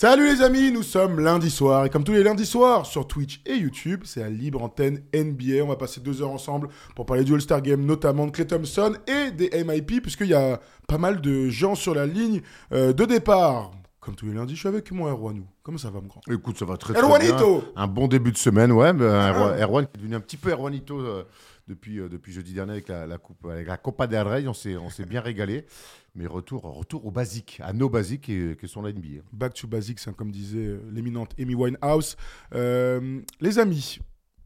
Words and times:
Salut 0.00 0.26
les 0.26 0.42
amis, 0.42 0.70
nous 0.70 0.84
sommes 0.84 1.18
lundi 1.18 1.50
soir 1.50 1.84
et 1.84 1.90
comme 1.90 2.04
tous 2.04 2.12
les 2.12 2.22
lundis 2.22 2.46
soirs 2.46 2.86
sur 2.86 3.08
Twitch 3.08 3.40
et 3.44 3.56
YouTube, 3.56 4.02
c'est 4.04 4.20
la 4.20 4.30
libre 4.30 4.62
antenne 4.62 5.02
NBA. 5.12 5.64
On 5.64 5.66
va 5.66 5.74
passer 5.74 6.00
deux 6.00 6.22
heures 6.22 6.30
ensemble 6.30 6.68
pour 6.94 7.04
parler 7.04 7.24
du 7.24 7.34
All-Star 7.34 7.60
Game, 7.60 7.84
notamment 7.84 8.26
de 8.26 8.30
Clay 8.30 8.46
Thompson 8.46 8.94
et 9.08 9.32
des 9.32 9.50
MIP, 9.64 10.00
puisqu'il 10.00 10.28
y 10.28 10.34
a 10.34 10.60
pas 10.86 10.98
mal 10.98 11.20
de 11.20 11.48
gens 11.48 11.74
sur 11.74 11.96
la 11.96 12.06
ligne 12.06 12.42
euh, 12.72 12.92
de 12.92 13.04
départ. 13.06 13.72
Comme 13.98 14.14
tous 14.14 14.26
les 14.26 14.34
lundis, 14.34 14.54
je 14.54 14.60
suis 14.60 14.68
avec 14.68 14.92
moi, 14.92 15.10
Erwanou. 15.10 15.48
Comment 15.64 15.78
ça 15.78 15.90
va, 15.90 16.00
mon 16.00 16.06
grand? 16.06 16.20
Écoute, 16.30 16.56
ça 16.60 16.64
va 16.64 16.76
très 16.76 16.94
très 16.94 17.02
Erwanito 17.02 17.58
bien. 17.58 17.68
Un 17.74 17.88
bon 17.88 18.06
début 18.06 18.30
de 18.30 18.38
semaine, 18.38 18.70
ouais. 18.70 18.92
mais 18.92 19.04
un 19.04 19.32
Erwan, 19.32 19.60
Erwan 19.60 19.86
qui 19.86 19.90
est 19.96 19.98
devenu 19.98 20.14
un 20.14 20.20
petit 20.20 20.36
peu 20.36 20.50
Erwanito 20.50 20.96
euh, 21.00 21.24
depuis, 21.68 22.00
euh, 22.00 22.08
depuis 22.08 22.32
jeudi 22.32 22.54
dernier 22.54 22.72
avec 22.72 22.88
la, 22.88 23.06
la 23.06 23.18
coupe, 23.18 23.46
avec 23.46 23.68
la 23.68 23.76
Copa 23.76 24.06
del 24.06 24.26
Rey. 24.26 24.48
On 24.48 24.54
s'est, 24.54 24.76
on 24.76 24.90
s'est 24.90 25.04
bien 25.04 25.20
régalé. 25.20 25.66
Mais 26.14 26.26
retour, 26.26 26.62
retour 26.62 27.06
aux 27.06 27.10
basiques, 27.10 27.60
à 27.62 27.72
nos 27.72 27.88
basiques 27.88 28.28
et, 28.28 28.56
que 28.56 28.66
sont 28.66 28.82
la 28.82 28.92
NBA. 28.92 29.22
Back 29.32 29.54
to 29.54 29.68
basics, 29.68 30.00
hein, 30.06 30.14
comme 30.16 30.32
disait 30.32 30.58
euh, 30.58 30.80
l'éminente 30.90 31.32
Amy 31.38 31.54
Winehouse. 31.54 32.16
Euh, 32.54 33.20
les 33.40 33.58
amis, 33.58 34.00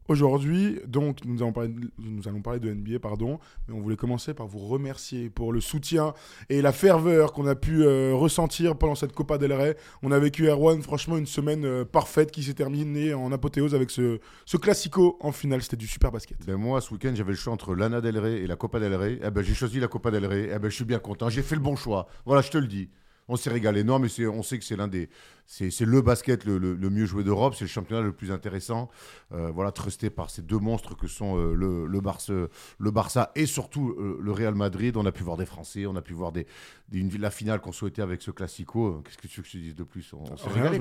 aujourd'hui, 0.07 0.79
donc, 0.87 1.19
nous 1.25 1.41
allons, 1.41 1.51
parler, 1.51 2.59
de 2.59 2.73
NBA, 2.73 2.99
pardon, 2.99 3.39
mais 3.67 3.73
on 3.73 3.81
voulait 3.81 3.95
commencer 3.95 4.33
par 4.33 4.47
vous 4.47 4.59
remercier 4.59 5.29
pour 5.29 5.53
le 5.53 5.61
soutien 5.61 6.13
et 6.49 6.61
la 6.61 6.71
ferveur 6.71 7.33
qu'on 7.33 7.47
a 7.47 7.55
pu 7.55 7.83
euh, 7.83 8.13
ressentir 8.13 8.77
pendant 8.77 8.95
cette 8.95 9.13
Copa 9.13 9.37
del 9.37 9.53
Rey. 9.53 9.77
On 10.01 10.11
a 10.11 10.19
vécu, 10.19 10.47
Erwan, 10.47 10.81
franchement, 10.81 11.17
une 11.17 11.25
semaine 11.25 11.65
euh, 11.65 11.85
parfaite 11.85 12.31
qui 12.31 12.43
s'est 12.43 12.53
terminée 12.53 13.13
en 13.13 13.31
apothéose 13.31 13.75
avec 13.75 13.89
ce, 13.89 14.19
ce 14.45 14.57
classico 14.57 15.17
en 15.19 15.31
finale. 15.31 15.61
C'était 15.61 15.77
du 15.77 15.87
super 15.87 16.11
basket. 16.11 16.37
Ben 16.45 16.57
moi, 16.57 16.81
ce 16.81 16.93
week-end, 16.93 17.13
j'avais 17.15 17.31
le 17.31 17.37
choix 17.37 17.53
entre 17.53 17.75
l'Ana 17.75 18.01
del 18.01 18.17
Rey 18.17 18.41
et 18.41 18.47
la 18.47 18.55
Copa 18.55 18.79
del 18.79 18.95
Rey. 18.95 19.19
Eh 19.23 19.31
ben, 19.31 19.43
j'ai 19.43 19.53
choisi 19.53 19.79
la 19.79 19.87
Copa 19.87 20.11
del 20.11 20.25
Rey. 20.25 20.49
Eh 20.53 20.59
ben, 20.59 20.69
je 20.69 20.75
suis 20.75 20.85
bien 20.85 20.99
content. 20.99 21.29
J'ai 21.29 21.43
fait 21.43 21.55
le 21.55 21.61
bon 21.61 21.75
choix. 21.75 22.07
Voilà, 22.25 22.41
je 22.41 22.51
te 22.51 22.57
le 22.57 22.67
dis. 22.67 22.89
On 23.27 23.35
s'est 23.35 23.49
régalé. 23.49 23.83
Non, 23.83 23.99
mais 23.99 24.09
on 24.27 24.43
sait 24.43 24.59
que 24.59 24.65
c'est 24.65 24.75
l'un 24.75 24.87
des. 24.87 25.09
C'est 25.45 25.81
le 25.81 26.01
basket 26.01 26.45
le, 26.45 26.57
le- 26.57 26.73
le 26.73 26.89
mieux 26.89 27.05
joué 27.05 27.23
d'Europe. 27.23 27.53
C'est 27.55 27.65
le 27.65 27.69
championnat 27.69 28.01
le 28.01 28.11
plus 28.11 28.31
intéressant. 28.31 28.89
Euh, 29.33 29.51
voilà, 29.53 29.71
trusté 29.71 30.09
par 30.09 30.29
ces 30.29 30.41
deux 30.41 30.57
monstres 30.57 30.95
que 30.95 31.07
sont 31.07 31.37
euh, 31.37 31.53
le, 31.53 31.85
le, 31.85 32.01
Barça, 32.01 32.33
le 32.79 32.91
Barça 32.91 33.31
et 33.35 33.45
surtout 33.45 33.95
euh, 33.99 34.17
le 34.21 34.31
Real 34.31 34.55
Madrid. 34.55 34.95
On 34.97 35.05
a 35.05 35.11
pu 35.11 35.21
voir 35.23 35.37
des 35.37 35.45
Français. 35.45 35.85
On 35.85 35.95
a 35.95 36.01
pu 36.01 36.13
voir 36.13 36.31
des, 36.31 36.47
des- 36.89 36.99
une- 36.99 37.15
la 37.19 37.29
finale 37.29 37.59
qu'on 37.61 37.71
souhaitait 37.71 38.01
avec 38.01 38.21
ce 38.21 38.31
Classico. 38.31 39.01
Qu'est-ce 39.03 39.17
que 39.17 39.27
tu 39.27 39.41
veux 39.41 39.43
que 39.43 39.49
je 39.49 39.57
dise 39.57 39.75
de 39.75 39.83
plus? 39.83 40.11
On, 40.13 40.23
on 40.31 40.37
s'est 40.37 40.43
régalé. 40.53 40.77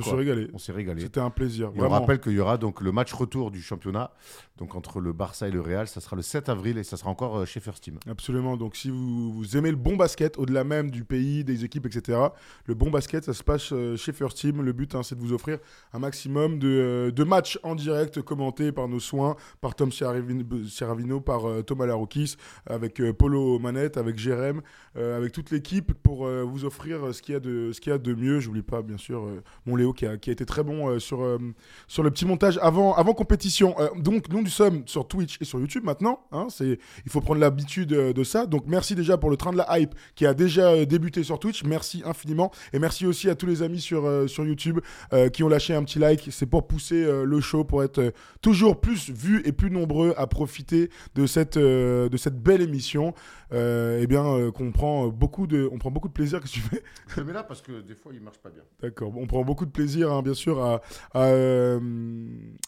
On 0.55 0.59
s'est 0.59 0.73
régalé. 0.73 1.03
C'était 1.03 1.21
un 1.21 1.31
plaisir. 1.31 1.69
Et 1.75 1.79
on 1.81 1.89
rappelle 2.01 2.21
qu'il 2.21 2.33
y 2.33 2.41
aura 2.41 2.57
donc 2.57 2.81
le 2.81 2.93
match 2.93 3.13
retour 3.13 3.51
du 3.51 3.61
championnat, 3.61 4.13
donc 4.59 4.75
entre 4.75 5.01
le 5.01 5.13
Barça 5.13 5.49
et 5.49 5.51
le 5.51 5.61
Real, 5.61 5.87
ça 5.89 6.01
sera 6.01 6.17
le 6.17 6.23
7 6.23 6.49
avril 6.49 6.79
et 6.79 6.85
ça 6.85 6.97
sera 6.97 7.11
encore 7.11 7.47
chez 7.47 7.61
First 7.61 7.83
Team. 7.85 7.99
Absolument. 8.09 8.57
Donc, 8.57 8.77
si 8.77 8.91
vous, 8.91 9.33
vous 9.33 9.57
aimez 9.57 9.71
le 9.71 9.77
bon 9.77 9.97
basket, 9.97 10.39
au-delà 10.39 10.63
même 10.65 10.91
du 10.91 11.05
pays, 11.05 11.43
des 11.45 11.65
équipes, 11.65 11.87
etc., 11.87 12.19
le 12.67 12.75
bon 12.75 12.91
basket, 12.91 13.25
ça 13.25 13.33
se 13.35 13.43
passe 13.43 13.73
chez 13.97 14.13
First 14.13 14.39
Team. 14.39 14.52
Le 14.61 14.73
but, 14.73 14.95
hein, 14.95 15.03
c'est 15.03 15.15
de 15.15 15.21
vous 15.21 15.33
offrir 15.33 15.59
un 15.93 15.99
maximum 15.99 16.59
de, 16.59 16.69
euh, 16.69 17.11
de 17.11 17.25
matchs 17.25 17.59
en 17.63 17.75
direct 17.75 18.21
commentés 18.21 18.73
par 18.73 18.89
nos 18.89 19.01
soins, 19.01 19.37
par 19.61 19.75
Tom 19.75 19.91
Sierravino, 19.91 20.45
Sierravino, 20.69 21.21
par 21.21 21.49
euh, 21.49 21.63
Thomas 21.63 21.87
Laroukis, 21.87 22.37
avec 22.67 23.01
euh, 23.01 23.13
Polo 23.13 23.59
Manette, 23.59 23.97
avec 23.97 24.19
Jérém, 24.19 24.61
euh, 24.92 24.92
avec 24.97 25.33
toute 25.33 25.51
l'équipe 25.51 25.93
pour 26.03 26.27
euh, 26.27 26.43
vous 26.43 26.65
offrir 26.65 27.07
euh, 27.07 27.13
ce 27.13 27.23
qu'il 27.23 27.33
y 27.33 27.37
a 27.37 27.41
de, 27.41 27.73
ce 27.73 27.81
qu'il 27.81 27.91
y 27.91 27.95
a 27.95 27.99
de 27.99 28.15
mieux. 28.15 28.41
J'oublie 28.41 28.63
pas, 28.63 28.83
bien 28.83 28.99
sûr, 28.99 29.25
euh, 29.25 29.43
mon 29.65 29.77
Léo 29.77 29.93
qui 29.93 30.05
a, 30.07 30.19
qui 30.19 30.31
a 30.31 30.33
été 30.33 30.45
très 30.45 30.63
bon 30.63 30.89
euh, 30.89 30.99
sur, 30.99 31.23
euh, 31.23 31.39
sur 31.89 32.03
le 32.03 32.11
petit 32.11 32.27
montage 32.27 32.59
avant, 32.61 32.95
avant 32.95 33.15
compétition. 33.15 33.75
Euh, 33.79 33.89
donc, 33.97 34.29
nous, 34.29 34.43
nous 34.43 34.49
sommes 34.49 34.83
sur 34.87 35.09
Twitch 35.09 35.39
et 35.41 35.45
sur 35.45 35.59
YouTube 35.61 35.85
maintenant. 35.85 36.21
hein, 36.31 36.49
c'est, 36.51 36.79
il 37.07 37.11
faut 37.11 37.21
prendre 37.21 37.41
l'habitude 37.41 37.93
euh, 37.93 38.13
de 38.13 38.25
ça. 38.25 38.47
Donc, 38.47 38.65
merci 38.67 38.95
déjà 38.95 39.17
pour 39.17 39.31
le 39.31 39.37
train 39.37 39.53
de 39.53 39.57
la 39.57 39.79
hype 39.79 39.95
qui 40.15 40.27
a 40.27 40.35
déjà 40.35 40.73
euh, 40.73 40.85
débuté 40.85 41.23
sur 41.23 41.39
Twitch. 41.39 41.65
Merci 41.65 42.03
infiniment. 42.05 42.51
Et 42.73 42.79
merci 42.79 43.07
aussi 43.07 43.31
à 43.31 43.35
tous 43.35 43.47
les 43.47 43.63
amis 43.63 43.81
sur, 43.81 44.05
euh, 44.05 44.27
sur 44.27 44.45
YouTube 44.45 44.81
euh, 45.13 45.29
qui 45.31 45.43
ont 45.43 45.49
lâché 45.49 45.75
un 45.75 45.85
petit 45.85 45.99
like. 45.99 46.29
C'est 46.31 46.47
pour 46.47 46.67
pousser 46.67 47.03
euh, 47.03 47.25
le 47.25 47.41
show, 47.41 47.65
pour 47.65 47.83
être 47.83 47.99
euh, 47.99 48.11
toujours 48.43 48.81
plus 48.81 49.11
vus 49.11 49.43
et 49.47 49.53
plus 49.53 49.71
nombreux 49.71 50.13
à 50.17 50.27
profiter 50.27 50.91
de 51.15 51.27
cette, 51.27 51.57
euh, 51.57 52.09
de 52.09 52.17
cette 52.17 52.39
belle 52.43 52.61
émission. 52.61 53.15
Euh, 53.53 54.01
eh 54.01 54.07
bien, 54.07 54.25
euh, 54.25 54.51
qu'on 54.51 54.73
prend 54.73 55.09
beaucoup 55.09 55.47
de, 55.47 55.69
on 55.73 55.79
prend 55.79 55.91
beaucoup 55.91 56.09
de 56.09 56.13
plaisir. 56.13 56.41
Que 56.41 56.49
tu 56.49 56.61
fais? 56.61 56.83
Je 57.09 57.21
le 57.21 57.27
mets 57.27 57.33
là 57.33 57.43
parce 57.43 57.61
que 57.61 57.81
des 57.81 57.95
fois 57.95 58.13
il 58.15 58.21
marche 58.21 58.39
pas 58.39 58.51
bien. 58.51 58.63
D'accord. 58.81 59.13
On 59.17 59.27
prend 59.27 59.45
beaucoup 59.45 59.67
de 59.67 59.71
plaisir, 59.71 60.11
hein, 60.13 60.23
bien 60.23 60.35
sûr, 60.35 60.63
à, 60.63 60.81
à, 61.13 61.27
euh, 61.27 61.79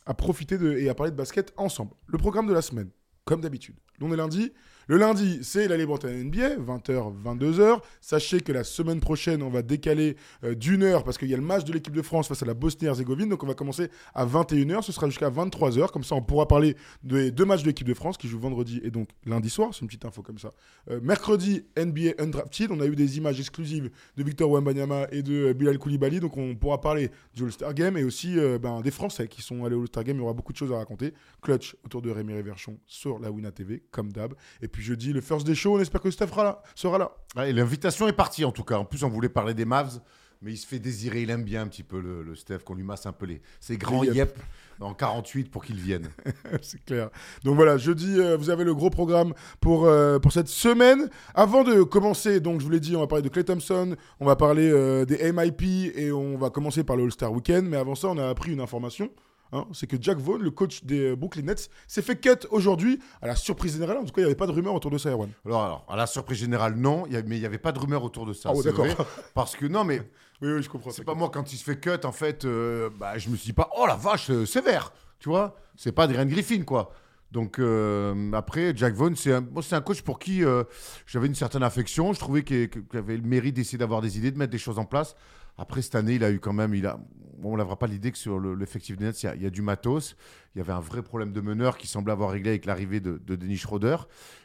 à 0.06 0.14
profiter 0.14 0.58
de, 0.58 0.72
et 0.72 0.88
à 0.88 0.94
parler 0.94 1.10
de 1.10 1.16
basket 1.16 1.52
ensemble. 1.56 1.92
Le 2.06 2.18
programme 2.18 2.46
de 2.46 2.52
la 2.52 2.62
semaine, 2.62 2.90
comme 3.24 3.40
d'habitude. 3.40 3.76
On 4.00 4.12
est 4.12 4.16
lundi. 4.16 4.52
Le 4.86 4.98
lundi, 4.98 5.38
c'est 5.42 5.66
la 5.66 5.78
libre 5.78 5.98
NBA, 5.98 6.56
20h, 6.56 7.14
22h. 7.24 7.80
Sachez 8.02 8.40
que 8.42 8.52
la 8.52 8.64
semaine 8.64 9.00
prochaine, 9.00 9.42
on 9.42 9.48
va 9.48 9.62
décaler 9.62 10.16
euh, 10.44 10.54
d'une 10.54 10.82
heure 10.82 11.04
parce 11.04 11.16
qu'il 11.16 11.28
y 11.28 11.32
a 11.32 11.38
le 11.38 11.42
match 11.42 11.64
de 11.64 11.72
l'équipe 11.72 11.94
de 11.94 12.02
France 12.02 12.28
face 12.28 12.42
à 12.42 12.46
la 12.46 12.52
Bosnie-Herzégovine. 12.52 13.30
Donc, 13.30 13.42
on 13.42 13.46
va 13.46 13.54
commencer 13.54 13.88
à 14.14 14.26
21h. 14.26 14.82
Ce 14.82 14.92
sera 14.92 15.08
jusqu'à 15.08 15.30
23h. 15.30 15.90
Comme 15.90 16.04
ça, 16.04 16.16
on 16.16 16.20
pourra 16.20 16.46
parler 16.46 16.76
des 17.02 17.30
deux 17.30 17.46
matchs 17.46 17.62
de 17.62 17.68
l'équipe 17.68 17.86
de 17.86 17.94
France 17.94 18.18
qui 18.18 18.28
jouent 18.28 18.40
vendredi 18.40 18.82
et 18.84 18.90
donc 18.90 19.08
lundi 19.24 19.48
soir. 19.48 19.70
C'est 19.72 19.80
une 19.80 19.86
petite 19.86 20.04
info 20.04 20.20
comme 20.20 20.38
ça. 20.38 20.52
Euh, 20.90 21.00
mercredi, 21.02 21.64
NBA 21.78 22.22
Undrafted. 22.22 22.70
On 22.70 22.80
a 22.80 22.86
eu 22.86 22.94
des 22.94 23.16
images 23.16 23.40
exclusives 23.40 23.90
de 24.18 24.22
Victor 24.22 24.50
Wembanyama 24.50 25.06
et 25.12 25.22
de 25.22 25.46
euh, 25.46 25.54
Bilal 25.54 25.78
Koulibaly. 25.78 26.20
Donc, 26.20 26.36
on 26.36 26.54
pourra 26.56 26.82
parler 26.82 27.10
du 27.34 27.44
All-Star 27.44 27.72
Game 27.72 27.96
et 27.96 28.04
aussi 28.04 28.36
ben, 28.60 28.82
des 28.82 28.90
Français 28.90 29.28
qui 29.28 29.40
sont 29.40 29.64
allés 29.64 29.76
au 29.76 29.80
All-Star 29.80 30.04
Game. 30.04 30.16
Il 30.16 30.20
y 30.20 30.22
aura 30.22 30.34
beaucoup 30.34 30.52
de 30.52 30.58
choses 30.58 30.72
à 30.72 30.76
raconter. 30.76 31.14
Clutch 31.40 31.74
autour 31.86 32.02
de 32.02 32.10
Rémi 32.10 32.34
Réverchon 32.34 32.78
sur 32.86 33.18
la 33.18 33.30
Wina 33.30 33.50
TV, 33.50 33.82
comme 33.90 34.12
d'hab. 34.12 34.34
Et 34.60 34.68
puis 34.74 34.82
jeudi, 34.82 35.12
le 35.12 35.20
First 35.20 35.46
Day 35.46 35.54
Show. 35.54 35.76
On 35.76 35.80
espère 35.80 36.00
que 36.00 36.10
Steph 36.10 36.26
sera 36.26 36.42
là. 36.42 36.62
Sera 36.74 36.98
là. 36.98 37.12
Ouais, 37.36 37.52
l'invitation 37.52 38.08
est 38.08 38.12
partie 38.12 38.44
en 38.44 38.50
tout 38.50 38.64
cas. 38.64 38.76
En 38.76 38.84
plus, 38.84 39.04
on 39.04 39.08
voulait 39.08 39.28
parler 39.28 39.54
des 39.54 39.64
Mavs, 39.64 40.00
mais 40.42 40.52
il 40.52 40.56
se 40.56 40.66
fait 40.66 40.80
désirer. 40.80 41.22
Il 41.22 41.30
aime 41.30 41.44
bien 41.44 41.62
un 41.62 41.68
petit 41.68 41.84
peu 41.84 42.00
le, 42.00 42.24
le 42.24 42.34
Steph, 42.34 42.58
qu'on 42.64 42.74
lui 42.74 42.82
masse 42.82 43.06
un 43.06 43.12
peu 43.12 43.24
les, 43.26 43.40
ses 43.60 43.76
grands 43.76 44.02
yep. 44.02 44.14
yep 44.14 44.38
en 44.80 44.92
48 44.92 45.48
pour 45.48 45.64
qu'il 45.64 45.76
vienne. 45.76 46.08
c'est 46.62 46.84
clair. 46.84 47.10
Donc 47.44 47.54
voilà, 47.54 47.76
jeudi, 47.78 48.18
euh, 48.18 48.36
vous 48.36 48.50
avez 48.50 48.64
le 48.64 48.74
gros 48.74 48.90
programme 48.90 49.32
pour, 49.60 49.86
euh, 49.86 50.18
pour 50.18 50.32
cette 50.32 50.48
semaine. 50.48 51.08
Avant 51.36 51.62
de 51.62 51.84
commencer, 51.84 52.40
donc 52.40 52.58
je 52.58 52.64
vous 52.64 52.72
l'ai 52.72 52.80
dit, 52.80 52.96
on 52.96 53.00
va 53.00 53.06
parler 53.06 53.22
de 53.22 53.28
Clay 53.28 53.44
Thompson, 53.44 53.94
on 54.18 54.26
va 54.26 54.34
parler 54.34 54.68
euh, 54.68 55.04
des 55.04 55.32
MIP 55.32 55.62
et 55.96 56.10
on 56.10 56.36
va 56.36 56.50
commencer 56.50 56.82
par 56.82 56.96
le 56.96 57.04
All-Star 57.04 57.32
Weekend. 57.32 57.68
Mais 57.68 57.76
avant 57.76 57.94
ça, 57.94 58.08
on 58.08 58.18
a 58.18 58.28
appris 58.28 58.52
une 58.52 58.60
information. 58.60 59.08
Hein, 59.54 59.66
c'est 59.72 59.86
que 59.86 59.96
Jack 59.98 60.18
Vaughn, 60.18 60.42
le 60.42 60.50
coach 60.50 60.84
des 60.84 61.12
euh, 61.12 61.16
Brooklyn 61.16 61.42
Nets, 61.44 61.70
s'est 61.86 62.02
fait 62.02 62.20
cut 62.20 62.46
aujourd'hui 62.50 63.00
à 63.22 63.26
la 63.26 63.36
surprise 63.36 63.72
générale. 63.72 63.96
En 63.96 64.04
tout 64.04 64.12
cas, 64.12 64.20
il 64.20 64.24
n'y 64.24 64.26
avait 64.26 64.34
pas 64.34 64.46
de 64.46 64.52
rumeur 64.52 64.74
autour 64.74 64.90
de 64.90 64.98
ça, 64.98 65.10
Erwan. 65.10 65.30
Alors, 65.46 65.62
alors, 65.64 65.86
à 65.88 65.96
la 65.96 66.06
surprise 66.06 66.38
générale, 66.38 66.74
non, 66.74 67.04
il 67.06 67.14
y 67.14 67.16
a- 67.16 67.22
mais 67.22 67.36
il 67.36 67.40
n'y 67.40 67.46
avait 67.46 67.56
pas 67.58 67.72
de 67.72 67.78
rumeur 67.78 68.04
autour 68.04 68.26
de 68.26 68.32
ça. 68.34 68.50
Ah 68.52 68.56
ouais, 68.56 68.62
d'accord. 68.64 68.86
Parce 69.34 69.56
que 69.56 69.64
non, 69.66 69.84
mais 69.84 69.98
Oui, 70.42 70.52
oui, 70.52 70.62
je 70.62 70.68
comprends. 70.68 70.90
c'est 70.90 71.04
pas 71.04 71.14
moi 71.14 71.30
quand 71.32 71.52
il 71.52 71.56
se 71.56 71.64
fait 71.64 71.78
cut, 71.80 72.04
en 72.04 72.12
fait, 72.12 72.44
euh, 72.44 72.90
bah, 72.98 73.16
je 73.16 73.30
me 73.30 73.36
suis 73.36 73.46
dit 73.46 73.52
pas, 73.54 73.70
oh 73.78 73.86
la 73.86 73.94
vache, 73.96 74.30
euh, 74.30 74.44
sévère, 74.44 74.92
tu 75.20 75.28
vois. 75.30 75.56
C'est 75.76 75.92
pas 75.92 76.02
Adrian 76.04 76.26
Griffin, 76.26 76.62
quoi. 76.64 76.92
Donc 77.32 77.58
euh, 77.58 78.30
après, 78.32 78.72
Jack 78.76 78.94
Vaughn, 78.94 79.16
c'est 79.16 79.32
un, 79.32 79.44
un 79.72 79.80
coach 79.80 80.02
pour 80.02 80.20
qui 80.20 80.44
euh, 80.44 80.62
j'avais 81.06 81.26
une 81.26 81.34
certaine 81.34 81.64
affection. 81.64 82.12
Je 82.12 82.20
trouvais 82.20 82.44
qu'il 82.44 82.68
qu'il 82.70 82.82
avait 82.96 83.16
le 83.16 83.22
mérite 83.24 83.56
d'essayer 83.56 83.78
d'avoir 83.78 84.00
des 84.02 84.18
idées, 84.18 84.30
de 84.30 84.38
mettre 84.38 84.52
des 84.52 84.58
choses 84.58 84.78
en 84.78 84.84
place. 84.84 85.16
Après 85.56 85.82
cette 85.82 85.94
année, 85.94 86.14
il 86.14 86.24
a 86.24 86.30
eu 86.30 86.40
quand 86.40 86.52
même, 86.52 86.74
il 86.74 86.86
a, 86.86 86.98
on 87.42 87.56
n'avera 87.56 87.78
pas 87.78 87.86
l'idée 87.86 88.10
que 88.10 88.18
sur 88.18 88.38
le- 88.38 88.54
l'effectif 88.54 88.96
des 88.96 89.04
Nets, 89.04 89.22
il 89.22 89.42
y, 89.42 89.46
a, 89.46 89.50
du 89.50 89.62
matos. 89.62 90.16
Il 90.54 90.58
y 90.58 90.60
avait 90.60 90.72
un 90.72 90.80
vrai 90.80 91.02
problème 91.02 91.32
de 91.32 91.40
meneur 91.40 91.76
qui 91.78 91.86
semblait 91.86 92.12
avoir 92.12 92.30
réglé 92.30 92.50
avec 92.50 92.64
l'arrivée 92.64 93.00
de, 93.00 93.20
de 93.24 93.36
Denis 93.36 93.56
Schroeder. 93.56 93.96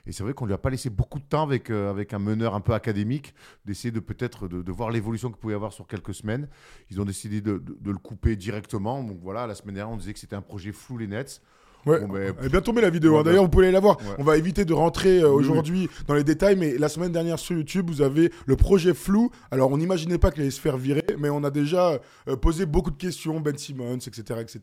Et 0.05 0.11
c'est 0.11 0.23
vrai 0.23 0.33
qu'on 0.33 0.45
lui 0.45 0.53
a 0.53 0.57
pas 0.57 0.69
laissé 0.69 0.89
beaucoup 0.89 1.19
de 1.19 1.23
temps 1.23 1.43
avec, 1.43 1.69
euh, 1.69 1.89
avec 1.89 2.13
un 2.13 2.19
meneur 2.19 2.55
un 2.55 2.61
peu 2.61 2.73
académique, 2.73 3.33
d'essayer 3.65 3.91
de 3.91 3.99
peut-être 3.99 4.47
de, 4.47 4.71
voir 4.71 4.91
l'évolution 4.91 5.29
qu'il 5.29 5.37
pouvait 5.37 5.53
avoir 5.53 5.73
sur 5.73 5.87
quelques 5.87 6.13
semaines. 6.13 6.47
Ils 6.89 6.99
ont 7.01 7.05
décidé 7.05 7.41
de- 7.41 7.57
de 7.57 7.91
le 7.91 7.97
couper 7.97 8.35
directement. 8.35 9.03
Donc 9.03 9.19
voilà, 9.21 9.47
la 9.47 9.55
semaine 9.55 9.75
dernière, 9.75 9.93
on 9.93 9.97
disait 9.97 10.13
que 10.13 10.19
c'était 10.19 10.35
un 10.35 10.41
projet 10.41 10.71
flou 10.71 10.97
les 10.97 11.07
Nets. 11.07 11.41
Ouais, 11.85 12.01
Bon, 12.05 12.13
mais- 12.13 12.31
elle 12.39 12.45
est 12.45 12.49
bien 12.49 12.61
tombée 12.61 12.81
la 12.81 12.89
vidéo. 12.89 13.17
Hein. 13.17 13.23
D'ailleurs, 13.23 13.41
bah- 13.43 13.45
vous 13.45 13.49
pouvez 13.51 13.65
aller 13.65 13.73
la 13.73 13.79
voir. 13.79 13.97
Ouais. 13.99 14.15
On 14.17 14.23
va 14.23 14.37
éviter 14.37 14.65
de 14.65 14.73
rentrer 14.73 15.19
euh, 15.19 15.29
Oui, 15.31 15.43
aujourd'hui 15.43 15.89
dans 16.07 16.13
les 16.13 16.23
détails, 16.23 16.55
mais 16.57 16.77
la 16.77 16.89
semaine 16.89 17.11
dernière 17.11 17.39
sur 17.39 17.55
YouTube, 17.55 17.89
vous 17.89 18.01
avez 18.01 18.31
le 18.45 18.55
projet 18.55 18.93
flou. 18.93 19.31
Alors, 19.51 19.71
on 19.71 19.77
n'imaginait 19.77 20.17
pas 20.17 20.31
qu'il 20.31 20.41
allait 20.41 20.51
se 20.51 20.59
faire 20.59 20.77
virer, 20.77 21.03
mais 21.17 21.29
on 21.29 21.43
a 21.43 21.51
déjà 21.51 21.99
euh, 22.27 22.35
posé 22.35 22.65
beaucoup 22.65 22.91
de 22.91 22.97
questions, 22.97 23.39
Ben 23.39 23.57
Simmons, 23.57 23.95
etc., 23.97 24.39
etc. 24.41 24.59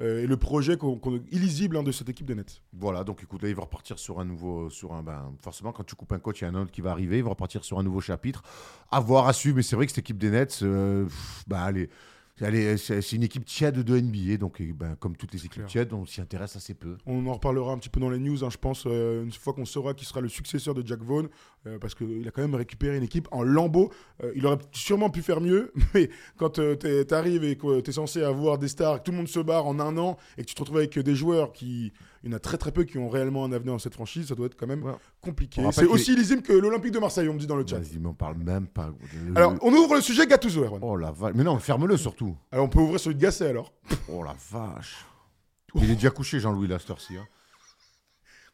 euh, 0.00 0.22
et 0.22 0.26
le 0.26 0.36
projet 0.36 0.76
qu'on- 0.76 0.96
qu'on- 0.98 1.20
illisible 1.32 1.76
hein, 1.78 1.82
de 1.82 1.90
cette 1.92 2.08
équipe 2.08 2.26
des 2.26 2.34
Nets. 2.34 2.60
Voilà, 2.78 3.02
donc 3.02 3.22
écoute, 3.22 3.42
là, 3.42 3.48
il 3.48 3.54
va 3.54 3.62
repartir 3.62 3.98
sur 3.98 4.20
un 4.20 4.24
nouveau. 4.24 4.68
Sur 4.70 4.92
un, 4.92 5.02
ben, 5.02 5.32
forcément, 5.42 5.72
quand 5.72 5.84
tu 5.84 5.94
coupes 5.94 6.12
un 6.12 6.18
coach, 6.18 6.40
il 6.40 6.44
y 6.44 6.46
a 6.46 6.50
un 6.50 6.54
autre 6.54 6.70
qui 6.70 6.80
va 6.82 6.90
arriver. 6.90 7.18
Il 7.18 7.24
va 7.24 7.30
repartir 7.30 7.64
sur 7.64 7.78
un 7.78 7.82
nouveau 7.82 8.00
chapitre. 8.00 8.42
À 8.90 9.00
voir, 9.00 9.26
à 9.26 9.32
suivre. 9.32 9.56
Mais 9.56 9.62
c'est 9.62 9.74
vrai 9.76 9.86
que 9.86 9.92
cette 9.92 9.98
équipe 10.04 10.18
des 10.18 10.30
Nets, 10.30 10.62
bah, 11.46 11.66
elle 11.70 11.78
est- 11.78 11.90
c'est 12.38 13.00
c'est 13.00 13.16
une 13.16 13.22
équipe 13.22 13.44
tiède 13.44 13.82
de 13.82 13.98
NBA. 13.98 14.36
Donc, 14.36 14.56
eh 14.60 14.72
ben, 14.72 14.94
comme 14.96 15.16
toutes 15.16 15.32
les 15.32 15.46
équipes 15.46 15.66
tièdes, 15.66 15.92
on 15.92 16.04
s'y 16.04 16.20
intéresse 16.20 16.56
assez 16.56 16.74
peu. 16.74 16.98
On 17.06 17.26
en 17.26 17.32
reparlera 17.32 17.72
un 17.72 17.78
petit 17.78 17.88
peu 17.88 17.98
dans 17.98 18.10
les 18.10 18.18
news, 18.18 18.44
hein, 18.44 18.50
je 18.50 18.58
pense, 18.58 18.84
euh, 18.86 19.24
une 19.24 19.32
fois 19.32 19.54
qu'on 19.54 19.64
saura 19.64 19.94
qui 19.94 20.04
sera 20.04 20.20
le 20.20 20.28
successeur 20.28 20.74
de 20.74 20.86
Jack 20.86 21.00
Vaughn, 21.00 21.28
euh, 21.66 21.78
parce 21.78 21.94
qu'il 21.94 22.26
a 22.28 22.30
quand 22.30 22.42
même 22.42 22.54
récupéré 22.54 22.96
une 22.96 23.02
équipe 23.02 23.28
en 23.30 23.42
lambeau. 23.42 23.90
Euh, 24.22 24.32
il 24.36 24.46
aurait 24.46 24.58
sûrement 24.72 25.08
pu 25.08 25.22
faire 25.22 25.40
mieux, 25.40 25.72
mais 25.94 26.10
quand 26.36 26.60
tu 26.60 27.14
arrives 27.14 27.44
et 27.44 27.56
que 27.56 27.80
tu 27.80 27.90
es 27.90 27.92
censé 27.92 28.22
avoir 28.22 28.58
des 28.58 28.68
stars, 28.68 28.98
que 28.98 29.04
tout 29.04 29.12
le 29.12 29.16
monde 29.18 29.28
se 29.28 29.40
barre 29.40 29.66
en 29.66 29.80
un 29.80 29.96
an, 29.96 30.18
et 30.36 30.42
que 30.42 30.48
tu 30.48 30.54
te 30.54 30.60
retrouves 30.60 30.78
avec 30.78 30.98
des 30.98 31.14
joueurs 31.14 31.52
qui. 31.52 31.92
Il 32.22 32.30
y 32.30 32.34
en 32.34 32.36
a 32.36 32.40
très 32.40 32.56
très 32.58 32.72
peu 32.72 32.84
qui 32.84 32.98
ont 32.98 33.08
réellement 33.08 33.44
un 33.44 33.52
avenir 33.52 33.72
dans 33.72 33.78
cette 33.78 33.94
franchise, 33.94 34.28
ça 34.28 34.34
doit 34.34 34.46
être 34.46 34.56
quand 34.56 34.66
même 34.66 34.82
Ouais. 34.82 34.92
compliqué. 35.20 35.62
C'est 35.72 35.84
aussi 35.86 36.16
lisible 36.16 36.42
que 36.42 36.52
l'Olympique 36.52 36.92
de 36.92 36.98
Marseille, 36.98 37.28
on 37.28 37.34
me 37.34 37.38
dit 37.38 37.46
dans 37.46 37.56
le 37.56 37.66
chat. 37.66 37.78
Vas-y, 37.78 37.98
mais 37.98 38.08
on 38.08 38.14
parle 38.14 38.36
même 38.38 38.66
pas. 38.66 38.90
Le- 39.26 39.36
Alors, 39.36 39.54
on 39.62 39.72
ouvre 39.72 39.94
le 39.94 40.00
sujet 40.00 40.26
Gattuso, 40.26 40.64
Erwan. 40.64 40.80
Oh 40.82 40.96
la 40.96 41.10
vache. 41.12 41.32
Mais 41.34 41.44
non, 41.44 41.58
ferme-le 41.58 41.96
surtout. 41.96 42.36
Alors, 42.50 42.64
on 42.64 42.68
peut 42.68 42.80
ouvrir 42.80 42.98
celui 42.98 43.16
de 43.16 43.20
Gasset 43.20 43.48
alors. 43.48 43.72
Oh 44.08 44.22
la 44.22 44.34
vache. 44.50 45.04
Il 45.74 45.90
est 45.90 45.94
déjà 45.94 46.10
couché, 46.10 46.40
Jean-Louis 46.40 46.68
Lastercy. 46.68 47.16
Hein. 47.16 47.26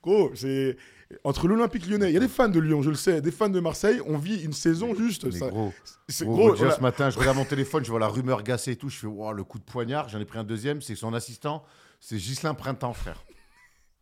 Gros, 0.03 0.33
c'est. 0.35 0.77
Entre 1.25 1.47
l'Olympique 1.47 1.87
lyonnais, 1.87 2.09
il 2.11 2.15
y 2.15 2.17
a 2.17 2.21
des 2.21 2.27
fans 2.29 2.49
de 2.49 2.59
Lyon, 2.59 2.81
je 2.81 2.89
le 2.89 2.97
sais, 2.97 3.21
des 3.21 3.31
fans 3.31 3.51
de 3.51 3.61
Marseille, 3.61 4.01
on 4.07 4.17
vit 4.17 4.43
une 4.43 4.55
saison 4.55 4.95
juste. 4.95 5.31
Ça- 5.31 5.49
gros, 5.51 5.73
C'est 6.09 6.25
gros, 6.25 6.37
gros. 6.37 6.53
déjà, 6.53 6.69
a- 6.69 6.77
ce 6.77 6.81
matin, 6.81 7.11
je 7.11 7.19
regarde 7.19 7.37
mon 7.37 7.45
téléphone, 7.45 7.85
je 7.85 7.91
vois 7.91 8.01
la 8.01 8.09
rumeur 8.09 8.43
gassée 8.43 8.73
et 8.73 8.77
tout. 8.77 8.89
Je 8.89 8.97
fais, 8.99 9.07
wow, 9.07 9.33
le 9.35 9.45
coup 9.45 9.59
de 9.59 9.65
poignard. 9.65 10.09
J'en 10.09 10.19
ai 10.21 10.25
pris 10.25 10.39
un 10.39 10.45
deuxième. 10.45 10.81
C'est 10.81 10.95
son 10.97 11.13
assistant. 11.13 11.63
C'est 12.01 12.17
Ghislain 12.17 12.55
Printemps, 12.55 12.95
frère. 12.95 13.23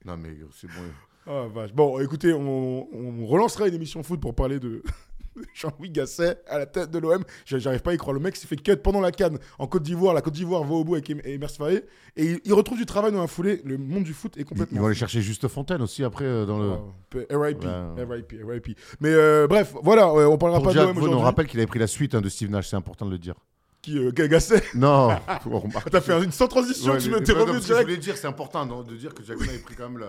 Non, 0.05 0.17
mais 0.17 0.31
c'est 0.53 0.67
bon. 0.69 0.83
Ah, 1.27 1.47
vache. 1.53 1.73
Bon, 1.73 1.99
écoutez, 2.01 2.33
on, 2.33 2.89
on 2.93 3.27
relancera 3.27 3.69
une 3.69 3.75
émission 3.75 4.03
foot 4.03 4.21
pour 4.21 4.35
parler 4.35 4.59
de 4.59 4.83
Jean-Louis 5.55 5.91
Gasset 5.91 6.39
à 6.49 6.59
la 6.59 6.67
tête 6.67 6.91
de 6.91 6.99
l'OM. 6.99 7.23
J'arrive 7.45 7.83
pas 7.83 7.91
à 7.93 7.95
y 7.95 7.97
croire. 7.97 8.15
Le 8.15 8.21
mec 8.21 8.37
s'est 8.37 8.47
fait 8.47 8.57
cut 8.57 8.77
pendant 8.77 9.01
la 9.01 9.13
canne 9.13 9.39
en 9.59 9.67
Côte 9.67 9.83
d'Ivoire. 9.83 10.15
La 10.15 10.23
Côte 10.23 10.35
d'Ivoire 10.35 10.65
va 10.65 10.75
au 10.75 10.85
bout 10.85 10.95
avec 10.95 11.11
Emers 11.11 11.51
Faé. 11.51 11.85
Et 12.17 12.41
il, 12.45 12.53
retrouve 12.53 12.79
du 12.79 12.87
travail 12.87 13.13
dans 13.13 13.21
la 13.21 13.27
foulée. 13.27 13.61
Le 13.65 13.79
monde 13.79 14.05
du 14.05 14.13
foot 14.13 14.37
est 14.39 14.45
complètement. 14.45 14.77
ils 14.77 14.81
vont 14.81 14.87
aller 14.87 14.95
chercher 14.97 15.21
Juste 15.21 15.47
Fontaine 15.49 15.83
aussi 15.83 16.03
après 16.05 16.25
euh, 16.25 16.47
dans 16.47 16.59
le. 16.59 16.71
RIP, 17.31 17.65
Ouais. 17.65 18.05
RIP, 18.05 18.35
RIP. 18.45 18.79
Mais 19.01 19.11
euh, 19.11 19.47
bref, 19.47 19.75
voilà, 19.83 20.09
euh, 20.09 20.27
on 20.27 20.39
parlera 20.39 20.61
pas 20.63 20.73
de 20.73 20.79
l'OM 20.79 20.87
Vaughan, 20.93 20.97
on 21.01 21.03
aujourd'hui. 21.05 21.25
rappelle 21.25 21.47
qu'il 21.47 21.61
avait 21.61 21.67
pris 21.67 21.79
la 21.79 21.87
suite 21.87 22.15
hein, 22.15 22.21
de 22.21 22.29
Steve 22.29 22.51
Nash, 22.51 22.69
c'est 22.69 22.77
important 22.77 23.07
de 23.07 23.11
le 23.11 23.19
dire. 23.19 23.35
Qui, 23.83 23.99
euh, 23.99 24.13
Non, 24.75 25.09
T'as 25.91 26.01
fait 26.01 26.23
une 26.23 26.33
sans 26.33 26.49
transition, 26.49 26.93
Ouais, 26.93 26.99
tu 26.99 27.09
non, 27.09 27.17
revenu 27.19 27.57
que 27.59 27.61
Je 27.61 27.67
direct. 27.67 27.89
voulais 27.89 27.97
dire, 27.97 28.17
c'est 28.17 28.27
important 28.27 28.67
non, 28.67 28.83
de 28.83 28.95
dire 28.95 29.15
que 29.15 29.23
Jack 29.25 29.39
Vaughan 29.39 29.49
avait 29.49 29.59
pris 29.59 29.75
quand 29.75 29.89
même 29.89 30.05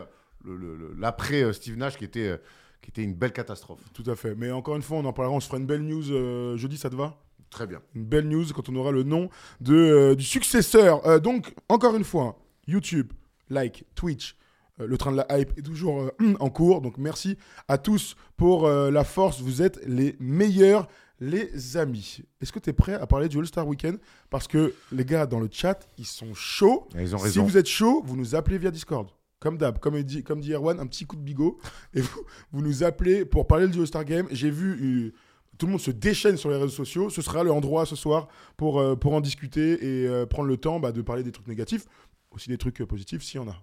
l'après 0.97 1.43
euh, 1.43 1.53
Steve 1.53 1.77
Nash 1.77 1.97
qui 1.97 2.03
était, 2.03 2.27
euh, 2.27 2.37
qui 2.81 2.89
était 2.89 3.03
une 3.03 3.13
belle 3.13 3.31
catastrophe. 3.31 3.79
Tout 3.93 4.03
à 4.09 4.15
fait. 4.15 4.35
Mais 4.35 4.51
encore 4.51 4.75
une 4.75 4.81
fois, 4.81 4.97
on 4.97 5.05
en 5.05 5.13
parlera. 5.13 5.35
On 5.35 5.39
se 5.39 5.47
fera 5.47 5.57
une 5.57 5.65
belle 5.65 5.83
news 5.83 6.11
euh, 6.11 6.57
jeudi, 6.57 6.77
ça 6.77 6.89
te 6.89 6.95
va? 6.95 7.17
Très 7.49 7.67
bien. 7.67 7.81
une 7.95 8.05
belle 8.05 8.27
news 8.29 8.45
quand 8.55 8.69
on 8.69 8.75
aura 8.75 8.91
le 8.91 9.03
nom 9.03 9.29
de, 9.59 9.75
euh, 9.75 10.15
du 10.15 10.23
successeur. 10.23 11.19
Donc, 11.21 11.53
encore 11.67 11.95
une 11.95 12.05
fois, 12.05 12.37
YouTube, 12.65 13.11
like, 13.49 13.83
Twitch, 13.93 14.37
le 14.79 14.97
train 14.97 15.11
de 15.11 15.17
la 15.17 15.27
hype 15.37 15.57
est 15.57 15.61
toujours 15.61 16.11
en 16.39 16.49
cours. 16.49 16.81
Donc, 16.81 16.97
merci 16.97 17.37
à 17.67 17.77
tous 17.77 18.15
pour 18.37 18.69
la 18.69 19.03
force. 19.03 19.41
Vous 19.41 19.61
êtes 19.61 19.79
les 19.85 20.15
meilleurs, 20.19 20.87
les 21.21 21.77
amis. 21.77 22.17
Est-ce 22.41 22.51
que 22.51 22.59
tu 22.59 22.69
es 22.71 22.73
prêt 22.73 22.95
à 22.95 23.07
parler 23.07 23.29
du 23.29 23.37
All-Star 23.37 23.65
Weekend? 23.67 23.97
Parce 24.29 24.47
que 24.47 24.73
les 24.91 25.05
gars 25.05 25.25
dans 25.25 25.39
le 25.39 25.47
chat, 25.49 25.87
ils 25.97 26.05
sont 26.05 26.33
chauds. 26.33 26.89
Ils 26.99 27.15
ont 27.15 27.19
Si 27.19 27.23
raison. 27.25 27.43
vous 27.45 27.57
êtes 27.57 27.67
chaud, 27.67 28.01
vous 28.05 28.17
nous 28.17 28.35
appelez 28.35 28.57
via 28.57 28.71
Discord. 28.71 29.07
Comme 29.39 29.57
d'hab, 29.57 29.79
comme 29.79 30.01
dit, 30.03 30.23
comme 30.23 30.41
dit 30.41 30.51
Erwan, 30.53 30.79
un 30.79 30.87
petit 30.87 31.05
coup 31.05 31.15
de 31.15 31.21
bigot. 31.21 31.57
Et 31.93 32.01
vous, 32.01 32.21
vous 32.51 32.61
nous 32.61 32.83
appelez 32.83 33.23
pour 33.23 33.47
parler 33.47 33.67
du 33.67 33.79
All-Star 33.79 34.03
Game. 34.03 34.27
J'ai 34.31 34.49
vu 34.49 35.07
euh, 35.07 35.13
tout 35.57 35.67
le 35.67 35.73
monde 35.73 35.81
se 35.81 35.91
déchaîne 35.91 36.37
sur 36.37 36.49
les 36.49 36.55
réseaux 36.57 36.69
sociaux. 36.69 37.09
Ce 37.11 37.21
sera 37.21 37.43
l'endroit 37.43 37.85
ce 37.85 37.95
soir 37.95 38.27
pour, 38.57 38.79
euh, 38.79 38.95
pour 38.95 39.13
en 39.13 39.21
discuter 39.21 39.73
et 40.03 40.07
euh, 40.07 40.25
prendre 40.25 40.47
le 40.47 40.57
temps 40.57 40.79
bah, 40.79 40.91
de 40.91 41.01
parler 41.03 41.21
des 41.23 41.31
trucs 41.31 41.47
négatifs. 41.47 41.85
Aussi 42.31 42.49
des 42.49 42.57
trucs 42.57 42.81
euh, 42.81 42.85
positifs, 42.87 43.21
s'il 43.23 43.39
y 43.39 43.43
en 43.43 43.47
a. 43.47 43.55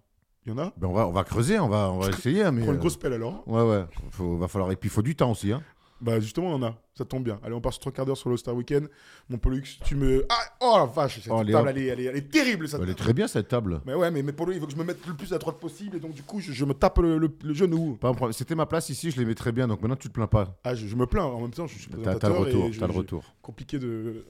Il 0.47 0.51
y 0.51 0.53
en 0.55 0.59
a? 0.59 0.73
Ben, 0.77 0.87
on, 0.89 0.93
va, 0.93 1.09
on 1.09 1.13
va 1.13 1.25
creuser, 1.25 1.59
on 1.59 1.69
va, 1.69 1.91
on 1.91 1.99
va 1.99 2.09
essayer. 2.11 2.43
hein, 2.45 2.53
Mais, 2.53 2.63
Prends 2.63 2.73
une 2.73 2.79
grosse 2.79 2.97
pelle 2.97 3.15
alors. 3.15 3.43
Ouais, 3.49 3.63
ouais. 3.63 3.85
Faut, 4.11 4.37
va 4.37 4.47
falloir... 4.47 4.71
Et 4.71 4.77
puis, 4.77 4.89
il 4.89 4.93
faut 4.93 5.03
du 5.03 5.17
temps 5.17 5.33
aussi. 5.33 5.51
Hein. 5.53 5.63
Bah 6.01 6.21
justement, 6.21 6.49
on 6.51 6.55
en 6.55 6.63
a. 6.63 6.77
Ça 6.95 7.05
tombe 7.05 7.25
bien. 7.25 7.41
Allez, 7.45 7.55
on 7.55 7.61
passe 7.61 7.79
trois 7.81 7.93
quarts 7.93 8.07
d'heure 8.07 8.17
sur 8.17 8.29
l'All-Star 8.29 8.55
Weekend. 8.55 8.89
Mon 9.29 9.39
Pollux, 9.39 9.63
tu 9.85 9.95
me... 9.97 10.25
Ah 10.29 10.39
Oh 10.61 10.75
la 10.79 10.85
vache, 10.87 11.21
cette 11.21 11.33
Oh, 11.33 11.43
les 11.43 11.53
table, 11.53 11.69
elle 11.71 11.79
est, 11.79 11.87
elle, 11.87 12.01
est, 12.01 12.05
elle 12.05 12.17
est 12.17 12.31
terrible, 12.31 12.69
cette 12.69 12.81
Elle 12.81 12.89
est 12.91 12.93
table. 12.95 12.99
très 13.05 13.13
bien, 13.13 13.27
cette 13.29 13.49
table. 13.49 13.81
Mais 13.85 13.95
ouais, 13.95 14.11
mais, 14.11 14.23
mais 14.23 14.33
Polo, 14.33 14.53
il 14.53 14.61
faut 14.61 14.67
que 14.67 14.73
je 14.73 14.77
me 14.77 14.85
mette 14.85 15.05
le 15.07 15.15
plus 15.15 15.33
à 15.33 15.39
droite 15.39 15.59
possible. 15.59 15.97
Et 15.97 16.01
donc, 16.01 16.13
du 16.15 16.23
coup, 16.23 16.41
je, 16.41 16.53
je 16.53 16.65
me 16.65 16.73
tape 16.75 16.99
le, 16.99 17.19
le- 17.19 17.31
le 17.45 17.55
genou. 17.55 17.97
Pas 17.97 18.09
un 18.09 18.15
problème. 18.15 18.33
C'était 18.33 18.55
ma 18.55 18.67
place 18.67 18.89
ici, 18.91 19.11
je 19.11 19.19
l'aimais 19.21 19.35
très 19.35 19.53
bien. 19.53 19.67
Donc 19.69 19.81
maintenant, 19.83 19.97
tu 19.97 20.09
te 20.09 20.13
plains 20.15 20.27
pas. 20.27 20.59
Ah, 20.65 20.75
je, 20.75 20.87
je 20.87 20.97
me 20.97 21.07
plains. 21.07 21.25
En 21.25 21.41
même 21.41 21.51
temps, 21.53 21.67
je 21.67 21.79
suis 21.79 21.89
T'as 21.91 22.15
t'as 22.17 22.29
le 22.29 22.35
retour. 22.35 22.65
et 22.67 22.73
je- 22.73 22.81
T'as 22.81 22.87
le 22.87 22.93
je- 22.93 22.99
retour. 22.99 23.25
Compliqué 23.43 23.79
de... 23.79 24.25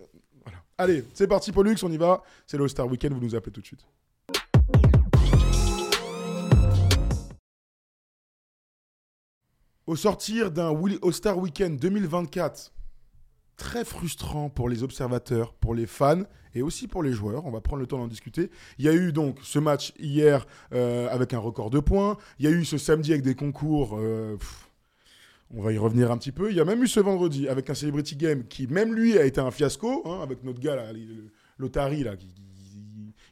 Voilà. 0.45 0.59
Allez, 0.79 1.05
c'est 1.15 1.27
parti, 1.27 1.53
Pollux, 1.53 1.77
on 1.83 1.91
y 1.93 1.97
va. 1.99 2.23
C'est 2.47 2.57
l'All-Star 2.59 2.87
Weekend, 2.87 3.13
vous 3.15 3.21
nous 3.21 3.35
appelez 3.35 3.53
tout 3.53 3.61
de 3.61 3.67
suite. 3.67 3.85
Au 9.89 9.97
sortir 9.97 10.51
d'un 10.51 10.71
All-Star 11.03 11.39
Weekend 11.39 11.81
2024, 11.81 12.75
très 13.57 13.87
frustrant 13.87 14.51
pour 14.51 14.69
les 14.69 14.83
observateurs, 14.83 15.55
pour 15.55 15.75
les 15.75 15.87
fans 15.87 16.25
et 16.55 16.61
aussi 16.61 16.87
pour 16.89 17.03
les 17.03 17.15
joueurs. 17.15 17.47
On 17.47 17.51
va 17.51 17.63
prendre 17.63 17.81
le 17.81 17.87
temps 17.87 17.97
d'en 17.97 18.07
discuter. 18.07 18.51
Il 18.79 18.85
y 18.85 18.89
a 18.91 18.93
eu 18.93 19.13
donc 19.15 19.39
ce 19.43 19.59
match 19.59 19.95
hier 19.99 20.47
euh, 20.75 21.09
avec 21.09 21.33
un 21.33 21.39
record 21.39 21.71
de 21.71 21.81
points. 21.81 22.19
Il 22.39 22.45
y 22.45 22.49
a 22.49 22.51
eu 22.51 22.67
ce 22.67 22.77
samedi 22.77 23.13
avec 23.13 23.23
des 23.25 23.35
concours. 23.35 23.97
euh, 23.99 24.37
on 25.55 25.63
va 25.63 25.73
y 25.73 25.79
revenir 25.79 26.13
un 26.13 26.19
petit 26.19 26.33
peu. 26.33 26.51
Il 26.51 26.57
y 26.59 26.61
a 26.61 26.67
même 26.67 26.83
eu 26.83 26.87
ce 26.87 27.01
vendredi 27.01 27.49
avec 27.49 27.71
un 27.71 27.75
Celebrity 27.75 28.15
Game 28.15 28.45
qui, 28.47 28.67
même 28.67 28.95
lui, 28.95 29.17
a 29.17 29.25
été 29.25 29.41
un 29.41 29.51
fiasco. 29.51 30.03
hein, 30.05 30.21
avec 30.23 30.45
notre 30.45 30.61
gars, 30.61 30.77
l'Otari, 31.57 32.05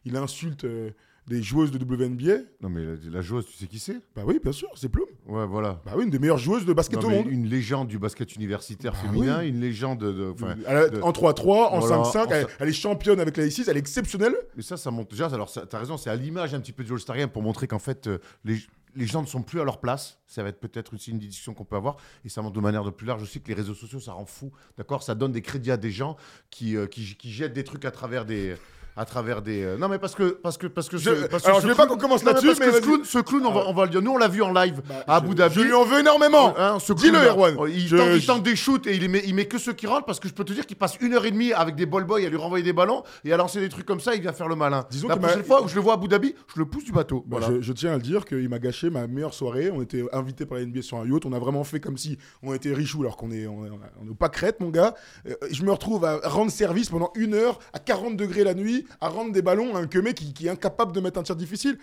il 0.06 0.16
insulte 0.16 0.64
euh, 0.64 0.90
des 1.26 1.42
joueuses 1.42 1.70
de 1.72 1.78
WNBA. 1.84 2.38
Non, 2.60 2.68
mais 2.68 2.84
la, 2.84 2.92
la 3.10 3.20
joueuse, 3.20 3.46
tu 3.46 3.52
sais 3.56 3.66
qui 3.66 3.78
c'est? 3.78 4.00
Bah 4.14 4.22
oui, 4.24 4.38
bien 4.42 4.52
sûr, 4.52 4.68
c'est 4.76 4.88
Plume. 4.88 5.06
Ouais, 5.26 5.46
voilà. 5.46 5.80
Bah 5.84 5.92
oui, 5.96 6.04
une 6.04 6.10
des 6.10 6.18
meilleures 6.18 6.38
joueuses 6.38 6.64
de 6.64 6.72
basket 6.72 7.00
Non, 7.00 7.06
au 7.06 7.10
mais 7.10 7.16
monde. 7.18 7.26
une 7.30 7.46
légende 7.46 7.88
du 7.88 7.98
basket 7.98 8.34
universitaire 8.36 8.92
Bah 8.92 8.98
féminin, 8.98 9.38
oui. 9.40 9.48
une 9.48 9.60
légende 9.60 9.98
de. 10.00 10.12
de- 10.12 10.30
enfin, 10.34 10.54
Elle 10.66 10.76
a- 10.76 10.88
de- 10.88 11.00
En 11.02 11.10
3-3, 11.12 11.70
en 11.72 11.80
Voilà, 11.80 11.96
5-5, 12.04 12.28
en 12.44 12.46
elle, 12.60 12.68
est 12.68 12.72
championne 12.72 13.18
avec 13.20 13.36
la 13.36 13.44
I6, 13.46 13.68
elle 13.68 13.76
est 13.76 13.80
exceptionnelle. 13.80 14.34
Et 14.56 14.62
ça, 14.62 14.76
ça 14.76 14.90
monte 14.90 15.10
déjà. 15.10 15.26
Alors, 15.26 15.50
t'as 15.50 15.78
raison, 15.78 15.96
c'est 15.96 16.10
à 16.10 16.16
l'image 16.16 16.54
un 16.54 16.60
petit 16.60 16.72
peu 16.72 16.84
du 16.84 16.92
Game 17.08 17.28
pour 17.30 17.42
montrer 17.42 17.66
qu'en 17.66 17.78
fait, 17.78 18.06
euh, 18.06 18.18
les, 18.44 18.58
les 18.94 19.06
gens 19.06 19.20
ne 19.20 19.26
sont 19.26 19.42
plus 19.42 19.60
à 19.60 19.64
leur 19.64 19.80
place. 19.80 20.18
Ça 20.26 20.42
va 20.42 20.48
être 20.48 20.60
peut-être 20.60 20.94
aussi 20.94 21.10
une 21.10 21.18
discussion 21.18 21.52
qu'on 21.54 21.64
peut 21.64 21.76
avoir. 21.76 21.96
Et 22.24 22.28
ça 22.28 22.40
montre 22.42 22.54
de 22.54 22.60
manière 22.60 22.84
de 22.84 22.90
plus 22.90 23.06
large 23.06 23.22
aussi 23.22 23.40
que 23.40 23.48
les 23.48 23.54
réseaux 23.54 23.74
sociaux, 23.74 24.00
ça 24.00 24.12
rend 24.12 24.24
fou. 24.26 24.52
D'accord? 24.78 25.02
Ça 25.02 25.14
donne 25.14 25.32
des 25.32 25.42
crédits 25.42 25.70
à 25.72 25.76
des 25.76 25.90
gens 25.90 26.16
qui, 26.50 26.76
euh, 26.76 26.86
qui, 26.86 27.16
qui 27.16 27.30
jettent 27.32 27.52
des 27.52 27.64
trucs 27.64 27.84
à 27.84 27.90
travers 27.90 28.24
des. 28.24 28.54
À 28.98 29.04
travers 29.04 29.42
des. 29.42 29.62
euh, 29.62 29.76
Non, 29.76 29.88
mais 29.88 29.98
parce 29.98 30.14
que. 30.14 30.38
Parce 30.42 30.56
que, 30.56 30.66
parce 30.68 30.88
que 30.88 30.96
Je- 30.96 31.10
ce- 31.14 31.26
parce 31.26 31.42
que 31.42 31.48
alors, 31.48 31.60
ce 31.60 31.64
je 31.64 31.68
veux 31.70 31.74
pas 31.76 31.86
qu'on 31.86 31.98
commence 31.98 32.24
là-dessus, 32.24 32.46
parce 32.46 32.60
mais 32.60 32.66
que 32.66 32.72
ce 32.76 32.80
clown, 32.80 33.04
ce 33.04 33.18
clown, 33.18 33.44
on, 33.46 33.52
va, 33.52 33.64
on 33.68 33.74
va 33.74 33.84
le 33.84 33.90
dire. 33.90 34.00
Nous, 34.00 34.10
on 34.10 34.16
l'a 34.16 34.28
vu 34.28 34.40
en 34.42 34.52
live 34.54 34.80
Bah, 34.88 35.04
à 35.06 35.16
Abu 35.16 35.34
Dhabi. 35.34 35.54
Je 35.54 35.60
lui 35.60 35.72
en 35.74 35.84
veux 35.84 36.00
énormément. 36.00 36.54
Hein, 36.56 36.78
Dis-le. 36.96 37.18
Erwan. 37.26 37.56
Il, 37.68 37.86
Je- 37.88 37.96
tente, 37.96 38.06
il 38.14 38.20
je- 38.20 38.26
tente 38.26 38.42
des 38.42 38.56
shoots 38.56 38.86
et 38.86 38.96
il, 38.96 39.08
met, 39.10 39.22
il 39.26 39.34
met 39.34 39.44
que 39.46 39.58
ceux 39.58 39.74
qui 39.74 39.86
rentrent 39.86 40.06
parce 40.06 40.18
que 40.18 40.28
je 40.28 40.32
peux 40.32 40.44
te 40.44 40.52
dire 40.54 40.64
qu'il 40.66 40.76
passe 40.78 40.96
une 41.00 41.12
heure 41.12 41.26
et 41.26 41.30
demie 41.30 41.52
avec 41.52 41.74
des 41.74 41.84
ball 41.84 42.04
boys 42.04 42.20
à 42.24 42.28
lui 42.30 42.36
renvoyer 42.38 42.64
des 42.64 42.72
ballons 42.72 43.02
et 43.24 43.32
à 43.32 43.36
lancer 43.36 43.60
des 43.60 43.68
trucs 43.68 43.84
comme 43.84 44.00
ça. 44.00 44.14
Il 44.14 44.22
vient 44.22 44.32
faire 44.32 44.48
le 44.48 44.56
malin. 44.56 44.86
Disons 44.90 45.08
La 45.08 45.16
m'a- 45.16 45.26
prochaine 45.28 45.44
fois 45.44 45.62
où 45.62 45.68
je 45.68 45.74
le 45.74 45.82
vois 45.82 45.92
à 45.92 45.96
Abu 45.96 46.08
Dhabi, 46.08 46.34
je 46.54 46.58
le 46.58 46.64
pousse 46.64 46.84
du 46.84 46.92
bateau. 46.92 47.22
Bah, 47.26 47.36
Voilà. 47.38 47.56
je, 47.56 47.60
je 47.60 47.72
tiens 47.74 47.92
à 47.92 47.96
le 47.96 48.02
dire 48.02 48.24
qu'il 48.24 48.48
m'a 48.48 48.58
gâché 48.58 48.88
ma 48.88 49.06
meilleure 49.06 49.34
soirée. 49.34 49.70
On 49.70 49.82
était 49.82 50.04
invités 50.14 50.46
par 50.46 50.56
la 50.56 50.64
NBA 50.64 50.80
sur 50.80 50.96
un 50.96 51.04
yacht. 51.06 51.26
On 51.26 51.32
a 51.34 51.38
vraiment 51.38 51.64
fait 51.64 51.80
comme 51.80 51.98
si 51.98 52.16
on 52.42 52.54
était 52.54 52.72
richou 52.72 53.02
alors 53.02 53.18
qu'on 53.18 53.30
est, 53.30 53.46
on 53.46 53.66
est, 53.66 53.70
on 54.00 54.10
est 54.10 54.14
pas 54.16 54.30
crête, 54.30 54.60
mon 54.60 54.70
gars. 54.70 54.94
Euh, 55.28 55.34
je 55.50 55.62
me 55.64 55.70
retrouve 55.70 56.04
à 56.06 56.18
rendre 56.24 56.50
service 56.50 56.88
pendant 56.88 57.10
une 57.14 57.34
heure 57.34 57.58
à 57.74 57.78
40 57.78 58.16
degrés 58.16 58.42
la 58.44 58.54
nuit, 58.54 58.85
à 59.00 59.08
rendre 59.08 59.32
des 59.32 59.42
ballons 59.42 59.74
à 59.74 59.80
un 59.80 59.86
queumé 59.86 60.14
qui, 60.14 60.32
qui 60.32 60.46
est 60.46 60.50
incapable 60.50 60.92
de 60.92 61.00
mettre 61.00 61.18
un 61.18 61.22
tir 61.22 61.36
difficile. 61.36 61.78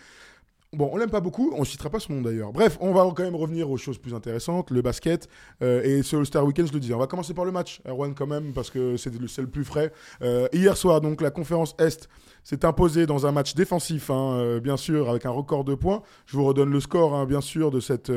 Bon, 0.74 0.90
on 0.92 0.98
l'aime 0.98 1.12
pas 1.12 1.22
beaucoup, 1.22 1.54
on 1.56 1.64
citera 1.66 1.92
pas 1.92 2.00
son 2.00 2.14
nom 2.14 2.22
d'ailleurs. 2.24 2.52
Bref, 2.52 2.80
on 2.82 2.94
va 2.94 3.04
quand 3.16 3.22
même 3.22 3.36
revenir 3.36 3.70
aux 3.70 3.78
choses 3.78 4.00
plus 4.00 4.16
intéressantes, 4.16 4.72
le 4.72 4.82
basket 4.82 5.30
euh, 5.62 5.84
et 5.84 6.02
ce 6.02 6.16
All-Star 6.16 6.44
Weekend, 6.44 6.68
je 6.68 6.74
le 6.74 6.80
disais. 6.80 6.96
On 6.96 7.00
va 7.00 7.06
commencer 7.06 7.36
par 7.36 7.46
le 7.46 7.52
match, 7.52 7.80
Erwan 7.88 8.16
quand 8.16 8.26
même, 8.26 8.54
parce 8.54 8.72
que 8.72 8.98
c'est 8.98 9.14
le, 9.14 9.28
le 9.38 9.48
plus 9.48 9.66
frais. 9.66 9.92
Euh, 10.24 10.48
hier 10.52 10.76
soir, 10.76 11.00
donc, 11.00 11.22
la 11.22 11.30
conférence 11.30 11.76
Est 11.78 12.10
s'est 12.44 12.66
imposée 12.66 13.06
dans 13.06 13.28
un 13.28 13.32
match 13.32 13.54
défensif, 13.54 14.10
hein, 14.10 14.34
euh, 14.34 14.60
bien 14.60 14.76
sûr, 14.76 15.12
avec 15.12 15.28
un 15.28 15.30
record 15.30 15.64
de 15.64 15.76
points. 15.76 16.02
Je 16.26 16.38
vous 16.38 16.44
redonne 16.44 16.72
le 16.72 16.80
score, 16.80 17.14
hein, 17.14 17.28
bien 17.28 17.42
sûr, 17.42 17.70
de 17.70 17.80
cette, 17.80 18.12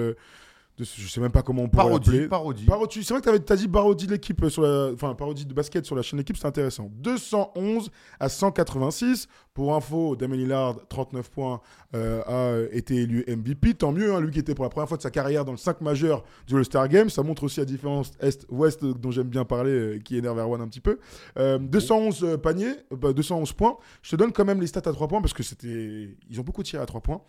de 0.79 0.85
ce- 0.85 1.01
je 1.01 1.09
sais 1.09 1.21
même 1.23 1.33
pas 1.33 1.43
comment 1.43 1.63
on 1.63 1.69
pourrait 1.69 1.85
Parodie, 1.85 2.29
parodie. 2.29 2.65
Parodie. 2.67 3.03
C'est 3.05 3.15
vrai 3.15 3.23
que 3.23 3.37
tu 3.39 3.53
as 3.53 3.57
dit 3.57 3.67
parodie 3.69 4.07
de 4.07 4.13
l'équipe 4.13 4.43
euh, 4.43 4.51
sur 4.51 4.61
la, 4.63 4.91
enfin 4.93 5.15
parodie 5.15 5.47
de 5.47 5.55
basket 5.55 5.87
sur 5.87 5.97
la 5.97 6.03
chaîne 6.03 6.19
d'équipe, 6.19 6.37
c'est 6.37 6.47
intéressant. 6.47 6.91
211 6.97 7.91
à 8.21 8.29
186. 8.29 9.27
Pour 9.55 9.75
info, 9.75 10.17
Damien 10.17 10.37
Lillard, 10.37 10.77
39 10.91 11.31
points, 11.31 11.63
euh, 11.95 12.21
a 12.69 12.75
été 12.77 12.97
élu 12.97 13.25
MVP. 13.27 13.73
Tant 13.73 13.91
mieux, 13.91 14.15
hein, 14.15 14.21
lui 14.21 14.31
qui 14.31 14.39
était 14.39 14.55
pour 14.55 14.65
la 14.65 14.69
première 14.69 14.87
fois 14.87 14.99
de 14.99 15.03
sa 15.03 15.11
carrière 15.11 15.47
dans 15.47 15.53
le 15.53 15.57
5 15.57 15.81
majeur 15.81 16.25
du 16.47 16.55
All-Star 16.57 16.87
Game. 16.89 17.09
Ça 17.09 17.23
montre 17.23 17.45
aussi 17.45 17.61
la 17.61 17.65
différence 17.65 18.11
Est-Ouest 18.21 18.83
euh, 18.83 18.93
dont 18.93 19.11
j'aime 19.11 19.29
bien 19.29 19.47
parler, 19.47 19.71
euh, 19.71 19.99
qui 19.99 20.19
énerve 20.19 20.39
Erwan 20.39 20.61
un 20.61 20.69
petit 20.69 20.81
peu. 20.83 20.99
Euh, 21.39 21.57
211 21.59 22.23
euh, 22.23 22.37
paniers, 22.37 22.75
bah, 22.91 23.15
211 23.15 23.55
points. 23.55 23.79
Je 24.03 24.11
te 24.11 24.17
donne 24.17 24.31
quand 24.33 24.45
même 24.45 24.61
les 24.61 24.67
stats 24.67 24.81
à 24.85 24.93
3 24.93 25.09
points 25.09 25.23
parce 25.23 25.33
que 25.33 25.43
c'était, 25.43 26.15
ils 26.29 26.39
ont 26.39 26.43
beaucoup 26.45 26.63
tiré 26.63 26.83
à 26.83 26.87
3 26.87 27.01
points. 27.01 27.23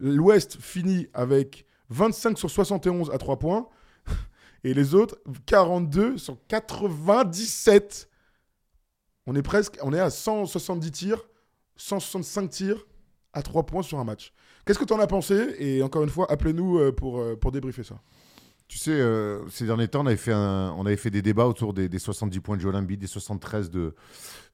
L'Ouest 0.00 0.56
finit 0.60 1.06
avec 1.14 1.66
25 1.90 2.38
sur 2.38 2.50
71 2.50 3.10
à 3.10 3.18
3 3.18 3.38
points. 3.38 3.68
Et 4.64 4.74
les 4.74 4.94
autres, 4.94 5.18
42 5.46 6.18
sur 6.18 6.36
97. 6.48 8.08
On 9.26 9.34
est 9.34 9.42
presque, 9.42 9.78
on 9.82 9.92
est 9.92 10.00
à 10.00 10.10
170 10.10 10.90
tirs, 10.90 11.28
165 11.76 12.48
tirs 12.48 12.86
à 13.32 13.42
3 13.42 13.66
points 13.66 13.82
sur 13.82 13.98
un 13.98 14.04
match. 14.04 14.32
Qu'est-ce 14.64 14.78
que 14.78 14.84
tu 14.84 14.92
en 14.92 15.00
as 15.00 15.06
pensé? 15.06 15.54
Et 15.58 15.82
encore 15.82 16.02
une 16.02 16.10
fois, 16.10 16.30
appelez-nous 16.30 16.78
euh, 16.78 16.92
pour, 16.92 17.20
euh, 17.20 17.36
pour 17.36 17.52
débriefer 17.52 17.84
ça. 17.84 18.00
Tu 18.68 18.76
sais, 18.76 18.90
euh, 18.90 19.48
ces 19.48 19.64
derniers 19.64 19.88
temps, 19.88 20.02
on 20.02 20.06
avait 20.06 20.16
fait, 20.16 20.34
on 20.34 20.84
avait 20.84 20.98
fait 20.98 21.10
des 21.10 21.22
débats 21.22 21.46
autour 21.46 21.72
des, 21.72 21.88
des 21.88 21.98
70 21.98 22.40
points 22.40 22.56
de 22.56 22.60
Joel 22.60 22.86
des 22.86 23.06
73 23.06 23.70
de, 23.70 23.94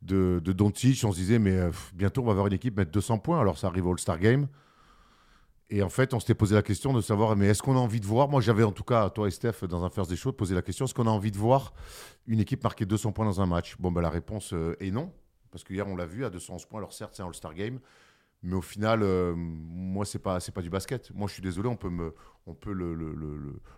de, 0.02 0.40
de. 0.40 0.62
On 0.62 0.72
se 0.72 1.16
disait, 1.16 1.40
mais 1.40 1.58
bientôt, 1.94 2.22
on 2.22 2.26
va 2.26 2.30
avoir 2.30 2.46
une 2.46 2.52
équipe 2.52 2.76
mettre 2.76 2.92
200 2.92 3.18
points. 3.18 3.40
Alors, 3.40 3.58
ça 3.58 3.66
arrive 3.66 3.86
au 3.86 3.90
All-Star 3.90 4.20
Game. 4.20 4.46
Et 5.70 5.82
en 5.82 5.88
fait, 5.88 6.12
on 6.14 6.20
s'était 6.20 6.34
posé 6.34 6.54
la 6.54 6.62
question 6.62 6.92
de 6.92 7.00
savoir, 7.00 7.34
mais 7.36 7.46
est-ce 7.46 7.62
qu'on 7.62 7.74
a 7.76 7.80
envie 7.80 8.00
de 8.00 8.06
voir 8.06 8.28
Moi, 8.28 8.40
j'avais 8.40 8.62
en 8.64 8.72
tout 8.72 8.84
cas, 8.84 9.08
toi 9.10 9.26
et 9.28 9.30
Steph, 9.30 9.64
dans 9.68 9.82
un 9.84 9.90
First 9.90 10.10
des 10.10 10.16
Shows, 10.16 10.32
posé 10.32 10.54
la 10.54 10.62
question 10.62 10.84
est-ce 10.84 10.94
qu'on 10.94 11.06
a 11.06 11.10
envie 11.10 11.30
de 11.30 11.38
voir 11.38 11.72
une 12.26 12.38
équipe 12.40 12.62
marquer 12.62 12.84
200 12.84 13.12
points 13.12 13.24
dans 13.24 13.40
un 13.40 13.46
match? 13.46 13.76
Bon, 13.78 13.90
ben, 13.90 14.02
la 14.02 14.10
réponse 14.10 14.52
euh, 14.52 14.76
est 14.80 14.90
non. 14.90 15.10
Parce 15.50 15.64
qu'hier, 15.64 15.86
on 15.88 15.96
l'a 15.96 16.06
vu, 16.06 16.24
à 16.24 16.30
211 16.30 16.66
points. 16.66 16.80
Alors, 16.80 16.92
certes, 16.92 17.14
c'est 17.16 17.22
un 17.22 17.26
All-Star 17.26 17.54
Game. 17.54 17.78
Mais 18.42 18.54
au 18.56 18.60
final, 18.60 19.02
euh, 19.02 19.32
moi, 19.36 20.04
c'est 20.04 20.18
pas, 20.18 20.38
pas 20.38 20.60
du 20.60 20.68
basket. 20.68 21.10
Moi, 21.14 21.28
je 21.28 21.32
suis 21.32 21.42
désolé, 21.42 21.66
on 21.68 21.76
peut, 21.76 21.88
me, 21.88 22.14
on 22.46 22.52
peut 22.54 22.72
le- 22.72 22.94
le- 22.94 23.14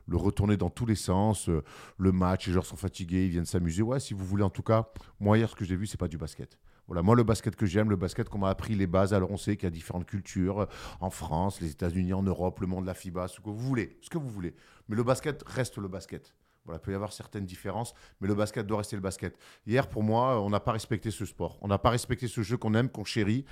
le 0.09 0.17
retourner 0.17 0.57
dans 0.57 0.71
tous 0.71 0.87
les 0.87 0.97
sens. 0.97 1.49
euh, 1.49 1.63
le 1.99 2.11
match, 2.11 2.49
les 2.49 2.53
joueurs 2.53 2.67
sont 2.67 2.77
fatigués, 2.77 3.27
ils 3.27 3.31
viennent 3.31 3.45
s'amuser. 3.45 3.83
Ouais, 3.83 4.01
si 4.01 4.13
vous 4.13 4.25
voulez, 4.25 4.43
en 4.43 4.51
tout 4.51 4.65
cas, 4.65 4.89
moi, 5.21 5.39
hier, 5.39 5.49
ce 5.49 5.55
que 5.55 5.65
j'ai 5.65 5.77
vu, 5.77 5.87
c'est 5.87 6.01
pas 6.01 6.09
du 6.09 6.19
basket. 6.19 6.59
Voilà, 6.87 7.03
moi, 7.03 7.17
le 7.17 7.25
basket 7.25 7.57
que 7.57 7.67
j'aime, 7.67 7.91
le 7.91 7.97
basket 7.97 8.29
qu'on 8.29 8.39
m'a 8.39 8.51
appris 8.51 8.75
les 8.75 8.87
bases. 8.87 9.13
Alors, 9.13 9.31
on 9.31 9.37
sait 9.37 9.57
qu'il 9.57 9.65
y 9.65 9.67
a 9.67 9.71
différentes 9.71 10.07
cultures 10.07 10.61
euh, 10.61 10.67
en 11.01 11.11
France, 11.11 11.61
les 11.61 11.71
États-Unis, 11.71 12.13
en 12.13 12.23
Europe, 12.23 12.61
le 12.61 12.67
monde, 12.67 12.87
la 12.87 12.95
FIBA, 12.95 13.29
ce 13.29 13.41
que 13.41 13.51
vous 13.51 13.59
voulez, 13.59 13.99
ce 14.01 14.11
que 14.11 14.19
vous 14.19 14.31
voulez. 14.31 14.55
Mais 14.89 14.97
le 14.97 15.03
basket 15.03 15.43
reste 15.47 15.79
le 15.79 15.89
basket. 15.89 16.35
Voilà, 16.67 16.81
il 16.81 16.85
peut 16.85 16.93
y 16.93 16.95
avoir 16.95 17.13
certaines 17.13 17.47
différences, 17.47 17.95
mais 18.21 18.27
le 18.27 18.35
basket 18.35 18.67
doit 18.67 18.79
rester 18.79 18.97
le 18.97 19.03
basket. 19.03 19.39
Hier, 19.67 19.89
pour 19.89 20.03
moi, 20.03 20.43
on 20.43 20.51
n'a 20.51 20.59
pas 20.59 20.73
respecté 20.73 21.13
ce 21.13 21.25
sport. 21.25 21.59
On 21.63 21.69
n'a 21.69 21.79
pas 21.79 21.91
respecté 21.91 22.27
ce 22.27 22.43
jeu 22.43 22.57
qu'on 22.57 22.75
aime, 22.75 22.89
qu'on 22.89 23.05
chérit. 23.05 23.45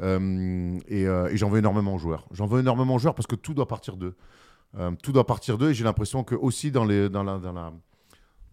Euh, 0.00 0.78
et 0.88 1.06
euh, 1.06 1.30
j'en 1.36 1.50
veux 1.50 1.58
énormément 1.58 1.94
aux 1.94 1.98
joueurs. 1.98 2.26
J'en 2.32 2.46
veux 2.46 2.60
énormément 2.60 2.94
aux 2.94 2.98
joueurs 2.98 3.14
parce 3.14 3.26
que 3.26 3.36
tout 3.36 3.52
doit 3.52 3.68
partir 3.68 3.98
d'eux. 3.98 4.16
Euh, 4.78 4.90
tout 5.02 5.12
doit 5.12 5.26
partir 5.26 5.58
d'eux. 5.58 5.70
Et 5.70 5.74
j'ai 5.74 5.84
l'impression 5.84 6.24
que 6.24 6.34
aussi 6.34 6.70
dans, 6.70 6.86
dans, 6.86 7.22
la, 7.22 7.72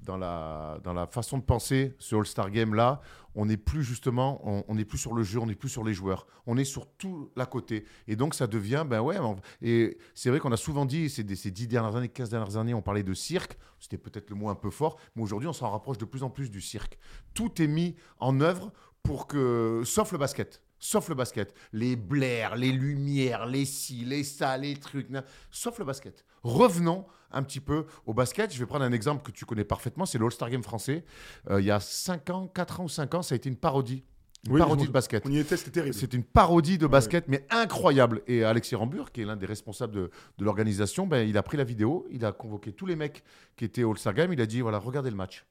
dans, 0.10 0.18
la, 0.18 0.80
dans 0.84 0.94
la 0.94 1.06
façon 1.06 1.38
de 1.38 1.44
penser, 1.44 1.94
ce 2.00 2.16
All-Star 2.16 2.50
Game-là, 2.50 3.00
on 3.36 3.46
n'est 3.46 3.58
plus 3.58 3.84
justement, 3.84 4.42
on 4.68 4.74
n'est 4.74 4.86
plus 4.86 4.98
sur 4.98 5.14
le 5.14 5.22
jeu, 5.22 5.40
on 5.40 5.46
n'est 5.46 5.54
plus 5.54 5.70
sur 5.70 5.84
les 5.84 5.94
joueurs. 5.94 6.26
On 6.48 6.58
est 6.58 6.66
sur 6.66 6.88
tout 6.88 7.30
l'à 7.36 7.46
côté. 7.46 7.86
Et 8.08 8.16
donc, 8.16 8.34
ça 8.34 8.48
devient, 8.48 8.86
ben 8.90 9.02
ouais. 9.02 9.18
et 9.62 10.00
c'est 10.16 10.32
vrai 10.32 10.40
qu'on 10.40 10.52
a 10.52 10.58
souvent 10.58 10.86
dit, 10.86 11.12
ces, 11.12 11.24
ces 11.36 11.52
10 11.52 11.68
dernières 11.68 11.96
années, 11.96 12.10
15 12.10 12.30
dernières 12.32 12.58
années, 12.58 12.74
on 12.74 12.82
parlait 12.82 13.04
de 13.04 13.14
cirque. 13.14 13.56
C'était 13.80 14.00
peut-être 14.00 14.32
le 14.32 14.36
mot 14.36 14.50
un 14.50 14.56
peu 14.56 14.72
fort. 14.72 14.98
Mais 15.16 15.22
aujourd'hui, 15.22 15.48
on 15.48 15.54
s'en 15.54 15.70
rapproche 15.70 16.00
de 16.00 16.06
plus 16.06 16.24
en 16.24 16.32
plus 16.32 16.50
du 16.50 16.60
cirque. 16.60 16.98
Tout 17.36 17.62
est 17.62 17.68
mis 17.68 17.96
en 18.20 18.42
œuvre 18.42 18.74
pour 19.04 19.28
que, 19.28 19.84
sauf 19.86 20.12
le 20.12 20.18
basket. 20.18 20.64
Sauf 20.80 21.08
le 21.10 21.16
basket. 21.16 21.54
Les 21.72 21.96
blaires, 21.96 22.56
les 22.56 22.72
lumières, 22.72 23.46
les 23.46 23.66
ci, 23.66 24.06
les 24.06 24.24
ça, 24.24 24.58
les 24.58 24.76
trucs. 24.76 25.08
Sauf 25.52 25.78
le 25.78 25.86
basket. 25.86 26.26
Revenons 26.44 27.06
un 27.32 27.44
petit 27.44 27.60
peu 27.60 27.86
au 28.06 28.14
basket. 28.14 28.54
Je 28.54 28.60
vais 28.60 28.66
prendre 28.66 28.86
un 28.86 28.92
exemple 28.92 29.24
que 29.24 29.32
tu 29.32 29.46
connais 29.46 29.64
parfaitement. 29.64 30.06
C'est 30.06 30.18
l'All-Star 30.18 30.50
Game 30.50 30.64
français. 30.64 31.06
Euh, 31.50 31.62
il 31.62 31.68
y 31.68 31.72
a 31.72 31.80
5 31.80 32.30
ans, 32.30 32.48
4 32.48 32.82
ans 32.82 32.84
ou 32.86 32.90
5 32.90 33.16
ans, 33.16 33.22
ça 33.22 33.34
a 33.34 33.36
été 33.36 33.50
une 33.50 33.56
parodie. 33.56 34.04
Une 34.48 34.54
Oui, 34.54 34.60
parodie 34.60 34.88
de 34.88 34.92
basket. 34.92 35.24
On 35.26 35.32
y 35.32 35.38
était, 35.38 35.58
c'était 35.58 35.72
terrible. 35.72 35.94
C'est 35.94 36.14
une 36.14 36.24
parodie 36.24 36.78
de 36.78 36.88
basket, 36.88 37.28
mais 37.28 37.46
incroyable. 37.50 38.22
Et 38.26 38.46
Alexis 38.46 38.76
Rambur, 38.76 39.12
qui 39.12 39.22
est 39.22 39.26
l'un 39.26 39.36
des 39.36 39.46
responsables 39.46 39.94
de, 39.94 40.12
de 40.38 40.46
l'organisation, 40.46 41.08
ben, 41.08 41.28
il 41.28 41.38
a 41.38 41.44
pris 41.44 41.58
la 41.58 41.66
vidéo, 41.66 42.08
il 42.10 42.24
a 42.24 42.32
convoqué 42.32 42.72
tous 42.72 42.86
les 42.86 42.96
mecs 42.96 43.24
qui 43.58 43.66
étaient 43.66 43.84
All-Star 43.84 44.14
Game, 44.14 44.32
il 44.32 44.40
a 44.40 44.46
dit 44.46 44.62
voilà, 44.62 44.80
regardez 44.80 45.10
le 45.10 45.18
match. 45.18 45.46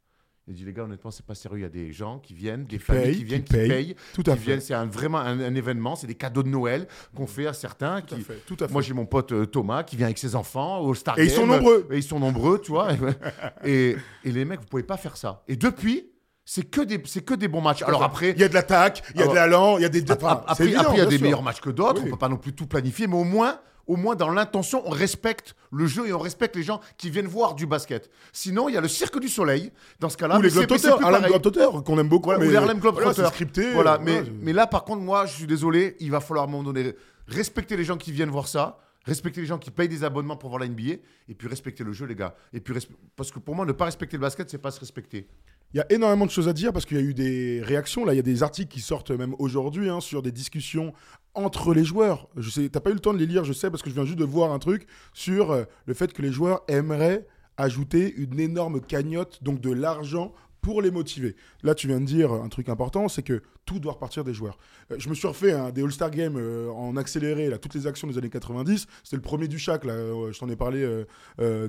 Il 0.49 0.55
dit 0.55 0.65
les 0.65 0.73
gars, 0.73 0.85
honnêtement, 0.85 1.11
c'est 1.11 1.27
pas 1.27 1.35
sérieux. 1.35 1.59
Il 1.59 1.63
y 1.63 1.67
a 1.67 1.69
des 1.69 1.93
gens 1.93 2.19
qui 2.21 2.33
viennent, 2.33 2.65
des 2.65 2.79
familles 2.79 3.05
payent, 3.05 3.17
qui 3.19 3.25
viennent, 3.25 3.45
qui 3.45 3.53
qui 3.55 3.69
payent. 3.69 3.97
Tout 4.15 4.25
à 4.27 4.35
qui 4.35 4.41
fait. 4.45 4.61
C'est 4.61 4.73
un- 4.75 4.87
vraiment 4.87 5.19
un, 5.19 5.39
un 5.41 5.55
événement, 5.55 5.95
c'est 5.95 6.07
des 6.07 6.15
cadeaux 6.15 6.43
de 6.43 6.49
Noël 6.49 6.87
qu'on 7.15 7.27
fait 7.27 7.47
à 7.47 7.53
certains. 7.53 8.01
Tout 8.01 8.15
à 8.15 8.17
qui- 8.19 8.25
fait. 8.25 8.43
Tout 8.47 8.57
à 8.61 8.67
fait. 8.67 8.73
Moi, 8.73 8.81
j'ai 8.83 8.95
mon 8.95 9.05
pote 9.07 9.33
euh, 9.33 9.45
Thomas 9.47 9.83
qui 9.83 9.97
vient 9.97 10.07
avec 10.07 10.17
ses 10.19 10.35
enfants 10.35 10.79
au 10.81 10.89
All-Star 10.91 11.19
Et 11.19 11.25
ils 11.25 11.31
sont 11.31 11.47
nombreux. 11.47 11.87
Et 11.91 11.99
ils 11.99 12.03
sont 12.03 12.19
nombreux, 12.19 12.61
tu 12.61 12.71
vois. 12.73 12.89
et, 13.65 13.97
et 14.25 14.33
les 14.33 14.45
mecs, 14.45 14.61
vous 14.61 14.67
pouvez 14.67 14.83
pas 14.83 14.97
faire 14.97 15.17
ça. 15.17 15.43
Et 15.49 15.57
depuis, 15.57 16.07
c'est 16.45 16.63
que 16.63 16.81
des, 16.81 17.03
c'est 17.05 17.25
que 17.25 17.35
des 17.35 17.49
bons 17.49 17.61
matchs. 17.61 17.83
Alors 17.83 18.03
après, 18.03 18.31
il 18.31 18.39
y 18.41 18.45
a 18.45 18.49
de 18.49 18.55
l'attaque, 18.55 19.03
il 19.15 19.17
y 19.17 19.21
a 19.21 19.23
Alors- 19.25 19.35
de 19.35 19.39
l'allant, 19.39 19.77
il 19.79 19.83
y 19.83 19.85
a 19.85 19.91
des. 19.91 20.03
enfin, 20.11 20.43
après, 20.47 20.65
il 20.67 20.73
y 20.73 20.77
a 20.77 21.05
des 21.07 21.17
sûr. 21.17 21.23
meilleurs 21.23 21.43
matchs 21.43 21.61
que 21.61 21.71
d'autres. 21.71 22.01
Oui. 22.01 22.09
On 22.09 22.13
peut 22.13 22.19
pas 22.19 22.29
non 22.31 22.39
plus 22.39 22.55
tout 22.55 22.67
planifier, 22.67 23.07
mais 23.07 23.17
au 23.17 23.25
moins, 23.25 23.61
au 23.89 23.97
moins 23.97 24.15
dans 24.15 24.31
l'intention, 24.31 24.83
on 24.87 24.91
respecte 24.91 25.57
le 25.73 25.87
jeu 25.87 26.07
et 26.07 26.13
on 26.13 26.19
respecte 26.19 26.55
les 26.55 26.63
gens 26.63 26.81
qui 26.99 27.11
viennent 27.11 27.27
voir 27.27 27.55
du 27.55 27.67
basket. 27.67 28.11
Sinon, 28.33 28.69
il 28.69 28.75
y 28.75 28.79
a 28.79 28.81
le 28.81 28.89
Cirque 28.89 29.19
du 29.19 29.29
Soleil. 29.29 29.73
Dans 29.99 30.11
ce 30.11 30.17
cas-là, 30.17 30.39
Ou 30.39 30.43
les 30.43 30.51
Globetrotters, 30.51 31.03
Harlem 31.03 31.83
qu'on 31.83 31.99
aime 31.99 32.09
beaucoup. 32.09 32.27
Voilà, 32.27 32.41
mais 32.41 32.47
ou 32.47 32.51
les 32.51 32.57
Harlem 32.57 32.79
Globetrotters. 32.79 33.25
c'est 33.25 33.33
scripté. 33.33 33.73
Voilà, 33.73 33.99
euh, 34.07 34.25
mais, 34.43 34.53
là, 34.53 34.67
par 34.67 34.85
contre, 34.85 35.03
moi, 35.03 35.27
je 35.27 35.33
suis 35.35 35.47
désolé, 35.47 35.97
il 36.01 36.11
va 36.11 36.21
falloir 36.21 36.45
à 36.45 36.49
un 36.49 36.51
moment 36.51 36.63
donné 36.63 36.95
respecter 37.27 37.77
les 37.77 37.85
gens 37.85 37.97
qui 37.97 38.13
viennent 38.13 38.31
voir 38.31 38.47
ça, 38.47 38.79
respecter 39.05 39.41
les 39.41 39.47
gens 39.47 39.59
qui 39.59 39.71
payent 39.71 39.89
des 39.89 40.05
abonnements 40.05 40.37
pour 40.37 40.51
voir 40.51 40.61
la 40.61 40.69
NBA, 40.69 41.01
et 41.29 41.35
puis 41.35 41.49
respecter 41.49 41.83
le 41.83 41.93
jeu, 41.93 42.07
les 42.07 42.15
gars. 42.15 42.35
Et 42.53 42.61
puis 42.61 42.75
parce 43.17 43.31
que 43.31 43.39
pour 43.39 43.57
moi, 43.57 43.65
ne 43.65 43.73
pas 43.73 43.87
respecter 43.87 44.17
le 44.17 44.23
basket, 44.23 44.51
c'est 44.51 44.59
pas 44.59 44.71
se 44.71 44.81
respecter. 44.81 45.27
Il 45.75 45.77
y 45.77 45.81
a 45.81 45.87
énormément 45.93 46.25
de 46.25 46.31
choses 46.31 46.49
à 46.49 46.53
dire 46.55 46.73
parce 46.73 46.87
qu'il 46.87 46.97
y 46.97 47.01
a 47.01 47.03
eu 47.03 47.15
des 47.15 47.61
réactions. 47.63 48.05
Là, 48.05 48.15
il 48.15 48.17
y 48.17 48.21
a 48.21 48.23
des 48.23 48.43
articles 48.43 48.73
qui 48.73 48.81
sortent 48.81 49.11
même 49.11 49.35
aujourd'hui 49.39 49.91
hein, 49.91 50.01
sur 50.01 50.23
des 50.23 50.33
discussions 50.33 50.95
entre 51.35 51.75
les 51.75 51.85
joueurs. 51.85 52.29
Je 52.37 52.49
sais, 52.51 52.69
t'as 52.69 52.81
pas 52.81 52.91
eu 52.91 52.95
le 52.95 53.01
temps 53.01 53.13
de 53.13 53.19
les 53.19 53.27
lire, 53.27 53.45
je 53.45 53.53
sais, 53.53 53.71
parce 53.71 53.83
que 53.83 53.91
je 53.91 53.95
viens 53.95 54.05
juste 54.05 54.19
de 54.19 54.25
voir 54.25 54.53
un 54.53 54.59
truc 54.59 54.87
sur 55.13 55.53
euh, 55.53 55.65
le 55.87 55.95
fait 55.95 56.13
que 56.13 56.23
les 56.23 56.33
joueurs 56.33 56.63
aimeraient 56.69 57.27
ajouter 57.59 58.15
une 58.17 58.41
énorme 58.41 58.81
cagnotte, 58.81 59.43
donc 59.43 59.61
de 59.61 59.71
l'argent 59.71 60.33
pour 60.61 60.83
les 60.83 60.91
motiver. 60.91 61.37
Là, 61.63 61.75
tu 61.75 61.87
viens 61.87 62.01
de 62.01 62.05
dire 62.05 62.33
un 62.33 62.49
truc 62.49 62.69
important, 62.69 63.09
c'est 63.09 63.23
que 63.23 63.43
tout 63.65 63.79
doit 63.79 63.93
repartir 63.93 64.25
des 64.25 64.35
joueurs. 64.35 64.59
Euh, 64.91 64.97
je 64.99 65.09
me 65.09 65.15
suis 65.15 65.29
refait 65.29 65.55
des 65.73 65.83
All-Star 65.83 66.11
Games 66.11 66.37
euh, 66.37 66.71
en 66.71 66.97
accéléré, 66.97 67.49
là, 67.51 67.59
toutes 67.59 67.75
les 67.75 67.87
actions 67.87 68.09
des 68.09 68.17
années 68.19 68.31
90. 68.31 68.87
C'était 69.05 69.17
le 69.17 69.23
premier 69.23 69.47
du 69.49 69.59
Chac, 69.59 69.85
là, 69.85 69.93
euh, 69.93 70.33
je 70.33 70.39
t'en 70.39 70.49
ai 70.49 70.57
parlé 70.57 71.05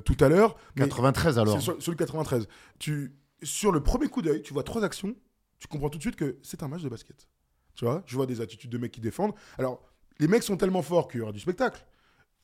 tout 0.04 0.16
à 0.20 0.28
l'heure. 0.28 0.56
Mais- 0.76 0.84
93 0.84 1.38
alors. 1.38 1.60
c'est 1.60 1.88
le 1.88 1.96
93. 1.96 2.48
Tu, 2.78 3.12
sur 3.42 3.72
le 3.72 3.82
premier 3.82 4.08
coup 4.08 4.22
d'œil, 4.22 4.42
tu 4.42 4.52
vois 4.52 4.62
trois 4.62 4.84
actions, 4.84 5.14
tu 5.58 5.68
comprends 5.68 5.90
tout 5.90 5.98
de 5.98 6.02
suite 6.02 6.16
que 6.16 6.38
c'est 6.42 6.62
un 6.62 6.68
match 6.68 6.82
de 6.82 6.88
basket. 6.88 7.28
Tu 7.74 7.84
vois, 7.84 8.02
je 8.06 8.16
vois 8.16 8.26
des 8.26 8.40
attitudes 8.40 8.70
de 8.70 8.78
mecs 8.78 8.92
qui 8.92 9.00
défendent. 9.00 9.34
Alors, 9.58 9.82
les 10.18 10.28
mecs 10.28 10.42
sont 10.42 10.56
tellement 10.56 10.82
forts 10.82 11.08
qu'il 11.08 11.20
y 11.20 11.22
aura 11.22 11.32
du 11.32 11.40
spectacle. 11.40 11.86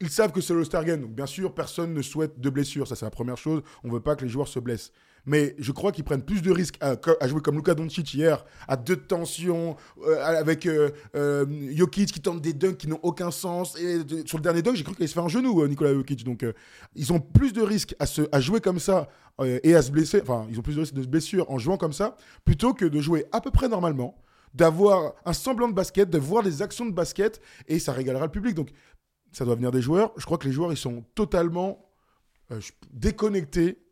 Ils 0.01 0.11
savent 0.11 0.33
que 0.33 0.41
c'est 0.41 0.55
le 0.55 0.65
Star 0.65 0.85
donc 0.85 1.15
bien 1.15 1.27
sûr, 1.27 1.55
personne 1.55 1.95
ne 1.95 2.03
souhaite 2.03 2.39
de 2.39 2.51
blessures. 2.51 2.87
Ça, 2.87 2.97
c'est 2.97 3.07
la 3.07 3.11
première 3.11 3.39
chose. 3.39 3.63
On 3.83 3.91
veut 3.91 4.01
pas 4.01 4.15
que 4.15 4.25
les 4.25 4.31
joueurs 4.31 4.49
se 4.49 4.59
blessent. 4.59 4.93
Mais 5.27 5.57
je 5.59 5.73
crois 5.73 5.91
qu'ils 5.91 6.05
prennent 6.05 6.23
plus 6.23 6.41
de 6.41 6.53
risques 6.53 6.79
à, 6.81 6.97
jouer 7.27 7.41
comme 7.41 7.57
Luka 7.57 7.75
Doncic 7.75 8.15
hier, 8.15 8.45
à 8.69 8.77
deux 8.77 8.97
tensions, 8.97 9.77
euh, 10.05 10.25
avec 10.25 10.67
euh, 10.67 10.91
euh, 11.17 11.45
Jokic 11.75 12.13
qui 12.13 12.21
tente 12.21 12.41
des 12.41 12.53
dunks 12.53 12.77
qui 12.77 12.87
n'ont 12.87 13.01
aucun 13.03 13.33
sens. 13.33 13.77
Et 13.79 13.99
sur 14.25 14.39
le 14.39 14.43
dernier 14.43 14.63
dunk, 14.63 14.77
j'ai 14.77 14.85
cru 14.85 14.95
qu'il 14.95 15.09
se 15.09 15.15
fait 15.15 15.21
un 15.21 15.29
genou, 15.29 15.63
euh, 15.63 15.69
Nicolas 15.69 15.93
Jokic. 15.93 16.25
Donc, 16.25 16.45
euh, 16.45 16.53
ils 16.95 17.13
ont 17.13 17.21
plus 17.21 17.53
de 17.53 17.61
risques 17.61 17.97
à, 17.99 18.07
se, 18.07 18.23
jouer 18.39 18.61
comme 18.61 18.79
ça 18.79 19.09
euh, 19.41 19.59
et 19.65 19.75
à 19.75 19.83
se 19.83 19.91
blesser. 19.91 20.21
Enfin, 20.23 20.47
ils 20.49 20.59
ont 20.59 20.63
plus 20.63 20.77
de 20.77 20.81
risques 20.81 20.95
de 20.95 21.05
blessure 21.05 21.51
en 21.51 21.59
jouant 21.59 21.77
comme 21.77 21.93
ça, 21.93 22.17
plutôt 22.45 22.73
que 22.73 22.85
de 22.85 23.01
jouer 23.01 23.27
à 23.33 23.41
peu 23.41 23.51
près 23.51 23.69
normalement, 23.69 24.23
d'avoir 24.55 25.15
un 25.25 25.33
semblant 25.33 25.69
de 25.69 25.75
basket, 25.75 26.09
de 26.09 26.19
voir 26.19 26.43
des 26.43 26.63
actions 26.63 26.87
de 26.87 26.93
basket, 26.93 27.41
et 27.67 27.79
ça 27.81 27.93
régalera 27.93 28.27
le 28.27 28.31
public. 28.31 28.55
Donc, 28.55 28.71
ça 29.33 29.45
doit 29.45 29.57
venir 29.57 29.73
des 29.73 29.83
joueurs. 29.83 30.13
Je 30.17 30.25
crois 30.25 30.39
que 30.39 30.47
les 30.47 30.53
joueurs, 30.53 30.73
ils 30.73 30.79
sont 30.79 31.05
totalement 31.15 31.83
déconnectés 32.93 33.86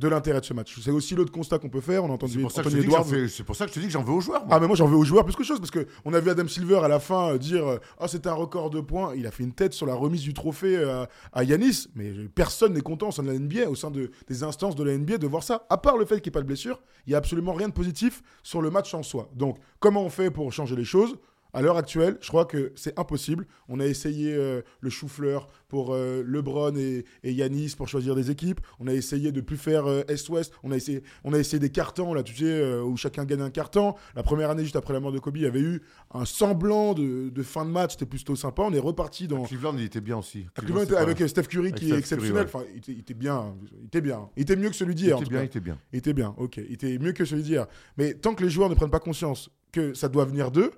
de 0.00 0.08
l'intérêt 0.08 0.40
de 0.40 0.44
ce 0.44 0.54
match. 0.54 0.78
C'est 0.82 0.90
aussi 0.90 1.14
l'autre 1.14 1.30
constat 1.30 1.58
qu'on 1.58 1.68
peut 1.68 1.80
faire. 1.80 2.02
On 2.04 2.10
a 2.10 2.12
entendu 2.12 2.44
C'est 2.48 2.60
Anthony 2.60 2.80
Edwards. 2.80 3.04
c'est 3.28 3.44
pour 3.44 3.54
ça 3.54 3.66
que 3.66 3.70
je 3.70 3.74
te 3.74 3.80
dis 3.80 3.86
que 3.86 3.92
j'en 3.92 4.02
veux 4.02 4.14
aux 4.14 4.20
joueurs. 4.20 4.46
moi. 4.46 4.56
Ah 4.56 4.60
mais 4.60 4.66
moi 4.66 4.74
j'en 4.76 4.86
veux 4.86 4.96
aux 4.96 5.04
joueurs 5.04 5.24
plus 5.24 5.36
que 5.36 5.44
chose 5.44 5.58
parce 5.58 5.70
que 5.70 5.86
on 6.04 6.14
a 6.14 6.20
vu 6.20 6.30
Adam 6.30 6.48
Silver 6.48 6.80
à 6.82 6.88
la 6.88 6.98
fin 6.98 7.34
euh, 7.34 7.38
dire 7.38 7.78
ah 7.98 8.08
c'était 8.08 8.28
un 8.28 8.34
record 8.34 8.70
de 8.70 8.80
points 8.80 9.14
il 9.14 9.26
a 9.26 9.30
fait 9.30 9.42
une 9.42 9.52
tête 9.52 9.74
sur 9.74 9.86
la 9.86 9.94
remise 9.94 10.22
du 10.22 10.32
trophée 10.32 10.76
euh, 10.76 11.04
à 11.32 11.44
Yanis 11.44 11.88
mais 11.94 12.12
personne 12.34 12.72
n'est 12.72 12.80
content 12.80 13.08
au 13.08 13.12
sein 13.12 13.22
de 13.22 13.28
la 13.28 13.38
NBA 13.38 13.68
au 13.68 13.74
sein 13.74 13.90
de, 13.90 14.10
des 14.26 14.42
instances 14.42 14.74
de 14.74 14.84
la 14.84 14.96
NBA 14.96 15.18
de 15.18 15.26
voir 15.26 15.42
ça 15.42 15.66
à 15.68 15.76
part 15.76 15.96
le 15.98 16.06
fait 16.06 16.20
qu'il 16.20 16.30
n'y 16.30 16.34
ait 16.34 16.38
pas 16.38 16.42
de 16.42 16.46
blessure 16.46 16.80
il 17.06 17.12
y 17.12 17.14
a 17.14 17.18
absolument 17.18 17.52
rien 17.52 17.68
de 17.68 17.74
positif 17.74 18.22
sur 18.42 18.62
le 18.62 18.70
match 18.70 18.94
en 18.94 19.02
soi 19.02 19.28
donc 19.34 19.58
comment 19.78 20.02
on 20.02 20.10
fait 20.10 20.30
pour 20.30 20.50
changer 20.52 20.76
les 20.76 20.84
choses? 20.84 21.16
À 21.52 21.62
l'heure 21.62 21.76
actuelle, 21.76 22.16
je 22.20 22.28
crois 22.28 22.44
que 22.44 22.72
c'est 22.76 22.98
impossible. 22.98 23.46
On 23.68 23.80
a 23.80 23.86
essayé 23.86 24.34
euh, 24.34 24.62
le 24.80 24.90
chou-fleur 24.90 25.48
pour 25.68 25.94
euh, 25.94 26.22
LeBron 26.26 26.74
et, 26.76 27.04
et 27.22 27.32
Yanis 27.32 27.74
pour 27.76 27.88
choisir 27.88 28.14
des 28.14 28.30
équipes. 28.30 28.60
On 28.78 28.86
a 28.86 28.92
essayé 28.92 29.32
de 29.32 29.40
plus 29.40 29.56
faire 29.56 29.86
euh, 29.86 30.02
Est-Ouest. 30.08 30.52
On, 30.62 30.72
a 30.72 30.76
essayé, 30.76 31.02
on 31.24 31.32
a 31.32 31.38
essayé 31.38 31.58
des 31.58 31.70
cartons, 31.70 32.14
là, 32.14 32.22
tu 32.22 32.36
sais, 32.36 32.44
euh, 32.44 32.82
où 32.82 32.96
chacun 32.96 33.24
gagne 33.24 33.40
un 33.40 33.50
carton. 33.50 33.94
La 34.14 34.22
première 34.22 34.50
année, 34.50 34.62
juste 34.62 34.76
après 34.76 34.92
la 34.92 35.00
mort 35.00 35.12
de 35.12 35.18
Kobe, 35.18 35.36
il 35.36 35.42
y 35.42 35.46
avait 35.46 35.60
eu 35.60 35.82
un 36.12 36.24
semblant 36.24 36.94
de, 36.94 37.28
de 37.30 37.42
fin 37.42 37.64
de 37.64 37.70
match. 37.70 37.92
C'était 37.92 38.06
plutôt 38.06 38.36
sympa. 38.36 38.62
On 38.62 38.72
est 38.72 38.78
reparti 38.78 39.28
dans. 39.28 39.44
Cleveland, 39.44 39.74
il 39.78 39.84
était 39.84 40.00
bien 40.00 40.18
aussi. 40.18 40.46
Cleveland 40.54 40.82
était 40.82 40.94
c'est 40.94 40.98
avec 40.98 41.18
Steph 41.28 41.42
Curry 41.44 41.68
Avec 41.68 41.74
qui 41.80 41.86
Steph 41.86 41.94
est 41.94 41.98
exceptionnel. 41.98 42.46
Curry, 42.46 42.60
Enfin, 42.60 42.64
il 42.72 42.78
était, 42.78 42.92
il 42.92 42.98
était 43.00 43.14
bien. 43.14 43.54
Il 43.80 43.86
était 43.86 44.00
bien. 44.00 44.28
Il 44.36 44.42
était 44.42 44.56
mieux 44.56 44.70
que 44.70 44.76
celui 44.76 44.92
il 44.94 44.96
d'hier. 44.96 45.16
en 45.18 45.20
était 45.20 45.30
bien, 45.30 45.42
il 45.42 45.46
était 45.46 45.60
bien. 45.60 45.78
Il 45.92 45.98
était 45.98 46.12
bien, 46.12 46.34
ok. 46.36 46.56
Il 46.58 46.72
était 46.72 46.98
mieux 46.98 47.12
que 47.12 47.24
celui 47.24 47.42
d'hier. 47.42 47.66
Mais 47.96 48.14
tant 48.14 48.34
que 48.34 48.42
les 48.42 48.50
joueurs 48.50 48.68
ne 48.70 48.74
prennent 48.74 48.90
pas 48.90 49.00
conscience 49.00 49.50
que 49.72 49.94
ça 49.94 50.08
doit 50.08 50.24
venir 50.24 50.50
d'eux, 50.50 50.72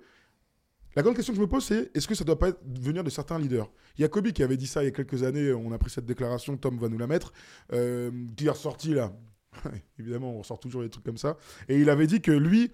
la 0.95 1.03
grande 1.03 1.17
question 1.17 1.33
que 1.33 1.39
je 1.39 1.43
me 1.43 1.49
pose, 1.49 1.65
c'est 1.65 1.91
est-ce 1.95 2.07
que 2.07 2.15
ça 2.15 2.25
doit 2.25 2.39
pas 2.39 2.51
venir 2.65 3.03
de 3.03 3.11
certains 3.11 3.39
leaders? 3.39 3.71
Il 3.97 4.03
y 4.03 4.05
a 4.05 4.09
Kobe 4.09 4.31
qui 4.33 4.43
avait 4.43 4.57
dit 4.57 4.67
ça 4.67 4.83
il 4.83 4.87
y 4.87 4.89
a 4.89 4.93
quelques 4.93 5.23
années, 5.23 5.53
on 5.53 5.73
a 5.73 5.79
pris 5.79 5.91
cette 5.91 6.07
déclaration, 6.07 6.57
Tom 6.57 6.79
va 6.79 6.89
nous 6.89 6.99
la 6.99 7.07
mettre, 7.07 7.33
euh, 7.73 8.11
qui 8.37 8.47
est 8.47 8.51
ressorti 8.51 8.95
là. 8.95 9.13
Évidemment, 9.99 10.35
on 10.35 10.39
ressort 10.39 10.61
toujours 10.61 10.83
des 10.83 10.91
trucs 10.91 11.05
comme 11.05 11.19
ça. 11.19 11.37
Et 11.69 11.79
il 11.81 11.91
avait 11.91 12.07
dit 12.07 12.21
que 12.21 12.33
lui, 12.33 12.73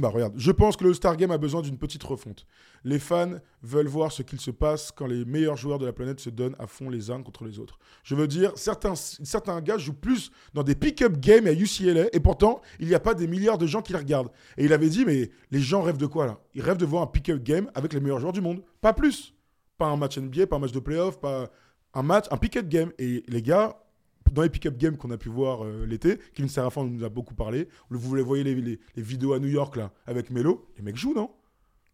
bah 0.00 0.08
regarde, 0.08 0.34
je 0.36 0.50
pense 0.50 0.76
que 0.76 0.84
le 0.84 0.94
Star 0.94 1.16
Game 1.16 1.30
a 1.30 1.38
besoin 1.38 1.62
d'une 1.62 1.78
petite 1.78 2.02
refonte. 2.02 2.46
Les 2.84 2.98
fans 2.98 3.34
veulent 3.62 3.88
voir 3.88 4.10
ce 4.12 4.22
qu'il 4.22 4.40
se 4.40 4.50
passe 4.50 4.90
quand 4.92 5.06
les 5.06 5.24
meilleurs 5.24 5.56
joueurs 5.56 5.78
de 5.78 5.86
la 5.86 5.92
planète 5.92 6.20
se 6.20 6.30
donnent 6.30 6.56
à 6.58 6.66
fond 6.66 6.88
les 6.88 7.10
uns 7.10 7.22
contre 7.22 7.44
les 7.44 7.58
autres. 7.58 7.78
Je 8.02 8.14
veux 8.14 8.26
dire, 8.26 8.52
certains, 8.56 8.94
certains 8.94 9.60
gars 9.60 9.78
jouent 9.78 9.92
plus 9.92 10.30
dans 10.54 10.62
des 10.62 10.74
pick-up 10.74 11.18
games 11.18 11.46
à 11.46 11.52
UCLA 11.52 12.06
et 12.12 12.20
pourtant, 12.20 12.60
il 12.78 12.88
n'y 12.88 12.94
a 12.94 13.00
pas 13.00 13.14
des 13.14 13.26
milliards 13.26 13.58
de 13.58 13.66
gens 13.66 13.82
qui 13.82 13.92
les 13.92 13.98
regardent. 13.98 14.30
Et 14.56 14.64
il 14.64 14.72
avait 14.72 14.88
dit, 14.88 15.04
mais 15.04 15.30
les 15.50 15.60
gens 15.60 15.82
rêvent 15.82 15.98
de 15.98 16.06
quoi 16.06 16.26
là? 16.26 16.40
Ils 16.54 16.62
rêvent 16.62 16.78
de 16.78 16.86
voir 16.86 17.02
un 17.02 17.06
pick-up 17.06 17.42
game 17.42 17.70
avec 17.74 17.92
les 17.92 18.00
meilleurs 18.00 18.20
joueurs 18.20 18.32
du 18.32 18.40
monde. 18.40 18.62
Pas 18.80 18.92
plus. 18.92 19.34
Pas 19.78 19.86
un 19.86 19.96
match 19.96 20.18
NBA, 20.18 20.46
pas 20.46 20.56
un 20.56 20.60
match 20.60 20.72
de 20.72 20.80
playoff, 20.80 21.20
pas 21.20 21.50
un 21.94 22.02
match, 22.02 22.26
un 22.30 22.36
pick-up 22.36 22.68
game. 22.68 22.92
Et 22.98 23.24
les 23.28 23.42
gars, 23.42 23.82
dans 24.30 24.42
les 24.42 24.50
pick-up 24.50 24.76
games 24.76 24.96
qu'on 24.96 25.10
a 25.10 25.18
pu 25.18 25.28
voir 25.28 25.64
euh, 25.64 25.84
l'été, 25.86 26.18
Kevin 26.34 26.48
Serafin 26.48 26.84
nous 26.84 27.04
a 27.04 27.08
beaucoup 27.08 27.34
parlé. 27.34 27.68
Vous 27.90 28.14
les 28.14 28.22
voyez 28.22 28.44
les, 28.44 28.54
les- 28.54 28.80
les 28.96 29.02
vidéos 29.02 29.32
à 29.32 29.38
New 29.38 29.48
York 29.48 29.76
là 29.76 29.92
avec 30.06 30.30
Melo, 30.30 30.66
les 30.76 30.82
mecs 30.82 30.96
jouent, 30.96 31.14
non? 31.14 31.30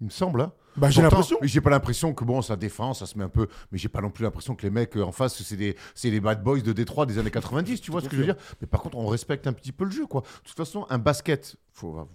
Il 0.01 0.05
me 0.07 0.11
semble, 0.11 0.43
hein. 0.43 0.53
Bah 0.77 0.91
j'ai 0.91 1.01
l'impression. 1.01 1.39
J'ai 1.41 1.63
pas 1.63 1.71
l'impression 1.71 2.13
que 2.13 2.23
bon, 2.23 2.43
ça 2.43 2.55
défend, 2.57 2.93
ça 2.93 3.07
se 3.07 3.17
met 3.17 3.25
un 3.25 3.31
peu. 3.31 3.47
Mais 3.73 3.79
j'ai 3.79 3.89
pas 3.89 4.03
non 4.03 4.11
plus 4.11 4.25
l'impression 4.25 4.55
que 4.55 4.63
les 4.63 4.69
mecs 4.71 4.95
euh, 4.99 5.03
en 5.03 5.11
face, 5.13 5.43
c'est 5.43 5.57
des, 5.57 5.75
c'est 5.95 6.11
les 6.11 6.21
bad 6.21 6.43
boys 6.43 6.61
de 6.61 6.73
Détroit 6.75 7.07
des 7.07 7.17
années 7.17 7.31
90, 7.31 7.81
tu 7.81 7.91
vois 7.91 8.03
ce 8.03 8.09
que 8.11 8.15
je 8.15 8.21
veux 8.21 8.27
dire? 8.27 8.37
Mais 8.61 8.67
par 8.67 8.83
contre, 8.83 8.99
on 8.99 9.07
respecte 9.07 9.47
un 9.47 9.55
petit 9.55 9.73
peu 9.73 9.85
le 9.87 9.91
jeu, 9.91 10.07
quoi. 10.07 10.21
De 10.21 10.49
toute 10.49 10.57
façon, 10.57 10.85
un 10.91 10.99
basket, 10.99 11.57
faut. 11.73 12.07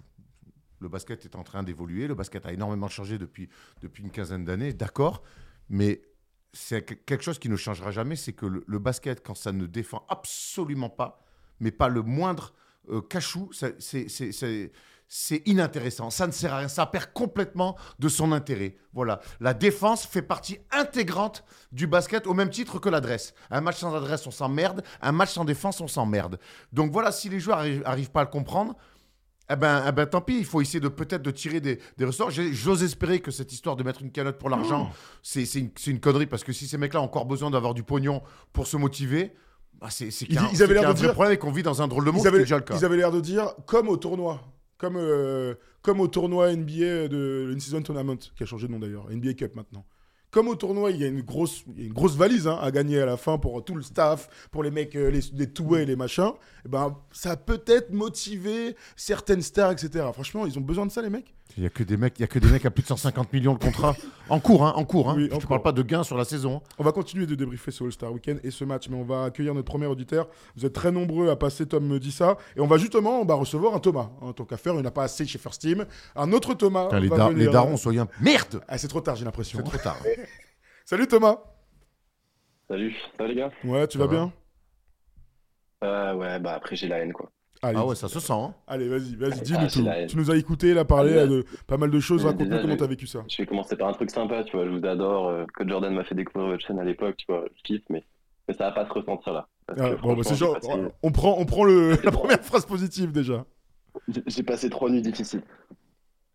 Le 0.78 0.88
basket 0.88 1.24
est 1.24 1.34
en 1.36 1.42
train 1.42 1.64
d'évoluer, 1.64 2.06
le 2.06 2.14
basket 2.14 2.46
a 2.46 2.52
énormément 2.52 2.88
changé 2.88 3.18
depuis, 3.18 3.48
depuis 3.82 4.02
une 4.04 4.10
quinzaine 4.10 4.44
d'années, 4.44 4.72
d'accord, 4.72 5.22
mais 5.68 6.02
c'est 6.52 6.82
que- 6.82 6.94
quelque 6.94 7.24
chose 7.24 7.38
qui 7.38 7.48
ne 7.48 7.56
changera 7.56 7.90
jamais, 7.90 8.16
c'est 8.16 8.32
que 8.32 8.46
le, 8.46 8.78
basket, 8.78 9.22
quand 9.22 9.34
ça 9.34 9.52
ne 9.52 9.66
défend 9.66 10.04
absolument 10.08 10.90
pas, 10.90 11.22
mais 11.60 11.70
pas 11.70 11.88
le 11.88 12.02
moindre 12.02 12.52
euh, 12.90 13.00
cachou, 13.00 13.50
c'est 15.14 15.42
inintéressant. 15.46 16.10
Ça 16.10 16.26
ne 16.26 16.32
sert 16.32 16.52
à 16.52 16.58
rien. 16.58 16.68
Ça 16.68 16.86
perd 16.86 17.12
complètement 17.12 17.76
de 17.98 18.08
son 18.08 18.32
intérêt. 18.32 18.76
Voilà. 18.92 19.20
La 19.40 19.54
défense 19.54 20.04
fait 20.06 20.22
partie 20.22 20.58
intégrante 20.70 21.44
du 21.70 21.86
basket 21.86 22.26
au 22.26 22.34
même 22.34 22.50
titre 22.50 22.78
que 22.78 22.88
l'adresse. 22.88 23.34
Un 23.50 23.60
match 23.60 23.78
sans 23.78 23.94
adresse, 23.94 24.26
on 24.26 24.30
s'emmerde. 24.30 24.82
Un 25.00 25.12
match 25.12 25.30
sans 25.30 25.44
défense, 25.44 25.80
on 25.80 25.86
s'emmerde. 25.88 26.38
Donc 26.72 26.92
voilà, 26.92 27.12
si 27.12 27.28
les 27.28 27.40
joueurs 27.40 27.62
n'arrivent 27.62 28.10
pas 28.10 28.22
à 28.22 28.24
le 28.24 28.30
comprendre, 28.30 28.74
eh 29.52 29.56
ben, 29.56 29.84
eh 29.88 29.92
ben, 29.92 30.06
tant 30.06 30.20
pis, 30.20 30.38
il 30.38 30.44
faut 30.44 30.60
essayer 30.60 30.80
de 30.80 30.88
peut-être 30.88 31.22
de 31.22 31.30
tirer 31.30 31.60
des, 31.60 31.78
des 31.98 32.04
ressorts. 32.04 32.30
J'ose 32.30 32.82
espérer 32.82 33.20
que 33.20 33.30
cette 33.30 33.52
histoire 33.52 33.76
de 33.76 33.82
mettre 33.82 34.02
une 34.02 34.10
calotte 34.10 34.38
pour 34.38 34.48
l'argent, 34.50 34.90
c'est 35.22 35.44
c'est 35.44 35.70
une, 35.86 36.00
connerie 36.00 36.26
parce 36.26 36.44
que 36.44 36.52
si 36.52 36.66
ces 36.66 36.78
mecs-là 36.78 37.00
ont 37.00 37.04
encore 37.04 37.26
besoin 37.26 37.50
d'avoir 37.50 37.74
du 37.74 37.82
pognon 37.82 38.22
pour 38.52 38.66
se 38.66 38.76
motiver, 38.76 39.32
bah, 39.80 39.88
c'est 39.90 40.10
c'est 40.10 40.26
qu'il 40.26 40.34
y 40.36 40.38
a 40.38 40.48
Ils- 40.52 40.62
avaient 40.62 40.74
l'air 40.74 40.82
de 40.82 40.88
vrai 40.98 41.06
dire- 41.06 41.12
problème 41.12 41.34
et 41.34 41.38
qu'on 41.38 41.52
vit 41.52 41.62
dans 41.62 41.82
un 41.82 41.88
drôle 41.88 42.04
de 42.04 42.10
monde. 42.10 42.20
Ils 42.20 42.22
c'est 42.22 42.28
avaient, 42.28 42.38
déjà 42.38 42.56
le 42.56 42.62
cas. 42.62 42.76
ils 42.76 42.84
avaient 42.84 42.96
l'air 42.96 43.10
de 43.12 43.20
dire 43.20 43.54
comme 43.66 43.88
au 43.88 43.96
tournoi, 43.96 44.40
comme, 44.78 44.96
euh, 44.96 45.54
comme 45.82 46.00
au 46.00 46.08
tournoi 46.08 46.50
NBA 46.54 47.08
de 47.08 47.48
l'In-Season 47.52 47.82
Tournament, 47.82 48.16
qui 48.36 48.42
a 48.42 48.46
changé 48.46 48.66
de 48.66 48.72
nom 48.72 48.78
d'ailleurs, 48.78 49.08
NBA 49.10 49.34
Cup 49.34 49.54
maintenant. 49.54 49.84
Comme 50.32 50.48
au 50.48 50.54
tournoi, 50.54 50.90
il 50.92 50.96
y 50.96 51.04
a 51.04 51.08
une 51.08 51.20
grosse, 51.20 51.62
une 51.76 51.92
grosse 51.92 52.16
valise 52.16 52.48
hein, 52.48 52.58
à 52.60 52.70
gagner 52.70 52.98
à 52.98 53.04
la 53.04 53.18
fin 53.18 53.36
pour 53.36 53.62
tout 53.62 53.74
le 53.74 53.82
staff, 53.82 54.48
pour 54.50 54.62
les 54.62 54.70
mecs, 54.70 54.96
euh, 54.96 55.10
les, 55.10 55.20
les 55.34 55.84
les 55.84 55.96
machins. 55.96 56.32
Et 56.64 56.68
ben, 56.68 56.96
ça 57.12 57.36
peut-être 57.36 57.92
motivé 57.92 58.74
certaines 58.96 59.42
stars, 59.42 59.72
etc. 59.72 60.06
Franchement, 60.14 60.46
ils 60.46 60.58
ont 60.58 60.62
besoin 60.62 60.86
de 60.86 60.90
ça, 60.90 61.02
les 61.02 61.10
mecs. 61.10 61.34
Il 61.58 61.62
y 61.62 61.66
a 61.66 61.70
que 61.70 61.82
des 61.82 61.96
mecs, 61.96 62.18
il 62.18 62.22
y 62.22 62.24
a 62.24 62.28
que 62.28 62.38
des 62.38 62.48
mecs 62.50 62.64
à 62.64 62.70
plus 62.70 62.82
de 62.82 62.88
150 62.88 63.32
millions 63.32 63.52
de 63.52 63.58
contrats 63.58 63.94
en 64.30 64.40
cours, 64.40 64.64
hein, 64.66 64.72
en 64.76 64.84
cours. 64.84 65.10
Hein. 65.10 65.14
Oui, 65.18 65.28
Je 65.30 65.36
ne 65.36 65.40
parle 65.42 65.60
pas 65.62 65.72
de 65.72 65.82
gains 65.82 66.02
sur 66.02 66.16
la 66.16 66.24
saison. 66.24 66.62
On 66.78 66.82
va 66.84 66.92
continuer 66.92 67.26
de 67.26 67.34
débriefer 67.34 67.70
ce 67.70 67.84
All-Star 67.84 68.10
Weekend 68.12 68.40
et 68.42 68.50
ce 68.50 68.64
match, 68.64 68.88
mais 68.88 68.96
on 68.96 69.04
va 69.04 69.24
accueillir 69.24 69.52
notre 69.54 69.66
premier 69.66 69.86
auditeur. 69.86 70.28
Vous 70.56 70.64
êtes 70.64 70.72
très 70.72 70.90
nombreux 70.90 71.28
à 71.30 71.36
passer, 71.36 71.66
Tom 71.66 71.86
me 71.86 71.98
dit 72.00 72.12
ça. 72.12 72.38
Et 72.56 72.60
on 72.60 72.66
va 72.66 72.78
justement 72.78 73.20
on 73.20 73.24
va 73.26 73.34
recevoir 73.34 73.74
un 73.74 73.80
Thomas. 73.80 74.10
En 74.22 74.32
tant 74.32 74.44
qu'à 74.44 74.56
faire, 74.56 74.72
il 74.72 74.76
n'y 74.76 74.82
en 74.82 74.86
a 74.86 74.90
pas 74.90 75.04
assez 75.04 75.26
chez 75.26 75.38
First 75.38 75.60
Team. 75.60 75.84
Un 76.16 76.32
autre 76.32 76.54
Thomas. 76.54 76.88
Les, 76.98 77.08
va 77.08 77.16
da- 77.16 77.28
venir. 77.28 77.46
les 77.46 77.52
darons, 77.52 77.76
soyez 77.76 77.98
un... 78.00 78.08
Merde 78.20 78.62
Ah, 78.66 78.78
c'est 78.78 78.88
trop 78.88 79.00
tard, 79.02 79.16
j'ai 79.16 79.24
l'impression. 79.26 79.58
C'est 79.58 79.64
trop 79.64 79.78
tard. 79.82 79.98
Salut 80.86 81.06
Thomas. 81.06 81.38
Salut, 82.68 82.94
ça 83.18 83.24
va 83.24 83.28
les 83.28 83.34
gars? 83.34 83.50
Ouais, 83.64 83.86
tu 83.86 83.98
Ça 83.98 84.04
vas 84.06 84.10
va 84.10 84.16
bien? 84.16 84.32
Euh, 85.84 86.14
Ouais, 86.14 86.38
bah 86.38 86.54
après 86.54 86.76
j'ai 86.76 86.88
la 86.88 86.98
haine 87.00 87.12
quoi. 87.12 87.30
Allez, 87.64 87.78
Ah 87.80 87.86
ouais, 87.86 87.94
ça 87.94 88.08
se 88.08 88.18
sent. 88.18 88.32
hein. 88.32 88.54
allez 88.66 88.88
vas-y, 88.88 89.14
vas-y, 89.14 89.32
Ah, 89.38 89.42
dis-nous 89.44 89.68
tout. 89.68 89.84
la. 89.84 90.06
Tu 90.06 90.16
nous 90.16 90.30
as 90.32 90.36
écouté, 90.36 90.74
là, 90.74 90.84
parler 90.84 91.16
Ah, 91.16 91.26
de 91.28 91.44
pas 91.68 91.76
mal 91.76 91.90
de 91.90 92.00
choses. 92.00 92.24
Raconte-nous 92.24 92.60
comment 92.60 92.76
t'as 92.76 92.86
vécu 92.88 93.06
ça. 93.06 93.24
Je 93.28 93.36
vais 93.36 93.46
commencer 93.46 93.76
par 93.76 93.88
un 93.88 93.92
truc 93.92 94.10
sympa, 94.10 94.42
tu 94.44 94.56
vois, 94.56 94.66
je 94.66 94.70
vous 94.70 94.84
adore, 94.84 95.28
euh, 95.28 95.44
que 95.54 95.66
Jordan 95.68 95.94
m'a 95.94 96.02
fait 96.04 96.16
découvrir 96.16 96.50
votre 96.50 96.66
chaîne 96.66 96.80
à 96.80 96.84
l'époque, 96.84 97.16
tu 97.18 97.26
vois, 97.28 97.44
je 97.56 97.62
kiffe, 97.62 97.84
mais, 97.88 98.02
mais 98.48 98.54
ça 98.54 98.64
va 98.64 98.72
pas 98.72 98.86
se 98.88 98.92
ressentir 98.92 99.32
là. 99.32 99.48
Ah, 99.78 99.90
bon, 100.02 100.14
bah, 100.14 100.22
genre, 100.34 100.54
passé- 100.58 100.68
on 101.04 101.12
prend, 101.12 101.36
on 101.38 101.44
prend 101.46 101.62
le, 101.64 101.90
la 102.04 102.10
première 102.10 102.42
phrase 102.42 102.66
positive 102.66 103.12
déjà. 103.12 103.44
J'ai- 104.26 104.42
passé 104.42 104.68
trois 104.68 104.90
nuits 104.90 105.02
difficiles. 105.02 105.42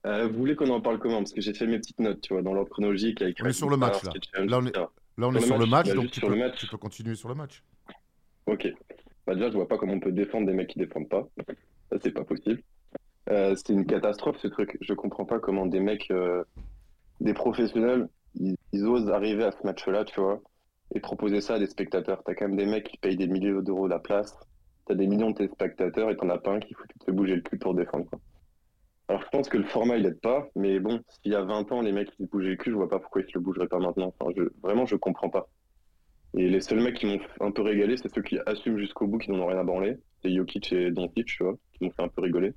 Euh, 0.05 0.27
vous 0.29 0.37
voulez 0.37 0.55
qu'on 0.55 0.69
en 0.69 0.79
parle 0.79 0.99
comment? 0.99 1.17
Parce 1.17 1.33
que 1.33 1.41
j'ai 1.41 1.53
fait 1.53 1.67
mes 1.67 1.77
petites 1.79 1.99
notes, 1.99 2.21
tu 2.21 2.33
vois, 2.33 2.41
dans 2.41 2.53
l'ordre 2.53 2.69
chronologique 2.69 3.21
avec 3.21 3.37
On 3.43 3.47
est 3.47 3.51
sur 3.51 3.69
le 3.69 3.75
match, 3.75 4.01
là. 4.03 4.13
Là, 4.45 4.59
on 4.61 4.65
est- 4.65 4.75
Là, 4.77 5.27
on 5.27 5.33
est 5.35 5.41
Sur 5.41 5.57
le 5.57 5.65
match, 5.65 5.89
donc 5.93 6.09
tu 6.11 6.21
peux 6.67 6.77
continuer 6.77 7.15
sur 7.15 7.27
le 7.27 7.35
match. 7.35 7.63
Ok. 8.45 8.71
Déjà, 9.35 9.49
je 9.49 9.55
vois 9.55 9.67
pas 9.67 9.77
comment 9.77 9.93
on 9.93 9.99
peut 9.99 10.11
défendre 10.11 10.47
des 10.47 10.53
mecs 10.53 10.69
qui 10.69 10.79
défendent 10.79 11.09
pas. 11.09 11.27
C'est 12.01 12.11
pas 12.11 12.23
possible. 12.23 12.61
Euh, 13.29 13.55
C'était 13.55 13.73
une 13.73 13.85
catastrophe 13.85 14.37
ce 14.39 14.47
truc. 14.47 14.77
Je 14.81 14.93
comprends 14.93 15.25
pas 15.25 15.39
comment 15.39 15.65
des 15.65 15.79
mecs, 15.79 16.11
euh, 16.11 16.43
des 17.21 17.33
professionnels, 17.33 18.07
ils, 18.35 18.57
osent 18.85 19.09
arriver 19.09 19.43
à 19.43 19.51
ce 19.51 19.63
match-là, 19.65 20.05
tu 20.05 20.19
vois, 20.21 20.41
et 20.93 20.99
proposer 20.99 21.41
ça 21.41 21.55
à 21.55 21.59
des 21.59 21.67
spectateurs. 21.67 22.23
T'as 22.23 22.35
quand 22.35 22.47
même 22.47 22.57
des 22.57 22.65
mecs 22.65 22.87
qui 22.87 22.97
payent 22.97 23.17
des 23.17 23.27
milliers 23.27 23.53
d'euros 23.61 23.87
la 23.87 23.99
place. 23.99 24.37
T'as 24.85 24.95
des 24.95 25.07
millions 25.07 25.31
de 25.31 25.35
téléspectateurs 25.35 26.09
et 26.09 26.15
t'en 26.15 26.29
as 26.29 26.37
pas 26.37 26.51
un 26.53 26.59
qui 26.59 26.73
fout 26.73 26.87
te 26.97 27.05
fait 27.05 27.11
bouger 27.11 27.35
le 27.35 27.41
cul 27.41 27.57
pour 27.57 27.73
défendre. 27.73 28.09
Alors 29.09 29.21
je 29.21 29.27
pense 29.29 29.49
que 29.49 29.57
le 29.57 29.65
format 29.65 29.97
il 29.97 30.05
aide 30.05 30.19
pas, 30.21 30.47
mais 30.55 30.79
bon, 30.79 31.01
s'il 31.09 31.31
y 31.31 31.35
a 31.35 31.41
20 31.41 31.71
ans 31.71 31.81
les 31.81 31.91
mecs 31.91 32.09
ils 32.19 32.25
se 32.25 32.31
bougeaient 32.31 32.49
le 32.51 32.55
cul, 32.57 32.71
je 32.71 32.75
vois 32.75 32.89
pas 32.89 32.99
pourquoi 32.99 33.21
ils 33.21 33.27
se 33.27 33.33
le 33.33 33.41
bougeraient 33.41 33.67
pas 33.67 33.79
maintenant. 33.79 34.13
Enfin, 34.19 34.31
je, 34.35 34.43
vraiment, 34.61 34.85
je 34.85 34.95
comprends 34.95 35.29
pas. 35.29 35.49
Et 36.35 36.49
les 36.49 36.61
seuls 36.61 36.81
mecs 36.81 36.95
qui 36.95 37.05
m'ont 37.05 37.19
un 37.39 37.51
peu 37.51 37.61
régalé, 37.61 37.97
c'est 37.97 38.13
ceux 38.13 38.21
qui 38.21 38.37
assument 38.45 38.77
jusqu'au 38.77 39.07
bout, 39.07 39.17
qui 39.17 39.31
n'en 39.31 39.39
ont 39.39 39.47
rien 39.47 39.59
à 39.59 39.63
branler. 39.63 39.97
C'est 40.21 40.33
Jokic 40.33 40.71
et 40.73 40.91
Doncic, 40.91 41.25
tu 41.25 41.43
vois, 41.43 41.57
qui 41.73 41.85
m'ont 41.85 41.91
fait 41.91 42.03
un 42.03 42.09
peu 42.09 42.21
rigoler. 42.21 42.53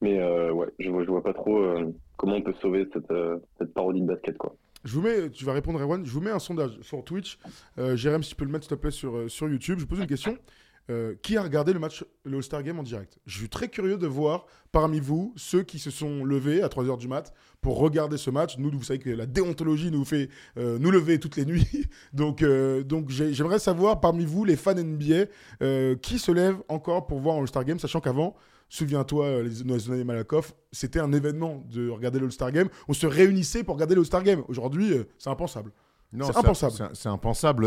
Mais 0.00 0.20
euh, 0.20 0.52
ouais, 0.52 0.68
je 0.78 0.90
vois, 0.90 1.04
vois 1.04 1.22
pas 1.22 1.32
trop 1.32 1.58
euh, 1.58 1.92
comment 2.16 2.36
on 2.36 2.42
peut 2.42 2.54
sauver 2.60 2.86
cette, 2.92 3.10
euh, 3.10 3.38
cette 3.58 3.72
parodie 3.72 4.02
de 4.02 4.06
basket, 4.06 4.36
quoi. 4.36 4.56
Je 4.84 4.94
vous 4.94 5.02
mets, 5.02 5.30
tu 5.30 5.44
vas 5.44 5.52
répondre, 5.52 5.80
Erwan. 5.80 6.04
Je 6.04 6.12
vous 6.12 6.20
mets 6.20 6.30
un 6.30 6.38
sondage 6.38 6.78
sur 6.82 7.02
Twitch. 7.02 7.40
Jérém, 7.76 8.22
si 8.22 8.30
tu 8.30 8.36
peux 8.36 8.44
le 8.44 8.52
mettre, 8.52 8.66
s'il 8.66 8.76
te 8.76 8.80
plaît, 8.80 8.92
sur, 8.92 9.48
YouTube. 9.48 9.80
Je 9.80 9.84
pose 9.84 9.98
une 9.98 10.06
question. 10.06 10.38
Euh, 10.88 11.16
qui 11.20 11.36
a 11.36 11.42
regardé 11.42 11.72
le 11.72 11.80
match, 11.80 12.04
le 12.24 12.36
All-Star 12.36 12.62
Game 12.62 12.78
en 12.78 12.84
direct 12.84 13.18
Je 13.26 13.36
suis 13.38 13.48
très 13.48 13.66
curieux 13.68 13.98
de 13.98 14.06
voir 14.06 14.46
parmi 14.70 15.00
vous 15.00 15.32
ceux 15.34 15.64
qui 15.64 15.80
se 15.80 15.90
sont 15.90 16.22
levés 16.24 16.62
à 16.62 16.68
3h 16.68 16.96
du 16.96 17.08
mat 17.08 17.34
pour 17.60 17.78
regarder 17.78 18.16
ce 18.16 18.30
match. 18.30 18.56
Nous, 18.56 18.70
vous 18.70 18.84
savez 18.84 19.00
que 19.00 19.10
la 19.10 19.26
déontologie 19.26 19.90
nous 19.90 20.04
fait 20.04 20.28
euh, 20.58 20.78
nous 20.78 20.92
lever 20.92 21.18
toutes 21.18 21.34
les 21.34 21.44
nuits. 21.44 21.66
donc, 22.12 22.40
euh, 22.40 22.84
donc 22.84 23.10
j'ai- 23.10 23.34
j'aimerais 23.34 23.58
savoir 23.58 24.00
parmi 24.00 24.24
vous, 24.24 24.44
les 24.44 24.54
fans 24.54 24.74
NBA, 24.76 25.26
qui 26.02 26.20
se 26.20 26.30
lève 26.30 26.56
encore 26.68 27.08
pour 27.08 27.18
voir 27.18 27.34
un 27.34 27.40
All-Star 27.40 27.64
Game, 27.64 27.80
sachant 27.80 28.00
qu'avant, 28.00 28.36
souviens-toi, 28.68 29.42
les 29.42 29.64
les 29.64 29.90
années 29.90 30.04
Malakoff, 30.04 30.54
c'était 30.70 31.00
un 31.00 31.12
événement 31.12 31.64
de 31.68 31.88
regarder 31.88 32.20
le 32.20 32.26
All-Star 32.26 32.52
Game. 32.52 32.68
On 32.86 32.92
se 32.92 33.08
réunissait 33.08 33.64
pour 33.64 33.74
regarder 33.74 33.96
le 33.96 34.02
All-Star 34.02 34.22
Game. 34.22 34.44
Aujourd'hui, 34.46 34.92
c'est 35.18 35.30
impensable. 35.30 35.72
C'est 36.12 36.36
impensable. 36.36 36.90
C'est 36.94 37.08
impensable. 37.08 37.66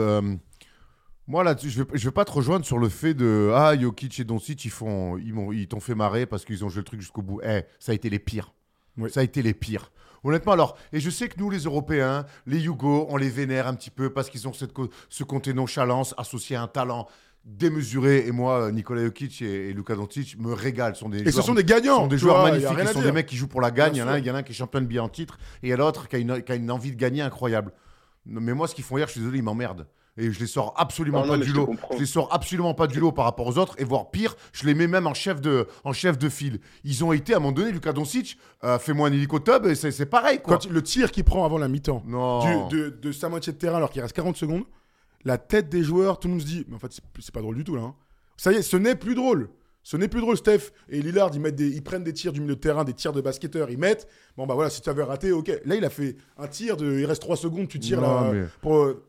Moi, 1.29 1.43
là, 1.43 1.55
je 1.57 1.79
ne 1.81 1.85
vais, 1.85 2.11
pas 2.11 2.25
te 2.25 2.31
rejoindre 2.31 2.65
sur 2.65 2.79
le 2.79 2.89
fait 2.89 3.13
de 3.13 3.51
Ah, 3.55 3.79
Jokic 3.79 4.19
et 4.19 4.23
Doncic, 4.23 4.65
ils 4.65 4.71
font- 4.71 5.17
ils 5.17 5.67
t'ont 5.67 5.79
fait 5.79 5.93
marrer 5.93 6.25
parce 6.25 6.43
qu'ils 6.43 6.65
ont 6.65 6.69
joué 6.69 6.79
le 6.79 6.85
truc 6.85 6.99
jusqu'au 6.99 7.21
bout. 7.21 7.39
Eh, 7.43 7.61
ça 7.77 7.91
a 7.91 7.95
été 7.95 8.09
les 8.09 8.17
pires. 8.17 8.51
Oui. 8.97 9.11
Ça 9.11 9.19
a 9.19 9.23
été 9.23 9.43
les 9.43 9.53
pires. 9.53 9.91
Honnêtement, 10.23 10.53
alors, 10.53 10.75
et 10.91 10.99
je 10.99 11.09
sais 11.11 11.29
que 11.29 11.39
nous, 11.39 11.49
les 11.51 11.59
Européens, 11.59 12.25
les 12.47 12.57
Yougos, 12.59 13.05
on 13.09 13.15
les 13.15 13.29
vénère 13.29 13.67
un 13.67 13.75
petit 13.75 13.91
peu 13.91 14.09
parce 14.09 14.29
qu'ils 14.29 14.47
ont 14.47 14.53
cette 14.53 14.73
ce 15.07 15.23
côté 15.23 15.53
nonchalance 15.53 16.13
associé 16.17 16.55
à 16.55 16.63
un 16.63 16.67
talent. 16.67 17.07
démesurés. 17.45 18.25
Et 18.27 18.31
moi, 18.31 18.69
Nikola 18.71 19.03
Jokic 19.05 19.41
et, 19.41 19.69
et 19.69 19.73
Luka 19.73 19.95
Doncic 19.95 20.37
me 20.37 20.51
régalent. 20.53 20.93
Sont 20.95 21.09
des 21.09 21.21
Et 21.21 21.31
ce 21.31 21.41
sont 21.41 21.53
des 21.53 21.63
gagnants. 21.63 21.97
sont 21.99 22.07
des 22.07 22.17
joueurs 22.17 22.41
vois, 22.41 22.51
magnifiques. 22.51 22.77
à 22.77 22.85
sont 22.87 22.99
dire. 22.99 23.07
des 23.07 23.11
mecs 23.13 23.27
qui 23.27 23.37
jouent 23.37 23.47
pour 23.47 23.61
la 23.61 23.71
gagne. 23.71 23.95
Il 23.95 23.99
y, 23.99 24.01
en 24.01 24.07
a, 24.07 24.11
un- 24.13 24.17
il 24.17 24.25
y 24.25 24.29
en 24.31 24.35
a 24.35 24.39
un 24.39 24.43
qui 24.43 24.51
est 24.51 24.55
champion 24.55 24.81
de 24.81 24.85
NBA 24.87 25.01
en 25.01 25.09
titre 25.09 25.37
et 25.63 25.67
il 25.67 25.69
y 25.69 25.73
a 25.73 25.77
l'autre 25.77 26.07
qui, 26.09 26.17
a 26.17 26.19
une- 26.19 26.41
qui 26.43 26.51
a 26.51 26.55
une 26.55 26.69
envie 26.69 26.91
de 26.91 26.97
gagner 26.97 27.21
incroyable. 27.21 27.71
Mais 28.25 28.53
moi, 28.53 28.67
ce 28.67 28.75
qu'ils 28.75 28.83
font 28.83 28.97
hier, 28.97 29.07
je 29.07 29.13
suis 29.13 29.21
désolé, 29.21 29.37
ils 29.39 29.43
m'emmerdent. 29.43 29.87
Et 30.21 30.31
je 30.31 30.39
les 30.39 30.47
sors 30.47 30.73
absolument 30.75 31.21
Non, 31.25 31.29
pas 31.29 31.37
du 31.37 31.49
je 31.49 31.55
lot. 31.55 31.69
Je 31.93 31.99
les 31.99 32.05
sors 32.05 32.33
absolument 32.33 32.73
pas 32.73 32.87
du 32.87 32.99
lot 32.99 33.11
par 33.13 33.23
rapport 33.25 33.47
aux 33.47 33.57
autres. 33.57 33.75
Et 33.77 33.83
voire 33.85 34.11
pire, 34.11 34.35
je 34.51 34.65
les 34.65 34.73
mets 34.73 34.87
même 34.87 35.07
en 35.07 35.13
chef 35.13 35.39
de, 35.39 35.65
en 35.85 35.93
chef 35.93 36.17
de 36.17 36.27
file. 36.27 36.59
Ils 36.83 37.03
ont 37.05 37.13
été 37.13 37.33
à 37.33 37.37
un 37.37 37.39
moment 37.39 37.53
donné, 37.53 37.71
Luka 37.71 37.93
Doncic, 37.93 38.37
euh, 38.65 38.77
fais-moi 38.79 39.07
un 39.07 39.13
hélicotub 39.13 39.65
et 39.65 39.75
c'est 39.75 39.91
c'est 39.91 40.05
pareil 40.05 40.39
quoi. 40.41 40.57
Quand 40.57 40.69
le 40.69 40.83
tir 40.83 41.11
qu'il 41.11 41.23
prend 41.23 41.45
avant 41.45 41.57
la 41.57 41.69
mi-temps, 41.69 42.03
de, 42.69 42.89
de 42.89 43.11
sa 43.13 43.29
moitié 43.29 43.53
de 43.53 43.57
terrain 43.57 43.77
alors 43.77 43.89
qu'il 43.91 44.01
reste 44.01 44.15
40 44.15 44.35
secondes, 44.35 44.63
la 45.23 45.37
tête 45.37 45.69
des 45.69 45.83
joueurs, 45.83 46.19
tout 46.19 46.27
le 46.27 46.33
monde 46.33 46.41
se 46.41 46.47
dit, 46.47 46.65
mais 46.67 46.75
en 46.75 46.79
fait, 46.79 46.91
c'est- 46.91 47.01
c'est 47.19 47.33
pas 47.33 47.41
drôle 47.41 47.55
du 47.55 47.63
tout 47.63 47.75
là. 47.75 47.81
hein. 47.83 47.95
Ça 48.37 48.51
y 48.51 48.55
est, 48.55 48.61
ce 48.61 48.77
n'est 48.77 48.95
plus 48.95 49.15
drôle. 49.15 49.49
Ce 49.81 49.97
n'est 49.97 50.07
plus 50.09 50.21
drôle, 50.21 50.37
Steph 50.37 50.71
et 50.89 51.01
Lillard, 51.01 51.31
ils, 51.33 51.39
mettent 51.39 51.55
des, 51.55 51.69
ils 51.69 51.81
prennent 51.81 52.03
des 52.03 52.13
tirs 52.13 52.33
du 52.33 52.41
milieu 52.41 52.55
de 52.55 52.59
terrain, 52.59 52.83
des 52.83 52.93
tirs 52.93 53.13
de 53.13 53.21
basketteurs, 53.21 53.69
ils 53.71 53.77
mettent. 53.77 54.07
Bon, 54.37 54.45
bah 54.45 54.53
voilà, 54.53 54.69
si 54.69 54.81
tu 54.81 54.89
avais 54.89 55.03
raté, 55.03 55.31
ok. 55.31 55.51
Là, 55.65 55.75
il 55.75 55.83
a 55.85 55.89
fait 55.89 56.15
un 56.37 56.47
tir 56.47 56.77
de. 56.77 56.99
Il 56.99 57.05
reste 57.05 57.21
3 57.21 57.37
secondes, 57.37 57.67
tu 57.67 57.79
tires 57.79 58.01
Non, 58.01 58.21
là. 58.21 58.31
mais- 58.33 58.45
Pour, 58.61 58.75
euh, 58.83 59.05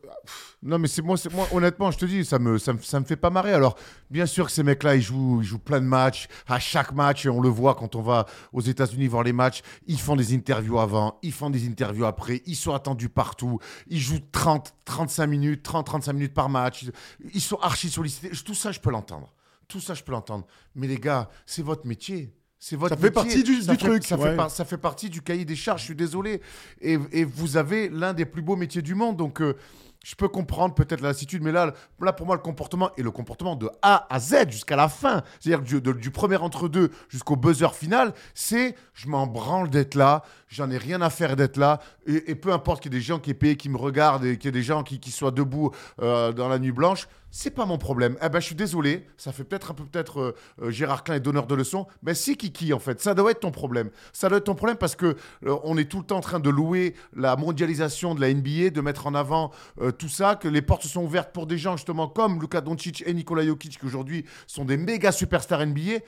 Non, 0.63 0.79
mais 0.79 0.87
c'est 0.87 1.01
moi, 1.01 1.17
moi, 1.33 1.47
honnêtement, 1.51 1.91
je 1.91 1.97
te 1.97 2.05
dis, 2.05 2.23
ça 2.25 2.39
me, 2.39 2.57
ça 2.57 2.73
me, 2.73 2.79
ça 2.79 2.99
me 2.99 3.05
fait 3.05 3.15
pas 3.15 3.29
marrer. 3.29 3.51
Alors, 3.53 3.75
bien 4.09 4.25
sûr 4.25 4.45
que 4.45 4.51
ces 4.51 4.63
mecs-là, 4.63 4.95
ils 4.95 5.01
jouent, 5.01 5.41
ils 5.41 5.45
jouent 5.45 5.59
plein 5.59 5.81
de 5.81 5.85
matchs. 5.85 6.27
À 6.47 6.57
chaque 6.59 6.93
match, 6.93 7.25
et 7.25 7.29
on 7.29 7.41
le 7.41 7.49
voit 7.49 7.75
quand 7.75 7.95
on 7.95 8.01
va 8.01 8.25
aux 8.53 8.61
États-Unis 8.61 9.07
voir 9.07 9.23
les 9.23 9.33
matchs, 9.33 9.61
ils 9.87 9.99
font 9.99 10.15
des 10.15 10.33
interviews 10.33 10.79
avant, 10.79 11.19
ils 11.21 11.33
font 11.33 11.49
des 11.49 11.67
interviews 11.67 12.05
après, 12.05 12.41
ils 12.45 12.55
sont 12.55 12.73
attendus 12.73 13.09
partout. 13.09 13.59
Ils 13.87 13.99
jouent 13.99 14.19
30, 14.31 14.73
35 14.85 15.27
minutes, 15.27 15.63
30, 15.63 15.85
35 15.85 16.13
minutes 16.13 16.33
par 16.33 16.49
match. 16.49 16.83
Ils, 16.83 16.91
ils 17.35 17.41
sont 17.41 17.57
archi 17.61 17.89
sollicités. 17.89 18.29
Tout 18.45 18.55
ça, 18.55 18.71
je 18.71 18.79
peux 18.79 18.89
l'entendre. 18.91 19.33
Tout 19.71 19.79
ça, 19.79 19.93
je 19.93 20.03
peux 20.03 20.11
l'entendre. 20.11 20.45
Mais 20.75 20.87
les 20.87 20.97
gars, 20.97 21.29
c'est 21.45 21.61
votre 21.63 21.87
métier. 21.87 22.33
C'est 22.59 22.75
votre 22.75 22.93
Ça 22.95 23.01
fait 23.01 23.09
partie 23.09 23.41
du- 23.43 23.61
Ça 23.61 23.73
du 23.73 23.79
fait- 23.79 23.87
truc, 23.89 24.03
Ça, 24.05 24.17
ouais. 24.17 24.31
fait 24.31 24.35
par- 24.35 24.51
ça 24.51 24.65
fait 24.65 24.77
partie 24.77 25.09
du 25.09 25.21
cahier 25.21 25.45
des 25.45 25.55
charges, 25.55 25.79
je 25.81 25.85
suis 25.85 25.95
désolé. 25.95 26.41
Et, 26.81 26.99
et 27.11 27.23
vous 27.23 27.57
avez 27.57 27.89
l'un 27.89 28.13
des 28.13 28.25
plus 28.25 28.41
beaux 28.43 28.55
métiers 28.55 28.81
du 28.83 28.93
monde. 28.93 29.17
Donc, 29.17 29.41
euh, 29.41 29.55
je 30.03 30.13
peux 30.15 30.27
comprendre 30.27 30.73
peut-être 30.75 31.01
la 31.01 31.09
lassitude, 31.09 31.41
mais 31.43 31.51
là, 31.51 31.73
là, 32.01 32.11
pour 32.13 32.25
moi, 32.25 32.35
le 32.35 32.41
comportement 32.41 32.89
et 32.97 33.03
le 33.03 33.11
comportement 33.11 33.55
de 33.55 33.69
A 33.83 34.07
à 34.13 34.19
Z 34.19 34.49
jusqu'à 34.49 34.75
la 34.75 34.89
fin, 34.89 35.23
c'est-à-dire 35.39 35.61
du, 35.63 35.79
de- 35.81 35.91
du 35.93 36.09
premier 36.11 36.37
entre-deux 36.37 36.89
jusqu'au 37.07 37.35
buzzer 37.35 37.73
final, 37.73 38.13
c'est 38.33 38.75
je 38.93 39.07
m'en 39.07 39.25
branle 39.27 39.69
d'être 39.69 39.93
là, 39.95 40.23
j'en 40.47 40.69
ai 40.71 40.77
rien 40.79 41.01
à 41.01 41.09
faire 41.11 41.35
d'être 41.35 41.57
là, 41.57 41.79
et, 42.07 42.31
et 42.31 42.35
peu 42.35 42.51
importe 42.51 42.81
qu'il 42.83 42.91
y 42.91 42.95
ait 42.95 42.99
des 42.99 43.03
gens 43.05 43.19
qui 43.19 43.29
aient 43.31 43.35
payé, 43.35 43.55
qui 43.57 43.69
me 43.69 43.77
regardent, 43.77 44.25
et 44.25 44.37
qu'il 44.37 44.45
y 44.47 44.49
ait 44.49 44.51
des 44.51 44.63
gens 44.63 44.81
qui, 44.83 44.99
qui 44.99 45.11
soient 45.11 45.31
debout 45.31 45.71
euh, 46.01 46.31
dans 46.31 46.47
la 46.49 46.57
nuit 46.57 46.71
blanche, 46.71 47.07
c'est 47.31 47.51
pas 47.51 47.65
mon 47.65 47.77
problème. 47.77 48.17
Eh 48.21 48.27
ben, 48.27 48.39
je 48.41 48.45
suis 48.45 48.55
désolé, 48.55 49.07
ça 49.17 49.31
fait 49.31 49.45
peut-être 49.45 49.71
un 49.71 49.73
peu 49.73 49.85
peut-être 49.85 50.19
euh, 50.19 50.35
euh, 50.61 50.69
Gérard 50.69 51.03
Klein 51.03 51.15
est 51.15 51.21
donneur 51.21 51.47
de 51.47 51.55
leçons, 51.55 51.87
mais 52.03 52.13
si 52.13 52.35
Kiki 52.35 52.73
en 52.73 52.79
fait, 52.79 53.01
ça 53.01 53.13
doit 53.13 53.31
être 53.31 53.39
ton 53.39 53.51
problème. 53.51 53.89
Ça 54.11 54.27
doit 54.27 54.39
être 54.39 54.43
ton 54.43 54.55
problème 54.55 54.77
parce 54.77 54.95
que 54.97 55.15
euh, 55.45 55.57
on 55.63 55.77
est 55.77 55.89
tout 55.89 55.99
le 55.99 56.05
temps 56.05 56.17
en 56.17 56.21
train 56.21 56.41
de 56.41 56.49
louer 56.49 56.93
la 57.15 57.37
mondialisation 57.37 58.15
de 58.15 58.21
la 58.21 58.33
NBA, 58.33 58.71
de 58.71 58.81
mettre 58.81 59.07
en 59.07 59.15
avant 59.15 59.51
tout 59.97 60.09
ça, 60.09 60.35
que 60.35 60.47
les 60.47 60.61
portes 60.61 60.83
se 60.83 60.89
sont 60.89 61.03
ouvertes 61.03 61.31
pour 61.31 61.47
des 61.47 61.57
gens 61.57 61.77
justement 61.77 62.07
comme 62.07 62.41
Luka 62.41 62.59
Doncic 62.59 63.03
et 63.05 63.13
Nikola 63.13 63.45
Jokic 63.45 63.79
qui 63.79 63.85
aujourd'hui 63.85 64.25
sont 64.45 64.65
des 64.65 64.75
méga 64.75 65.11
superstars 65.11 65.65
NBA. 65.65 65.99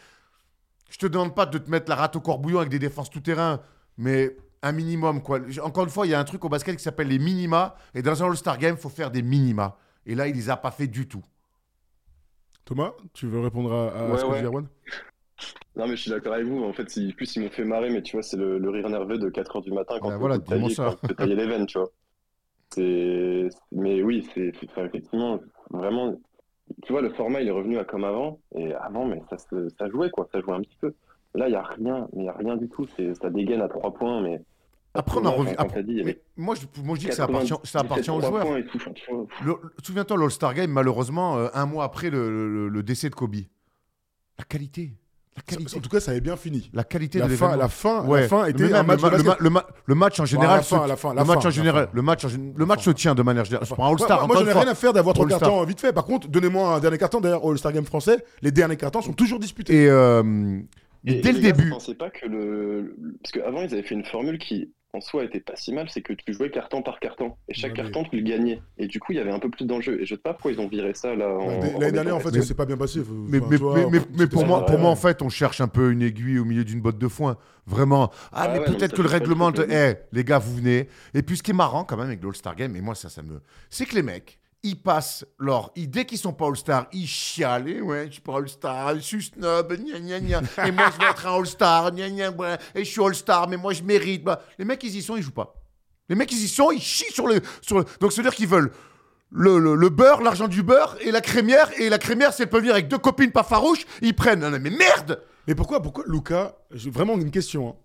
Je 0.90 0.98
te 0.98 1.06
demande 1.08 1.34
pas 1.34 1.46
de 1.46 1.58
te 1.58 1.72
mettre 1.72 1.90
la 1.90 1.96
rate 1.96 2.18
au 2.18 2.20
corbouillon 2.20 2.60
avec 2.60 2.70
des 2.70 2.80
défenses 2.80 3.10
tout 3.10 3.22
terrain, 3.22 3.62
mais 3.98 4.36
un 4.62 4.74
minimum 4.74 5.22
quoi. 5.22 5.40
Encore 5.62 5.86
une 5.86 5.90
fois, 5.90 6.06
il 6.06 6.10
y 6.10 6.14
a 6.14 6.20
un 6.20 6.24
truc 6.24 6.44
au 6.44 6.50
basket 6.50 6.76
qui 6.76 6.84
s'appelle 6.84 7.08
les 7.08 7.20
minima 7.20 7.76
et 7.94 8.02
dans 8.02 8.22
un 8.22 8.28
All-Star 8.28 8.58
Game, 8.58 8.76
il 8.78 8.82
faut 8.82 8.90
faire 8.90 9.10
des 9.10 9.22
minima. 9.22 9.78
Et 10.06 10.16
là, 10.16 10.28
il 10.28 10.36
les 10.36 10.50
a 10.50 10.58
pas 10.58 10.72
fait 10.72 10.88
du 10.88 11.08
tout. 11.08 11.24
Thomas, 12.66 12.94
tu 13.14 13.28
veux 13.28 13.40
répondre 13.40 13.74
à, 13.74 13.88
à 13.90 14.12
Ouais, 14.12 14.18
ce 14.18 14.24
que 14.26 14.30
ouais. 14.32 14.40
dit 14.40 14.46
Erwan? 14.46 14.68
Non, 15.76 15.88
mais 15.88 15.96
je 15.96 16.02
suis 16.02 16.12
d'accord 16.12 16.34
avec 16.34 16.46
vous. 16.46 16.64
En 16.64 16.74
fait, 16.74 16.90
c'est- 16.90 17.14
plus 17.14 17.36
ils 17.36 17.42
m'ont 17.44 17.50
fait 17.50 17.64
marrer, 17.66 17.90
mais 17.90 18.02
tu 18.02 18.16
vois, 18.16 18.24
c'est 18.24 18.38
le, 18.38 18.58
le 18.60 18.70
rire 18.70 18.90
nerveux 18.90 19.18
de 19.18 19.30
4h 19.30 19.62
du 19.62 19.72
matin 19.72 19.96
quand 20.00 20.10
Bah 20.10 20.16
on 20.16 20.20
voilà, 20.20 20.36
on 20.36 20.40
peut 20.40 21.16
tailler 21.16 21.36
les 21.36 21.48
veines, 21.48 21.66
tu 21.66 21.78
vois. 21.80 21.90
Mais 23.72 24.02
oui, 24.02 24.28
c'est 24.34 24.52
effectivement 24.78 25.40
vraiment. 25.70 26.16
Tu 26.84 26.92
vois, 26.94 27.02
le 27.02 27.10
format 27.12 27.42
il 27.42 27.48
est 27.48 27.52
revenu 27.52 27.78
à 27.78 27.86
comme 27.86 28.04
avant. 28.04 28.40
Et 28.56 28.74
avant, 28.76 29.06
mais 29.06 29.22
ça, 29.30 29.38
se- 29.38 29.70
ça 29.78 29.90
jouait 29.90 30.10
quoi, 30.10 30.28
ça 30.32 30.40
jouait 30.42 30.54
un 30.54 30.62
petit 30.62 30.78
peu. 30.80 30.94
Là, 31.36 31.48
il 31.48 31.52
n'y 31.52 31.58
a 31.58 31.64
rien, 31.64 32.08
mais 32.14 32.24
il 32.24 32.26
y 32.26 32.30
a 32.30 32.34
rien 32.34 32.58
du 32.58 32.70
tout. 32.70 32.88
Ça 33.22 33.30
dégaine 33.30 33.62
à 33.62 33.68
3 33.70 33.94
points, 33.94 34.22
mais. 34.22 34.42
Après, 34.96 35.18
on 35.18 35.48
après- 35.58 35.84
dit, 35.84 35.94
y 35.94 36.02
avait 36.02 36.22
mais 36.38 36.44
moi, 36.44 36.54
je, 36.56 36.82
moi, 36.84 36.96
je 36.96 37.02
dis 37.02 37.08
que 37.08 37.16
ça 37.16 37.24
appartient, 37.24 37.54
ça 37.64 37.80
appartient 37.80 38.12
aux 38.12 38.20
97 38.20 38.96
joueurs. 39.44 39.60
Souviens-toi, 39.84 40.18
l'All-Star 40.18 40.54
Game, 40.54 40.72
malheureusement, 40.72 41.38
euh, 41.38 41.48
un 41.54 41.66
mois 41.66 41.84
après 41.84 42.10
le, 42.12 42.48
le- 42.48 42.68
le 42.70 42.84
décès 42.84 43.10
de 43.10 43.16
Kobe. 43.16 43.36
La 44.38 44.46
qualité. 44.46 44.94
La 45.36 45.42
qualité. 45.42 45.78
En 45.78 45.80
tout 45.82 45.90
cas, 45.90 46.00
ça 46.00 46.12
avait 46.12 46.22
bien 46.22 46.36
fini. 46.38 46.70
La 46.74 46.84
qualité 46.84 47.18
La 47.18 47.28
de 47.28 47.36
fin, 47.36 47.56
la 47.58 47.68
fin, 47.70 48.06
Ouais. 48.06 48.22
la 48.22 48.28
fin 48.28 48.46
était 48.46 48.66
même 48.66 48.76
un 48.76 48.84
match 48.84 49.02
le, 49.02 49.10
de 49.10 49.10
ma- 49.10 49.18
le, 49.18 49.24
basket. 49.24 49.40
ma- 49.42 49.44
le 49.44 49.50
ma- 49.50 49.68
le 49.86 49.96
match 49.96 50.20
en 50.20 50.26
général. 50.26 50.58
la 50.58 50.62
fin, 50.62 50.84
se- 50.84 50.88
la 50.88 50.96
fin, 50.96 51.10
le 51.16 51.24
match 51.26 51.42
fin, 51.42 51.48
en 51.48 51.52
général. 51.52 51.90
Le 51.92 52.02
match, 52.04 52.26
en 52.26 52.28
le 52.56 52.66
match 52.68 52.84
se 52.84 52.92
tient 52.92 53.16
de 53.16 53.24
manière 53.24 53.46
générale. 53.46 53.68
Je 53.68 53.74
prends 53.74 53.88
un 53.88 53.92
All-Star. 53.92 54.10
Moi, 54.10 54.24
encore 54.26 54.28
moi, 54.28 54.42
une 54.42 54.46
j'en 54.46 54.50
ai 54.52 54.54
fois. 54.54 54.62
rien 54.62 54.72
à 54.72 54.76
faire 54.76 54.94
d'avoir 54.94 55.16
trois 55.16 55.26
All-Star. 55.26 55.40
cartons 55.50 55.64
vite 55.66 55.80
fait. 55.82 55.92
Par 55.92 56.06
contre, 56.06 56.28
donnez-moi 56.28 56.76
un 56.76 56.80
dernier 56.80 57.00
carton. 57.00 57.20
D'ailleurs, 57.20 57.44
All-Star 57.48 57.72
Game 57.74 57.86
français, 57.86 58.24
les 58.44 58.52
derniers 58.52 58.78
cartons 58.78 59.02
sont 59.02 59.14
toujours 59.14 59.40
disputés. 59.40 59.86
Et, 59.86 59.90
euh, 59.90 60.60
Et- 61.04 61.16
dès 61.22 61.30
et 61.32 61.34
le 61.34 61.40
début. 61.40 61.64
Vous 61.64 61.70
pensez 61.72 61.96
pas 61.96 62.12
que 62.12 62.28
le. 62.28 62.96
Parce 63.24 63.32
qu'avant, 63.32 63.62
ils 63.64 63.74
avaient 63.74 63.82
fait 63.82 63.96
une 63.96 64.06
formule 64.06 64.38
qui, 64.38 64.72
en 64.96 65.02
soi, 65.02 65.24
était 65.24 65.40
pas 65.40 65.56
si 65.56 65.74
mal, 65.74 65.90
c'est 65.90 66.02
que 66.02 66.14
tu 66.14 66.34
jouais 66.34 66.52
carton 66.52 66.84
par 66.84 67.00
carton. 67.00 67.34
Et 67.50 67.54
chaque 67.56 67.72
Ouais, 67.72 67.78
mais- 67.84 67.92
carton, 67.92 68.08
tu 68.10 68.18
le 68.18 68.22
gagnais. 68.24 68.62
Et 68.78 68.86
du 68.88 69.00
coup, 69.00 69.12
il 69.12 69.16
y 69.16 69.20
avait 69.20 69.32
un 69.32 69.40
peu 69.40 69.50
plus 69.50 69.66
d'enjeu. 69.66 70.00
Et 70.00 70.06
je 70.06 70.14
sais 70.14 70.22
pas 70.22 70.34
pourquoi 70.34 70.52
ils 70.52 70.60
ont 70.60 70.68
viré 70.68 70.94
ça 70.94 71.16
là. 71.16 71.30
en- 71.30 71.80
L'année 71.80 71.92
dernière, 71.92 72.16
en 72.16 72.20
fait, 72.20 72.40
s'est 72.42 72.54
pas 72.54 72.66
bien 72.68 72.78
passé. 72.78 73.00
Mais, 73.00 73.40
enfin, 73.40 73.48
mais, 73.50 73.58
tu 73.58 73.64
vois, 73.64 73.76
mais, 73.76 73.86
mais- 73.92 74.00
c'était 74.00 74.12
mais 74.20 74.28
pour, 74.28 74.46
moi, 74.46 74.60
vrai. 74.60 74.66
pour 74.68 74.78
moi, 74.80 74.90
en 74.92 74.96
fait, 74.96 75.22
on 75.24 75.30
cherche 75.30 75.62
un 75.62 75.68
peu 75.68 75.92
une 75.92 76.04
aiguille 76.04 76.38
au 76.38 76.46
milieu 76.46 76.64
d'une 76.64 76.80
botte 76.82 77.00
de 77.00 77.08
foin. 77.08 77.38
Vraiment. 77.66 78.12
Ah, 78.32 78.44
Ah 78.44 78.48
mais 78.54 78.60
ouais, 78.60 78.66
peut-être 78.66 78.94
que 78.96 79.02
le 79.02 79.08
règlement. 79.10 79.52
Eh, 79.70 79.94
les 80.12 80.24
gars, 80.24 80.38
vous 80.38 80.56
venez. 80.58 80.88
Et 81.16 81.24
puis, 81.24 81.38
ce 81.38 81.44
qui 81.44 81.52
est 81.52 81.56
marrant, 81.56 81.84
quand 81.86 81.98
même, 81.98 82.08
avec 82.08 82.22
l'All-Star 82.24 82.56
Game, 82.56 82.76
et 82.76 82.82
moi, 82.82 82.94
ça, 82.94 83.10
ça 83.10 83.24
me. 83.24 83.42
C'est 83.70 83.86
que 83.86 83.96
les 83.96 84.04
mecs, 84.04 84.38
ils 84.64 84.82
passent 84.82 85.26
leur. 85.40 85.72
Ils, 85.76 85.90
dès 85.90 86.06
qu'ils 86.06 86.18
sont 86.18 86.34
pas 86.34 86.48
All-Star, 86.48 86.88
ils 86.94 87.06
chialent. 87.08 87.68
Et 87.70 87.82
ouais, 87.82 88.08
je 88.08 88.14
suis 88.14 88.22
pas 88.22 88.38
All-Star, 88.38 88.96
je 88.96 89.00
suis 89.02 89.24
snob, 89.24 89.74
gna 89.74 90.00
gna 90.00 90.20
gna. 90.20 90.42
Et 90.68 90.72
moi, 90.72 90.90
je 90.94 91.00
vais 91.04 91.12
être 91.12 91.28
un 91.28 91.36
All-Star, 91.38 91.92
gna 91.92 92.10
gna, 92.10 92.32
ouais. 92.32 92.58
Et 92.76 92.84
je 92.86 92.90
suis 92.90 93.04
All-Star, 93.04 93.48
mais 93.50 93.58
moi, 93.58 93.74
je 93.74 93.84
mérite. 93.84 94.24
bah. 94.24 94.42
Les 94.58 94.66
mecs, 94.66 94.82
ils 94.84 94.96
y 94.96 95.02
sont, 95.02 95.16
ils 95.18 95.22
jouent 95.24 95.32
pas. 95.32 95.54
Les 96.10 96.16
mecs, 96.16 96.32
ils 96.32 96.44
y 96.44 96.48
sont, 96.48 96.72
ils 96.72 96.82
chient 96.82 97.12
sur 97.14 97.28
le. 97.28 97.42
Sur. 97.62 97.84
Donc, 98.00 98.12
c'est-à-dire 98.14 98.36
qu'ils 98.36 98.48
veulent 98.48 98.72
le, 99.30 99.58
le- 99.76 99.90
beurre, 99.90 100.22
l'argent 100.22 100.48
du 100.48 100.64
beurre 100.64 100.96
et 101.02 101.12
la 101.12 101.22
crémière. 101.22 101.70
Et 101.80 101.90
la 101.90 101.98
crémière, 101.98 102.34
c'est 102.34 102.46
peut 102.48 102.60
venir 102.60 102.74
avec 102.74 102.88
deux 102.88 102.98
copines 103.00 103.32
pas 103.32 103.44
farouches. 103.44 103.86
Ils 104.02 104.16
prennent. 104.16 104.42
Non, 104.42 104.52
mais 104.52 104.70
merde 104.70 105.24
Mais 105.48 105.56
pourquoi, 105.56 105.82
pourquoi 105.82 106.04
Luca 106.08 106.56
vraiment 106.72 107.16
une 107.16 107.32
question. 107.32 107.70
hein. 107.70 107.76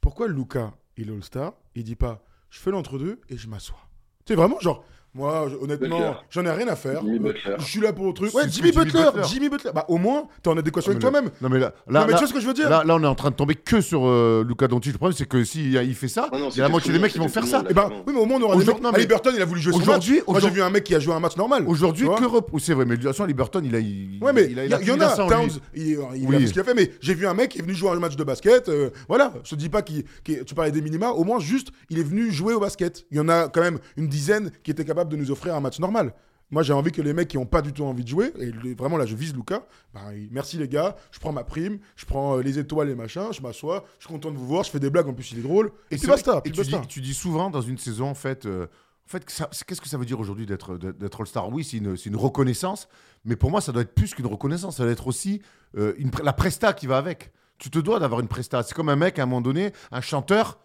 Pourquoi 0.00 0.28
Luca, 0.28 0.72
il 0.96 1.08
est 1.08 1.12
All-Star, 1.12 1.54
il 1.74 1.84
dit 1.84 1.96
pas 1.96 2.22
je 2.50 2.58
fais 2.60 2.70
l'entre-deux 2.70 3.20
et 3.28 3.36
je 3.36 3.46
m'assois? 3.48 3.78
Sais, 4.26 4.34
vraiment, 4.34 4.58
genre, 4.60 4.84
moi, 5.14 5.48
honnêtement, 5.60 6.16
j'en 6.30 6.44
ai 6.44 6.50
rien 6.50 6.68
à 6.68 6.76
faire. 6.76 7.00
Jimmy 7.02 7.16
Euh, 7.16 7.32
Butler. 7.32 7.54
Je 7.58 7.64
suis 7.64 7.80
là 7.80 7.92
pour 7.92 8.06
le 8.06 8.12
truc. 8.12 8.32
Ouais, 8.34 8.44
Jimmy 8.48 8.70
Butler, 8.72 9.04
Butler. 9.06 9.22
Jimmy 9.28 9.48
Butler. 9.48 9.70
Bah, 9.74 9.84
au 9.88 9.96
moins, 9.98 10.24
t'es 10.42 10.48
en 10.50 10.56
adéquation 10.56 10.90
avec 10.92 11.02
Non, 11.02 11.10
mais 11.10 11.18
toi-même. 11.20 11.32
Non, 11.40 11.48
mais 11.48 11.58
là, 11.58 11.72
Non, 11.88 11.94
là, 12.00 12.06
mais 12.06 12.12
là- 12.12 12.18
tu 12.18 12.24
vois 12.24 12.28
ce 12.28 12.34
que 12.34 12.40
je 12.40 12.46
veux 12.46 12.54
dire 12.54 12.68
là, 12.70 12.84
là, 12.84 12.94
on 12.94 13.02
est 13.02 13.06
en 13.06 13.14
train 13.14 13.30
de 13.30 13.34
tomber 13.34 13.54
que 13.56 13.80
sur 13.80 14.06
euh, 14.06 14.44
Luca 14.46 14.68
Doncic. 14.68 14.92
Le 14.92 14.98
problème, 14.98 15.16
c'est 15.16 15.26
que 15.26 15.42
s'il 15.44 15.74
il 15.74 15.94
fait 15.94 16.08
ça, 16.08 16.28
Ah 16.30 16.38
non, 16.38 16.50
il 16.50 16.56
y 16.58 16.60
a 16.60 16.64
la 16.64 16.68
moitié 16.68 16.92
des 16.92 16.98
mecs 16.98 17.12
qui 17.12 17.18
vont 17.18 17.28
faire 17.28 17.44
ça. 17.46 17.62
le 17.62 17.68
Eh 17.70 17.74
ben, 17.74 17.90
oui, 18.06 18.12
mais 18.14 18.20
au 18.20 18.26
moins, 18.26 18.38
on 18.38 18.42
aura 18.42 18.56
des 18.56 18.64
mecs. 18.64 18.80
non, 18.82 18.90
mais- 18.92 18.98
Haliburton, 18.98 19.32
il 19.34 19.42
a 19.42 19.44
voulu 19.44 19.60
jouer 19.60 19.72
son 19.72 19.80
Aujourd'hui- 19.80 20.16
match. 20.16 20.24
Moi, 20.28 20.40
j'ai 20.40 20.50
vu 20.50 20.62
un 20.62 20.70
mec 20.70 20.84
qui 20.84 20.94
a 20.94 21.00
joué 21.00 21.14
un 21.14 21.20
match 21.20 21.36
normal. 21.36 21.64
Aujourd'hui, 21.66 22.06
que 22.06 22.24
rep- 22.24 22.46
C'est 22.60 22.74
vrai, 22.74 22.84
mais 22.84 22.96
de 22.96 23.02
toute 23.02 23.10
façon, 23.10 23.24
Liberton, 23.24 23.62
il 23.64 23.74
a. 23.74 23.78
Il, 23.80 24.18
Ouais, 24.22 24.32
mais 24.32 24.44
il 24.44 24.50
y, 24.50 24.52
il 24.66 24.74
a- 24.74 24.80
y 24.82 24.90
en 24.90 25.00
a. 25.00 25.08
Towns, 25.16 25.48
il, 25.74 25.98
a 25.98 26.46
ce 26.46 26.52
qu'il 26.52 26.60
a 26.60 26.64
fait, 26.64 26.74
mais 26.74 26.90
j'ai 27.00 27.14
vu 27.14 27.26
un 27.26 27.34
mec 27.34 27.50
qui 27.50 27.58
est 27.58 27.62
venu 27.62 27.74
jouer 27.74 27.90
un 27.90 27.96
match 27.98 28.14
de 28.16 28.24
basket. 28.24 28.68
euh, 28.68 28.90
voilà, 29.08 29.32
je 29.44 29.50
te 29.50 29.54
dis 29.56 29.68
pas 29.68 29.82
qu'il. 29.82 30.04
qu'il- 30.22 30.44
tu 30.44 30.54
parlais 30.54 30.70
des 30.70 30.80
minima, 30.82 31.10
au 31.10 31.24
moins 31.24 31.38
juste, 31.40 31.68
il 31.90 31.98
est 31.98 32.02
venu 32.02 32.30
jouer 32.30 32.54
au 32.54 32.60
basket. 32.60 33.06
Il 33.10 33.16
y 33.16 33.20
en 33.20 33.28
a 33.28 33.48
quand 33.48 33.60
même 33.62 33.78
une 33.96 34.08
dizaine 34.08 34.50
qui 34.62 34.70
étaient 34.70 34.84
capables 34.84 34.97
de 35.04 35.16
nous 35.16 35.30
offrir 35.30 35.54
un 35.54 35.60
match 35.60 35.78
normal. 35.78 36.12
Moi, 36.50 36.62
j'ai 36.62 36.72
envie 36.72 36.92
que 36.92 37.02
les 37.02 37.12
mecs 37.12 37.28
qui 37.28 37.36
n'ont 37.36 37.46
pas 37.46 37.60
du 37.60 37.72
tout 37.72 37.84
envie 37.84 38.02
de 38.02 38.08
jouer, 38.08 38.32
et 38.38 38.74
vraiment 38.74 38.96
là, 38.96 39.04
je 39.04 39.14
vise 39.14 39.34
Lucas. 39.34 39.62
ben, 39.92 40.12
il- 40.12 40.28
merci 40.30 40.56
les 40.56 40.68
gars, 40.68 40.96
je 41.10 41.18
prends 41.18 41.32
ma 41.32 41.44
prime, 41.44 41.78
je 41.94 42.06
prends 42.06 42.38
euh, 42.38 42.42
les 42.42 42.58
étoiles 42.58 42.88
et 42.88 42.94
machin, 42.94 43.32
je 43.32 43.42
m'assois, 43.42 43.84
je 43.98 44.06
suis 44.06 44.14
content 44.14 44.30
de 44.30 44.38
vous 44.38 44.46
voir, 44.46 44.64
je 44.64 44.70
fais 44.70 44.80
des 44.80 44.88
blagues, 44.88 45.08
en 45.08 45.12
plus 45.12 45.30
il 45.32 45.40
est 45.40 45.42
drôle. 45.42 45.66
Et, 45.90 45.96
puis 45.96 46.00
c'est 46.00 46.06
basta. 46.06 46.40
puis 46.40 46.50
et 46.50 46.54
tu, 46.54 46.62
dis, 46.62 46.70
basta. 46.70 46.86
tu 46.86 47.00
dis 47.02 47.12
souvent 47.12 47.50
dans 47.50 47.60
une 47.60 47.76
saison, 47.76 48.08
en 48.08 48.14
fait, 48.14 48.46
euh, 48.46 48.66
en 49.06 49.10
fait 49.10 49.26
qu'est-ce 49.26 49.80
que 49.80 49.88
ça 49.88 49.98
veut 49.98 50.06
dire 50.06 50.18
aujourd'hui 50.18 50.46
d'être 50.46 50.78
All-Star? 51.18 51.50
Oui, 51.50 51.64
c'est 51.64 51.76
une, 51.76 52.16
reconnaissance, 52.16 52.88
mais 53.26 53.36
pour 53.36 53.50
moi, 53.50 53.60
ça 53.60 53.72
doit 53.72 53.82
être 53.82 53.94
plus 53.94 54.14
qu'une 54.14 54.26
reconnaissance, 54.26 54.76
ça 54.78 54.84
doit 54.84 54.92
être 54.92 55.06
aussi 55.06 55.42
euh, 55.76 55.92
une, 55.98 56.10
la 56.22 56.32
presta 56.32 56.72
qui 56.72 56.86
va 56.86 56.96
avec. 56.96 57.30
Tu 57.58 57.68
te 57.70 57.78
dois 57.78 57.98
d'avoir 57.98 58.20
une 58.20 58.28
presta. 58.28 58.62
C'est 58.62 58.74
comme 58.74 58.88
un 58.88 58.96
mec, 58.96 59.18
à 59.18 59.24
un 59.24 59.26
moment 59.26 59.42
donné, 59.42 59.72
un 59.90 60.00
chanteur, 60.00 60.60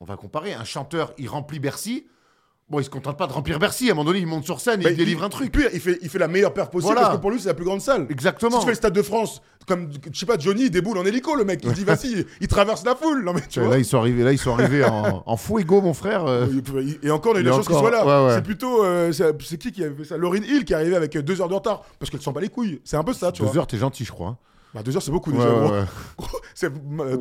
on 0.00 0.04
va 0.04 0.16
comparer, 0.16 0.52
un 0.52 0.64
chanteur, 0.64 1.14
il 1.16 1.28
remplit 1.28 1.60
Bercy. 1.60 2.06
Bon, 2.74 2.80
il 2.80 2.84
se 2.84 2.90
contente 2.90 3.16
pas 3.16 3.28
de 3.28 3.32
remplir 3.32 3.60
Bercy. 3.60 3.88
À 3.88 3.92
un 3.92 3.94
moment 3.94 4.06
donné, 4.06 4.18
il 4.18 4.26
monte 4.26 4.44
sur 4.44 4.60
scène 4.60 4.80
et 4.80 4.84
Bah, 4.84 4.90
il 4.90 4.96
délivre 4.96 5.22
un 5.22 5.28
truc. 5.28 5.52
Pire, 5.52 5.68
il 5.72 5.78
fait, 5.78 5.96
il 6.02 6.08
fait 6.08 6.18
la 6.18 6.26
meilleure 6.26 6.52
perf 6.52 6.70
possible 6.70 6.86
Voilà. 6.92 7.02
parce 7.02 7.16
que 7.16 7.20
pour 7.20 7.30
lui, 7.30 7.38
c'est 7.38 7.46
la 7.46 7.54
plus 7.54 7.64
grande 7.64 7.80
salle. 7.80 8.06
Exactement. 8.10 8.50
Si 8.50 8.58
tu 8.58 8.64
fais 8.64 8.70
le 8.72 8.76
Stade 8.76 8.92
de 8.92 9.02
France, 9.02 9.42
comme, 9.68 9.90
je 10.12 10.18
sais 10.18 10.26
pas, 10.26 10.36
Johnny, 10.36 10.62
il 10.64 10.70
déboule 10.72 10.98
en 10.98 11.04
hélico, 11.04 11.36
le 11.36 11.44
mec. 11.44 11.60
Il 11.62 11.70
dit, 11.72 11.84
vas-y, 11.84 12.26
il, 12.40 12.48
traverse 12.48 12.84
la 12.84 12.96
foule. 12.96 13.22
Non, 13.24 13.32
mais 13.32 13.42
tu 13.48 13.60
vois. 13.60 13.68
Là, 13.70 13.78
ils 13.78 13.84
sont 13.84 13.98
arrivés, 13.98 14.24
là, 14.24 14.32
ils 14.32 14.38
sont 14.38 14.52
arrivés 14.54 14.82
en, 14.84 15.22
en 15.26 15.36
fuego, 15.36 15.80
mon 15.82 15.94
frère. 15.94 16.24
euh. 16.26 16.46
Et 17.04 17.12
encore, 17.12 17.36
a 17.36 17.38
Il 17.38 17.44
la 17.44 17.52
est 17.52 17.54
chance 17.54 17.66
qu'il 17.68 17.76
encore- 17.76 17.90
soit 17.90 18.04
là. 18.04 18.04
ouais, 18.22 18.26
ouais. 18.28 18.34
C'est 18.34 18.42
plutôt. 18.42 18.82
euh, 18.84 19.12
c'est 19.12 19.56
qui 19.58 19.70
qui 19.70 19.84
avait 19.84 19.94
fait 19.94 20.04
ça? 20.04 20.16
Lauryn 20.16 20.42
Hill 20.42 20.64
qui 20.64 20.72
est 20.72 20.76
arrivée 20.76 20.96
avec 20.96 21.16
deux 21.16 21.40
heures 21.40 21.48
de 21.48 21.54
retard. 21.54 21.82
Parce 22.00 22.10
qu'elle 22.10 22.20
sent 22.22 22.32
pas 22.32 22.40
les 22.40 22.48
couilles. 22.48 22.80
C'est 22.82 22.96
un 22.96 23.04
peu 23.04 23.12
ça, 23.12 23.30
tu 23.30 23.42
Deux 23.42 23.48
vois. 23.48 23.58
heures, 23.58 23.66
t'es 23.68 23.78
gentil, 23.78 24.04
je 24.04 24.10
crois. 24.10 24.36
Hein. 24.74 24.78
Bah, 24.78 24.82
deux 24.82 24.94
heures, 24.96 25.02
c'est 25.02 25.10
beaucoup 25.10 25.32
déjà. 25.32 25.48
ouais, 25.48 25.84
C'est 26.54 26.72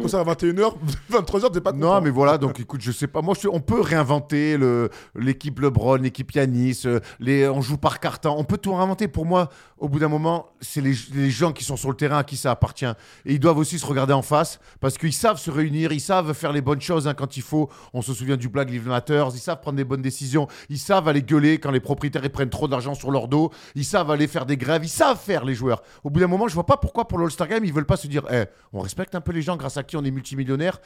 concert 0.01 0.19
à 0.19 0.23
21h, 0.33 0.73
23h, 1.11 1.51
t'es 1.51 1.61
pas 1.61 1.71
Non, 1.71 1.87
content. 1.89 2.01
mais 2.01 2.09
voilà, 2.09 2.37
donc 2.37 2.59
écoute, 2.59 2.81
je 2.81 2.91
sais 2.91 3.07
pas. 3.07 3.21
Moi, 3.21 3.35
je- 3.39 3.47
on 3.47 3.59
peut 3.59 3.81
réinventer 3.81 4.57
le- 4.57 4.89
l'équipe 5.15 5.59
LeBron, 5.59 5.95
l'équipe 5.95 6.31
Yanis, 6.31 6.81
euh, 6.85 6.99
les, 7.19 7.47
on 7.47 7.61
joue 7.61 7.77
par 7.77 7.99
carton, 7.99 8.35
on 8.37 8.43
peut 8.43 8.57
tout 8.57 8.73
réinventer. 8.75 9.07
Pour 9.07 9.25
moi, 9.25 9.49
au 9.77 9.89
bout 9.89 9.99
d'un 9.99 10.07
moment, 10.07 10.47
c'est 10.61 10.81
les, 10.81 10.93
les 11.13 11.29
gens 11.31 11.51
qui 11.51 11.63
sont 11.63 11.77
sur 11.77 11.89
le 11.89 11.95
terrain 11.95 12.19
à 12.19 12.23
qui 12.23 12.37
ça 12.37 12.51
appartient. 12.51 12.85
Et 13.25 13.33
ils 13.33 13.39
doivent 13.39 13.57
aussi 13.57 13.79
se 13.79 13.85
regarder 13.85 14.13
en 14.13 14.21
face 14.21 14.59
parce 14.79 14.97
qu'ils 14.97 15.13
savent 15.13 15.37
se 15.39 15.49
réunir, 15.51 15.91
ils 15.91 15.99
savent 15.99 16.33
faire 16.33 16.51
les 16.53 16.61
bonnes 16.61 16.81
choses 16.81 17.07
hein, 17.07 17.13
quand 17.13 17.37
il 17.37 17.43
faut. 17.43 17.69
On 17.93 18.01
se 18.01 18.13
souvient 18.13 18.37
du 18.37 18.49
Black 18.49 18.69
Lives 18.69 18.87
Matter, 18.87 19.25
ils 19.33 19.39
savent 19.39 19.61
prendre 19.61 19.77
des 19.77 19.83
bonnes 19.83 20.01
décisions, 20.01 20.47
ils 20.69 20.77
savent 20.79 21.07
aller 21.07 21.21
gueuler 21.23 21.57
quand 21.59 21.71
les 21.71 21.79
propriétaires 21.79 22.23
ils 22.23 22.29
prennent 22.31 22.49
trop 22.49 22.67
d'argent 22.67 22.93
sur 22.93 23.11
leur 23.11 23.27
dos, 23.27 23.51
ils 23.75 23.85
savent 23.85 24.11
aller 24.11 24.27
faire 24.27 24.45
des 24.45 24.57
grèves, 24.57 24.83
ils 24.85 24.89
savent 24.89 25.19
faire 25.19 25.43
les 25.43 25.55
joueurs. 25.55 25.81
Au 26.03 26.09
bout 26.09 26.19
d'un 26.19 26.27
moment, 26.27 26.47
je 26.47 26.53
vois 26.53 26.65
pas 26.65 26.77
pourquoi 26.77 27.07
pour 27.07 27.17
l'All-Star 27.19 27.42
Game, 27.47 27.65
ils 27.65 27.73
veulent 27.73 27.85
pas 27.85 27.97
se 27.97 28.07
dire, 28.07 28.25
Eh, 28.31 28.45
on 28.71 28.79
respecte 28.81 29.15
un 29.15 29.21
peu 29.21 29.31
les 29.31 29.41
gens 29.41 29.57
grâce 29.57 29.77
à 29.77 29.83
qui 29.83 29.97
on 29.97 30.03
est 30.03 30.11
multimillionnaire. 30.11 30.79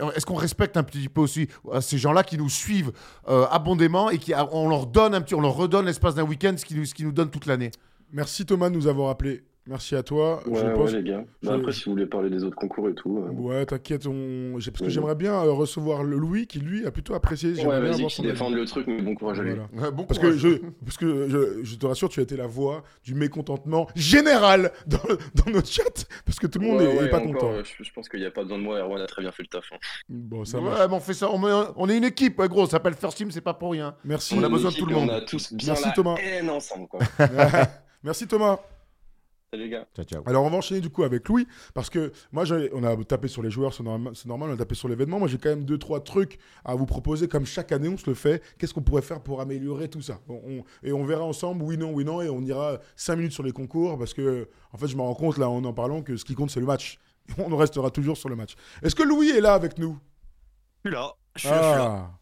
Euh, 0.00 0.10
Est-ce 0.12 0.26
qu'on 0.26 0.34
respecte 0.34 0.76
un 0.76 0.82
petit 0.82 1.08
peu 1.08 1.20
aussi 1.20 1.48
euh, 1.66 1.80
ces 1.80 1.98
gens-là 1.98 2.22
qui 2.22 2.38
nous 2.38 2.48
suivent 2.48 2.92
euh, 3.28 3.46
abondamment 3.50 4.10
et 4.10 4.18
qui 4.18 4.32
on 4.52 4.68
leur 4.68 4.86
donne 4.86 5.14
un 5.14 5.20
petit, 5.20 5.34
on 5.34 5.40
leur 5.40 5.54
redonne 5.54 5.86
l'espace 5.86 6.14
d'un 6.14 6.24
week-end 6.24 6.54
ce 6.56 6.64
qui 6.64 6.74
nous, 6.74 6.84
ce 6.84 7.02
nous 7.02 7.12
donne 7.12 7.30
toute 7.30 7.46
l'année? 7.46 7.70
Merci 8.12 8.44
Thomas 8.44 8.70
de 8.70 8.74
nous 8.74 8.86
avoir 8.86 9.10
appelé. 9.10 9.42
Merci 9.68 9.94
à 9.94 10.02
toi. 10.02 10.42
Ouais, 10.48 10.58
je 10.60 10.66
ouais, 10.66 10.72
pense. 10.74 10.92
les 10.92 11.02
gars. 11.04 11.24
Bah, 11.44 11.54
après, 11.54 11.70
si 11.70 11.84
vous 11.84 11.92
voulez 11.92 12.06
parler 12.06 12.30
des 12.30 12.42
autres 12.42 12.56
concours 12.56 12.88
et 12.88 12.94
tout. 12.94 13.18
euh, 13.18 13.30
Ouais, 13.30 13.64
t'inquiète, 13.64 14.08
on... 14.08 14.58
j'ai- 14.58 14.72
parce 14.72 14.80
que 14.80 14.86
Oui. 14.86 14.90
j'aimerais 14.90 15.14
bien 15.14 15.34
euh, 15.34 15.52
recevoir 15.52 16.02
le 16.02 16.16
Louis 16.16 16.48
qui 16.48 16.58
lui 16.58 16.84
a 16.84 16.90
plutôt 16.90 17.14
apprécié. 17.14 17.52
Ouais, 17.64 17.80
vas-y, 17.80 18.04
qui 18.08 18.22
défendent 18.22 18.54
le 18.56 18.64
truc, 18.66 18.88
mais 18.88 19.00
bon 19.00 19.14
courage 19.14 19.38
à 19.38 19.44
lui. 19.44 19.54
Voilà. 19.72 19.92
bon 19.92 20.02
Parce 20.04 20.18
que, 20.18 20.32
je, 20.36 20.48
parce 20.84 20.96
que 20.96 21.28
je, 21.28 21.62
je 21.62 21.76
te 21.76 21.86
rassure, 21.86 22.08
tu 22.08 22.18
as 22.18 22.24
été 22.24 22.36
la 22.36 22.48
voix 22.48 22.82
du 23.04 23.14
mécontentement 23.14 23.86
général 23.94 24.72
dans, 24.88 24.98
dans 25.36 25.52
notre 25.52 25.68
chat. 25.68 26.06
Parce 26.26 26.40
que 26.40 26.48
tout 26.48 26.58
le 26.58 26.66
monde 26.66 26.78
Ouais, 26.78 26.86
est, 26.86 26.96
est 26.96 27.00
ouais, 27.02 27.10
pas 27.10 27.18
encore, 27.20 27.32
content. 27.34 27.52
euh, 27.52 27.62
Je, 27.78 27.84
je 27.84 27.92
pense 27.92 28.08
qu'il 28.08 28.18
n'y 28.18 28.26
a 28.26 28.32
pas 28.32 28.42
besoin 28.42 28.58
de 28.58 28.64
moi. 28.64 28.80
Erwan 28.80 29.00
a 29.00 29.06
très 29.06 29.22
bien 29.22 29.30
fait 29.30 29.44
le 29.44 29.48
taf. 29.48 29.64
hein. 29.72 29.76
Bon, 30.08 30.44
ça 30.44 30.58
ouais, 30.58 30.64
marche. 30.64 30.88
on 30.90 30.98
fait 30.98 31.14
ça, 31.14 31.30
on, 31.30 31.38
met- 31.38 31.68
on 31.76 31.88
est 31.88 31.96
une 31.96 32.02
équipe, 32.04 32.36
ouais, 32.40 32.48
gros, 32.48 32.64
ça 32.64 32.72
s'appelle 32.72 32.94
First 32.94 33.16
Team, 33.16 33.30
c'est 33.30 33.40
pas 33.40 33.54
pour 33.54 33.70
rien. 33.70 33.94
Merci. 34.04 34.34
On 34.36 34.42
a 34.42 34.48
besoin 34.48 34.72
de 34.72 34.76
tout 34.76 34.86
le 34.86 34.94
monde. 34.96 35.08
On 35.08 35.14
a 35.14 35.20
tous 35.20 35.52
bien 35.52 35.68
Merci, 35.68 35.84
la 35.86 35.92
Thomas. 35.92 36.16
haine 36.20 36.50
ensemble. 36.50 36.88
Quoi. 36.88 36.98
Merci 38.02 38.26
Thomas. 38.26 38.58
Salut 39.52 39.64
les 39.64 39.68
gars. 39.70 39.86
Ciao, 39.94 40.04
ciao. 40.06 40.22
Alors 40.24 40.44
on 40.44 40.48
va 40.48 40.56
enchaîner 40.56 40.80
du 40.80 40.88
coup 40.88 41.02
avec 41.02 41.28
Louis 41.28 41.46
parce 41.74 41.90
que 41.90 42.10
moi 42.32 42.44
on 42.72 42.84
a 42.84 42.96
tapé 43.04 43.28
sur 43.28 43.42
les 43.42 43.50
joueurs, 43.50 43.74
c'est 43.74 43.82
normal, 43.82 44.14
on 44.30 44.50
a 44.54 44.56
tapé 44.56 44.74
sur 44.74 44.88
l'événement. 44.88 45.18
Moi 45.18 45.28
j'ai 45.28 45.36
quand 45.36 45.50
même 45.50 45.66
deux 45.66 45.76
trois 45.76 46.00
trucs 46.02 46.38
à 46.64 46.74
vous 46.74 46.86
proposer 46.86 47.28
comme 47.28 47.44
chaque 47.44 47.70
année 47.70 47.88
on 47.90 47.98
se 47.98 48.08
le 48.08 48.14
fait. 48.14 48.42
Qu'est-ce 48.56 48.72
qu'on 48.72 48.80
pourrait 48.80 49.02
faire 49.02 49.20
pour 49.20 49.42
améliorer 49.42 49.90
tout 49.90 50.00
ça? 50.00 50.20
Bon, 50.26 50.40
on- 50.46 50.64
Et 50.82 50.94
on 50.94 51.04
verra 51.04 51.24
ensemble 51.24 51.62
oui 51.64 51.76
non 51.76 51.92
oui 51.92 52.02
non 52.02 52.22
et 52.22 52.30
on 52.30 52.40
ira 52.40 52.78
cinq 52.96 53.16
minutes 53.16 53.32
sur 53.32 53.42
les 53.42 53.52
concours 53.52 53.98
parce 53.98 54.14
que 54.14 54.48
en 54.72 54.78
fait 54.78 54.86
je 54.88 54.96
me 54.96 55.02
rends 55.02 55.14
compte 55.14 55.36
là 55.36 55.50
en 55.50 55.62
en 55.62 55.72
parlant 55.74 56.00
que 56.00 56.16
ce 56.16 56.24
qui 56.24 56.34
compte 56.34 56.50
c'est 56.50 56.60
le 56.60 56.66
match. 56.66 56.98
On 57.36 57.54
restera 57.54 57.90
toujours 57.90 58.16
sur 58.16 58.30
le 58.30 58.36
match. 58.36 58.54
Est-ce 58.82 58.94
que 58.94 59.02
Louis 59.02 59.28
est 59.30 59.42
là 59.42 59.52
avec 59.52 59.76
nous? 59.78 59.98
Je 60.82 60.88
suis 60.88 60.96
là. 60.96 61.12
Je 61.36 61.40
suis 61.40 61.48
là, 61.50 61.56
je 61.62 61.68
suis 61.68 61.78
là. 61.78 62.08
Ah. 62.10 62.18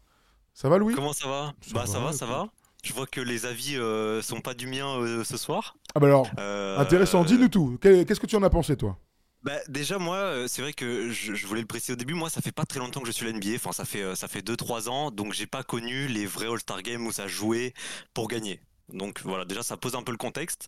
Ça 0.53 0.67
va 0.67 0.77
Louis? 0.77 0.93
Comment 0.95 1.13
ça 1.13 1.29
va? 1.29 1.53
Ça 1.61 1.73
Bah 1.73 1.85
ça 1.85 1.99
va, 1.99 2.05
va, 2.07 2.11
ça 2.13 2.25
va. 2.25 2.47
Je 2.83 2.93
vois 2.93 3.05
que 3.07 3.21
les 3.21 3.45
avis 3.45 3.77
euh, 3.77 4.21
sont 4.21 4.41
pas 4.41 4.53
du 4.53 4.67
mien 4.67 4.87
euh, 4.99 5.23
ce 5.23 5.37
soir. 5.37 5.75
Ah 5.93 5.99
bah 5.99 6.07
alors 6.07 6.29
Euh, 6.39 6.77
intéressant, 6.79 7.23
dis-nous 7.23 7.47
tout. 7.49 7.77
Qu'est- 7.81 8.05
Qu'est-ce 8.05 8.19
que 8.19 8.25
tu 8.27 8.35
en 8.35 8.43
as 8.43 8.49
pensé 8.49 8.75
toi? 8.75 8.97
Bah, 9.43 9.57
déjà 9.69 9.97
moi, 9.97 10.17
euh, 10.17 10.47
c'est 10.47 10.61
vrai 10.61 10.73
que 10.73 11.09
je, 11.11 11.33
je 11.33 11.47
voulais 11.47 11.61
le 11.61 11.67
préciser 11.67 11.93
au 11.93 11.95
début. 11.95 12.13
Moi, 12.13 12.29
ça 12.29 12.41
fait 12.41 12.51
pas 12.51 12.65
très 12.65 12.79
longtemps 12.79 13.01
que 13.01 13.07
je 13.07 13.11
suis 13.11 13.27
à 13.27 13.31
l'NBA. 13.31 13.55
Enfin, 13.55 13.71
ça 13.71 13.85
fait 13.85 14.15
ça 14.15 14.27
fait 14.27 14.41
2-3 14.41 14.87
ans, 14.89 15.09
donc 15.11 15.33
j'ai 15.33 15.47
pas 15.47 15.63
connu 15.63 16.07
les 16.07 16.25
vrais 16.25 16.47
All-Star 16.47 16.81
Games 16.83 17.05
où 17.05 17.11
ça 17.11 17.27
jouait 17.27 17.73
pour 18.13 18.27
gagner. 18.27 18.59
Donc 18.93 19.21
voilà, 19.23 19.45
déjà 19.45 19.63
ça 19.63 19.77
pose 19.77 19.95
un 19.95 20.03
peu 20.03 20.11
le 20.11 20.17
contexte. 20.17 20.67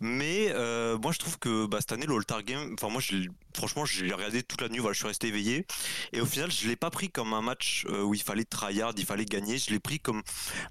Mais 0.00 0.48
euh, 0.52 0.96
moi 0.98 1.12
je 1.12 1.18
trouve 1.18 1.38
que 1.38 1.66
bah, 1.66 1.78
cette 1.80 1.92
année 1.92 2.06
le 2.06 2.14
All-Star 2.14 2.42
Game, 2.44 2.74
enfin 2.78 2.88
moi 2.88 3.00
je 3.00 3.16
l'ai- 3.16 3.28
franchement 3.54 3.84
j'ai 3.84 4.12
regardé 4.12 4.42
toute 4.44 4.60
la 4.60 4.68
nuit, 4.68 4.78
voilà, 4.78 4.92
je 4.92 4.98
suis 4.98 5.08
resté 5.08 5.26
éveillé. 5.28 5.66
Et 6.12 6.20
au 6.20 6.26
final 6.26 6.50
je 6.52 6.68
l'ai 6.68 6.76
pas 6.76 6.90
pris 6.90 7.10
comme 7.10 7.34
un 7.34 7.42
match 7.42 7.84
euh, 7.90 8.02
où 8.04 8.14
il 8.14 8.22
fallait 8.22 8.44
tryhard, 8.44 8.92
il 8.96 9.04
fallait 9.04 9.24
gagner. 9.24 9.58
Je 9.58 9.70
l'ai 9.70 9.80
pris 9.80 9.98
comme 9.98 10.22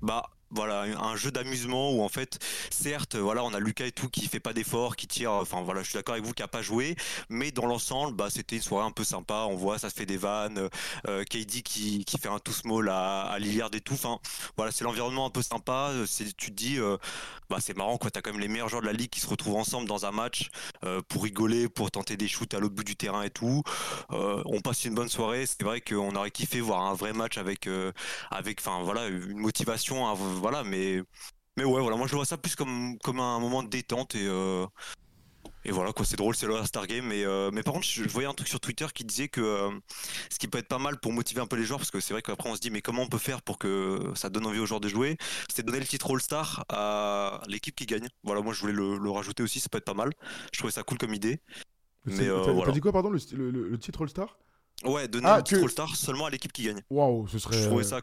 bah 0.01 0.23
voilà 0.53 0.81
un 0.81 1.15
jeu 1.15 1.31
d'amusement 1.31 1.91
où 1.91 2.03
en 2.03 2.09
fait 2.09 2.39
certes 2.71 3.15
voilà 3.15 3.43
on 3.43 3.53
a 3.53 3.59
Lucas 3.59 3.85
et 3.85 3.91
tout 3.91 4.09
qui 4.09 4.27
fait 4.27 4.39
pas 4.39 4.53
d'effort 4.53 4.95
qui 4.95 5.07
tire 5.07 5.31
enfin 5.31 5.61
voilà 5.61 5.81
je 5.81 5.89
suis 5.89 5.97
d'accord 5.97 6.13
avec 6.13 6.25
vous 6.25 6.33
qui 6.33 6.43
a 6.43 6.47
pas 6.47 6.61
joué 6.61 6.95
mais 7.29 7.51
dans 7.51 7.65
l'ensemble 7.65 8.15
bah 8.15 8.27
c'était 8.29 8.55
une 8.55 8.61
soirée 8.61 8.85
un 8.85 8.91
peu 8.91 9.03
sympa 9.03 9.45
on 9.49 9.55
voit 9.55 9.79
ça 9.79 9.89
se 9.89 9.95
fait 9.95 10.05
des 10.05 10.17
vannes 10.17 10.69
euh, 11.07 11.23
KD 11.23 11.61
qui, 11.63 12.05
fait 12.21 12.29
un 12.29 12.39
tout 12.39 12.53
small 12.53 12.89
à, 12.89 13.21
à 13.21 13.39
Lillard 13.39 13.69
et 13.73 13.81
tout 13.81 13.93
enfin 13.95 14.19
voilà 14.55 14.71
c'est 14.71 14.83
l'environnement 14.83 15.25
un 15.25 15.29
peu 15.29 15.41
sympa 15.41 15.91
c'est 16.05 16.35
tu 16.35 16.51
te 16.51 16.55
dis 16.55 16.79
euh, 16.79 16.97
bah 17.49 17.57
c'est 17.59 17.75
marrant 17.75 17.97
quoi 17.97 18.11
t'as 18.11 18.21
quand 18.21 18.31
même 18.31 18.41
les 18.41 18.47
meilleurs 18.47 18.69
joueurs 18.69 18.81
de 18.81 18.87
la 18.87 18.93
ligue 18.93 19.09
qui 19.09 19.19
se 19.19 19.27
retrouvent 19.27 19.55
ensemble 19.57 19.87
dans 19.87 20.05
un 20.05 20.11
match 20.11 20.49
euh, 20.83 21.01
pour 21.07 21.23
rigoler 21.23 21.67
pour 21.69 21.91
tenter 21.91 22.17
des 22.17 22.27
shoots 22.27 22.53
à 22.53 22.59
l'autre 22.59 22.75
bout 22.75 22.83
du 22.83 22.95
terrain 22.95 23.23
et 23.23 23.29
tout 23.29 23.63
Euh, 24.11 24.41
on 24.45 24.61
passe 24.61 24.85
une 24.85 24.95
bonne 24.95 25.09
soirée 25.09 25.45
c'est 25.45 25.63
vrai 25.63 25.81
qu'on 25.81 26.15
aurait 26.15 26.31
kiffé 26.31 26.61
voir 26.61 26.81
un 26.83 26.93
vrai 26.93 27.13
match 27.13 27.37
avec 27.37 27.67
euh, 27.67 27.91
avec 28.31 28.59
enfin 28.59 28.81
voilà 28.83 29.07
une 29.07 29.37
motivation 29.37 30.07
voilà 30.43 30.63
mais 30.63 31.01
mais 31.58 31.63
ouais 31.63 31.82
voilà 31.82 31.95
moi 31.95 32.06
je 32.08 32.15
vois 32.15 32.25
ça 32.25 32.38
plus 32.38 32.56
comme 32.56 32.97
comme 32.99 33.19
un 33.19 33.39
moment 33.39 33.63
de 33.63 33.69
détente 33.69 34.13
et 34.15 34.27
euh, 34.27 34.65
et 35.65 35.71
voilà 35.71 35.93
quoi 35.93 36.06
c'est 36.06 36.17
drôle 36.17 36.36
c'est 36.36 36.45
le 36.47 36.56
All-Star 36.56 36.86
Game 36.88 37.06
mais 37.08 37.23
euh, 37.23 37.49
mais 37.53 37.63
par 37.63 37.73
contre 37.73 37.88
je, 37.88 38.03
je 38.03 38.10
voyais 38.10 38.27
un 38.27 38.34
truc 38.34 38.49
sur 38.49 38.60
Twitter 38.60 38.86
qui 38.93 39.06
disait 39.06 39.29
que 39.29 39.39
euh, 39.39 39.71
ce 40.29 40.38
qui 40.38 40.49
peut 40.49 40.58
être 40.58 40.67
pas 40.67 40.79
mal 40.79 40.99
pour 40.99 41.13
motiver 41.13 41.39
un 41.39 41.47
peu 41.47 41.56
les 41.56 41.63
joueurs 41.63 41.79
parce 41.79 41.91
que 41.91 42.01
c'est 42.01 42.13
vrai 42.13 42.21
qu'après 42.21 42.49
on 42.49 42.56
se 42.56 42.60
dit 42.60 42.69
mais 42.69 42.82
comment 42.82 43.03
on 43.03 43.08
peut 43.08 43.17
faire 43.29 43.41
pour 43.41 43.58
que 43.58 44.12
ça 44.15 44.29
donne 44.29 44.45
envie 44.45 44.60
aux 44.60 44.65
joueurs 44.65 44.82
de 44.82 44.89
jouer 44.89 45.17
c'était 45.47 45.63
donner 45.63 45.79
le 45.79 45.86
titre 45.88 46.12
All-Star 46.12 46.65
à 46.67 47.41
l'équipe 47.47 47.75
qui 47.75 47.86
gagne. 47.86 48.10
Voilà 48.23 48.41
moi 48.41 48.53
je 48.53 48.60
voulais 48.60 48.73
le, 48.73 48.97
le 48.97 49.10
rajouter 49.10 49.43
aussi 49.43 49.62
ça 49.62 49.69
peut 49.69 49.77
être 49.77 49.86
pas 49.86 49.93
mal. 49.93 50.12
Je 50.51 50.58
trouvais 50.60 50.73
ça 50.73 50.84
cool 50.84 50.97
comme 50.97 51.13
idée. 51.13 51.39
Mais, 52.06 52.27
euh, 52.27 52.41
voilà. 52.51 52.73
dit 52.73 52.82
quoi 52.82 52.91
pardon 52.91 53.10
le, 53.10 53.19
le- 53.32 53.49
le- 53.49 53.69
le 53.69 53.79
titre 53.79 54.01
All-Star? 54.01 54.38
Ouais 54.86 55.08
donner 55.08 55.26
Ah, 55.30 55.38
le 55.38 55.43
titre 55.43 55.60
que- 55.60 55.65
All-Star 55.65 55.96
seulement 55.96 56.26
à 56.26 56.30
l'équipe 56.30 56.52
qui 56.52 56.63
gagne 56.63 56.80
Waouh, 56.89 57.28
ce 57.28 57.39
serait. 57.39 57.58
je 57.58 57.65
trouvais 57.67 57.84
ça 57.84 58.02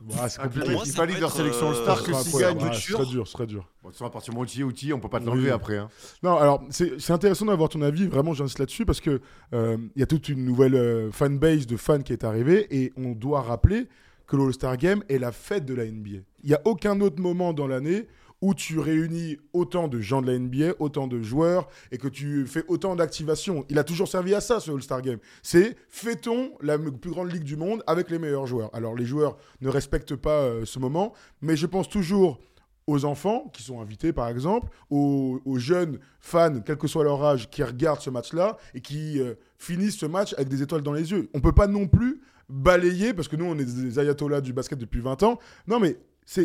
Ouais, 0.00 0.14
c'est 0.28 0.38
Ah, 0.40 0.44
compliqué. 0.44 0.70
moi, 0.70 0.82
il 0.86 0.92
ça 0.92 0.98
valide 0.98 1.14
peut 1.16 1.20
leur 1.22 1.32
sélection 1.32 1.66
euh, 1.66 1.70
All-Star 1.70 2.02
que 2.04 2.12
s'ils 2.14 2.38
gagnent. 2.38 2.62
Ouais, 2.62 2.72
ce 2.72 2.92
serait 2.92 3.06
dur, 3.06 3.26
ce 3.26 3.32
serait 3.32 3.46
dur. 3.48 3.68
Bon, 3.82 3.88
de 3.88 3.92
toute 3.92 3.98
façon, 3.98 4.04
à 4.06 4.10
partir 4.10 4.30
du 4.32 4.36
moment 4.36 4.44
où 4.44 4.46
tu 4.48 4.58
y 4.58 4.60
es, 4.60 4.64
outil, 4.64 4.92
on 4.92 5.00
peut 5.00 5.08
pas 5.08 5.18
te 5.18 5.24
l'enlever 5.26 5.46
oui. 5.48 5.50
après. 5.50 5.78
hein. 5.78 5.88
Non, 6.22 6.36
alors 6.36 6.62
c'est 6.70 7.00
c'est 7.00 7.12
intéressant 7.12 7.46
d'avoir 7.46 7.68
ton 7.68 7.82
avis. 7.82 8.06
Vraiment, 8.06 8.32
j'insiste 8.32 8.60
là-dessus 8.60 8.86
parce 8.86 9.00
que 9.00 9.20
euh, 9.54 9.76
il 9.96 10.00
y 10.00 10.02
a 10.04 10.06
toute 10.06 10.28
une 10.28 10.44
nouvelle 10.44 10.76
euh, 10.76 11.10
fanbase 11.10 11.66
de 11.66 11.76
fans 11.76 12.00
qui 12.00 12.12
est 12.12 12.22
arrivée 12.22 12.68
et 12.70 12.92
on 12.96 13.10
doit 13.12 13.40
rappeler 13.42 13.88
que 14.28 14.36
l'All-Star 14.36 14.76
Game 14.76 15.02
est 15.08 15.18
la 15.18 15.32
fête 15.32 15.64
de 15.64 15.74
la 15.74 15.84
NBA. 15.84 16.18
Il 16.44 16.48
n'y 16.50 16.54
a 16.54 16.60
aucun 16.64 17.00
autre 17.00 17.20
moment 17.20 17.52
dans 17.52 17.66
l'année 17.66 18.06
où 18.46 18.54
tu 18.54 18.78
réunis 18.78 19.38
autant 19.52 19.88
de 19.88 20.00
gens 20.00 20.22
de 20.22 20.30
la 20.30 20.38
NBA, 20.38 20.76
autant 20.78 21.08
de 21.08 21.20
joueurs 21.20 21.66
et 21.90 21.98
que 21.98 22.06
tu 22.06 22.46
fais 22.46 22.62
autant 22.68 22.94
d'activations. 22.94 23.66
Il 23.70 23.76
a 23.76 23.82
toujours 23.82 24.06
servi 24.06 24.36
à 24.36 24.40
ça, 24.40 24.60
ce 24.60 24.70
All-Star 24.70 25.02
Game. 25.02 25.18
C'est 25.42 25.76
fêtons 25.88 26.52
la 26.60 26.78
plus 26.78 27.10
grande 27.10 27.32
ligue 27.32 27.42
du 27.42 27.56
monde 27.56 27.82
avec 27.88 28.08
les 28.08 28.20
meilleurs 28.20 28.46
joueurs. 28.46 28.70
Alors, 28.72 28.94
les 28.94 29.04
joueurs 29.04 29.36
ne 29.62 29.68
respectent 29.68 30.14
pas 30.14 30.42
euh, 30.42 30.64
ce 30.64 30.78
moment, 30.78 31.12
mais 31.42 31.56
je 31.56 31.66
pense 31.66 31.88
toujours 31.88 32.38
aux 32.86 33.04
enfants 33.04 33.50
qui 33.52 33.64
sont 33.64 33.80
invités, 33.80 34.12
par 34.12 34.28
exemple, 34.28 34.68
aux, 34.90 35.40
jeunes 35.56 35.98
fans, 36.20 36.60
quel 36.64 36.76
que 36.76 36.86
soit 36.86 37.02
leur 37.02 37.24
âge, 37.24 37.50
qui 37.50 37.64
regardent 37.64 38.00
ce 38.00 38.10
match-là 38.10 38.58
et 38.74 38.80
qui 38.80 39.20
euh, 39.20 39.34
finissent 39.58 39.98
ce 39.98 40.06
match 40.06 40.34
avec 40.34 40.46
des 40.46 40.62
étoiles 40.62 40.82
dans 40.82 40.92
les 40.92 41.10
yeux. 41.10 41.28
On 41.34 41.40
peut 41.40 41.50
pas 41.50 41.66
non 41.66 41.88
plus 41.88 42.20
balayer, 42.48 43.12
parce 43.12 43.26
que 43.26 43.34
nous, 43.34 43.44
on 43.44 43.58
est 43.58 43.64
des 43.64 43.98
ayatollahs 43.98 44.40
du 44.40 44.52
basket 44.52 44.78
depuis 44.78 45.00
20 45.00 45.24
ans. 45.24 45.40
Non, 45.66 45.80
mais 45.80 45.98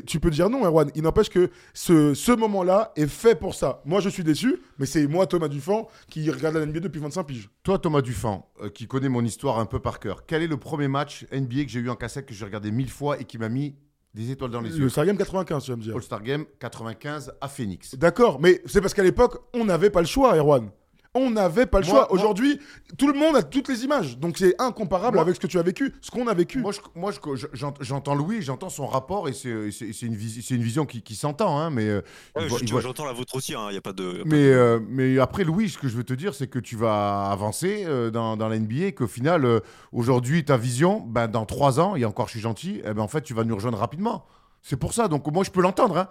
tu 0.06 0.20
peux 0.20 0.30
dire 0.30 0.50
non, 0.50 0.64
Erwan. 0.66 0.92
Il 0.96 1.04
n'empêche 1.04 1.30
que 1.30 1.50
ce, 1.74 2.14
ce 2.14 2.32
moment-là 2.32 2.92
est 2.96 3.08
fait 3.08 3.36
pour 3.36 3.56
ça. 3.56 3.82
Moi, 3.86 4.00
je 4.00 4.10
suis 4.10 4.24
déçu, 4.24 4.58
mais 4.78 4.86
c'est 4.86 5.08
moi, 5.08 5.28
Thomas 5.28 5.48
Dufan, 5.48 5.88
qui 6.10 6.30
regarde 6.30 6.56
la 6.56 6.66
NBA 6.66 6.80
depuis 6.82 7.00
25 7.00 7.24
piges. 7.24 7.50
Toi, 7.64 7.80
Thomas 7.80 8.02
Dufan, 8.02 8.48
euh, 8.62 8.70
qui 8.70 8.88
connaît 8.88 9.10
mon 9.10 9.24
histoire 9.24 9.60
un 9.60 9.66
peu 9.66 9.80
par 9.80 10.00
cœur, 10.00 10.26
quel 10.26 10.42
est 10.44 10.48
le 10.48 10.58
premier 10.58 10.88
match 10.88 11.26
NBA 11.32 11.64
que 11.64 11.70
j'ai 11.70 11.80
eu 11.80 11.90
en 11.90 11.96
cassette 11.96 12.26
que 12.26 12.34
j'ai 12.34 12.46
regardé 12.46 12.72
mille 12.72 12.90
fois 12.90 13.20
et 13.20 13.26
qui 13.26 13.38
m'a 13.38 13.50
mis 13.50 13.76
des 14.14 14.32
étoiles 14.32 14.52
dans 14.52 14.62
les 14.62 14.70
Le 14.70 14.78
yeux 14.78 14.90
Star 14.90 15.06
Game 15.06 15.18
95, 15.18 15.64
tu 15.64 15.72
vas 15.72 15.78
me 15.78 15.82
dire. 15.82 15.96
All-Star 15.96 16.22
Game 16.22 16.46
95 16.60 17.34
à 17.40 17.48
Phoenix. 17.48 17.96
D'accord, 17.96 18.40
mais 18.42 18.62
c'est 18.66 18.82
parce 18.82 18.94
qu'à 18.94 19.04
l'époque, 19.04 19.38
on 19.54 19.66
n'avait 19.66 19.90
pas 19.90 20.02
le 20.02 20.08
choix, 20.08 20.36
Erwan. 20.36 20.70
On 21.14 21.30
n'avait 21.32 21.66
pas 21.66 21.82
le 21.82 21.86
Moi- 21.86 21.94
choix. 21.96 22.08
moi- 22.10 22.14
Aujourd'hui, 22.14 22.58
tout 22.98 23.08
le 23.08 23.14
monde 23.14 23.36
a 23.36 23.44
toutes 23.44 23.68
les 23.68 23.84
images. 23.84 24.18
Donc 24.18 24.38
c'est 24.38 24.56
incomparable 24.62 25.16
Moi- 25.16 25.24
avec 25.24 25.36
ce 25.36 25.42
que 25.42 25.48
tu 25.48 25.60
as 25.60 25.62
vécu, 25.62 25.94
ce 26.00 26.10
qu'on 26.10 26.26
a 26.28 26.34
vécu. 26.34 26.60
Moi, 26.60 26.72
je- 26.72 26.80
moi 26.96 27.12
je- 27.12 27.36
je- 27.36 27.48
j'ent- 27.52 27.74
j'entends 27.82 28.16
Louis, 28.16 28.42
j'entends 28.42 28.70
son 28.70 28.88
rapport 28.88 29.28
et 29.28 29.34
c'est 29.34 29.72
c'est- 29.72 29.92
c'est 29.92 30.06
une, 30.06 30.16
visi- 30.16 30.42
c'est 30.42 30.56
une 30.56 30.62
vision 30.64 30.86
qui, 30.86 31.02
qui 31.02 31.16
s'entend. 31.16 31.60
hein, 31.60 31.70
mais 31.70 31.86
euh, 31.90 32.02
Ouais, 32.38 32.48
je- 32.48 32.72
voit- 32.72 32.80
j'entends 32.80 33.04
la 33.04 33.12
vôtre 33.12 33.36
aussi, 33.36 33.52
il 33.52 33.72
n'y 33.72 33.78
a 33.78 33.82
pas 33.82 33.92
de. 33.92 34.04
y 34.04 34.22
a 34.22 34.24
pas 34.24 34.30
Mais, 34.30 34.38
euh, 34.54 34.80
mais 34.88 35.20
après, 35.20 35.44
Louis, 35.44 35.68
ce 35.70 35.78
que 35.78 35.90
je 35.90 35.98
veux 35.98 36.06
te 36.06 36.14
dire, 36.14 36.34
c'est 36.34 36.48
que 36.48 36.60
tu 36.60 36.78
vas 36.78 37.30
avancer 37.30 37.84
euh, 37.86 38.10
dans, 38.10 38.38
dans 38.38 38.48
la 38.48 38.56
NBA 38.58 38.86
et 38.86 38.92
qu'au 38.94 39.08
final, 39.08 39.44
euh, 39.44 39.60
aujourd'hui, 39.92 40.46
ta 40.46 40.56
vision, 40.56 41.02
ben, 41.06 41.28
dans 41.28 41.46
trois 41.46 41.82
ans, 41.82 41.98
et 41.98 42.06
encore 42.06 42.28
je 42.28 42.32
suis 42.32 42.40
gentil, 42.40 42.82
eh 42.86 42.94
ben, 42.94 43.02
en 43.02 43.10
fait, 43.10 43.22
tu 43.22 43.34
vas 43.34 43.44
nous 43.44 43.56
rejoindre 43.56 43.80
rapidement. 43.80 44.26
C'est 44.62 44.78
pour 44.78 44.94
ça. 44.94 45.10
Donc 45.10 45.28
moi, 45.28 45.44
je 45.44 45.52
peux 45.52 45.62
l'entendre. 45.62 45.98
hein. 45.98 46.08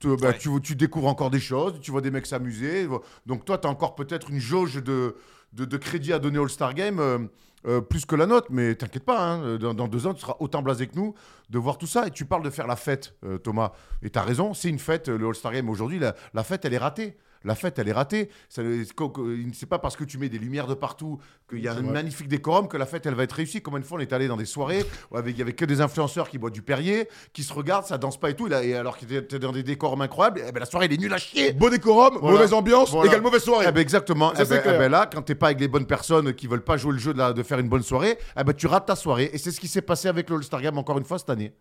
Tu, 0.00 0.08
bah, 0.16 0.28
Ouais. 0.30 0.38
tu, 0.38 0.48
tu 0.62 0.74
découvres 0.76 1.06
encore 1.08 1.30
des 1.30 1.40
choses, 1.40 1.74
tu 1.80 1.90
vois 1.90 2.00
des 2.00 2.10
mecs 2.10 2.26
s'amuser. 2.26 2.88
Donc 3.26 3.44
toi, 3.44 3.58
tu 3.58 3.66
as 3.66 3.70
encore 3.70 3.94
peut-être 3.94 4.30
une 4.30 4.40
jauge 4.40 4.82
de, 4.82 5.16
de, 5.52 5.64
de 5.64 5.76
crédit 5.76 6.12
à 6.12 6.18
donner 6.18 6.38
au 6.38 6.42
All-Star 6.44 6.74
Game. 6.74 6.98
euh, 7.00 7.18
euh, 7.66 7.80
plus 7.80 8.04
que 8.04 8.14
la 8.14 8.26
nôtre, 8.26 8.48
mais 8.50 8.74
t'inquiète 8.74 9.04
pas, 9.06 9.18
hein, 9.26 9.56
dans, 9.56 9.72
dans 9.72 9.88
deux 9.88 10.06
ans, 10.06 10.12
tu 10.12 10.20
seras 10.20 10.36
autant 10.38 10.60
blasé 10.60 10.86
que 10.86 10.96
nous 10.96 11.14
de 11.48 11.58
voir 11.58 11.78
tout 11.78 11.86
ça. 11.86 12.06
Et 12.06 12.10
tu 12.10 12.26
parles 12.26 12.42
de 12.42 12.50
faire 12.50 12.66
la 12.66 12.76
fête, 12.76 13.14
euh, 13.24 13.38
Thomas. 13.38 13.72
Et 14.02 14.10
tu 14.10 14.18
as 14.18 14.22
raison, 14.22 14.52
c'est 14.52 14.68
une 14.68 14.78
fête, 14.78 15.08
euh, 15.08 15.16
le 15.16 15.26
All-Star 15.28 15.50
Game. 15.52 15.70
Aujourd'hui, 15.70 15.98
la, 15.98 16.14
la 16.34 16.44
fête, 16.44 16.66
elle 16.66 16.74
est 16.74 16.78
ratée. 16.78 17.16
La 17.44 17.54
fête, 17.54 17.78
elle 17.78 17.88
est 17.88 17.92
ratée. 17.92 18.30
C'est 18.48 19.66
pas 19.68 19.78
parce 19.78 19.96
que 19.96 20.04
tu 20.04 20.16
mets 20.18 20.28
des 20.28 20.38
lumières 20.38 20.66
de 20.66 20.74
partout 20.74 21.18
qu'il 21.48 21.58
y 21.60 21.68
a 21.68 21.72
C'est 21.72 21.78
un 21.78 21.82
vrai. 21.82 21.92
magnifique 21.92 22.26
décorum 22.28 22.68
que 22.68 22.76
la 22.78 22.86
fête, 22.86 23.04
elle 23.06 23.14
va 23.14 23.22
être 23.24 23.32
réussie. 23.32 23.60
Comme 23.60 23.76
une 23.76 23.82
fois, 23.82 23.98
on 23.98 24.00
est 24.00 24.12
allé 24.12 24.28
dans 24.28 24.36
des 24.36 24.46
soirées 24.46 24.84
où 25.10 25.18
il 25.26 25.36
y 25.38 25.42
avait 25.42 25.52
que 25.52 25.64
des 25.66 25.80
influenceurs 25.82 26.28
qui 26.30 26.38
boivent 26.38 26.52
du 26.52 26.62
Perrier, 26.62 27.08
qui 27.32 27.42
se 27.42 27.52
regardent, 27.52 27.84
ça 27.84 27.98
danse 27.98 28.18
pas 28.18 28.30
et 28.30 28.34
tout. 28.34 28.48
Et, 28.48 28.74
alors 28.74 28.96
qu'ils 28.96 29.12
étaient 29.12 29.38
dans 29.38 29.52
des 29.52 29.62
décorums 29.62 30.00
incroyables, 30.00 30.40
eh 30.48 30.52
ben, 30.52 30.60
la 30.60 30.66
soirée, 30.66 30.86
elle 30.86 30.94
est 30.94 31.00
nulle 31.00 31.12
à 31.12 31.18
chier. 31.18 31.52
Beau 31.52 31.68
décorum, 31.68 32.18
Voilà. 32.20 32.36
mauvaise 32.38 32.52
ambiance, 32.54 32.90
Voilà. 32.90 33.10
égale 33.10 33.22
mauvaise 33.22 33.42
soirée. 33.42 33.66
Eh 33.68 33.72
ben, 33.72 33.80
exactement. 33.80 34.34
Ça, 34.34 34.42
Eh 34.44 34.48
ben, 34.48 34.62
eh 34.64 34.68
ben 34.78 34.90
là, 34.90 35.08
quand 35.12 35.22
t'es 35.22 35.34
pas 35.34 35.46
avec 35.48 35.60
les 35.60 35.68
bonnes 35.68 35.86
personnes 35.86 36.32
qui 36.32 36.46
veulent 36.46 36.64
pas 36.64 36.76
jouer 36.78 36.92
le 36.92 36.98
jeu 36.98 37.12
de, 37.12 37.18
la- 37.18 37.32
de 37.34 37.42
faire 37.42 37.58
une 37.58 37.68
bonne 37.68 37.82
soirée, 37.82 38.16
eh 38.38 38.44
ben, 38.44 38.54
tu 38.54 38.66
rates 38.66 38.86
ta 38.86 38.96
soirée. 38.96 39.30
Et 39.34 39.38
c'est 39.38 39.50
ce 39.50 39.60
qui 39.60 39.68
s'est 39.68 39.82
passé 39.82 40.08
avec 40.08 40.30
le 40.30 40.36
All-Star 40.36 40.62
Game 40.62 40.78
encore 40.78 40.96
une 40.98 41.04
fois 41.04 41.18
cette 41.18 41.30
année. 41.30 41.52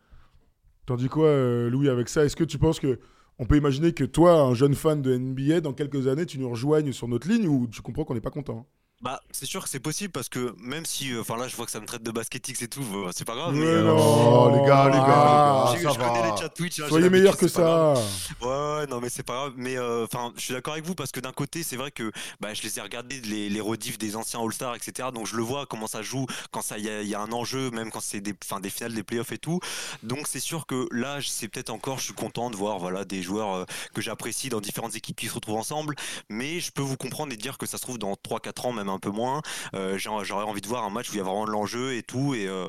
T'en 0.86 0.96
dis 0.96 1.08
quoi, 1.10 1.28
euh, 1.28 1.69
Louis, 1.69 1.89
avec 1.89 2.10
ça 2.10 2.26
Est-ce 2.26 2.36
que 2.36 2.43
tu 2.43 2.58
penses 2.58 2.80
que 2.80 3.00
on 3.39 3.46
peut 3.46 3.58
imaginer 3.58 3.93
que 3.93 4.04
toi, 4.04 4.41
un 4.41 4.54
jeune 4.54 4.76
fan 4.76 5.02
de 5.02 5.15
NBA, 5.17 5.62
dans 5.62 5.74
quelques 5.74 6.08
années, 6.08 6.26
tu 6.26 6.39
nous 6.39 6.50
rejoignes 6.50 6.91
sur 6.91 7.08
notre 7.08 7.28
ligne 7.28 7.48
ou 7.48 7.67
tu 7.67 7.82
comprends 7.82 8.06
qu'on 8.06 8.13
n'est 8.13 8.22
pas 8.22 8.30
content 8.30 8.67
Bah, 9.04 9.22
c'est 9.32 9.46
sûr 9.46 9.62
que 9.62 9.70
c'est 9.70 9.82
possible 9.82 10.13
parce 10.13 10.30
que 10.30 10.56
même 10.60 10.86
si, 10.86 11.12
euh, 11.12 11.20
enfin 11.20 11.36
là, 11.36 11.50
je 11.50 11.56
vois 11.58 11.66
que 11.66 11.72
ça 11.74 11.82
me 11.82 11.86
traite 11.86 12.04
de 12.04 12.12
basketix 12.12 12.62
et 12.62 12.70
tout, 12.70 12.82
euh, 12.96 13.12
c'est 13.13 13.26
pas 13.26 13.36
grave. 13.36 13.54
Mais 13.54 13.60
mais, 13.66 13.66
euh, 13.66 13.84
non. 13.84 13.98
Oh, 13.98 14.50
les 14.56 14.66
gars, 14.66 14.86
les 14.86 14.92
gars, 14.94 15.04
Ah, 15.06 15.72
les 15.74 15.80
je, 15.80 15.84
gars, 15.84 15.89
je 15.89 15.96
ça 16.00 16.08
connais 16.08 16.22
va. 16.22 16.32
les 16.36 16.38
chats 16.42 16.48
Twitch. 16.50 16.80
hein, 16.80 16.86
Soyez 16.88 17.04
l'habitude, 17.04 17.12
meilleur 17.24 17.38
que 17.38 17.48
ça. 17.50 17.94
Ouais, 18.42 18.48
ouais, 18.48 18.88
non, 18.88 19.02
mais 19.02 19.10
c'est 19.10 19.24
pas 19.24 19.34
grave. 19.34 19.54
Mais 19.58 19.76
euh, 19.78 20.06
enfin, 20.06 20.32
je 20.38 20.42
suis 20.42 20.54
d'accord 20.54 20.72
avec 20.74 20.86
vous 20.86 20.96
parce 20.96 21.12
que 21.12 21.20
d'un 21.20 21.34
côté, 21.34 21.63
c'est 21.63 21.76
vrai 21.76 21.92
que 21.92 22.13
bah, 22.39 22.54
je 22.54 22.62
les 22.62 22.80
ai 22.80 22.82
regardés 22.82 23.20
les, 23.22 23.50
les 23.50 23.60
rediffs 23.60 23.98
des 23.98 24.16
anciens 24.16 24.39
All-Stars, 24.42 24.76
etc. 24.76 25.10
Donc 25.13 25.28
je 25.28 25.36
le 25.36 25.44
vois 25.44 25.66
comment 25.66 25.88
ça 25.88 26.02
joue 26.02 26.26
quand 26.52 26.62
ça 26.62 26.78
il 26.78 26.86
y, 26.86 26.89
a- 26.89 27.02
y 27.04 27.13
a 27.13 27.20
un 27.20 27.32
enjeu, 27.34 27.72
même 27.72 27.92
quand 27.92 28.00
c'est 28.02 28.22
des, 28.22 28.34
enfin, 28.46 28.62
des 28.62 28.70
finales, 28.70 28.94
des 28.94 29.04
playoffs 29.04 29.34
et 29.34 29.38
tout. 29.38 29.60
Donc 30.04 30.28
c'est 30.30 30.39
sûr 30.39 30.66
que 30.66 30.88
là, 30.92 31.18
c'est 31.22 31.50
peut-être 31.50 31.72
encore, 31.72 32.00
je 32.00 32.06
suis 32.06 32.13
content 32.13 32.50
de 32.50 32.56
voir 32.56 32.80
voilà 32.80 33.04
des 33.04 33.22
joueurs 33.22 33.54
euh, 33.54 33.66
que 33.94 34.02
j'apprécie 34.02 34.48
dans 34.48 34.62
différentes 34.62 34.96
équipes 34.96 35.18
qui 35.20 35.28
se 35.28 35.34
retrouvent 35.34 35.58
ensemble. 35.58 35.96
Mais 36.30 36.62
je 36.62 36.72
peux 36.72 36.82
vous 36.82 36.96
comprendre 36.96 37.34
et 37.34 37.38
dire 37.38 37.58
que 37.58 37.66
ça 37.66 37.78
se 37.78 37.82
trouve 37.82 37.98
dans 38.00 38.13
3-4 38.13 38.68
ans, 38.68 38.72
même 38.72 38.89
un 38.93 38.99
peu 38.99 39.10
moins. 39.10 39.41
euh, 39.75 39.97
J'aurais 39.97 40.43
envie 40.45 40.62
de 40.62 40.67
voir 40.67 40.84
un 40.84 40.89
match 40.89 41.10
où 41.10 41.13
il 41.13 41.17
y 41.17 41.21
a 41.21 41.23
vraiment 41.23 41.45
de 41.45 41.51
l'enjeu 41.51 41.95
et 41.95 42.03
tout. 42.03 42.34
Et, 42.36 42.47
euh, 42.47 42.67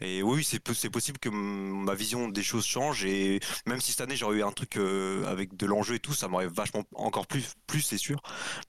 et 0.00 0.22
oui, 0.22 0.44
c'est 0.44 0.58
po- 0.60 0.74
c'est 0.74 0.90
possible 0.90 1.18
que 1.18 1.28
ma 1.28 1.94
vision 1.94 2.28
des 2.28 2.42
choses 2.42 2.64
change. 2.64 3.04
Et 3.04 3.40
même 3.66 3.80
si 3.80 3.92
cette 3.92 4.00
année 4.02 4.16
j'aurais 4.16 4.36
eu 4.38 4.42
un 4.42 4.52
truc 4.52 4.76
euh, 4.76 5.24
avec 5.26 5.56
de 5.56 5.66
l'enjeu 5.66 5.94
et 5.96 6.00
tout, 6.00 6.12
ça 6.14 6.28
m'aurait 6.28 6.48
vachement 6.48 6.84
encore 6.94 7.26
plus, 7.26 7.54
plus 7.66 7.80
c'est 7.82 7.98
sûr. 7.98 8.20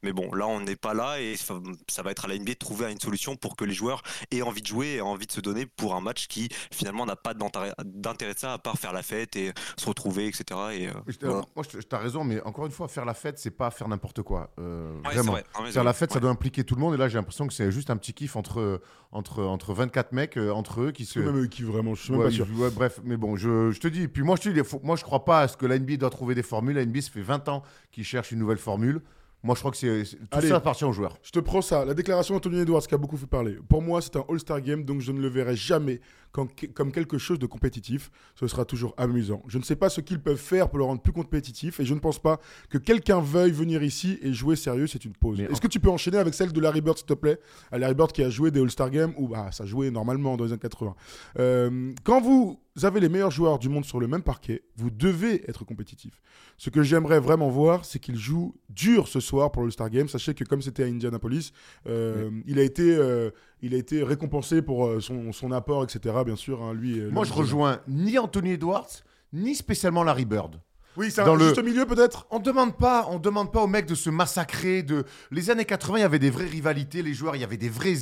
Mais 0.03 0.13
bon, 0.13 0.33
là 0.33 0.47
on 0.47 0.59
n'est 0.61 0.75
pas 0.75 0.93
là 0.93 1.19
et 1.19 1.35
ça, 1.37 1.55
ça 1.89 2.01
va 2.03 2.11
être 2.11 2.25
à 2.25 2.27
la 2.27 2.37
NBA 2.37 2.53
de 2.53 2.57
trouver 2.57 2.91
une 2.91 2.99
solution 2.99 3.35
pour 3.35 3.55
que 3.55 3.65
les 3.65 3.73
joueurs 3.73 4.01
aient 4.31 4.41
envie 4.41 4.61
de 4.61 4.67
jouer 4.67 4.93
et 4.95 5.01
envie 5.01 5.27
de 5.27 5.31
se 5.31 5.41
donner 5.41 5.65
pour 5.65 5.95
un 5.95 6.01
match 6.01 6.27
qui 6.27 6.49
finalement 6.71 7.05
n'a 7.05 7.15
pas 7.15 7.33
d'intérêt 7.33 8.33
de 8.33 8.39
ça 8.39 8.53
à 8.53 8.57
part 8.57 8.77
faire 8.77 8.93
la 8.93 9.03
fête 9.03 9.35
et 9.35 9.53
se 9.77 9.85
retrouver, 9.85 10.27
etc. 10.27 10.43
Et, 10.73 10.87
euh, 10.87 10.91
Je- 11.07 11.25
voilà. 11.25 11.43
Moi, 11.55 11.65
je- 11.71 11.79
t'as 11.79 11.97
raison, 11.97 12.23
mais 12.23 12.41
encore 12.43 12.65
une 12.65 12.71
fois, 12.71 12.87
faire 12.87 13.05
la 13.05 13.13
fête, 13.13 13.37
c'est 13.39 13.51
pas 13.51 13.71
faire 13.71 13.87
n'importe 13.87 14.21
quoi. 14.21 14.51
Euh, 14.59 14.93
Ouais, 15.05 15.13
vraiment. 15.13 15.33
vrai. 15.33 15.43
Faire 15.71 15.83
la 15.83 15.91
ouais. 15.91 15.95
fête, 15.95 16.11
ça 16.13 16.19
doit 16.19 16.29
impliquer 16.31 16.63
tout 16.63 16.75
le 16.75 16.81
monde. 16.81 16.92
Et 16.93 16.97
là, 16.97 17.07
j'ai 17.07 17.17
l'impression 17.17 17.47
que 17.47 17.53
c'est 17.53 17.71
juste 17.71 17.89
un 17.89 17.97
petit 17.97 18.13
kiff 18.13 18.35
entre, 18.35 18.81
entre, 19.11 19.43
entre 19.43 19.73
24 19.73 20.11
mecs, 20.11 20.37
euh, 20.37 20.51
entre 20.51 20.81
eux, 20.81 20.91
qui 20.91 21.05
se. 21.05 21.19
Même 21.19 21.43
eux 21.43 21.47
qui 21.47 21.63
vraiment, 21.63 21.95
je 21.95 22.01
suis 22.03 22.11
même 22.11 22.19
Ouais, 22.21 22.25
pas 22.27 22.31
sûr. 22.31 22.47
il- 22.49 22.57
ouais, 22.59 22.69
bref, 22.71 22.99
mais 23.03 23.17
bon, 23.17 23.35
je, 23.35 23.71
je 23.71 23.79
te 23.79 23.87
dis. 23.87 24.07
Puis 24.07 24.23
moi, 24.23 24.35
je 24.35 24.49
te 24.49 24.49
dis, 24.49 24.61
moi, 24.83 24.95
je 24.95 25.03
crois 25.03 25.25
pas 25.25 25.41
à 25.41 25.47
ce 25.47 25.57
que 25.57 25.65
la 25.65 25.77
NBA 25.79 25.97
doit 25.97 26.09
trouver 26.09 26.35
des 26.35 26.43
formules. 26.43 26.75
La 26.75 26.85
NBA, 26.85 27.01
ça 27.01 27.11
fait 27.11 27.21
20 27.21 27.47
ans 27.49 27.63
qu'ils 27.91 28.03
cherchent 28.03 28.31
une 28.31 28.39
nouvelle 28.39 28.57
formule. 28.57 29.01
Moi, 29.45 29.55
je 29.55 29.59
crois 29.59 29.71
que 29.71 29.77
c'est 29.77 30.05
c'est- 30.05 30.15
tout 30.17 30.23
Allez. 30.31 30.47
ça 30.47 30.55
appartient 30.55 30.85
aux 30.85 30.93
joueurs. 30.93 31.17
Je 31.21 31.31
te 31.31 31.39
prends 31.39 31.61
ça. 31.61 31.83
La 31.83 31.93
déclaration 31.93 32.33
d'Anthony 32.33 32.59
Edwards 32.59 32.87
qui 32.87 32.95
a 32.95 32.97
beaucoup 32.97 33.17
fait 33.17 33.27
parler. 33.27 33.57
Pour 33.67 33.81
moi, 33.81 34.01
c'est 34.01 34.15
un 34.15 34.23
All-Star 34.29 34.61
Game, 34.61 34.85
donc 34.85 35.01
je 35.01 35.11
ne 35.11 35.19
le 35.19 35.27
verrai 35.27 35.55
jamais 35.57 35.99
comme, 36.33 36.49
comme 36.73 36.91
quelque 36.91 37.17
chose 37.17 37.39
de 37.39 37.45
compétitif. 37.45 38.11
Ce 38.35 38.47
sera 38.47 38.65
toujours 38.65 38.93
amusant. 38.97 39.41
Je 39.47 39.57
ne 39.59 39.63
sais 39.63 39.77
pas 39.77 39.87
ce 39.87 40.01
qu'ils 40.01 40.19
peuvent 40.19 40.35
faire 40.35 40.67
pour 40.67 40.79
le 40.79 40.83
rendre 40.83 41.01
plus 41.01 41.13
compétitif 41.13 41.79
et 41.79 41.85
je 41.85 41.93
ne 41.93 41.99
pense 41.99 42.19
pas 42.19 42.41
que 42.69 42.77
quelqu'un 42.77 43.21
veuille 43.21 43.51
venir 43.51 43.81
ici 43.83 44.17
et 44.21 44.33
jouer 44.33 44.55
sérieux. 44.57 44.87
C'est 44.87 45.05
une 45.05 45.13
pause. 45.13 45.39
Est-ce 45.39 45.53
en- 45.53 45.55
que 45.55 45.67
tu 45.67 45.79
peux 45.79 45.89
enchaîner 45.89 46.17
avec 46.17 46.33
celle 46.33 46.51
de 46.51 46.59
Larry 46.59 46.81
Bird, 46.81 46.97
s'il 46.97 47.05
te 47.05 47.13
plaît? 47.13 47.39
Euh, 47.71 47.77
Larry 47.77 47.93
Bird 47.93 48.11
qui 48.11 48.23
a 48.23 48.29
joué 48.29 48.51
des 48.51 48.59
All-Star 48.59 48.89
Games 48.89 49.13
où 49.17 49.29
bah, 49.29 49.51
ça 49.51 49.65
jouait 49.65 49.91
normalement 49.91 50.35
dans 50.35 50.43
les 50.45 50.51
années 50.51 50.59
80. 50.59 50.95
Euh, 51.39 51.93
quand 52.03 52.19
vous 52.19 52.59
avez 52.81 52.99
les 52.99 53.09
meilleurs 53.09 53.29
joueurs 53.31 53.59
du 53.59 53.69
monde 53.69 53.85
sur 53.85 53.99
le 53.99 54.07
même 54.07 54.23
parquet, 54.23 54.63
vous 54.75 54.89
devez 54.89 55.47
être 55.47 55.63
compétitif. 55.63 56.19
Ce 56.57 56.71
que 56.71 56.81
j'aimerais 56.81 57.19
vraiment 57.19 57.49
voir, 57.49 57.85
c'est 57.85 57.99
qu'il 57.99 58.15
joue 58.17 58.55
dur 58.69 59.07
ce 59.07 59.19
soir 59.19 59.51
pour 59.51 59.61
l'All-Star 59.61 59.91
Game. 59.91 60.07
Sachez 60.07 60.33
que 60.33 60.43
comme 60.43 60.63
c'était 60.63 60.83
à 60.83 60.87
Indianapolis, 60.87 61.53
euh, 61.87 62.31
il, 62.47 62.57
a 62.57 62.63
été, 62.63 62.95
euh, 62.95 63.29
il 63.65 63.73
a 63.73 63.77
été 63.77 64.03
récompensé 64.03 64.61
pour 64.61 64.85
euh, 64.85 64.99
son, 64.99 65.31
son 65.31 65.51
apport, 65.51 65.83
etc. 65.83 66.15
Bien 66.25 66.35
sûr, 66.35 66.61
hein, 66.61 66.73
lui. 66.73 67.01
Moi, 67.09 67.23
je 67.25 67.33
rejoins 67.33 67.79
ni 67.87 68.19
Anthony 68.19 68.51
Edwards, 68.51 68.89
ni 69.31 69.55
spécialement 69.55 70.03
Larry 70.03 70.25
Bird. 70.25 70.59
Oui, 70.95 71.09
c'est 71.09 71.21
un 71.21 71.33
le- 71.35 71.45
juste 71.47 71.63
milieu 71.63 71.85
peut-être. 71.87 72.27
On 72.29 72.37
demande 72.39 72.77
pas, 72.77 73.07
on 73.09 73.17
demande 73.17 73.51
pas 73.51 73.63
aux 73.63 73.67
mecs 73.67 73.87
de 73.87 73.95
se 73.95 74.11
massacrer. 74.11 74.83
De 74.83 75.05
les 75.31 75.49
années 75.49 75.65
80, 75.65 75.97
il 75.97 76.01
y 76.01 76.03
avait 76.03 76.19
des 76.19 76.29
vraies 76.29 76.45
rivalités, 76.45 77.01
les 77.01 77.13
joueurs, 77.15 77.35
il 77.35 77.39
y 77.41 77.43
avait 77.43 77.57
des 77.57 77.69
vrais, 77.69 77.95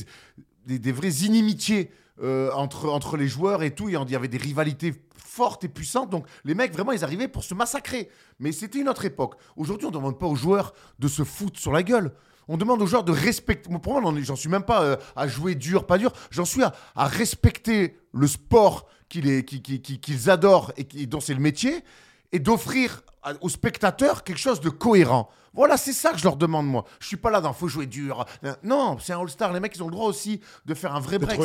des, 0.65 0.77
des 0.77 0.91
vraies 0.91 1.23
inimitiés 1.25 1.91
euh, 2.21 2.51
entre 2.53 2.89
entre 2.89 3.15
les 3.15 3.27
joueurs 3.29 3.63
et 3.63 3.71
tout. 3.73 3.87
Il 3.87 3.93
y 3.93 4.15
avait 4.15 4.27
des 4.27 4.37
rivalités 4.37 4.93
fortes 5.15 5.63
et 5.63 5.69
puissantes. 5.69 6.09
Donc 6.09 6.25
les 6.43 6.53
mecs 6.55 6.73
vraiment, 6.73 6.91
ils 6.91 7.03
arrivaient 7.05 7.29
pour 7.29 7.45
se 7.45 7.53
massacrer. 7.53 8.09
Mais 8.39 8.51
c'était 8.51 8.79
une 8.79 8.89
autre 8.89 9.05
époque. 9.05 9.35
Aujourd'hui, 9.55 9.87
on 9.87 9.91
demande 9.91 10.19
pas 10.19 10.27
aux 10.27 10.35
joueurs 10.35 10.73
de 10.99 11.07
se 11.07 11.23
foutre 11.23 11.59
sur 11.59 11.71
la 11.71 11.83
gueule. 11.83 12.11
On 12.47 12.57
demande 12.57 12.81
aux 12.81 12.85
joueurs 12.87 13.03
de 13.03 13.11
respecter. 13.11 13.69
Pour 13.81 14.01
moi, 14.01 14.13
j'en- 14.21 14.35
suis 14.35 14.49
même 14.49 14.63
pas 14.63 14.83
euh, 14.83 14.95
à 15.15 15.27
jouer 15.27 15.55
dur, 15.55 15.85
pas 15.85 15.97
dur. 15.97 16.11
J'en 16.31 16.45
suis 16.45 16.63
à, 16.63 16.73
à 16.95 17.07
respecter 17.07 17.97
le 18.13 18.27
sport 18.27 18.87
qu'ils 19.09 19.29
est- 19.29 19.45
qui- 19.45 19.61
qui- 19.61 19.81
qui- 19.81 19.99
qu'ils 19.99 20.29
adorent 20.29 20.71
et 20.77 20.83
qui- 20.85 21.07
dont 21.07 21.19
c'est 21.19 21.33
le 21.33 21.39
métier 21.39 21.83
et 22.31 22.39
d'offrir 22.39 23.01
aux 23.41 23.49
spectateurs 23.49 24.23
quelque 24.23 24.39
chose 24.39 24.59
de 24.61 24.69
cohérent. 24.69 25.29
Voilà, 25.53 25.75
c'est 25.75 25.91
ça 25.93 26.11
que 26.13 26.17
je 26.17 26.23
leur 26.23 26.37
demande, 26.37 26.65
moi. 26.65 26.85
Je 27.01 27.07
suis 27.07 27.17
pas 27.17 27.29
là 27.29 27.41
dans 27.41 27.51
faut 27.51 27.67
jouer 27.67 27.85
dur. 27.85 28.25
Non, 28.63 28.97
c'est 29.01 29.11
un 29.11 29.19
All-Star. 29.19 29.51
Les 29.51 29.59
mecs, 29.59 29.75
ils 29.75 29.83
ont 29.83 29.87
le 29.87 29.91
droit 29.91 30.07
aussi 30.07 30.39
de 30.65 30.73
faire 30.73 30.95
un 30.95 31.01
vrai 31.01 31.19
break. 31.19 31.37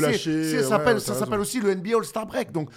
ouais, 0.95 1.01
ça 1.01 1.15
s'appelle 1.19 1.35
ouais, 1.35 1.43
aussi 1.43 1.61
le 1.61 1.75
NBA 1.75 1.97
All-Star 1.97 2.25
Break. 2.25 2.53
Donc, 2.53 2.71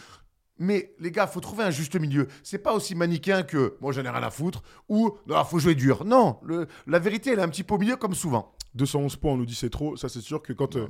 mais 0.60 0.94
les 1.00 1.12
gars, 1.12 1.26
faut 1.28 1.40
trouver 1.40 1.64
un 1.64 1.72
juste 1.72 1.96
milieu. 2.00 2.28
C'est 2.44 2.60
pas 2.60 2.74
aussi 2.74 2.94
manichéen 2.96 3.44
que 3.44 3.76
moi, 3.82 3.92
j'en 3.92 4.04
ai 4.04 4.10
rien 4.10 4.22
à 4.24 4.30
foutre 4.30 4.62
ou 4.88 5.18
non, 5.28 5.44
faut 5.46 5.60
jouer 5.60 5.74
dur. 5.76 6.06
Non, 6.06 6.38
le- 6.44 6.68
la 6.86 7.00
vérité, 7.00 7.32
elle 7.32 7.40
est 7.40 7.44
un 7.44 7.50
petit 7.50 7.64
peu 7.64 7.76
au 7.76 7.78
milieu 7.80 7.96
comme 7.96 8.14
souvent. 8.14 8.54
211 8.76 9.16
points, 9.16 9.32
on 9.32 9.38
nous 9.38 9.48
dit 9.48 9.56
c'est 9.56 9.72
trop. 9.72 9.96
Ça, 9.98 10.10
c'est 10.10 10.22
sûr 10.22 10.44
que 10.44 10.54
quand 10.54 10.76
euh, 10.76 10.86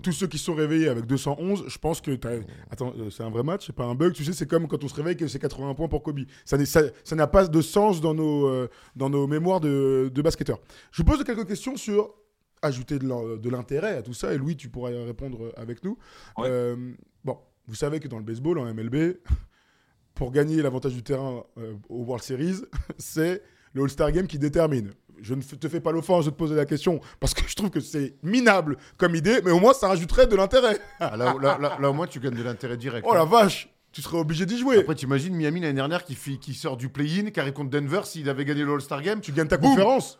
tous 0.00 0.12
ceux 0.12 0.28
qui 0.28 0.38
se 0.38 0.44
sont 0.44 0.54
réveillés 0.54 0.88
avec 0.88 1.06
211, 1.06 1.64
je 1.66 1.78
pense 1.78 2.00
que 2.00 2.12
t'as- 2.12 2.38
attends, 2.70 2.92
euh, 2.96 3.10
c'est 3.10 3.24
un 3.24 3.30
vrai 3.30 3.42
match, 3.42 3.66
c'est 3.66 3.74
pas 3.74 3.84
un 3.84 3.96
bug. 3.96 4.12
Tu 4.12 4.24
sais, 4.24 4.32
c'est 4.32 4.46
comme 4.46 4.68
quand 4.68 4.84
on 4.84 4.88
se 4.88 4.94
réveille 4.94 5.16
que 5.16 5.26
c'est 5.26 5.40
80 5.40 5.74
points 5.74 5.88
pour 5.88 6.04
Kobe. 6.04 6.20
Ça 6.44 6.56
n'est- 6.56 6.66
ça 6.66 6.82
ça 7.02 7.16
n'a 7.16 7.26
pas 7.26 7.48
de 7.48 7.60
sens 7.62 8.00
dans 8.00 8.14
nos 8.14 8.46
euh, 8.46 8.68
dans 8.94 9.10
nos 9.10 9.26
mémoires 9.26 9.58
de, 9.60 10.08
de 10.14 10.22
basketteurs. 10.22 10.60
Je 10.92 11.02
vous 11.02 11.06
pose 11.10 11.24
quelques 11.24 11.48
questions 11.48 11.76
sur 11.76 12.14
ajouter 12.62 12.98
de 13.00 13.08
l'in- 13.08 13.36
de 13.36 13.50
l'intérêt 13.50 13.96
à 13.96 14.02
tout 14.02 14.14
ça. 14.14 14.32
Et 14.32 14.38
Louis, 14.38 14.56
tu 14.56 14.68
pourras 14.68 14.92
y 14.92 15.04
répondre 15.04 15.52
avec 15.56 15.82
nous. 15.82 15.98
Ouais. 16.38 16.46
Euh, 16.48 16.92
bon, 17.24 17.38
vous 17.68 17.74
savez 17.74 18.00
que 18.00 18.08
dans 18.08 18.18
le 18.18 18.24
baseball, 18.24 18.58
en 18.58 18.64
MLB, 18.72 19.16
pour 20.14 20.32
gagner 20.32 20.62
l'avantage 20.62 20.94
du 20.94 21.02
terrain 21.02 21.44
euh, 21.58 21.74
au 21.88 22.02
World 22.04 22.22
Series, 22.24 22.62
c'est 22.98 23.42
le 23.74 23.82
All-Star 23.82 24.10
Game 24.12 24.26
qui 24.26 24.38
détermine. 24.38 24.92
Je 25.20 25.34
ne 25.34 25.40
te 25.40 25.68
fais 25.68 25.80
pas 25.80 25.92
l'offense 25.92 26.26
de 26.26 26.30
te 26.30 26.36
poser 26.36 26.54
la 26.54 26.66
question 26.66 27.00
parce 27.20 27.32
que 27.34 27.42
je 27.48 27.54
trouve 27.54 27.70
que 27.70 27.80
c'est 27.80 28.14
minable 28.22 28.76
comme 28.98 29.14
idée, 29.14 29.40
mais 29.44 29.50
au 29.50 29.60
moins 29.60 29.72
ça 29.74 29.88
rajouterait 29.88 30.26
de 30.26 30.36
l'intérêt. 30.36 30.78
Ah, 31.00 31.16
là, 31.16 31.34
là- 31.40 31.58
là- 31.58 31.78
là, 31.80 31.90
au 31.90 31.92
moins, 31.94 32.06
tu 32.06 32.20
gagnes 32.20 32.34
de 32.36 32.42
l'intérêt 32.42 32.76
direct. 32.76 33.06
Oh 33.08 33.14
la 33.14 33.24
vache, 33.24 33.68
tu 33.92 34.02
serais 34.02 34.18
obligé 34.18 34.44
d'y 34.46 34.58
jouer. 34.58 34.78
Après, 34.78 34.94
t'imagines 34.94 35.34
Miami 35.34 35.60
l'année 35.60 35.72
dernière 35.74 36.04
qui, 36.04 36.54
sort 36.54 36.76
du 36.76 36.88
play-in, 36.90 37.30
qui 37.30 37.40
arrive 37.40 37.54
contre 37.54 37.70
Denver 37.70 38.00
s'il 38.04 38.28
avait 38.28 38.44
gagné 38.44 38.62
le 38.62 38.72
All-Star 38.74 39.00
Game. 39.02 39.20
tu 39.20 39.32
gagnes 39.32 39.48
ta 39.48 39.56
conférence. 39.58 40.18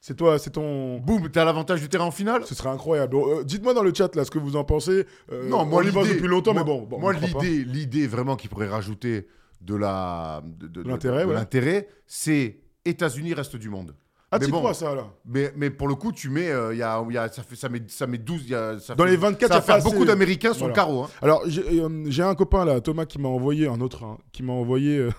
C'est 0.00 0.16
toi, 0.16 0.38
c'est 0.38 0.50
ton. 0.50 0.98
Boum, 0.98 1.28
t'as 1.28 1.44
l'avantage 1.44 1.80
du 1.80 1.88
terrain 1.88 2.04
en 2.04 2.10
finale. 2.12 2.42
Ce 2.46 2.54
serait 2.54 2.68
incroyable. 2.68 3.16
Euh, 3.16 3.42
Dites-moi 3.42 3.74
dans 3.74 3.82
le 3.82 3.92
chat 3.92 4.14
là 4.14 4.24
ce 4.24 4.30
que 4.30 4.38
vous 4.38 4.54
en 4.56 4.62
pensez. 4.64 5.06
Euh, 5.32 5.48
Non, 5.48 5.64
moi 5.66 5.82
on 5.84 5.86
y 5.86 5.90
pense 5.90 6.04
l'idée 6.04 6.14
depuis 6.16 6.28
longtemps, 6.28 6.54
moi- 6.54 6.62
mais 6.62 6.66
bon. 6.72 6.82
bon, 6.82 6.98
moi 7.00 7.12
l'idée, 7.12 7.64
l'idée 7.64 8.06
vraiment 8.06 8.36
qui 8.36 8.46
pourrait 8.48 8.68
rajouter 8.68 9.26
de 9.60 9.74
la 9.74 10.40
de, 10.44 10.68
de- 10.68 10.82
de- 10.84 10.88
l'intérêt, 10.88 11.24
ouais. 11.24 11.88
c'est 12.06 12.60
États-Unis 12.84 13.34
reste 13.34 13.56
du 13.56 13.68
monde. 13.68 13.94
Ah, 14.30 14.38
tu 14.38 14.50
bon. 14.50 14.58
crois 14.58 14.74
ça 14.74 14.94
là 14.94 15.06
Mais, 15.24 15.52
mais 15.56 15.70
pour 15.70 15.88
le 15.88 15.94
coup, 15.94 16.12
tu 16.12 16.28
mets, 16.28 16.50
euh, 16.50 16.74
y 16.74 16.82
a, 16.82 17.02
y 17.10 17.16
a- 17.16 17.28
ça 17.28 17.42
fait 17.42 17.56
ça 17.56 17.68
met 17.68 17.82
ça 17.88 18.06
met 18.06 18.18
12, 18.18 18.42
il 18.44 18.50
y 18.50 18.54
a, 18.54 18.78
ça 18.78 18.94
Dans 18.94 19.04
fait- 19.04 19.10
les 19.10 19.16
24, 19.16 19.52
ça 19.52 19.60
pas 19.62 19.80
beaucoup 19.80 20.04
d'Américains 20.04 20.52
sur 20.52 20.66
Voilà. 20.68 20.74
le 20.74 20.76
carreau. 20.76 21.02
hein. 21.04 21.08
Alors, 21.22 21.42
j'ai 21.46 21.62
euh, 21.82 22.04
j'ai 22.06 22.22
un 22.22 22.34
copain 22.36 22.64
là, 22.64 22.80
Thomas, 22.80 23.04
qui 23.06 23.18
m'a 23.18 23.28
envoyé, 23.28 23.66
un 23.66 23.80
autre, 23.80 24.04
hein, 24.04 24.18
qui 24.30 24.42
m'a 24.44 24.52
envoyé 24.52 24.98
euh, 24.98 25.10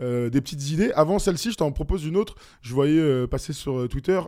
euh, 0.00 0.28
des 0.30 0.40
petites 0.40 0.70
idées. 0.70 0.92
Avant 0.92 1.18
celle-ci, 1.18 1.52
je 1.52 1.56
t'en 1.56 1.72
propose 1.72 2.04
une 2.04 2.16
autre. 2.16 2.34
Je 2.60 2.74
voyais 2.74 3.00
euh, 3.00 3.26
passer 3.26 3.52
sur 3.52 3.78
euh, 3.78 3.88
Twitter 3.88 4.20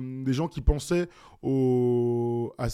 des 0.00 0.32
gens 0.32 0.48
qui 0.48 0.60
pensaient 0.60 1.08
au, 1.42 2.54
à, 2.58 2.68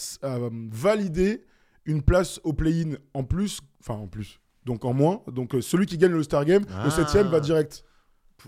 valider 0.71 1.43
une 1.85 2.01
place 2.01 2.39
au 2.43 2.53
play-in 2.53 2.95
en 3.13 3.23
plus, 3.23 3.61
enfin 3.81 3.95
en 3.95 4.07
plus, 4.07 4.39
donc 4.65 4.85
en 4.85 4.93
moins. 4.93 5.21
Donc 5.31 5.55
celui 5.61 5.85
qui 5.85 5.97
gagne 5.97 6.11
le 6.11 6.17
All-Star 6.17 6.45
Game, 6.45 6.63
Ah. 6.69 6.83
le 6.85 6.91
septième 6.91 7.27
va 7.27 7.39
direct. 7.39 7.83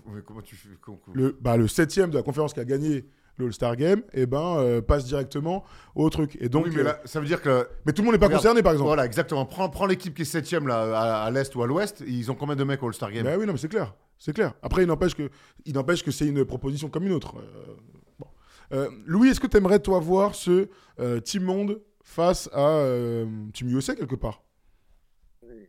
Mais 0.06 0.22
comment 0.22 0.42
tu 0.42 0.56
fais 0.56 0.68
Le, 1.14 1.36
bah, 1.40 1.56
le 1.56 1.66
septième 1.66 2.10
de 2.10 2.16
la 2.16 2.22
conférence 2.22 2.52
qui 2.54 2.60
a 2.60 2.64
gagné 2.64 3.06
le 3.40 3.46
All-Star 3.46 3.76
Game, 3.76 4.02
et 4.12 4.26
ben, 4.26 4.56
euh, 4.58 4.80
passe 4.80 5.04
directement 5.04 5.64
au 5.94 6.08
truc. 6.10 6.36
Et 6.40 6.48
donc, 6.48 6.66
Oui, 6.66 6.72
mais 6.74 6.80
euh, 6.80 6.84
là, 6.84 7.00
ça 7.04 7.20
veut 7.20 7.26
dire 7.26 7.42
que. 7.42 7.66
mais 7.84 7.92
tout 7.92 8.02
le 8.02 8.06
monde 8.06 8.14
n'est 8.14 8.18
pas 8.18 8.26
Regarde, 8.26 8.42
concerné, 8.42 8.62
par 8.62 8.72
exemple. 8.72 8.88
Voilà, 8.88 9.04
exactement. 9.06 9.44
Prends, 9.46 9.68
prends 9.68 9.86
l'équipe 9.86 10.14
qui 10.14 10.22
est 10.22 10.24
septième 10.26 10.66
là, 10.68 10.80
à, 10.96 11.24
à 11.24 11.30
l'est 11.30 11.54
ou 11.56 11.62
à 11.62 11.66
l'ouest. 11.66 12.04
Ils 12.06 12.30
ont 12.30 12.34
combien 12.34 12.54
de 12.56 12.64
mecs 12.64 12.82
au 12.82 12.86
All-Star 12.86 13.10
Game? 13.10 13.24
Bah 13.24 13.34
oui, 13.38 13.46
non, 13.46 13.52
mais 13.52 13.58
c'est 13.58 13.68
clair. 13.68 13.94
C'est 14.18 14.32
clair. 14.34 14.52
Après, 14.62 14.82
il 14.82 14.86
n'empêche 14.86 15.14
que, 15.14 15.30
il 15.64 15.74
n'empêche 15.74 16.02
que 16.04 16.10
c'est 16.10 16.26
une 16.26 16.44
proposition 16.44 16.88
comme 16.90 17.06
une 17.06 17.12
autre. 17.12 17.34
Euh, 17.38 17.74
bon. 18.18 18.26
Euh, 18.72 18.88
Louis, 19.06 19.30
est-ce 19.30 19.40
que 19.40 19.46
tu 19.46 19.56
aimerais, 19.56 19.78
toi, 19.80 19.98
voir 19.98 20.34
ce 20.34 20.68
euh, 21.00 21.20
Team 21.20 21.42
Monde 21.44 21.80
face 22.04 22.48
à 22.52 22.68
euh, 22.68 23.24
Team 23.54 23.68
USA 23.74 23.94
quelque 23.96 24.14
part? 24.16 24.42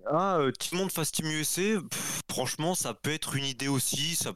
Ah, 0.05 0.37
euh, 0.39 0.51
Team 0.51 0.79
Monde 0.79 0.91
face 0.91 1.11
Team 1.11 1.27
USA, 1.27 1.61
pff, 1.89 2.21
franchement, 2.31 2.75
ça 2.75 2.93
peut 2.93 3.11
être 3.11 3.35
une 3.35 3.43
idée 3.43 3.67
aussi. 3.67 4.15
Ça, 4.15 4.31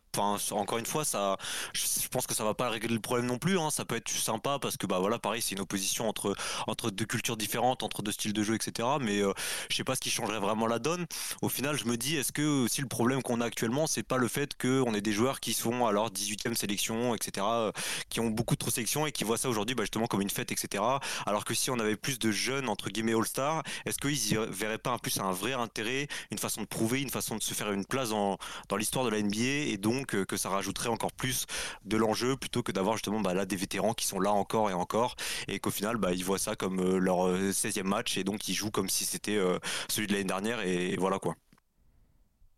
encore 0.51 0.77
une 0.77 0.85
fois, 0.85 1.05
ça, 1.05 1.37
je, 1.73 2.07
pense 2.09 2.27
que 2.27 2.33
ça 2.33 2.43
va 2.43 2.53
pas 2.53 2.69
régler 2.69 2.93
le 2.93 2.99
problème 2.99 3.25
non 3.25 3.37
plus. 3.37 3.57
hein. 3.57 3.69
Ça 3.71 3.85
peut 3.85 3.95
être 3.95 4.09
sympa 4.09 4.59
parce 4.59 4.75
que 4.75 4.85
bah 4.85 4.99
voilà, 4.99 5.17
pareil, 5.17 5.41
c'est 5.41 5.55
une 5.55 5.61
opposition 5.61 6.09
entre 6.09 6.35
entre 6.67 6.91
deux 6.91 7.05
cultures 7.05 7.37
différentes, 7.37 7.83
entre 7.83 8.01
deux 8.01 8.11
styles 8.11 8.33
de 8.33 8.43
jeu, 8.43 8.55
etc. 8.55 8.87
Mais 8.99 9.19
euh, 9.21 9.31
je 9.69 9.77
sais 9.77 9.85
pas 9.85 9.95
ce 9.95 10.01
qui 10.01 10.09
changerait 10.09 10.39
vraiment 10.39 10.67
la 10.67 10.79
donne. 10.79 11.05
Au 11.41 11.49
final, 11.49 11.77
je 11.77 11.85
me 11.85 11.95
dis, 11.95 12.17
est-ce 12.17 12.33
que 12.33 12.65
aussi 12.65 12.81
le 12.81 12.87
problème 12.87 13.21
qu'on 13.21 13.39
a 13.39 13.45
actuellement, 13.45 13.87
c'est 13.87 14.03
pas 14.03 14.17
le 14.17 14.27
fait 14.27 14.57
qu'on 14.59 14.93
ait 14.93 15.01
des 15.01 15.13
joueurs 15.13 15.39
qui 15.39 15.53
sont 15.53 15.89
leur 15.89 16.11
18e 16.11 16.53
sélection, 16.55 17.15
etc., 17.15 17.45
euh, 17.49 17.71
qui 18.09 18.19
ont 18.19 18.29
beaucoup 18.29 18.57
trop 18.57 18.69
de 18.69 18.75
sélections 18.75 19.05
et 19.07 19.11
qui 19.13 19.23
voient 19.23 19.37
ça 19.37 19.49
aujourd'hui 19.49 19.75
bah, 19.75 19.83
justement 19.83 20.07
comme 20.07 20.21
une 20.21 20.29
fête, 20.29 20.51
etc. 20.51 20.83
Alors 21.25 21.45
que 21.45 21.53
si 21.53 21.71
on 21.71 21.79
avait 21.79 21.95
plus 21.95 22.19
de 22.19 22.31
jeunes 22.31 22.67
entre 22.67 22.89
guillemets 22.89 23.13
All-Star, 23.13 23.63
est-ce 23.85 23.97
qu'ils 23.97 24.33
y 24.33 24.37
verraient 24.49 24.77
pas 24.77 24.91
un 24.91 24.97
plus 24.97 25.17
un 25.19 25.31
vrai 25.31 25.53
intérêt, 25.53 26.07
une 26.31 26.39
façon 26.39 26.61
de 26.61 26.67
prouver, 26.67 27.01
une 27.01 27.09
façon 27.09 27.35
de 27.37 27.43
se 27.43 27.53
faire 27.53 27.71
une 27.71 27.84
place 27.87 28.09
dans, 28.09 28.37
dans 28.69 28.75
l'histoire 28.77 29.05
de 29.05 29.09
la 29.09 29.21
NBA 29.21 29.69
et 29.71 29.77
donc 29.77 30.15
euh, 30.15 30.25
que 30.25 30.37
ça 30.37 30.49
rajouterait 30.49 30.89
encore 30.89 31.11
plus 31.11 31.45
de 31.85 31.97
l'enjeu 31.97 32.35
plutôt 32.37 32.63
que 32.63 32.71
d'avoir 32.71 32.95
justement 32.95 33.21
bah, 33.21 33.33
là 33.33 33.45
des 33.45 33.55
vétérans 33.55 33.93
qui 33.93 34.05
sont 34.07 34.19
là 34.19 34.31
encore 34.31 34.69
et 34.69 34.73
encore 34.73 35.15
et 35.47 35.59
qu'au 35.59 35.71
final 35.71 35.97
bah, 35.97 36.13
ils 36.13 36.23
voient 36.25 36.39
ça 36.39 36.55
comme 36.55 36.79
euh, 36.79 36.97
leur 36.97 37.27
euh, 37.27 37.51
16e 37.51 37.83
match 37.83 38.17
et 38.17 38.23
donc 38.23 38.47
ils 38.47 38.53
jouent 38.53 38.71
comme 38.71 38.89
si 38.89 39.05
c'était 39.05 39.37
euh, 39.37 39.59
celui 39.89 40.07
de 40.07 40.13
l'année 40.13 40.25
dernière 40.25 40.61
et, 40.61 40.93
et 40.93 40.97
voilà 40.97 41.19
quoi. 41.19 41.35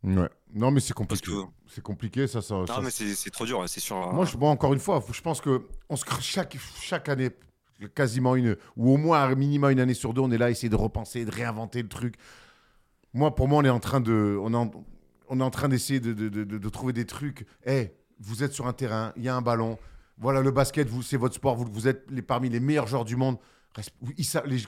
Ouais. 0.03 0.29
Non, 0.53 0.71
mais 0.71 0.79
c'est 0.79 0.93
compliqué. 0.93 1.31
C'est 1.67 1.81
compliqué, 1.83 2.27
ça. 2.27 2.41
ça, 2.41 2.55
non 2.55 2.65
ça- 2.67 2.81
mais 2.81 2.91
c'est 2.91 3.29
trop 3.31 3.45
dur, 3.45 3.63
c'est 3.67 3.79
sûr. 3.79 3.97
hein. 3.97 4.11
Moi, 4.13 4.25
je, 4.25 4.37
bon, 4.37 4.47
encore 4.49 4.73
une 4.73 4.79
fois, 4.79 5.03
je 5.11 5.21
pense 5.21 5.41
que 5.41 5.67
on 5.89 5.95
se, 5.95 6.05
chaque, 6.21 6.55
chaque 6.81 7.09
année, 7.09 7.31
quasiment 7.95 8.35
une, 8.35 8.55
ou 8.77 8.93
au 8.93 8.97
moins 8.97 9.23
un 9.23 9.35
minimum 9.35 9.71
une 9.71 9.79
année 9.79 9.93
sur 9.95 10.13
deux, 10.13 10.21
on 10.21 10.31
est 10.31 10.37
là 10.37 10.45
à 10.45 10.49
essayer 10.49 10.69
de 10.69 10.75
repenser, 10.75 11.25
de 11.25 11.31
réinventer 11.31 11.81
le 11.81 11.89
truc. 11.89 12.15
Moi, 13.13 13.33
pour 13.35 13.47
moi, 13.47 13.59
on 13.61 13.65
est 13.65 13.69
en 13.69 13.79
train 13.79 13.99
de, 13.99 14.37
on 14.41 14.53
est 14.53 14.57
en, 14.57 14.71
on 15.29 15.39
est 15.39 15.43
en 15.43 15.49
train 15.49 15.69
d'essayer 15.69 15.99
de, 15.99 16.13
de, 16.13 16.69
trouver 16.69 16.93
des 16.93 17.05
trucs. 17.05 17.45
Eh, 17.65 17.91
vous 18.19 18.43
êtes 18.43 18.53
sur 18.53 18.67
un 18.67 18.73
terrain, 18.73 19.13
il 19.15 19.23
y 19.23 19.29
a 19.29 19.35
un 19.35 19.41
ballon. 19.41 19.77
Voilà, 20.17 20.41
le 20.41 20.51
basket, 20.51 20.87
vous, 20.87 21.03
c'est 21.03 21.17
votre 21.17 21.35
sport. 21.35 21.55
Vous, 21.55 21.65
vous 21.71 21.87
êtes 21.87 22.09
parmi 22.25 22.49
les 22.49 22.59
meilleurs 22.59 22.87
joueurs 22.87 23.05
du 23.05 23.15
monde. 23.15 23.37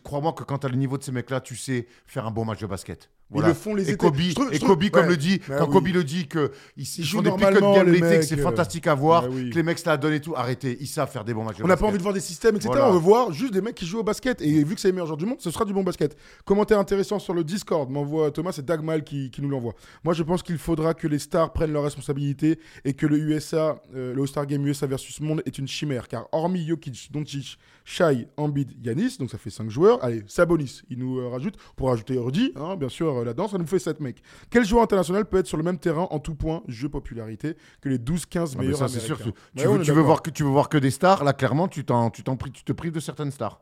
Crois-moi 0.03 0.33
que 0.33 0.43
quand 0.43 0.59
tu 0.59 0.67
as 0.67 0.69
le 0.69 0.75
niveau 0.75 0.97
de 0.97 1.03
ces 1.03 1.11
mecs-là, 1.11 1.41
tu 1.41 1.55
sais 1.55 1.87
faire 2.05 2.27
un 2.27 2.31
bon 2.31 2.45
match 2.45 2.59
de 2.59 2.67
basket. 2.67 3.09
Ils 3.35 3.41
le 3.43 3.53
font 3.53 3.75
les 3.75 3.89
et. 3.91 3.95
Kobe, 3.97 4.15
trouve- 4.33 4.53
et 4.53 4.57
trouve- 4.57 4.69
Kobe 4.69 4.89
comme 4.89 5.03
ouais. 5.03 5.09
le 5.09 5.17
dit, 5.17 5.39
Bah 5.47 5.57
quand 5.59 5.67
oui. 5.67 5.73
Kobe 5.73 5.87
le 5.87 6.03
dit 6.03 6.27
que 6.27 6.51
ils, 6.77 6.83
ils 6.83 7.03
jouent 7.03 7.17
font 7.17 7.23
des 7.23 7.29
pick 7.31 7.41
normalement, 7.41 7.71
and 7.71 7.75
game 7.75 7.85
les 7.91 7.99
l'été, 7.99 8.15
que 8.17 8.21
c'est 8.23 8.39
euh, 8.39 8.43
fantastique 8.43 8.87
à 8.87 8.95
voir, 8.95 9.23
bah 9.23 9.29
oui. 9.31 9.49
que 9.51 9.55
les 9.55 9.63
mecs 9.63 9.77
se 9.77 9.87
la 9.87 9.97
donnent 9.97 10.13
et 10.13 10.19
tout. 10.19 10.33
Arrêtez, 10.35 10.77
ils 10.79 10.87
savent 10.87 11.11
faire 11.11 11.23
des 11.23 11.33
bons 11.33 11.43
matchs. 11.43 11.57
On 11.63 11.67
n'a 11.67 11.77
pas 11.77 11.85
envie 11.85 11.97
de 11.97 12.01
voir 12.03 12.13
des 12.13 12.19
systèmes, 12.21 12.55
etc. 12.55 12.69
Voilà. 12.71 12.89
On 12.89 12.93
veut 12.93 12.99
voir 12.99 13.31
juste 13.31 13.53
des 13.53 13.61
mecs 13.61 13.75
qui 13.75 13.85
jouent 13.85 13.99
au 13.99 14.03
basket. 14.03 14.41
Et 14.41 14.63
vu 14.63 14.73
que 14.75 14.81
c'est 14.81 14.87
les 14.87 14.93
meilleurs 14.93 15.05
joueurs 15.07 15.17
du 15.17 15.25
monde, 15.27 15.39
ce 15.39 15.51
sera 15.51 15.63
du 15.65 15.73
bon 15.73 15.83
basket. 15.83 16.17
Commentaire 16.45 16.79
intéressant 16.79 17.19
sur 17.19 17.33
le 17.35 17.43
Discord, 17.43 17.89
m'envoie 17.91 18.31
Thomas, 18.31 18.51
c'est 18.51 18.65
Dagmal 18.65 19.03
qui, 19.03 19.29
qui 19.29 19.41
nous 19.43 19.49
l'envoie. 19.49 19.73
Moi, 20.03 20.13
je 20.15 20.23
pense 20.23 20.41
qu'il 20.41 20.57
faudra 20.57 20.93
que 20.95 21.07
les 21.07 21.19
stars 21.19 21.53
prennent 21.53 21.71
leurs 21.73 21.83
responsabilités 21.83 22.57
et 22.83 22.93
que 22.93 23.05
le 23.05 23.17
USA, 23.19 23.81
euh, 23.95 24.13
le 24.15 24.21
All-Star 24.21 24.47
Game 24.47 24.65
USA 24.65 24.87
versus 24.87 25.19
Monde 25.21 25.43
est 25.45 25.57
une 25.59 25.67
chimère. 25.67 26.07
Car 26.07 26.27
hormis 26.31 26.65
Jokic, 26.67 27.09
Doncic, 27.11 27.57
Shai, 27.85 28.27
Embiid, 28.37 28.71
Yanis, 28.83 29.17
donc 29.19 29.29
ça 29.29 29.37
fait 29.37 29.49
5 29.49 29.69
joueurs. 29.69 30.03
Allez, 30.03 30.23
Sabonis, 30.27 30.81
il 30.89 30.99
nous 30.99 31.19
euh, 31.19 31.27
rajoute. 31.29 31.55
Pour 31.75 31.89
rajouter 31.89 32.17
Rudy, 32.17 32.53
hein, 32.55 32.75
bien 32.75 32.89
sûr, 32.89 33.18
euh, 33.19 33.25
là-dedans, 33.25 33.47
ça 33.47 33.57
nous 33.57 33.67
fait 33.67 33.79
7 33.79 33.99
mecs. 33.99 34.21
Quel 34.49 34.65
joueur 34.65 34.83
international 34.83 35.25
peut 35.25 35.37
être 35.37 35.47
sur 35.47 35.57
le 35.57 35.63
même 35.63 35.77
terrain 35.79 36.07
en 36.11 36.19
tout 36.19 36.35
point, 36.35 36.63
jeu 36.67 36.89
popularité, 36.89 37.55
que 37.81 37.89
les 37.89 37.97
12-15 37.97 38.19
Ah, 38.35 38.45
mais 38.57 38.63
meilleurs 38.65 38.79
ça, 38.79 38.87
c'est 38.87 38.99
sûr. 38.99 39.15
américains? 39.17 39.39
que 39.55 39.59
tu, 39.61 39.67
Ouais, 39.67 39.77
veux, 39.77 39.83
tu, 39.83 39.91
voir 39.91 40.21
que, 40.21 40.29
tu 40.29 40.43
veux 40.43 40.49
voir 40.49 40.69
que 40.69 40.77
des 40.77 40.91
stars. 40.91 41.23
Là, 41.23 41.33
clairement, 41.33 41.67
tu, 41.67 41.85
t'en, 41.85 42.09
tu, 42.09 42.23
t'en 42.23 42.35
pri- 42.35 42.51
tu 42.51 42.63
te 42.63 42.71
prives 42.71 42.91
de 42.93 42.99
certaines 42.99 43.31
stars. 43.31 43.61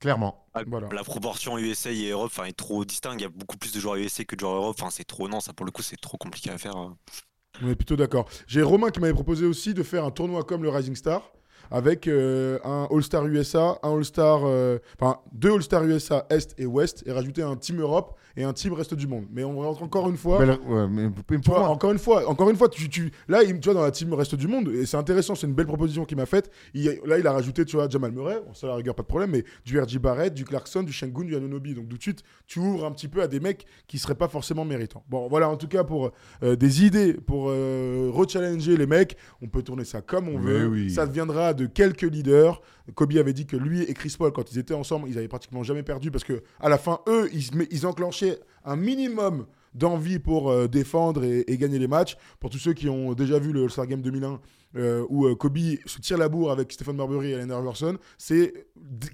Clairement. 0.00 0.46
Ah, 0.54 0.62
Voilà. 0.66 0.88
La 0.92 1.02
proportion 1.04 1.56
USA 1.58 1.90
et 1.90 2.10
Europe 2.10 2.30
enfin, 2.34 2.44
est 2.44 2.52
trop 2.56 2.84
distincte. 2.84 3.20
Il 3.20 3.22
y 3.22 3.26
a 3.26 3.30
beaucoup 3.30 3.56
plus 3.56 3.72
de 3.72 3.80
joueurs 3.80 3.96
USA 3.96 4.24
que 4.24 4.34
de 4.34 4.40
joueurs 4.40 4.54
Europe. 4.56 4.76
Enfin, 4.78 4.90
c'est 4.90 5.04
trop. 5.04 5.28
Non, 5.28 5.40
ça 5.40 5.52
pour 5.52 5.64
le 5.64 5.72
coup, 5.72 5.82
c'est 5.82 6.00
trop 6.00 6.18
compliqué 6.18 6.50
à 6.50 6.58
faire. 6.58 6.76
hein. 6.76 6.96
On 7.62 7.70
est 7.70 7.76
plutôt 7.76 7.96
d'accord. 7.96 8.28
J'ai 8.46 8.62
Romain 8.62 8.90
qui 8.90 8.98
m'avait 9.00 9.14
proposé 9.14 9.46
aussi 9.46 9.74
de 9.74 9.82
faire 9.84 10.04
un 10.04 10.10
tournoi 10.10 10.42
comme 10.42 10.62
le 10.64 10.68
Rising 10.70 10.96
Star 10.96 11.22
avec 11.70 12.08
euh, 12.08 12.58
un 12.64 12.86
All-Star 12.90 13.24
USA, 13.26 13.78
un 13.82 13.94
All-Star, 13.96 14.40
euh, 14.44 14.78
enfin 15.00 15.20
deux 15.32 15.52
All-Star 15.54 15.84
USA 15.84 16.26
Est 16.28 16.54
et 16.58 16.66
Ouest 16.66 17.04
et 17.06 17.12
rajouter 17.12 17.42
un 17.42 17.56
Team 17.56 17.80
Europe 17.80 18.18
et 18.36 18.44
un 18.44 18.52
Team 18.52 18.72
Reste 18.72 18.94
du 18.94 19.06
Monde. 19.06 19.26
Mais 19.32 19.44
on 19.44 19.58
rentre 19.60 19.82
encore 19.82 20.08
une 20.08 20.16
fois. 20.16 20.38
Mais 20.40 20.46
là, 20.46 20.58
ouais, 20.66 20.88
mais- 20.88 21.08
mais 21.08 21.10
Tu 21.28 21.40
pour 21.40 21.54
vois, 21.54 21.58
moi- 21.64 21.68
encore 21.70 21.92
une 21.92 21.98
fois, 21.98 22.28
encore 22.28 22.50
une 22.50 22.56
fois, 22.56 22.68
tu, 22.68 22.88
tu- 22.88 23.10
là, 23.28 23.42
il, 23.42 23.58
tu 23.60 23.66
vois, 23.66 23.74
dans 23.74 23.82
la 23.82 23.90
team 23.90 24.12
reste 24.14 24.34
du 24.34 24.48
monde, 24.48 24.68
et 24.68 24.86
c'est 24.86 24.96
intéressant, 24.96 25.34
c'est 25.34 25.46
une 25.46 25.54
belle 25.54 25.66
proposition 25.66 26.04
qu'il 26.04 26.16
m'a 26.16 26.26
faite. 26.26 26.50
Il- 26.74 27.00
là, 27.04 27.18
il 27.18 27.26
a 27.26 27.32
rajouté, 27.32 27.64
tu 27.64 27.76
vois, 27.76 27.88
Jamal 27.88 28.12
Murray, 28.12 28.40
ça 28.54 28.66
à 28.66 28.70
la 28.70 28.76
rigueur, 28.76 28.94
pas 28.94 29.02
de 29.02 29.08
problème, 29.08 29.30
mais 29.30 29.44
du 29.64 29.78
RJ 29.80 29.98
Barrett, 29.98 30.32
du 30.34 30.44
Clarkson, 30.44 30.82
du 30.82 30.92
Shengun, 30.92 31.24
du 31.24 31.36
Anunobi. 31.36 31.74
Donc, 31.74 31.88
tout 31.88 31.96
de 31.96 32.02
suite, 32.02 32.22
tu 32.46 32.58
ouvres 32.58 32.84
un 32.84 32.92
petit 32.92 33.08
peu 33.08 33.22
à 33.22 33.28
des 33.28 33.40
mecs 33.40 33.66
qui 33.86 33.98
seraient 33.98 34.14
pas 34.14 34.28
forcément 34.28 34.64
méritants. 34.64 35.04
Bon, 35.08 35.28
voilà, 35.28 35.48
en 35.48 35.56
tout 35.56 35.68
cas, 35.68 35.84
pour 35.84 36.10
euh, 36.42 36.56
des 36.56 36.84
idées, 36.84 37.14
pour 37.14 37.46
euh, 37.50 38.10
rechallenger 38.12 38.76
les 38.76 38.86
mecs, 38.86 39.16
on 39.42 39.48
peut 39.48 39.62
tourner 39.62 39.84
ça 39.84 40.00
comme 40.00 40.28
on 40.28 40.38
Mais 40.38 40.50
veut. 40.52 40.66
oui. 40.68 40.90
Ça 40.90 41.06
viendra 41.06 41.54
de 41.54 41.66
quelques 41.66 42.02
leaders. 42.02 42.60
Kobe 42.94 43.12
avait 43.16 43.32
dit 43.32 43.46
que 43.46 43.56
lui 43.56 43.82
et 43.82 43.94
Chris 43.94 44.14
Paul, 44.18 44.30
quand 44.32 44.52
ils 44.52 44.58
étaient 44.58 44.74
ensemble, 44.74 45.08
ils 45.08 45.16
avaient 45.16 45.28
pratiquement 45.28 45.62
jamais 45.62 45.82
perdu 45.82 46.10
parce 46.10 46.24
que 46.24 46.42
à 46.60 46.68
la 46.68 46.76
fin, 46.76 46.98
eux, 47.08 47.30
ils, 47.32 47.48
ils 47.70 47.86
enclenchaient 47.86 48.23
un 48.64 48.76
minimum 48.76 49.46
d'envie 49.74 50.18
pour 50.18 50.50
euh, 50.50 50.68
défendre 50.68 51.24
et, 51.24 51.44
gagner 51.58 51.78
les 51.78 51.88
matchs. 51.88 52.16
Pour 52.40 52.50
tous 52.50 52.58
ceux 52.58 52.72
qui 52.72 52.88
ont 52.88 53.12
déjà 53.14 53.38
vu 53.38 53.52
le 53.52 53.64
All-Star 53.64 53.86
Game 53.86 54.02
2001 54.02 54.40
euh, 54.76 55.04
où 55.08 55.26
euh, 55.26 55.34
Kobe 55.34 55.58
se 55.86 56.00
tire 56.00 56.18
la 56.18 56.28
bourre 56.28 56.50
avec 56.50 56.72
Stephen 56.72 56.96
Marbury 56.96 57.30
et 57.30 57.34
Allen 57.34 57.50
Iverson, 57.50 57.98
c'est 58.18 58.66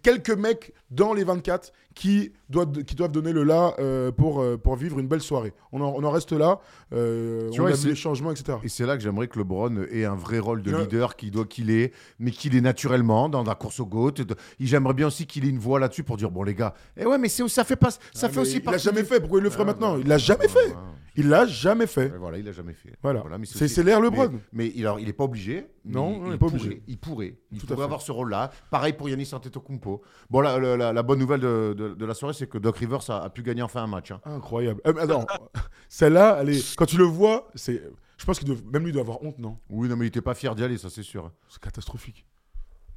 quelques 0.03 0.31
mecs 0.31 0.73
dans 0.91 1.13
les 1.13 1.25
24 1.25 1.73
qui 1.95 2.33
doivent, 2.49 2.73
qui 2.85 2.95
doivent 2.95 3.11
donner 3.13 3.33
le 3.33 3.43
là 3.43 3.75
euh, 3.79 4.13
pour, 4.13 4.41
euh, 4.41 4.57
pour 4.57 4.77
vivre 4.77 4.99
une 4.99 5.09
belle 5.09 5.21
soirée. 5.21 5.53
On 5.73 5.81
en, 5.81 5.93
on 5.97 6.05
en 6.05 6.11
reste 6.11 6.33
là. 6.33 6.61
Euh, 6.93 7.51
Tu 7.51 7.61
on 7.61 7.65
vois, 7.65 7.73
a 7.73 7.77
vu 7.77 7.89
les 7.89 7.95
changements, 7.95 8.31
etc. 8.31 8.59
Et 8.63 8.69
c'est 8.69 8.87
là 8.87 8.97
que 8.97 9.03
j'aimerais 9.03 9.29
que 9.29 9.39
LeBron 9.39 9.85
ait 9.91 10.05
un 10.05 10.15
vrai 10.15 10.39
rôle 10.39 10.63
de 10.63 10.71
Il 10.71 10.77
leader 10.77 11.17
qu'il 11.17 11.31
doit 11.31 11.45
qu'il 11.47 11.71
ait, 11.71 11.93
mais 12.19 12.31
qu'il 12.31 12.55
ait 12.57 12.61
naturellement 12.61 13.29
dans 13.29 13.43
la 13.43 13.55
course 13.55 13.81
au 13.81 13.87
GOAT. 13.87 14.13
J'aimerais 14.61 14.95
bien 14.95 15.09
aussi 15.09 15.27
qu'il 15.27 15.45
ait 15.45 15.49
une 15.51 15.59
voix 15.59 15.79
là-dessus 15.81 16.05
pour 16.05 16.17
dire 16.17 16.31
bon 16.31 16.43
les 16.45 16.55
gars, 16.55 16.75
eh 16.97 17.07
ouais 17.07 17.19
mais 17.19 17.29
ça 17.29 17.65
fait 17.65 17.77
pas 17.77 17.91
ça 17.91 17.99
Ah, 18.23 18.29
fait 18.29 18.41
aussi 18.41 18.53
il 18.59 18.65
l'a 18.65 18.71
partie 18.73 18.85
jamais 18.85 19.03
du- 19.03 19.09
fait. 19.09 19.21
Pourquoi 19.21 19.41
il 19.41 19.43
le 19.45 19.51
ferait 19.51 19.63
Ah, 19.63 19.67
maintenant 19.67 19.99
Il 19.99 20.07
l'a 20.07 20.19
jamais 20.19 20.49
fait. 20.49 20.75
Il 21.17 21.29
l'a 21.29 21.45
jamais 21.45 21.89
fait. 21.89 22.09
voilà, 22.19 22.39
il 22.39 22.49
a 22.49 22.53
jamais 22.53 22.73
fait. 22.73 22.91
Voilà. 23.03 23.25
mais 23.39 23.45
C'est 23.45 23.65
aussi- 23.65 23.75
c'est 23.75 23.83
l'ère 23.83 24.01
mais- 24.01 24.07
LeBron. 24.11 24.31
Mais, 24.53 24.73
il, 24.75 24.87
alors, 24.87 25.01
il 25.01 25.09
est 25.09 25.13
pas 25.13 25.25
obligé. 25.25 25.67
Non, 25.85 26.13
il, 26.15 26.21
non, 26.21 26.27
il 26.27 26.33
il 26.33 26.39
pas 26.39 26.47
pourrait. 26.47 26.83
Il 26.87 26.99
pourrait. 26.99 27.39
Il 27.51 27.59
Tout 27.59 27.65
à 27.65 27.69
pourrait 27.69 27.77
fait. 27.79 27.83
avoir 27.85 28.03
ce 28.03 28.13
rôle-là. 28.13 28.51
Pareil 28.71 28.93
pour 28.93 29.09
Yannis 29.09 29.31
Antetokounmpo. 29.33 30.03
Bon, 30.29 30.41
la, 30.41 30.59
la, 30.93 31.03
bonne 31.03 31.19
nouvelle 31.19 31.41
de, 31.41 31.75
de- 31.77 31.95
de 31.95 32.05
la 32.05 32.15
soirée, 32.15 32.35
c'est 32.35 32.47
que 32.49 32.59
Doc 32.59 32.77
Rivers 32.77 33.09
a, 33.11 33.23
a 33.25 33.31
pu 33.31 33.43
gagner 33.43 33.63
enfin 33.63 33.83
un 33.83 33.87
match. 33.87 34.11
hein. 34.11 34.21
Incroyable. 34.25 34.81
Euh, 34.87 34.95
attends, 34.99 35.27
celle-là, 35.89 36.43
est- 36.45 36.77
quand 36.77 36.87
tu 36.87 36.99
le 36.99 37.05
vois, 37.05 37.49
c'est. 37.55 37.83
Je 38.19 38.27
pense 38.27 38.39
qu'il 38.39 38.49
doit... 38.49 38.57
même 38.71 38.85
lui 38.85 38.93
doit 38.93 39.01
avoir 39.01 39.23
honte, 39.23 39.39
non? 39.39 39.57
Oui, 39.71 39.89
non, 39.89 39.97
mais 39.97 40.05
il 40.05 40.09
était 40.09 40.21
pas 40.21 40.35
fier 40.35 40.55
d'y 40.55 40.63
aller, 40.63 40.77
ça 40.77 40.91
c'est 40.91 41.03
sûr. 41.03 41.33
C'est 41.49 41.61
catastrophique. 41.63 42.27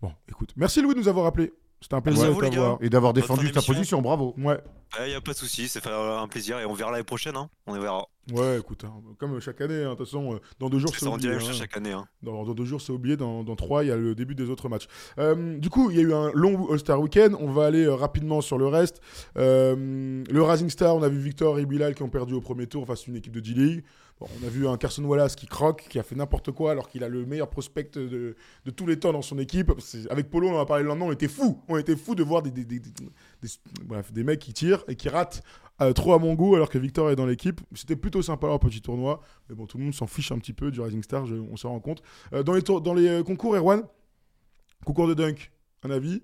Bon, 0.02 0.12
écoute, 0.28 0.52
merci 0.58 0.82
Louis 0.82 0.94
de 0.94 1.00
nous 1.00 1.08
avoir 1.08 1.26
appelé. 1.28 1.54
C'était 1.84 1.96
un 1.96 2.02
plaisir 2.02 2.34
de 2.34 2.40
t'avoir. 2.40 2.78
Et 2.82 2.90
d'avoir 2.90 3.12
défendu 3.14 3.52
ta 3.52 3.62
position, 3.62 4.02
bravo. 4.02 4.34
Ouais, 4.38 4.58
Il 5.02 5.10
n'y 5.10 5.16
a 5.16 5.22
pas 5.22 5.34
de 5.34 5.38
souci, 5.38 5.68
c'est 5.68 5.84
fait 5.84 5.92
un 5.92 6.28
plaisir 6.30 6.58
et 6.60 6.66
on 6.66 6.74
verra 6.74 6.92
l'année 6.92 7.04
prochaine. 7.04 7.36
Hein. 7.36 7.50
On 7.68 7.78
verra. 7.78 8.08
ouais, 8.32 8.60
écoute, 8.60 8.86
hein, 8.86 8.94
comme 9.20 9.38
chaque 9.42 9.60
année, 9.60 9.84
hein, 9.84 9.92
de 9.92 9.96
toute 9.96 10.06
façon, 10.08 10.36
euh, 10.36 10.38
dans 10.60 10.70
deux 10.70 10.80
jours, 10.80 10.96
c'est 10.96 11.06
oublié. 11.08 11.34
hein. 11.34 11.40
chaque 11.52 11.76
année. 11.76 11.92
Hein. 11.92 12.06
Dans, 12.22 12.46
dans 12.46 12.54
deux 12.54 12.64
jours, 12.64 12.80
c'est 12.80 12.94
oublié. 12.94 13.18
Dans, 13.18 13.44
dans 13.44 13.58
trois, 13.58 13.84
il 13.84 13.90
y 13.90 13.92
a 13.92 13.98
le 13.98 14.16
début 14.16 14.34
des 14.34 14.50
autres 14.50 14.70
matchs. 14.70 14.88
Euh, 15.20 15.58
du 15.58 15.70
coup, 15.70 15.92
il 15.92 15.98
y 15.98 16.00
a 16.00 16.04
eu 16.04 16.14
un 16.14 16.32
long 16.34 16.72
All-Star 16.72 17.02
Weekend. 17.02 17.36
On 17.40 17.52
va 17.52 17.66
aller 17.66 17.84
euh, 17.84 17.96
rapidement 17.96 18.40
sur 18.40 18.58
le 18.58 18.68
reste. 18.68 19.02
Euh, 19.38 20.24
le 20.30 20.42
Rising 20.44 20.70
Star, 20.70 20.96
on 20.96 21.04
a 21.04 21.10
vu 21.10 21.20
Victor 21.20 21.60
et 21.60 21.66
Bilal 21.66 21.96
qui 21.96 22.04
ont 22.04 22.10
perdu 22.10 22.34
au 22.34 22.42
premier 22.42 22.68
tour 22.68 22.86
face 22.88 23.02
à 23.02 23.12
une 23.12 23.18
équipe 23.18 23.34
de 23.34 23.44
G-League. 23.44 23.84
On 24.42 24.46
a 24.48 24.50
vu 24.50 24.68
un 24.68 24.78
Carson 24.78 25.04
Wallace 25.04 25.36
qui 25.36 25.46
croque, 25.48 25.88
qui 25.90 26.00
a 26.00 26.04
fait 26.04 26.16
n'importe 26.16 26.52
quoi 26.52 26.72
alors 26.72 26.90
qu'il 26.90 27.04
a 27.04 27.10
le 27.10 27.26
meilleur 27.26 27.50
prospect 27.50 27.90
de, 27.96 28.36
de 28.66 28.72
tous 28.72 28.86
les 28.86 28.98
temps 29.00 29.12
dans 29.14 29.22
son 29.22 29.38
équipe. 29.40 29.72
Avec 30.10 30.30
Polo, 30.30 30.50
on 30.50 30.56
en 30.58 30.62
a 30.62 30.66
parlé 30.66 30.84
le 30.84 30.90
lendemain, 30.90 31.06
on 31.06 31.12
était 31.12 31.28
fous. 31.28 31.62
On 31.68 31.78
était 31.78 31.96
fous 31.96 32.16
de 32.16 32.24
voir 32.24 32.42
des, 32.42 32.52
des, 32.52 32.64
des- 32.66 32.80
des- 32.80 34.24
mecs 34.24 34.40
qui 34.40 34.54
tirent 34.54 34.84
et 34.88 34.96
qui 34.96 35.10
ratent 35.10 35.44
euh, 35.82 35.92
trop 35.94 36.14
à 36.14 36.20
mon 36.20 36.34
goût 36.36 36.56
alors 36.56 36.70
que 36.70 36.78
Victor 36.78 37.10
est 37.12 37.16
dans 37.16 37.26
l'équipe. 37.26 37.60
C'était 37.74 37.96
plutôt 37.96 38.22
sympa 38.22 38.48
leur 38.48 38.60
petit 38.60 38.82
tournoi. 38.82 39.22
Mais 39.50 39.56
bon, 39.56 39.66
tout 39.66 39.78
le 39.78 39.84
monde 39.84 39.94
s'en 39.94 40.08
fiche 40.08 40.32
un 40.32 40.38
petit 40.40 40.54
peu 40.54 40.72
du 40.72 40.80
Rising 40.82 41.04
Star, 41.04 41.26
on 41.52 41.58
s'en 41.58 41.70
rend 41.70 41.80
compte. 41.80 42.02
Euh, 42.34 42.44
dans 42.44 42.54
les, 42.54 42.62
dans 42.62 42.94
les 42.94 43.08
euh, 43.08 43.24
concours, 43.24 43.56
Erwan, 43.56 43.84
concours 44.86 45.08
de 45.08 45.14
dunk, 45.14 45.52
un 45.84 45.92
avis? 45.92 46.22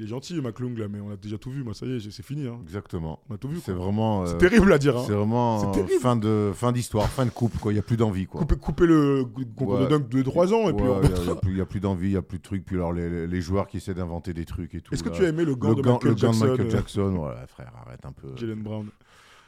Il 0.00 0.04
est 0.04 0.08
gentil, 0.08 0.40
McClung, 0.40 0.78
là, 0.78 0.88
mais 0.88 0.98
on 0.98 1.10
a 1.10 1.16
déjà 1.16 1.36
tout 1.36 1.50
vu. 1.50 1.62
Moi, 1.62 1.74
ça 1.74 1.84
y 1.84 1.94
est, 1.96 2.10
c'est 2.10 2.22
fini. 2.24 2.46
hein. 2.46 2.58
Exactement. 2.62 3.20
On 3.28 3.34
a 3.34 3.36
tout 3.36 3.48
vu. 3.48 3.58
C'est 3.62 3.72
vraiment. 3.72 4.24
C'est 4.24 4.34
euh, 4.34 4.38
terrible 4.38 4.72
à 4.72 4.78
dire. 4.78 4.96
hein. 4.96 5.02
C'est 5.06 5.12
vraiment 5.12 5.74
euh, 5.76 5.84
fin 6.00 6.16
de 6.16 6.52
fin 6.54 6.72
d'histoire, 6.72 7.06
fin 7.06 7.26
de 7.26 7.30
coupe 7.30 7.58
quoi. 7.58 7.70
Il 7.74 7.76
y 7.76 7.78
a 7.78 7.82
plus 7.82 7.98
d'envie 7.98 8.24
quoi. 8.26 8.40
Couper, 8.40 8.56
couper 8.56 8.86
le 8.86 9.24
concours 9.58 9.74
Ouais. 9.74 9.82
de 9.84 9.88
dunk 9.90 10.08
de 10.08 10.22
3 10.22 10.54
ans. 10.54 10.70
Et 10.70 10.72
puis 10.72 10.86
Ouais, 10.86 10.90
on- 10.90 11.02
il 11.02 11.56
y 11.56 11.60
a- 11.60 11.66
plus- 11.66 11.80
d'envie, 11.80 12.08
il 12.08 12.12
y 12.12 12.16
a 12.16 12.22
plus 12.22 12.38
de 12.38 12.42
trucs. 12.42 12.64
Puis 12.64 12.76
alors 12.76 12.94
les, 12.94 13.40
joueurs 13.42 13.66
qui 13.66 13.76
essaient 13.76 13.92
d'inventer 13.92 14.32
des 14.32 14.46
trucs 14.46 14.74
et 14.74 14.80
tout. 14.80 14.94
Est-ce 14.94 15.02
que 15.02 15.10
tu 15.10 15.22
as 15.22 15.28
aimé 15.28 15.44
le 15.44 15.54
gant 15.54 15.68
le 15.68 15.74
de 15.74 15.82
gant, 15.82 15.92
Michael 15.94 16.08
le 16.08 16.14
gant 16.16 16.32
de 16.32 16.36
Michael 16.38 16.66
euh, 16.66 16.70
Jackson 16.70 17.16
Ouais, 17.16 17.46
frère, 17.46 17.72
arrête 17.86 18.06
un 18.06 18.12
peu. 18.12 18.28
Jalen 18.36 18.62
Brown 18.62 18.86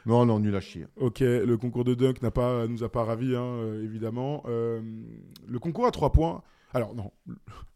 Non, 0.05 0.23
non, 0.27 0.39
nul 0.39 0.55
à 0.55 0.61
chier. 0.61 0.85
Ok, 0.97 1.21
le 1.21 1.55
concours 1.57 1.83
de 1.83 1.95
dunk 1.95 2.21
n'a 2.21 2.29
pas, 2.29 2.67
nous 2.67 2.83
a 2.83 2.89
pas 2.89 3.03
ravis, 3.03 3.35
hein, 3.35 3.55
évidemment. 3.83 4.43
Euh, 4.47 4.81
le 5.47 5.57
concours 5.57 5.87
à 5.87 5.91
3 5.91 6.11
points. 6.11 6.43
Alors, 6.73 6.95
non. 6.95 7.11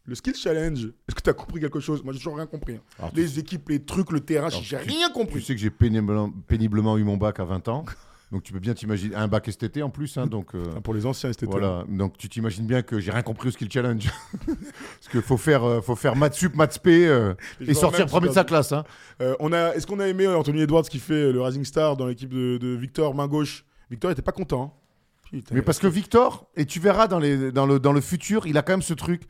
Le 0.04 0.14
skill 0.14 0.34
challenge, 0.34 0.84
est-ce 1.08 1.14
que 1.14 1.20
tu 1.20 1.30
as 1.30 1.34
compris 1.34 1.60
quelque 1.60 1.80
chose? 1.80 2.02
Moi, 2.02 2.12
j'ai 2.14 2.18
toujours 2.18 2.36
rien 2.36 2.46
compris. 2.46 2.74
hein. 2.76 2.80
Alors, 2.98 3.10
tu- 3.12 3.16
Les 3.20 3.38
équipes, 3.38 3.68
les 3.68 3.84
trucs, 3.84 4.10
le 4.10 4.20
terrain, 4.20 4.48
Alors, 4.48 4.62
j'ai 4.62 4.78
tu- 4.78 4.88
rien 4.88 5.08
Tu 5.08 5.12
compris. 5.12 5.42
sais 5.42 5.54
que 5.54 5.60
j'ai 5.60 5.70
péniblement, 5.70 6.30
péniblement 6.46 6.96
eu 6.98 7.04
mon 7.04 7.16
bac 7.16 7.38
à 7.40 7.44
20 7.44 7.68
ans. 7.68 7.84
Donc 8.30 8.42
tu 8.42 8.52
peux 8.52 8.58
bien 8.58 8.74
t'imaginer. 8.74 9.14
Un 9.14 9.26
bac 9.26 9.48
STT 9.50 9.82
en 9.82 9.88
plus. 9.88 10.18
hein, 10.18 10.26
donc, 10.26 10.54
euh, 10.54 10.62
Enfin, 10.68 10.80
pour 10.82 10.92
les 10.92 11.06
anciens, 11.06 11.32
c'était 11.32 11.46
voilà. 11.46 11.84
Donc 11.88 12.18
tu 12.18 12.28
t'imagines 12.28 12.66
bien 12.66 12.82
que 12.82 13.00
j'ai 13.00 13.10
rien 13.10 13.22
compris 13.22 13.48
au 13.48 13.50
skill 13.52 13.70
challenge. 13.72 14.10
Parce 14.46 15.08
qu'il 15.10 15.22
faut 15.22 15.38
faire, 15.38 15.64
euh, 15.64 15.80
faut 15.80 15.96
faire 15.96 16.14
maths 16.14 16.34
sup, 16.34 16.54
maths 16.54 16.74
spé 16.74 17.06
euh, 17.06 17.32
et 17.60 17.72
sortir 17.72 18.04
premier 18.06 18.28
de 18.28 18.34
sa 18.34 18.44
classe. 18.44 18.72
hein. 18.72 18.84
Euh, 19.22 19.34
on 19.40 19.50
a, 19.54 19.74
est-ce 19.74 19.86
qu'on 19.86 19.98
a 20.00 20.06
aimé 20.08 20.26
Anthony 20.26 20.60
Edwards 20.60 20.82
qui 20.84 20.98
fait 20.98 21.14
euh, 21.14 21.32
le 21.32 21.40
Rising 21.40 21.64
Star 21.64 21.96
dans 21.96 22.06
l'équipe 22.06 22.28
de, 22.32 22.58
de 22.58 22.68
Victor, 22.68 23.14
main 23.14 23.28
gauche? 23.28 23.64
Victor 23.90 24.10
était 24.10 24.20
pas 24.20 24.32
content. 24.32 24.74
hein. 24.76 24.87
Putain. 25.30 25.54
Mais 25.54 25.62
parce 25.62 25.78
que 25.78 25.86
Victor, 25.86 26.48
et 26.56 26.64
tu 26.64 26.80
verras 26.80 27.06
dans, 27.08 27.18
les, 27.18 27.52
dans, 27.52 27.66
le, 27.66 27.78
dans 27.78 27.92
le 27.92 28.00
futur, 28.00 28.46
il 28.46 28.56
a 28.56 28.62
quand 28.62 28.72
même 28.72 28.82
ce 28.82 28.94
truc. 28.94 29.22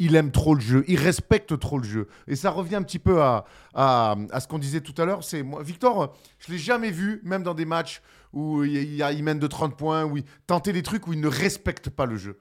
Il 0.00 0.16
aime 0.16 0.32
trop 0.32 0.56
le 0.56 0.60
jeu, 0.60 0.84
il 0.88 0.98
respecte 0.98 1.56
trop 1.56 1.78
le 1.78 1.84
jeu. 1.84 2.08
Et 2.26 2.34
ça 2.34 2.50
revient 2.50 2.74
un 2.74 2.82
petit 2.82 2.98
peu 2.98 3.22
à, 3.22 3.44
à, 3.74 4.16
à 4.32 4.40
ce 4.40 4.48
qu'on 4.48 4.58
disait 4.58 4.80
tout 4.80 5.00
à 5.00 5.04
l'heure. 5.04 5.22
C'est 5.22 5.44
moi, 5.44 5.62
Victor, 5.62 6.16
je 6.40 6.50
l'ai 6.50 6.58
jamais 6.58 6.90
vu, 6.90 7.20
même 7.22 7.44
dans 7.44 7.54
des 7.54 7.64
matchs 7.64 8.02
où 8.32 8.64
il, 8.64 8.74
il, 8.74 9.06
il 9.16 9.22
mène 9.22 9.38
de 9.38 9.46
30 9.46 9.76
points, 9.76 10.04
où 10.04 10.16
il 10.16 10.24
tenter 10.48 10.72
des 10.72 10.82
trucs 10.82 11.06
où 11.06 11.12
il 11.12 11.20
ne 11.20 11.28
respecte 11.28 11.90
pas 11.90 12.06
le 12.06 12.16
jeu. 12.16 12.40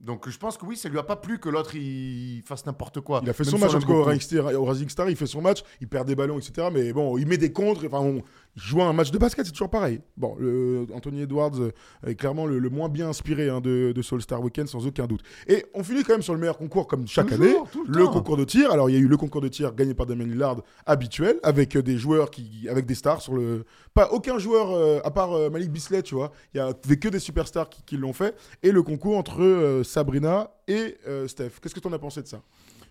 Donc 0.00 0.30
je 0.30 0.38
pense 0.38 0.56
que 0.56 0.64
oui, 0.64 0.78
ça 0.78 0.88
lui 0.88 0.98
a 0.98 1.02
pas 1.02 1.16
plu 1.16 1.38
que 1.38 1.50
l'autre 1.50 1.74
il 1.74 2.42
fasse 2.46 2.64
n'importe 2.64 3.02
quoi. 3.02 3.20
Il 3.22 3.28
a 3.28 3.34
fait 3.34 3.44
Même 3.44 3.50
son 3.50 3.58
match 3.58 3.74
en 3.74 3.80
tout 3.80 3.86
cas 3.86 3.92
au 3.92 4.64
Rising 4.64 4.88
Star, 4.88 5.10
il 5.10 5.16
fait 5.16 5.26
son 5.26 5.42
match, 5.42 5.62
il 5.80 5.88
perd 5.88 6.08
des 6.08 6.14
ballons, 6.14 6.38
etc. 6.38 6.68
Mais 6.72 6.92
bon, 6.94 7.18
il 7.18 7.26
met 7.26 7.36
des 7.36 7.52
contres, 7.52 7.84
enfin, 7.86 8.00
on 8.00 8.22
joue 8.56 8.82
un 8.82 8.92
match 8.92 9.10
de 9.10 9.18
basket, 9.18 9.46
c'est 9.46 9.52
toujours 9.52 9.70
pareil. 9.70 10.00
Bon, 10.16 10.36
le, 10.38 10.86
Anthony 10.94 11.22
Edwards 11.22 11.60
euh, 11.60 11.72
est 12.06 12.14
clairement 12.14 12.46
le, 12.46 12.58
le 12.58 12.70
moins 12.70 12.88
bien 12.88 13.08
inspiré 13.08 13.48
hein, 13.48 13.60
de, 13.60 13.92
de 13.94 14.02
Soul 14.02 14.22
Star 14.22 14.42
Weekend, 14.42 14.68
sans 14.68 14.86
aucun 14.86 15.06
doute. 15.06 15.22
Et 15.46 15.66
on 15.74 15.82
finit 15.82 16.02
quand 16.02 16.14
même 16.14 16.22
sur 16.22 16.34
le 16.34 16.40
meilleur 16.40 16.58
concours, 16.58 16.86
comme 16.86 17.06
chaque 17.06 17.28
Toujours, 17.28 17.44
année, 17.44 17.56
le 17.86 18.06
concours 18.08 18.36
de 18.36 18.44
tir. 18.44 18.70
Alors, 18.70 18.90
il 18.90 18.94
y 18.94 18.96
a 18.96 19.00
eu 19.00 19.08
le 19.08 19.16
concours 19.16 19.40
de 19.40 19.48
tir 19.48 19.74
gagné 19.74 19.94
par 19.94 20.06
Damien 20.06 20.24
Lillard, 20.24 20.62
habituel, 20.86 21.38
avec 21.42 21.76
euh, 21.76 21.82
des 21.82 21.96
joueurs 21.96 22.30
qui, 22.30 22.68
avec 22.68 22.86
des 22.86 22.94
stars 22.94 23.22
sur 23.22 23.34
le. 23.34 23.64
Pas 23.94 24.10
aucun 24.12 24.38
joueur, 24.38 24.70
euh, 24.70 25.00
à 25.04 25.10
part 25.10 25.32
euh, 25.32 25.50
Malik 25.50 25.70
Bisley, 25.70 26.02
tu 26.02 26.14
vois. 26.14 26.30
Il 26.54 26.58
y 26.58 26.60
avait 26.60 26.96
que 26.96 27.08
des 27.08 27.18
superstars 27.18 27.68
qui, 27.68 27.82
qui 27.82 27.96
l'ont 27.96 28.12
fait. 28.12 28.36
Et 28.62 28.70
le 28.72 28.82
concours 28.82 29.16
entre 29.16 29.42
euh, 29.42 29.82
Sabrina 29.84 30.50
et 30.68 30.96
Steph. 31.26 31.58
Qu'est-ce 31.60 31.74
que 31.74 31.80
tu 31.80 31.88
en 31.88 31.92
as 31.92 31.98
pensé 31.98 32.22
de 32.22 32.28
ça? 32.28 32.40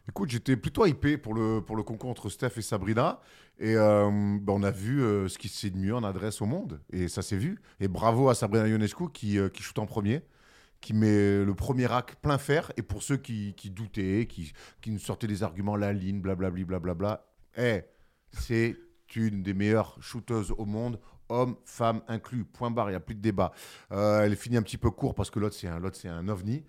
Écoute, 0.10 0.32
j'étais 0.32 0.58
plutôt 0.58 0.88
hypé 0.88 1.20
pour 1.20 1.36
le, 1.36 1.62
pour 1.62 1.76
le 1.76 1.84
concours 1.84 2.10
entre 2.10 2.30
Steph 2.30 2.54
et 2.58 2.64
Sabrina. 2.64 3.20
Et 3.60 3.76
euh, 3.76 4.10
bah, 4.42 4.54
on 4.56 4.64
a 4.64 4.72
vu 4.72 5.04
euh, 5.04 5.28
ce 5.28 5.38
qui 5.38 5.50
se 5.50 5.60
fait 5.60 5.70
de 5.70 5.78
mieux 5.78 5.94
en 5.96 6.04
adresse 6.04 6.42
au 6.42 6.48
monde. 6.48 6.82
Et 6.92 7.08
ça 7.08 7.22
s'est 7.22 7.38
vu. 7.38 7.62
Et 7.80 7.88
bravo 7.88 8.28
à 8.28 8.34
Sabrina 8.34 8.68
Ionescu 8.68 9.12
qui, 9.14 9.38
euh, 9.38 9.50
qui 9.50 9.62
shoot 9.62 9.78
en 9.78 9.86
premier, 9.86 10.24
qui 10.82 10.96
met 10.96 11.46
le 11.46 11.54
premier 11.54 11.86
rack 11.86 12.16
plein 12.24 12.40
fer. 12.40 12.72
Et 12.76 12.82
pour 12.82 13.04
ceux 13.04 13.18
qui, 13.18 13.54
qui 13.54 13.70
doutaient, 13.70 14.26
qui, 14.28 14.52
qui 14.82 14.90
nous 14.90 14.98
sortaient 14.98 15.28
des 15.28 15.44
arguments, 15.44 15.76
la 15.76 15.94
ligne, 15.94 16.22
blablabli, 16.22 16.66
blablabla, 16.66 17.24
eh, 17.58 17.84
c'est 18.32 18.78
une 19.16 19.44
des 19.44 19.54
meilleures 19.54 19.96
shooteuses 20.02 20.56
au 20.58 20.66
monde. 20.66 21.00
Hommes, 21.30 21.56
femmes 21.66 22.02
inclus, 22.08 22.46
point 22.46 22.72
barre, 22.72 22.90
il 22.90 22.94
n'y 22.94 22.98
a 22.98 23.00
plus 23.00 23.14
de 23.14 23.22
débat. 23.22 23.52
Euh, 23.92 24.24
elle 24.24 24.36
finit 24.36 24.58
un 24.58 24.64
petit 24.64 24.80
peu 24.80 24.90
court 24.90 25.14
parce 25.14 25.30
que 25.30 25.38
l'autre, 25.38 25.56
c'est 25.56 25.68
un, 25.68 25.80
c'est 25.94 26.08
un 26.08 26.28
ovni. 26.30 26.64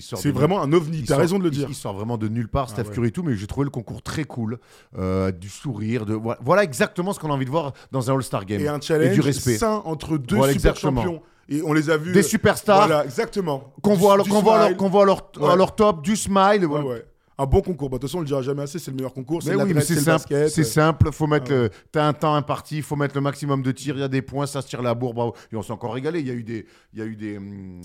C'est 0.00 0.28
de- 0.28 0.32
vraiment 0.32 0.60
un 0.62 0.72
ovni, 0.72 0.98
il 0.98 1.02
t'as 1.04 1.14
sort- 1.14 1.18
raison 1.20 1.38
de 1.38 1.44
le 1.44 1.50
dire. 1.50 1.66
Il, 1.68 1.74
sort 1.74 1.94
vraiment 1.94 2.18
de 2.18 2.28
nulle 2.28 2.48
part, 2.48 2.68
Steph 2.68 2.82
ouais. 2.88 2.94
Curry 2.94 3.08
et 3.08 3.10
tout, 3.10 3.22
mais 3.22 3.36
j'ai 3.36 3.46
trouvé 3.46 3.64
le 3.64 3.70
concours 3.70 4.02
très 4.02 4.24
cool. 4.24 4.58
Euh, 4.98 5.32
du 5.32 5.48
sourire, 5.48 6.04
de... 6.04 6.14
voilà, 6.40 6.62
exactement 6.64 7.12
ce 7.12 7.20
qu'on 7.20 7.30
a 7.30 7.32
envie 7.34 7.46
de 7.46 7.50
voir 7.50 7.72
dans 7.90 8.10
un 8.10 8.14
All-Star 8.14 8.44
Game. 8.44 8.60
Et 8.60 8.68
un 8.68 8.80
challenge 8.80 9.14
du 9.14 9.20
respect. 9.20 9.56
sain 9.56 9.80
entre 9.84 10.18
deux 10.18 10.36
Voilà, 10.36 10.52
super 10.52 10.72
exactement. 10.72 11.02
champions. 11.02 11.22
Et 11.48 11.62
on 11.62 11.72
les 11.72 11.90
a 11.90 11.96
vus. 11.96 12.12
Des 12.12 12.22
superstars 12.22 12.86
Voilà, 12.86 13.04
exactement. 13.04 13.72
qu'on 13.82 13.94
voit, 13.94 14.14
à 14.14 14.16
leur- 14.18 14.26
voit, 14.26 14.40
voit 14.88 15.52
à 15.52 15.56
top, 15.74 16.02
du 16.02 16.16
smile. 16.16 16.66
Ouais, 16.66 16.80
ouais. 16.80 17.04
Un 17.42 17.46
bon 17.46 17.60
concours. 17.60 17.88
Bah, 17.90 17.96
De 17.96 18.00
toute 18.02 18.10
façon, 18.10 18.18
on 18.18 18.20
le 18.20 18.26
dira 18.26 18.42
jamais 18.42 18.62
assez, 18.62 18.78
c'est 18.78 18.90
le 18.90 18.96
meilleur 18.96 19.12
concours. 19.12 19.42
C'est 19.42 19.56
Mais 19.56 19.62
oui, 19.62 19.72
c'est 19.76 19.80
c'est 19.80 19.94
le 19.94 20.00
simple. 20.00 20.48
C'est 20.48 20.64
simple. 20.64 21.10
Faut 21.12 21.26
mettre. 21.26 21.46
Ah 21.50 21.54
ouais. 21.54 21.62
le- 21.64 21.70
T'as 21.90 22.06
un 22.06 22.12
temps 22.12 22.34
imparti. 22.34 22.82
Faut 22.82 22.96
mettre 22.96 23.14
le 23.14 23.20
maximum 23.20 23.62
de 23.62 23.72
tirs. 23.72 23.96
Il 23.96 24.00
y 24.00 24.04
a 24.04 24.08
des 24.08 24.22
points. 24.22 24.46
Ça 24.46 24.62
se 24.62 24.68
tire 24.68 24.82
la 24.82 24.94
bourre. 24.94 25.14
Bravo. 25.14 25.34
Et 25.52 25.56
on 25.56 25.62
s'est 25.62 25.72
encore 25.72 25.94
régalé. 25.94 26.20
Il 26.20 26.26
y 26.28 26.30
a 26.30 26.34
eu 26.34 26.44
des. 26.44 26.66
Il 26.92 26.98
y 26.98 27.02
a 27.02 27.04
eu 27.06 27.16
des. 27.16 27.36
hum, 27.38 27.80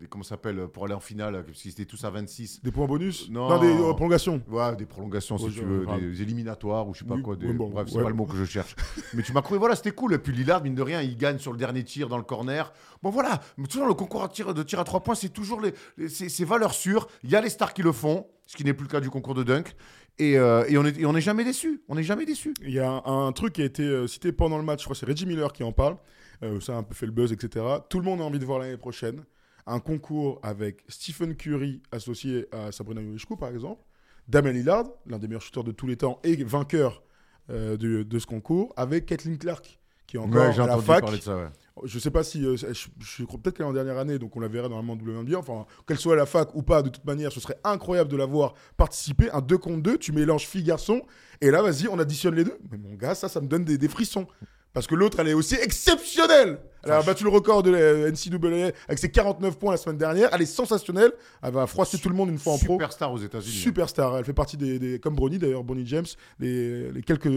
des- 0.00 0.06
comment 0.06 0.22
ça 0.24 0.30
s'appelle 0.30 0.68
pour 0.68 0.84
aller 0.84 0.94
en 0.94 1.00
finale 1.00 1.44
parce 1.44 1.60
qu'ils 1.60 1.70
étaient 1.72 1.84
tous 1.84 2.04
à 2.04 2.10
26. 2.10 2.62
Des 2.62 2.70
points 2.72 2.86
bonus? 2.86 3.28
Non. 3.30 3.58
des 3.58 3.66
euh, 3.68 3.92
prolongations. 3.94 4.40
Ouais, 4.50 4.76
des 4.76 4.86
prolongations 4.86 5.38
si 5.38 5.44
Ouais, 5.46 5.50
tu 5.50 5.60
veux, 5.64 5.86
des 6.00 6.22
éliminatoires 6.22 6.88
ou 6.88 6.94
je 6.94 7.00
sais 7.00 7.04
pas 7.04 7.14
Oui, 7.14 7.22
quoi. 7.22 7.36
Des... 7.36 7.52
bon, 7.52 7.70
Bref, 7.70 7.88
c'est 7.88 7.96
ouais. 7.96 8.02
pas 8.04 8.08
le 8.10 8.14
mot 8.14 8.26
que 8.26 8.36
je 8.36 8.44
cherche. 8.44 8.76
Mais 9.14 9.22
tu 9.22 9.32
m'as 9.32 9.42
trouvé, 9.42 9.58
voilà, 9.58 9.74
c'était 9.76 9.90
cool. 9.92 10.14
Et 10.14 10.18
puis 10.18 10.32
Lillard, 10.32 10.62
mine 10.62 10.74
de 10.74 10.82
rien, 10.82 11.02
il 11.02 11.16
gagne 11.16 11.38
sur 11.38 11.52
le 11.52 11.58
dernier 11.58 11.82
tir 11.84 12.08
dans 12.08 12.18
le 12.18 12.22
corner. 12.24 12.72
Bon 13.02 13.10
voilà, 13.10 13.40
mais 13.56 13.66
toujours 13.66 13.88
le 13.88 13.94
concours 13.94 14.28
tir, 14.28 14.54
de 14.54 14.62
tir 14.62 14.78
à 14.78 14.84
trois 14.84 15.00
points, 15.00 15.16
c'est 15.16 15.28
toujours 15.30 15.60
les, 15.60 15.74
les- 15.96 16.08
c'est, 16.08 16.28
c'est 16.28 16.44
valeur 16.44 16.72
sûre. 16.72 17.08
Il 17.24 17.30
y 17.30 17.36
a 17.36 17.40
les 17.40 17.48
stars 17.50 17.74
qui 17.74 17.82
le 17.82 17.90
font, 17.90 18.26
ce 18.52 18.56
qui 18.58 18.64
n'est 18.64 18.74
plus 18.74 18.84
le 18.84 18.90
cas 18.90 19.00
du 19.00 19.08
concours 19.08 19.34
de 19.34 19.42
dunk. 19.42 19.74
Et, 20.18 20.36
euh, 20.38 20.64
et 20.68 20.76
on 20.76 20.84
est, 20.84 20.98
et 20.98 21.06
on 21.06 21.14
n'est 21.14 21.22
jamais 21.22 21.42
déçu. 21.42 21.82
On 21.88 21.94
n'est 21.94 22.02
jamais 22.02 22.26
déçu. 22.26 22.52
Il 22.60 22.70
y 22.70 22.80
a 22.80 22.90
un, 22.90 23.26
un 23.28 23.32
truc 23.32 23.54
qui 23.54 23.62
a 23.62 23.64
été 23.64 23.82
euh, 23.82 24.06
cité 24.06 24.30
pendant 24.30 24.58
le 24.58 24.62
match, 24.62 24.80
je 24.80 24.84
crois 24.84 24.94
que 24.94 25.00
c'est 25.00 25.06
Reggie 25.06 25.24
Miller 25.24 25.50
qui 25.54 25.64
en 25.64 25.72
parle. 25.72 25.96
Euh, 26.42 26.60
ça 26.60 26.74
a 26.74 26.76
un 26.76 26.82
peu 26.82 26.94
fait 26.94 27.06
le 27.06 27.12
buzz, 27.12 27.32
etc. 27.32 27.64
Tout 27.88 27.98
le 27.98 28.04
monde 28.04 28.20
a 28.20 28.24
envie 28.24 28.38
de 28.38 28.44
voir 28.44 28.58
l'année 28.58 28.76
prochaine 28.76 29.24
un 29.66 29.80
concours 29.80 30.38
avec 30.42 30.84
Stephen 30.88 31.34
Curry 31.34 31.80
associé 31.92 32.46
à 32.52 32.72
Sabrina 32.72 33.00
Ionescu, 33.00 33.36
par 33.38 33.48
exemple. 33.48 33.80
Damien 34.28 34.52
Lillard, 34.52 34.84
l'un 35.06 35.18
des 35.18 35.28
meilleurs 35.28 35.40
shooters 35.40 35.64
de 35.64 35.72
tous 35.72 35.86
les 35.86 35.96
temps 35.96 36.20
et 36.22 36.36
vainqueur 36.44 37.02
euh, 37.48 37.78
de, 37.78 38.02
de 38.02 38.18
ce 38.18 38.26
concours, 38.26 38.74
avec 38.76 39.06
Kathleen 39.06 39.38
Clark, 39.38 39.80
qui 40.06 40.16
est 40.16 40.20
encore 40.20 40.52
j'ai 40.52 40.60
à 40.60 40.66
la 40.66 40.78
fac. 40.78 41.00
parler 41.00 41.18
de 41.18 41.22
ça. 41.22 41.36
Ouais. 41.36 41.48
Je 41.84 41.98
sais 41.98 42.10
pas 42.10 42.22
si. 42.22 42.44
euh, 42.44 42.56
je, 42.56 42.66
je 43.00 43.24
crois 43.24 43.40
peut-être 43.40 43.56
qu'elle 43.56 43.66
est 43.66 43.68
en 43.68 43.72
dernière 43.72 43.98
année, 43.98 44.18
donc 44.18 44.36
on 44.36 44.40
la 44.40 44.48
verrait 44.48 44.68
normalement 44.68 44.92
en 44.92 44.96
WNBA. 44.96 45.38
Enfin, 45.38 45.64
qu'elle 45.86 45.98
soit 45.98 46.12
à 46.14 46.16
la 46.16 46.26
fac 46.26 46.54
ou 46.54 46.62
pas, 46.62 46.82
de 46.82 46.88
toute 46.90 47.04
manière, 47.04 47.32
ce 47.32 47.40
serait 47.40 47.58
incroyable 47.64 48.10
de 48.10 48.16
la 48.16 48.26
voir 48.26 48.54
participer. 48.76 49.30
Un 49.32 49.40
2 49.40 49.56
contre 49.58 49.82
2, 49.82 49.98
tu 49.98 50.12
mélanges 50.12 50.46
fille-garçon, 50.46 51.02
et 51.40 51.50
là, 51.50 51.62
vas-y, 51.62 51.88
on 51.88 51.98
additionne 51.98 52.34
les 52.34 52.44
deux. 52.44 52.58
Mais 52.70 52.78
mon 52.78 52.94
gars, 52.94 53.14
ça, 53.14 53.28
ça 53.28 53.40
me 53.40 53.46
donne 53.46 53.64
des, 53.64 53.78
des 53.78 53.88
frissons. 53.88 54.26
Parce 54.74 54.86
que 54.86 54.94
l'autre, 54.94 55.20
elle 55.20 55.28
est 55.28 55.34
aussi 55.34 55.54
exceptionnelle. 55.56 56.58
Elle 56.82 56.92
a 56.92 57.02
battu 57.02 57.24
le 57.24 57.30
record 57.30 57.62
de 57.62 57.70
la 57.70 58.10
NCAA 58.10 58.72
avec 58.88 58.98
ses 58.98 59.10
49 59.10 59.58
points 59.58 59.72
la 59.72 59.76
semaine 59.76 59.98
dernière. 59.98 60.30
Elle 60.32 60.40
est 60.40 60.46
sensationnelle. 60.46 61.12
Elle 61.42 61.52
va 61.52 61.66
froisser 61.66 61.98
tout 61.98 62.08
le 62.08 62.14
monde 62.14 62.30
une 62.30 62.38
fois 62.38 62.54
en 62.54 62.58
pro. 62.58 62.74
Superstar 62.74 63.12
aux 63.12 63.18
États-Unis. 63.18 63.54
hein. 63.54 63.62
Superstar. 63.62 64.16
Elle 64.16 64.24
fait 64.24 64.32
partie 64.32 64.56
des, 64.56 64.78
des- 64.78 64.98
comme 64.98 65.14
Bronny 65.14 65.38
d'ailleurs, 65.38 65.62
Bonnie 65.62 65.86
James, 65.86 66.06
les, 66.38 66.90
les 66.90 67.02
quelques 67.02 67.28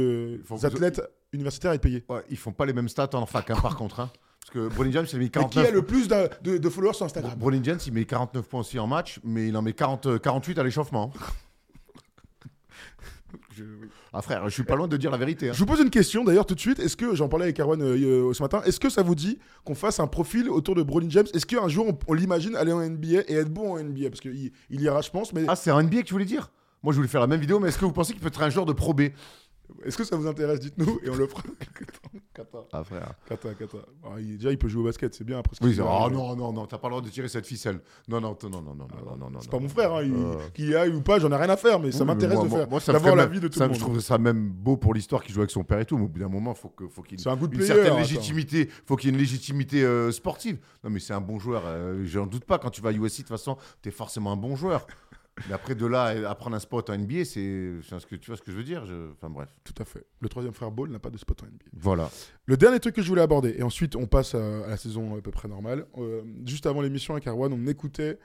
athlètes 0.63 1.01
universitaires 1.33 1.71
à 1.71 1.75
être 1.75 1.81
payés. 1.81 2.05
Ouais, 2.07 2.23
ils 2.29 2.38
font 2.38 2.53
pas 2.53 2.65
les 2.65 2.71
mêmes 2.73 2.88
stats 2.89 3.09
en 3.13 3.25
fac, 3.25 3.49
hein, 3.51 3.57
par 3.61 3.75
contre. 3.77 3.99
hein. 3.99 4.09
Parce 4.47 4.53
que 4.69 4.75
Bronny 4.75 4.91
James, 4.91 5.05
il 5.11 5.15
a 5.15 5.17
mis 5.17 5.25
Mais 5.25 5.29
qui 5.29 5.31
49. 5.39 5.67
a 5.67 5.71
le 5.71 5.81
plus 5.81 6.07
de, 6.07 6.29
de- 6.43 6.57
de 6.59 6.69
followers 6.69 6.93
sur 6.93 7.05
Instagram 7.05 7.33
Bronny 7.35 7.61
James, 7.63 7.79
il 7.87 7.93
met 7.93 8.05
49 8.05 8.47
points 8.47 8.59
aussi 8.59 8.77
en 8.77 8.85
match, 8.85 9.19
mais 9.23 9.47
il 9.47 9.57
en 9.57 9.63
met 9.63 9.73
40, 9.73 10.05
euh, 10.05 10.19
48 10.19 10.59
à 10.59 10.63
l'échauffement. 10.63 11.11
Ah 14.13 14.21
frère, 14.21 14.43
je 14.47 14.53
suis 14.53 14.63
pas 14.63 14.75
loin 14.75 14.87
de 14.87 14.95
dire 14.97 15.11
la 15.11 15.17
vérité. 15.17 15.49
hein. 15.49 15.53
Je 15.53 15.59
vous 15.59 15.65
pose 15.65 15.79
une 15.81 15.89
question 15.89 16.23
d'ailleurs 16.23 16.45
tout 16.45 16.55
de 16.55 16.59
suite. 16.59 16.79
Est-ce 16.79 16.95
que, 16.95 17.15
j'en 17.15 17.27
parlais 17.27 17.45
avec 17.45 17.59
Erwan 17.59 17.81
euh, 17.81 18.29
euh, 18.29 18.33
ce 18.33 18.41
matin, 18.41 18.61
est-ce 18.65 18.79
que 18.79 18.89
ça 18.89 19.01
vous 19.01 19.15
dit 19.15 19.39
qu'on 19.65 19.75
fasse 19.75 19.99
un 19.99 20.07
profil 20.07 20.49
autour 20.49 20.73
de 20.75 20.83
Bronny 20.83 21.09
James? 21.11 21.25
Est-ce 21.33 21.45
qu'un 21.45 21.67
jour 21.67 21.87
on, 21.87 21.97
on 22.07 22.13
l'imagine 22.13 22.55
aller 22.55 22.71
en 22.71 22.79
NBA 22.81 23.23
et 23.27 23.33
être 23.33 23.49
bon 23.53 23.73
en 23.75 23.79
NBA 23.83 24.09
Parce 24.09 24.21
qu'il 24.21 24.51
il 24.69 24.81
ira, 24.81 25.01
je 25.01 25.09
pense, 25.09 25.33
mais 25.33 25.43
Ah, 25.47 25.55
c'est 25.55 25.69
un 25.71 25.81
NBA 25.83 26.01
que 26.01 26.07
tu 26.07 26.13
voulais 26.13 26.25
dire? 26.25 26.49
Moi, 26.83 26.93
je 26.93 26.97
voulais 26.97 27.09
faire 27.09 27.21
la 27.21 27.27
même 27.27 27.39
vidéo, 27.41 27.59
mais 27.59 27.69
est-ce 27.69 27.77
que 27.77 27.85
vous 27.85 27.91
pensez 27.91 28.13
qu'il 28.13 28.21
peut 28.21 28.27
être 28.27 28.41
un 28.41 28.49
joueur 28.49 28.65
de 28.65 28.73
Pro 28.73 28.93
B? 28.93 29.01
Est-ce 29.84 29.97
que 29.97 30.03
ça 30.03 30.16
vous 30.16 30.28
intéresse 30.28 30.59
Dites-nous 30.59 30.99
et 31.03 31.09
on 31.09 31.16
le 31.16 31.28
fera. 31.28 31.43
Kata, 32.34 32.66
Ah, 32.74 32.84
frère. 32.84 33.13
kata, 33.30 33.53
kata. 33.53 33.78
Ah, 34.03 34.20
il- 34.20 34.38
déjà, 34.38 34.51
il 34.51 34.57
peut 34.57 34.68
jouer 34.68 34.82
au 34.82 34.86
basket, 34.86 35.13
c'est 35.16 35.24
bien 35.24 35.39
après. 35.39 35.55
ce 35.55 35.63
Oui, 35.63 35.74
fait. 35.74 35.82
oh 35.82 36.09
non, 36.11 36.36
non, 36.36 36.51
non, 36.51 36.66
t'as 36.66 36.78
pas 36.78 36.88
le 36.89 36.93
droit 36.95 37.01
de 37.01 37.09
tirer 37.09 37.30
cette 37.30 37.45
ficelle. 37.45 37.80
Non, 38.09 38.20
non, 38.20 38.38
non, 38.43 38.49
non, 38.49 38.61
non, 38.61 38.76
non, 38.76 38.88
non, 39.05 39.16
non, 39.18 39.30
non. 39.30 39.39
C'est 39.41 39.49
pas 39.49 39.59
mon 39.59 39.70
frère, 39.70 39.93
hein, 39.93 40.03
il- 40.03 40.13
Euh. 40.13 40.36
qu'il 40.53 40.76
aille 40.76 40.89
ou 40.93 41.01
pas, 41.01 41.18
j'en 41.20 41.32
ai 41.32 41.36
rien 41.38 41.49
à 41.49 41.55
faire, 41.55 41.80
mais 41.80 41.91
ça 41.93 41.99
Oui, 42.01 42.07
m'intéresse 42.07 42.39
de 42.41 42.49
faire, 42.49 42.70
moi, 42.70 42.80
ça 42.82 42.91
d'avoir 42.91 43.16
la 43.16 43.26
vie 43.26 43.39
de 43.39 43.47
tout 43.47 43.57
ça, 43.57 43.68
le 43.68 43.74
Je 43.74 43.80
monde. 43.80 43.89
trouve 43.89 43.99
ça 44.01 44.18
même 44.18 44.49
beau 44.49 44.76
pour 44.76 44.93
l'histoire 44.93 45.24
qu'il 45.24 45.34
joue 45.34 45.39
avec 45.41 45.51
son 45.51 45.63
père 45.63 45.80
et 45.80 45.86
tout, 45.86 45.97
mais 45.97 46.03
au 46.05 46.09
bout 46.09 46.20
d'un 46.20 46.28
moment, 46.28 46.53
faut 46.53 46.70
que, 46.70 46.88
faut 46.89 47.01
qu'il 47.01 47.20
C'est 47.20 47.30
un 47.30 47.38
good 47.38 47.53
une 47.53 47.59
player, 47.59 47.74
certaine 47.74 47.97
légitimité, 47.97 48.70
faut 48.86 48.97
qu'il 48.97 49.09
y 49.09 49.11
ait 49.11 49.16
une 49.16 49.20
légitimité 49.22 49.84
euh, 49.86 50.11
sportive. 50.11 50.57
Non, 50.84 50.89
mais 50.89 50.99
c'est 50.99 51.13
un 51.13 51.22
bon 51.22 51.39
joueur. 51.39 51.63
euh, 51.66 52.03
J'en 52.05 52.26
doute 52.28 52.43
pas. 52.45 52.57
Quand 52.59 52.70
tu 52.70 52.82
vas 52.82 52.89
à 52.89 52.91
USC, 52.93 53.20
de 53.20 53.22
toute 53.24 53.30
façon, 53.30 53.55
t'es 53.82 53.91
forcément 53.91 54.32
un 54.34 54.38
bon 54.38 54.55
joueur. 54.57 54.86
Mais 55.47 55.53
après, 55.53 55.75
de 55.75 55.86
là 55.86 56.29
à 56.29 56.36
prendre 56.36 56.55
un 56.55 56.59
spot 56.59 56.89
en 56.89 56.97
NBA, 56.97 57.25
c'est, 57.25 57.73
tu 57.81 58.27
vois 58.27 58.38
ce 58.38 58.41
que 58.41 58.51
je 58.51 58.57
veux 58.57 58.63
dire. 58.63 58.86
je- 58.86 59.11
Enfin 59.11 59.29
bref. 59.29 59.53
Tout 59.63 59.73
à 59.81 59.86
fait. 59.86 60.05
Le 60.21 60.29
troisième 60.29 60.53
frère 60.53 60.71
Ball 60.71 60.89
n'a 60.89 60.99
pas 60.99 61.09
de 61.09 61.17
spot 61.17 61.43
en 61.43 61.47
NBA. 61.47 61.65
Voilà. 61.73 62.09
Le 62.45 62.55
dernier 62.57 62.79
truc 62.79 62.95
que 62.95 63.01
je 63.01 63.09
voulais 63.09 63.21
aborder, 63.21 63.53
et 63.57 63.63
ensuite 63.63 63.95
on 63.95 64.07
passe 64.07 64.33
à, 64.36 64.65
à 64.65 64.67
la 64.69 64.77
saison 64.77 65.17
à 65.17 65.21
peu 65.21 65.31
près 65.31 65.47
normale. 65.47 65.86
Euh, 65.97 66.21
juste 66.45 66.65
avant 66.65 66.81
l'émission 66.81 67.13
avec 67.15 67.27
Arwan, 67.27 67.51
on 67.51 67.67
écoutait 67.67 68.17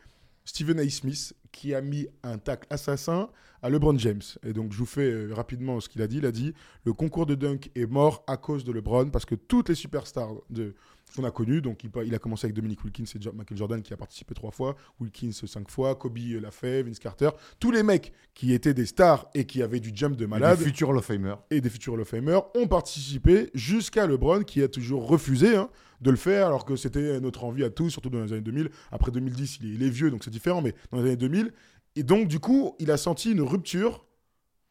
Stephen 0.44 0.78
A. 0.78 0.88
Smith 0.88 1.34
qui 1.52 1.74
a 1.74 1.80
mis 1.80 2.06
un 2.22 2.38
tacle 2.38 2.66
assassin 2.70 3.28
à 3.62 3.68
LeBron 3.68 3.98
James. 3.98 4.22
Et 4.44 4.52
donc, 4.52 4.72
je 4.72 4.78
vous 4.78 4.86
fais 4.86 5.10
euh, 5.10 5.34
rapidement 5.34 5.80
ce 5.80 5.88
qu'il 5.88 6.00
a 6.02 6.06
dit. 6.06 6.18
Il 6.18 6.26
a 6.26 6.32
dit 6.32 6.54
le 6.84 6.92
concours 6.92 7.26
de 7.26 7.34
dunk 7.34 7.70
est 7.74 7.86
mort 7.86 8.22
à 8.28 8.36
cause 8.36 8.64
de 8.64 8.72
LeBron 8.72 9.10
parce 9.10 9.24
que 9.26 9.34
toutes 9.34 9.68
les 9.68 9.74
superstars 9.74 10.32
de 10.48 10.74
qu'on 11.14 11.24
a 11.24 11.30
connues, 11.30 11.60
donc 11.60 11.84
il, 11.84 12.14
a 12.14 12.18
commencé 12.18 12.46
avec 12.46 12.54
Dominique 12.54 12.84
Wilkins 12.84 13.04
et 13.04 13.32
Michael 13.34 13.58
Jordan 13.58 13.82
qui 13.82 13.92
a 13.92 13.96
participé 13.96 14.34
trois 14.34 14.50
fois, 14.50 14.76
Wilkins 15.00 15.32
cinq 15.32 15.70
fois, 15.70 15.94
Kobe 15.94 16.18
l'a 16.40 16.50
fait, 16.50 16.82
Vince 16.82 16.98
Carter, 16.98 17.30
tous 17.58 17.70
les 17.70 17.82
mecs 17.82 18.12
qui 18.34 18.52
étaient 18.52 18.74
des 18.74 18.86
stars 18.86 19.28
et 19.34 19.44
qui 19.44 19.62
avaient 19.62 19.80
du 19.80 19.90
jump 19.94 20.16
de 20.16 20.26
malade 20.26 20.58
Des 20.58 20.64
futurs 20.64 20.90
Hall 20.90 20.98
of 20.98 21.04
Famer. 21.04 21.34
et 21.50 21.60
des 21.60 21.70
futurs 21.70 21.94
Hall 21.94 22.00
of 22.00 22.08
Famer 22.08 22.38
ont 22.54 22.66
participé 22.66 23.50
jusqu'à 23.54 24.06
LeBron 24.06 24.42
qui 24.42 24.62
a 24.62 24.68
toujours 24.68 25.06
refusé 25.06 25.56
hein, 25.56 25.68
de 26.00 26.10
le 26.10 26.16
faire 26.16 26.46
alors 26.46 26.64
que 26.64 26.76
c'était 26.76 27.20
notre 27.20 27.44
envie 27.44 27.64
à 27.64 27.70
tous, 27.70 27.90
surtout 27.90 28.10
dans 28.10 28.22
les 28.22 28.32
années 28.32 28.42
2000. 28.42 28.70
Après 28.90 29.10
2010, 29.10 29.58
il 29.60 29.66
est, 29.66 29.74
il 29.74 29.82
est 29.82 29.90
vieux 29.90 30.10
donc 30.10 30.24
c'est 30.24 30.30
différent, 30.30 30.62
mais 30.62 30.74
dans 30.90 30.98
les 30.98 31.04
années 31.04 31.16
2000. 31.16 31.52
Et 31.96 32.02
donc, 32.02 32.28
du 32.28 32.38
coup, 32.38 32.76
il 32.78 32.90
a 32.90 32.96
senti 32.96 33.32
une 33.32 33.42
rupture 33.42 34.04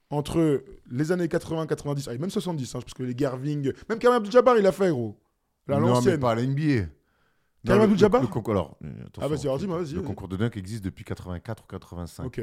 entre 0.10 0.64
les 0.90 1.12
années 1.12 1.28
80-90, 1.28 2.08
ah, 2.08 2.14
et 2.14 2.18
même 2.18 2.30
70, 2.30 2.76
hein, 2.76 2.80
parce 2.80 2.94
que 2.94 3.04
les 3.04 3.14
Garving, 3.14 3.72
même 3.90 4.00
Karim 4.00 4.18
Abdul-Jabbar, 4.18 4.58
il 4.58 4.66
a 4.66 4.72
fait, 4.72 4.90
gros. 4.90 5.16
À 5.76 5.80
non, 5.80 6.02
mais 6.02 6.18
pas 6.18 6.32
à 6.32 6.36
la 6.36 6.44
NBA. 6.46 6.88
Non, 7.66 7.76
le- 7.78 7.88
le, 7.88 8.22
le 8.22 8.28
concours- 8.28 8.54
alors, 8.54 8.78
euh, 8.86 8.88
Ah, 9.20 9.28
vas-y, 9.28 9.42
alors 9.42 9.58
dis-moi, 9.58 9.80
vas-y, 9.80 9.94
Le 9.96 10.02
concours 10.02 10.28
de 10.30 10.38
dunk 10.38 10.52
existe 10.58 10.84
depuis 10.84 11.04
84 11.04 11.64
ou 11.64 11.68
85. 11.68 12.26
Ok. 12.26 12.42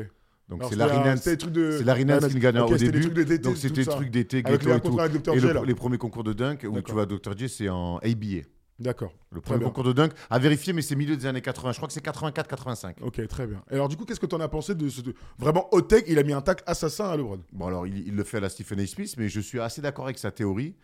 Donc 0.48 0.62
c'est 0.68 0.76
Larry 0.76 0.98
Nance. 0.98 1.20
C'est 1.22 1.84
Larry 1.84 2.04
Nance 2.04 2.28
qui 2.28 2.38
gagne 2.38 2.58
au 2.60 2.76
début. 2.76 3.38
Donc 3.38 3.56
c'était 3.56 3.82
ça. 3.84 3.92
trucs 3.92 4.10
d'été, 4.10 4.42
ghetto 4.42 4.68
les 4.68 4.76
et 4.76 4.80
tout. 4.80 4.98
Et 5.32 5.66
les 5.66 5.74
premiers 5.74 5.98
concours 5.98 6.22
de 6.22 6.32
dunk 6.32 6.58
où 6.64 6.68
tu 6.68 6.72
D'accord. 6.74 6.94
vois 6.94 7.06
Dr. 7.06 7.36
J, 7.36 7.48
c'est 7.48 7.68
en 7.68 7.96
ABA. 7.98 8.42
D'accord. 8.78 9.12
Le 9.30 9.40
premier 9.40 9.64
concours 9.64 9.84
de 9.84 9.92
dunk 9.94 10.10
à 10.28 10.38
vérifier, 10.38 10.72
mais 10.74 10.82
c'est 10.82 10.96
milieu 10.96 11.16
des 11.16 11.24
années 11.26 11.40
80. 11.40 11.72
Je 11.72 11.76
crois 11.78 11.88
que 11.88 11.94
c'est 11.94 12.04
84-85. 12.04 12.96
Ok, 13.00 13.26
très 13.26 13.46
bien. 13.46 13.62
Et 13.70 13.74
alors, 13.74 13.88
du 13.88 13.96
coup, 13.96 14.04
qu'est-ce 14.04 14.20
que 14.20 14.26
tu 14.26 14.34
en 14.34 14.40
as 14.40 14.48
pensé 14.48 14.74
de 14.74 14.88
ce. 14.88 15.00
de- 15.00 15.14
Vraiment, 15.38 15.68
hot 15.72 15.82
tech, 15.82 16.04
il 16.08 16.18
a 16.18 16.22
mis 16.22 16.34
un 16.34 16.42
tacle 16.42 16.62
assassin 16.66 17.08
à 17.08 17.16
LeBron. 17.16 17.40
Bon, 17.52 17.66
alors, 17.68 17.86
il, 17.86 18.06
il 18.06 18.14
le 18.14 18.22
fait 18.24 18.36
à 18.36 18.40
la 18.40 18.48
Stephen 18.50 18.78
A. 18.80 18.86
Smith, 18.86 19.14
mais 19.16 19.28
je 19.30 19.40
suis 19.40 19.60
assez 19.60 19.80
d'accord 19.80 20.04
avec 20.04 20.18
sa 20.18 20.30
théorie 20.30 20.74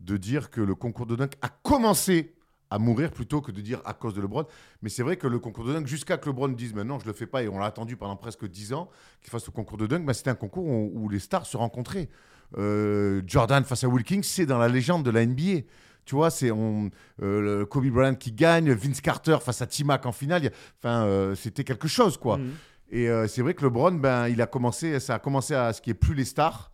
de 0.00 0.16
dire 0.16 0.50
que 0.50 0.60
le 0.60 0.74
concours 0.74 1.06
de 1.06 1.14
dunk 1.14 1.36
a 1.40 1.48
commencé 1.48 2.32
à 2.68 2.80
mourir 2.80 3.12
plutôt 3.12 3.40
que 3.40 3.52
de 3.52 3.60
dire 3.60 3.80
à 3.84 3.94
cause 3.94 4.14
de 4.14 4.20
LeBron. 4.20 4.44
Mais 4.82 4.88
c'est 4.88 5.04
vrai 5.04 5.16
que 5.16 5.28
le 5.28 5.38
concours 5.38 5.64
de 5.66 5.72
dunk, 5.72 5.86
jusqu'à 5.86 6.16
que 6.18 6.28
LeBron 6.28 6.48
dise 6.48 6.74
maintenant, 6.74 6.98
je 6.98 7.06
le 7.06 7.12
fais 7.12 7.26
pas, 7.28 7.44
et 7.44 7.48
on 7.48 7.60
l'a 7.60 7.66
attendu 7.66 7.96
pendant 7.96 8.16
presque 8.16 8.44
10 8.48 8.72
ans 8.72 8.90
qu'il 9.20 9.30
fasse 9.30 9.46
le 9.46 9.52
concours 9.52 9.78
de 9.78 9.86
dunk, 9.86 10.04
bah, 10.04 10.14
c'était 10.14 10.30
un 10.30 10.34
concours 10.34 10.66
où, 10.66 10.90
où 10.94 11.08
les 11.08 11.20
stars 11.20 11.46
se 11.46 11.56
rencontraient. 11.56 12.08
Euh, 12.58 13.22
Jordan 13.26 13.62
face 13.64 13.84
à 13.84 13.88
Wilkins, 13.88 14.22
c'est 14.24 14.46
dans 14.46 14.58
la 14.58 14.68
légende 14.68 15.04
de 15.04 15.10
la 15.10 15.24
NBA. 15.24 15.60
Tu 16.06 16.14
vois, 16.14 16.30
c'est 16.30 16.50
on, 16.50 16.88
euh, 17.22 17.58
le 17.58 17.66
Kobe 17.66 17.86
Bryant 17.88 18.14
qui 18.14 18.32
gagne, 18.32 18.72
Vince 18.72 19.00
Carter 19.02 19.36
face 19.42 19.60
à 19.60 19.66
T-Mac 19.66 20.06
en 20.06 20.12
finale. 20.12 20.50
Enfin, 20.78 21.04
euh, 21.04 21.34
c'était 21.34 21.64
quelque 21.64 21.88
chose, 21.88 22.16
quoi. 22.16 22.38
Mhm. 22.38 22.50
Et 22.92 23.10
euh, 23.10 23.26
c'est 23.26 23.42
vrai 23.42 23.52
que 23.54 23.64
LeBron, 23.64 23.92
ben, 23.92 24.28
il 24.28 24.40
a 24.40 24.46
commencé, 24.46 24.98
ça 25.00 25.16
a 25.16 25.18
commencé 25.18 25.54
à 25.54 25.72
ce 25.74 25.82
qui 25.82 25.90
est 25.90 25.94
plus 25.94 26.14
les 26.14 26.24
stars. 26.24 26.70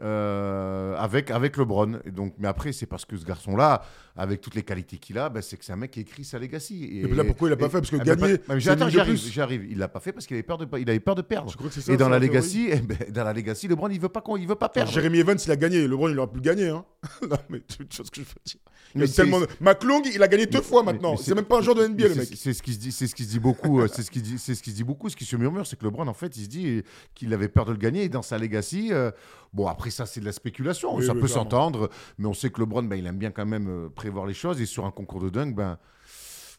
euh, 0.00 0.94
avec, 0.96 1.30
avec 1.30 1.56
LeBron. 1.56 1.98
Et 2.04 2.10
donc, 2.12 2.34
mais 2.38 2.46
après, 2.48 2.72
c'est 2.72 2.86
parce 2.86 3.04
que 3.04 3.16
ce 3.16 3.24
garçon-là, 3.24 3.82
avec 4.16 4.40
toutes 4.40 4.54
les 4.54 4.62
qualités 4.62 4.96
qu'il 4.98 5.18
a, 5.18 5.28
ben, 5.28 5.42
c'est 5.42 5.56
que 5.56 5.64
c'est 5.64 5.72
un 5.72 5.76
mec 5.76 5.90
qui 5.90 6.00
écrit 6.00 6.24
sa 6.24 6.38
legacy. 6.38 6.84
Et, 6.84 7.00
Et 7.00 7.06
puis 7.08 7.16
là, 7.16 7.24
pourquoi 7.24 7.48
il 7.48 7.50
l'a 7.50 7.56
pas 7.56 7.68
fait? 7.68 7.78
Parce 7.78 7.90
que 7.90 7.96
Ah, 7.96 8.04
ben, 8.04 8.14
gagner, 8.16 8.36
c'est 8.60 8.68
Attends, 8.70 8.84
une 8.84 8.90
j'y 8.90 8.96
de 8.96 9.00
arrive, 9.00 9.14
plus. 9.20 9.32
j'y 9.32 9.40
arrive. 9.40 9.66
Il 9.70 9.78
l'a 9.78 9.88
pas 9.88 9.98
fait 10.00 10.12
parce 10.12 10.26
qu'il 10.26 10.34
avait 10.36 10.42
peur 10.44 10.58
de, 10.58 10.64
pas- 10.66 10.78
il 10.78 10.88
avait 10.88 11.00
peur 11.00 11.14
de 11.16 11.22
perdre. 11.22 11.50
Je 11.50 11.56
crois 11.56 11.68
que 11.68 11.74
c'est 11.74 11.80
ça. 11.80 11.92
Et 11.92 11.96
dans 11.96 12.04
c'est 12.06 12.10
la 12.12 12.18
legacy, 12.20 12.68
eh 12.72 12.76
ben, 12.80 12.96
dans 13.10 13.24
la 13.24 13.32
legacy, 13.32 13.66
LeBron, 13.68 13.88
il 13.88 14.00
veut 14.00 14.08
pas 14.08 14.20
qu'on, 14.20 14.36
il 14.36 14.46
veut 14.46 14.54
pas 14.54 14.68
perdre. 14.68 14.92
Jérémy 14.92 15.18
Evans, 15.18 15.38
il 15.44 15.50
a 15.50 15.56
gagné. 15.56 15.86
LeBron, 15.88 16.08
il 16.10 16.18
aurait 16.20 16.28
pu 16.30 16.36
le 16.36 16.42
gagner. 16.42 16.68
Hein. 16.68 16.84
non, 17.22 17.36
mais 17.48 17.60
tu 17.60 17.84
vois 17.84 18.04
ce 18.04 18.10
que 18.10 18.16
je 18.16 18.20
veux 18.22 18.34
dire. 18.44 18.60
Il 18.94 19.00
y 19.02 19.04
a 19.04 19.08
tellement 19.08 19.40
de- 19.40 19.46
McClung, 19.60 20.02
il 20.12 20.20
a 20.20 20.26
gagné 20.26 20.46
deux 20.46 20.62
fois 20.62 20.82
maintenant. 20.82 21.16
C'est 21.16 21.34
même 21.34 21.44
pas 21.44 21.58
un 21.58 21.62
joueur 21.62 21.76
de 21.76 21.86
NBA, 21.86 22.08
le 22.08 22.14
mec. 22.16 22.28
C'est 22.34 22.52
ce 22.52 22.60
qui 22.62 22.72
se 22.72 22.78
dit, 22.78 22.90
c'est 22.90 23.06
ce 23.06 23.14
qui 23.14 23.22
se 23.24 23.28
dit 23.28 23.38
beaucoup. 23.38 23.80
euh, 23.80 23.86
c'est 23.86 24.02
ce 24.02 24.10
qui 24.10 24.20
dit, 24.20 24.36
c'est 24.38 24.54
ce 24.56 24.62
qui 24.62 24.70
se 24.70 24.76
dit 24.76 24.84
beaucoup. 24.84 25.08
Ce 25.08 25.14
qui 25.14 25.24
se 25.24 25.36
murmure, 25.36 25.64
c'est 25.66 25.78
que 25.78 25.84
LeBron, 25.84 26.08
en 26.08 26.14
fait, 26.14 26.36
il 26.36 26.44
se 26.44 26.48
dit 26.48 26.82
qu'il 27.14 27.32
avait 27.32 27.48
peur 27.48 27.66
de 27.66 27.70
le 27.72 27.76
gagner. 27.78 28.02
Et 28.04 28.08
dans 28.08 28.22
sa 28.22 28.36
legacy, 28.36 28.88
euh, 28.92 29.12
bon, 29.52 29.68
après 29.68 29.90
ça, 29.90 30.06
c'est 30.06 30.18
de 30.20 30.24
la 30.24 30.32
spéculation. 30.32 30.96
Oui, 30.96 31.06
ça 31.06 31.12
oui, 31.14 31.20
peut 31.20 31.28
s'entendre, 31.28 31.88
mais 32.18 32.26
on 32.26 32.34
sait 32.34 32.50
que 32.50 32.60
LeBron, 32.60 32.82
ben, 32.82 32.96
il 32.96 33.06
aime 33.06 33.18
bien 33.18 33.30
quand 33.30 33.46
même 33.46 33.68
euh, 33.68 33.88
prévoir 33.90 34.26
les 34.26 34.34
choses. 34.34 34.60
Et 34.60 34.66
sur 34.66 34.84
un 34.84 34.90
concours 34.90 35.20
de 35.22 35.30
dunk, 35.30 35.54
ben 35.54 35.78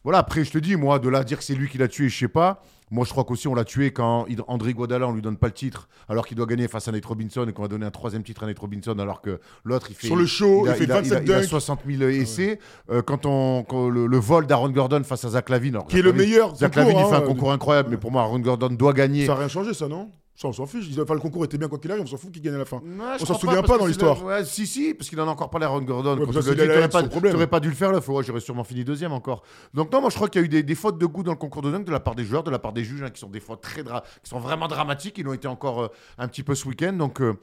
voilà. 0.04 0.18
Après, 0.18 0.44
je 0.44 0.50
te 0.50 0.58
dis, 0.58 0.76
moi, 0.76 0.98
de 0.98 1.08
là 1.08 1.18
à 1.20 1.24
dire 1.24 1.38
que 1.38 1.44
c'est 1.44 1.54
lui 1.54 1.68
qui 1.68 1.78
l'a 1.78 1.88
tué, 1.88 2.08
je 2.08 2.18
sais 2.18 2.28
pas. 2.28 2.62
Moi, 2.92 3.04
je 3.04 3.10
crois 3.12 3.22
qu'aussi 3.22 3.46
on 3.46 3.54
l'a 3.54 3.64
tué 3.64 3.92
quand 3.92 4.26
André 4.48 4.72
Guadala, 4.74 5.06
on 5.06 5.12
lui 5.12 5.22
donne 5.22 5.36
pas 5.36 5.46
le 5.46 5.52
titre, 5.52 5.88
alors 6.08 6.26
qu'il 6.26 6.36
doit 6.36 6.46
gagner 6.46 6.66
face 6.66 6.88
à 6.88 6.92
Nate 6.92 7.04
Robinson 7.06 7.46
et 7.48 7.52
qu'on 7.52 7.62
va 7.62 7.68
donner 7.68 7.86
un 7.86 7.90
troisième 7.92 8.24
titre 8.24 8.42
à 8.42 8.46
Nate 8.46 8.58
Robinson, 8.58 8.98
alors 8.98 9.20
que 9.22 9.38
l'autre, 9.62 9.86
il 9.90 9.94
fait. 9.94 10.08
Sur 10.08 10.16
le 10.16 10.26
show, 10.26 10.66
a- 10.66 10.70
il 10.70 10.74
fait 10.86 10.90
a- 10.90 10.94
27 10.96 11.22
il 11.24 11.32
a 11.32 11.36
dunks. 11.38 11.48
60 11.48 11.80
000 11.86 12.02
essais. 12.10 12.58
Euh, 12.90 13.00
quand 13.02 13.26
on, 13.26 13.62
quand 13.62 13.88
le, 13.88 14.08
le 14.08 14.18
vol 14.18 14.46
d'Aaron 14.48 14.70
Gordon 14.70 15.04
face 15.04 15.24
à 15.24 15.28
Zach 15.30 15.50
Lavine. 15.50 15.76
alors 15.76 15.86
Qui 15.86 15.98
est 15.98 16.02
le 16.02 16.12
meilleur 16.12 16.56
Zach 16.56 16.74
Lavine, 16.74 16.96
il 16.98 17.04
fait 17.08 17.14
hein, 17.14 17.18
un 17.18 17.26
concours 17.26 17.52
incroyable, 17.52 17.90
mais 17.92 17.96
pour 17.96 18.10
moi, 18.10 18.22
Aaron 18.22 18.40
Gordon 18.40 18.70
doit 18.70 18.92
gagner. 18.92 19.26
Ça 19.26 19.34
n'a 19.34 19.38
rien 19.38 19.48
changé, 19.48 19.72
ça, 19.72 19.86
non? 19.86 20.10
Ça, 20.34 20.48
on 20.48 20.52
s'en 20.52 20.64
fiche. 20.64 20.86
Enfin, 20.98 21.12
le 21.14 21.20
concours 21.20 21.44
était 21.44 21.58
bien 21.58 21.68
quoi 21.68 21.78
qu'il 21.78 21.90
arrive, 21.90 22.02
on 22.02 22.06
s'en 22.06 22.16
fout 22.16 22.32
qu'il 22.32 22.40
gagne 22.40 22.54
à 22.54 22.58
la 22.58 22.64
fin. 22.64 22.80
Je 22.82 23.22
On 23.22 23.26
s'en 23.26 23.38
souvient 23.38 23.62
pas 23.62 23.76
dans 23.76 23.84
l'histoire. 23.84 24.24
Ouais, 24.24 24.44
si, 24.44 24.66
si, 24.66 24.94
parce 24.94 25.10
qu'il 25.10 25.20
en 25.20 25.28
a 25.28 25.30
encore 25.30 25.50
parlé 25.50 25.66
à 25.66 25.68
Aaron 25.68 25.82
Gordon. 25.82 26.16
Ouais, 26.18 26.26
c'est 26.32 26.56
T'aurais 26.56 27.46
pas, 27.46 27.46
pas 27.46 27.60
dû 27.60 27.68
le 27.68 27.74
faire, 27.74 27.92
là. 27.92 27.98
Ouais, 27.98 28.24
j'aurais 28.24 28.40
sûrement 28.40 28.64
fini 28.64 28.82
deuxième 28.82 29.12
encore. 29.12 29.42
Donc, 29.74 29.92
non, 29.92 30.00
moi, 30.00 30.08
je 30.08 30.14
crois 30.14 30.28
qu'il 30.28 30.40
y 30.40 30.44
a 30.44 30.46
eu 30.46 30.48
des, 30.48 30.62
des 30.62 30.74
fautes 30.74 30.98
de 30.98 31.04
goût 31.04 31.22
dans 31.22 31.32
le 31.32 31.36
concours 31.36 31.60
de 31.62 31.70
dunk 31.70 31.84
de 31.84 31.92
la 31.92 32.00
part 32.00 32.14
des 32.14 32.24
joueurs, 32.24 32.42
de 32.42 32.50
la 32.50 32.58
part 32.58 32.72
des 32.72 32.84
juges, 32.84 33.02
hein, 33.02 33.10
qui 33.10 33.20
sont 33.20 33.28
des 33.28 33.40
fois 33.40 33.58
très 33.58 33.82
qui 33.82 34.30
sont 34.30 34.40
vraiment 34.40 34.66
dramatiques. 34.66 35.18
Ils 35.18 35.24
l'ont 35.24 35.34
été 35.34 35.48
encore 35.48 35.82
euh, 35.82 35.88
un 36.16 36.26
petit 36.26 36.42
peu 36.42 36.54
ce 36.54 36.66
week-end. 36.66 36.94
Donc, 36.94 37.20
euh, 37.20 37.36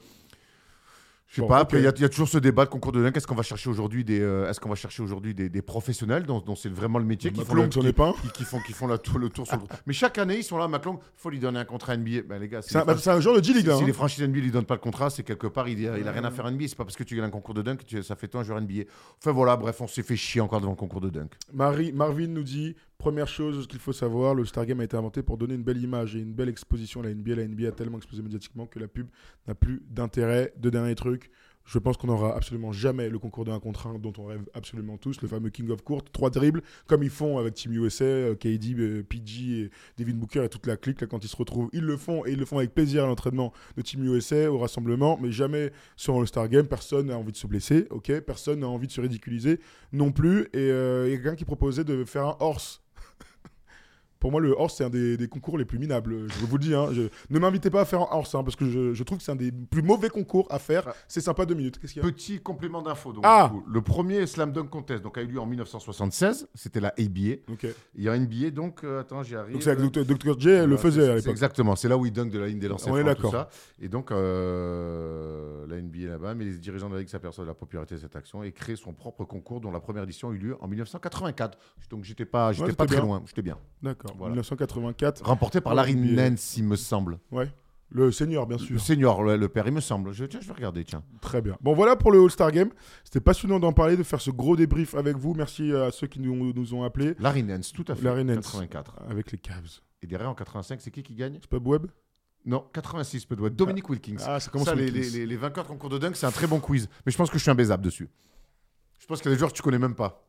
je 1.28 1.42
sais 1.42 1.46
pas. 1.46 1.58
Après, 1.58 1.78
il 1.78 1.84
y, 1.84 1.86
a- 1.86 1.92
il 1.94 2.00
y 2.00 2.04
a 2.04 2.08
toujours 2.08 2.28
ce 2.28 2.38
débat 2.38 2.64
de 2.64 2.70
concours 2.70 2.90
de 2.92 3.02
dunk. 3.02 3.16
Est-ce 3.16 3.26
qu'on 3.26 3.34
va 3.34 3.42
chercher 3.42 3.68
aujourd'hui 3.68 4.02
des, 4.02 4.20
euh, 4.20 4.48
est-ce 4.48 4.58
qu'on 4.60 4.68
va 4.70 4.74
chercher 4.74 5.02
aujourd'hui 5.02 5.34
des, 5.34 5.48
des 5.50 5.60
professionnels 5.62 6.24
dont, 6.24 6.40
dont 6.40 6.56
c'est 6.56 6.68
vraiment 6.70 6.98
le 6.98 7.04
métier 7.04 7.30
qui 7.30 7.44
font, 7.44 7.54
le, 7.54 7.92
pas 7.92 8.08
un. 8.08 8.12
qui, 8.12 8.28
qui 8.32 8.44
font, 8.44 8.60
qui 8.60 8.72
font 8.72 8.86
la 8.86 8.96
le 9.18 9.28
tour 9.28 9.46
sur 9.46 9.56
le. 9.56 9.62
Mais 9.86 9.92
chaque 9.92 10.16
année, 10.18 10.38
ils 10.38 10.42
sont 10.44 10.56
là. 10.58 10.66
McClung, 10.68 10.98
faut 11.16 11.28
lui 11.30 11.38
donner 11.38 11.58
un 11.58 11.64
contrat 11.64 11.96
NBA. 11.96 12.22
Ben, 12.28 12.38
les 12.40 12.48
gars, 12.48 12.62
C'est 12.62 12.76
un, 12.78 12.84
bah, 12.84 12.94
les 12.94 13.00
c'est 13.00 13.10
un 13.10 13.20
joueur 13.20 13.36
de 13.38 13.44
G-League, 13.44 13.70
si, 13.70 13.76
si 13.78 13.84
les 13.84 13.92
franchises 13.92 14.24
NBA 14.26 14.38
lui 14.40 14.50
donnent 14.50 14.64
pas 14.64 14.74
le 14.74 14.80
contrat, 14.80 15.10
c'est 15.10 15.22
quelque 15.22 15.46
part, 15.46 15.68
il, 15.68 15.86
a- 15.88 15.98
il 15.98 16.08
a 16.08 16.12
rien 16.12 16.24
à 16.24 16.30
faire 16.30 16.46
en 16.46 16.50
NBA. 16.50 16.68
C'est 16.68 16.76
pas 16.76 16.84
parce 16.84 16.96
que 16.96 17.04
tu 17.04 17.14
gagnes 17.14 17.26
un 17.26 17.30
concours 17.30 17.54
de 17.54 17.62
dunk 17.62 17.76
que 17.78 17.84
tu- 17.84 18.02
ça 18.02 18.16
fait 18.16 18.28
toi 18.28 18.40
un 18.40 18.44
joueur 18.44 18.60
NBA. 18.60 18.84
Enfin 19.18 19.32
voilà, 19.32 19.56
bref, 19.56 19.80
on 19.80 19.86
s'est 19.86 20.02
fait 20.02 20.16
chier 20.16 20.40
encore 20.40 20.60
devant 20.60 20.72
le 20.72 20.76
concours 20.76 21.00
de 21.02 21.10
dunk. 21.10 21.30
Marie, 21.52 21.92
Marvin 21.92 22.28
nous 22.28 22.42
dit 22.42 22.74
première 22.98 23.28
chose 23.28 23.66
qu'il 23.68 23.78
faut 23.78 23.92
savoir, 23.92 24.34
le 24.34 24.44
Star 24.44 24.66
Game 24.66 24.80
a 24.80 24.84
été 24.84 24.96
inventé 24.96 25.22
pour 25.22 25.38
donner 25.38 25.54
une 25.54 25.62
belle 25.62 25.82
image 25.82 26.16
et 26.16 26.18
une 26.18 26.34
belle 26.34 26.48
exposition 26.48 27.00
à 27.00 27.04
la 27.04 27.14
NBA. 27.14 27.36
La 27.36 27.46
NBA 27.46 27.68
a 27.68 27.72
tellement 27.72 27.96
explosé 27.96 28.22
médiatiquement 28.22 28.66
que 28.66 28.78
la 28.78 28.88
pub 28.88 29.06
n'a 29.46 29.54
plus 29.54 29.82
d'intérêt. 29.88 30.52
Deux 30.58 30.70
derniers 30.70 30.96
trucs. 30.96 31.30
Je 31.68 31.78
pense 31.78 31.98
qu'on 31.98 32.06
n'aura 32.06 32.34
absolument 32.34 32.72
jamais 32.72 33.10
le 33.10 33.18
concours 33.18 33.44
d'un 33.44 33.60
contre 33.60 33.88
un 33.88 33.98
dont 33.98 34.14
on 34.16 34.24
rêve 34.24 34.40
absolument 34.54 34.96
tous, 34.96 35.20
le 35.20 35.28
fameux 35.28 35.50
King 35.50 35.68
of 35.68 35.82
Court, 35.82 36.02
trois 36.02 36.30
dribbles, 36.30 36.62
comme 36.86 37.02
ils 37.02 37.10
font 37.10 37.36
avec 37.36 37.52
Team 37.52 37.74
USA, 37.74 38.04
euh, 38.04 38.34
KD, 38.34 38.74
euh, 38.78 39.02
PG 39.02 39.42
et 39.42 39.70
Devin 39.98 40.14
Booker 40.14 40.44
et 40.44 40.48
toute 40.48 40.66
la 40.66 40.78
clique 40.78 41.02
là, 41.02 41.06
quand 41.06 41.22
ils 41.22 41.28
se 41.28 41.36
retrouvent. 41.36 41.68
Ils 41.74 41.84
le 41.84 41.98
font 41.98 42.24
et 42.24 42.32
ils 42.32 42.38
le 42.38 42.46
font 42.46 42.56
avec 42.56 42.72
plaisir 42.72 43.04
à 43.04 43.06
l'entraînement 43.06 43.52
de 43.76 43.82
Team 43.82 44.02
USA, 44.04 44.50
au 44.50 44.56
rassemblement, 44.56 45.18
mais 45.20 45.30
jamais 45.30 45.70
sur 45.94 46.18
le 46.18 46.24
Star 46.24 46.48
Game. 46.48 46.66
Personne 46.66 47.08
n'a 47.08 47.18
envie 47.18 47.32
de 47.32 47.36
se 47.36 47.46
blesser, 47.46 47.86
Personne 48.26 48.60
n'a 48.60 48.68
envie 48.68 48.86
de 48.86 48.92
se 48.92 49.02
ridiculiser 49.02 49.60
non 49.92 50.10
plus. 50.10 50.44
Et 50.54 50.70
euh, 50.70 51.06
il 51.06 51.10
y 51.10 51.14
a 51.14 51.16
quelqu'un 51.18 51.36
qui 51.36 51.44
proposait 51.44 51.84
de 51.84 52.02
faire 52.06 52.24
un 52.24 52.36
horse. 52.40 52.80
Pour 54.20 54.30
moi, 54.32 54.40
le 54.40 54.50
horse, 54.52 54.76
c'est 54.78 54.84
un 54.84 54.90
des, 54.90 55.16
des 55.16 55.28
concours 55.28 55.58
les 55.58 55.64
plus 55.64 55.78
minables. 55.78 56.28
Je 56.28 56.44
vous 56.46 56.56
le 56.58 56.62
dis. 56.62 56.74
Hein. 56.74 56.88
Je- 56.92 57.08
Ne 57.30 57.38
m'invitez 57.38 57.70
pas 57.70 57.82
à 57.82 57.84
faire 57.84 58.00
un 58.02 58.08
horse, 58.16 58.34
hein, 58.34 58.42
parce 58.42 58.56
que 58.56 58.66
je, 58.66 58.92
je 58.94 59.02
trouve 59.04 59.18
que 59.18 59.24
c'est 59.24 59.32
un 59.32 59.36
des 59.36 59.52
plus 59.52 59.82
mauvais 59.82 60.08
concours 60.08 60.46
à 60.50 60.58
faire. 60.58 60.84
Ah. 60.88 60.94
C'est 61.06 61.20
sympa 61.20 61.46
deux 61.46 61.54
minutes. 61.54 61.78
Y 61.94 62.00
a? 62.00 62.02
Petit 62.02 62.40
complément 62.40 62.82
d'info. 62.82 63.12
donc, 63.12 63.22
Ah 63.26 63.52
Le 63.72 63.80
premier 63.80 64.26
Slam 64.26 64.52
Dunk 64.52 64.68
Contest 64.70 65.02
donc, 65.02 65.16
a 65.18 65.22
eu 65.22 65.26
lieu 65.26 65.40
en 65.40 65.46
1976. 65.46 66.48
C'était 66.54 66.80
la 66.80 66.88
ABA. 66.98 67.36
Ok. 67.52 67.66
Il 67.94 68.02
y 68.02 68.08
a 68.08 68.18
NBA, 68.18 68.50
donc, 68.50 68.82
euh, 68.84 69.00
attends, 69.00 69.22
j'y 69.22 69.36
arrive. 69.36 69.52
Donc 69.52 69.62
c'est 69.62 69.70
avec 69.70 69.90
Dr. 69.90 70.04
Dr. 70.04 70.38
J, 70.40 70.48
elle 70.50 70.70
le 70.70 70.76
faisait 70.76 71.08
à 71.08 71.14
l'époque. 71.16 71.30
Exactement, 71.30 71.76
c'est 71.76 71.88
là 71.88 71.96
où 71.96 72.04
il 72.06 72.12
dunk 72.12 72.30
de 72.30 72.38
la 72.38 72.46
ligne 72.48 72.58
des 72.58 72.68
lancers 72.68 72.92
On 72.92 72.96
est 72.98 73.02
francs, 73.02 73.16
d'accord. 73.22 73.48
Et 73.80 73.88
donc, 73.88 74.10
euh, 74.10 75.66
la 75.68 75.80
NBA 75.80 76.08
là-bas, 76.08 76.34
mais 76.34 76.44
les 76.44 76.58
dirigeants 76.58 76.88
de 76.88 76.94
la 76.94 77.00
Ligue 77.00 77.08
s'aperçoivent 77.08 77.46
de 77.46 77.50
la 77.50 77.54
popularité 77.54 77.94
de 77.94 78.00
cette 78.00 78.16
action 78.16 78.42
et 78.42 78.52
créent 78.52 78.76
son 78.76 78.92
propre 78.92 79.24
concours 79.24 79.60
dont 79.60 79.70
la 79.70 79.80
première 79.80 80.02
édition 80.02 80.30
a 80.30 80.32
eu 80.32 80.38
lieu 80.38 80.56
en 80.60 80.68
1984. 80.68 81.58
Donc, 81.90 82.04
j'étais 82.04 82.24
pas, 82.24 82.52
j'étais 82.52 82.70
Ouais, 82.70 82.72
pas 82.74 82.86
très 82.86 82.96
bien. 82.96 83.04
loin, 83.04 83.22
j'étais 83.26 83.42
bien. 83.42 83.58
D'accord. 83.82 84.07
Voilà. 84.16 84.32
1984. 84.32 85.24
Remporté 85.24 85.60
par 85.60 85.74
Larry. 85.74 85.94
Nance, 85.96 86.56
il 86.56 86.64
me 86.64 86.76
semble. 86.76 87.18
Ouais. 87.30 87.50
Le 87.90 88.12
senior, 88.12 88.46
bien 88.46 88.58
Le 88.58 88.62
sûr. 88.62 88.80
senior, 88.80 89.22
le, 89.22 89.36
le 89.38 89.48
père, 89.48 89.66
il 89.66 89.72
me 89.72 89.80
semble. 89.80 90.12
Je, 90.12 90.26
tiens, 90.26 90.40
je 90.42 90.46
vais 90.48 90.52
regarder, 90.52 90.84
tiens. 90.84 91.02
Très 91.22 91.40
bien. 91.40 91.56
Bon, 91.62 91.72
voilà 91.74 91.96
pour 91.96 92.12
le 92.12 92.22
All-Star 92.22 92.52
Game. 92.52 92.68
C'était 93.02 93.20
passionnant 93.20 93.58
d'en 93.58 93.72
parler, 93.72 93.96
de 93.96 94.02
faire 94.02 94.20
ce 94.20 94.30
gros 94.30 94.56
débrief 94.56 94.94
avec 94.94 95.16
vous. 95.16 95.32
Merci 95.32 95.72
à 95.72 95.90
ceux 95.90 96.06
qui 96.06 96.20
nous, 96.20 96.52
nous 96.52 96.74
ont 96.74 96.82
appelés. 96.82 97.14
Larry 97.18 97.42
Nance, 97.42 97.72
tout 97.72 97.86
à 97.88 97.94
fait. 97.94 98.02
Larry 98.04 98.24
Nance. 98.26 98.44
84. 98.52 98.96
Avec 99.08 99.32
les 99.32 99.38
Cavs. 99.38 99.80
Et 100.02 100.06
derrière, 100.06 100.28
en 100.28 100.34
85, 100.34 100.80
c'est 100.82 100.90
qui 100.90 101.02
qui 101.02 101.14
gagne? 101.14 101.38
Pas 101.48 101.56
Webb? 101.56 101.86
Non, 102.44 102.64
86 102.74 103.24
peut-être. 103.24 103.56
Dominique 103.56 103.88
Wilkins. 103.88 104.16
Ah, 104.26 104.38
ça 104.38 104.50
commence 104.50 104.68
Ça, 104.68 104.74
les- 104.74 104.90
les- 104.90 105.26
les 105.26 105.36
vainqueurs 105.36 105.64
de 105.64 105.68
concours 105.70 105.88
de 105.90 105.96
dunk, 105.98 106.14
c'est 106.14 106.26
un 106.26 106.30
très 106.30 106.46
bon 106.46 106.60
quiz. 106.60 106.88
Mais 107.06 107.12
je 107.12 107.16
pense 107.16 107.30
que 107.30 107.38
je 107.38 107.42
suis 107.42 107.50
un 107.50 107.54
baisable 107.54 107.82
dessus. 107.84 108.08
Je 109.00 109.06
pense 109.06 109.20
qu'il 109.20 109.30
y 109.30 109.32
a 109.32 109.34
des 109.34 109.38
joueurs 109.38 109.50
que 109.50 109.56
tu 109.56 109.62
connais 109.62 109.78
même 109.78 109.94
pas. 109.94 110.27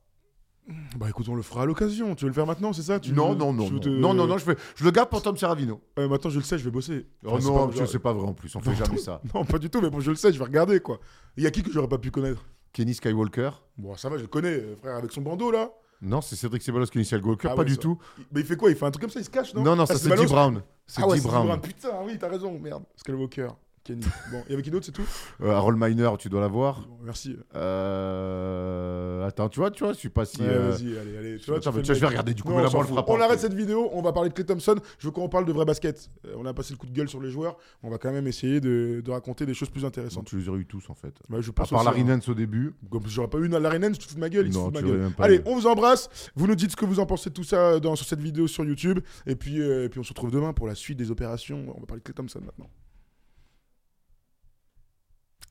Bah 0.98 1.08
écoute, 1.10 1.28
on 1.30 1.36
le 1.36 1.42
fera 1.42 1.64
à 1.64 1.66
l'occasion. 1.66 2.14
Tu 2.14 2.26
veux 2.26 2.30
le 2.30 2.34
faire 2.36 2.46
maintenant, 2.46 2.74
c'est 2.74 2.84
ça? 2.84 3.00
Tu 3.00 3.12
non, 3.12 3.30
veux- 3.32 3.36
non, 3.36 3.54
non, 3.54 3.66
tu 3.68 3.74
non. 3.74 3.80
te- 3.80 3.90
non, 3.90 4.14
non, 4.14 4.28
non, 4.28 4.38
je, 4.38 4.44
fais- 4.44 4.56
je 4.76 4.84
le 4.84 4.92
garde 4.92 5.10
pour 5.10 5.22
Tom 5.22 5.36
Serravino. 5.36 5.82
Euh, 5.98 6.08
maintenant, 6.08 6.30
je 6.30 6.38
le 6.38 6.44
sais, 6.44 6.58
je 6.60 6.64
vais 6.64 6.70
bosser. 6.72 7.08
Oh 7.26 7.30
Enfin, 7.32 7.48
non, 7.48 7.68
pas- 7.70 7.76
je- 7.76 7.86
c'est 7.86 7.98
pas 8.00 8.14
vrai 8.14 8.28
en 8.28 8.34
plus, 8.34 8.56
on 8.56 8.60
fait 8.62 8.76
jamais 8.76 8.98
ça. 8.98 9.22
Non, 9.34 9.46
pas 9.46 9.58
du 9.58 9.70
tout, 9.70 9.82
mais 9.82 9.90
bon, 9.90 10.00
je 10.00 10.12
le 10.12 10.16
sais, 10.16 10.32
je 10.32 10.38
vais 10.38 10.46
regarder 10.46 10.80
quoi. 10.80 11.00
Il 11.38 11.44
y 11.44 11.48
a 11.48 11.52
qui 11.52 11.64
que 11.64 11.72
j'aurais 11.72 11.88
pas 11.90 11.98
pu 11.98 12.12
connaître? 12.12 12.46
Kenny 12.72 12.94
Skywalker. 12.94 13.50
Bon, 13.78 13.96
ça 13.96 14.10
va, 14.10 14.18
je 14.18 14.22
le 14.24 14.28
connais, 14.28 14.50
euh, 14.60 14.76
frère, 14.76 14.96
avec 14.98 15.12
son 15.12 15.22
bandeau 15.22 15.50
là. 15.50 15.72
Non, 16.02 16.22
c'est 16.22 16.36
Cédric 16.36 16.62
Ceballos 16.62 16.86
qui 16.86 17.00
le 17.00 17.20
goal 17.20 17.36
Ah 17.44 17.50
pas 17.50 17.56
ouais, 17.58 17.66
du 17.66 17.74
ça- 17.74 17.80
tout. 17.80 17.98
Mais 18.32 18.42
il 18.42 18.46
fait 18.46 18.56
quoi? 18.56 18.70
Il 18.70 18.76
fait 18.76 18.86
un 18.86 18.92
truc 18.92 19.02
comme 19.02 19.10
ça, 19.10 19.20
il 19.20 19.26
se 19.26 19.30
cache, 19.30 19.54
non? 19.56 19.64
Non, 19.64 19.76
non, 19.76 19.84
Ah, 19.84 19.88
ça 19.88 19.98
c'est 19.98 20.16
Dee 20.16 20.26
Brown. 20.28 20.62
C'est 20.86 21.02
Ah 21.04 21.08
ouais, 21.08 21.20
Dee 21.20 21.28
Brown. 21.28 21.46
Brown. 21.48 21.60
Putain, 21.62 21.90
oui, 22.06 22.18
t'as 22.20 22.30
raison, 22.30 22.58
merde. 22.60 22.84
Skywalker, 22.96 23.48
Kenny. 23.84 24.06
Bon, 24.32 24.44
il 24.48 24.52
y 24.52 24.54
avait 24.54 24.62
qui 24.64 24.72
d'autre, 24.72 24.86
c'est 24.86 24.92
tout 24.92 25.06
Euh, 25.42 25.52
Harold 25.52 25.78
Miner, 25.80 26.10
tu 26.20 26.30
dois 26.30 26.42
l'avoir. 26.42 26.82
Bon, 26.82 26.98
Merci. 27.04 27.38
Euh, 27.56 29.26
Attends, 29.28 29.50
tu 29.50 29.60
vois, 29.60 29.72
tu 29.72 29.84
vois, 29.84 29.94
je 29.94 29.98
suis 30.00 30.10
pas 30.10 30.26
si. 30.26 30.42
Ouais, 30.42 30.48
euh, 30.50 30.72
Vas-y, 30.72 30.98
allez, 30.98 31.18
allez. 31.18 31.38
Tu 31.38 31.50
vois, 31.50 31.60
tu 31.60 31.70
tu 31.82 31.94
je 31.96 32.00
vais 32.00 32.08
regarder 32.08 32.34
du 32.34 32.44
coup, 32.44 32.52
Non, 32.52 32.64
on 32.66 32.70
frappe. 32.84 33.10
On 33.10 33.22
arrête 33.22 33.40
cette 33.40 33.54
vidéo, 33.54 33.90
on 33.94 34.02
va 34.02 34.12
parler 34.12 34.30
de 34.30 34.34
Clay 34.34 34.46
Thompson. 34.46 34.76
Je 34.98 35.08
veux 35.08 35.12
qu'on 35.12 35.30
parle 35.30 35.46
de 35.46 35.52
vrai 35.52 35.66
basket. 35.66 36.10
Euh, 36.26 36.34
on 36.38 36.46
a 36.46 36.54
passé 36.54 36.74
le 36.74 36.78
coup 36.78 36.88
de 36.88 36.92
gueule 36.94 37.10
sur 37.10 37.22
les 37.22 37.30
joueurs. 37.32 37.58
On 37.84 37.90
va 37.90 37.98
quand 37.98 38.12
même 38.12 38.28
essayer 38.28 38.60
de, 38.60 39.02
de 39.04 39.12
raconter 39.12 39.46
des 39.46 39.54
choses 39.54 39.70
plus 39.70 39.86
intéressantes. 39.86 40.26
Tu 40.26 40.38
les 40.38 40.50
aurais 40.50 40.60
eu 40.60 40.66
tous 40.66 40.90
en 40.90 40.96
fait. 40.96 41.14
Ouais, 41.30 41.42
je 41.42 41.50
À 41.52 41.54
pense 41.54 41.70
part 41.70 41.80
aussi, 41.80 41.86
Larry. 41.86 42.04
Nance 42.04 42.28
au 42.30 42.34
début. 42.34 42.74
Comme 42.92 43.04
j'aurais 43.08 43.30
pas 43.30 43.38
eu 43.38 43.48
Larry 43.48 43.80
je 43.82 44.00
te 44.00 44.04
fous 44.06 44.16
de 44.16 44.20
ma 44.20 44.30
gueule, 44.30 44.48
il 44.48 44.54
se 44.54 44.58
Non, 44.58 44.66
fout 44.66 44.74
de 44.74 44.80
ma 44.80 44.82
tu 44.82 44.86
l'aurais 44.86 44.98
gueule. 44.98 45.06
même 45.08 45.14
pas 45.16 45.24
Allez, 45.26 45.38
eu. 45.38 45.42
on 45.46 45.56
vous 45.56 45.68
embrasse. 45.68 46.10
Vous 46.36 46.48
nous 46.48 46.56
dites 46.56 46.72
ce 46.72 46.76
que 46.76 46.86
vous 46.86 47.00
en 47.00 47.06
pensez 47.06 47.30
de 47.30 47.36
tout 47.36 47.44
ça 47.44 47.80
dans, 47.80 47.96
sur 47.96 48.06
cette 48.06 48.22
vidéo 48.22 48.48
sur 48.48 48.64
YouTube. 48.66 49.00
Et 49.26 49.36
puis, 49.36 49.62
euh, 49.62 49.86
et 49.86 49.90
puis 49.90 50.00
on 50.00 50.04
se 50.04 50.10
retrouve 50.10 50.32
demain 50.32 50.54
pour 50.54 50.68
la 50.68 50.76
suite 50.76 50.98
des 50.98 51.12
opérations. 51.12 51.66
On 51.76 51.80
va 51.80 51.86
parler 51.86 52.00
de 52.00 52.04
Clay 52.04 52.14
Thompson 52.14 52.42
maintenant. 52.44 52.70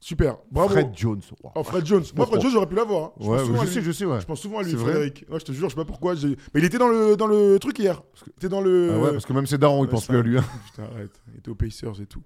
Super, 0.00 0.36
bravo. 0.52 0.68
Fred 0.74 0.90
Jones. 0.94 1.20
Wow. 1.42 1.50
Oh, 1.56 1.62
Fred 1.64 1.84
Jones. 1.84 2.04
Moi, 2.14 2.24
Fred. 2.26 2.40
Jones, 2.40 2.52
j'aurais 2.52 2.68
pu 2.68 2.76
l'avoir. 2.76 3.04
hein. 3.06 3.12
Je 3.18 3.24
pense 3.26 3.28
Ouais, 3.40 3.44
souvent 3.46 3.60
à 3.60 3.64
je 3.64 3.66
lui. 3.68 3.74
sais, 3.74 3.82
je 3.82 3.90
sais, 3.92 4.04
ouais. 4.04 4.20
Je 4.20 4.26
pense 4.26 4.40
souvent 4.40 4.58
à 4.60 4.62
lui, 4.62 4.70
C'est 4.70 4.76
vrai 4.76 4.92
Frédéric. 4.92 5.24
Ouais, 5.28 5.40
je 5.40 5.44
te 5.44 5.50
jure, 5.52 5.68
je 5.68 5.74
sais 5.74 5.80
pas 5.80 5.84
pourquoi. 5.84 6.14
Mais 6.14 6.60
il 6.60 6.64
était 6.64 6.78
dans 6.78 6.86
le, 6.88 7.16
dans 7.16 7.26
le 7.26 7.58
truc 7.58 7.76
hier. 7.80 8.00
Parce 8.02 8.22
que 8.24 8.30
T'es 8.38 8.48
dans 8.48 8.60
le. 8.60 8.92
Ah 8.94 8.98
ouais, 9.00 9.10
parce 9.10 9.26
que 9.26 9.32
même 9.32 9.46
ses 9.46 9.58
darons, 9.58 9.84
ils 9.84 9.88
pensent 9.90 10.06
plus 10.06 10.18
à 10.18 10.22
lui. 10.22 10.38
hein. 10.38 10.44
Putain, 10.66 10.84
arrête. 10.94 11.10
Il 11.32 11.38
était 11.40 11.48
aux 11.50 11.56
Pacers 11.56 12.00
et 12.00 12.06
tout. 12.06 12.22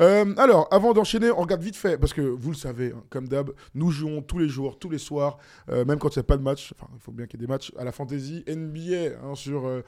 Euh, 0.00 0.34
alors, 0.36 0.68
avant 0.70 0.92
d'enchaîner, 0.92 1.30
on 1.30 1.40
regarde 1.40 1.62
vite 1.62 1.76
fait, 1.76 1.96
parce 1.96 2.12
que 2.12 2.20
vous 2.20 2.50
le 2.50 2.56
savez, 2.56 2.92
hein, 2.94 3.02
comme 3.08 3.26
d'hab, 3.26 3.52
nous 3.74 3.90
jouons 3.90 4.20
tous 4.20 4.38
les 4.38 4.48
jours, 4.48 4.78
tous 4.78 4.90
les 4.90 4.98
soirs, 4.98 5.38
euh, 5.70 5.86
même 5.86 5.98
quand 5.98 6.14
il 6.14 6.18
n'y 6.18 6.24
a 6.24 6.24
pas 6.24 6.36
de 6.36 6.42
match. 6.42 6.74
Enfin, 6.78 6.90
il 6.94 7.00
faut 7.00 7.12
bien 7.12 7.26
qu'il 7.26 7.40
y 7.40 7.42
ait 7.42 7.46
des 7.46 7.50
matchs 7.50 7.72
à 7.78 7.84
la 7.84 7.92
fantasy 7.92 8.44
NBA 8.46 9.34
sur 9.34 9.62
euh, 9.66 9.82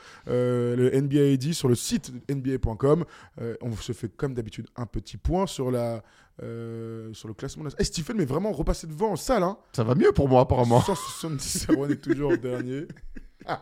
le 0.74 0.90
NBA 1.02 1.20
ID, 1.34 1.52
sur 1.52 1.68
le 1.68 1.74
site 1.74 2.12
NBA.com. 2.30 3.04
On 3.60 3.72
se 3.76 3.92
fait 3.92 4.08
comme 4.08 4.32
d'habitude 4.32 4.68
un 4.76 4.86
petit 4.86 5.18
point 5.18 5.46
sur 5.46 5.70
la. 5.70 6.02
Euh, 6.42 7.12
sur 7.14 7.28
le 7.28 7.34
classement. 7.34 7.64
Eh, 7.78 7.84
Stephen, 7.84 8.16
mais 8.16 8.24
vraiment 8.24 8.52
repasser 8.52 8.86
devant 8.86 9.12
en 9.12 9.16
salle. 9.16 9.42
Hein. 9.42 9.56
Ça 9.72 9.84
va 9.84 9.94
mieux 9.94 10.12
pour 10.12 10.28
moi, 10.28 10.42
apparemment. 10.42 10.80
170, 10.80 11.68
Erwan 11.70 11.90
est 11.90 11.96
toujours 11.96 12.36
dernier. 12.36 12.86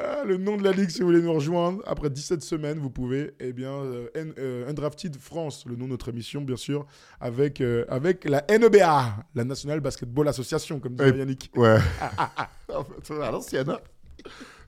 Ah, 0.00 0.22
le 0.24 0.36
nom 0.36 0.56
de 0.56 0.62
la 0.62 0.70
ligue, 0.70 0.90
si 0.90 1.00
vous 1.00 1.06
voulez 1.08 1.20
nous 1.20 1.32
rejoindre, 1.32 1.82
après 1.84 2.08
17 2.08 2.40
semaines, 2.40 2.78
vous 2.78 2.90
pouvez, 2.90 3.32
eh 3.40 3.52
bien, 3.52 3.72
euh, 3.72 4.06
euh, 4.16 4.68
Undrafted 4.70 5.16
France, 5.16 5.64
le 5.66 5.74
nom 5.74 5.86
de 5.86 5.90
notre 5.90 6.08
émission, 6.10 6.40
bien 6.40 6.56
sûr, 6.56 6.86
avec, 7.20 7.60
euh, 7.60 7.84
avec 7.88 8.24
la 8.24 8.44
NEBA, 8.48 9.16
la 9.34 9.44
National 9.44 9.80
Basketball 9.80 10.28
Association, 10.28 10.78
comme 10.78 10.94
disait 10.94 11.12
Eh, 11.16 11.18
Yannick. 11.18 11.50
Ouais. 11.56 11.78
à 12.70 13.30
l'ancienne. 13.32 13.70
hein. 13.70 13.78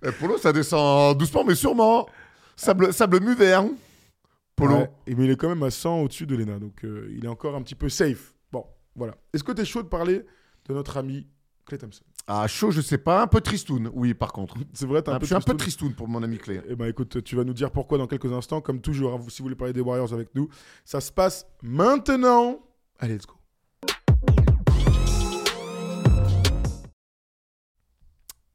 Eh, 0.04 0.10
Polo, 0.10 0.36
ça 0.36 0.52
descend 0.52 1.16
doucement, 1.16 1.44
mais 1.44 1.54
sûrement. 1.54 2.08
Sable, 2.56 2.92
sable 2.92 3.20
hein. 3.40 3.70
Polo. 4.60 4.76
Ouais, 4.76 4.90
et 5.06 5.14
mais 5.14 5.24
il 5.24 5.30
est 5.30 5.36
quand 5.36 5.48
même 5.48 5.62
à 5.62 5.70
100 5.70 6.02
au-dessus 6.02 6.26
de 6.26 6.36
l'ENA, 6.36 6.58
donc 6.58 6.84
euh, 6.84 7.08
il 7.16 7.24
est 7.24 7.28
encore 7.28 7.54
un 7.56 7.62
petit 7.62 7.74
peu 7.74 7.88
safe. 7.88 8.34
Bon, 8.52 8.64
voilà. 8.94 9.16
Est-ce 9.32 9.42
que 9.44 9.52
tu 9.52 9.62
es 9.62 9.64
chaud 9.64 9.82
de 9.82 9.88
parler 9.88 10.24
de 10.68 10.74
notre 10.74 10.96
ami 10.96 11.26
Clay 11.66 11.78
Thompson? 11.78 12.04
Ah, 12.26 12.46
chaud, 12.46 12.70
je 12.70 12.80
sais 12.80 12.98
pas. 12.98 13.22
Un 13.22 13.26
peu 13.26 13.40
tristoun, 13.40 13.90
oui, 13.92 14.14
par 14.14 14.32
contre. 14.32 14.54
C'est 14.72 14.86
vrai, 14.86 15.02
t'es 15.02 15.10
un 15.10 15.14
Ah, 15.14 15.18
peu 15.18 15.24
je 15.24 15.26
suis 15.26 15.34
un 15.34 15.40
peu 15.40 15.56
tristoun. 15.56 15.94
pour 15.94 16.06
mon 16.06 16.22
ami 16.22 16.38
Clé. 16.38 16.60
Eh 16.68 16.76
ben 16.76 16.86
écoute, 16.86 17.24
tu 17.24 17.34
vas 17.34 17.42
nous 17.44 17.54
dire 17.54 17.70
pourquoi 17.72 17.98
dans 17.98 18.06
quelques 18.06 18.32
instants. 18.32 18.60
Comme 18.60 18.80
toujours, 18.80 19.14
hein, 19.14 19.20
si 19.28 19.38
vous 19.38 19.46
voulez 19.46 19.56
parler 19.56 19.72
des 19.72 19.80
Warriors 19.80 20.12
avec 20.12 20.34
nous, 20.34 20.48
ça 20.84 21.00
se 21.00 21.10
passe 21.10 21.46
maintenant. 21.62 22.60
Allez, 23.00 23.14
let's 23.14 23.26
go. 23.26 23.34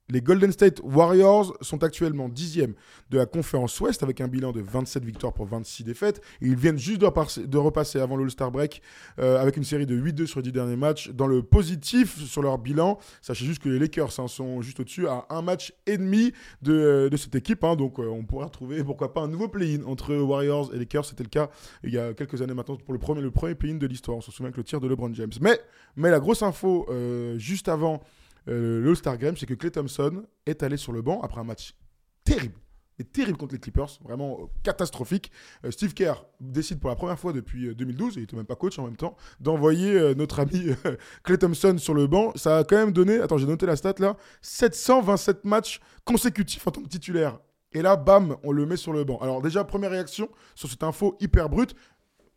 Les 0.10 0.22
Golden 0.22 0.52
State 0.52 0.82
Warriors 0.84 1.58
sont 1.62 1.84
actuellement 1.84 2.30
dixièmes 2.30 2.76
de 3.10 3.18
la 3.18 3.26
conférence 3.26 3.80
Ouest 3.80 4.04
avec 4.04 4.22
un 4.22 4.28
bilan 4.28 4.52
de 4.52 4.62
27 4.62 5.04
victoires 5.04 5.34
pour 5.34 5.48
26 5.48 5.84
défaites. 5.84 6.22
Ils 6.42 6.56
viennent 6.56 6.78
juste 6.78 7.02
de 7.02 7.58
repasser, 7.58 8.00
avant 8.00 8.16
l'All-Star 8.16 8.52
Break 8.52 8.84
euh, 9.18 9.42
avec 9.42 9.58
une 9.58 9.64
série 9.64 9.88
de 9.88 10.00
8-2 10.00 10.28
sur 10.28 10.40
les 10.40 10.44
10 10.44 10.52
derniers 10.52 10.76
matchs. 10.76 11.10
Dans 11.10 11.26
le 11.26 11.42
positif 11.42 12.24
sur 12.24 12.44
leur 12.44 12.60
bilan, 12.60 13.00
sachez 13.22 13.46
juste 13.46 13.64
que 13.64 13.70
les 13.70 13.80
Lakers 13.80 14.20
hein, 14.20 14.28
sont 14.28 14.62
juste 14.62 14.80
au-dessus 14.80 15.08
à 15.08 15.26
un 15.32 15.42
match 15.42 15.74
et 15.88 15.98
demi 15.98 16.34
de, 16.62 17.10
de 17.12 17.18
cette 17.18 17.34
équipe. 17.34 17.64
hein. 17.64 17.76
donc 17.76 18.00
euh, 18.00 18.08
on 18.08 18.24
pourra 18.24 18.50
trouver 18.50 18.84
pourquoi 18.84 19.12
pas 19.12 19.22
un 19.22 19.28
nouveau 19.28 19.48
play-in 19.48 19.84
entre 19.86 20.16
Warriors 20.16 20.72
et 20.76 20.78
Lakers. 20.78 21.06
C'était 21.06 21.24
le 21.24 21.30
cas 21.30 21.50
il 21.84 21.92
y 21.92 21.98
a 21.98 22.14
quelques 22.14 22.44
années 22.44 22.54
maintenant 22.54 22.76
pour 22.78 22.94
le 22.94 23.00
premier, 23.00 23.56
play-in 23.56 23.76
de 23.76 23.88
l'histoire. 23.88 24.18
On 24.18 24.22
se 24.22 24.32
souvient 24.32 24.48
avec 24.48 24.58
le 24.58 24.64
tir 24.64 24.80
de 24.80 24.88
LeBron 24.88 25.14
James. 25.16 25.32
Mais, 25.42 25.60
la 25.98 26.20
grosse 26.20 26.44
info 26.44 26.86
euh, 26.90 27.40
juste 27.40 27.68
avant 27.70 28.04
euh, 28.48 28.82
l'All-Star 28.82 29.18
Game, 29.18 29.38
c'est 29.38 29.46
que 29.46 29.54
Clay 29.54 29.72
Thompson 29.72 30.24
est 30.46 30.64
allé 30.64 30.78
sur 30.78 30.92
le 30.92 31.02
banc 31.02 31.22
après 31.22 31.42
un 31.42 31.46
match 31.46 31.76
terrible. 32.24 32.60
Et 32.98 33.04
terrible 33.04 33.38
contre 33.38 33.54
les 33.54 33.60
Clippers, 33.60 34.00
vraiment 34.04 34.40
euh, 34.40 34.46
catastrophique. 34.64 35.32
Euh, 35.66 35.72
Steve 35.72 35.94
Kerr 35.94 36.26
décide 36.40 36.80
pour 36.80 36.90
la 36.90 36.96
première 36.96 37.20
fois 37.20 37.34
depuis 37.34 37.68
euh, 37.68 37.76
2012, 37.76 38.18
et 38.18 38.22
il 38.22 38.24
était 38.24 38.38
même 38.38 38.46
pas 38.46 38.56
coach 38.56 38.80
en 38.80 38.86
même 38.86 38.96
temps, 38.96 39.18
d'envoyer 39.42 40.16
notre 40.16 40.40
ami 40.40 40.68
Clay 41.24 41.38
Thompson 41.38 41.78
sur 41.78 41.94
le 41.94 42.08
banc. 42.08 42.32
Ça 42.36 42.60
a 42.60 42.64
quand 42.64 42.78
même 42.78 42.94
donné, 42.94 43.20
attends, 43.20 43.38
j'ai 43.38 43.48
noté 43.48 43.66
la 43.66 43.76
stat 43.76 43.96
là, 44.00 44.16
727 44.42 45.44
matchs 45.44 45.82
consécutifs 46.06 46.66
en 46.68 46.72
tant 46.72 46.82
que 46.82 46.88
titulaire. 46.88 47.40
Et 47.74 47.82
là, 47.82 47.98
bam, 47.98 48.38
on 48.44 48.54
le 48.54 48.66
met 48.66 48.78
sur 48.78 48.94
le 48.94 49.04
banc. 49.04 49.18
Alors 49.18 49.42
déjà, 49.42 49.66
première 49.66 49.92
réaction 49.92 50.30
sur 50.56 50.70
cette 50.70 50.84
info 50.84 51.18
hyper 51.20 51.50
brute. 51.50 51.76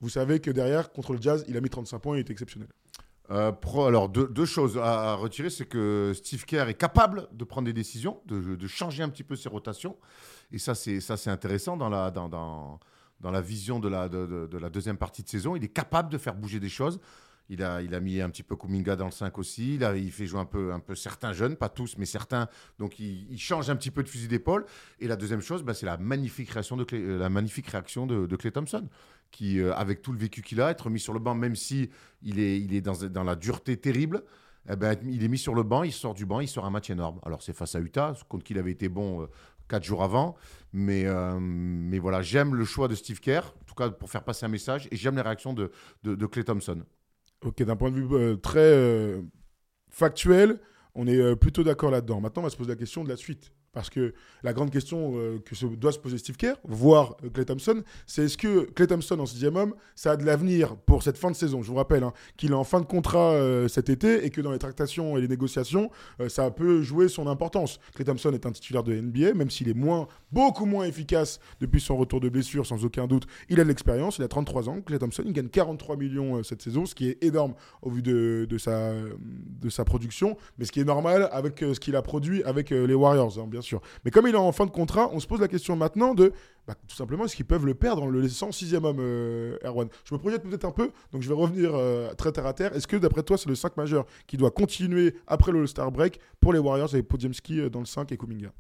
Vous 0.00 0.09
savez 0.09 0.40
que 0.40 0.50
derrière, 0.50 0.90
contre 0.90 1.12
le 1.12 1.20
Jazz, 1.20 1.44
il 1.46 1.56
a 1.56 1.61
mis 1.61 1.70
35 1.70 1.98
points, 2.00 2.16
il 2.16 2.20
était 2.20 2.32
exceptionnel. 2.32 2.68
Euh, 3.31 3.53
alors, 3.87 4.09
deux, 4.09 4.45
choses 4.47 4.79
à, 4.79 5.14
retirer, 5.14 5.51
c'est 5.51 5.66
que 5.66 6.12
Steve 6.14 6.45
Kerr 6.45 6.68
est 6.68 6.74
capable 6.74 7.29
de 7.33 7.45
prendre 7.45 7.66
des 7.66 7.72
décisions, 7.72 8.20
de, 8.26 8.66
changer 8.66 9.03
un 9.03 9.09
petit 9.09 9.24
peu 9.24 9.37
ses 9.37 9.49
rotations. 9.49 9.97
Et 10.51 10.59
ça, 10.59 10.74
c'est 10.74 11.29
intéressant 11.29 11.76
dans 11.76 11.91
la, 11.91 12.11
dans, 12.11 12.29
dans, 12.29 12.81
la 13.31 13.41
vision 13.41 13.81
de 13.81 13.89
la, 13.89 14.09
de 14.09 14.59
la 14.59 14.70
deuxième 14.70 14.97
partie 14.97 15.22
de 15.22 15.29
saison. 15.29 15.57
Il 15.57 15.64
est 15.64 15.68
capable 15.68 16.11
de 16.11 16.18
faire 16.18 16.35
bouger 16.35 16.61
des 16.61 16.70
choses. 16.70 17.01
Il 17.51 17.62
a, 17.62 17.80
il 17.80 17.94
a 17.94 18.01
mis 18.01 18.20
un 18.20 18.28
petit 18.28 18.42
peu 18.42 18.57
Kuminga 18.57 18.94
dans 18.94 19.07
le 19.07 19.11
5 19.11 19.38
aussi. 19.38 19.76
Il, 19.76 19.84
a, 19.84 19.96
il 19.96 20.12
fait 20.12 20.26
jouer 20.26 20.40
un 20.40 20.44
peu, 20.44 20.72
un 20.72 20.80
peu 20.80 20.94
certains 20.94 21.32
jeunes, 21.32 21.57
pas 21.57 21.70
tous, 21.70 21.96
mais 21.96 22.05
certains. 22.05 22.49
Donc, 22.78 22.99
il, 22.99 23.38
change 23.38 23.70
un 23.70 23.76
petit 23.76 23.90
peu 23.90 24.03
de 24.03 24.09
fusil 24.09 24.28
d'épaule. 24.28 24.66
Et 25.01 25.09
la 25.09 25.16
deuxième 25.16 25.40
chose, 25.40 25.62
bah, 25.62 25.72
c'est 25.72 25.86
la 25.86 25.96
magnifique 25.96 26.51
réaction 26.51 26.76
de 26.76 26.84
Clay- 26.84 27.03
euh, 27.03 27.18
la 27.18 27.30
magnifique 27.30 27.68
réaction 27.68 28.07
de, 28.07 28.36
Clay 28.36 28.51
Thompson, 28.51 28.86
qui, 29.30 29.61
euh, 29.61 29.74
avec 29.74 30.03
tout 30.03 30.12
le 30.12 30.18
vécu 30.18 30.42
qu'il 30.42 30.61
a, 30.61 30.70
être 30.70 30.90
mis 30.90 31.01
sur 31.01 31.14
le 31.14 31.20
banc, 31.20 31.34
même 31.34 31.57
si 31.57 31.88
il 32.22 32.38
est, 32.38 32.61
il 32.61 32.74
est 32.74 32.82
dans, 32.82 32.94
dans 33.09 33.24
la 33.24 33.34
dureté 33.34 33.78
terrible. 33.78 34.22
eh 34.70 34.76
ben, 34.76 34.99
il 35.05 35.24
est 35.24 35.28
mis 35.28 35.38
sur 35.38 35.55
le 35.55 35.62
banc, 35.62 35.84
il 35.84 35.92
sort 35.92 36.12
du 36.12 36.26
banc, 36.26 36.40
il 36.40 36.49
sort 36.49 36.66
un 36.66 36.70
match 36.70 36.90
énorme. 36.90 37.18
Alors 37.24 37.42
c'est 37.42 37.55
face 37.55 37.74
à 37.74 37.80
Utah, 37.80 38.14
contre 38.28 38.44
qui 38.44 38.53
il 38.53 38.59
avait 38.59 38.72
été 38.72 38.90
bon 38.90 39.22
euh, 39.22 39.26
quatre 39.68 39.84
jours 39.84 40.03
avant. 40.03 40.36
Mais, 40.74 41.07
mais 41.40 41.99
voilà, 41.99 42.20
j'aime 42.20 42.55
le 42.55 42.64
choix 42.66 42.88
de 42.88 42.94
Steve 42.94 43.20
Kerr, 43.20 43.55
en 43.62 43.64
tout 43.64 43.74
cas 43.74 43.88
pour 43.88 44.11
faire 44.11 44.22
passer 44.22 44.44
un 44.44 44.51
message, 44.51 44.86
et 44.90 44.96
j'aime 44.96 45.16
les 45.16 45.22
réactions 45.22 45.55
de, 45.55 45.72
de 46.05 46.26
Clay 46.26 46.44
Thompson. 46.44 46.84
Ok, 47.45 47.62
d'un 47.62 47.76
point 47.76 47.91
de 47.91 47.97
vue 47.97 48.09
euh, 48.16 48.36
très 48.36 48.59
euh, 48.59 49.22
factuel, 49.91 50.61
on 50.95 51.07
est 51.07 51.16
euh, 51.16 51.36
plutôt 51.36 51.62
d'accord 51.62 51.91
là-dedans. 51.91 52.20
Maintenant, 52.20 52.43
on 52.43 52.47
va 52.47 52.51
se 52.51 52.57
poser 52.57 52.70
la 52.70 52.76
question 52.76 53.05
de 53.05 53.09
la 53.09 53.16
suite. 53.16 53.53
Parce 53.79 53.91
que 53.91 54.12
la 54.43 54.53
grande 54.53 54.72
question 54.72 55.12
euh, 55.14 55.39
que 55.39 55.55
doit 55.76 55.93
se 55.93 56.01
poser 56.01 56.18
Steve 56.18 56.37
Kerr, 56.37 56.57
voire 56.64 57.16
euh, 57.22 57.31
Clay 57.31 57.45
Thompson, 57.45 57.85
c'est 58.09 58.24
est-ce 58.24 58.37
que 58.37 58.64
Clay 58.72 58.89
Thompson 58.89 59.20
en 59.20 59.24
sixième 59.24 59.55
homme, 59.55 59.72
ça 59.95 60.11
a 60.11 60.16
de 60.16 60.24
l'avenir 60.24 60.74
pour 60.74 61.05
cette 61.05 61.16
fin 61.16 61.31
de 61.31 61.37
saison? 61.37 61.62
Je 61.62 61.68
vous 61.68 61.76
rappelle 61.76 62.03
hein, 62.03 62.12
qu'il 62.37 62.51
est 62.51 62.57
en 62.57 62.64
fin 62.64 62.81
de 62.81 62.87
contrat 62.87 63.35
euh, 63.35 63.68
cet 63.68 63.89
été 63.89 64.24
et 64.24 64.31
que 64.31 64.41
dans 64.41 64.51
les 64.51 64.59
tractations 64.59 65.16
et 65.16 65.20
les 65.20 65.29
négociations, 65.29 65.93
ça 66.26 66.51
peut 66.51 66.83
jouer 66.83 67.09
son 67.09 67.29
importance. 67.29 67.79
Clay 67.95 68.05
Thompson 68.05 68.33
est 68.33 68.47
un 68.47 68.51
titulaire 68.51 68.83
de 68.83 68.93
NBA, 68.95 69.35
même 69.35 69.49
s'il 69.49 69.68
est 69.68 69.74
moins, 69.74 70.09
beaucoup 70.33 70.66
moins 70.66 70.85
efficace 70.85 71.39
depuis 71.61 71.81
son 71.81 71.97
retour 71.97 72.18
de 72.18 72.29
blessure, 72.29 72.66
sans 72.66 72.85
aucun 72.85 73.07
doute. 73.07 73.29
Il 73.49 73.61
a 73.61 73.62
de 73.62 73.68
l'expérience, 73.68 74.18
il 74.18 74.24
a 74.24 74.29
33 74.29 74.68
ans. 74.68 74.81
Clay 74.81 74.99
Thompson, 74.99 75.22
il 75.24 75.33
gagne 75.33 75.51
43 75.51 75.97
millions 75.97 76.43
cette 76.43 76.62
saison, 76.62 76.85
ce 76.85 76.97
qui 76.97 77.11
est 77.11 77.22
énorme 77.22 77.55
au 77.83 77.91
vu 77.91 78.03
de, 78.03 78.59
sa, 78.59 79.85
production, 79.85 80.37
mais 80.59 80.64
ce 80.64 80.72
qui 80.72 80.81
est 80.81 80.85
normal 80.85 81.29
avec 81.31 81.61
ce 81.61 81.79
qu'il 81.79 81.95
a 81.95 82.03
produit 82.03 82.43
avec 82.43 82.70
les 82.70 82.95
Warriors, 82.95 83.39
hein, 83.39 83.47
bien 83.49 83.61
sûr. 83.61 83.68
Mais 84.05 84.11
comme 84.11 84.27
il 84.27 84.35
est 84.35 84.39
en 84.39 84.53
fin 84.53 84.66
de 84.66 84.71
contrat, 84.71 85.11
on 85.12 85.21
se 85.21 85.27
pose 85.27 85.41
la 85.41 85.49
question 85.49 85.77
maintenant 85.77 86.14
de, 86.14 86.33
bah, 86.66 86.75
tout 86.87 86.95
simplement, 86.95 87.25
est-ce 87.25 87.37
qu'ils 87.37 87.47
peuvent 87.47 87.66
le 87.66 87.75
perdre 87.75 88.03
en 88.03 88.07
le 88.07 88.21
laissant 88.21 88.53
sixième 88.53 88.85
homme, 88.85 88.99
euh, 89.01 89.57
Erwan? 89.64 89.89
Je 90.05 90.14
me 90.14 90.19
projette 90.19 90.43
peut-être 90.43 90.64
un 90.64 90.71
peu, 90.71 90.91
donc 91.12 91.23
je 91.23 91.29
vais 91.29 91.35
revenir 91.35 91.75
euh, 91.75 92.12
très 92.14 92.33
terre 92.33 92.47
à 92.47 92.53
terre. 92.53 92.75
Est-ce 92.75 92.87
que 92.87 92.97
d'après 92.97 93.23
toi, 93.23 93.39
c'est 93.39 93.49
le 93.49 93.55
5 93.55 93.77
majeur 93.77 94.07
qui 94.27 94.37
doit 94.37 94.51
continuer 94.51 95.14
après 95.27 95.53
le 95.53 95.61
All-Star 95.61 95.91
Break 95.91 96.21
pour 96.41 96.53
les 96.53 96.59
Warriors 96.59 96.93
avec 96.93 97.09
Podziemski 97.09 97.61
euh, 97.61 97.71
dans 97.71 97.81
le 97.81 97.87
5 97.87 98.12
et 98.12 98.16
Kuminga? 98.16 98.53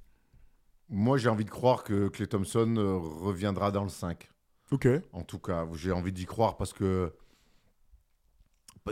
Moi, 0.88 1.18
j'ai 1.18 1.28
envie 1.28 1.44
de 1.44 1.50
croire 1.50 1.84
que 1.84 2.08
Clay 2.08 2.26
Thompson 2.26 2.74
reviendra 3.20 3.70
dans 3.70 3.82
le 3.82 3.90
5. 3.90 4.30
Ok. 4.70 4.88
En 5.12 5.22
tout 5.22 5.38
cas, 5.38 5.66
j'ai 5.74 5.92
envie 5.92 6.12
d'y 6.12 6.24
croire 6.24 6.56
parce 6.56 6.72
que. 6.72 7.12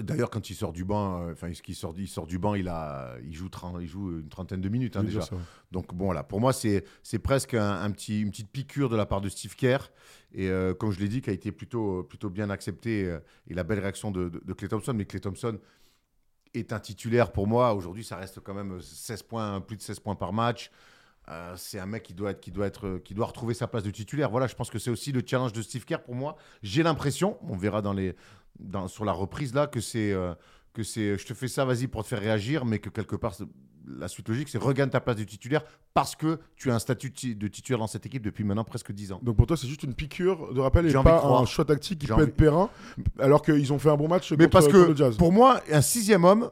D'ailleurs, 0.02 0.30
quand 0.30 0.50
il 0.50 0.54
sort 0.54 0.72
du 0.72 0.84
banc, 0.84 1.22
euh, 1.22 1.32
enfin, 1.32 1.48
il 1.48 1.74
sort, 1.74 1.94
il 1.96 2.08
sort 2.08 2.26
du 2.26 2.38
banc, 2.38 2.54
il, 2.54 2.68
a, 2.68 3.16
il, 3.24 3.34
joue 3.34 3.48
30 3.48 3.78
il 3.80 3.86
joue 3.86 4.20
une 4.20 4.28
trentaine 4.28 4.60
de 4.60 4.68
minutes 4.68 4.96
hein, 4.96 5.04
déjà. 5.04 5.22
ça. 5.22 5.36
Donc 5.72 5.94
bon, 5.94 6.06
voilà, 6.06 6.22
pour 6.22 6.40
moi, 6.40 6.52
c'est 6.52 6.84
c'est 7.02 7.18
presque 7.18 7.54
un, 7.54 7.82
un 7.82 7.90
petit, 7.90 8.20
une 8.20 8.30
petite 8.30 8.50
piqûre 8.50 8.88
de 8.88 8.96
la 8.96 9.06
part 9.06 9.20
de 9.20 9.28
Steve 9.28 9.54
Kerr. 9.54 9.90
Et 10.32 10.48
euh, 10.48 10.74
comme 10.74 10.90
je 10.90 11.00
l'ai 11.00 11.08
dit, 11.08 11.22
qui 11.22 11.30
a 11.30 11.32
été 11.32 11.52
plutôt, 11.52 12.02
plutôt 12.04 12.30
bien 12.30 12.50
accepté. 12.50 13.04
euh, 13.04 13.18
et 13.48 13.54
la 13.54 13.64
belle 13.64 13.80
réaction 13.80 14.10
de, 14.10 14.28
de, 14.28 14.40
de 14.44 14.52
Clay 14.52 14.68
Thompson. 14.68 14.92
Mais 14.94 15.04
Clay 15.04 15.20
Thompson 15.20 15.58
est 16.54 16.72
un 16.72 16.80
titulaire 16.80 17.32
pour 17.32 17.46
moi. 17.46 17.74
Aujourd'hui, 17.74 18.04
ça 18.04 18.16
reste 18.16 18.40
quand 18.40 18.54
même 18.54 18.80
16 18.80 19.22
points, 19.22 19.60
plus 19.60 19.76
de 19.76 19.82
16 19.82 20.00
points 20.00 20.14
par 20.14 20.32
match. 20.32 20.70
Euh, 21.28 21.54
c'est 21.56 21.80
un 21.80 21.86
mec 21.86 22.04
qui 22.04 22.14
doit, 22.14 22.30
être, 22.30 22.40
qui, 22.40 22.52
doit 22.52 22.66
être, 22.66 22.98
qui 22.98 23.14
doit 23.14 23.26
retrouver 23.26 23.54
sa 23.54 23.66
place 23.66 23.82
de 23.82 23.90
titulaire. 23.90 24.30
Voilà, 24.30 24.46
je 24.46 24.54
pense 24.54 24.70
que 24.70 24.78
c'est 24.78 24.90
aussi 24.90 25.10
le 25.10 25.22
challenge 25.26 25.52
de 25.52 25.62
Steve 25.62 25.84
Kerr 25.84 26.02
pour 26.04 26.14
moi. 26.14 26.36
J'ai 26.62 26.82
l'impression, 26.82 27.38
on 27.42 27.56
verra 27.56 27.82
dans 27.82 27.92
les, 27.92 28.14
dans, 28.58 28.88
sur 28.88 29.04
la 29.04 29.12
reprise 29.12 29.54
là, 29.54 29.66
que 29.66 29.80
c'est, 29.80 30.12
euh, 30.12 30.34
que 30.72 30.82
c'est, 30.82 31.18
je 31.18 31.26
te 31.26 31.34
fais 31.34 31.48
ça, 31.48 31.64
vas-y 31.64 31.86
pour 31.86 32.02
te 32.04 32.08
faire 32.08 32.20
réagir, 32.20 32.64
mais 32.64 32.78
que 32.78 32.88
quelque 32.90 33.16
part, 33.16 33.34
la 33.88 34.08
suite 34.08 34.28
logique, 34.28 34.48
c'est 34.48 34.58
regagne 34.58 34.90
ta 34.90 35.00
place 35.00 35.16
de 35.16 35.24
titulaire 35.24 35.62
parce 35.94 36.16
que 36.16 36.40
tu 36.56 36.70
as 36.70 36.74
un 36.74 36.78
statut 36.80 37.10
de 37.10 37.48
titulaire 37.48 37.78
dans 37.78 37.86
cette 37.86 38.04
équipe 38.04 38.22
depuis 38.22 38.42
maintenant 38.44 38.64
presque 38.64 38.90
10 38.92 39.12
ans. 39.12 39.20
Donc 39.22 39.36
pour 39.36 39.46
toi, 39.46 39.56
c'est 39.56 39.68
juste 39.68 39.84
une 39.84 39.94
piqûre 39.94 40.52
de 40.52 40.60
rappel 40.60 40.86
et 40.88 40.92
pas 40.92 41.24
un 41.24 41.46
choix 41.46 41.64
tactique 41.64 42.00
qui 42.00 42.06
peut 42.08 42.14
envie- 42.14 42.24
être 42.24 42.34
périn, 42.36 42.68
alors 43.18 43.42
qu'ils 43.42 43.72
ont 43.72 43.78
fait 43.78 43.90
un 43.90 43.96
bon 43.96 44.08
match 44.08 44.32
Mais 44.32 44.44
contre, 44.44 44.50
parce 44.50 44.68
que 44.68 44.76
le 44.76 44.96
Jazz. 44.96 45.16
pour 45.16 45.32
moi, 45.32 45.60
un 45.70 45.82
sixième 45.82 46.24
homme, 46.24 46.50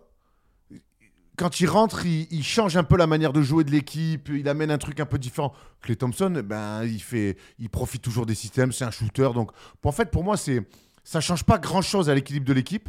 quand 1.36 1.58
il 1.60 1.66
rentre, 1.66 2.06
il, 2.06 2.28
il 2.30 2.44
change 2.44 2.76
un 2.76 2.84
peu 2.84 2.96
la 2.96 3.08
manière 3.08 3.32
de 3.32 3.42
jouer 3.42 3.64
de 3.64 3.70
l'équipe, 3.72 4.28
il 4.32 4.48
amène 4.48 4.70
un 4.70 4.78
truc 4.78 5.00
un 5.00 5.06
peu 5.06 5.18
différent. 5.18 5.52
Clay 5.82 5.96
Thompson, 5.96 6.42
ben, 6.44 6.84
il, 6.84 7.00
fait, 7.02 7.36
il 7.58 7.68
profite 7.68 8.02
toujours 8.02 8.24
des 8.26 8.36
systèmes, 8.36 8.70
c'est 8.70 8.84
un 8.84 8.92
shooter. 8.92 9.30
Donc, 9.34 9.50
en 9.82 9.90
fait, 9.92 10.10
pour 10.12 10.22
moi, 10.22 10.36
c'est 10.36 10.62
ça 11.04 11.20
change 11.20 11.44
pas 11.44 11.58
grand-chose 11.58 12.10
à 12.10 12.14
l'équilibre 12.14 12.46
de 12.46 12.52
l'équipe. 12.52 12.88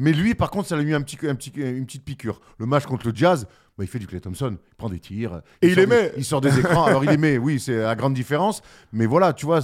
Mais 0.00 0.12
lui, 0.12 0.34
par 0.36 0.50
contre, 0.50 0.68
ça 0.68 0.76
lui 0.76 0.82
a 0.82 0.86
mis 0.86 0.94
un 0.94 1.02
petit, 1.02 1.18
un 1.26 1.34
petit, 1.34 1.50
une 1.56 1.84
petite 1.84 2.04
piqûre. 2.04 2.40
Le 2.58 2.66
match 2.66 2.84
contre 2.86 3.08
le 3.08 3.14
Jazz, 3.16 3.48
bah, 3.76 3.82
il 3.84 3.88
fait 3.88 3.98
du 3.98 4.06
Clay 4.06 4.20
Thompson, 4.20 4.56
il 4.56 4.74
prend 4.76 4.88
des 4.88 5.00
tirs. 5.00 5.42
Et 5.60 5.68
il 5.70 5.74
des- 5.74 5.80
Il 6.16 6.24
sort 6.24 6.40
des 6.40 6.56
écrans. 6.56 6.84
Alors, 6.84 7.02
il 7.04 7.10
aimait, 7.10 7.36
oui, 7.36 7.58
c'est 7.58 7.82
à 7.84 7.96
grande 7.96 8.14
différence. 8.14 8.62
Mais 8.92 9.06
voilà, 9.06 9.32
tu 9.32 9.44
vois, 9.44 9.60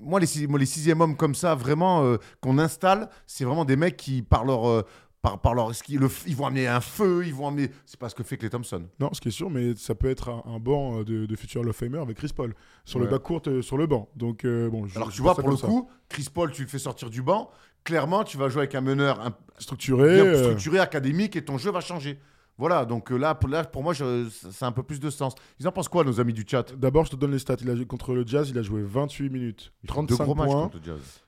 moi, 0.00 0.20
les, 0.20 0.46
moi, 0.46 0.58
les 0.60 0.66
sixième 0.66 1.00
hommes 1.00 1.16
comme 1.16 1.34
ça, 1.34 1.56
vraiment, 1.56 2.04
euh, 2.04 2.16
qu'on 2.40 2.58
installe, 2.58 3.08
c'est 3.26 3.44
vraiment 3.44 3.64
des 3.64 3.76
mecs 3.76 3.96
qui, 3.96 4.22
par 4.22 4.44
leur. 4.44 4.68
euh, 4.68 4.82
par, 5.26 5.40
par 5.40 5.54
leur, 5.54 5.74
ce 5.74 5.82
qui- 5.82 5.96
le 5.98 6.08
ils 6.26 6.36
vont 6.36 6.46
amener 6.46 6.68
un 6.68 6.80
feu, 6.80 7.24
ils 7.26 7.34
vont 7.34 7.48
amener. 7.48 7.70
C'est 7.84 7.98
pas 7.98 8.08
ce 8.08 8.14
que 8.14 8.22
fait 8.22 8.36
Clay 8.36 8.48
Thompson. 8.50 8.84
Non, 9.00 9.12
ce 9.12 9.20
qui 9.20 9.28
est 9.28 9.32
sûr, 9.32 9.50
mais 9.50 9.74
ça 9.74 9.94
peut 9.96 10.08
être 10.08 10.28
un, 10.28 10.42
un 10.46 10.58
banc 10.60 11.00
euh, 11.00 11.04
de, 11.04 11.26
de 11.26 11.36
futur 11.36 11.62
Famer 11.74 11.98
avec 11.98 12.16
Chris 12.16 12.30
Paul 12.34 12.54
sur 12.84 12.98
le 13.00 13.06
Ouais. 13.06 13.10
backcourt 13.10 13.42
euh, 13.48 13.60
sur 13.62 13.76
le 13.76 13.86
banc. 13.86 14.08
Donc 14.14 14.44
euh, 14.44 14.70
bon, 14.70 14.86
je- 14.86 14.96
Alors, 14.96 15.10
je 15.10 15.16
tu 15.16 15.22
vois 15.22 15.34
pour 15.34 15.48
le 15.50 15.56
ça. 15.56 15.66
coup, 15.66 15.88
Chris 16.08 16.28
Paul, 16.32 16.52
tu 16.52 16.62
le 16.62 16.68
fais 16.68 16.78
sortir 16.78 17.10
du 17.10 17.22
banc. 17.22 17.50
Clairement, 17.82 18.22
tu 18.24 18.36
vas 18.36 18.48
jouer 18.48 18.62
avec 18.62 18.74
un 18.76 18.80
meneur 18.80 19.20
un, 19.20 19.34
structuré. 19.58 20.22
bien 20.22 20.36
structuré, 20.38 20.78
académique, 20.78 21.34
et 21.36 21.44
ton 21.44 21.58
jeu 21.58 21.70
va 21.70 21.80
changer. 21.80 22.18
Voilà, 22.58 22.84
donc 22.86 23.10
là, 23.10 23.34
pour, 23.34 23.48
là, 23.50 23.64
pour 23.64 23.82
moi, 23.82 23.92
a 24.00 24.66
un 24.66 24.72
peu 24.72 24.82
plus 24.82 24.98
de 24.98 25.10
sens. 25.10 25.34
Ils 25.60 25.68
en 25.68 25.72
pensent 25.72 25.88
quoi, 25.88 26.04
nos 26.04 26.20
amis 26.20 26.32
du 26.32 26.44
chat? 26.48 26.74
D'abord, 26.74 27.04
je 27.04 27.10
te 27.10 27.16
donne 27.16 27.32
les 27.32 27.38
stats. 27.38 27.56
Il 27.60 27.68
a, 27.70 27.84
contre 27.84 28.14
le 28.14 28.26
Jazz, 28.26 28.48
il 28.48 28.58
a 28.58 28.62
joué 28.62 28.82
28 28.82 29.28
minutes, 29.28 29.72
Deux 29.82 29.88
35 29.88 30.24
gros 30.24 30.34
matchs 30.34 30.46
points. 30.50 30.62
contre 30.62 30.78
le 30.78 30.84
Jazz. 30.84 31.22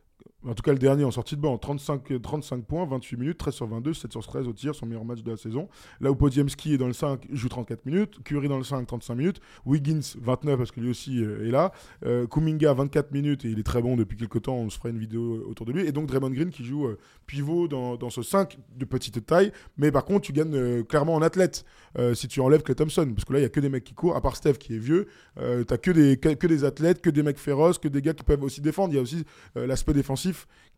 En 0.47 0.55
tout 0.55 0.62
cas, 0.62 0.72
le 0.72 0.78
dernier 0.78 1.03
en 1.03 1.11
sortie 1.11 1.34
de 1.34 1.41
banc, 1.41 1.59
35, 1.59 2.12
euh, 2.12 2.18
35 2.20 2.64
points, 2.64 2.86
28 2.86 3.16
minutes, 3.16 3.39
13 3.39 3.55
sur 3.55 3.66
22, 3.66 3.93
7 3.93 4.12
sur 4.12 4.24
13 4.24 4.47
au 4.47 4.53
tir, 4.53 4.72
son 4.72 4.86
meilleur 4.86 5.05
match 5.05 5.22
de 5.22 5.32
la 5.32 5.36
saison. 5.36 5.68
Là 6.01 6.12
où 6.12 6.14
Podziemski 6.14 6.74
est 6.74 6.78
dans 6.78 6.86
le 6.86 6.93
5, 6.93 7.26
il 7.28 7.36
joue 7.36 7.49
34 7.49 7.84
minutes. 7.86 8.22
Curry 8.22 8.47
dans 8.47 8.57
le 8.57 8.62
5, 8.62 8.86
35 8.86 9.16
minutes. 9.16 9.41
Wiggins, 9.66 10.14
29 10.20 10.57
parce 10.57 10.70
que 10.70 10.78
lui 10.78 10.91
aussi 10.91 11.24
euh, 11.24 11.49
est 11.49 11.51
là. 11.51 11.72
Euh, 12.07 12.28
Kuminga, 12.28 12.72
24 12.72 13.11
minutes 13.11 13.45
et 13.45 13.49
il 13.49 13.59
est 13.59 13.64
très 13.64 13.82
bon 13.82 13.97
depuis 13.97 14.16
quelques 14.16 14.43
temps. 14.43 14.55
On 14.55 14.70
se 14.70 14.78
fera 14.78 14.91
une 14.91 14.99
vidéo 14.99 15.45
autour 15.49 15.66
de 15.66 15.72
lui. 15.72 15.84
Et 15.84 15.91
donc 15.91 16.07
Draymond 16.07 16.30
Green 16.30 16.51
qui 16.51 16.64
joue 16.64 16.86
euh, 16.86 16.99
pivot 17.26 17.66
dans, 17.66 17.97
dans 17.97 18.11
ce 18.11 18.22
5 18.22 18.59
de 18.76 18.84
petite 18.84 19.26
taille. 19.26 19.51
Mais 19.76 19.91
par 19.91 20.05
contre, 20.05 20.20
tu 20.26 20.32
gagnes 20.32 20.55
euh, 20.55 20.84
clairement 20.84 21.14
en 21.14 21.22
athlète 21.22 21.64
euh, 21.99 22.14
si 22.14 22.28
tu 22.28 22.41
enlèves 22.41 22.62
Clay 22.62 22.74
Thompson. 22.74 23.11
Parce 23.14 23.24
que 23.24 23.32
là, 23.32 23.39
il 23.39 23.43
n'y 23.43 23.47
a 23.47 23.51
que 23.51 23.61
des 23.61 23.68
mecs 23.68 23.84
qui 23.84 23.95
courent, 23.95 24.16
à 24.16 24.20
part 24.20 24.36
Steph 24.36 24.55
qui 24.55 24.74
est 24.74 24.78
vieux. 24.78 25.07
Euh, 25.39 25.64
T'as 25.64 25.78
que 25.78 25.91
des, 25.91 26.16
que, 26.16 26.47
des 26.47 26.64
athlètes, 26.64 27.01
que 27.01 27.11
des 27.11 27.22
mecs 27.22 27.39
féroces, 27.39 27.78
que 27.78 27.89
des 27.89 28.03
gars 28.03 28.14
qui 28.14 28.24
peuvent 28.24 28.43
aussi 28.43 28.61
défendre. 28.61 28.93
Il 28.93 28.97
y 28.97 28.99
a 28.99 29.03
aussi 29.03 29.24
euh, 29.57 29.66
l'aspect 29.66 29.93
défensif 29.93 30.28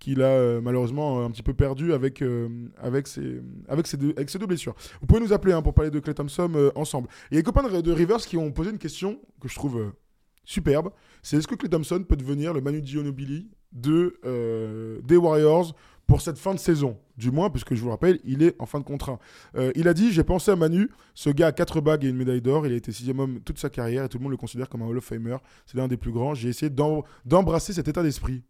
qu'il 0.01 0.22
a 0.22 0.28
euh, 0.28 0.61
malheureusement 0.61 1.20
euh, 1.20 1.26
un 1.26 1.30
petit 1.30 1.42
peu 1.42 1.55
perdu 1.55 1.92
avec, 1.92 2.22
euh, 2.22 2.48
avec, 2.78 3.07
ses, 3.07 3.40
avec, 3.68 3.86
ses 3.86 3.96
deux, 3.96 4.46
blessures. 4.46 4.74
Vous 5.01 5.07
pouvez 5.07 5.20
nous 5.20 5.32
appeler 5.32 5.53
hein, 5.53 5.62
pour 5.62 5.74
parler 5.74 5.90
de 5.90 6.01
Clay 6.01 6.14
Thompson 6.14 6.72
ensemble. 6.74 7.09
Il 7.30 7.34
y 7.34 7.38
a 7.38 7.40
des 7.40 7.44
copains 7.44 7.62
de, 7.62 7.92
Rivers 7.92 8.18
qui 8.18 8.36
ont 8.36 8.51
posé 8.51 8.70
une 8.70 8.78
question 8.78 9.20
que 9.40 9.48
je 9.48 9.55
trouve 9.55 9.92
superbe. 10.44 10.90
C'est 11.22 11.36
est-ce 11.36 11.46
que 11.46 11.55
Clay 11.55 11.68
Thompson 11.68 12.03
peut 12.09 12.16
devenir 12.16 12.55
le 12.55 12.61
Manu 12.61 12.80
Ginobili 12.82 13.51
de, 13.72 14.18
euh, 14.24 15.01
des 15.03 15.16
Warriors 15.16 15.74
pour 16.07 16.22
cette 16.22 16.38
fin 16.38 16.55
de 16.55 16.59
saison? 16.59 16.96
Du 17.18 17.30
moins, 17.30 17.51
puisque 17.51 17.74
je 17.74 17.80
vous 17.80 17.86
le 17.88 17.92
rappelle, 17.92 18.18
il 18.24 18.42
est 18.42 18.57
en 18.59 18.64
fin 18.64 18.78
de 18.78 18.84
contrat. 18.84 19.18
Il 19.74 19.86
a 19.86 19.92
dit 19.92 20.11
J'ai 20.11 20.24
pensé 20.24 20.51
à 20.51 20.57
Manu, 20.57 20.88
ce 21.14 21.28
gars 21.28 21.48
a 21.48 21.53
quatre 21.53 21.82
bagues 21.82 22.05
et 22.05 22.09
une 22.09 22.16
médaille 22.16 22.40
d'or. 22.40 22.66
Il 22.66 22.72
a 22.72 22.76
été 22.76 22.90
sixième 22.90 23.20
homme 23.20 23.40
toute 23.42 23.59
sa 23.59 23.68
carrière 23.68 24.05
et 24.05 24.09
tout 24.09 24.16
le 24.16 24.22
monde 24.22 24.32
le 24.32 24.38
considère 24.38 24.70
comme 24.70 24.80
un 24.80 24.86
Hall 24.86 24.96
of 24.96 25.05
Famer. 25.05 25.36
C'est 25.66 25.76
l'un 25.76 25.86
des 25.86 25.98
plus 25.98 26.11
grands. 26.11 26.32
J'ai 26.32 26.48
essayé 26.48 26.70
d'em- 26.70 27.03
d'embrasser 27.26 27.74
cet 27.74 27.88
état 27.88 28.03
d'esprit. 28.03 28.42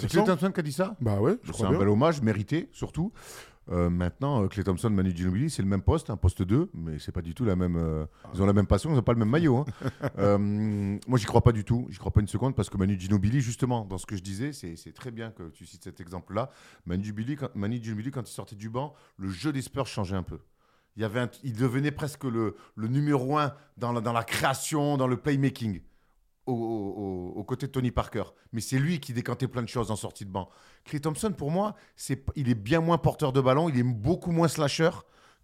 C'est 0.00 0.08
Clay. 0.08 0.24
Thompson 0.24 0.50
qui 0.52 0.60
a 0.60 0.62
dit 0.62 0.72
ça? 0.72 0.96
Bah 1.00 1.20
ouais, 1.20 1.38
je 1.42 1.48
C'est 1.48 1.52
crois 1.52 1.66
un 1.68 1.70
bien. 1.70 1.78
bel 1.80 1.88
hommage, 1.88 2.20
mérité 2.22 2.68
surtout. 2.72 3.12
Euh, 3.70 3.88
maintenant, 3.88 4.44
euh, 4.44 4.48
Clay 4.48 4.62
Thompson, 4.62 4.90
Manu 4.90 5.16
Ginobili, 5.16 5.48
c'est 5.48 5.62
le 5.62 5.68
même 5.68 5.80
poste, 5.80 6.10
un 6.10 6.18
poste 6.18 6.42
2, 6.42 6.70
mais 6.74 6.98
c'est 6.98 7.12
pas 7.12 7.22
du 7.22 7.32
tout 7.34 7.46
la 7.46 7.56
même. 7.56 7.76
euh, 7.76 8.04
Ils 8.34 8.42
ont 8.42 8.46
la 8.46 8.52
même 8.52 8.66
passion, 8.66 8.90
ils 8.90 8.94
n'ont 8.96 9.02
pas 9.02 9.14
le 9.14 9.18
même 9.18 9.30
maillot. 9.30 9.56
hein. 9.58 9.64
Euh, 10.18 10.36
moi, 11.08 11.18
j'y 11.18 11.24
crois 11.24 11.40
pas 11.42 11.52
du 11.52 11.64
tout. 11.64 11.86
J'y 11.88 11.98
crois 11.98 12.12
pas 12.12 12.20
une 12.20 12.28
seconde 12.28 12.54
parce 12.54 12.68
que 12.68 12.76
Manu 12.76 13.00
Ginobili, 13.00 13.40
justement, 13.40 13.86
dans 13.86 13.96
ce 13.96 14.04
que 14.04 14.16
je 14.16 14.22
disais, 14.22 14.52
c'est 14.52 14.76
c'est 14.76 14.92
très 14.92 15.10
bien 15.10 15.30
que 15.30 15.48
tu 15.48 15.64
cites 15.64 15.84
cet 15.84 15.98
exemple-là. 16.00 16.50
Manu 16.84 17.04
Ginobili, 17.04 17.36
quand, 17.36 17.48
Manu 17.54 17.80
Ginobili, 17.82 18.10
quand 18.10 18.28
il 18.28 18.32
sortait 18.32 18.54
du 18.56 18.68
banc, 18.68 18.92
le 19.16 19.30
jeu 19.30 19.50
des 19.50 19.62
Spurs 19.62 19.86
changeait 19.86 20.16
un 20.16 20.22
peu. 20.22 20.40
Il, 20.96 21.02
y 21.02 21.04
avait 21.06 21.20
un- 21.20 21.30
il 21.42 21.54
devenait 21.54 21.90
presque 21.90 22.24
le, 22.24 22.56
le 22.76 22.86
numéro 22.88 23.38
un 23.38 23.54
dans 23.78 23.92
la, 23.92 24.00
dans 24.02 24.12
la 24.12 24.24
création, 24.24 24.96
dans 24.98 25.06
le 25.08 25.16
playmaking, 25.16 25.80
au- 26.52 27.44
côtés 27.46 27.66
de 27.66 27.72
Tony 27.72 27.90
Parker. 27.90 28.24
Mais 28.52 28.60
c'est 28.60 28.78
lui 28.78 29.00
qui 29.00 29.12
décantait 29.12 29.48
plein 29.48 29.62
de 29.62 29.68
choses 29.68 29.90
en 29.90 29.96
sortie 29.96 30.24
de 30.24 30.30
banc. 30.30 30.48
Clay 30.84 31.00
Thompson, 31.00 31.32
pour 31.32 31.50
moi, 31.50 31.74
c'est, 31.96 32.24
il 32.36 32.48
est 32.48 32.54
bien 32.54 32.80
moins 32.80 32.98
porteur 32.98 33.32
de 33.32 33.40
ballon, 33.40 33.68
il 33.68 33.78
est 33.78 33.82
beaucoup 33.82 34.32
moins 34.32 34.48
slasher 34.48 34.90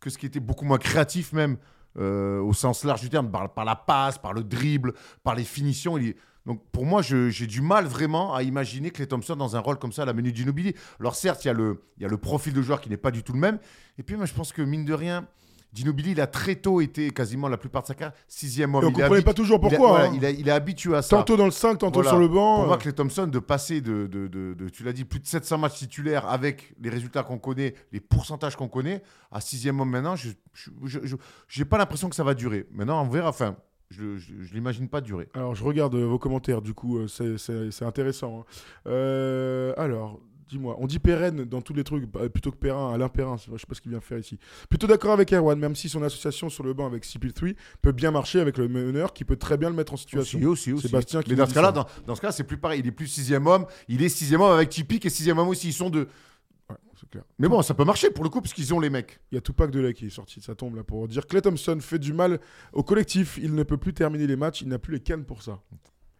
que 0.00 0.08
ce 0.10 0.16
qui 0.18 0.26
était 0.26 0.40
beaucoup 0.40 0.64
moins 0.64 0.78
créatif 0.78 1.32
même, 1.32 1.58
euh, 1.98 2.40
au 2.40 2.52
sens 2.54 2.84
large 2.84 3.00
du 3.02 3.10
terme, 3.10 3.30
par, 3.30 3.52
par 3.52 3.64
la 3.64 3.76
passe, 3.76 4.16
par 4.18 4.32
le 4.32 4.42
dribble, 4.44 4.94
par 5.22 5.34
les 5.34 5.44
finitions. 5.44 5.98
Donc 6.46 6.62
pour 6.72 6.86
moi, 6.86 7.02
j'ai 7.02 7.46
du 7.46 7.60
mal 7.60 7.84
vraiment 7.84 8.34
à 8.34 8.42
imaginer 8.42 8.90
Clay 8.90 9.06
Thompson 9.06 9.36
dans 9.36 9.56
un 9.56 9.60
rôle 9.60 9.78
comme 9.78 9.92
ça 9.92 10.02
à 10.02 10.04
la 10.06 10.14
Menu 10.14 10.34
Ginobili. 10.34 10.74
Alors 11.00 11.16
certes, 11.16 11.44
il 11.44 11.48
y, 11.48 11.50
a 11.50 11.54
le- 11.54 11.82
il 11.98 12.02
y 12.02 12.06
a 12.06 12.08
le 12.08 12.16
profil 12.16 12.54
de 12.54 12.62
joueur 12.62 12.80
qui 12.80 12.88
n'est 12.88 12.96
pas 12.96 13.10
du 13.10 13.22
tout 13.22 13.34
le 13.34 13.40
même. 13.40 13.58
Et 13.98 14.02
puis 14.02 14.16
moi, 14.16 14.24
je 14.24 14.32
pense 14.32 14.52
que 14.52 14.62
mine 14.62 14.84
de 14.86 14.94
rien, 14.94 15.26
Ginobili, 15.72 16.10
il 16.12 16.20
a 16.20 16.26
très 16.26 16.56
tôt 16.56 16.80
été, 16.80 17.10
quasiment 17.10 17.48
la 17.48 17.56
plupart 17.56 17.82
de 17.82 17.86
sa 17.86 17.94
carrière, 17.94 18.16
sixième 18.26 18.74
homme. 18.74 18.82
Et 18.82 18.86
on 18.86 18.90
est 18.90 18.92
comprenait 18.92 19.22
pas 19.22 19.34
toujours 19.34 19.60
il 19.62 19.66
a- 19.66 19.68
pourquoi. 19.70 19.88
voilà, 19.90 20.04
hein. 20.06 20.12
il, 20.16 20.24
a- 20.24 20.30
il 20.30 20.48
est 20.48 20.52
habitué 20.52 20.94
à 20.96 21.02
ça. 21.02 21.16
Tantôt 21.16 21.36
dans 21.36 21.44
le 21.44 21.50
5, 21.50 21.76
tantôt 21.78 22.00
Voilà. 22.00 22.10
sur 22.10 22.18
le 22.18 22.28
banc. 22.28 22.64
Pour 22.64 22.72
euh, 22.72 22.76
Clay 22.76 22.92
Thompson, 22.92 23.26
de 23.26 23.38
passer 23.38 23.80
de, 23.80 24.06
de, 24.06 24.26
de- 24.26 24.54
de- 24.54 24.68
tu 24.68 24.82
l'as 24.82 24.92
dit, 24.92 25.04
plus 25.04 25.20
de 25.20 25.26
700 25.26 25.58
matchs 25.58 25.78
titulaires 25.78 26.26
avec 26.28 26.74
les 26.80 26.90
résultats 26.90 27.22
qu'on 27.22 27.38
connaît, 27.38 27.74
les 27.92 28.00
pourcentages 28.00 28.56
qu'on 28.56 28.68
connaît, 28.68 29.02
à 29.30 29.40
sixième 29.40 29.78
homme 29.80 29.90
maintenant, 29.90 30.16
je 30.16 30.30
n'ai 31.58 31.64
pas 31.64 31.78
l'impression 31.78 32.08
que 32.08 32.16
ça 32.16 32.24
va 32.24 32.34
durer. 32.34 32.66
Maintenant, 32.72 33.02
on 33.04 33.08
verra. 33.08 33.28
Enfin, 33.28 33.56
je 33.90 34.02
ne 34.04 34.44
l'imagine 34.52 34.88
pas 34.88 35.00
durer. 35.00 35.28
Alors, 35.34 35.54
je 35.54 35.64
regarde 35.64 35.94
euh, 35.94 36.04
vos 36.06 36.18
commentaires, 36.18 36.62
du 36.62 36.74
coup, 36.74 36.98
euh, 36.98 37.06
c'est 37.08 37.84
intéressant. 37.84 38.40
hein. 38.40 38.44
Euh, 38.86 39.72
alors, 39.76 40.20
dis-moi, 40.50 40.76
on 40.78 40.86
dit 40.86 40.98
pérenne 40.98 41.44
dans 41.44 41.62
tous 41.62 41.72
les 41.72 41.84
trucs, 41.84 42.04
euh, 42.16 42.28
plutôt 42.28 42.50
que 42.50 42.56
Perrin, 42.56 42.92
Alain 42.92 43.08
Perrin, 43.08 43.36
je 43.36 43.44
sais 43.56 43.66
pas 43.66 43.74
ce 43.74 43.80
qu'il 43.80 43.90
vient 43.90 44.00
faire 44.00 44.18
ici. 44.18 44.38
Plutôt 44.68 44.86
d'accord 44.86 45.12
avec 45.12 45.32
Erwan, 45.32 45.58
même 45.58 45.76
si 45.76 45.88
son 45.88 46.02
association 46.02 46.48
sur 46.48 46.64
le 46.64 46.74
banc 46.74 46.86
avec 46.86 47.04
CP3 47.04 47.54
peut 47.80 47.92
bien 47.92 48.10
marcher 48.10 48.40
avec 48.40 48.58
le 48.58 48.68
meneur 48.68 49.12
qui 49.12 49.24
peut 49.24 49.36
très 49.36 49.56
bien 49.56 49.70
le 49.70 49.76
mettre 49.76 49.92
en 49.92 49.96
situation. 49.96 50.38
Aussi, 50.38 50.46
aussi, 50.46 50.72
aussi. 50.72 50.88
Sébastien 50.88 51.22
qui 51.22 51.30
Mais 51.30 51.36
dans 51.36 51.46
ce 51.46 51.54
cas-là, 51.54 51.72
dans, 51.72 51.86
dans 52.06 52.14
ce 52.14 52.20
cas, 52.20 52.32
c'est 52.32 52.44
plus 52.44 52.58
pareil. 52.58 52.80
Il 52.80 52.86
est 52.86 52.92
plus 52.92 53.06
sixième 53.06 53.46
homme. 53.46 53.66
Il 53.88 54.02
est 54.02 54.08
sixième 54.08 54.40
homme 54.40 54.52
avec 54.52 54.68
Tipeee 54.68 55.00
et 55.04 55.10
sixième 55.10 55.38
homme 55.38 55.48
aussi. 55.48 55.68
Ils 55.68 55.72
sont 55.72 55.90
deux. 55.90 56.08
Ouais, 56.68 56.76
c'est 56.98 57.08
clair. 57.08 57.24
Mais 57.38 57.48
bon, 57.48 57.62
ça 57.62 57.74
peut 57.74 57.84
marcher 57.84 58.10
pour 58.10 58.24
le 58.24 58.30
coup, 58.30 58.40
parce 58.40 58.52
qu'ils 58.52 58.74
ont 58.74 58.80
les 58.80 58.90
mecs. 58.90 59.20
Il 59.30 59.36
y 59.36 59.38
a 59.38 59.40
Tupac 59.40 59.70
Delay 59.70 59.94
qui 59.94 60.06
est 60.06 60.10
sorti 60.10 60.40
de 60.40 60.44
sa 60.44 60.54
tombe 60.54 60.76
là 60.76 60.82
pour 60.82 61.06
dire 61.08 61.26
Clay 61.26 61.42
Thompson 61.42 61.78
fait 61.80 61.98
du 61.98 62.12
mal 62.12 62.40
au 62.72 62.82
collectif. 62.82 63.38
Il 63.40 63.54
ne 63.54 63.62
peut 63.62 63.76
plus 63.78 63.94
terminer 63.94 64.26
les 64.26 64.36
matchs. 64.36 64.62
Il 64.62 64.68
n'a 64.68 64.78
plus 64.78 64.94
les 64.94 65.00
cannes 65.00 65.24
pour 65.24 65.42
ça. 65.42 65.60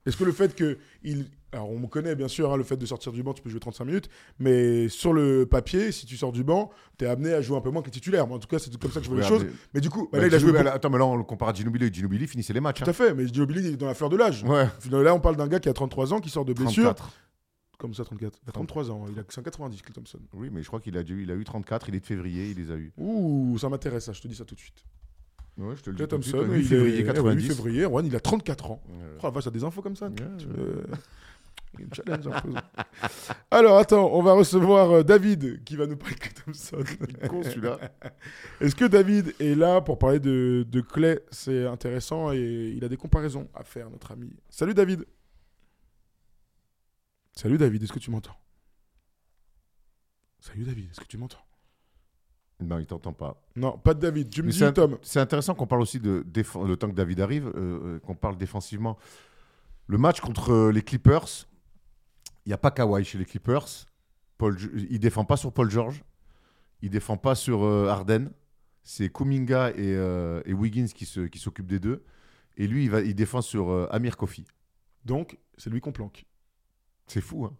Est-ce 0.06 0.16
que 0.16 0.24
le 0.24 0.32
fait 0.32 0.54
que 0.54 0.78
il 1.02 1.26
alors 1.52 1.68
on 1.68 1.78
me 1.80 1.88
connaît 1.88 2.14
bien 2.14 2.28
sûr 2.28 2.52
hein, 2.52 2.56
le 2.56 2.62
fait 2.62 2.76
de 2.76 2.86
sortir 2.86 3.10
du 3.10 3.22
banc 3.24 3.32
tu 3.34 3.42
peux 3.42 3.50
jouer 3.50 3.58
35 3.58 3.84
minutes 3.84 4.08
mais 4.38 4.88
sur 4.88 5.12
le 5.12 5.46
papier 5.46 5.90
si 5.90 6.06
tu 6.06 6.16
sors 6.16 6.30
du 6.30 6.44
banc 6.44 6.70
tu 6.96 7.04
es 7.04 7.08
amené 7.08 7.32
à 7.32 7.40
jouer 7.42 7.56
un 7.56 7.60
peu 7.60 7.70
moins 7.70 7.82
que 7.82 7.90
titulaire 7.90 8.26
Moi, 8.28 8.36
en 8.36 8.40
tout 8.40 8.46
cas 8.46 8.60
c'est 8.60 8.74
comme 8.78 8.92
ça 8.92 9.00
que 9.00 9.06
je 9.06 9.10
vois 9.10 9.20
les 9.20 9.26
choses 9.26 9.44
mais 9.74 9.80
du 9.80 9.90
coup 9.90 10.02
bah, 10.12 10.18
Bah, 10.18 10.18
là 10.20 10.26
il 10.28 10.34
a 10.34 10.38
joué 10.38 10.52
beaucoup- 10.52 10.68
Attends, 10.68 10.90
mais 10.90 10.98
là, 10.98 11.06
on 11.06 11.16
le 11.16 11.24
compare 11.24 11.48
à 11.48 11.52
Ginobili. 11.52 11.92
Ginobili 11.92 12.28
finissait 12.28 12.52
les 12.52 12.60
matchs. 12.60 12.78
tout 12.78 12.84
hein. 12.84 12.90
à 12.90 12.92
fait 12.92 13.12
mais 13.14 13.26
Ginobili 13.26 13.60
il 13.60 13.66
est 13.74 13.76
dans 13.76 13.86
la 13.86 13.94
fleur 13.94 14.10
de 14.10 14.16
l'âge 14.16 14.44
Ouais. 14.44 14.68
là 14.90 15.12
on 15.14 15.20
parle 15.20 15.36
d'un 15.36 15.48
gars 15.48 15.58
qui 15.58 15.68
a 15.68 15.72
33 15.72 16.12
ans 16.14 16.20
qui 16.20 16.30
sort 16.30 16.44
de 16.44 16.52
blessure 16.52 16.94
34. 16.94 17.10
comme 17.78 17.94
ça 17.94 18.04
34 18.04 18.38
il 18.44 18.48
a 18.48 18.52
33 18.52 18.90
ans 18.92 19.06
il 19.12 19.18
a 19.18 19.22
190 19.28 19.82
Clay 19.82 19.92
Thompson 19.92 20.20
Oui, 20.34 20.50
mais 20.52 20.62
je 20.62 20.68
crois 20.68 20.78
qu'il 20.80 20.96
a, 20.96 21.02
dû- 21.02 21.24
il 21.24 21.30
a 21.32 21.34
eu 21.34 21.42
34. 21.44 21.88
Il 21.88 21.96
est 21.96 22.00
de 22.00 22.06
février. 22.06 22.50
Il 22.50 22.58
les 22.58 22.70
a 22.70 22.74
eu. 22.76 22.92
ouh 22.96 23.58
ça 23.58 23.68
m'intéresse 23.68 24.04
ça 24.04 24.12
je 24.12 24.20
te 24.20 24.28
dis 24.28 24.36
ça 24.36 24.44
tout 24.44 24.54
de 24.54 24.60
suite 24.60 24.84
Ouais, 25.60 25.76
je 25.76 25.82
te 25.82 25.90
le 25.90 25.96
dis 25.96 26.06
tout 26.08 26.16
de 26.18 26.22
suite, 26.22 26.34
Thompson 26.36 26.50
8 26.52 26.58
il 26.60 26.66
février 26.66 26.94
est- 26.96 27.00
eh 27.00 27.02
oui, 27.02 27.06
90. 27.06 27.42
8 27.48 27.54
février 27.54 27.82
Juan, 27.84 28.06
il 28.06 28.16
a 28.16 28.20
34 28.20 28.70
ans. 28.70 28.82
Oh 28.88 29.20
la 29.24 29.30
vache, 29.30 29.44
t'as 29.44 29.50
des 29.50 29.62
infos 29.64 29.82
comme 29.82 29.94
ça 29.96 30.08
Il 31.78 31.86
challenge 31.94 32.26
un 32.26 32.40
peu. 32.40 32.54
Alors 33.50 33.78
attends, 33.78 34.10
on 34.12 34.22
va 34.22 34.32
recevoir 34.32 34.90
euh, 34.90 35.02
David 35.04 35.62
qui 35.64 35.76
va 35.76 35.86
nous 35.86 35.96
parler 35.96 36.14
de 36.16 36.20
Clay 36.20 36.32
Thompson. 36.44 36.78
con 37.28 37.42
celui-là. 37.44 37.78
Est-ce 38.60 38.74
que 38.74 38.86
David 38.86 39.34
est 39.38 39.54
là 39.54 39.80
pour 39.80 39.98
parler 39.98 40.18
de, 40.18 40.66
de 40.68 40.80
Clay? 40.80 41.20
C'est 41.30 41.66
intéressant 41.66 42.32
et 42.32 42.72
il 42.76 42.82
a 42.84 42.88
des 42.88 42.96
comparaisons 42.96 43.48
à 43.54 43.62
faire, 43.62 43.88
notre 43.90 44.10
ami. 44.12 44.32
Salut 44.48 44.74
David. 44.74 45.04
Salut 47.36 47.58
David, 47.58 47.82
est-ce 47.84 47.92
que 47.92 47.98
tu 48.00 48.10
m'entends? 48.10 48.36
Salut 50.40 50.64
David, 50.64 50.90
est-ce 50.90 51.00
que 51.00 51.06
tu 51.06 51.18
m'entends? 51.18 51.38
Non, 52.60 52.78
il 52.78 52.86
t'entend 52.86 53.12
pas. 53.12 53.42
Non, 53.56 53.78
pas 53.78 53.94
de 53.94 54.00
David. 54.00 54.30
Tu 54.30 54.42
me 54.42 54.48
Mais 54.48 54.52
dis, 54.52 54.72
Tom. 54.72 54.98
C'est 55.02 55.20
intéressant 55.20 55.54
qu'on 55.54 55.66
parle 55.66 55.80
aussi 55.82 55.98
de 56.00 56.24
le 56.34 56.74
temps 56.76 56.88
que 56.88 56.94
David 56.94 57.20
arrive, 57.20 57.46
euh, 57.48 57.52
euh, 57.96 57.98
qu'on 58.00 58.14
parle 58.14 58.36
défensivement. 58.36 58.98
Le 59.86 59.98
match 59.98 60.20
contre 60.20 60.52
euh, 60.52 60.70
les 60.72 60.82
Clippers, 60.82 61.26
il 62.44 62.50
n'y 62.50 62.52
a 62.52 62.58
pas 62.58 62.70
Kawhi 62.70 63.04
chez 63.04 63.18
les 63.18 63.24
Clippers. 63.24 63.66
Paul, 64.38 64.56
il 64.90 64.98
défend 65.00 65.24
pas 65.24 65.36
sur 65.36 65.52
Paul 65.52 65.70
George. 65.70 66.02
Il 66.82 66.90
défend 66.90 67.16
pas 67.16 67.34
sur 67.34 67.64
euh, 67.64 67.88
Harden. 67.88 68.30
C'est 68.82 69.10
Kuminga 69.12 69.70
et, 69.70 69.74
euh, 69.94 70.40
et 70.46 70.54
Wiggins 70.54 70.86
qui 70.86 71.04
se- 71.06 71.20
qui 71.26 71.38
s'occupent 71.38 71.66
des 71.66 71.80
deux. 71.80 72.04
Et 72.56 72.66
lui, 72.66 72.84
il, 72.84 72.90
va, 72.90 73.00
il 73.02 73.14
défend 73.14 73.40
sur 73.42 73.88
Amir 73.92 74.16
Kofi. 74.16 74.44
Donc, 75.04 75.38
c'est 75.56 75.70
lui 75.70 75.80
qu'on 75.80 75.92
planque. 75.92 76.24
C'est 77.06 77.20
fou, 77.20 77.44
hein 77.46 77.54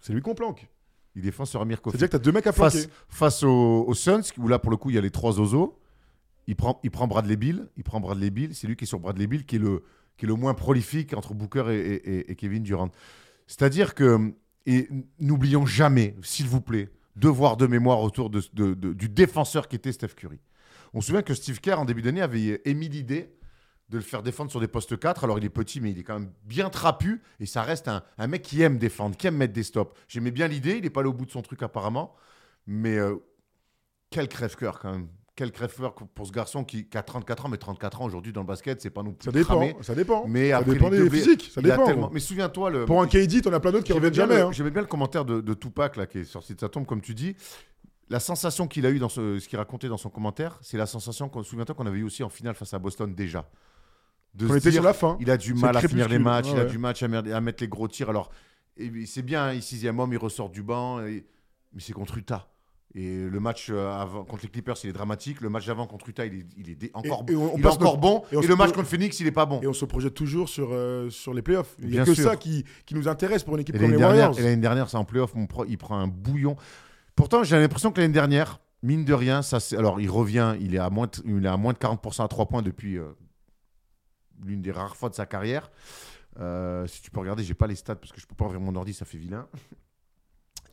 C'est 0.00 0.12
lui 0.12 0.20
qu'on 0.22 0.34
planque. 0.34 0.68
Il 1.16 1.22
défend 1.22 1.44
sur 1.44 1.60
Amir 1.60 1.82
Kofi. 1.82 1.96
C'est-à-dire 1.98 2.08
que 2.10 2.16
t'as 2.18 2.22
deux 2.22 2.32
mecs 2.32 2.46
à 2.46 2.52
flanquer. 2.52 2.78
face, 2.78 2.88
face 3.08 3.42
aux, 3.42 3.92
Suns, 3.94 4.22
où 4.38 4.46
là, 4.48 4.58
pour 4.58 4.70
le 4.70 4.76
coup, 4.76 4.90
il 4.90 4.94
y 4.96 4.98
a 4.98 5.02
les 5.02 5.10
trois 5.10 5.38
oiseaux. 5.40 5.78
Il 6.46 6.56
prend, 6.56 6.80
il 6.84 6.90
prend 6.90 7.06
Bradley 7.08 7.36
Bill. 7.36 7.68
Il 7.76 7.82
prend 7.84 8.00
Bradley 8.00 8.30
Bill. 8.30 8.54
C'est 8.54 8.66
lui 8.66 8.76
qui 8.76 8.84
est 8.84 8.86
sur 8.86 9.00
Bradley 9.00 9.26
Bill, 9.26 9.44
qui 9.44 9.56
est 9.56 9.58
le, 9.58 9.82
qui 10.16 10.24
est 10.24 10.28
le 10.28 10.34
moins 10.34 10.54
prolifique 10.54 11.14
entre 11.14 11.34
Booker 11.34 11.64
et, 11.70 11.78
et- 11.78 12.10
et- 12.18 12.30
et 12.32 12.34
Kevin 12.36 12.62
Durant. 12.62 12.90
C'est-à-dire 13.46 13.94
que, 13.94 14.32
et 14.66 14.88
n'oublions 15.18 15.66
jamais, 15.66 16.14
s'il 16.22 16.46
vous 16.46 16.60
plaît, 16.60 16.90
devoir 17.16 17.56
de 17.56 17.66
mémoire 17.66 18.00
autour 18.02 18.30
de, 18.30 18.40
de- 18.52 18.74
de- 18.74 18.92
du 18.92 19.08
défenseur 19.08 19.66
qui 19.68 19.76
était 19.76 19.92
Steph 19.92 20.14
Curry. 20.16 20.38
On 20.94 21.00
se 21.00 21.08
souvient 21.08 21.22
que 21.22 21.34
Steve 21.34 21.60
Kerr, 21.60 21.78
en 21.80 21.84
début 21.84 22.02
d'année, 22.02 22.20
avait 22.22 22.60
émis 22.64 22.88
l'idée 22.88 23.30
de 23.90 23.96
le 23.98 24.02
faire 24.04 24.22
défendre 24.22 24.50
sur 24.50 24.60
des 24.60 24.68
postes 24.68 24.98
4. 24.98 25.24
Alors, 25.24 25.38
il 25.38 25.44
est 25.44 25.50
petit, 25.50 25.80
mais 25.80 25.90
il 25.90 25.98
est 25.98 26.02
quand 26.04 26.18
même 26.18 26.30
bien 26.44 26.70
trapu. 26.70 27.20
Et 27.40 27.46
ça 27.46 27.62
reste 27.62 27.88
un, 27.88 28.02
un 28.18 28.26
mec 28.28 28.42
qui 28.42 28.62
aime 28.62 28.78
défendre, 28.78 29.16
qui 29.16 29.26
aime 29.26 29.36
mettre 29.36 29.52
des 29.52 29.64
stops. 29.64 29.92
J'aimais 30.08 30.30
bien 30.30 30.46
l'idée. 30.48 30.76
Il 30.76 30.82
n'est 30.82 30.90
pas 30.90 31.00
allé 31.00 31.08
au 31.10 31.12
bout 31.12 31.26
de 31.26 31.30
son 31.30 31.42
truc, 31.42 31.62
apparemment. 31.62 32.14
Mais 32.66 32.96
euh, 32.96 33.16
quel 34.10 34.28
crève-cœur, 34.28 34.78
quand 34.78 34.92
même. 34.92 35.08
Quel 35.36 35.52
crève-cœur 35.52 35.94
pour 35.94 36.26
ce 36.26 36.32
garçon 36.32 36.64
qui, 36.64 36.86
qui 36.88 36.98
a 36.98 37.02
34 37.02 37.46
ans. 37.46 37.48
Mais 37.48 37.56
34 37.56 38.02
ans 38.02 38.04
aujourd'hui 38.04 38.32
dans 38.32 38.42
le 38.42 38.46
basket, 38.46 38.80
c'est 38.80 38.90
pas 38.90 39.02
non 39.02 39.12
plus 39.12 39.24
Ça 39.24 39.32
dépend. 39.32 39.54
cramé. 39.54 39.74
Ça 39.80 39.94
dépend. 39.94 40.24
Mais 40.28 40.50
ça 40.50 40.58
après, 40.58 40.72
dépend 40.74 40.90
des 40.90 41.08
physiques. 41.10 41.50
Ça 41.52 41.60
a 41.60 41.62
dépend. 41.62 41.86
tellement- 41.86 42.10
Mais 42.12 42.20
souviens-toi, 42.20 42.70
le... 42.70 42.84
Pour 42.84 43.00
un 43.02 43.06
KD, 43.08 43.40
t'en 43.42 43.52
as 43.52 43.60
plein 43.60 43.72
d'autres 43.72 43.84
qui 43.84 43.92
reviennent 43.92 44.14
jamais. 44.14 44.40
hein. 44.40 44.52
j'aimais 44.52 44.70
bien 44.70 44.82
le 44.82 44.88
commentaire 44.88 45.24
de, 45.24 45.40
de 45.40 45.54
Tupac 45.54 45.96
là, 45.96 46.06
qui 46.06 46.18
est 46.18 46.24
sorti 46.24 46.54
de 46.54 46.60
sa 46.60 46.68
tombe, 46.68 46.84
comme 46.86 47.00
tu 47.00 47.14
dis. 47.14 47.34
La 48.10 48.18
sensation 48.20 48.66
qu'il 48.66 48.84
a 48.86 48.90
eu 48.90 48.98
dans 48.98 49.08
ce, 49.08 49.38
ce 49.38 49.48
qu'il 49.48 49.56
racontait 49.56 49.88
dans 49.88 49.96
son 49.96 50.10
commentaire, 50.10 50.58
c'est 50.62 50.76
la 50.76 50.86
sensation, 50.86 51.28
qu'on, 51.28 51.42
qu'on 51.42 51.86
avait 51.86 51.98
eu 51.98 52.02
aussi 52.04 52.22
en 52.24 52.28
finale 52.28 52.54
face 52.56 52.74
à 52.74 52.78
Boston 52.80 53.14
déjà. 53.14 53.48
De 54.34 54.46
On 54.46 54.50
se 54.50 54.54
était 54.58 54.70
dire, 54.70 54.80
sur 54.80 54.84
la 54.84 54.92
fin. 54.92 55.16
il 55.20 55.30
a 55.30 55.36
du 55.36 55.54
mal 55.54 55.76
à 55.76 55.80
finir 55.80 56.08
les 56.08 56.18
matchs, 56.18 56.46
il 56.50 56.54
Ouais, 56.54 56.60
a 56.60 56.64
du 56.64 56.78
match 56.78 57.02
à, 57.02 57.08
mettre 57.40 57.62
les 57.62 57.68
gros 57.68 57.88
tirs. 57.88 58.10
Alors, 58.10 58.30
c'est 59.06 59.22
bien, 59.22 59.52
il 59.52 59.62
sixième 59.62 59.98
homme, 59.98 60.12
il 60.12 60.18
ressort 60.18 60.50
du 60.50 60.62
banc, 60.62 61.00
et- 61.04 61.26
mais 61.72 61.80
c'est 61.80 61.92
contre 61.92 62.16
Utah. 62.18 62.46
Et 62.96 63.18
le 63.28 63.38
match 63.40 63.68
euh, 63.70 63.88
avant, 63.92 64.24
contre 64.24 64.42
les 64.42 64.48
Clippers, 64.48 64.74
il 64.82 64.90
est 64.90 64.92
dramatique. 64.92 65.40
Le 65.42 65.48
match 65.48 65.64
d'avant 65.66 65.86
contre 65.86 66.08
Utah, 66.08 66.26
il 66.26 66.34
est, 66.34 66.46
il 66.56 66.70
est 66.70 66.74
dé- 66.74 66.90
encore, 66.94 67.24
et 67.28 67.36
on- 67.36 67.54
on 67.54 67.56
il 67.56 67.60
est 67.60 67.62
passe 67.62 67.74
encore 67.74 67.98
notre- 67.98 68.00
bon. 68.00 68.24
et 68.42 68.46
le 68.46 68.56
match 68.56 68.72
contre 68.72 68.88
Phoenix, 68.88 69.20
il 69.20 69.28
est 69.28 69.32
pas 69.32 69.46
bon. 69.46 69.60
Et 69.62 69.66
on 69.68 69.72
se 69.72 69.84
projette 69.84 70.14
toujours 70.14 70.48
sur, 70.48 70.70
euh, 70.72 71.08
sur 71.08 71.32
les 71.32 71.42
playoffs. 71.42 71.76
Il 71.80 71.90
n'y 71.90 71.98
a 72.00 72.04
que 72.04 72.14
sûr. 72.14 72.24
ça 72.24 72.36
qui, 72.36 72.64
qui 72.86 72.94
nous 72.96 73.06
intéresse 73.06 73.44
pour 73.44 73.54
une 73.54 73.60
équipe 73.60 73.74
comme 73.76 73.82
l'année 73.82 73.94
les 73.94 73.98
dernière, 74.00 74.30
Warriors. 74.30 74.44
l'année 74.44 74.60
dernière, 74.60 74.88
c'est 74.90 74.96
en 74.96 75.04
playoff, 75.04 75.32
il 75.68 75.78
prend 75.78 75.98
un 75.98 76.08
bouillon. 76.08 76.56
Pourtant, 77.14 77.44
j'ai 77.44 77.58
l'impression 77.60 77.92
que 77.92 78.00
l'année 78.00 78.12
dernière, 78.12 78.58
mine 78.82 79.04
de 79.04 79.14
rien, 79.14 79.42
ça, 79.42 79.58
alors 79.76 80.00
il 80.00 80.10
revient, 80.10 80.54
il 80.60 80.74
est 80.74 80.78
à 80.78 80.90
moins 80.90 81.06
de, 81.06 81.12
il 81.24 81.44
est 81.44 81.48
à 81.48 81.56
moins 81.56 81.72
de 81.72 81.78
40% 81.78 82.24
à 82.24 82.28
3 82.28 82.46
points 82.46 82.62
depuis 82.62 82.96
euh, 82.98 83.04
l'une 84.44 84.62
des 84.62 84.72
rares 84.72 84.96
fois 84.96 85.08
de 85.08 85.14
sa 85.14 85.26
carrière. 85.26 85.70
Euh, 86.38 86.86
si 86.86 87.02
tu 87.02 87.10
peux 87.10 87.20
regarder, 87.20 87.42
j'ai 87.42 87.54
pas 87.54 87.66
les 87.66 87.74
stats 87.74 87.96
parce 87.96 88.12
que 88.12 88.20
je 88.20 88.26
peux 88.26 88.34
pas 88.34 88.44
ouvrir 88.46 88.60
mon 88.60 88.74
ordi, 88.76 88.94
ça 88.94 89.04
fait 89.04 89.18
vilain. 89.18 89.46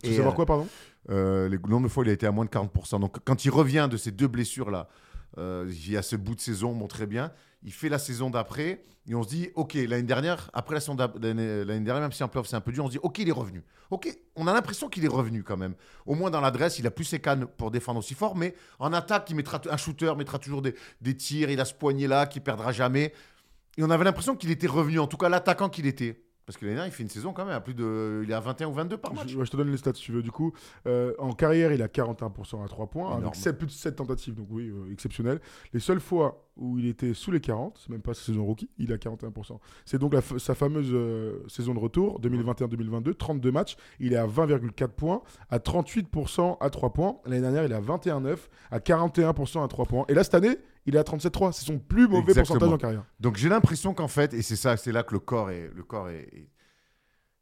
Tu 0.03 0.13
savoir 0.13 0.33
euh, 0.33 0.35
quoi, 0.35 0.45
pardon? 0.45 0.67
euh, 1.09 1.49
le 1.49 1.57
nombre 1.67 1.87
de 1.87 1.91
fois, 1.91 2.03
il 2.05 2.09
a 2.09 2.13
été 2.13 2.27
à 2.27 2.31
moins 2.31 2.45
de 2.45 2.49
40%. 2.49 2.99
Donc, 2.99 3.17
quand 3.23 3.45
il 3.45 3.49
revient 3.49 3.87
de 3.89 3.97
ces 3.97 4.11
deux 4.11 4.27
blessures-là, 4.27 4.87
euh, 5.37 5.65
il 5.69 5.91
y 5.91 5.97
a 5.97 6.01
ce 6.01 6.15
bout 6.15 6.35
de 6.35 6.39
saison, 6.39 6.73
bon, 6.73 6.87
très 6.87 7.07
bien. 7.07 7.31
Il 7.63 7.73
fait 7.73 7.89
la 7.89 7.97
saison 7.99 8.29
d'après 8.29 8.83
et 9.09 9.15
on 9.15 9.23
se 9.23 9.29
dit, 9.29 9.49
OK, 9.55 9.73
l'année 9.73 10.03
dernière, 10.03 10.49
après 10.53 10.75
la 10.75 10.79
saison 10.81 10.95
l'année 10.95 11.65
dernière, 11.65 11.99
même 11.99 12.11
si 12.11 12.23
en 12.23 12.27
playoff 12.27 12.47
c'est 12.47 12.55
un 12.55 12.61
peu 12.61 12.71
dur, 12.71 12.83
on 12.83 12.87
se 12.87 12.91
dit, 12.93 12.99
OK, 13.01 13.17
il 13.17 13.27
est 13.27 13.33
revenu. 13.33 13.63
OK, 13.89 14.15
on 14.35 14.45
a 14.47 14.53
l'impression 14.53 14.89
qu'il 14.89 15.03
est 15.03 15.09
revenu 15.09 15.43
quand 15.43 15.57
même. 15.57 15.73
Au 16.05 16.13
moins 16.13 16.29
dans 16.29 16.41
l'adresse, 16.41 16.77
il 16.77 16.85
a 16.85 16.91
plus 16.91 17.05
ses 17.05 17.19
cannes 17.19 17.45
pour 17.45 17.71
défendre 17.71 17.99
aussi 17.99 18.13
fort, 18.13 18.35
mais 18.35 18.53
en 18.79 18.93
attaque, 18.93 19.29
il 19.29 19.35
mettra 19.35 19.59
un 19.69 19.77
shooter, 19.77 20.13
mettra 20.15 20.37
toujours 20.37 20.61
des, 20.61 20.75
des 21.01 21.15
tirs, 21.15 21.49
il 21.49 21.59
a 21.59 21.65
ce 21.65 21.73
poignet-là 21.73 22.27
qui 22.27 22.39
perdra 22.39 22.71
jamais. 22.71 23.13
Et 23.77 23.83
on 23.83 23.89
avait 23.89 24.03
l'impression 24.05 24.35
qu'il 24.35 24.51
était 24.51 24.67
revenu, 24.67 24.99
en 24.99 25.07
tout 25.07 25.17
cas 25.17 25.29
l'attaquant 25.29 25.69
qu'il 25.69 25.85
était. 25.85 26.23
Parce 26.45 26.55
que 26.55 26.63
l'année 26.63 26.75
dernière, 26.77 26.93
il 26.93 26.95
fait 26.95 27.03
une 27.03 27.09
saison 27.09 27.33
quand 27.33 27.43
même 27.43 27.53
à 27.53 27.59
plus 27.59 27.73
de. 27.73 28.21
Il 28.23 28.31
est 28.31 28.33
à 28.33 28.39
21 28.39 28.67
ou 28.69 28.73
22 28.73 28.95
par 28.95 29.13
match. 29.13 29.27
je, 29.27 29.37
ouais, 29.37 29.45
je 29.45 29.51
te 29.51 29.57
donne 29.57 29.69
les 29.69 29.75
stats 29.75 29.93
si 29.95 30.01
tu 30.03 30.13
veux. 30.13 30.23
Du 30.23 30.31
coup, 30.31 30.53
euh, 30.87 31.13
en 31.19 31.33
carrière, 31.33 31.73
il 31.73 31.81
a 31.81 31.89
41% 31.89 32.63
à 32.63 32.67
3 32.69 32.87
points, 32.87 33.07
Énorme. 33.07 33.23
avec 33.23 33.35
sept- 33.35 33.57
plus 33.57 33.67
de 33.67 33.71
7 33.71 33.97
tentatives, 33.97 34.33
donc 34.33 34.47
oui, 34.49 34.69
euh, 34.69 34.89
exceptionnel. 34.93 35.41
Les 35.73 35.81
seules 35.81 35.99
fois 35.99 36.47
où 36.55 36.79
il 36.79 36.87
était 36.87 37.13
sous 37.13 37.31
les 37.31 37.41
40, 37.41 37.77
c'est 37.83 37.89
même 37.89 38.01
pas 38.01 38.13
sa 38.13 38.23
saison 38.23 38.45
rookie, 38.45 38.69
il 38.77 38.93
a 38.93 38.97
41%. 38.97 39.59
C'est 39.83 39.97
donc 39.99 40.13
la 40.13 40.21
sa 40.21 40.55
fameuse 40.55 40.89
euh, 40.93 41.43
saison 41.49 41.73
de 41.73 41.79
retour, 41.79 42.21
2021-2022, 42.21 43.13
32 43.15 43.51
matchs, 43.51 43.75
il 43.99 44.13
est 44.13 44.17
à 44.17 44.25
20,4 44.25 44.87
points, 44.87 45.21
à 45.49 45.59
38% 45.59 46.57
à 46.61 46.69
3 46.69 46.93
points. 46.93 47.17
L'année 47.25 47.41
dernière, 47.41 47.65
il 47.65 47.71
est 47.73 47.75
à 47.75 47.81
21,9, 47.81 48.37
à 48.71 48.79
41% 48.79 49.63
à 49.65 49.67
3 49.67 49.85
points. 49.85 50.05
Et 50.07 50.13
là, 50.13 50.23
cette 50.23 50.35
année, 50.35 50.57
il 50.87 50.95
est 50.95 50.99
à 50.99 51.03
37,3. 51.03 51.51
C'est 51.51 51.65
son 51.65 51.77
plus 51.77 52.07
mauvais 52.07 52.31
Exactement. 52.31 52.45
pourcentage 52.59 52.73
en 52.73 52.77
carrière. 52.77 53.03
Donc 53.19 53.35
j'ai 53.37 53.49
l'impression 53.49 53.93
qu'en 53.93 54.07
fait, 54.07 54.33
et 54.33 54.41
c'est 54.41 54.55
ça, 54.55 54.75
c'est 54.77 54.91
là 54.91 55.03
que 55.03 55.13
le 55.13 55.19
corps 55.19 55.51
est, 55.51 55.69
le 55.75 55.83
corps 55.83 56.09
est, 56.09 56.21
est- 56.33 56.49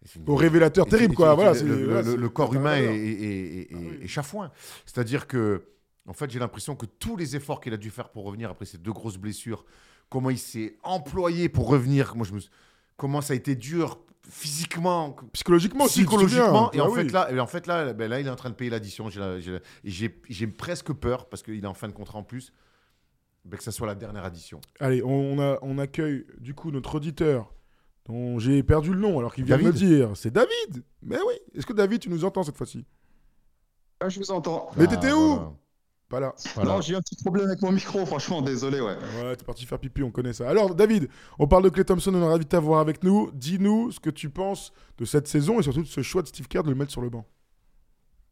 c'est 0.06 0.20
une- 0.20 0.30
Au 0.30 0.36
révélateur 0.36 0.86
terrible, 0.86 1.16
quoi. 1.16 1.34
Voilà, 1.36 1.54
le, 1.54 2.28
corps 2.30 2.54
humain 2.54 2.76
est, 2.76 2.88
révélateur. 2.88 2.96
est- 2.96 3.24
est- 3.24 3.62
est- 3.62 3.68
Ah 3.72 3.78
oui. 3.80 4.00
est 4.04 4.08
chafouin. 4.08 4.52
C'est-à-dire 4.86 5.26
que, 5.28 5.64
en 6.08 6.14
fait, 6.14 6.30
j'ai 6.30 6.40
l'impression 6.40 6.76
que 6.76 6.86
tous 6.86 7.16
les 7.18 7.36
efforts 7.36 7.60
qu'il 7.62 7.74
a 7.74 7.78
dû 7.78 7.90
faire 7.90 8.10
pour 8.10 8.26
revenir 8.26 8.50
après 8.52 8.66
ces 8.66 8.78
deux 8.78 8.92
grosses 8.94 9.18
blessures, 9.18 9.66
comment 10.10 10.30
il 10.30 10.38
s'est 10.38 10.78
employé 10.84 11.50
pour 11.50 11.68
revenir, 11.68 12.16
moi 12.16 12.26
je 12.28 12.34
me, 12.34 12.40
suis- 12.40 12.52
comment 12.98 13.22
ça 13.22 13.34
a 13.34 13.36
été 13.36 13.56
dur 13.56 14.00
physiquement, 14.28 15.16
Psychologiquement, 15.34 15.86
psychologiquement. 15.88 16.72
Et 16.74 16.82
en 16.82 16.92
Ah 16.92 16.96
fait 16.96 17.12
là, 17.12 17.32
et 17.32 17.40
en 17.40 17.46
fait 17.48 17.68
là, 17.68 17.94
ben 17.94 18.10
là, 18.10 18.20
il 18.20 18.26
est 18.28 18.30
en 18.30 18.36
train 18.36 18.50
de 18.50 18.56
payer 18.56 18.70
l'addition. 18.72 19.10
J'ai 19.84 20.48
presque 20.48 20.94
peur 20.94 21.28
parce 21.30 21.42
qu'il 21.44 21.64
est 21.64 21.68
en 21.68 21.74
fin 21.74 21.88
de 21.88 21.94
contrat 21.94 22.20
en 22.20 22.24
plus. 22.24 22.52
Que 23.52 23.64
ça 23.64 23.72
soit 23.72 23.88
la 23.88 23.96
dernière 23.96 24.26
addition. 24.26 24.60
Allez, 24.80 25.02
on, 25.04 25.40
a, 25.40 25.58
on 25.62 25.78
accueille 25.78 26.26
du 26.40 26.54
coup 26.54 26.72
notre 26.72 26.96
auditeur 26.96 27.54
dont 28.06 28.38
j'ai 28.40 28.62
perdu 28.64 28.92
le 28.92 29.00
nom 29.00 29.18
alors 29.20 29.34
qu'il 29.34 29.46
vient 29.46 29.58
de 29.58 29.64
me 29.64 29.72
dire. 29.72 30.12
C'est 30.16 30.32
David 30.32 30.84
Mais 31.02 31.18
oui 31.18 31.34
Est-ce 31.56 31.66
que 31.66 31.74
David, 31.74 32.02
tu 32.02 32.10
nous 32.10 32.26
entends 32.26 32.44
cette 32.44 32.58
fois-ci? 32.58 32.86
Ah, 34.00 34.10
je 34.10 34.20
vous 34.20 34.32
entends. 34.32 34.70
Mais 34.78 34.88
t'étais 34.88 35.12
où? 35.12 35.34
Ah, 35.34 35.36
voilà. 35.36 35.54
Pas 36.08 36.20
là. 36.20 36.36
Voilà. 36.54 36.74
Non, 36.74 36.82
j'ai 36.82 36.94
eu 36.94 36.96
un 36.96 37.02
petit 37.02 37.16
problème 37.16 37.48
avec 37.48 37.62
mon 37.64 37.72
micro, 37.72 38.06
franchement, 38.06 38.42
désolé, 38.42 38.80
ouais. 38.80 38.96
Ouais, 39.24 39.36
t'es 39.36 39.44
parti 39.44 39.66
faire 39.66 39.80
pipi, 39.80 40.04
on 40.04 40.12
connaît 40.12 40.34
ça. 40.34 40.48
Alors, 40.48 40.76
David, 40.76 41.10
on 41.40 41.48
parle 41.48 41.64
de 41.64 41.70
Clay 41.70 41.84
Thompson, 41.84 42.14
on 42.14 42.22
est 42.22 42.28
ravi 42.28 42.46
de 42.46 42.50
t'avoir 42.50 42.80
avec 42.80 43.04
nous. 43.04 43.32
Dis-nous 43.34 43.92
ce 43.92 44.00
que 44.00 44.12
tu 44.12 44.30
penses 44.30 44.72
de 45.00 45.06
cette 45.06 45.28
saison 45.28 45.60
et 45.60 45.64
surtout 45.64 45.82
de 45.82 45.88
ce 45.88 46.02
choix 46.04 46.22
de 46.22 46.28
Steve 46.28 46.48
Kerr 46.48 46.62
de 46.64 46.70
le 46.70 46.76
mettre 46.76 46.92
sur 46.92 47.02
le 47.02 47.10
banc. 47.10 47.26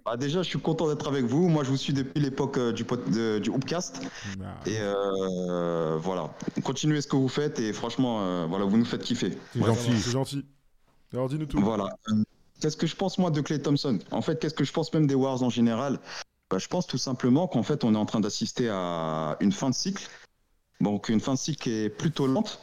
Bah, 0.05 0.17
déjà, 0.17 0.41
je 0.43 0.49
suis 0.49 0.59
content 0.59 0.87
d'être 0.89 1.07
avec 1.07 1.23
vous. 1.25 1.47
Moi, 1.47 1.63
je 1.63 1.69
vous 1.69 1.77
suis 1.77 1.93
depuis 1.93 2.19
l'époque 2.21 2.57
euh, 2.57 2.73
du, 2.73 2.83
pod- 2.83 3.09
de- 3.09 3.39
du 3.39 3.49
Hoopcast. 3.49 4.01
Ah, 4.43 4.59
Et 4.69 4.77
euh, 4.79 5.97
voilà, 5.97 6.33
continuez 6.63 6.99
ce 7.01 7.07
que 7.07 7.15
vous 7.15 7.29
faites 7.29 7.57
et 7.59 7.71
franchement, 7.71 8.19
euh, 8.21 8.45
voilà, 8.49 8.65
vous 8.65 8.77
nous 8.77 8.83
faites 8.85 9.01
kiffer. 9.03 9.37
C'est 9.53 9.63
gentil. 9.63 10.01
C'est 10.01 10.11
gentil. 10.11 10.45
Alors, 11.13 11.29
dis-nous 11.29 11.45
tout. 11.45 11.59
Voilà. 11.61 11.95
Qu'est-ce 12.59 12.75
que 12.77 12.87
je 12.87 12.95
pense 12.95 13.17
moi 13.17 13.31
de 13.31 13.39
Clay 13.41 13.59
Thompson? 13.61 13.99
En 14.11 14.21
fait, 14.21 14.39
qu'est-ce 14.41 14.53
que 14.53 14.63
je 14.65 14.73
pense 14.73 14.93
même 14.93 15.07
des 15.07 15.15
Warriors 15.15 15.43
en 15.43 15.49
général? 15.49 15.99
Bah, 16.49 16.57
Je 16.57 16.67
pense 16.67 16.85
tout 16.85 16.97
simplement 16.97 17.47
qu'en 17.47 17.63
fait, 17.63 17.83
on 17.85 17.93
est 17.93 17.97
en 17.97 18.05
train 18.05 18.19
d'assister 18.19 18.67
à 18.69 19.37
une 19.39 19.51
fin 19.53 19.69
de 19.69 19.75
cycle. 19.75 20.07
Donc, 20.81 21.07
une 21.09 21.19
fin 21.21 21.33
de 21.35 21.39
cycle 21.39 21.61
qui 21.63 21.71
est 21.71 21.89
plutôt 21.89 22.27
lente. 22.27 22.59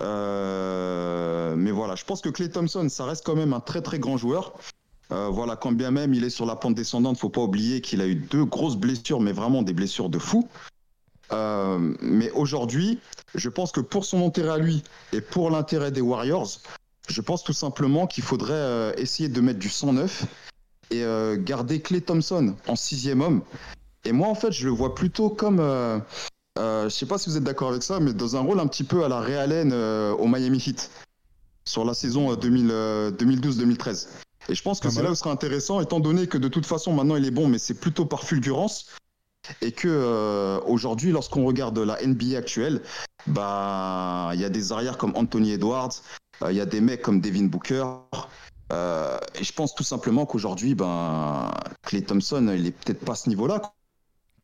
Euh, 0.00 1.54
mais 1.56 1.70
voilà, 1.70 1.94
je 1.96 2.04
pense 2.04 2.20
que 2.20 2.28
Clay 2.28 2.48
Thompson, 2.50 2.88
ça 2.88 3.04
reste 3.04 3.24
quand 3.26 3.34
même 3.36 3.52
un 3.52 3.60
très 3.60 3.82
très 3.82 3.98
grand 3.98 4.16
joueur. 4.16 4.54
Euh, 5.12 5.28
voilà, 5.28 5.56
quand 5.56 5.72
bien 5.72 5.90
même 5.90 6.14
il 6.14 6.24
est 6.24 6.30
sur 6.30 6.46
la 6.46 6.56
pente 6.56 6.74
descendante, 6.74 7.18
faut 7.18 7.28
pas 7.28 7.42
oublier 7.42 7.80
qu'il 7.80 8.00
a 8.00 8.06
eu 8.06 8.14
deux 8.14 8.44
grosses 8.44 8.76
blessures, 8.76 9.20
mais 9.20 9.32
vraiment 9.32 9.62
des 9.62 9.74
blessures 9.74 10.08
de 10.08 10.18
fou. 10.18 10.48
Euh, 11.32 11.94
mais 12.00 12.30
aujourd'hui, 12.30 12.98
je 13.34 13.48
pense 13.48 13.72
que 13.72 13.80
pour 13.80 14.04
son 14.04 14.26
intérêt 14.26 14.50
à 14.50 14.58
lui 14.58 14.82
et 15.12 15.20
pour 15.20 15.50
l'intérêt 15.50 15.90
des 15.90 16.00
Warriors, 16.00 16.58
je 17.08 17.20
pense 17.20 17.42
tout 17.42 17.52
simplement 17.52 18.06
qu'il 18.06 18.24
faudrait 18.24 18.52
euh, 18.52 18.92
essayer 18.96 19.28
de 19.28 19.40
mettre 19.40 19.58
du 19.58 19.68
109 19.68 20.24
et 20.90 21.04
garder 21.38 21.80
Clay 21.80 22.02
Thompson 22.02 22.54
en 22.68 22.76
sixième 22.76 23.22
homme. 23.22 23.40
Et 24.04 24.12
moi, 24.12 24.28
en 24.28 24.34
fait, 24.34 24.52
je 24.52 24.66
le 24.66 24.72
vois 24.72 24.94
plutôt 24.94 25.30
comme, 25.30 25.56
je 26.58 26.88
sais 26.90 27.06
pas 27.06 27.16
si 27.16 27.30
vous 27.30 27.38
êtes 27.38 27.44
d'accord 27.44 27.70
avec 27.70 27.82
ça, 27.82 27.98
mais 27.98 28.12
dans 28.12 28.36
un 28.36 28.40
rôle 28.40 28.60
un 28.60 28.66
petit 28.66 28.84
peu 28.84 29.02
à 29.02 29.08
la 29.08 29.20
euh, 29.20 30.12
au 30.12 30.28
Miami 30.28 30.58
Heat 30.58 30.90
sur 31.64 31.84
la 31.84 31.94
saison 31.94 32.32
euh, 32.32 32.36
2000, 32.36 32.68
euh, 32.70 33.10
2012-2013. 33.12 34.08
Et 34.48 34.54
je 34.54 34.62
pense 34.62 34.80
que 34.80 34.84
Pas 34.84 34.90
c'est 34.90 34.96
mal. 34.96 35.04
là 35.06 35.10
où 35.12 35.14
ce 35.14 35.20
sera 35.20 35.30
intéressant, 35.30 35.80
étant 35.80 36.00
donné 36.00 36.26
que 36.26 36.38
de 36.38 36.48
toute 36.48 36.66
façon 36.66 36.92
maintenant 36.92 37.16
il 37.16 37.24
est 37.24 37.30
bon, 37.30 37.46
mais 37.48 37.58
c'est 37.58 37.74
plutôt 37.78 38.04
par 38.06 38.24
fulgurance. 38.24 38.86
Et 39.60 39.72
que 39.72 39.88
euh, 39.88 40.60
aujourd'hui, 40.66 41.10
lorsqu'on 41.10 41.44
regarde 41.44 41.76
la 41.78 41.98
NBA 42.06 42.38
actuelle, 42.38 42.80
bah 43.26 44.30
il 44.34 44.40
y 44.40 44.44
a 44.44 44.48
des 44.48 44.70
arrières 44.72 44.98
comme 44.98 45.12
Anthony 45.16 45.52
Edwards, 45.52 45.90
euh, 46.42 46.52
il 46.52 46.56
y 46.56 46.60
a 46.60 46.66
des 46.66 46.80
mecs 46.80 47.02
comme 47.02 47.20
Devin 47.20 47.46
Booker. 47.46 47.84
euh, 48.72 49.18
et 49.34 49.42
je 49.44 49.52
pense 49.52 49.74
tout 49.74 49.82
simplement 49.82 50.26
qu'aujourd'hui, 50.26 50.74
ben 50.74 51.50
Clay 51.82 52.02
Thompson, 52.02 52.52
il 52.56 52.66
est 52.66 52.70
peut-être 52.72 53.04
pas 53.04 53.12
à 53.12 53.16
ce 53.16 53.28
niveau-là. 53.28 53.74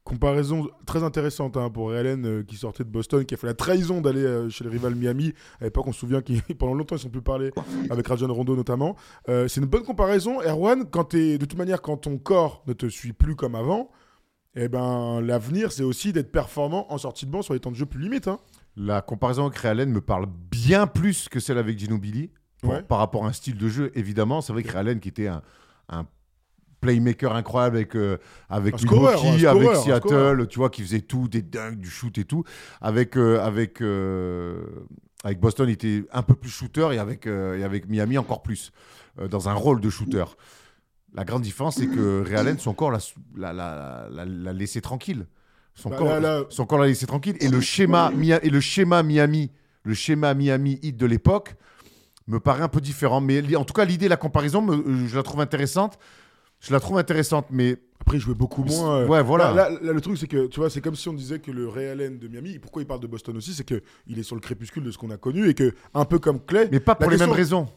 Comparaison 0.09 0.67
très 0.87 1.03
intéressante 1.03 1.57
hein, 1.59 1.69
pour 1.69 1.91
Ray 1.91 1.99
Allen 1.99 2.25
euh, 2.27 2.43
qui 2.43 2.57
sortait 2.57 2.83
de 2.83 2.89
Boston, 2.89 3.25
qui 3.27 3.35
a 3.35 3.37
fait 3.37 3.47
la 3.47 3.53
trahison 3.55 4.01
d'aller 4.01 4.25
euh, 4.25 4.49
chez 4.49 4.65
le 4.65 4.71
rival 4.71 4.95
Miami. 4.95 5.35
À 5.61 5.65
l'époque, 5.65 5.87
on 5.87 5.93
se 5.93 6.01
souvient 6.01 6.23
qu'ils 6.23 6.43
pendant 6.59 6.73
longtemps 6.75 6.97
ils 6.97 7.01
sont 7.01 7.11
plus 7.11 7.21
parlé 7.21 7.51
avec 7.91 8.07
Rajon 8.09 8.33
Rondo 8.33 8.57
notamment. 8.57 8.97
Euh, 9.29 9.49
c'est 9.49 9.61
une 9.61 9.67
bonne 9.67 9.83
comparaison. 9.85 10.41
Erwan, 10.41 10.85
quand 10.91 11.05
t'es- 11.05 11.37
de 11.37 11.45
toute 11.45 11.59
manière, 11.59 11.83
quand 11.83 11.99
ton 11.99 12.17
corps 12.17 12.63
ne 12.67 12.73
te 12.73 12.87
suit 12.87 13.13
plus 13.13 13.37
comme 13.37 13.55
avant, 13.55 13.91
eh 14.57 14.69
ben 14.69 15.21
l'avenir 15.21 15.73
c'est 15.73 15.83
aussi 15.85 16.13
d'être 16.15 16.33
performant 16.33 16.91
en 16.93 16.97
sortie 16.99 17.27
de 17.27 17.31
banc 17.31 17.43
sur 17.43 17.53
les 17.55 17.61
temps 17.61 17.71
de 17.71 17.77
jeu 17.77 17.87
plus 17.87 18.01
limites. 18.01 18.29
Hein. 18.29 18.39
La 18.77 19.03
comparaison 19.03 19.45
avec 19.47 19.59
Ray 19.59 19.73
Allen 19.73 19.91
me 19.91 20.01
parle 20.01 20.27
bien 20.51 20.87
plus 20.87 21.29
que 21.29 21.39
celle 21.39 21.59
avec 21.59 21.79
Ginobili. 21.79 22.31
Ouais. 22.65 22.83
Par 22.83 22.99
rapport 22.99 23.25
à 23.25 23.29
un 23.29 23.33
style 23.33 23.57
de 23.57 23.69
jeu, 23.69 23.93
évidemment. 23.95 24.41
C'est 24.41 24.53
vrai 24.53 24.63
que 24.65 24.69
Ray 24.73 24.81
Allen, 24.81 24.99
qui 25.01 25.09
était 25.11 25.29
un, 25.29 25.43
un 25.89 26.07
playmaker 26.81 27.35
incroyable 27.35 27.77
avec, 27.77 27.95
euh, 27.97 28.19
avec 28.49 28.75
Un 28.75 28.79
scoreur, 28.79 29.23
Milwaukee, 29.25 29.47
avec 29.47 29.77
Seattle, 29.77 30.47
tu 30.49 30.59
vois, 30.59 30.71
qui 30.71 30.83
faisait 30.83 31.01
tout, 31.01 31.29
des 31.29 31.43
dunks, 31.43 31.77
du 31.79 31.91
shoot 31.91 32.17
et 32.19 32.25
tout. 32.25 32.45
Avec, 32.81 33.17
euh, 33.17 33.41
avec, 33.45 33.81
euh, 33.81 34.63
avec 35.25 35.41
Boston, 35.41 35.69
il 35.69 35.73
était 35.73 36.05
un 36.13 36.23
peu 36.23 36.35
plus 36.35 36.51
shooter 36.51 36.89
et 36.93 36.99
avec, 36.99 37.27
euh, 37.27 37.59
et 37.59 37.65
avec 37.65 37.89
Miami 37.89 38.19
encore 38.19 38.43
plus, 38.43 38.73
dans 39.31 39.49
un 39.49 39.55
rôle 39.55 39.81
de 39.81 39.91
shooter. 39.91 40.25
La 41.15 41.25
grande 41.25 41.43
différence, 41.43 41.77
c'est 41.77 41.87
que 41.89 42.23
Ray 42.25 42.37
Allen, 42.37 42.59
son 42.59 42.75
corps 42.75 42.91
l'a 42.93 42.99
l'a- 43.37 43.53
l'a- 43.53 44.09
l'a- 44.13 44.25
l'a 44.27 44.53
laissé 44.53 44.81
tranquille. 44.81 45.27
Son, 45.75 45.89
Bah, 45.91 45.97
corps, 45.97 46.21
là- 46.21 46.43
son 46.51 46.67
corps 46.67 46.79
l'a 46.79 46.87
laissé 46.87 47.07
tranquille. 47.07 47.37
Et 47.41 47.49
le 47.49 47.61
schéma, 47.61 48.13
et 48.43 48.51
le 48.51 48.61
schéma 48.61 49.03
Miami, 49.03 49.51
le 49.85 49.95
schéma 49.95 50.35
Miami 50.35 50.79
Heat 50.83 50.97
de 50.97 51.07
l'époque, 51.07 51.55
me 52.27 52.39
paraît 52.41 52.63
un 52.63 52.69
peu 52.69 52.81
différent. 52.81 53.21
Mais 53.23 53.57
en 53.57 53.65
tout 53.65 53.73
cas, 53.73 53.85
l'idée, 53.87 54.07
la 54.07 54.17
comparaison, 54.19 54.65
je 55.07 55.17
la 55.17 55.23
trouve 55.23 55.41
intéressante. 55.41 55.99
Je 56.61 56.73
la 56.73 56.81
trouve 56.81 56.99
intéressante, 56.99 57.47
mais 57.51 57.77
Après, 58.01 58.17
il 58.17 58.21
jouait 58.21 58.35
beaucoup 58.35 58.65
moins. 58.65 59.01
euh, 59.01 59.07
Ouais, 59.07 59.23
voilà. 59.23 59.53
Là, 59.53 59.71
là, 59.71 59.79
là, 59.83 59.93
le 59.93 60.01
truc, 60.01 60.17
c'est 60.19 60.27
que 60.27 60.47
tu 60.47 60.61
vois, 60.61 60.71
c'est 60.71 60.81
comme 60.81 60.97
si 60.97 61.09
on 61.09 61.13
disait 61.13 61.39
que 61.41 61.51
le 61.51 61.69
Ray 61.69 61.89
Allen 61.89 62.19
de 62.19 62.27
Miami, 62.29 62.59
pourquoi 62.59 62.81
il 62.83 62.87
parle 62.87 63.01
de 63.01 63.07
Boston 63.07 63.37
aussi, 63.37 63.53
c'est 63.53 63.65
que 63.65 63.83
il 64.07 64.19
est 64.19 64.23
sur 64.23 64.35
le 64.35 64.41
crépuscule 64.41 64.83
de 64.83 64.91
ce 64.91 64.99
qu'on 64.99 65.11
a 65.11 65.17
connu 65.19 65.49
et 65.49 65.55
que, 65.55 65.73
un 65.95 66.05
peu 66.05 66.19
comme 66.19 66.41
Clay, 66.41 66.69
mais 66.73 66.81
pas 66.81 66.95
pour 66.95 67.05
les 67.11 67.17
question- 67.17 67.27
mêmes 67.27 67.37
raisons. 67.37 67.69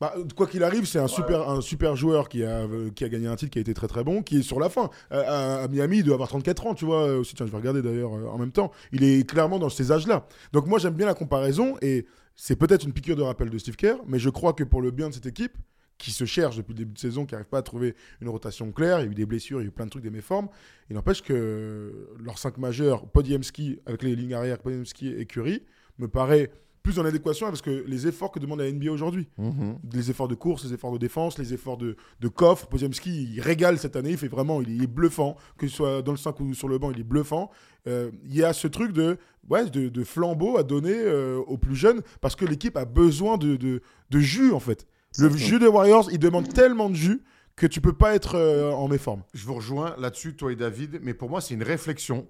Bah, 0.00 0.14
quoi 0.34 0.46
qu'il 0.46 0.62
arrive, 0.62 0.86
c'est 0.86 0.98
un 0.98 1.08
super, 1.08 1.48
un 1.50 1.60
super 1.60 1.94
joueur 1.94 2.28
qui 2.30 2.42
a, 2.42 2.60
euh, 2.60 2.90
qui 2.90 3.04
a 3.04 3.08
gagné 3.10 3.26
un 3.26 3.36
titre, 3.36 3.50
qui 3.52 3.58
a 3.58 3.60
été 3.60 3.74
très 3.74 3.86
très 3.86 4.02
bon, 4.02 4.22
qui 4.22 4.38
est 4.38 4.42
sur 4.42 4.58
la 4.58 4.70
fin. 4.70 4.88
Euh, 5.12 5.22
à, 5.60 5.64
à 5.64 5.68
Miami, 5.68 5.98
il 5.98 6.04
doit 6.04 6.14
avoir 6.14 6.28
34 6.30 6.66
ans, 6.66 6.74
tu 6.74 6.86
vois. 6.86 7.06
euh, 7.06 7.20
Aussi, 7.20 7.34
tiens, 7.34 7.44
je 7.44 7.50
vais 7.50 7.58
regarder 7.58 7.82
d'ailleurs 7.82 8.14
euh, 8.14 8.26
en 8.28 8.38
même 8.38 8.50
temps. 8.52 8.70
Il 8.92 9.04
est 9.04 9.28
clairement 9.28 9.58
dans 9.58 9.68
ces 9.68 9.92
âges-là. 9.92 10.26
Donc 10.54 10.66
moi, 10.66 10.78
j'aime 10.78 10.94
bien 10.94 11.04
la 11.06 11.12
comparaison 11.14 11.76
et 11.82 12.06
c'est 12.34 12.56
peut-être 12.56 12.84
une 12.86 12.92
piqûre 12.94 13.16
de 13.16 13.22
rappel 13.22 13.50
de 13.50 13.58
Steve 13.58 13.76
Kerr, 13.76 13.96
mais 14.06 14.18
je 14.18 14.30
crois 14.30 14.54
que 14.54 14.64
pour 14.64 14.80
le 14.80 14.90
bien 14.90 15.10
de 15.10 15.14
cette 15.14 15.26
équipe, 15.26 15.52
qui 16.00 16.10
se 16.12 16.24
cherche 16.24 16.56
depuis 16.56 16.72
le 16.72 16.78
début 16.78 16.94
de 16.94 16.98
saison, 16.98 17.26
qui 17.26 17.34
n'arrive 17.34 17.48
pas 17.48 17.58
à 17.58 17.62
trouver 17.62 17.94
une 18.20 18.28
rotation 18.30 18.72
claire, 18.72 19.00
il 19.00 19.04
y 19.04 19.08
a 19.08 19.10
eu 19.10 19.14
des 19.14 19.26
blessures, 19.26 19.60
il 19.60 19.64
y 19.64 19.66
a 19.66 19.68
eu 19.68 19.70
plein 19.70 19.84
de 19.84 19.90
trucs, 19.90 20.02
des 20.02 20.10
méformes. 20.10 20.48
Il 20.88 20.96
n'empêche 20.96 21.22
que 21.22 22.08
leurs 22.18 22.38
cinq 22.38 22.56
majeurs, 22.58 23.06
Podiemski, 23.06 23.78
avec 23.86 24.02
les 24.02 24.16
lignes 24.16 24.34
arrière, 24.34 24.58
Podiemski 24.58 25.08
et 25.08 25.26
Curry, 25.26 25.62
me 25.98 26.08
paraît 26.08 26.50
plus 26.82 26.98
en 26.98 27.04
adéquation 27.04 27.46
avec 27.46 27.58
ce 27.58 27.62
que 27.62 27.84
les 27.86 28.06
efforts 28.06 28.30
que 28.32 28.38
demande 28.38 28.60
la 28.60 28.72
NBA 28.72 28.90
aujourd'hui 28.90 29.28
Mhm. 29.36 29.76
les 29.92 30.08
efforts 30.10 30.28
de 30.28 30.34
course, 30.34 30.64
les 30.64 30.72
efforts 30.72 30.92
de 30.92 30.96
défense, 30.96 31.36
les 31.38 31.52
efforts 31.52 31.76
de, 31.76 31.94
de 32.20 32.28
coffre. 32.28 32.66
Podziemski, 32.68 33.34
il 33.34 33.40
régale 33.42 33.76
cette 33.78 33.96
année, 33.96 34.12
il 34.12 34.16
fait 34.16 34.28
vraiment, 34.28 34.62
il 34.62 34.82
est 34.82 34.86
bluffant, 34.86 35.36
que 35.58 35.68
ce 35.68 35.76
soit 35.76 36.00
dans 36.00 36.12
le 36.12 36.16
5 36.18 36.40
ou 36.40 36.54
sur 36.54 36.68
le 36.68 36.78
banc, 36.78 36.90
il 36.90 37.00
est 37.00 37.04
bluffant. 37.04 37.50
Euh, 37.86 38.10
Il 38.24 38.34
y 38.34 38.42
a 38.42 38.54
ce 38.54 38.66
truc 38.66 38.92
de, 38.92 39.18
ouais, 39.50 39.68
de, 39.68 39.90
de 39.90 40.04
flambeau 40.04 40.56
à 40.56 40.62
donner 40.62 40.94
euh, 40.96 41.36
aux 41.46 41.58
plus 41.58 41.76
jeunes 41.76 42.00
parce 42.22 42.34
que 42.34 42.46
l'équipe 42.46 42.78
a 42.78 42.86
besoin 42.86 43.36
de, 43.36 43.56
de, 43.56 43.82
de 44.08 44.18
jus 44.18 44.52
en 44.52 44.60
fait. 44.60 44.86
Le 45.18 45.28
jus 45.36 45.58
des 45.58 45.66
Warriors, 45.66 46.08
il 46.12 46.18
demande 46.18 46.52
tellement 46.52 46.88
de 46.88 46.94
jus 46.94 47.22
que 47.56 47.66
tu 47.66 47.80
peux 47.80 47.92
pas 47.92 48.14
être 48.14 48.36
euh, 48.36 48.70
en 48.70 48.88
méforme. 48.88 49.22
Je 49.34 49.44
vous 49.44 49.54
rejoins 49.54 49.94
là-dessus, 49.98 50.34
toi 50.36 50.52
et 50.52 50.56
David, 50.56 51.00
mais 51.02 51.14
pour 51.14 51.28
moi, 51.28 51.40
c'est 51.40 51.54
une 51.54 51.62
réflexion, 51.62 52.28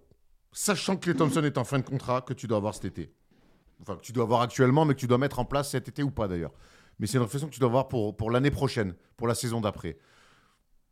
sachant 0.53 0.97
que 0.97 1.03
Clay 1.03 1.14
Thompson 1.14 1.45
est 1.45 1.59
en 1.59 1.64
fin 1.64 1.78
de 1.78 1.85
contrat, 1.85 2.22
que 2.22 2.33
tu 2.33 2.47
dois 2.47 2.57
avoir 2.57 2.74
cet 2.74 2.87
été. 2.87 3.12
Enfin, 3.83 3.97
que 3.97 4.03
tu 4.03 4.12
dois 4.12 4.24
avoir 4.24 4.41
actuellement, 4.41 4.85
mais 4.85 4.95
que 4.95 5.01
tu 5.01 5.07
dois 5.07 5.18
mettre 5.18 5.39
en 5.39 5.45
place 5.45 5.70
cet 5.70 5.89
été 5.89 6.03
ou 6.03 6.11
pas 6.11 6.26
d'ailleurs. 6.26 6.53
Mais 6.99 7.07
c'est 7.07 7.16
une 7.18 7.22
réflexion 7.22 7.49
que 7.49 7.55
tu 7.55 7.61
dois 7.61 7.68
avoir 7.68 7.89
pour, 7.89 8.16
pour 8.16 8.31
l'année 8.31 8.51
prochaine, 8.51 8.95
pour 9.16 9.26
la 9.28 9.35
saison 9.35 9.61
d'après. 9.61 9.99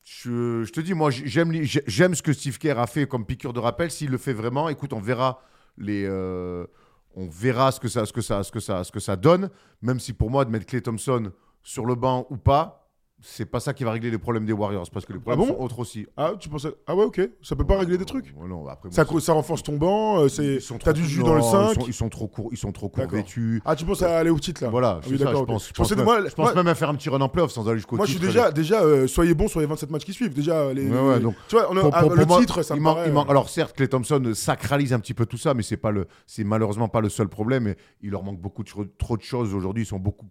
Je, 0.04 0.62
je 0.64 0.72
te 0.72 0.80
dis, 0.80 0.94
moi, 0.94 1.10
j'aime 1.10 2.14
ce 2.14 2.22
que 2.22 2.32
Steve 2.32 2.58
Kerr 2.58 2.78
a 2.78 2.86
fait 2.86 3.06
comme 3.06 3.26
piqûre 3.26 3.52
de 3.52 3.60
rappel. 3.60 3.90
S'il 3.90 4.10
le 4.10 4.18
fait 4.18 4.32
vraiment, 4.32 4.68
écoute, 4.68 4.92
on 4.92 5.00
verra 5.00 5.42
les. 5.76 6.04
euh, 6.06 6.66
on 7.14 7.26
verra 7.28 7.72
ce 7.72 7.80
que, 7.80 7.88
ça, 7.88 8.06
ce, 8.06 8.12
que 8.12 8.20
ça, 8.20 8.42
ce, 8.44 8.52
que 8.52 8.60
ça, 8.60 8.84
ce 8.84 8.92
que 8.92 9.00
ça 9.00 9.16
donne, 9.16 9.50
même 9.82 9.98
si 9.98 10.12
pour 10.12 10.30
moi, 10.30 10.44
de 10.44 10.50
mettre 10.50 10.66
Clay 10.66 10.80
Thompson 10.80 11.32
sur 11.62 11.84
le 11.86 11.94
banc 11.94 12.26
ou 12.30 12.36
pas, 12.36 12.74
c'est 13.20 13.46
pas 13.46 13.58
ça 13.58 13.74
qui 13.74 13.82
va 13.82 13.90
régler 13.90 14.12
les 14.12 14.18
problèmes 14.18 14.46
des 14.46 14.52
Warriors, 14.52 14.88
parce 14.92 15.04
que 15.04 15.12
les 15.12 15.18
problèmes 15.18 15.40
bon 15.48 15.52
sont 15.56 15.60
autres 15.60 15.80
aussi. 15.80 16.06
Ah, 16.16 16.34
tu 16.38 16.48
pensais 16.48 16.68
Ah 16.86 16.94
ouais, 16.94 17.02
ok. 17.02 17.20
Ça 17.42 17.56
peut 17.56 17.64
pas 17.66 17.76
régler 17.76 17.98
des 17.98 18.04
trucs. 18.04 18.32
Non, 18.36 18.64
après, 18.68 18.88
moi, 18.88 18.94
Ça, 18.94 19.04
ça 19.20 19.32
renforce 19.32 19.64
ton 19.64 19.76
banc, 19.76 20.20
euh, 20.20 20.28
c'est 20.28 20.58
ils 20.58 20.60
t'as 20.78 20.78
trop- 20.78 20.92
du 20.92 21.04
jus 21.04 21.18
non, 21.18 21.26
dans 21.26 21.34
le 21.34 21.40
Ils 21.40 21.44
5. 21.44 21.74
sont, 21.74 21.86
ils 21.88 21.92
sont 21.92 22.08
trop 22.10 22.28
courts, 22.28 22.48
ils 22.52 22.56
sont 22.56 22.70
trop 22.70 22.88
courts 22.88 23.08
vêtus. 23.08 23.60
Ah, 23.64 23.74
tu 23.74 23.84
penses 23.84 24.02
à 24.02 24.18
aller 24.18 24.30
au 24.30 24.38
titre 24.38 24.62
là 24.62 24.70
Voilà, 24.70 24.98
Ah 24.98 25.00
c'est 25.02 25.10
oui, 25.10 25.18
ça, 25.18 25.24
d'accord, 25.24 25.40
je 25.40 25.46
pense. 25.46 25.62
Je 25.64 25.68
Je 25.70 25.72
pense, 25.74 25.90
même, 25.96 26.04
moi- 26.04 26.28
je 26.28 26.32
pense 26.32 26.54
même 26.54 26.66
à 26.68 26.74
faire 26.76 26.90
un 26.90 26.94
petit 26.94 27.08
run 27.10 27.20
en 27.20 27.28
playoff 27.28 27.50
sans 27.50 27.66
aller 27.68 27.78
jusqu'au 27.78 27.96
Moi, 27.96 28.06
je 28.06 28.12
suis 28.12 28.20
titre. 28.20 28.32
déjà, 28.32 28.52
déjà 28.52 28.82
euh, 28.82 29.08
soyez 29.08 29.34
bons 29.34 29.48
sur 29.48 29.58
les 29.58 29.66
27 29.66 29.90
matchs 29.90 30.04
qui 30.04 30.12
suivent. 30.12 30.32
Déjà, 30.32 30.72
les, 30.72 30.88
Ouais, 30.88 31.00
ouais, 31.00 31.14
les- 31.16 31.20
donc, 31.24 31.34
tu 31.48 31.56
vois, 31.56 31.66
on 31.72 31.76
a- 31.76 31.80
Pour- 31.80 31.90
ah, 31.94 32.00
pour- 32.02 32.10
le 32.10 32.18
pour 32.18 32.28
moi, 32.28 32.38
titre, 32.38 32.62
ça 32.62 32.76
me 32.76 32.84
paraît, 32.84 33.10
manque- 33.10 33.26
euh, 33.26 33.30
Alors 33.32 33.48
certes, 33.50 33.74
Clay 33.74 33.88
Thompson 33.88 34.30
sacralise 34.32 34.92
un 34.92 35.00
petit 35.00 35.14
peu 35.14 35.26
tout 35.26 35.38
ça, 35.38 35.54
mais 35.54 35.64
c'est 35.64 35.76
pas 35.76 35.90
le, 35.90 36.06
c'est 36.24 36.44
malheureusement 36.44 36.88
pas 36.88 37.00
le 37.00 37.08
seul 37.08 37.28
problème. 37.28 37.74
Il 38.00 38.10
leur 38.10 38.22
manque 38.22 38.40
beaucoup 38.40 38.62
trop 38.62 39.16
de 39.16 39.22
choses 39.22 39.52
aujourd'hui. 39.54 39.82
Ils 39.82 39.86
sont 39.86 39.98
beaucoup 39.98 40.26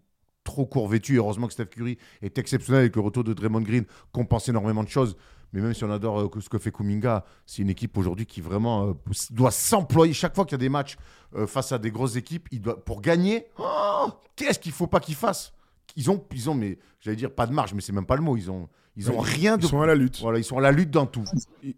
trop 0.48 0.64
court 0.64 0.88
vêtus. 0.88 1.14
Et 1.14 1.18
Heureusement 1.18 1.46
que 1.46 1.52
Steph 1.52 1.66
Curry 1.66 1.98
est 2.22 2.38
exceptionnel 2.38 2.80
avec 2.80 2.96
le 2.96 3.02
retour 3.02 3.22
de 3.22 3.34
Draymond 3.34 3.60
Green, 3.60 3.84
compense 4.12 4.48
énormément 4.48 4.82
de 4.82 4.88
choses. 4.88 5.16
Mais 5.52 5.60
même 5.60 5.74
si 5.74 5.84
on 5.84 5.90
adore 5.90 6.20
euh, 6.20 6.40
ce 6.40 6.48
que 6.48 6.58
fait 6.58 6.72
Kuminga, 6.72 7.24
c'est 7.46 7.62
une 7.62 7.70
équipe 7.70 7.96
aujourd'hui 7.96 8.26
qui 8.26 8.40
vraiment 8.40 8.88
euh, 8.88 8.92
doit 9.30 9.50
s'employer. 9.50 10.12
Chaque 10.12 10.34
fois 10.34 10.44
qu'il 10.44 10.52
y 10.52 10.54
a 10.56 10.58
des 10.58 10.68
matchs 10.68 10.96
euh, 11.36 11.46
face 11.46 11.72
à 11.72 11.78
des 11.78 11.90
grosses 11.90 12.16
équipes, 12.16 12.48
il 12.50 12.60
doit, 12.60 12.82
pour 12.82 13.00
gagner, 13.00 13.46
oh, 13.58 14.08
qu'est-ce 14.36 14.58
qu'il 14.58 14.72
faut 14.72 14.86
pas 14.86 15.00
qu'ils 15.00 15.14
fassent 15.14 15.52
ils 15.96 16.10
ont, 16.10 16.22
ils 16.34 16.48
ont, 16.50 16.54
mais 16.54 16.78
j'allais 17.00 17.16
dire 17.16 17.34
pas 17.34 17.46
de 17.46 17.52
marge, 17.52 17.74
mais 17.74 17.80
c'est 17.80 17.92
même 17.92 18.06
pas 18.06 18.16
le 18.16 18.22
mot. 18.22 18.36
Ils 18.36 18.50
ont, 18.50 18.68
ils 18.96 19.10
ont 19.10 19.14
Ouais, 19.20 19.24
rien 19.28 19.56
de. 19.56 19.64
Ils 19.64 19.68
sont 19.68 19.80
à 19.80 19.86
la 19.86 19.94
lutte. 19.94 20.18
Voilà, 20.20 20.38
ils 20.38 20.44
sont 20.44 20.58
à 20.58 20.60
la 20.60 20.72
lutte 20.72 20.90
dans 20.90 21.06
tout. 21.06 21.24
Ils- 21.62 21.74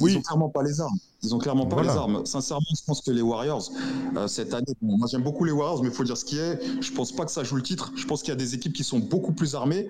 ils 0.00 0.16
ont 0.16 0.22
clairement 0.22 0.48
pas 0.48 0.62
les 0.62 0.80
armes. 0.80 0.98
Ils 1.22 1.34
ont 1.34 1.38
clairement 1.38 1.66
pas 1.66 1.76
Voilà. 1.76 1.92
les 1.92 1.98
armes. 1.98 2.24
Sincèrement, 2.26 2.66
je 2.76 2.84
pense 2.84 3.00
que 3.00 3.10
les 3.10 3.22
Warriors, 3.22 3.68
euh, 4.16 4.28
cette 4.28 4.54
année, 4.54 4.66
bon, 4.80 4.96
moi 4.98 5.08
j'aime 5.10 5.22
beaucoup 5.22 5.44
les 5.44 5.50
Warriors, 5.52 5.82
mais 5.82 5.88
il 5.88 5.94
faut 5.94 6.04
dire 6.04 6.16
ce 6.16 6.24
qui 6.24 6.38
est. 6.38 6.60
Je 6.82 6.92
pense 6.92 7.10
pas 7.12 7.24
que 7.24 7.30
ça 7.32 7.42
joue 7.44 7.56
le 7.56 7.62
titre. 7.62 7.92
Je 7.96 8.06
pense 8.06 8.20
qu'il 8.22 8.28
y 8.30 8.32
a 8.32 8.36
des 8.36 8.54
équipes 8.54 8.72
qui 8.74 8.84
sont 8.84 8.98
beaucoup 9.00 9.32
plus 9.32 9.54
armées. 9.54 9.88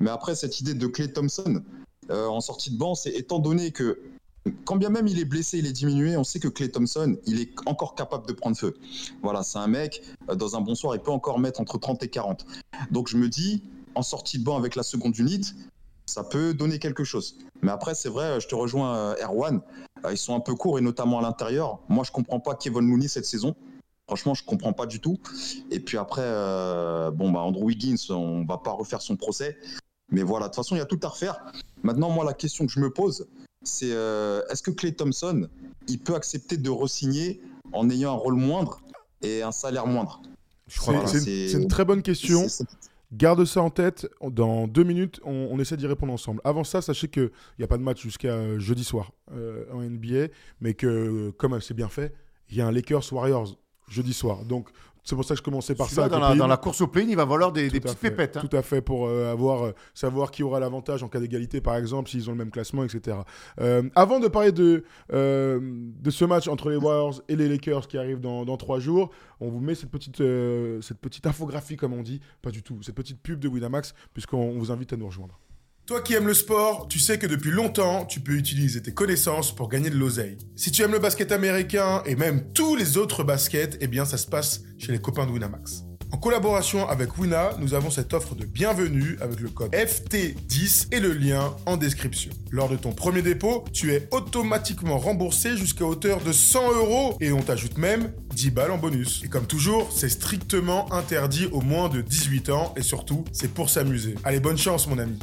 Mais 0.00 0.10
après, 0.10 0.34
cette 0.34 0.60
idée 0.60 0.74
de 0.74 0.86
Clay 0.88 1.12
Thompson 1.12 1.62
euh, 2.10 2.26
en 2.26 2.40
sortie 2.40 2.70
de 2.72 2.76
banc, 2.78 2.94
c'est 2.96 3.12
étant 3.12 3.38
donné 3.38 3.70
que 3.70 4.00
quand 4.64 4.76
bien 4.76 4.90
même 4.90 5.06
il 5.06 5.18
est 5.18 5.24
blessé, 5.24 5.58
il 5.58 5.66
est 5.66 5.72
diminué, 5.72 6.16
on 6.16 6.24
sait 6.24 6.40
que 6.40 6.48
Clay 6.48 6.68
Thompson, 6.68 7.16
il 7.26 7.40
est 7.40 7.50
encore 7.66 7.94
capable 7.94 8.26
de 8.26 8.32
prendre 8.32 8.56
feu. 8.56 8.76
Voilà, 9.22 9.42
c'est 9.42 9.58
un 9.58 9.66
mec, 9.66 10.02
euh, 10.28 10.34
dans 10.34 10.56
un 10.56 10.60
bon 10.60 10.74
soir, 10.74 10.94
il 10.94 11.00
peut 11.00 11.10
encore 11.10 11.38
mettre 11.38 11.60
entre 11.60 11.78
30 11.78 12.02
et 12.02 12.08
40. 12.08 12.46
Donc 12.90 13.08
je 13.08 13.16
me 13.16 13.28
dis, 13.28 13.62
en 13.94 14.02
sortie 14.02 14.38
de 14.38 14.44
banc 14.44 14.56
avec 14.56 14.76
la 14.76 14.82
seconde 14.82 15.16
unité, 15.18 15.52
ça 16.06 16.24
peut 16.24 16.52
donner 16.52 16.78
quelque 16.78 17.04
chose. 17.04 17.38
Mais 17.62 17.70
après, 17.70 17.94
c'est 17.94 18.10
vrai, 18.10 18.40
je 18.40 18.48
te 18.48 18.54
rejoins, 18.54 18.96
euh, 18.96 19.24
Erwan. 19.24 19.60
Euh, 20.04 20.12
ils 20.12 20.18
sont 20.18 20.34
un 20.34 20.40
peu 20.40 20.54
courts 20.54 20.78
et 20.78 20.82
notamment 20.82 21.18
à 21.18 21.22
l'intérieur. 21.22 21.78
Moi, 21.88 22.04
je 22.04 22.12
comprends 22.12 22.40
pas 22.40 22.54
Kevin 22.54 22.86
Looney 22.86 23.08
cette 23.08 23.24
saison. 23.24 23.54
Franchement, 24.06 24.34
je 24.34 24.44
comprends 24.44 24.74
pas 24.74 24.84
du 24.84 25.00
tout. 25.00 25.18
Et 25.70 25.80
puis 25.80 25.96
après, 25.96 26.20
bah, 26.20 27.40
Andrew 27.40 27.64
Wiggins, 27.64 27.96
on 28.10 28.44
va 28.44 28.58
pas 28.58 28.72
refaire 28.72 29.00
son 29.00 29.16
procès. 29.16 29.56
Mais 30.10 30.22
voilà, 30.22 30.46
de 30.46 30.50
toute 30.50 30.56
façon, 30.56 30.76
il 30.76 30.78
y 30.78 30.82
a 30.82 30.86
tout 30.86 31.00
à 31.02 31.08
refaire. 31.08 31.42
Maintenant, 31.82 32.10
moi, 32.10 32.24
la 32.24 32.34
question 32.34 32.66
que 32.66 32.72
je 32.72 32.80
me 32.80 32.90
pose, 32.90 33.26
c'est 33.64 33.92
euh, 33.92 34.42
est-ce 34.50 34.62
que 34.62 34.70
Clay 34.70 34.92
Thompson, 34.92 35.48
il 35.88 35.98
peut 35.98 36.14
accepter 36.14 36.56
de 36.56 36.70
re-signer 36.70 37.40
en 37.72 37.90
ayant 37.90 38.12
un 38.12 38.16
rôle 38.16 38.34
moindre 38.34 38.80
et 39.22 39.42
un 39.42 39.52
salaire 39.52 39.86
moindre? 39.86 40.22
C'est 40.68 40.80
Voilà, 40.84 41.04
une, 41.12 41.62
une 41.62 41.68
très 41.68 41.84
bonne 41.84 42.02
question. 42.02 42.46
Garde 43.12 43.44
ça 43.44 43.62
en 43.62 43.70
tête. 43.70 44.08
Dans 44.22 44.66
deux 44.66 44.82
minutes, 44.82 45.20
on, 45.24 45.48
on 45.50 45.58
essaie 45.60 45.76
d'y 45.76 45.86
répondre 45.86 46.12
ensemble. 46.12 46.40
Avant 46.42 46.64
ça, 46.64 46.82
sachez 46.82 47.08
qu'il 47.08 47.30
n'y 47.58 47.64
a 47.64 47.68
pas 47.68 47.78
de 47.78 47.82
match 47.82 48.02
jusqu'à 48.02 48.32
euh, 48.32 48.58
jeudi 48.58 48.82
soir 48.82 49.12
euh, 49.32 49.64
en 49.72 49.82
NBA, 49.82 50.28
mais 50.60 50.74
que, 50.74 51.30
comme 51.36 51.60
c'est 51.60 51.74
bien 51.74 51.88
fait, 51.88 52.12
il 52.50 52.56
y 52.56 52.60
a 52.60 52.66
un 52.66 52.72
Lakers 52.72 53.12
Warriors 53.12 53.56
jeudi 53.88 54.12
soir. 54.12 54.44
Donc, 54.44 54.70
c'est 55.04 55.14
pour 55.14 55.24
ça 55.24 55.34
que 55.34 55.38
je 55.38 55.42
commençais 55.42 55.74
par 55.74 55.88
ça. 55.88 56.08
Dans, 56.08 56.18
la, 56.18 56.34
dans 56.34 56.46
la 56.46 56.56
course 56.56 56.80
au 56.80 56.86
play 56.86 57.04
il 57.06 57.14
va 57.16 57.24
valoir 57.24 57.52
des, 57.52 57.68
petites 57.68 57.90
fait, 57.90 58.10
pépettes. 58.10 58.36
hein. 58.38 58.46
Tout 58.48 58.56
à 58.56 58.62
fait, 58.62 58.80
pour 58.80 59.06
euh, 59.06 59.30
avoir, 59.30 59.66
euh, 59.66 59.74
savoir 59.92 60.30
qui 60.30 60.42
aura 60.42 60.58
l'avantage 60.60 61.02
en 61.02 61.08
cas 61.08 61.20
d'égalité, 61.20 61.60
par 61.60 61.76
exemple, 61.76 62.08
s'ils 62.08 62.28
ont 62.28 62.32
le 62.32 62.38
même 62.38 62.50
classement, 62.50 62.82
etc. 62.84 63.18
Euh, 63.60 63.82
avant 63.94 64.18
de 64.18 64.28
parler 64.28 64.50
de, 64.52 64.84
de 65.10 66.10
ce 66.10 66.24
match 66.24 66.48
entre 66.48 66.70
les 66.70 66.76
Warriors 66.76 67.20
et 67.28 67.36
les 67.36 67.48
Lakers 67.48 67.86
qui 67.86 67.98
arrive 67.98 68.20
dans, 68.20 68.44
dans 68.44 68.56
trois 68.56 68.80
jours, 68.80 69.10
on 69.40 69.48
vous 69.50 69.60
met 69.60 69.74
cette 69.74 69.90
petite, 69.90 70.22
cette 70.82 70.98
petite 70.98 71.26
infographie, 71.26 71.76
comme 71.76 71.92
on 71.92 72.02
dit, 72.02 72.20
pas 72.40 72.50
du 72.50 72.62
tout, 72.62 72.78
cette 72.82 72.94
petite 72.94 73.20
pub 73.20 73.38
de 73.40 73.48
Winamax, 73.48 73.94
puisqu'on 74.14 74.58
vous 74.58 74.72
invite 74.72 74.92
à 74.92 74.96
nous 74.96 75.06
rejoindre. 75.06 75.38
Toi 75.86 76.00
qui 76.00 76.14
aimes 76.14 76.28
le 76.28 76.32
sport, 76.32 76.88
tu 76.88 76.98
sais 76.98 77.18
que 77.18 77.26
depuis 77.26 77.50
longtemps, 77.50 78.06
tu 78.06 78.18
peux 78.18 78.32
utiliser 78.32 78.80
tes 78.80 78.94
connaissances 78.94 79.54
pour 79.54 79.68
gagner 79.68 79.90
de 79.90 79.98
l'oseille. 79.98 80.38
Si 80.56 80.70
tu 80.70 80.80
aimes 80.80 80.92
le 80.92 80.98
basket 80.98 81.30
américain 81.30 82.02
et 82.06 82.16
même 82.16 82.50
tous 82.54 82.74
les 82.74 82.96
autres 82.96 83.22
baskets, 83.22 83.76
eh 83.82 83.86
bien 83.86 84.06
ça 84.06 84.16
se 84.16 84.26
passe 84.26 84.62
chez 84.78 84.92
les 84.92 84.98
copains 84.98 85.26
de 85.26 85.32
Winamax. 85.32 85.84
En 86.10 86.16
collaboration 86.16 86.88
avec 86.88 87.18
Wina, 87.18 87.50
nous 87.58 87.74
avons 87.74 87.90
cette 87.90 88.14
offre 88.14 88.34
de 88.34 88.46
bienvenue 88.46 89.18
avec 89.20 89.40
le 89.40 89.50
code 89.50 89.72
FT10 89.72 90.86
et 90.90 91.00
le 91.00 91.12
lien 91.12 91.54
en 91.66 91.76
description. 91.76 92.30
Lors 92.50 92.70
de 92.70 92.76
ton 92.76 92.92
premier 92.92 93.20
dépôt, 93.20 93.64
tu 93.74 93.92
es 93.92 94.08
automatiquement 94.10 94.96
remboursé 94.96 95.54
jusqu'à 95.54 95.84
hauteur 95.84 96.22
de 96.22 96.32
100 96.32 96.76
euros 96.76 97.18
et 97.20 97.30
on 97.30 97.42
t'ajoute 97.42 97.76
même 97.76 98.10
10 98.34 98.52
balles 98.52 98.70
en 98.70 98.78
bonus. 98.78 99.22
Et 99.22 99.28
comme 99.28 99.46
toujours, 99.46 99.92
c'est 99.92 100.08
strictement 100.08 100.90
interdit 100.94 101.44
aux 101.52 101.60
moins 101.60 101.90
de 101.90 102.00
18 102.00 102.48
ans 102.48 102.72
et 102.74 102.82
surtout, 102.82 103.26
c'est 103.32 103.52
pour 103.52 103.68
s'amuser. 103.68 104.14
Allez, 104.24 104.40
bonne 104.40 104.56
chance 104.56 104.86
mon 104.86 104.98
ami. 104.98 105.18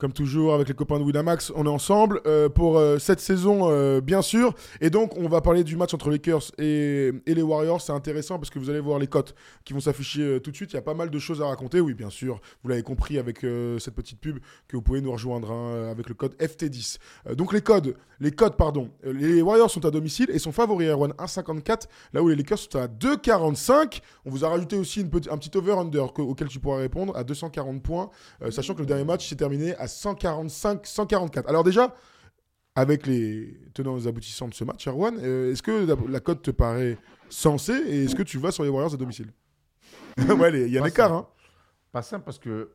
Comme 0.00 0.14
toujours, 0.14 0.54
avec 0.54 0.66
les 0.66 0.72
copains 0.72 0.98
de 0.98 1.04
Winamax, 1.04 1.52
on 1.54 1.66
est 1.66 1.68
ensemble 1.68 2.22
euh, 2.26 2.48
pour 2.48 2.78
euh, 2.78 2.98
cette 2.98 3.20
saison, 3.20 3.70
euh, 3.70 4.00
bien 4.00 4.22
sûr. 4.22 4.54
Et 4.80 4.88
donc, 4.88 5.14
on 5.18 5.28
va 5.28 5.42
parler 5.42 5.62
du 5.62 5.76
match 5.76 5.92
entre 5.92 6.08
les 6.08 6.16
Lakers 6.16 6.52
et, 6.56 7.12
et 7.26 7.34
les 7.34 7.42
Warriors. 7.42 7.82
C'est 7.82 7.92
intéressant 7.92 8.38
parce 8.38 8.48
que 8.48 8.58
vous 8.58 8.70
allez 8.70 8.80
voir 8.80 8.98
les 8.98 9.08
cotes 9.08 9.34
qui 9.62 9.74
vont 9.74 9.80
s'afficher 9.80 10.40
tout 10.40 10.52
de 10.52 10.56
suite. 10.56 10.72
Il 10.72 10.76
y 10.76 10.78
a 10.78 10.82
pas 10.82 10.94
mal 10.94 11.10
de 11.10 11.18
choses 11.18 11.42
à 11.42 11.46
raconter. 11.48 11.82
Oui, 11.82 11.92
bien 11.92 12.08
sûr, 12.08 12.40
vous 12.62 12.70
l'avez 12.70 12.82
compris 12.82 13.18
avec 13.18 13.44
cette 13.78 13.94
petite 13.94 14.18
pub 14.20 14.38
que 14.68 14.76
vous 14.76 14.80
pouvez 14.80 15.02
nous 15.02 15.12
rejoindre 15.12 15.52
hein, 15.52 15.90
avec 15.90 16.08
le 16.08 16.14
code 16.14 16.34
FT10. 16.36 16.96
donc, 17.34 17.52
les 17.52 17.60
codes, 17.60 17.94
les 18.20 18.30
codes, 18.30 18.56
pardon. 18.56 18.90
Les 19.04 19.42
Warriors 19.42 19.70
sont 19.70 19.84
à 19.84 19.90
domicile 19.90 20.30
et 20.32 20.38
sont 20.38 20.52
favoris 20.52 20.88
à 20.88 20.94
1,54, 20.94 21.88
là 22.14 22.22
où 22.22 22.28
les 22.28 22.36
Lakers 22.36 22.58
sont 22.58 22.76
à 22.76 22.86
2,45. 22.86 24.00
On 24.24 24.30
vous 24.30 24.46
a 24.46 24.48
rajouté 24.48 24.78
aussi 24.78 25.00
un 25.00 25.36
petit 25.36 25.54
over-under 25.58 26.06
auquel 26.18 26.48
tu 26.48 26.58
pourras 26.58 26.78
répondre 26.78 27.14
à 27.14 27.22
240 27.22 27.82
points, 27.82 28.08
sachant 28.48 28.72
que 28.72 28.80
le 28.80 28.86
dernier 28.86 29.04
match 29.04 29.28
s'est 29.28 29.36
terminé 29.36 29.74
à 29.76 29.89
145, 29.90 30.86
144. 30.86 31.48
Alors 31.48 31.64
déjà, 31.64 31.94
avec 32.74 33.06
les 33.06 33.58
tenants 33.74 33.98
et 33.98 34.06
aboutissants 34.06 34.48
de 34.48 34.54
ce 34.54 34.64
match, 34.64 34.86
Erwan, 34.86 35.18
euh, 35.18 35.52
est-ce 35.52 35.62
que 35.62 35.86
la, 36.08 36.20
cote 36.20 36.42
te 36.42 36.50
paraît 36.50 36.98
sensée 37.28 37.82
et 37.86 38.04
est-ce 38.04 38.14
que 38.14 38.22
tu 38.22 38.38
vas 38.38 38.52
sur 38.52 38.64
les 38.64 38.70
Warriors 38.70 38.94
à 38.94 38.96
domicile 38.96 39.32
Ouais, 40.18 40.66
il 40.66 40.72
y 40.72 40.78
a 40.78 40.82
un 40.82 40.86
écart. 40.86 41.12
Hein. 41.12 41.28
Pas 41.92 42.02
simple 42.02 42.24
parce 42.24 42.38
que 42.38 42.70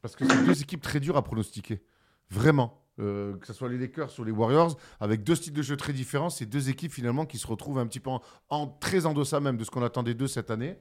parce 0.00 0.16
que 0.16 0.24
c'est 0.26 0.44
deux 0.44 0.62
équipes 0.62 0.82
très 0.82 1.00
dures 1.00 1.16
à 1.16 1.22
pronostiquer. 1.22 1.82
Vraiment. 2.30 2.82
Euh, 2.98 3.36
que 3.36 3.46
ce 3.46 3.52
soit 3.52 3.68
les 3.68 3.76
Lakers 3.76 4.18
ou 4.18 4.24
les 4.24 4.32
Warriors, 4.32 4.78
avec 5.00 5.22
deux 5.22 5.34
styles 5.34 5.52
de 5.52 5.60
jeu 5.60 5.76
très 5.76 5.92
différents, 5.92 6.30
c'est 6.30 6.46
deux 6.46 6.70
équipes 6.70 6.92
finalement 6.92 7.26
qui 7.26 7.36
se 7.36 7.46
retrouvent 7.46 7.78
un 7.78 7.86
petit 7.86 8.00
peu 8.00 8.08
en, 8.48 8.66
très 8.68 9.04
en 9.04 9.12
deçà 9.12 9.38
même 9.38 9.58
de 9.58 9.64
ce 9.64 9.70
qu'on 9.70 9.82
attendait 9.82 10.14
d'eux 10.14 10.28
cette 10.28 10.50
année 10.50 10.78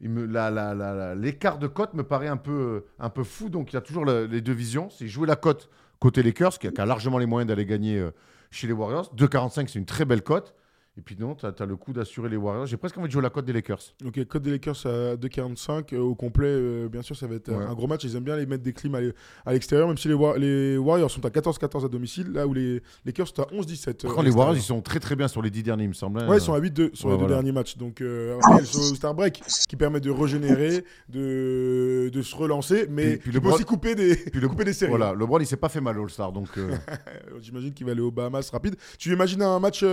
l'écart 0.00 1.58
de 1.58 1.66
cote 1.66 1.94
me 1.94 2.02
paraît 2.02 2.28
un 2.28 2.36
peu, 2.36 2.84
un 2.98 3.10
peu 3.10 3.24
fou. 3.24 3.48
Donc 3.48 3.72
il 3.72 3.74
y 3.74 3.78
a 3.78 3.82
toujours 3.82 4.04
les 4.04 4.40
deux 4.40 4.52
visions. 4.52 4.88
C'est 4.90 5.08
jouer 5.08 5.26
la 5.26 5.36
cote 5.36 5.68
côté 5.98 6.22
Lakers, 6.22 6.58
qui 6.58 6.66
a, 6.66 6.72
qui 6.72 6.80
a 6.80 6.86
largement 6.86 7.18
les 7.18 7.26
moyens 7.26 7.48
d'aller 7.48 7.66
gagner 7.66 7.98
euh, 7.98 8.10
chez 8.50 8.66
les 8.66 8.72
Warriors. 8.72 9.14
2,45, 9.14 9.68
c'est 9.68 9.78
une 9.78 9.86
très 9.86 10.04
belle 10.04 10.22
cote. 10.22 10.54
Et 10.98 11.02
puis 11.02 11.16
non, 11.18 11.36
tu 11.36 11.46
as, 11.46 11.66
le 11.66 11.76
coup 11.76 11.92
d'assurer 11.92 12.28
les 12.28 12.36
Warriors. 12.36 12.66
J'ai 12.66 12.76
presque 12.76 12.98
envie 12.98 13.06
de 13.06 13.12
jouer 13.12 13.22
la 13.22 13.30
cote 13.30 13.44
des 13.44 13.52
Lakers. 13.52 13.94
Ok, 14.04 14.24
cote 14.24 14.42
des 14.42 14.50
Lakers 14.50 14.86
à 14.86 15.14
2,45 15.14 15.94
euh, 15.94 16.00
au 16.00 16.16
complet. 16.16 16.48
Euh, 16.48 16.88
bien 16.88 17.02
sûr, 17.02 17.16
ça 17.16 17.28
va 17.28 17.36
être 17.36 17.50
un 17.50 17.72
gros 17.74 17.86
match. 17.86 18.02
Ils 18.02 18.16
aiment 18.16 18.24
bien 18.24 18.36
les 18.36 18.44
mettre 18.44 18.64
des 18.64 18.72
clims 18.72 19.12
à 19.46 19.52
l'extérieur, 19.52 19.86
même 19.86 19.96
si 19.96 20.08
les, 20.08 20.16
les, 20.38 20.78
Warriors 20.78 21.10
sont 21.10 21.24
à 21.24 21.28
14-14 21.28 21.84
à 21.84 21.88
domicile, 21.88 22.32
là 22.32 22.44
où 22.46 22.52
les 22.52 22.82
Lakers 23.04 23.28
sont 23.28 23.42
à 23.42 23.46
11-17. 23.46 24.02
Par 24.02 24.14
contre, 24.14 24.24
les 24.24 24.32
Warriors, 24.32 24.56
ils 24.56 24.62
sont 24.62 24.82
très 24.82 24.98
très 24.98 25.14
bien 25.14 25.28
sur 25.28 25.42
les 25.42 25.50
10 25.50 25.62
derniers, 25.62 25.84
il 25.84 25.90
me 25.90 25.94
semble. 25.94 26.20
Hein. 26.20 26.28
Ouais, 26.28 26.38
ils 26.38 26.42
sont 26.42 26.54
à 26.54 26.60
8-2 26.60 26.96
sur 26.96 27.10
les 27.10 27.18
deux 27.18 27.28
derniers 27.28 27.52
matchs. 27.52 27.76
Donc, 27.76 28.00
euh, 28.00 28.36
après, 28.36 28.50
il 28.50 28.56
y 28.56 28.58
a 28.58 28.90
le 28.90 28.96
Star 28.96 29.14
Break 29.14 29.42
qui 29.68 29.76
permet 29.76 30.00
de 30.00 30.10
régénérer, 30.10 30.84
de, 31.08 32.10
de 32.12 32.22
se 32.22 32.34
relancer, 32.34 32.88
mais 32.90 33.16
puis, 33.18 33.30
le 33.30 33.40
peut 33.40 33.50
aussi 33.50 33.64
couper 33.64 33.94
des, 33.94 34.16
puis 34.16 34.40
le, 34.40 34.48
couper 34.50 34.64
des 34.64 34.72
séries. 34.72 34.90
Voilà, 34.90 35.14
LeBron, 35.14 35.38
il 35.38 35.46
s'est 35.46 35.56
pas 35.56 35.68
fait 35.68 35.80
mal, 35.80 35.96
All-Star. 35.96 36.32
Donc, 36.32 36.48
J'imagine 37.40 37.72
qu'il 37.72 37.86
va 37.86 37.92
aller 37.92 38.00
aux 38.00 38.10
Bahamas 38.10 38.50
rapide. 38.50 38.74
Tu 38.98 39.12
imagines 39.12 39.42
un 39.42 39.60
match 39.60 39.84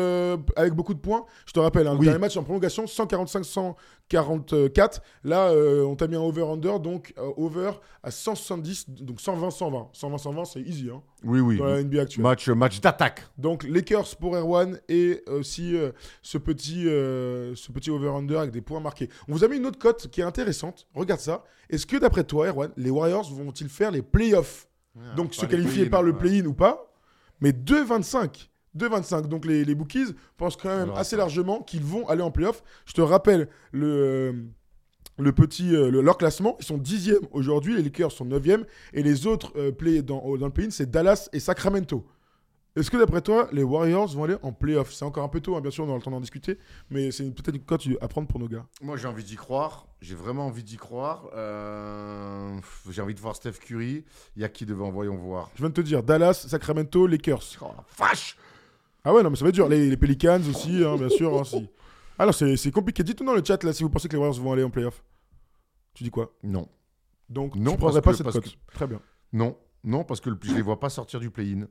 avec 0.55 0.73
beaucoup 0.73 0.86
de 0.93 0.99
points 0.99 1.25
Je 1.45 1.53
te 1.53 1.59
rappelle, 1.59 1.87
hein, 1.87 1.97
le 1.99 2.19
match 2.19 2.37
en 2.37 2.43
prolongation, 2.43 2.85
145-144. 2.85 5.01
Là, 5.23 5.49
euh, 5.49 5.83
on 5.83 5.95
t'a 5.95 6.07
mis 6.07 6.15
un 6.15 6.21
over-under, 6.21 6.79
donc 6.79 7.13
euh, 7.17 7.31
over 7.37 7.71
à 8.03 8.11
170, 8.11 8.89
donc 8.89 9.19
120-120. 9.19 9.93
120-120, 9.93 10.45
c'est 10.45 10.61
easy. 10.61 10.89
Hein, 10.89 11.01
oui, 11.23 11.39
oui. 11.39 11.57
Dans 11.57 11.65
la 11.65 11.83
NBA 11.83 12.01
actuelle. 12.01 12.23
Match, 12.23 12.49
match 12.49 12.81
d'attaque. 12.81 13.25
Donc, 13.37 13.63
Lakers 13.63 14.15
pour 14.19 14.35
Erwan 14.35 14.79
et 14.87 15.23
aussi 15.27 15.75
euh, 15.75 15.91
ce 16.21 16.37
petit, 16.37 16.83
ce 16.83 17.71
petit 17.71 17.89
over-under 17.89 18.39
avec 18.39 18.51
des 18.51 18.61
points 18.61 18.79
marqués. 18.79 19.09
On 19.27 19.33
vous 19.33 19.43
a 19.43 19.47
mis 19.47 19.57
une 19.57 19.65
autre 19.65 19.79
cote 19.79 20.07
qui 20.07 20.21
est 20.21 20.25
intéressante. 20.25 20.87
Regarde 20.93 21.21
ça. 21.21 21.43
Est-ce 21.69 21.85
que, 21.85 21.97
d'après 21.97 22.23
toi, 22.23 22.47
Erwan, 22.47 22.71
les 22.77 22.89
Warriors 22.89 23.29
vont-ils 23.33 23.69
faire 23.69 23.91
les 23.91 24.01
playoffs? 24.01 24.67
Ah, 24.97 25.15
Donc, 25.15 25.33
se 25.33 25.45
qualifier 25.45 25.89
par 25.89 26.01
le 26.01 26.13
play-in 26.13 26.45
ou 26.45 26.53
pas? 26.53 26.85
Mais 27.41 27.51
2-25. 27.51 28.47
2,25. 28.77 29.27
Donc 29.27 29.45
les, 29.45 29.65
les, 29.65 29.75
bookies 29.75 30.15
pensent 30.37 30.57
quand 30.57 30.75
même 30.75 30.91
assez 30.95 31.15
largement 31.15 31.61
qu'ils 31.61 31.83
vont 31.83 32.07
aller 32.07 32.21
en 32.21 32.31
playoff. 32.31 32.63
Je 32.85 32.93
te 32.93 33.01
rappelle 33.01 33.47
le, 33.71 33.87
euh, 33.87 34.33
le 35.17 35.31
petit, 35.31 35.75
euh, 35.75 35.89
leur 35.89 36.17
classement. 36.17 36.55
Ils 36.59 36.65
sont 36.65 36.77
10e 36.77 37.27
aujourd'hui, 37.31 37.75
les 37.75 37.83
Lakers 37.83 38.11
sont 38.11 38.25
9e. 38.25 38.65
Et 38.93 39.03
les 39.03 39.27
autres 39.27 39.51
euh, 39.57 39.71
play 39.71 40.01
dans, 40.01 40.37
dans 40.37 40.45
le 40.45 40.53
play-in, 40.53 40.69
c'est 40.71 40.89
Dallas 40.89 41.29
et 41.33 41.39
Sacramento. 41.39 42.05
Est-ce 42.75 42.91
que 42.91 42.97
d'après 42.97 43.21
toi, 43.21 43.49
les 43.51 43.63
Warriors 43.63 44.07
vont 44.09 44.25
aller 44.25 44.35
en 44.43 44.51
playoff? 44.51 44.93
C'est 44.93 45.03
encore 45.03 45.23
un 45.23 45.29
peu 45.29 45.41
tôt, 45.41 45.55
hein, 45.55 45.61
bien 45.61 45.71
sûr, 45.71 45.83
on 45.83 45.87
aura 45.87 45.97
le 45.97 46.03
temps 46.03 46.11
d'en 46.11 46.21
discuter, 46.21 46.59
mais 46.91 47.09
c'est 47.09 47.23
peut-être 47.31 47.55
une 47.55 47.63
cote 47.63 47.87
à 48.01 48.07
prendre 48.07 48.27
pour 48.27 48.39
nos 48.39 48.47
gars. 48.47 48.67
Moi, 48.83 48.97
j'ai 48.97 49.07
envie 49.07 49.23
d'y 49.23 49.35
croire. 49.35 49.87
J'ai 49.99 50.13
vraiment 50.13 50.45
envie 50.45 50.63
d'y 50.63 50.77
croire. 50.77 51.23
j'ai 52.91 53.01
envie 53.01 53.15
de 53.15 53.19
voir 53.19 53.35
Steph 53.35 53.53
Curry. 53.53 54.05
Il 54.35 54.43
y 54.43 54.45
a 54.45 54.49
qui 54.49 54.67
devant? 54.67 54.91
Voyons 54.91 55.15
voir. 55.15 55.49
Je 55.55 55.61
viens 55.63 55.69
de 55.69 55.73
te 55.73 55.81
dire 55.81 56.03
Dallas, 56.03 56.45
Sacramento, 56.47 57.07
Lakers. 57.07 57.57
Oh, 57.61 57.71
vache 57.97 58.37
ah 59.07 59.13
ouais, 59.13 59.23
non, 59.23 59.29
mais 59.29 59.37
ça 59.37 59.45
va 59.45 59.49
être 59.49 59.55
dur. 59.55 59.69
Les, 59.69 59.95
Pelicans 59.95 60.41
aussi, 60.49 60.83
hein, 60.83 60.97
bien 60.97 61.07
sûr. 61.07 61.33
Hein, 61.39 61.45
si. 61.45 61.69
Alors, 62.19 62.33
c'est 62.33 62.71
compliqué. 62.71 63.03
Dites-nous 63.03 63.25
dans 63.25 63.35
le 63.35 63.43
chat 63.43 63.63
là 63.63 63.71
si 63.71 63.81
vous 63.81 63.89
pensez 63.89 64.09
que 64.09 64.13
les 64.13 64.19
Warriors 64.19 64.43
vont 64.43 64.51
aller 64.51 64.65
en 64.65 64.69
playoff. 64.69 65.01
Tu 65.93 66.03
dis 66.03 66.11
quoi? 66.11 66.35
Non. 66.43 66.67
Donc, 67.29 67.55
non, 67.55 67.71
tu 67.71 67.77
prendrais 67.77 68.01
pas 68.01 68.13
cette 68.13 68.29
cote. 68.29 68.57
Très 68.73 68.85
bien. 68.85 68.99
Non, 69.31 69.57
non, 69.81 70.03
parce 70.03 70.19
que 70.19 70.29
je 70.43 70.53
les 70.53 70.61
vois 70.61 70.81
pas 70.81 70.89
sortir 70.89 71.21
du 71.21 71.31
play-in. 71.31 71.67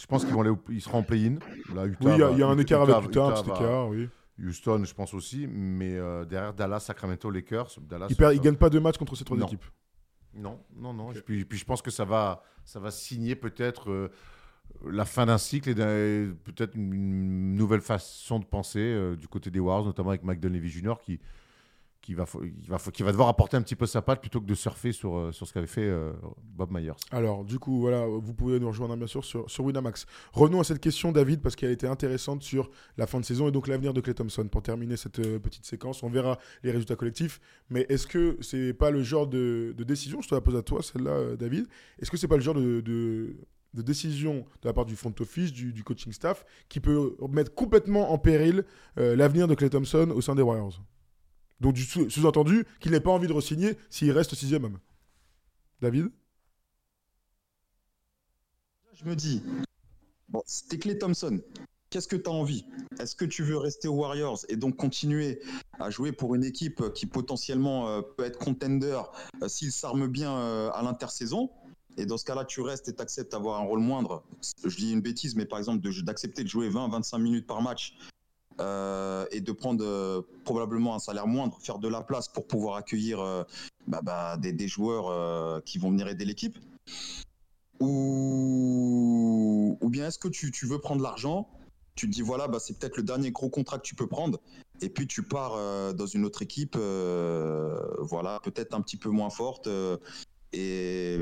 Je 0.00 0.06
pense 0.06 0.24
qu'ils 0.24 0.34
vont 0.34 0.40
aller, 0.40 0.52
ils 0.70 0.82
seront 0.82 0.98
en 0.98 1.02
play-in. 1.04 1.36
oui, 1.74 1.92
il 2.00 2.38
y, 2.38 2.42
a 2.42 2.48
un 2.48 2.58
écart 2.58 2.82
avec 2.82 3.08
Utah, 3.08 3.40
écart, 3.46 3.88
oui. 3.88 4.08
Houston, 4.40 4.82
je 4.84 4.94
pense 4.94 5.14
aussi, 5.14 5.46
mais 5.46 5.96
euh, 5.96 6.24
derrière 6.24 6.54
Dallas, 6.54 6.80
Sacramento, 6.80 7.30
Lakers, 7.30 7.78
Dallas. 7.82 8.08
Ils 8.10 8.20
ne 8.20 8.34
gagnent 8.42 8.56
pas 8.56 8.70
de 8.70 8.80
matchs 8.80 8.98
contre 8.98 9.14
ces 9.14 9.24
trois 9.24 9.38
équipes. 9.38 9.64
Non, 10.34 10.58
non, 10.74 10.92
non. 10.92 11.12
Et 11.12 11.20
puis, 11.20 11.44
puis, 11.44 11.58
je 11.58 11.64
pense 11.64 11.82
que 11.82 11.90
ça 11.90 12.04
va, 12.04 12.42
ça 12.64 12.80
va 12.80 12.90
signer 12.90 13.36
peut-être. 13.36 13.90
Euh, 13.90 14.10
la 14.86 15.04
fin 15.04 15.26
d'un 15.26 15.38
cycle 15.38 15.70
et 15.70 15.74
peut-être 16.44 16.74
une, 16.74 17.54
nouvelle 17.54 17.80
façon 17.80 18.38
de 18.38 18.44
penser 18.44 18.80
euh, 18.80 19.16
du 19.16 19.28
côté 19.28 19.50
des 19.50 19.60
Warriors, 19.60 19.86
notamment 19.86 20.10
avec 20.10 20.22
Mike 20.22 20.44
Levy 20.44 20.68
Jr. 20.68 20.94
qui, 21.02 21.18
qui, 22.00 22.14
va, 22.14 22.24
va, 22.68 22.78
qui 22.92 23.02
va 23.02 23.10
devoir 23.10 23.28
apporter 23.28 23.56
un 23.56 23.62
petit 23.62 23.74
peu 23.74 23.86
sa 23.86 24.02
patte 24.02 24.20
plutôt 24.20 24.40
que 24.40 24.46
de 24.46 24.54
surfer 24.54 24.92
sur, 24.92 25.16
euh, 25.16 25.32
sur 25.32 25.46
ce 25.46 25.52
qu'avait 25.52 25.66
fait 25.66 25.82
euh, 25.82 26.12
Bob 26.42 26.70
Myers. 26.70 26.92
Alors, 27.10 27.44
du 27.44 27.58
coup, 27.58 27.80
voilà, 27.80 28.06
vous 28.06 28.34
pouvez 28.34 28.60
nous 28.60 28.68
rejoindre 28.68 28.96
bien 28.96 29.08
sûr 29.08 29.24
sur, 29.24 29.50
sur 29.50 29.64
Winamax. 29.64 30.06
Revenons 30.32 30.60
à 30.60 30.64
cette 30.64 30.80
question, 30.80 31.10
David, 31.10 31.42
parce 31.42 31.56
qu'elle 31.56 31.72
était 31.72 31.88
intéressante 31.88 32.42
sur 32.42 32.70
la 32.96 33.06
fin 33.06 33.18
de 33.18 33.24
saison 33.24 33.48
et 33.48 33.50
donc 33.50 33.66
l'avenir 33.66 33.92
de 33.92 34.00
Clay 34.00 34.14
Thompson. 34.14 34.46
Pour 34.48 34.62
terminer 34.62 34.96
cette 34.96 35.20
petite 35.38 35.66
séquence, 35.66 36.02
on 36.02 36.08
verra 36.08 36.38
les 36.62 36.70
résultats 36.70 36.96
collectifs. 36.96 37.40
Mais 37.68 37.84
est-ce 37.88 38.06
que 38.06 38.38
c'est 38.40 38.72
pas 38.72 38.90
le 38.90 39.02
genre 39.02 39.26
de, 39.26 39.74
décision, 39.76 40.22
je 40.22 40.28
te 40.28 40.34
la 40.34 40.40
pose 40.40 40.56
à 40.56 40.62
toi, 40.62 40.82
celle-là, 40.82 41.36
David, 41.36 41.66
est-ce 41.98 42.10
que 42.10 42.16
c'est 42.16 42.28
pas 42.28 42.36
le 42.36 42.42
genre 42.42 42.54
de 42.54 43.36
décision 43.82 44.46
de 44.62 44.68
la 44.68 44.72
part 44.72 44.84
du 44.84 44.96
front 44.96 45.14
office, 45.20 45.52
du, 45.52 45.84
coaching 45.84 46.12
staff, 46.12 46.44
qui 46.68 46.80
peut 46.80 47.16
mettre 47.30 47.54
complètement 47.54 48.12
en 48.12 48.18
péril 48.18 48.64
euh, 48.98 49.16
l'avenir 49.16 49.48
de 49.48 49.54
Clay 49.54 49.70
Thompson 49.70 50.10
au 50.14 50.20
sein 50.20 50.34
des 50.34 50.42
Warriors. 50.42 50.82
Donc, 51.60 51.76
sous-entendu 51.76 52.64
qu'il 52.80 52.92
n'ait 52.92 53.00
pas 53.00 53.10
envie 53.10 53.26
de 53.26 53.32
re-signer 53.32 53.76
s'il 53.90 54.12
reste 54.12 54.34
sixième 54.34 54.64
homme. 54.64 54.78
David? 55.80 56.10
Je 58.94 59.04
me 59.04 59.14
dis, 59.14 59.42
bon, 60.28 60.42
c'était 60.46 60.78
Clay 60.78 60.98
Thompson. 60.98 61.40
Qu'est-ce 61.90 62.08
que 62.08 62.16
tu 62.16 62.28
as 62.28 62.32
envie? 62.32 62.64
Est-ce 63.00 63.16
que 63.16 63.24
tu 63.24 63.42
veux 63.42 63.56
rester 63.56 63.88
aux 63.88 63.94
Warriors 63.94 64.40
et 64.48 64.56
donc 64.56 64.76
continuer 64.76 65.40
à 65.80 65.88
jouer 65.88 66.12
pour 66.12 66.34
une 66.34 66.44
équipe 66.44 66.92
qui 66.92 67.06
potentiellement 67.06 67.88
euh, 67.88 68.02
peut 68.02 68.24
être 68.24 68.38
contender 68.38 69.00
euh, 69.42 69.48
s'il 69.48 69.72
s'arme 69.72 70.06
bien 70.06 70.36
à 70.70 70.82
l'intersaison? 70.82 71.50
Et 71.96 72.06
dans 72.06 72.16
ce 72.16 72.24
cas-là, 72.24 72.44
tu 72.44 72.60
restes 72.60 72.88
et 72.88 72.94
tu 72.94 73.02
acceptes 73.02 73.32
d'avoir 73.32 73.60
un 73.60 73.64
rôle 73.64 73.80
moindre. 73.80 74.22
Je 74.64 74.76
dis 74.76 74.92
une 74.92 75.00
bêtise, 75.00 75.34
mais 75.34 75.46
par 75.46 75.58
exemple, 75.58 75.80
d'accepter 76.04 76.44
de, 76.44 76.48
jouer 76.48 76.70
20-25 76.70 77.20
minutes 77.20 77.46
par 77.46 77.60
match 77.60 77.96
euh, 78.60 79.24
et 79.30 79.40
de 79.40 79.52
prendre 79.52 79.84
euh, 79.84 80.20
probablement 80.44 80.96
un 80.96 80.98
salaire 80.98 81.28
moindre, 81.28 81.56
faire 81.60 81.78
de 81.78 81.86
la 81.86 82.02
place 82.02 82.28
pour 82.28 82.48
pouvoir 82.48 82.74
accueillir 82.74 83.20
euh, 83.20 83.44
bah, 83.86 84.00
bah, 84.02 84.36
des, 84.36 84.66
joueurs 84.66 85.62
qui 85.62 85.78
vont 85.78 85.90
venir 85.90 86.08
aider 86.08 86.24
l'équipe 86.24 86.58
ou, 87.78 89.78
bien 89.84 90.08
est-ce 90.08 90.18
que 90.18 90.26
tu, 90.26 90.50
tu, 90.50 90.66
veux 90.66 90.80
prendre 90.80 91.02
l'argent 91.02 91.48
tu 91.94 92.06
te 92.06 92.12
dis 92.12 92.20
voilà 92.20 92.48
bah, 92.48 92.58
c'est 92.58 92.78
peut-être 92.78 92.96
le 92.96 93.04
dernier 93.04 93.30
gros 93.30 93.48
contrat 93.48 93.78
que 93.78 93.84
tu 93.84 93.94
peux 93.94 94.08
prendre 94.08 94.40
et 94.80 94.90
puis 94.90 95.06
tu 95.06 95.22
pars 95.22 95.94
dans 95.94 96.06
une 96.06 96.24
autre 96.24 96.42
équipe 96.42 96.76
voilà 96.76 98.40
peut-être 98.42 98.74
un 98.74 98.82
petit 98.82 98.96
peu 98.96 99.08
moins 99.08 99.30
forte 99.30 99.68
et 100.52 101.18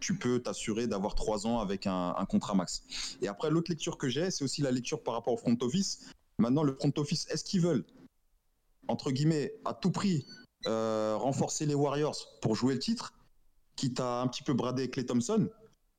tu 0.00 0.16
peux 0.16 0.40
t'assurer 0.40 0.86
d'avoir 0.86 1.14
trois 1.14 1.46
ans 1.46 1.58
avec 1.58 1.86
un, 1.86 2.14
contrat 2.28 2.54
max. 2.54 2.82
Et 3.22 3.28
après, 3.28 3.50
l'autre 3.50 3.70
lecture 3.70 3.98
que 3.98 4.08
j'ai, 4.08 4.30
c'est 4.30 4.44
aussi 4.44 4.62
la 4.62 4.70
lecture 4.70 5.02
par 5.02 5.14
rapport 5.14 5.34
au 5.34 5.36
front 5.36 5.56
office. 5.60 6.10
Maintenant, 6.38 6.62
le 6.62 6.74
front 6.74 6.92
office, 6.96 7.26
est-ce 7.30 7.44
qu'ils 7.44 7.60
veulent 7.60 7.84
entre 8.88 9.10
guillemets, 9.10 9.54
à 9.64 9.74
tout 9.74 9.90
prix, 9.90 10.26
euh, 10.66 11.14
renforcer 11.16 11.66
les 11.66 11.74
Warriors 11.74 12.16
pour 12.40 12.56
jouer 12.56 12.74
le 12.74 12.80
titre, 12.80 13.12
quitte 13.76 14.00
à 14.00 14.22
un 14.22 14.26
petit 14.26 14.42
peu 14.42 14.54
brader 14.54 14.90
Clay 14.90 15.04
Thompson? 15.04 15.48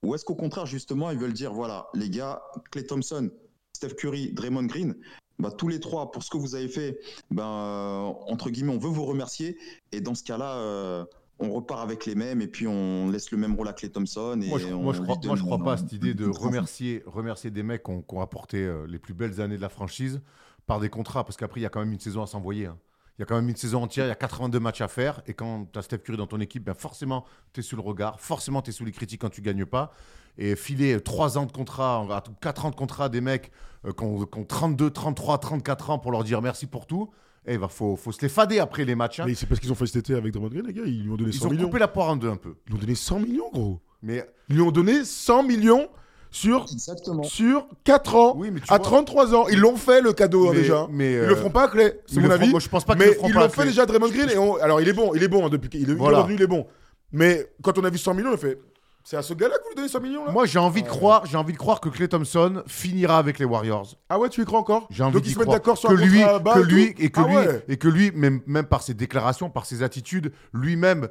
Ou 0.03 0.15
est-ce 0.15 0.25
qu'au 0.25 0.35
contraire, 0.35 0.65
justement, 0.65 1.11
ils 1.11 1.19
veulent 1.19 1.33
dire, 1.33 1.53
voilà, 1.53 1.87
les 1.93 2.09
gars, 2.09 2.41
Clay 2.71 2.85
Thompson, 2.85 3.29
Steph 3.75 3.95
Curry, 3.95 4.33
Draymond 4.33 4.65
Green, 4.65 4.95
bah, 5.37 5.51
tous 5.51 5.67
les 5.67 5.79
trois, 5.79 6.11
pour 6.11 6.23
ce 6.23 6.29
que 6.29 6.37
vous 6.37 6.55
avez 6.55 6.67
fait, 6.67 6.99
ben, 7.31 7.43
euh, 7.43 8.13
entre 8.27 8.49
guillemets, 8.49 8.73
on 8.73 8.79
veut 8.79 8.89
vous 8.89 9.05
remercier. 9.05 9.57
Et 9.91 10.01
dans 10.01 10.15
ce 10.15 10.23
cas-là, 10.23 10.57
euh, 10.57 11.05
on 11.39 11.51
repart 11.51 11.81
avec 11.81 12.05
les 12.05 12.15
mêmes 12.15 12.41
et 12.41 12.47
puis 12.47 12.67
on 12.67 13.09
laisse 13.09 13.31
le 13.31 13.37
même 13.37 13.55
rôle 13.55 13.67
à 13.67 13.73
Clay 13.73 13.89
Thompson. 13.89 14.39
Et 14.41 14.47
Moi, 14.49 14.59
je, 14.59 14.67
on 14.67 14.81
moi, 14.81 14.93
je 14.93 15.01
crois, 15.01 15.17
moi, 15.23 15.35
je 15.35 15.43
crois 15.43 15.57
pas 15.59 15.73
à 15.73 15.77
cette 15.77 15.93
idée 15.93 16.13
de 16.13 16.25
remercier, 16.27 17.03
remercier 17.05 17.49
des 17.51 17.63
mecs 17.63 17.83
qui 17.83 17.91
ont, 17.91 18.01
qui 18.01 18.15
ont 18.15 18.21
apporté 18.21 18.57
euh, 18.63 18.85
les 18.87 18.99
plus 18.99 19.13
belles 19.13 19.39
années 19.41 19.57
de 19.57 19.61
la 19.61 19.69
franchise 19.69 20.21
par 20.67 20.79
des 20.79 20.89
contrats, 20.89 21.23
parce 21.23 21.37
qu'après, 21.37 21.59
il 21.59 21.63
y 21.63 21.65
a 21.65 21.69
quand 21.69 21.79
même 21.79 21.91
une 21.93 21.99
saison 21.99 22.21
à 22.21 22.27
s'envoyer. 22.27 22.67
hein. 22.67 22.77
Il 23.17 23.21
y 23.21 23.23
a 23.23 23.25
quand 23.25 23.35
même 23.35 23.49
une 23.49 23.55
saison 23.57 23.83
entière, 23.83 24.05
il 24.05 24.09
y 24.09 24.11
a 24.11 24.15
82 24.15 24.59
matchs 24.61 24.79
à 24.79 24.87
faire, 24.87 25.21
et 25.27 25.33
quand 25.33 25.65
tu 25.73 25.77
as 25.77 25.81
Steph 25.81 25.97
Curry 25.99 26.17
dans 26.17 26.27
ton 26.27 26.39
équipe, 26.39 26.63
ben 26.63 26.73
forcément, 26.73 27.25
tu 27.51 27.59
es 27.59 27.63
sous 27.63 27.75
le 27.75 27.81
regard, 27.81 28.21
forcément, 28.21 28.61
tu 28.61 28.69
es 28.69 28.73
sous 28.73 28.85
les 28.85 28.93
critiques 28.93 29.19
quand 29.19 29.29
tu 29.29 29.41
gagnes 29.41 29.65
pas. 29.65 29.91
Et 30.37 30.55
filer 30.55 31.01
3 31.01 31.37
ans 31.37 31.45
de 31.45 31.51
contrat, 31.51 32.07
4 32.39 32.65
ans 32.65 32.69
de 32.69 32.75
contrat 32.75 33.05
à 33.05 33.09
des 33.09 33.19
mecs 33.19 33.51
euh, 33.85 33.91
qui, 33.91 34.03
ont, 34.05 34.25
qui 34.25 34.39
ont 34.39 34.45
32, 34.45 34.89
33, 34.91 35.37
34 35.39 35.89
ans 35.89 35.99
pour 35.99 36.11
leur 36.13 36.23
dire 36.23 36.41
merci 36.41 36.65
pour 36.65 36.85
tout, 36.87 37.09
il 37.47 37.57
va 37.57 37.67
faut, 37.67 37.95
faut 37.95 38.11
se 38.11 38.21
les 38.21 38.29
fader 38.29 38.59
après 38.59 38.85
les 38.85 38.95
matchs. 38.95 39.19
hein. 39.19 39.23
Mais 39.27 39.33
c'est 39.35 39.45
parce 39.47 39.59
qu'ils 39.59 39.71
ont 39.71 39.75
fait 39.75 39.85
cet 39.87 39.97
été 39.97 40.15
avec 40.15 40.31
Draymond 40.33 40.49
Green, 40.49 40.65
les 40.67 40.73
gars. 40.73 40.81
Ils 40.85 41.03
lui 41.03 41.09
ont 41.11 41.15
donné 41.15 41.31
Ils 41.31 41.39
100 41.39 41.47
ont 41.47 41.49
millions. 41.51 41.65
coupé 41.65 41.79
la 41.79 41.87
poire 41.87 42.09
en 42.09 42.15
deux 42.15 42.29
un 42.29 42.35
peu. 42.35 42.55
Ils 42.67 42.71
lui 42.71 42.77
ont 42.77 42.81
donné 42.81 42.95
100 42.95 43.19
millions, 43.19 43.49
gros. 43.51 43.79
Mais 44.03 44.25
Ils 44.49 44.55
lui 44.55 44.61
ont 44.61 44.71
donné 44.71 45.03
100 45.03 45.43
millions 45.43 45.87
sur, 46.31 46.65
Exactement. 46.71 47.23
sur 47.23 47.67
4 47.83 48.15
ans. 48.15 48.33
oui, 48.37 48.51
mais 48.51 48.59
tu 48.59 48.65
à 48.71 48.77
vois- 48.77 48.79
33 48.85 49.33
ans. 49.35 49.47
Ils 49.49 49.59
l'ont 49.59 49.75
fait, 49.77 49.99
le 50.01 50.13
cadeau, 50.13 50.47
hein, 50.47 50.51
mais- 50.53 50.59
déjà. 50.61 50.87
mais, 50.91 51.11
Ils 51.13 51.17
euh, 51.17 51.27
le 51.27 51.35
feront 51.35 51.49
pas 51.49 51.63
à 51.63 51.67
Clay, 51.69 51.99
ils 52.07 52.13
c'est 52.13 52.15
le 52.17 52.21
mon 52.21 52.27
feront- 52.29 52.41
avis. 52.41 52.51
moi, 52.51 52.59
je 52.59 52.69
pense 52.69 52.85
pas 52.85 52.93
qu'ils 52.93 52.99
Mais 52.99 53.07
le 53.07 53.13
feront 53.13 53.27
ils 53.29 53.33
pas 53.33 53.39
l'ont 53.43 53.49
fait 53.49 53.61
Clay. 53.61 53.65
déjà 53.71 53.85
Draymond 53.87 54.09
Green. 54.09 54.29
Et 54.29 54.37
on- 54.37 54.55
Alors, 54.57 54.79
il 54.79 54.87
est 54.87 54.93
bon, 54.93 55.13
il 55.15 55.23
est 55.23 55.27
bon 55.27 55.45
hein, 55.45 55.49
depuis 55.49 55.69
qu'il 55.69 55.81
il 55.81 55.89
est 55.89 55.93
Voilà. 55.93 56.19
revenu, 56.21 56.35
il 56.35 56.41
est 56.41 56.47
bon. 56.47 56.67
Mais 57.11 57.47
quand 57.63 57.77
on 57.79 57.83
a 57.83 57.89
vu 57.89 57.97
100 57.97 58.13
millions, 58.13 58.29
on 58.29 58.33
a 58.35 58.37
fait 58.37 58.59
c'est 59.03 59.17
à 59.17 59.21
ce 59.21 59.33
gars-là 59.33 59.55
que 59.57 59.63
vous 59.63 59.69
lui 59.69 59.75
donnez 59.75 59.87
100 59.87 60.01
millions 60.01 60.25
là 60.25 60.31
Moi, 60.31 60.45
j'ai 60.45 60.59
envie 60.59 60.81
de 60.83 60.87
Ouais. 60.87 60.93
croire, 60.93 61.25
j'ai 61.25 61.37
envie 61.37 61.53
de 61.53 61.57
croire 61.57 61.81
que 61.81 61.89
Clay 61.89 62.07
Thompson 62.07 62.63
finira 62.67 63.17
avec 63.17 63.39
les 63.39 63.45
Warriors. 63.45 63.95
Ah 64.09 64.19
ouais, 64.19 64.29
tu 64.29 64.41
y 64.41 64.45
crois 64.45 64.59
encore 64.59 64.87
J'ai 64.91 65.03
envie 65.03 65.13
Donc 65.13 65.23
d'y 65.23 65.29
ils 65.29 65.33
se 65.33 65.39
mettent 65.39 65.45
croire. 65.47 65.59
d'accord 65.59 65.77
sur 65.77 65.89
que 65.89 65.95
un 65.95 66.05
lui, 66.05 66.19
contrat 66.21 66.39
bas 66.39 66.53
que 66.55 66.59
et 66.59 66.63
lui 66.65 66.93
tout 66.93 67.01
et 67.01 67.09
que 67.09 67.19
Ah 67.21 67.27
lui 67.27 67.35
ouais. 67.35 67.65
et 67.67 67.77
que 67.77 67.87
lui, 67.87 68.11
même, 68.11 68.41
même 68.45 68.65
par 68.65 68.81
ses 68.83 68.93
déclarations, 68.93 69.49
par 69.49 69.65
ses 69.65 69.81
attitudes, 69.83 70.31
lui-même, 70.53 71.07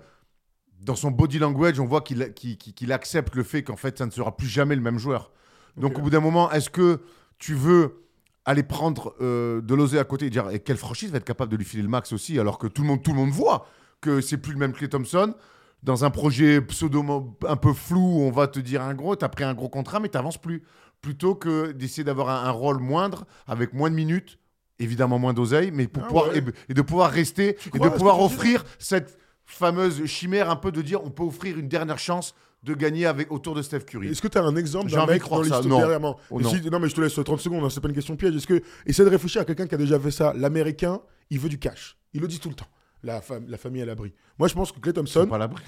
dans 0.81 0.94
son 0.94 1.10
body 1.10 1.39
language, 1.40 1.81
on 1.81 1.86
voit 1.86 2.02
qu'il 2.02 2.32
qu'il- 2.35 2.56
qu'il- 2.56 2.73
qu'il 2.74 2.93
accepte 2.93 3.35
le 3.35 3.43
fait 3.43 3.62
qu'en 3.65 3.77
fait, 3.77 3.98
ça 3.98 4.06
ne 4.06 4.10
sera 4.12 4.36
plus 4.36 4.47
jamais 4.47 4.77
le 4.77 4.82
même 4.82 4.98
joueur. 4.98 5.32
Donc, 5.77 5.93
Ok. 5.93 5.98
au 5.98 6.02
bout 6.02 6.10
d'un 6.10 6.20
moment, 6.20 6.51
est-ce 6.52 6.70
que 6.70 7.01
tu 7.39 7.55
veux 7.55 8.05
aller 8.44 8.62
prendre 8.62 9.15
euh, 9.20 9.60
de 9.60 9.74
l'oser 9.74 9.98
à 9.98 10.05
côté 10.05 10.27
et 10.27 10.31
dire 10.31 10.48
et 10.51 10.60
quelle 10.60 10.77
franchise 10.77 11.10
va 11.10 11.19
être 11.19 11.24
capable 11.24 11.51
de 11.52 11.56
lui 11.56 11.65
filer 11.65 11.82
le 11.82 11.89
max 11.89 12.12
aussi, 12.12 12.39
alors 12.39 12.59
que 12.59 12.66
tout 12.66 12.82
le 12.82 12.89
monde, 12.89 13.02
tout 13.02 13.10
le 13.10 13.16
monde 13.19 13.31
voit 13.31 13.66
que 14.01 14.20
c'est 14.20 14.39
plus 14.39 14.52
le 14.52 14.59
même 14.59 14.73
Clay 14.73 14.89
Thompson 14.89 15.35
dans 15.83 16.05
un 16.05 16.11
projet 16.11 16.61
pseudo 16.61 17.05
un 17.47 17.57
peu 17.57 17.73
flou 17.73 18.01
où 18.01 18.21
on 18.23 18.31
va 18.31 18.47
te 18.49 18.59
dire 18.61 18.83
un 18.83 18.95
gros, 18.95 19.15
tu 19.17 19.25
as 19.25 19.29
pris 19.29 19.45
un 19.45 19.55
gros 19.55 19.69
contrat 19.69 20.01
mais 20.01 20.09
tu 20.09 20.17
n'avances 20.17 20.39
plus. 20.39 20.63
Plutôt 21.01 21.35
que 21.37 21.71
d'essayer 21.73 22.03
d'avoir 22.03 22.29
un, 22.31 22.49
un 22.49 22.51
rôle 22.51 22.79
moindre, 22.81 23.25
avec 23.47 23.73
moins 23.73 23.89
de 23.89 23.95
minutes, 23.95 24.39
évidemment 24.81 25.19
moins 25.21 25.33
d'oseille, 25.33 25.71
mais 25.73 25.87
pour 25.87 26.03
Ah 26.05 26.07
pouvoir, 26.09 26.29
ouais. 26.31 26.39
et, 26.39 26.71
et 26.71 26.75
de 26.75 26.83
pouvoir 26.83 27.11
rester 27.13 27.55
Tu 27.55 27.69
et 27.75 27.79
de 27.79 27.89
pouvoir 27.89 28.21
offrir 28.21 28.65
cette 28.81 29.17
fameuse 29.45 30.05
chimère 30.07 30.51
un 30.51 30.57
peu 30.57 30.73
de 30.73 30.83
dire 30.83 31.03
on 31.05 31.11
peut 31.11 31.23
offrir 31.23 31.57
une 31.59 31.69
dernière 31.69 31.99
chance 31.99 32.35
de 32.65 32.75
gagner 32.75 33.07
avec, 33.07 33.31
autour 33.31 33.55
de 33.55 33.63
Steph 33.63 33.81
Curry. 33.87 34.09
Est-ce 34.09 34.21
que 34.21 34.27
tu 34.27 34.37
as 34.37 34.43
un 34.43 34.57
exemple 34.57 34.91
d'un 34.91 35.07
mec 35.07 35.23
dans 35.29 35.41
l'histoire 35.41 36.01
moi 36.01 36.17
Oh 36.31 36.41
non. 36.41 36.51
si- 36.51 36.61
non, 36.69 36.81
mais 36.81 36.89
je 36.89 36.95
te 36.97 37.01
laisse 37.01 37.15
30 37.15 37.39
secondes, 37.41 37.65
hein, 37.65 37.69
c'est 37.71 37.81
pas 37.81 37.89
une 37.89 37.95
question 37.95 38.17
piège. 38.17 38.35
Est-ce 38.35 38.49
que 38.49 38.61
essaie 38.85 39.05
de 39.05 39.09
réfléchir 39.11 39.43
à 39.43 39.45
quelqu'un 39.45 39.69
qui 39.69 39.77
a 39.77 39.79
déjà 39.79 39.99
fait 40.01 40.11
ça 40.11 40.33
L'américain, 40.37 41.01
il 41.31 41.39
veut 41.39 41.49
du 41.49 41.59
cash. 41.61 41.97
Il 42.15 42.21
le 42.21 42.27
dit 42.27 42.41
tout 42.41 42.49
le 42.49 42.57
temps. 42.57 42.67
La, 43.09 43.21
fam- 43.21 43.47
la 43.49 43.57
famille 43.59 43.83
à 43.83 43.87
l'abri. 43.87 44.13
Moi, 44.39 44.49
je 44.49 44.55
pense 44.55 44.71
que 44.71 44.79
Clay 44.81 44.93
Thompson. 44.93 45.27
pas 45.27 45.37
à 45.37 45.39
l'abri. 45.39 45.63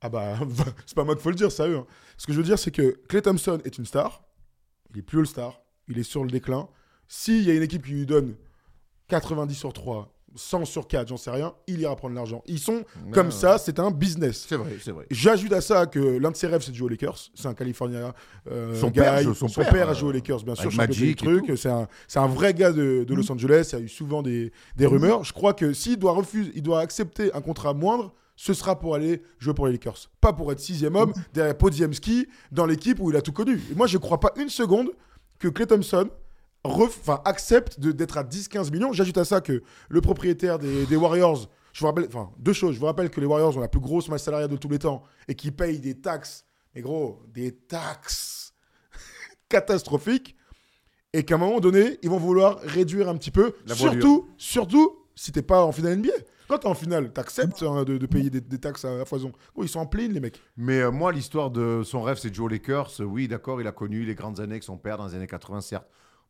Ah 0.00 0.08
bah, 0.08 0.38
c'est 0.86 0.94
pas 0.94 1.04
moi 1.04 1.14
qu'il 1.14 1.22
faut 1.22 1.28
le 1.30 1.36
dire, 1.36 1.52
ça 1.52 1.68
eux. 1.68 1.76
hein. 1.76 1.86
Ce 2.16 2.26
que 2.26 2.32
je 2.32 2.38
veux 2.38 2.44
dire, 2.44 2.58
c'est 2.58 2.70
que 2.70 2.98
Clay 3.08 3.20
Thompson 3.22 3.60
est 3.64 3.76
une 3.76 3.84
star. 3.84 4.22
Il 4.92 4.98
est 4.98 5.02
plus 5.02 5.18
All-Star. 5.20 5.60
Il 5.88 5.98
est 5.98 6.02
sur 6.04 6.24
le 6.24 6.30
déclin. 6.30 6.68
S'il 7.06 7.42
y 7.44 7.50
a 7.50 7.54
une 7.54 7.62
équipe 7.62 7.84
qui 7.84 7.92
lui 7.92 8.06
donne 8.06 8.34
90 9.08 9.54
sur 9.54 9.72
3, 9.72 10.12
100 10.36 10.64
sur 10.64 10.86
4, 10.86 11.08
j'en 11.08 11.16
sais 11.16 11.30
rien, 11.30 11.52
il 11.66 11.80
ira 11.80 11.96
prendre 11.96 12.14
l'argent. 12.14 12.42
Ils 12.46 12.58
sont 12.58 12.84
comme 13.12 13.30
ça, 13.30 13.58
c'est 13.58 13.78
un 13.80 13.90
business. 13.90 14.46
C'est 14.48 14.56
vrai, 14.56 14.70
c'est 14.82 14.92
vrai. 14.92 15.06
J'ajoute 15.10 15.52
à 15.52 15.60
ça 15.60 15.86
que 15.86 15.98
l'un 15.98 16.30
de 16.30 16.36
ses 16.36 16.46
rêves, 16.46 16.62
c'est 16.62 16.70
de 16.70 16.76
jouer 16.76 16.86
aux 16.86 16.90
Lakers. 16.90 17.18
C'est 17.34 17.48
un 17.48 17.54
Californien. 17.54 18.12
euh, 18.50 18.74
Son 18.74 18.88
guy. 18.90 19.00
père 19.00 19.20
son 19.34 19.48
Son 19.48 19.60
père, 19.62 19.72
père 19.72 19.88
a 19.88 19.92
euh, 19.92 19.94
joué 19.94 20.08
aux 20.10 20.12
Lakers, 20.12 20.42
bien 20.44 20.54
sûr. 20.54 20.72
Magic. 20.74 21.24
C'est 21.56 21.68
un, 21.68 21.88
un 22.16 22.26
vrai 22.26 22.54
gars 22.54 22.72
de, 22.72 23.04
de 23.04 23.14
Los 23.14 23.30
Angeles. 23.32 23.70
Il 23.72 23.78
y 23.78 23.82
a 23.82 23.84
eu 23.84 23.88
souvent 23.88 24.22
des, 24.22 24.52
des 24.76 24.86
rumeurs. 24.86 25.24
Je 25.24 25.32
crois 25.32 25.52
que 25.54 25.72
s'il 25.72 25.96
doit 25.98 26.12
refuser, 26.12 26.52
il 26.54 26.62
doit 26.62 26.80
accepter 26.80 27.32
un 27.34 27.40
contrat 27.40 27.74
moindre, 27.74 28.14
ce 28.36 28.54
sera 28.54 28.78
pour 28.78 28.94
aller 28.94 29.22
jouer 29.38 29.52
pour 29.52 29.66
les 29.66 29.72
Lakers. 29.72 30.08
Pas 30.20 30.32
pour 30.32 30.50
être 30.52 30.60
sixième 30.60 30.96
homme 30.96 31.12
derrière 31.34 31.58
Podziemski 31.58 32.26
dans 32.52 32.64
l'équipe 32.66 32.98
où 33.00 33.10
il 33.10 33.16
a 33.16 33.20
tout 33.22 33.32
connu. 33.32 33.60
Et 33.70 33.74
moi, 33.74 33.86
je 33.86 33.96
ne 33.96 34.02
crois 34.02 34.18
pas 34.20 34.32
une 34.36 34.48
seconde 34.48 34.90
que 35.38 35.48
Clay 35.48 35.66
Thompson 35.66 36.08
accepte 37.24 37.80
d'être 37.80 38.18
à 38.18 38.24
10-15 38.24 38.70
millions. 38.72 38.92
J'ajoute 38.92 39.18
à 39.18 39.24
ça 39.24 39.40
que 39.40 39.62
le 39.88 40.00
propriétaire 40.00 40.58
des, 40.58 40.86
des 40.86 40.96
Warriors, 40.96 41.48
je 41.72 41.80
vous 41.80 41.86
rappelle, 41.86 42.06
enfin, 42.08 42.30
deux 42.38 42.52
choses. 42.52 42.74
Je 42.74 42.80
vous 42.80 42.86
rappelle 42.86 43.10
que 43.10 43.20
les 43.20 43.26
Warriors 43.26 43.56
ont 43.56 43.60
la 43.60 43.68
plus 43.68 43.80
grosse 43.80 44.08
masse 44.08 44.24
salariale 44.24 44.50
de 44.50 44.56
tous 44.56 44.68
les 44.68 44.78
temps 44.78 45.02
et 45.28 45.34
qui 45.34 45.50
payent 45.50 45.80
des 45.80 45.94
taxes, 46.00 46.44
mais 46.74 46.82
gros, 46.82 47.22
des 47.28 47.52
taxes 47.52 48.52
catastrophiques. 49.48 50.36
Et 51.12 51.24
qu'à 51.24 51.34
un 51.34 51.38
moment 51.38 51.58
donné, 51.58 51.98
ils 52.02 52.10
vont 52.10 52.18
vouloir 52.18 52.60
réduire 52.60 53.08
un 53.08 53.16
petit 53.16 53.32
peu. 53.32 53.54
La 53.66 53.74
surtout, 53.74 54.28
surtout 54.36 54.96
si 55.16 55.32
t'es 55.32 55.42
pas 55.42 55.64
en 55.64 55.72
finale 55.72 55.98
NBA. 55.98 56.12
Quand 56.46 56.58
t'es 56.58 56.68
en 56.68 56.74
finale, 56.74 57.12
t'acceptes 57.12 57.62
hein, 57.62 57.84
de, 57.84 57.98
de 57.98 58.06
payer 58.06 58.30
des, 58.30 58.40
des 58.40 58.58
taxes 58.58 58.84
à, 58.84 59.00
à 59.00 59.04
foison. 59.04 59.32
Oh, 59.54 59.62
ils 59.64 59.68
sont 59.68 59.80
en 59.80 59.86
plein, 59.86 60.08
les 60.08 60.20
mecs. 60.20 60.40
Mais 60.56 60.80
euh, 60.80 60.90
moi, 60.90 61.12
l'histoire 61.12 61.50
de 61.50 61.82
son 61.84 62.02
rêve, 62.02 62.18
c'est 62.20 62.36
aux 62.38 62.48
Lakers. 62.48 62.90
Euh, 63.00 63.04
Oui, 63.04 63.26
d'accord, 63.28 63.60
il 63.60 63.66
a 63.66 63.72
connu 63.72 64.04
les 64.04 64.14
grandes 64.14 64.38
années 64.40 64.52
avec 64.52 64.62
son 64.64 64.76
père 64.76 64.98
dans 64.98 65.06
les 65.06 65.14
années 65.14 65.26
80, 65.26 65.60
certes. 65.62 65.86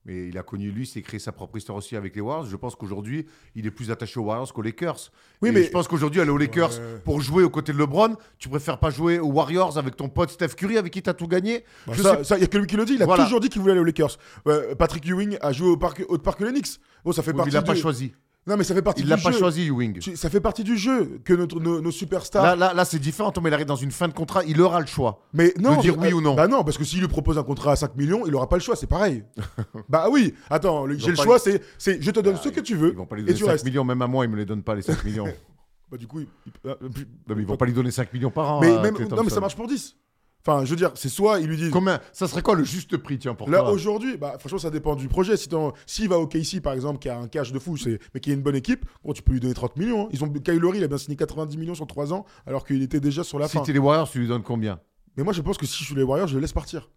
Mais 0.06 0.28
il 0.28 0.38
a 0.38 0.42
connu, 0.42 0.70
lui, 0.70 0.86
s'est 0.86 1.02
créé 1.02 1.20
sa 1.20 1.30
propre 1.30 1.58
histoire 1.58 1.76
aussi 1.76 1.94
avec 1.94 2.14
les 2.16 2.22
Warriors. 2.22 2.46
Je 2.46 2.56
pense 2.56 2.74
qu'aujourd'hui, 2.74 3.26
il 3.54 3.66
est 3.66 3.70
plus 3.70 3.90
attaché 3.90 4.18
aux 4.18 4.22
Warriors 4.22 4.50
qu'aux 4.52 4.62
Lakers. 4.62 5.12
Oui, 5.42 5.50
Et 5.50 5.52
mais- 5.52 5.64
je 5.64 5.70
pense 5.70 5.88
qu'aujourd'hui, 5.88 6.22
aller 6.22 6.30
aux 6.30 6.38
Lakers 6.38 6.70
Ouais. 6.70 7.00
pour 7.04 7.20
jouer 7.20 7.42
aux 7.44 7.50
côtés 7.50 7.72
de 7.74 7.78
LeBron, 7.78 8.16
tu 8.38 8.48
préfères 8.48 8.78
pas 8.78 8.88
jouer 8.90 9.18
aux 9.18 9.28
Warriors 9.30 9.76
avec 9.76 9.96
ton 9.96 10.08
pote 10.08 10.30
Steph 10.30 10.54
Curry, 10.56 10.78
avec 10.78 10.92
qui 10.92 11.02
tu 11.02 11.10
as 11.10 11.14
tout 11.14 11.28
gagné 11.28 11.64
Bah, 11.86 11.92
Je 11.94 12.02
ça, 12.02 12.24
sais- 12.24 12.40
y 12.40 12.44
a 12.44 12.46
que 12.46 12.56
lui 12.56 12.66
qui 12.66 12.76
le 12.76 12.86
dit. 12.86 12.94
Il 12.94 13.02
a 13.02 13.06
Voilà. 13.06 13.24
toujours 13.24 13.40
dit 13.40 13.50
qu'il 13.50 13.60
voulait 13.60 13.72
aller 13.72 13.80
aux 13.82 13.84
Lakers. 13.84 14.16
Euh, 14.48 14.74
Patrick 14.74 15.06
Ewing 15.06 15.36
a 15.42 15.52
joué 15.52 15.68
au 15.68 15.76
parc, 15.76 16.02
au 16.08 16.16
parc 16.16 16.40
Lennox. 16.40 16.80
Bon, 17.04 17.12
ça 17.12 17.22
fait 17.22 17.30
Oui, 17.32 17.34
mais 17.34 17.36
partie 17.38 17.50
il 17.50 17.54
l'a 17.54 17.60
du... 17.60 17.66
pas 17.66 17.74
choisi. 17.74 18.14
Non, 18.50 18.56
mais 18.56 18.64
ça 18.64 18.74
fait 18.74 18.82
partie 18.82 19.00
Il 19.02 19.04
du 19.04 19.10
l'a 19.10 19.16
jeu. 19.16 19.22
pas 19.22 19.32
choisi, 19.32 19.66
Ewing. 19.68 20.00
Ça 20.16 20.28
fait 20.28 20.40
partie 20.40 20.64
du 20.64 20.76
jeu 20.76 21.20
que 21.24 21.32
notre, 21.32 21.60
nos, 21.60 21.80
nos 21.80 21.90
superstars. 21.90 22.42
Là, 22.42 22.56
là, 22.56 22.74
là 22.74 22.84
c'est 22.84 22.98
différent. 22.98 23.30
Thomas, 23.30 23.48
il 23.48 23.54
arrive 23.54 23.66
dans 23.66 23.76
une 23.76 23.92
fin 23.92 24.08
de 24.08 24.12
contrat, 24.12 24.42
il 24.44 24.60
aura 24.60 24.80
le 24.80 24.86
choix. 24.86 25.22
mais 25.32 25.54
non, 25.58 25.76
de 25.76 25.80
dire 25.82 25.96
mais- 25.96 26.08
oui 26.08 26.14
ou 26.14 26.20
non. 26.20 26.34
Bah 26.34 26.48
non, 26.48 26.64
parce 26.64 26.76
que 26.76 26.84
s'il 26.84 27.00
lui 27.00 27.08
propose 27.08 27.38
un 27.38 27.42
contrat 27.44 27.72
à 27.72 27.76
5 27.76 27.96
millions, 27.96 28.26
il 28.26 28.34
aura 28.34 28.48
pas 28.48 28.56
le 28.56 28.62
choix, 28.62 28.74
c'est 28.76 28.86
pareil. 28.88 29.24
bah 29.88 30.08
oui, 30.10 30.34
attends, 30.50 30.86
Ils 30.88 30.98
j'ai 30.98 31.10
le 31.10 31.16
choix, 31.16 31.38
c'est, 31.38 31.62
c'est 31.78 32.02
je 32.02 32.10
te 32.10 32.20
donne 32.20 32.34
Ah, 32.38 32.42
ce 32.42 32.48
que 32.48 32.60
tu 32.60 32.74
veux 32.74 32.90
Ils 32.90 32.96
vont 32.96 33.06
pas 33.06 33.14
lui 33.16 33.22
et 33.22 33.26
donner 33.26 33.38
tu 33.38 33.44
5 33.44 33.50
restes. 33.52 33.64
millions, 33.64 33.84
même 33.84 34.02
à 34.02 34.06
moi, 34.08 34.24
ils 34.24 34.30
me 34.30 34.36
les 34.36 34.44
donnent 34.44 34.62
pas, 34.64 34.74
les 34.74 34.82
5 34.82 35.04
millions. 35.04 35.26
non, 35.26 35.32
Bah 35.90 35.96
du 35.96 36.06
coup, 36.06 36.20
il- 36.20 36.26
il- 36.46 36.52
ah, 36.70 36.74
puis- 36.94 37.06
mais 37.28 37.34
ils 37.42 37.46
vont 37.46 37.56
pas 37.56 37.66
lui 37.66 37.72
donner 37.72 37.90
5 37.90 38.12
millions 38.12 38.30
par 38.30 38.52
an. 38.54 38.60
mais, 38.60 38.70
même- 38.80 38.96
non, 39.10 39.22
mais 39.24 39.30
ça 39.30 39.40
marche 39.40 39.56
pour 39.56 39.66
10. 39.68 39.96
Enfin, 40.46 40.64
je 40.64 40.70
veux 40.70 40.76
dire, 40.76 40.90
c'est 40.94 41.08
soit 41.10 41.40
il 41.40 41.46
lui 41.48 41.56
dit. 41.58 41.70
Combien? 41.70 42.00
Ça 42.12 42.26
serait 42.26 42.40
quoi 42.40 42.54
le 42.54 42.64
juste 42.64 42.96
prix, 42.96 43.18
tiens, 43.18 43.34
pour 43.34 43.50
Là, 43.50 43.58
toi? 43.60 43.72
aujourd'hui, 43.72 44.16
bah, 44.16 44.36
franchement, 44.38 44.58
ça 44.58 44.70
dépend 44.70 44.96
du 44.96 45.06
projet. 45.08 45.36
Si 45.36 45.48
S'il 45.86 46.08
va 46.08 46.18
au 46.18 46.26
KC, 46.26 46.60
par 46.62 46.72
exemple, 46.72 46.98
qui 46.98 47.08
a 47.10 47.18
un 47.18 47.28
cash 47.28 47.52
de 47.52 47.58
fou, 47.58 47.76
mais 48.14 48.20
qui 48.20 48.30
a 48.30 48.34
une 48.34 48.40
bonne 48.42 48.56
équipe, 48.56 48.86
bon, 49.04 49.12
tu 49.12 49.22
peux 49.22 49.32
lui 49.32 49.40
donner 49.40 49.52
30 49.54 49.76
millions. 49.76 50.06
hein. 50.06 50.08
Ils 50.12 50.24
ont... 50.24 50.28
Kyle 50.30 50.54
Lowry, 50.58 50.78
il 50.78 50.84
a 50.84 50.88
bien 50.88 50.96
signé 50.98 51.16
90 51.16 51.56
millions 51.58 51.74
sur 51.74 51.86
3 51.86 52.12
ans, 52.14 52.24
alors 52.46 52.64
qu'il 52.64 52.80
était 52.82 53.00
déjà 53.00 53.22
sur 53.22 53.38
la 53.38 53.48
Si 53.48 53.58
fin. 53.58 53.62
t'es 53.62 53.72
les 53.74 53.78
Warriors, 53.78 54.08
tu 54.10 54.18
lui 54.20 54.28
donnes 54.28 54.42
combien? 54.42 54.80
Mais 55.16 55.24
moi, 55.24 55.32
je 55.34 55.42
pense 55.42 55.58
que 55.58 55.66
si 55.66 55.78
je 55.80 55.84
suis 55.84 55.94
les 55.94 56.02
Warriors, 56.02 56.28
je 56.28 56.36
les 56.36 56.40
laisse 56.40 56.52
partir. 56.54 56.88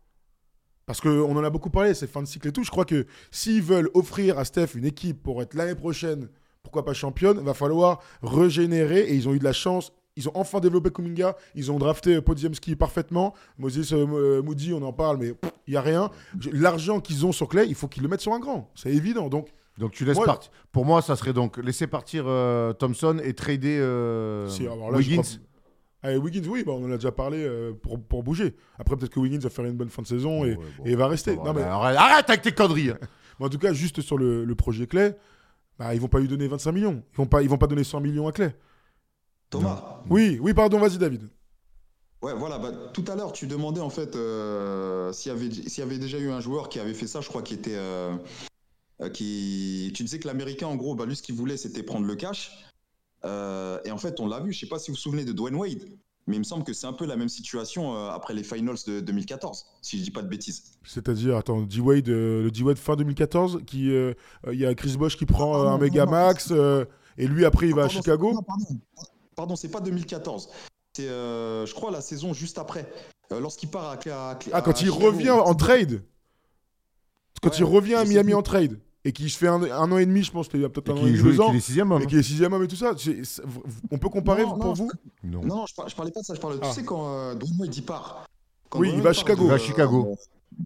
Parce 0.85 0.99
qu'on 1.01 1.35
en 1.35 1.43
a 1.43 1.49
beaucoup 1.49 1.69
parlé, 1.69 1.93
c'est 1.93 2.07
fin 2.07 2.21
de 2.21 2.27
cycle 2.27 2.47
et 2.47 2.51
tout. 2.51 2.63
Je 2.63 2.71
crois 2.71 2.85
que 2.85 3.05
s'ils 3.31 3.61
veulent 3.61 3.89
offrir 3.93 4.37
à 4.37 4.45
Steph 4.45 4.75
une 4.75 4.85
équipe 4.85 5.21
pour 5.23 5.41
être 5.41 5.53
l'année 5.53 5.75
prochaine, 5.75 6.29
pourquoi 6.61 6.83
pas 6.85 6.93
championne, 6.93 7.39
va 7.39 7.53
falloir 7.53 7.99
régénérer. 8.21 9.01
Et 9.01 9.15
ils 9.15 9.27
ont 9.29 9.33
eu 9.33 9.39
de 9.39 9.43
la 9.43 9.53
chance. 9.53 9.91
Ils 10.15 10.29
ont 10.29 10.31
enfin 10.35 10.59
développé 10.59 10.91
Kuminga. 10.91 11.35
Ils 11.55 11.71
ont 11.71 11.79
drafté 11.79 12.21
Podziemski 12.21 12.75
parfaitement. 12.75 13.33
Moses 13.57 13.93
euh, 13.93 14.05
euh, 14.13 14.41
Moody, 14.43 14.73
on 14.73 14.81
en 14.83 14.93
parle, 14.93 15.17
mais 15.17 15.33
il 15.67 15.71
n'y 15.71 15.75
a 15.77 15.81
rien. 15.81 16.11
L'argent 16.51 16.99
qu'ils 16.99 17.25
ont 17.25 17.31
sur 17.31 17.47
Clay, 17.47 17.65
il 17.67 17.75
faut 17.75 17.87
qu'ils 17.87 18.03
le 18.03 18.09
mettent 18.09 18.21
sur 18.21 18.33
un 18.33 18.39
grand. 18.39 18.69
C'est 18.75 18.91
évident. 18.91 19.27
Donc, 19.29 19.49
Donc 19.79 19.91
tu 19.91 20.05
laisses 20.05 20.19
partir. 20.19 20.51
Pour 20.71 20.85
moi, 20.85 21.01
ça 21.01 21.15
serait 21.15 21.33
donc 21.33 21.57
laisser 21.57 21.87
partir 21.87 22.25
euh, 22.27 22.73
Thompson 22.73 23.19
et 23.23 23.33
trader 23.33 23.79
euh, 23.79 24.47
si, 24.49 24.67
alors 24.67 24.91
là, 24.91 24.97
Wiggins. 24.99 25.21
Allez, 26.03 26.17
Wiggins, 26.17 26.47
oui, 26.49 26.63
bah, 26.65 26.73
on 26.73 26.83
en 26.85 26.91
a 26.91 26.95
déjà 26.95 27.11
parlé 27.13 27.37
euh, 27.43 27.71
pour, 27.73 27.99
pour 27.99 28.23
bouger. 28.23 28.55
Après, 28.77 28.95
peut-être 28.95 29.13
que 29.13 29.19
Wiggins 29.21 29.39
va 29.39 29.49
faire 29.49 29.65
une 29.65 29.77
bonne 29.77 29.89
fin 29.89 30.01
de 30.01 30.07
saison 30.07 30.43
et, 30.43 30.49
Ouais, 30.51 30.59
bon. 30.77 30.85
et 30.85 30.95
va 30.95 31.07
rester. 31.07 31.35
Bon, 31.35 31.45
Non, 31.45 31.53
mais 31.53 31.61
arrête, 31.63 31.97
arrête 31.97 32.29
avec 32.29 32.41
tes 32.41 32.51
conneries. 32.51 32.91
en 33.39 33.49
tout 33.49 33.57
cas, 33.57 33.73
juste 33.73 34.01
sur 34.01 34.17
le, 34.17 34.43
le 34.43 34.55
projet 34.55 34.85
Clay, 34.85 35.17
bah, 35.79 35.95
ils 35.95 36.01
vont 36.01 36.09
pas 36.09 36.19
lui 36.19 36.27
donner 36.27 36.47
25 36.47 36.71
millions. 36.73 37.01
Ils 37.13 37.17
vont 37.17 37.25
pas, 37.25 37.41
ils 37.41 37.49
vont 37.49 37.57
pas 37.57 37.67
donner 37.67 37.83
100 37.85 38.01
millions 38.01 38.27
à 38.27 38.31
Clay. 38.33 38.53
Thomas, 39.53 40.01
Oui, 40.09 40.39
oui, 40.41 40.53
pardon, 40.53 40.79
vas-y, 40.79 40.97
David. 40.97 41.29
Ouais, 42.21 42.33
voilà. 42.33 42.57
bah, 42.57 42.71
tout 42.93 43.03
à 43.07 43.15
l'heure, 43.15 43.33
tu 43.33 43.47
demandais 43.47 43.81
en 43.81 43.89
fait 43.89 44.15
euh, 44.15 45.11
s'il 45.11 45.31
y, 45.31 45.35
avait, 45.35 45.51
s'il 45.51 45.79
y 45.79 45.81
avait 45.81 45.97
déjà 45.99 46.17
eu 46.17 46.29
un 46.31 46.39
joueur 46.39 46.69
qui 46.69 46.79
avait 46.79 46.93
fait 46.93 47.07
ça. 47.07 47.19
Je 47.21 47.27
crois 47.27 47.41
qu'il 47.41 47.57
était. 47.57 47.75
euh, 47.75 48.15
qui, 49.13 49.91
tu 49.95 50.03
disais 50.03 50.19
que 50.19 50.27
l'Américain, 50.27 50.67
en 50.67 50.75
gros, 50.75 50.95
bah, 50.95 51.05
lui, 51.05 51.15
ce 51.15 51.21
qu'il 51.23 51.35
voulait, 51.35 51.57
c'était 51.57 51.83
prendre 51.83 52.05
le 52.05 52.15
cash. 52.15 52.51
Euh, 53.25 53.79
et 53.85 53.91
en 53.91 53.97
fait, 53.97 54.19
on 54.19 54.27
l'a 54.27 54.39
vu. 54.39 54.53
Je 54.53 54.59
sais 54.59 54.67
pas 54.67 54.79
si 54.79 54.91
vous 54.91 54.95
vous 54.95 55.01
souvenez 55.01 55.25
de 55.25 55.33
Dwayne 55.33 55.55
Wade, 55.55 55.83
mais 56.27 56.37
il 56.37 56.39
me 56.39 56.43
semble 56.45 56.63
que 56.63 56.71
c'est 56.73 56.87
un 56.87 56.93
peu 56.93 57.05
la 57.05 57.17
même 57.17 57.29
situation 57.29 57.93
après 58.09 58.33
les 58.33 58.43
finals 58.43 58.77
de 58.87 59.01
2014, 59.01 59.65
si 59.81 59.97
je 59.99 60.03
dis 60.03 60.11
pas 60.11 60.21
de 60.21 60.29
bêtises. 60.29 60.63
C'est-à-dire, 60.85 61.35
attends, 61.35 61.61
D-Wade, 61.61 62.07
euh, 62.09 62.43
le 62.43 62.51
D-Wade 62.51 62.77
fin 62.77 62.95
2014, 62.95 63.61
qui, 63.67 63.89
il 63.89 64.59
y 64.59 64.65
a 64.65 64.73
Chris 64.75 64.95
Bosh 64.97 65.17
qui 65.17 65.25
prend 65.25 65.55
Ah, 65.55 65.67
un 65.67 65.71
non, 65.71 65.77
méga 65.79 66.05
non, 66.05 66.11
max, 66.11 66.53
et 67.17 67.27
lui 67.27 67.43
après 67.45 67.67
il 67.67 67.75
va 67.75 67.83
à 67.83 67.89
Chicago. 67.89 68.33
Pardon, 68.47 68.79
pardon 69.35 69.55
c'est 69.55 69.69
pas 69.69 69.79
2014. 69.81 70.49
C'est, 70.95 71.07
euh, 71.07 71.65
je 71.65 71.73
crois, 71.73 71.89
la 71.91 72.01
saison 72.01 72.33
juste 72.33 72.57
après. 72.59 72.91
Euh, 73.31 73.39
Lorsqu'il 73.39 73.69
part 73.69 73.85
à, 73.85 73.93
à- 73.93 74.39
Ah, 74.51 74.61
quand 74.61 74.71
à 74.71 74.79
il 74.81 74.85
Chicago. 74.87 75.05
revient 75.07 75.29
en 75.31 75.55
trade. 75.55 76.03
Quand 77.41 77.49
Ouais, 77.49 77.55
il 77.57 77.63
revient 77.63 77.95
à 77.95 78.05
Miami 78.05 78.33
en 78.33 78.41
trade. 78.41 78.79
Et 79.05 79.11
qui 79.11 79.29
se 79.29 79.37
fait 79.37 79.47
un, 79.49 79.61
un 79.63 79.91
an 79.91 79.97
et 79.97 80.05
demi, 80.05 80.23
je 80.23 80.31
pense, 80.31 80.47
qu'il 80.47 80.61
y 80.61 80.65
a 80.65 80.69
peut-être 80.69 80.91
un 80.91 80.93
an 80.93 81.05
et 81.07 81.11
demi, 81.11 81.23
deux 81.23 81.41
ans. 81.41 81.51
qui 81.51 81.57
est 81.57 81.59
sixième 81.59 81.91
homme. 81.91 82.03
Et 82.03 82.05
qui 82.05 82.15
est 82.15 82.23
sixième 82.23 82.53
homme 82.53 82.63
et 82.63 82.67
tout 82.67 82.77
ça. 82.77 82.93
C'est- 82.97 83.23
c'est- 83.25 83.41
on 83.91 83.97
peut 83.97 84.07
comparer 84.07 84.43
Non, 84.43 84.49
pour 84.55 84.65
non, 84.65 84.73
vous? 84.73 84.91
Non. 85.23 85.41
Non, 85.43 85.55
non, 85.57 85.65
je, 85.65 85.73
par- 85.75 85.89
je 85.89 85.95
parlais 85.95 86.11
pas 86.11 86.21
de 86.21 86.25
ça. 86.25 86.35
Je 86.35 86.39
parlais, 86.39 86.57
Ah. 86.61 86.67
tu 86.69 86.73
sais, 86.75 86.85
quand 86.85 87.05
euh, 87.13 87.35
Wade, 87.59 87.75
il 87.75 87.83
part. 87.83 88.25
Quand 88.69 88.79
Oui, 88.79 88.89
il 88.93 89.01
va 89.01 89.09
à 89.09 89.13
part 89.13 89.13
Chicago. 89.15 89.43
Il 89.43 89.47
va 89.49 89.55
à 89.55 89.57
Chicago. 89.57 90.15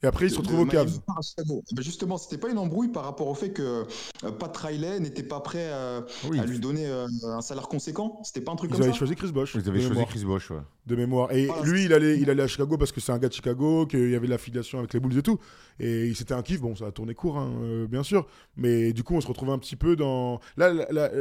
Et 0.04 0.06
après 0.06 0.26
il 0.28 0.32
se 0.32 0.38
retrouve 0.38 0.62
aux 0.62 0.66
Cavs. 0.66 1.00
Chicago. 1.22 1.64
Ben 1.72 1.82
justement, 1.82 2.18
c'était 2.18 2.38
pas 2.38 2.50
une 2.50 2.58
embrouille 2.58 2.90
par 2.90 3.04
rapport 3.04 3.28
au 3.28 3.34
fait 3.34 3.52
que 3.52 3.86
euh, 4.24 4.32
Pat 4.32 4.56
Riley 4.56 5.00
n'était 5.00 5.24
pas 5.24 5.40
prêt 5.40 5.70
euh, 5.72 6.02
Oui. 6.30 6.40
à 6.40 6.46
lui 6.46 6.60
donner 6.60 6.86
euh, 6.88 7.08
un 7.24 7.42
salaire 7.42 7.68
conséquent. 7.68 8.20
C'était 8.24 8.42
pas 8.42 8.52
un 8.52 8.56
truc 8.56 8.70
Ils 8.70 8.74
comme 8.74 8.84
avaient 8.84 8.92
ça 8.92 8.98
choisi 8.98 9.16
Chris 9.16 9.32
Bosh. 9.32 9.56
Vous 9.56 9.62
de 9.62 9.70
avez 9.70 9.80
choisi 9.80 9.94
mémoire. 9.94 10.08
Chris 10.10 10.26
Bosh, 10.26 10.52
ouais. 10.52 10.58
de 10.86 10.96
mémoire. 10.96 11.32
Et 11.32 11.48
Voilà, 11.48 11.64
lui, 11.64 11.86
il 11.86 11.94
allait, 11.94 12.20
il 12.20 12.30
allait 12.30 12.44
à 12.44 12.48
Chicago 12.48 12.78
parce 12.78 12.92
que 12.92 13.00
c'est 13.02 13.12
un 13.12 13.18
gars 13.18 13.30
de 13.30 13.34
Chicago, 13.34 13.86
qu'il 13.86 14.10
y 14.10 14.16
avait 14.16 14.28
de 14.28 14.32
l'affiliation 14.32 14.80
avec 14.80 14.94
les 14.94 15.00
Bulls 15.00 15.18
et 15.18 15.24
tout. 15.24 15.40
Et 15.80 16.14
c'était 16.16 16.34
un 16.34 16.42
kiff. 16.42 16.62
Bon, 16.62 16.76
ça 16.76 16.88
a 16.88 16.92
tourné 16.92 17.14
court, 17.14 17.38
hein, 17.38 17.52
euh, 17.62 17.88
bien 17.88 18.04
sûr. 18.04 18.28
Mais 18.56 18.94
du 18.94 19.04
coup, 19.04 19.16
on 19.16 19.22
se 19.22 19.28
retrouvait 19.28 19.52
un 19.52 19.60
petit 19.60 19.76
peu 19.76 19.96
dans. 19.96 20.40
Là, 20.58 20.72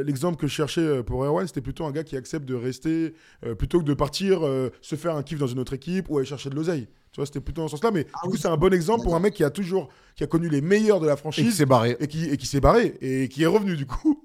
l'exemple 0.03 0.37
que 0.37 0.47
je 0.47 0.53
cherchais 0.53 1.03
pour 1.03 1.23
Erwan, 1.23 1.47
c'était 1.47 1.61
plutôt 1.61 1.85
un 1.85 1.91
gars 1.91 2.03
qui 2.03 2.15
accepte 2.15 2.45
de 2.45 2.55
rester 2.55 3.13
euh, 3.45 3.55
plutôt 3.55 3.79
que 3.79 3.85
de 3.85 3.93
partir 3.93 4.45
euh, 4.45 4.69
se 4.81 4.95
faire 4.95 5.15
un 5.15 5.23
kiff 5.23 5.39
dans 5.39 5.47
une 5.47 5.59
autre 5.59 5.73
équipe 5.73 6.09
ou 6.09 6.17
aller 6.17 6.25
chercher 6.27 6.49
de 6.49 6.55
l'oseille. 6.55 6.87
Tu 7.17 7.21
vois, 7.21 7.25
c'était 7.25 7.41
plutôt 7.41 7.61
dans 7.63 7.67
ce 7.67 7.71
sens-là. 7.77 7.89
Mais 7.89 8.05
Ah 8.13 8.19
du 8.25 8.27
coup, 8.29 8.35
oui. 8.35 8.39
c'est 8.39 8.47
un 8.47 8.57
bon 8.57 8.71
exemple 8.71 9.01
pour 9.03 9.15
un 9.15 9.19
mec 9.19 9.33
qui 9.33 9.43
a 9.43 9.49
toujours, 9.49 9.89
qui 10.15 10.23
a 10.23 10.27
connu 10.27 10.49
les 10.49 10.61
meilleurs 10.61 10.99
de 10.99 11.07
la 11.07 11.13
Et 11.13 11.15
qui 11.15 11.19
franchise 11.21 11.55
s'est 11.57 11.65
barré. 11.65 11.97
et 11.99 12.05
qui, 12.05 12.25
et 12.29 12.37
qui 12.37 12.45
s'est 12.45 12.59
barré 12.61 12.95
et 13.01 13.27
qui 13.27 13.41
est 13.41 13.47
revenu 13.47 13.75
du 13.75 13.87
coup. 13.87 14.23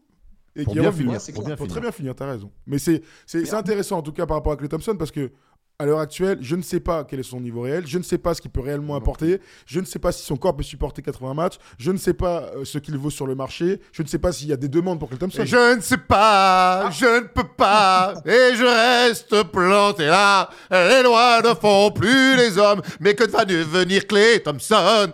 Et 0.54 0.64
Pour 0.64 0.74
qui 0.74 0.78
est 0.78 0.82
bien 0.82 0.90
revenu. 0.90 1.04
finir. 1.18 1.34
Pour 1.34 1.44
bien 1.46 1.56
Faut 1.56 1.64
très 1.64 1.76
finir. 1.76 1.80
bien 1.80 1.92
finir, 1.92 2.14
t'as 2.14 2.26
raison. 2.30 2.52
Mais 2.66 2.78
c'est 2.78 3.00
c'est 3.24 3.54
intéressant 3.54 3.96
en 3.96 4.02
tout 4.02 4.12
cas 4.12 4.26
par 4.26 4.36
rapport 4.36 4.52
à 4.52 4.56
Clay 4.58 4.68
Thompson 4.68 4.94
parce 4.98 5.10
que 5.10 5.32
à 5.78 5.86
l'heure 5.86 5.98
actuelle, 5.98 6.38
je 6.40 6.54
ne 6.54 6.62
sais 6.62 6.80
pas 6.80 7.04
quel 7.04 7.20
est 7.20 7.24
son 7.24 7.40
niveau 7.40 7.62
réel, 7.62 7.86
je 7.86 7.98
ne 7.98 8.02
sais 8.02 8.18
pas 8.18 8.34
ce 8.34 8.40
qu'il 8.40 8.50
peut 8.50 8.60
réellement 8.60 8.94
apporter, 8.94 9.40
je 9.66 9.80
ne 9.80 9.84
sais 9.84 9.98
pas 9.98 10.12
si 10.12 10.24
son 10.24 10.36
corps 10.36 10.56
peut 10.56 10.62
supporter 10.62 11.02
80 11.02 11.34
matchs, 11.34 11.56
je 11.78 11.90
ne 11.90 11.96
sais 11.96 12.14
pas 12.14 12.50
euh, 12.54 12.64
ce 12.64 12.78
qu'il 12.78 12.96
vaut 12.96 13.10
sur 13.10 13.26
le 13.26 13.34
marché, 13.34 13.80
je 13.92 14.02
ne 14.02 14.08
sais 14.08 14.18
pas 14.18 14.32
s'il 14.32 14.48
y 14.48 14.52
a 14.52 14.56
des 14.56 14.68
demandes 14.68 14.98
pour 14.98 15.08
Clay 15.08 15.18
Thompson. 15.18 15.42
Je 15.44 15.76
ne 15.76 15.80
sais 15.80 15.98
pas, 15.98 16.88
je 16.90 17.04
ne 17.04 17.26
peux 17.26 17.48
pas, 17.56 18.14
et 18.24 18.54
je 18.54 19.06
reste 19.06 19.42
planté 19.44 20.06
là. 20.06 20.48
Les 20.70 21.02
lois 21.02 21.40
ne 21.42 21.54
font 21.54 21.90
plus 21.90 22.36
les 22.36 22.58
hommes, 22.58 22.82
mais 23.00 23.14
que 23.14 23.28
va 23.28 23.44
devenir 23.44 24.06
Clay 24.06 24.40
Thompson? 24.40 25.12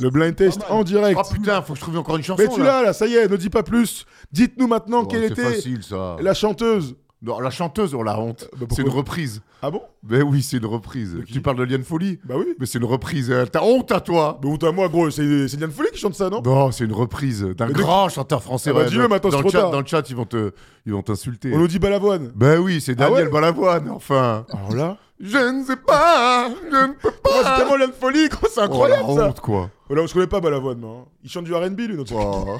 Le 0.00 0.10
blind 0.10 0.36
test 0.36 0.60
mal. 0.60 0.72
en 0.72 0.84
direct. 0.84 1.18
Oh 1.22 1.32
putain, 1.32 1.62
faut 1.62 1.72
que 1.72 1.78
je 1.78 1.84
trouve 1.84 1.96
encore 1.98 2.16
une 2.16 2.22
chanson 2.22 2.42
Mais 2.42 2.52
tu 2.52 2.62
l'as 2.62 2.82
là, 2.82 2.92
ça 2.92 3.06
y 3.06 3.14
est, 3.14 3.28
ne 3.28 3.36
dis 3.36 3.50
pas 3.50 3.62
plus. 3.62 4.04
Dites-nous 4.30 4.66
maintenant 4.66 5.02
Oh, 5.04 5.06
quelle 5.06 5.24
était 5.24 5.42
facile 5.42 5.80
la 6.20 6.34
chanteuse. 6.34 6.96
Non, 7.24 7.38
la 7.38 7.50
chanteuse, 7.50 7.94
on 7.94 8.02
la 8.02 8.18
honte. 8.18 8.48
bah, 8.58 8.66
c'est 8.74 8.82
une 8.82 8.88
reprise. 8.88 9.42
Ah 9.62 9.70
bon? 9.70 9.80
Mais 10.02 10.22
oui, 10.22 10.42
c'est 10.42 10.56
une 10.56 10.66
reprise. 10.66 11.16
Tu 11.26 11.40
parles 11.40 11.56
de 11.58 11.62
Liane 11.62 11.84
Folie? 11.84 12.18
Bah 12.24 12.34
oui. 12.36 12.46
Mais 12.58 12.66
c'est 12.66 12.78
une 12.78 12.84
reprise. 12.84 13.30
euh, 13.30 13.46
T'as 13.46 13.62
honte 13.62 13.92
à 13.92 14.00
toi 14.00 14.40
Mais 14.42 14.48
honte 14.50 14.64
à 14.64 14.72
moi, 14.72 14.88
gros, 14.88 15.08
c'est 15.10 15.22
Liane 15.22 15.70
Folie 15.70 15.90
qui 15.92 16.00
chante 16.00 16.16
ça, 16.16 16.28
non? 16.30 16.42
Non, 16.42 16.72
c'est 16.72 16.84
une 16.84 16.92
reprise 16.92 17.42
d'un 17.42 17.68
grand 17.70 18.08
chanteur 18.08 18.42
français. 18.42 18.70
Ah 18.70 18.72
bah, 18.72 18.80
ouais, 18.80 18.86
dis-le 18.88 19.02
dans- 19.04 19.08
maintenant, 19.08 19.30
dans, 19.30 19.40
le 19.42 19.50
chat, 19.50 19.70
dans 19.70 19.80
le 19.80 19.86
chat, 19.86 20.10
ils 20.10 20.16
vont 20.16 20.24
te, 20.24 20.50
ils 20.84 20.92
vont 20.92 21.02
t'insulter. 21.02 21.52
On 21.54 21.58
nous 21.58 21.68
dit 21.68 21.78
Balavoine. 21.78 22.32
Ben 22.34 22.58
oui, 22.58 22.80
c'est 22.80 22.92
Ah 23.00 23.04
Daniel 23.08 23.26
ouais? 23.26 23.30
Balavoine, 23.32 23.88
enfin. 23.90 24.44
Alors 24.52 24.74
là, 24.74 24.96
Je 25.20 25.38
ne 25.38 25.64
sais 25.64 25.76
pas, 25.76 26.48
je 26.48 26.76
ne 26.88 26.92
peux 26.94 27.12
Oh, 27.24 27.30
c'est 27.36 27.42
pas. 27.44 27.56
tellement 27.58 27.76
Liane 27.76 27.92
Folie, 27.92 28.28
gros, 28.30 28.48
c'est 28.52 28.60
Oh, 28.62 28.64
incroyable 28.64 29.04
la 29.10 29.14
ça. 29.14 29.28
honte, 29.28 29.38
quoi. 29.40 29.70
Voilà, 29.86 30.02
on 30.02 30.06
se 30.08 30.14
connaît 30.14 30.26
pas 30.26 30.40
Balavoine, 30.40 30.78
mais 30.80 30.88
hein. 30.88 31.04
il 31.22 31.30
chante 31.30 31.44
du 31.44 31.54
R&B 31.54 31.78
lui, 31.82 31.96
notre 31.96 32.14
Oh. 32.16 32.58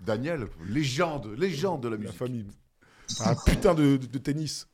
Daniel, 0.00 0.46
légende, 0.68 1.30
légende 1.36 1.80
de 1.82 1.88
la 1.88 1.96
La 1.96 2.00
musique. 2.02 2.16
famille. 2.16 2.46
Un 3.24 3.34
putain 3.34 3.74
de, 3.74 3.96
de- 3.96 4.06
de 4.06 4.18
tennis. 4.18 4.66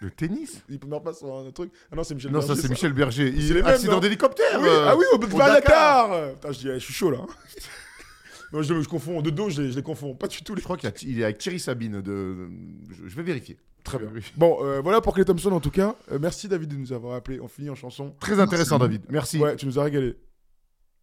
Le 0.00 0.10
tennis? 0.10 0.62
Il 0.68 0.78
meurt 0.86 1.02
pas 1.04 1.14
sur 1.14 1.34
un 1.34 1.50
truc. 1.52 1.72
Ah 1.90 1.96
non, 1.96 2.04
c'est 2.04 2.14
Michel 2.14 2.30
Non, 2.30 2.40
ça 2.42 2.48
Berger, 2.48 2.62
c'est 2.62 2.68
Michel 2.68 2.92
Berger. 2.92 3.32
C'est 3.34 3.42
Il 3.42 3.54
mêmes, 3.54 3.66
accident 3.66 3.92
non 3.94 4.00
d'hélicoptère. 4.00 4.60
Oui, 4.60 4.68
euh, 4.68 4.86
ah 4.88 4.96
oui, 4.96 5.04
au, 5.12 5.16
au 5.16 5.38
Dakar. 5.38 6.32
Putain, 6.34 6.52
je, 6.52 6.58
dis, 6.58 6.66
je 6.74 6.78
suis 6.78 6.92
chaud 6.92 7.10
là. 7.10 7.18
non, 8.52 8.60
je, 8.62 8.80
je 8.82 8.88
confonds. 8.88 9.22
De 9.22 9.30
dos, 9.30 9.48
je 9.48 9.62
les, 9.62 9.70
je 9.70 9.76
les 9.76 9.82
confonds. 9.82 10.14
Pas 10.14 10.26
du 10.28 10.42
tout. 10.42 10.54
Les... 10.54 10.60
Je 10.60 10.64
crois 10.64 10.76
qu'il 10.76 10.88
y 10.88 10.92
a- 10.92 10.96
il 11.10 11.20
est 11.20 11.24
avec 11.24 11.38
Thierry 11.38 11.58
Sabine. 11.58 12.02
De... 12.02 12.48
Je, 12.90 13.08
je 13.08 13.16
vais 13.16 13.22
vérifier. 13.22 13.56
Très 13.84 13.98
bien. 13.98 14.08
Bon, 14.36 14.58
euh, 14.62 14.80
voilà 14.82 15.00
pour 15.00 15.14
Clay 15.14 15.24
Thompson 15.24 15.52
en 15.52 15.60
tout 15.60 15.70
cas. 15.70 15.94
Euh, 16.12 16.18
merci 16.20 16.48
David 16.48 16.68
de 16.70 16.76
nous 16.76 16.92
avoir 16.92 17.14
appelé. 17.14 17.40
On 17.40 17.48
finit 17.48 17.70
en 17.70 17.74
chanson. 17.76 18.14
Très 18.20 18.38
intéressant, 18.40 18.78
David. 18.78 19.02
Merci. 19.08 19.38
Ouais, 19.38 19.56
tu 19.56 19.64
nous 19.64 19.78
as 19.78 19.84
régalé. 19.84 20.16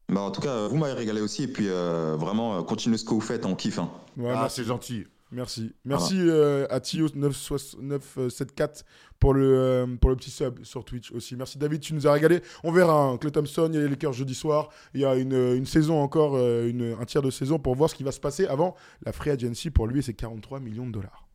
Bah, 0.10 0.22
en 0.22 0.32
tout 0.32 0.42
cas, 0.42 0.68
vous 0.68 0.76
m'avez 0.78 0.94
régalé 0.94 1.22
aussi. 1.22 1.44
Et 1.44 1.48
puis, 1.48 1.68
euh, 1.70 2.16
vraiment, 2.20 2.62
continuez 2.62 2.98
ce 2.98 3.06
que 3.06 3.12
vous 3.12 3.22
faites, 3.22 3.46
on 3.46 3.56
kiffe. 3.56 3.80
hein. 3.80 3.90
Ouais, 4.18 4.34
ah, 4.36 4.50
c'est 4.50 4.66
gentil. 4.66 5.06
Merci, 5.34 5.74
merci 5.84 6.16
euh, 6.20 6.68
à 6.70 6.80
Tio974 6.80 8.84
pour 9.20 9.34
le, 9.34 9.58
euh, 9.58 9.88
pour 10.00 10.12
le 10.12 10.16
petit 10.16 10.30
sub 10.30 10.64
sur 10.64 10.86
Twitch 10.86 11.12
aussi. 11.12 11.36
Merci 11.36 11.58
David, 11.58 11.82
tu 11.82 11.94
nous 11.96 12.06
as 12.08 12.12
régalé. 12.12 12.42
On 12.64 12.72
verra. 12.72 13.06
Hein. 13.06 13.18
Clay 13.18 13.32
Thompson, 13.32 13.68
il 13.72 13.76
y 13.76 13.80
a 13.80 13.82
les 13.82 13.90
Lakers 13.90 14.14
jeudi 14.14 14.36
soir. 14.36 14.70
Il 14.94 15.02
y 15.02 15.06
a 15.06 15.16
une, 15.16 15.34
une 15.34 15.66
saison 15.66 16.00
encore, 16.02 16.36
euh, 16.36 16.70
une, 16.70 16.96
un 17.00 17.06
tiers 17.06 17.24
de 17.24 17.32
saison 17.32 17.58
pour 17.58 17.74
voir 17.76 17.90
ce 17.90 17.96
qui 17.96 18.04
va 18.04 18.12
se 18.12 18.20
passer 18.20 18.46
avant 18.46 18.76
la 19.06 19.12
free 19.12 19.32
agency 19.32 19.72
pour 19.72 19.88
lui 19.88 20.00
et 20.00 20.04
ses 20.04 20.14
43 20.14 20.60
millions 20.60 20.86
de 20.86 20.92
dollars. 20.92 21.28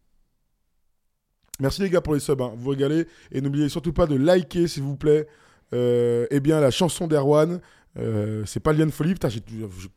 Merci 1.61 1.83
les 1.83 1.91
gars 1.91 2.01
pour 2.01 2.15
les 2.15 2.21
subs, 2.21 2.41
hein. 2.41 2.53
vous 2.57 2.71
régalez. 2.71 3.09
Et 3.33 3.41
n'oubliez 3.41 3.69
surtout 3.69 3.93
pas 3.93 4.07
de 4.07 4.15
liker, 4.15 4.69
s'il 4.69 4.85
vous 4.85 4.97
plaît, 4.97 5.27
euh, 5.75 6.25
eh 6.31 6.39
bien, 6.39 6.61
la 6.61 6.71
chanson 6.71 7.09
d'Erwan. 7.09 7.61
Euh, 7.99 8.45
c'est 8.47 8.61
pas 8.61 8.73
Liane 8.73 8.93
Folie. 8.93 9.15
Putain, 9.15 9.29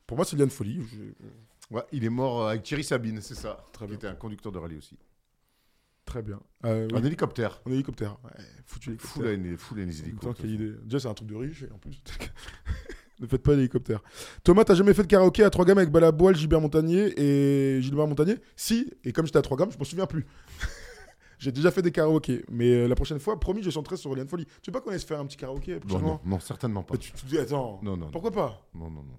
pour 0.08 0.18
moi, 0.18 0.26
c'est 0.26 0.36
Liane 0.38 0.50
Folie. 0.50 0.80
Je- 0.92 0.98
Ouais, 1.72 1.84
il 1.92 2.04
est 2.04 2.10
mort 2.10 2.44
euh, 2.44 2.50
avec 2.50 2.64
Thierry 2.64 2.84
Sabine, 2.84 3.22
c'est 3.22 3.36
ça. 3.36 3.66
Très 3.72 3.88
bien. 3.88 3.96
était 3.96 4.08
un 4.08 4.16
conducteur 4.16 4.52
de 4.52 4.60
rallye 4.60 4.78
aussi. 4.78 4.98
Très 6.06 6.22
bien. 6.22 6.40
Euh, 6.66 6.88
oui. 6.92 7.00
Un 7.00 7.04
hélicoptère. 7.04 7.62
En 7.66 7.72
hélicoptère. 7.72 8.18
Ouais, 8.24 8.32
foutu 8.66 8.98
Fou 9.00 9.24
hélicoptère. 9.24 9.52
les, 9.52 9.58
fou 9.58 9.76
les 9.76 9.86
Putain, 9.86 10.04
hélicoptères. 10.04 10.34
quelle 10.36 10.52
idée. 10.52 10.74
Déjà, 10.84 11.00
c'est 11.00 11.08
un 11.08 11.14
truc 11.14 11.30
de 11.30 11.36
riche, 11.36 11.64
et 11.64 11.72
en 11.72 11.78
plus. 11.78 12.02
ne 13.22 13.28
faites 13.28 13.44
pas 13.44 13.56
d'hélicoptère. 13.56 14.02
Thomas, 14.44 14.66
t'as 14.66 14.74
jamais 14.76 14.94
fait 14.94 15.04
de 15.04 15.08
karaoké 15.08 15.44
à 15.44 15.50
3 15.50 15.64
gammes 15.64 15.78
avec 15.78 15.92
Balaboil, 15.92 16.36
Gilbert 16.36 16.60
Montagnier 16.60 17.14
et 17.18 17.82
Gilbert 17.82 18.08
Montagnier? 18.08 18.38
Si, 18.56 18.92
et 19.04 19.14
comme 19.14 19.26
j'étais 19.26 19.38
à 19.38 19.44
3 19.44 19.58
gammes, 19.58 19.72
je 19.72 19.78
m'en 19.78 19.84
souviens 19.86 20.08
plus. 20.08 20.26
J'ai 21.40 21.52
déjà 21.52 21.72
fait 21.72 21.82
des 21.82 21.92
karaokés, 21.92 22.46
mais 22.52 22.72
euh, 22.72 22.88
la 22.88 22.94
prochaine 22.94 23.20
fois, 23.20 23.40
promis, 23.40 23.64
je 23.64 23.72
chanterai 23.72 23.98
sur 23.98 24.14
Liane 24.16 24.28
Folie. 24.28 24.46
Tu 24.62 24.70
veux 24.70 24.74
pas 24.74 24.82
qu'on 24.82 24.92
aille 24.92 25.00
se 25.00 25.08
faire 25.08 25.20
un 25.20 25.26
petit 25.26 25.38
karaoké 25.38 25.80
prochainement 25.80 26.22
non, 26.24 26.32
non, 26.32 26.40
certainement 26.40 26.84
pas. 26.84 26.94
Bah, 26.94 27.00
tu 27.00 27.12
te 27.14 27.26
dis, 27.26 27.38
attends, 27.40 27.80
Non, 27.82 27.92
non, 27.98 28.06
non. 28.06 28.12
pourquoi 28.12 28.30
pas? 28.32 28.68
Non, 28.76 28.92
non, 28.92 29.02
non. 29.04 29.18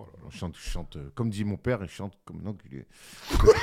Oh 0.00 0.06
là 0.06 0.12
là, 0.22 0.28
Je 0.30 0.36
chante, 0.38 0.56
je 0.56 0.68
chante, 0.70 0.96
euh, 0.96 1.10
comme 1.14 1.30
dit 1.30 1.44
mon 1.44 1.56
père, 1.56 1.78
il 1.82 1.88
chante 1.88 2.14
comme 2.24 2.40
un 2.44 2.50
enculé. 2.50 2.86
je 3.30 3.36
crois 3.36 3.54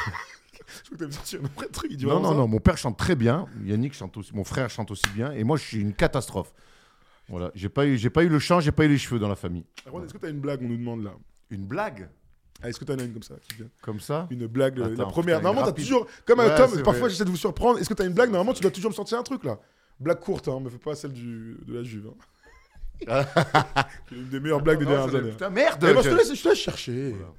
que 0.91 0.95
t'avais 0.97 1.11
sorti 1.11 1.37
un 1.37 1.47
vrai 1.55 1.67
truc. 1.67 1.91
Non, 2.01 2.19
non, 2.19 2.33
non, 2.33 2.47
mon 2.47 2.59
père 2.59 2.77
chante 2.77 2.97
très 2.97 3.15
bien. 3.15 3.47
Yannick 3.63 3.93
chante 3.93 4.17
aussi, 4.17 4.35
mon 4.35 4.43
frère 4.43 4.69
chante 4.69 4.91
aussi 4.91 5.07
bien. 5.13 5.31
Et 5.31 5.43
moi, 5.43 5.57
je 5.57 5.63
suis 5.63 5.79
une 5.79 5.93
catastrophe. 5.93 6.53
Voilà, 7.29 7.51
j'ai 7.55 7.69
pas 7.69 7.85
eu, 7.87 7.97
j'ai 7.97 8.09
pas 8.09 8.23
eu 8.23 8.29
le 8.29 8.39
chant, 8.39 8.59
j'ai 8.59 8.71
pas 8.71 8.85
eu 8.85 8.89
les 8.89 8.97
cheveux 8.97 9.19
dans 9.19 9.27
la 9.29 9.35
famille. 9.35 9.65
Erwan, 9.87 10.03
Est-ce 10.05 10.13
que 10.13 10.19
t'as 10.19 10.29
une 10.29 10.39
blague, 10.39 10.61
on 10.61 10.67
nous 10.67 10.77
demande 10.77 11.03
là? 11.03 11.13
Une 11.49 11.65
blague? 11.65 12.09
Ah, 12.61 12.69
Est-ce 12.69 12.79
que 12.79 12.85
t'en 12.85 12.97
as 12.99 13.03
une 13.03 13.13
comme 13.13 13.23
ça 13.23 13.35
qui 13.47 13.55
vient? 13.57 13.67
Comme 13.81 13.99
ça? 13.99 14.27
Une 14.29 14.45
blague, 14.47 14.79
euh, 14.79 14.87
la 14.89 14.93
Attends, 14.93 15.09
première. 15.11 15.37
putain, 15.39 15.43
Normalement, 15.49 15.61
t'as 15.61 15.71
rapide. 15.71 15.83
toujours. 15.85 16.07
Comme 16.25 16.39
Ouais, 16.39 16.55
Tom, 16.55 16.69
c'est 16.73 16.83
parfois 16.83 17.01
vrai. 17.01 17.09
j'essaie 17.09 17.25
de 17.25 17.29
vous 17.29 17.35
surprendre. 17.37 17.79
Est-ce 17.79 17.89
que 17.89 17.93
t'as 17.95 18.05
une 18.05 18.13
blague? 18.13 18.29
Normalement, 18.29 18.53
tu 18.53 18.61
dois 18.61 18.71
toujours 18.71 18.91
me 18.91 18.95
sortir 18.95 19.17
un 19.19 19.23
truc 19.23 19.43
là. 19.43 19.59
Blague 19.99 20.19
courte, 20.19 20.47
hein, 20.47 20.59
me 20.59 20.69
fais 20.69 20.77
pas 20.77 20.95
celle 20.95 21.13
du, 21.13 21.57
de 21.65 21.73
la 21.73 21.83
Juve. 21.83 22.07
Hein. 22.11 22.15
Une 24.11 24.29
des 24.29 24.39
meilleures 24.39 24.61
blagues 24.61 24.79
des 24.79 24.85
Non, 24.85 24.91
dernières 24.91 25.15
années. 25.15 25.31
Putain, 25.31 25.49
merde 25.49 25.83
Eh 25.83 25.95
je, 26.03 26.09
te 26.09 26.15
laisse, 26.15 26.35
je 26.35 26.43
te 26.43 26.49
laisse 26.49 26.57
chercher. 26.57 27.11
Voilà. 27.11 27.33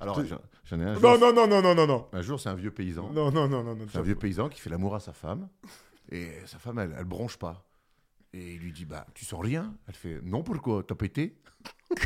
Alors, 0.00 0.24
j'en 0.24 0.38
j'en 0.64 0.80
ai 0.80 0.84
un 0.84 0.94
jour. 0.94 1.02
Non, 1.02 1.18
non, 1.18 1.32
non, 1.32 1.46
non, 1.46 1.62
non, 1.62 1.74
non, 1.74 1.86
non. 1.86 2.08
Un 2.12 2.22
jour, 2.22 2.40
c'est 2.40 2.48
un 2.48 2.54
vieux 2.54 2.70
paysan. 2.70 3.10
Non, 3.12 3.30
non, 3.30 3.48
non, 3.48 3.62
non, 3.62 3.74
non. 3.76 3.86
C'est 3.90 3.98
un 3.98 4.02
vieux 4.02 4.16
paysan 4.16 4.48
qui 4.48 4.60
fait 4.60 4.70
l'amour 4.70 4.94
à 4.94 5.00
sa 5.00 5.12
femme. 5.12 5.48
Et 6.10 6.30
sa 6.46 6.58
femme, 6.58 6.78
elle, 6.78 6.94
elle 6.98 7.04
bronche 7.04 7.36
pas. 7.38 7.64
Et 8.32 8.54
il 8.54 8.60
lui 8.60 8.72
dit 8.72 8.84
Bah, 8.84 9.06
tu 9.14 9.24
sens 9.24 9.40
rien 9.40 9.74
Elle 9.88 9.94
fait 9.94 10.20
Non, 10.22 10.42
pourquoi? 10.42 10.82
T'as 10.82 10.94
pété? 10.96 11.38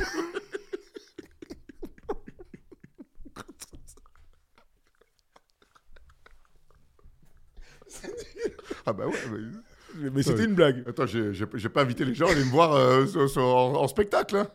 Ah, 8.87 8.93
bah 8.93 9.07
ouais. 9.07 9.15
mais- 9.33 9.61
Mais 9.97 10.23
c'était 10.23 10.45
une 10.45 10.55
blague. 10.55 10.85
Attends, 10.89 11.07
j'ai 11.07 11.69
pas 11.69 11.83
invité 11.83 12.05
les 12.05 12.15
gens 12.15 12.27
à 12.29 12.33
aller 12.33 12.45
me 12.45 12.51
voir 12.51 12.73
euh, 12.75 13.07
sur- 13.09 13.29
sur- 13.29 13.43
en, 13.43 13.75
en 13.75 13.89
spectacle. 13.89 14.37
hein. 14.37 14.49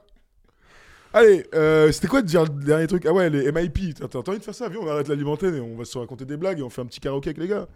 Allez, 1.16 1.46
euh, 1.54 1.92
c'était 1.92 2.08
quoi 2.08 2.22
de 2.24 2.28
dire 2.28 2.44
le 2.44 2.50
dernier 2.50 2.88
truc? 2.88 3.06
Ah 3.06 3.14
ouais, 3.14 3.30
les 3.30 3.52
MIP. 3.52 3.96
T'as 4.00 4.08
t'as 4.08 4.20
envie 4.20 4.40
de 4.40 4.44
faire 4.44 4.56
ça? 4.56 4.68
Viens, 4.68 4.80
on 4.82 4.88
arrête 4.88 5.08
l'alimentaire 5.08 5.54
et 5.54 5.60
on 5.60 5.76
va 5.76 5.86
se 5.86 5.96
raconter 5.98 6.26
des 6.26 6.38
blagues 6.38 6.60
et 6.60 6.64
on 6.64 6.70
fait 6.72 6.82
un 6.82 6.86
petit 6.88 7.00
karaoké 7.00 7.30
avec 7.30 7.38
les 7.38 7.48
gars. 7.48 7.68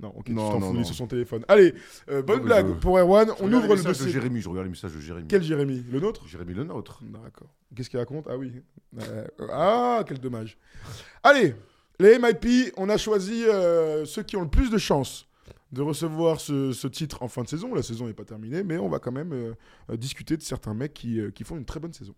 Non, 0.00 0.12
ok, 0.16 0.28
Non, 0.30 0.54
tu 0.56 0.60
t'en 0.60 0.84
sur 0.84 0.94
son 0.94 1.06
téléphone. 1.06 1.44
Allez, 1.46 1.74
euh, 2.10 2.22
bonne 2.22 2.38
Non, 2.38 2.44
blague 2.46 2.66
je- 2.68 2.72
pour 2.72 2.98
Erwan. 2.98 3.28
Je 3.28 3.44
On 3.44 3.52
ouvre 3.52 3.62
le 3.62 3.68
messages 3.74 3.82
de 3.82 3.88
dossier. 3.88 4.08
Jérémy, 4.10 4.40
je 4.40 4.48
regarde 4.48 4.64
les 4.64 4.70
messages 4.70 4.94
de 4.94 4.98
Jérémy. 5.00 5.28
Quel 5.28 5.42
Jérémy? 5.42 5.84
Le 5.92 6.00
nôtre? 6.00 6.26
Jérémy 6.26 6.54
le 6.54 6.64
nôtre. 6.64 7.00
D'accord. 7.02 7.48
Qu'est-ce 7.76 7.90
qu'il 7.90 7.98
raconte? 7.98 8.26
Ah 8.28 8.36
oui. 8.36 8.50
Euh, 9.02 9.26
ah, 9.52 10.02
quel 10.08 10.18
dommage. 10.18 10.56
Allez, 11.22 11.54
les 12.00 12.18
MIP, 12.18 12.72
on 12.76 12.88
a 12.88 12.96
choisi 12.96 13.44
ceux 14.06 14.22
qui 14.22 14.36
ont 14.36 14.42
le 14.42 14.48
plus 14.48 14.70
de 14.70 14.78
chances 14.78 15.28
de 15.72 15.82
recevoir 15.82 16.40
ce, 16.40 16.72
ce 16.72 16.88
titre 16.88 17.22
en 17.22 17.28
fin 17.28 17.42
de 17.42 17.48
saison. 17.48 17.74
La 17.74 17.82
saison 17.82 18.06
n'est 18.06 18.14
pas 18.14 18.24
terminée, 18.24 18.62
mais 18.62 18.78
on 18.78 18.88
va 18.88 18.98
quand 18.98 19.12
même 19.12 19.32
euh, 19.32 19.54
euh, 19.90 19.96
discuter 19.96 20.36
de 20.36 20.42
certains 20.42 20.74
mecs 20.74 20.94
qui, 20.94 21.20
euh, 21.20 21.30
qui 21.30 21.44
font 21.44 21.56
une 21.56 21.64
très 21.64 21.80
bonne 21.80 21.92
saison. 21.92 22.14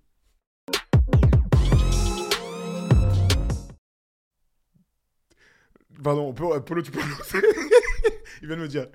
Pardon, 6.02 6.32
Polo, 6.32 6.60
Polo, 6.62 6.82
tu 6.82 6.90
peux 6.90 7.00
Il 8.42 8.48
vient 8.48 8.56
de 8.56 8.62
me 8.62 8.68
dire 8.68 8.86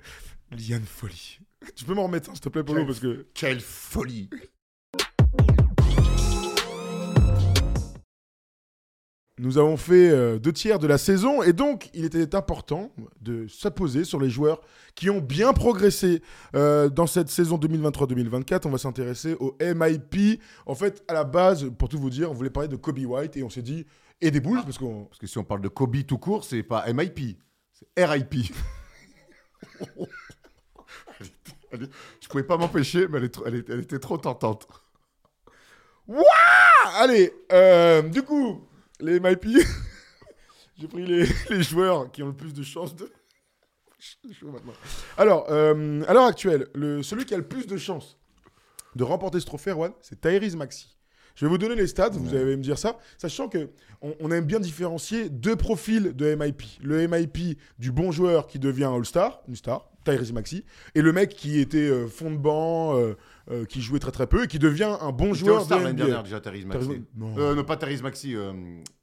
Liane 0.50 0.84
Folie. 0.84 1.38
Tu 1.74 1.84
peux 1.84 1.94
m'en 1.94 2.04
remettre, 2.04 2.30
un, 2.30 2.34
s'il 2.34 2.40
te 2.42 2.48
plaît, 2.48 2.64
Polo, 2.64 2.80
Quelle- 2.80 2.86
parce 2.86 3.00
que 3.00 3.26
Quelle 3.34 3.60
folie 3.60 4.28
Nous 9.38 9.56
avons 9.56 9.76
fait 9.76 10.10
euh, 10.10 10.38
deux 10.38 10.52
tiers 10.52 10.80
de 10.80 10.88
la 10.88 10.98
saison 10.98 11.42
et 11.42 11.52
donc 11.52 11.90
il 11.94 12.04
était 12.04 12.34
important 12.34 12.90
de 13.20 13.46
s'apposer 13.46 14.02
sur 14.04 14.18
les 14.18 14.30
joueurs 14.30 14.60
qui 14.96 15.10
ont 15.10 15.20
bien 15.20 15.52
progressé 15.52 16.22
euh, 16.56 16.88
dans 16.88 17.06
cette 17.06 17.28
saison 17.28 17.56
2023-2024. 17.56 18.62
On 18.64 18.70
va 18.70 18.78
s'intéresser 18.78 19.36
au 19.38 19.56
MIP. 19.60 20.40
En 20.66 20.74
fait, 20.74 21.04
à 21.06 21.14
la 21.14 21.22
base, 21.22 21.70
pour 21.78 21.88
tout 21.88 21.98
vous 21.98 22.10
dire, 22.10 22.30
on 22.30 22.34
voulait 22.34 22.50
parler 22.50 22.68
de 22.68 22.74
Kobe 22.74 22.98
White 22.98 23.36
et 23.36 23.44
on 23.44 23.50
s'est 23.50 23.62
dit 23.62 23.86
et 24.20 24.32
des 24.32 24.40
Bulls 24.40 24.62
parce 24.64 24.78
qu'on 24.78 25.04
Parce 25.04 25.18
que 25.18 25.28
si 25.28 25.38
on 25.38 25.44
parle 25.44 25.60
de 25.60 25.68
Kobe 25.68 26.04
tout 26.04 26.18
court, 26.18 26.44
c'est 26.44 26.64
pas 26.64 26.92
MIP, 26.92 27.38
c'est 27.72 28.04
RIP. 28.04 28.34
Elle 31.70 31.88
Je 32.20 32.28
pouvais 32.28 32.42
pas 32.42 32.56
m'empêcher, 32.56 33.06
mais 33.06 33.18
elle, 33.18 33.54
est 33.54 33.68
elle 33.68 33.80
était 33.80 34.00
trop 34.00 34.18
tentante. 34.18 34.66
Ah, 36.10 37.02
allez, 37.02 37.32
euh, 37.52 38.02
du 38.02 38.22
coup, 38.22 38.67
les 39.00 39.20
MIP, 39.20 39.46
j'ai 40.78 40.88
pris 40.88 41.06
les, 41.06 41.62
joueurs 41.62 42.10
qui 42.10 42.22
ont 42.22 42.28
le 42.28 42.36
plus 42.36 42.52
de 42.52 42.62
chances 42.62 42.94
de. 42.94 43.10
Alors, 45.16 45.50
euh, 45.50 46.02
à 46.06 46.14
l'heure 46.14 46.26
actuelle, 46.26 46.68
le, 46.74 47.02
celui 47.02 47.24
qui 47.24 47.34
a 47.34 47.36
le 47.36 47.48
plus 47.48 47.66
de 47.66 47.76
chances 47.76 48.18
de 48.94 49.04
remporter 49.04 49.40
ce 49.40 49.46
trophée, 49.46 49.70
Erwan, 49.70 49.92
c'est 50.00 50.20
Tyrese 50.20 50.56
Maxi. 50.56 50.97
Je 51.38 51.44
vais 51.46 51.50
vous 51.50 51.58
donner 51.58 51.76
les 51.76 51.86
stats, 51.86 52.08
vous 52.10 52.34
allez 52.34 52.56
me 52.56 52.62
dire 52.64 52.76
ça, 52.78 52.98
sachant 53.16 53.48
que 53.48 53.70
on, 54.02 54.12
on 54.18 54.30
aime 54.32 54.44
bien 54.44 54.58
différencier 54.58 55.28
deux 55.28 55.54
profils 55.54 56.12
de 56.16 56.34
MIP. 56.34 56.62
Le 56.82 57.06
MIP 57.06 57.56
du 57.78 57.92
bon 57.92 58.10
joueur 58.10 58.48
qui 58.48 58.58
devient 58.58 58.90
All-Star, 58.92 59.40
une 59.46 59.54
star, 59.54 59.88
Tyrese 60.04 60.32
Maxi, 60.32 60.64
et 60.96 61.00
le 61.00 61.12
mec 61.12 61.28
qui 61.30 61.60
était 61.60 61.78
euh, 61.78 62.08
fond 62.08 62.32
de 62.32 62.36
banc, 62.36 62.96
euh, 62.96 63.14
euh, 63.52 63.64
qui 63.66 63.80
jouait 63.82 64.00
très 64.00 64.10
très 64.10 64.26
peu, 64.26 64.44
et 64.44 64.46
qui 64.48 64.58
devient 64.58 64.96
un 65.00 65.12
bon 65.12 65.32
joueur 65.32 65.58
de 65.58 65.60
All-Star 65.60 65.78
l'année 65.78 65.92
NBA. 65.92 66.04
dernière 66.06 66.22
déjà, 66.24 66.40
Therese 66.40 66.64
Maxi. 66.64 66.88
Tyrese- 66.88 67.02
non. 67.16 67.54
Non, 67.54 67.64
pas 67.64 67.76
Therese 67.76 68.02
Maxi. 68.02 68.34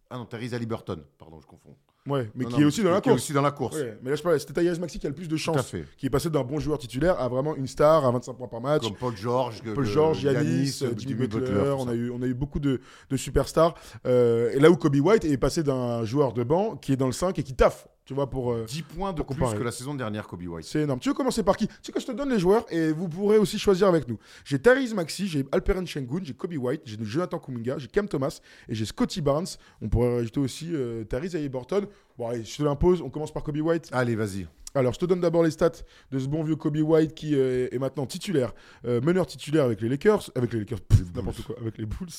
Ah 0.10 0.18
non, 0.18 0.26
Therese 0.26 0.54
Halliburton. 0.54 1.00
Pardon, 1.18 1.40
je 1.40 1.48
confonds. 1.48 1.78
Ouais, 2.08 2.30
mais 2.36 2.44
Non, 2.44 2.50
qui 2.52 2.56
non, 2.58 2.62
est 2.62 2.66
aussi 2.66 2.84
dans 2.84 2.92
la 2.92 3.02
qui 3.02 3.10
est 3.10 3.12
course. 3.14 3.24
aussi 3.24 3.34
dans 3.34 3.42
la 3.42 3.52
course. 3.52 3.76
Ouais, 3.78 3.98
mais 4.04 4.12
là, 4.12 4.16
je 4.16 4.22
parlais, 4.22 4.38
c'était 4.38 4.54
Tyrese 4.62 4.80
Maxi 4.80 5.00
qui 5.00 5.08
a 5.08 5.10
le 5.10 5.16
plus 5.16 5.28
de 5.28 5.30
Tout 5.38 5.50
à 5.52 5.54
chance, 5.56 5.70
fait. 5.72 5.86
qui 5.98 6.06
est 6.06 6.10
passé 6.12 6.30
d'un 6.30 6.44
bon 6.44 6.60
joueur 6.60 6.78
titulaire 6.78 7.20
à 7.20 7.28
vraiment 7.28 7.56
une 7.56 7.66
star 7.66 8.06
à 8.06 8.12
25 8.12 8.34
points 8.34 8.48
par 8.48 8.62
match. 8.62 8.84
Comme 8.84 8.96
Paul 8.96 9.16
George, 9.18 9.62
Paul 9.74 9.84
euh, 9.84 9.88
George, 9.88 10.22
Yanis, 10.24 10.80
euh, 10.84 10.88
euh, 10.90 10.94
Jimmy 10.96 11.16
Butler, 11.16 11.46
tout 11.48 11.52
on, 11.80 11.88
a 11.88 11.94
eu, 11.96 12.12
on 12.12 12.22
a 12.22 12.26
eu 12.28 12.36
beaucoup 12.36 12.60
de, 12.60 12.80
de 13.10 13.18
superstars. 13.18 13.74
Euh, 14.06 14.52
et 14.54 14.60
là 14.60 14.70
où 14.70 14.76
Kobe 14.78 14.96
White 14.98 15.26
est 15.26 15.38
passé 15.38 15.64
d'un 15.64 16.04
joueur 16.06 16.34
de 16.34 16.44
banc 16.44 16.76
qui 16.76 16.94
est 16.94 16.98
dans 16.98 17.08
le 17.08 17.12
5 17.12 17.40
et 17.40 17.44
qui 17.44 17.56
taffe, 17.56 17.88
tu 18.06 18.14
vois, 18.14 18.30
pour... 18.30 18.54
euh, 18.54 18.66
10 18.66 18.82
points 18.84 19.12
de 19.12 19.18
plus 19.24 19.26
comparer. 19.26 19.58
que 19.58 19.64
la 19.64 19.72
saison 19.72 19.94
dernière, 19.96 20.28
Kobe 20.28 20.44
White. 20.44 20.66
c'est 20.66 20.82
énorme. 20.82 21.00
Tu 21.00 21.10
veux 21.10 21.16
commencer 21.16 21.44
par 21.44 21.58
qui? 21.58 21.68
Tu 21.68 21.74
sais 21.82 21.92
que 21.92 22.00
je 22.00 22.06
te 22.06 22.12
donne 22.12 22.30
les 22.30 22.40
joueurs 22.40 22.66
et 22.72 22.92
vous 22.92 23.08
pourrez 23.10 23.38
aussi 23.38 23.58
choisir 23.60 23.88
avec 23.88 24.08
nous. 24.08 24.18
J'ai 24.44 24.60
Tyrese 24.60 24.94
Maxi, 24.94 25.28
j'ai 25.28 25.46
Alperen 25.52 25.86
Sengun, 25.88 26.20
j'ai 26.24 26.34
Kobe 26.34 26.54
White, 26.58 26.82
j'ai 26.86 26.98
Jonathan 27.02 27.40
Kuminga, 27.40 27.78
j'ai 27.78 27.88
Cam 27.88 28.08
Thomas 28.08 28.40
et 28.70 28.76
j'ai 28.76 28.86
Scotty 28.86 29.22
Barnes. 29.22 29.48
On 29.82 29.90
pourrait 29.90 30.16
rajouter 30.18 30.40
aussi 30.40 30.70
euh, 30.74 31.04
Tyrese 31.04 31.36
Halliburton. 31.36 31.88
Bon 32.18 32.28
allez, 32.30 32.44
je 32.44 32.58
te 32.58 32.64
l'impose, 32.64 33.02
on 33.02 33.10
commence 33.10 33.34
par 33.34 33.44
Kobe 33.44 33.58
White. 33.58 33.90
Allez, 33.92 34.16
vas-y. 34.16 34.48
Alors, 34.76 34.94
je 34.94 35.00
te 35.00 35.06
donne 35.06 35.22
d'abord 35.22 35.44
les 35.44 35.52
stats 35.52 35.72
de 36.12 36.20
ce 36.20 36.28
bon 36.28 36.44
vieux 36.44 36.58
Kobe 36.58 36.78
White 36.78 37.16
qui 37.16 37.36
euh, 37.36 37.70
est 37.72 37.80
maintenant 37.80 38.06
titulaire, 38.06 38.54
euh, 38.86 39.00
meneur 39.00 39.26
titulaire 39.26 39.64
avec 39.64 39.82
les 39.82 39.88
Lakers, 39.88 40.30
avec 40.36 40.52
les 40.52 40.60
Lakers, 40.60 40.80
n'importe 41.16 41.42
quoi, 41.44 41.56
avec 41.62 41.78
les 41.78 41.86
Bulls, 41.86 42.10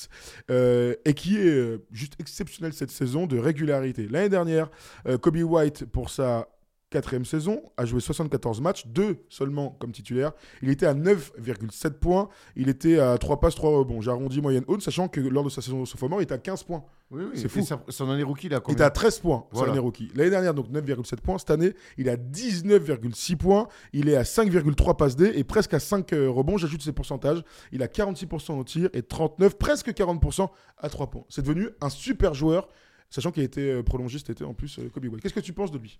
euh, 0.49 0.95
et 1.05 1.13
qui 1.13 1.37
est 1.37 1.79
juste 1.91 2.15
exceptionnel 2.19 2.73
cette 2.73 2.91
saison 2.91 3.27
de 3.27 3.37
régularité. 3.37 4.07
L'année 4.09 4.29
dernière, 4.29 4.69
Kobe 5.21 5.37
White, 5.37 5.85
pour 5.85 6.09
sa 6.09 6.47
quatrième 6.97 7.25
saison, 7.25 7.61
a 7.77 7.85
joué 7.85 8.01
74 8.01 8.59
matchs, 8.61 8.87
deux 8.87 9.17
seulement 9.29 9.77
comme 9.79 9.91
titulaire. 9.91 10.31
Il 10.61 10.69
était 10.69 10.85
à 10.87 10.93
9,7 10.93 11.91
points, 11.91 12.29
il 12.55 12.69
était 12.69 12.99
à 12.99 13.17
3 13.17 13.39
passes, 13.39 13.55
3 13.55 13.69
rebonds. 13.79 14.01
J'arrondis 14.01 14.41
moyenne 14.41 14.63
haute, 14.67 14.81
sachant 14.81 15.07
que 15.07 15.21
lors 15.21 15.43
de 15.43 15.49
sa 15.49 15.61
saison 15.61 15.85
sophomore, 15.85 16.19
il 16.21 16.23
était 16.23 16.33
à 16.33 16.39
15 16.39 16.63
points. 16.63 16.83
Oui, 17.11 17.23
oui. 17.23 17.39
C'est 17.39 17.47
fou. 17.47 17.61
Son 17.87 18.09
année 18.09 18.23
rookie, 18.23 18.47
Il 18.47 18.59
combien 18.59 18.73
était 18.73 18.83
à 18.83 18.89
13 18.89 19.19
points 19.19 19.45
Voilà. 19.51 19.67
l'année 19.69 19.79
rookie. 19.79 20.11
L'année 20.15 20.29
dernière, 20.29 20.53
donc 20.53 20.69
9,7 20.69 21.21
points. 21.21 21.37
Cette 21.37 21.51
année, 21.51 21.73
il 21.97 22.09
a 22.09 22.17
19,6 22.17 23.37
points. 23.37 23.67
Il 23.93 24.09
est 24.09 24.15
à 24.15 24.23
5,3 24.23 24.97
passes 24.97 25.15
D 25.15 25.31
et 25.35 25.43
presque 25.43 25.73
à 25.73 25.79
5 25.79 26.11
euh, 26.13 26.29
rebonds. 26.29 26.57
J'ajoute 26.57 26.81
ses 26.81 26.91
pourcentages. 26.91 27.43
Il 27.71 27.81
a 27.81 27.87
46% 27.87 28.59
au 28.59 28.63
tir 28.63 28.89
et 28.93 29.03
39, 29.03 29.57
presque 29.57 29.89
40% 29.89 30.49
à 30.77 30.89
3 30.89 31.07
points. 31.09 31.23
C'est 31.29 31.41
devenu 31.43 31.69
un 31.81 31.89
super 31.89 32.33
joueur, 32.33 32.67
sachant 33.09 33.31
qu'il 33.31 33.41
a 33.41 33.45
été 33.45 33.71
euh, 33.71 33.83
prolongé 33.83 34.17
cet 34.17 34.31
été 34.31 34.43
en 34.43 34.53
plus, 34.53 34.79
euh, 34.79 34.89
Kobe 34.89 35.05
White. 35.05 35.21
Qu'est-ce 35.21 35.33
que 35.33 35.39
tu 35.39 35.53
penses 35.53 35.71
de 35.71 35.77
lui? 35.77 35.99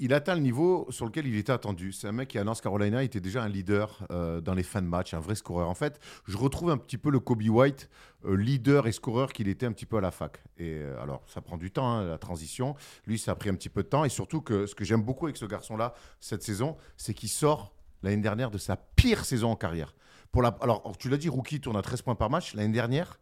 Il 0.00 0.12
atteint 0.12 0.34
le 0.34 0.40
niveau 0.40 0.88
sur 0.90 1.04
lequel 1.04 1.26
il 1.26 1.36
était 1.36 1.52
attendu. 1.52 1.92
C'est 1.92 2.08
un 2.08 2.12
mec 2.12 2.28
qui, 2.28 2.38
à 2.38 2.44
North 2.44 2.60
Carolina, 2.60 3.04
était 3.04 3.20
déjà 3.20 3.44
un 3.44 3.48
leader 3.48 4.04
euh, 4.10 4.40
dans 4.40 4.54
les 4.54 4.64
fins 4.64 4.82
de 4.82 4.88
match, 4.88 5.14
un 5.14 5.20
vrai 5.20 5.36
scoreur. 5.36 5.68
En 5.68 5.74
fait, 5.74 6.00
je 6.26 6.36
retrouve 6.36 6.70
un 6.70 6.78
petit 6.78 6.98
peu 6.98 7.10
le 7.10 7.20
Kobe 7.20 7.42
White, 7.42 7.88
euh, 8.24 8.34
leader 8.36 8.88
et 8.88 8.92
scoreur 8.92 9.32
qu'il 9.32 9.46
était 9.46 9.66
un 9.66 9.72
petit 9.72 9.86
peu 9.86 9.98
à 9.98 10.00
la 10.00 10.10
fac. 10.10 10.42
Et 10.58 10.78
euh, 10.78 11.00
alors, 11.00 11.22
ça 11.28 11.40
prend 11.40 11.56
du 11.56 11.70
temps, 11.70 11.88
hein, 11.88 12.04
la 12.06 12.18
transition. 12.18 12.74
Lui, 13.06 13.20
ça 13.20 13.32
a 13.32 13.34
pris 13.36 13.50
un 13.50 13.54
petit 13.54 13.68
peu 13.68 13.84
de 13.84 13.88
temps. 13.88 14.04
Et 14.04 14.08
surtout, 14.08 14.40
que 14.40 14.66
ce 14.66 14.74
que 14.74 14.84
j'aime 14.84 15.02
beaucoup 15.02 15.26
avec 15.26 15.36
ce 15.36 15.44
garçon-là, 15.44 15.94
cette 16.18 16.42
saison, 16.42 16.76
c'est 16.96 17.14
qu'il 17.14 17.28
sort 17.28 17.72
l'année 18.02 18.22
dernière 18.22 18.50
de 18.50 18.58
sa 18.58 18.76
pire 18.76 19.24
saison 19.24 19.52
en 19.52 19.56
carrière. 19.56 19.94
Pour 20.32 20.42
la... 20.42 20.48
Alors, 20.60 20.96
tu 20.98 21.08
l'as 21.08 21.18
dit, 21.18 21.28
rookie 21.28 21.60
tourne 21.60 21.76
à 21.76 21.82
13 21.82 22.02
points 22.02 22.16
par 22.16 22.30
match. 22.30 22.54
L'année 22.54 22.74
dernière, 22.74 23.20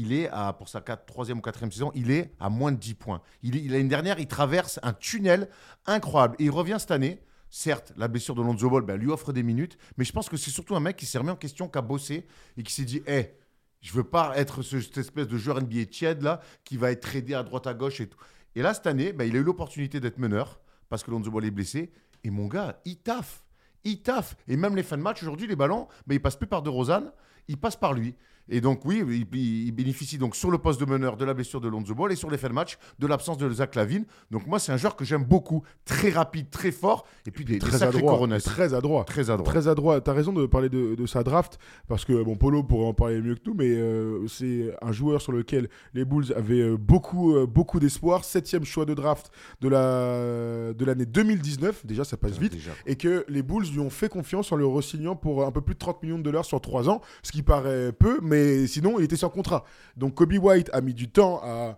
il 0.00 0.12
est 0.12 0.28
à, 0.28 0.52
pour 0.52 0.68
sa 0.68 0.80
troisième 0.80 1.38
ou 1.38 1.40
quatrième 1.40 1.70
saison, 1.70 1.92
il 1.94 2.10
est 2.10 2.32
à 2.40 2.48
moins 2.48 2.72
de 2.72 2.78
10 2.78 2.94
points. 2.94 3.20
Il 3.42 3.70
L'année 3.70 3.88
dernière, 3.88 4.18
il 4.18 4.26
traverse 4.26 4.80
un 4.82 4.92
tunnel 4.92 5.48
incroyable. 5.86 6.36
Et 6.38 6.44
il 6.44 6.50
revient 6.50 6.76
cette 6.78 6.90
année. 6.90 7.20
Certes, 7.50 7.92
la 7.96 8.06
blessure 8.08 8.34
de 8.34 8.42
Lonzo 8.42 8.70
Ball 8.70 8.82
ben, 8.82 8.96
lui 8.96 9.10
offre 9.10 9.32
des 9.32 9.42
minutes, 9.42 9.76
mais 9.96 10.04
je 10.04 10.12
pense 10.12 10.28
que 10.28 10.36
c'est 10.36 10.50
surtout 10.52 10.76
un 10.76 10.80
mec 10.80 10.96
qui 10.96 11.04
s'est 11.04 11.18
remis 11.18 11.30
en 11.30 11.36
question, 11.36 11.68
qui 11.68 11.78
a 11.78 11.82
bossé 11.82 12.26
et 12.56 12.62
qui 12.62 12.72
s'est 12.72 12.84
dit 12.84 13.02
Hé, 13.08 13.34
je 13.80 13.92
veux 13.92 14.04
pas 14.04 14.32
être 14.36 14.62
ce- 14.62 14.80
cette 14.80 14.98
espèce 14.98 15.26
de 15.26 15.36
joueur 15.36 15.58
NBA 15.60 15.86
tiède 15.86 16.22
là, 16.22 16.40
qui 16.64 16.76
va 16.76 16.92
être 16.92 17.00
tradé 17.00 17.34
à 17.34 17.42
droite 17.42 17.66
à 17.66 17.74
gauche 17.74 18.00
et 18.00 18.06
tout. 18.08 18.18
Et 18.54 18.62
là, 18.62 18.72
cette 18.72 18.86
année, 18.86 19.12
ben, 19.12 19.24
il 19.24 19.34
a 19.36 19.40
eu 19.40 19.42
l'opportunité 19.42 19.98
d'être 20.00 20.18
meneur 20.18 20.60
parce 20.88 21.02
que 21.02 21.10
Lonzo 21.10 21.30
Ball 21.30 21.44
est 21.44 21.50
blessé. 21.50 21.90
Et 22.22 22.30
mon 22.30 22.46
gars, 22.46 22.80
il 22.84 22.98
taffe. 22.98 23.42
Il 23.82 24.00
taffe. 24.02 24.36
Et 24.46 24.56
même 24.56 24.76
les 24.76 24.82
fins 24.82 24.96
de 24.98 25.02
match, 25.02 25.22
aujourd'hui, 25.22 25.46
les 25.48 25.56
ballons, 25.56 25.88
ben, 26.06 26.14
ils 26.14 26.20
passent 26.20 26.36
plus 26.36 26.46
par 26.46 26.62
De 26.62 26.68
Rosanne, 26.68 27.10
ils 27.48 27.56
passent 27.58 27.76
par 27.76 27.94
lui. 27.94 28.14
Et 28.50 28.60
donc, 28.60 28.84
oui, 28.84 29.04
il, 29.32 29.72
bénéficie 29.72 30.18
donc 30.18 30.36
sur 30.36 30.50
le 30.50 30.58
poste 30.58 30.80
de 30.80 30.84
meneur 30.84 31.16
de 31.16 31.24
la 31.24 31.34
blessure 31.34 31.60
de 31.60 31.68
Lonzo 31.68 31.94
Ball 31.94 32.12
et 32.12 32.16
sur 32.16 32.30
les 32.30 32.36
fins 32.36 32.48
de 32.48 32.54
match 32.54 32.78
de 32.98 33.06
l'absence 33.06 33.38
de 33.38 33.48
Zach 33.50 33.76
Lavine. 33.76 34.04
Donc, 34.30 34.46
moi, 34.46 34.58
c'est 34.58 34.72
un 34.72 34.76
joueur 34.76 34.96
que 34.96 35.04
j'aime 35.04 35.24
beaucoup. 35.24 35.62
Très 35.84 36.10
rapide, 36.10 36.50
très 36.50 36.72
fort. 36.72 37.06
Et 37.26 37.30
puis, 37.30 37.44
des, 37.44 37.54
des 37.54 37.58
Très 37.60 37.82
adroit. 37.82 38.28
Très 38.40 38.74
adroit. 38.74 39.04
Très 39.04 39.30
adroit. 39.30 39.50
Très 39.50 39.68
adroit. 39.68 40.00
T'as 40.00 40.12
raison 40.12 40.32
de 40.32 40.46
parler 40.46 40.68
de, 40.68 40.94
de 40.96 41.06
sa 41.06 41.22
draft 41.22 41.58
parce 41.88 42.04
que 42.04 42.22
bon, 42.22 42.36
Polo 42.36 42.62
pourrait 42.62 42.86
en 42.86 42.94
parler 42.94 43.20
mieux 43.20 43.36
que 43.36 43.42
nous, 43.46 43.54
mais 43.54 43.70
euh, 43.70 44.26
c'est 44.26 44.74
un 44.82 44.92
joueur 44.92 45.22
sur 45.22 45.32
lequel 45.32 45.68
les 45.94 46.04
Bulls 46.04 46.32
avaient 46.34 46.60
euh, 46.60 46.76
beaucoup, 46.76 47.36
euh, 47.36 47.46
beaucoup 47.46 47.78
d'espoir. 47.78 48.24
Septième 48.24 48.64
choix 48.64 48.84
de 48.84 48.94
draft 48.94 49.30
de 49.60 49.68
la 49.68 50.72
de 50.72 50.84
l'année 50.84 51.06
2019. 51.06 51.86
Déjà, 51.86 52.04
ça 52.04 52.16
passe 52.16 52.38
vite. 52.38 52.52
Déjà. 52.52 52.72
Et 52.86 52.96
que 52.96 53.24
les 53.28 53.42
Bulls 53.42 53.66
lui 53.70 53.80
ont 53.80 53.90
fait 53.90 54.08
confiance 54.08 54.50
en 54.50 54.56
le 54.56 54.66
re-signant 54.66 55.14
pour 55.14 55.44
un 55.44 55.52
peu 55.52 55.60
plus 55.60 55.74
de 55.74 55.78
30 55.78 56.02
millions 56.02 56.18
de 56.18 56.22
dollars 56.22 56.44
sur 56.44 56.60
3 56.60 56.88
ans, 56.88 57.00
ce 57.22 57.32
qui 57.32 57.42
paraît 57.42 57.92
peu, 57.92 58.18
mais 58.22 58.39
sinon 58.66 58.98
il 58.98 59.04
était 59.04 59.16
sans 59.16 59.30
contrat. 59.30 59.64
Donc 59.96 60.14
Kobe 60.14 60.32
White 60.34 60.70
a 60.72 60.80
mis 60.80 60.94
du 60.94 61.08
temps 61.10 61.40
à. 61.42 61.76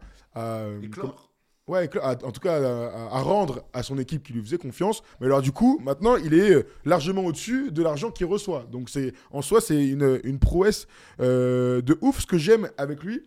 Ouais, 1.69 1.89
à- 2.01 2.17
en 2.25 2.33
tout 2.33 2.41
cas, 2.41 2.57
à, 2.57 3.17
à 3.17 3.21
rendre 3.21 3.63
à 3.73 3.83
son 3.85 3.97
équipe 3.97 4.23
qui 4.25 4.33
lui 4.33 4.43
faisait 4.43 4.59
confiance. 4.59 5.03
Mais 5.21 5.27
alors, 5.27 5.43
du 5.43 5.53
coup, 5.53 5.79
maintenant, 5.85 6.17
il 6.17 6.35
est 6.35 6.51
euh, 6.55 6.63
largement 6.85 7.23
au-dessus 7.25 7.71
de 7.71 7.83
l'argent 7.85 8.11
qu'il 8.11 8.27
reçoit. 8.27 8.67
Donc, 8.71 8.91
c'est 8.91 9.13
en 9.31 9.43
soi, 9.43 9.61
c'est 9.61 9.87
une, 9.89 10.21
une 10.25 10.41
prouesse 10.41 10.89
euh, 11.21 11.81
de 11.81 11.97
ouf. 12.01 12.21
Ce 12.23 12.27
que 12.27 12.37
j'aime 12.37 12.69
avec 12.79 13.03
lui, 13.05 13.23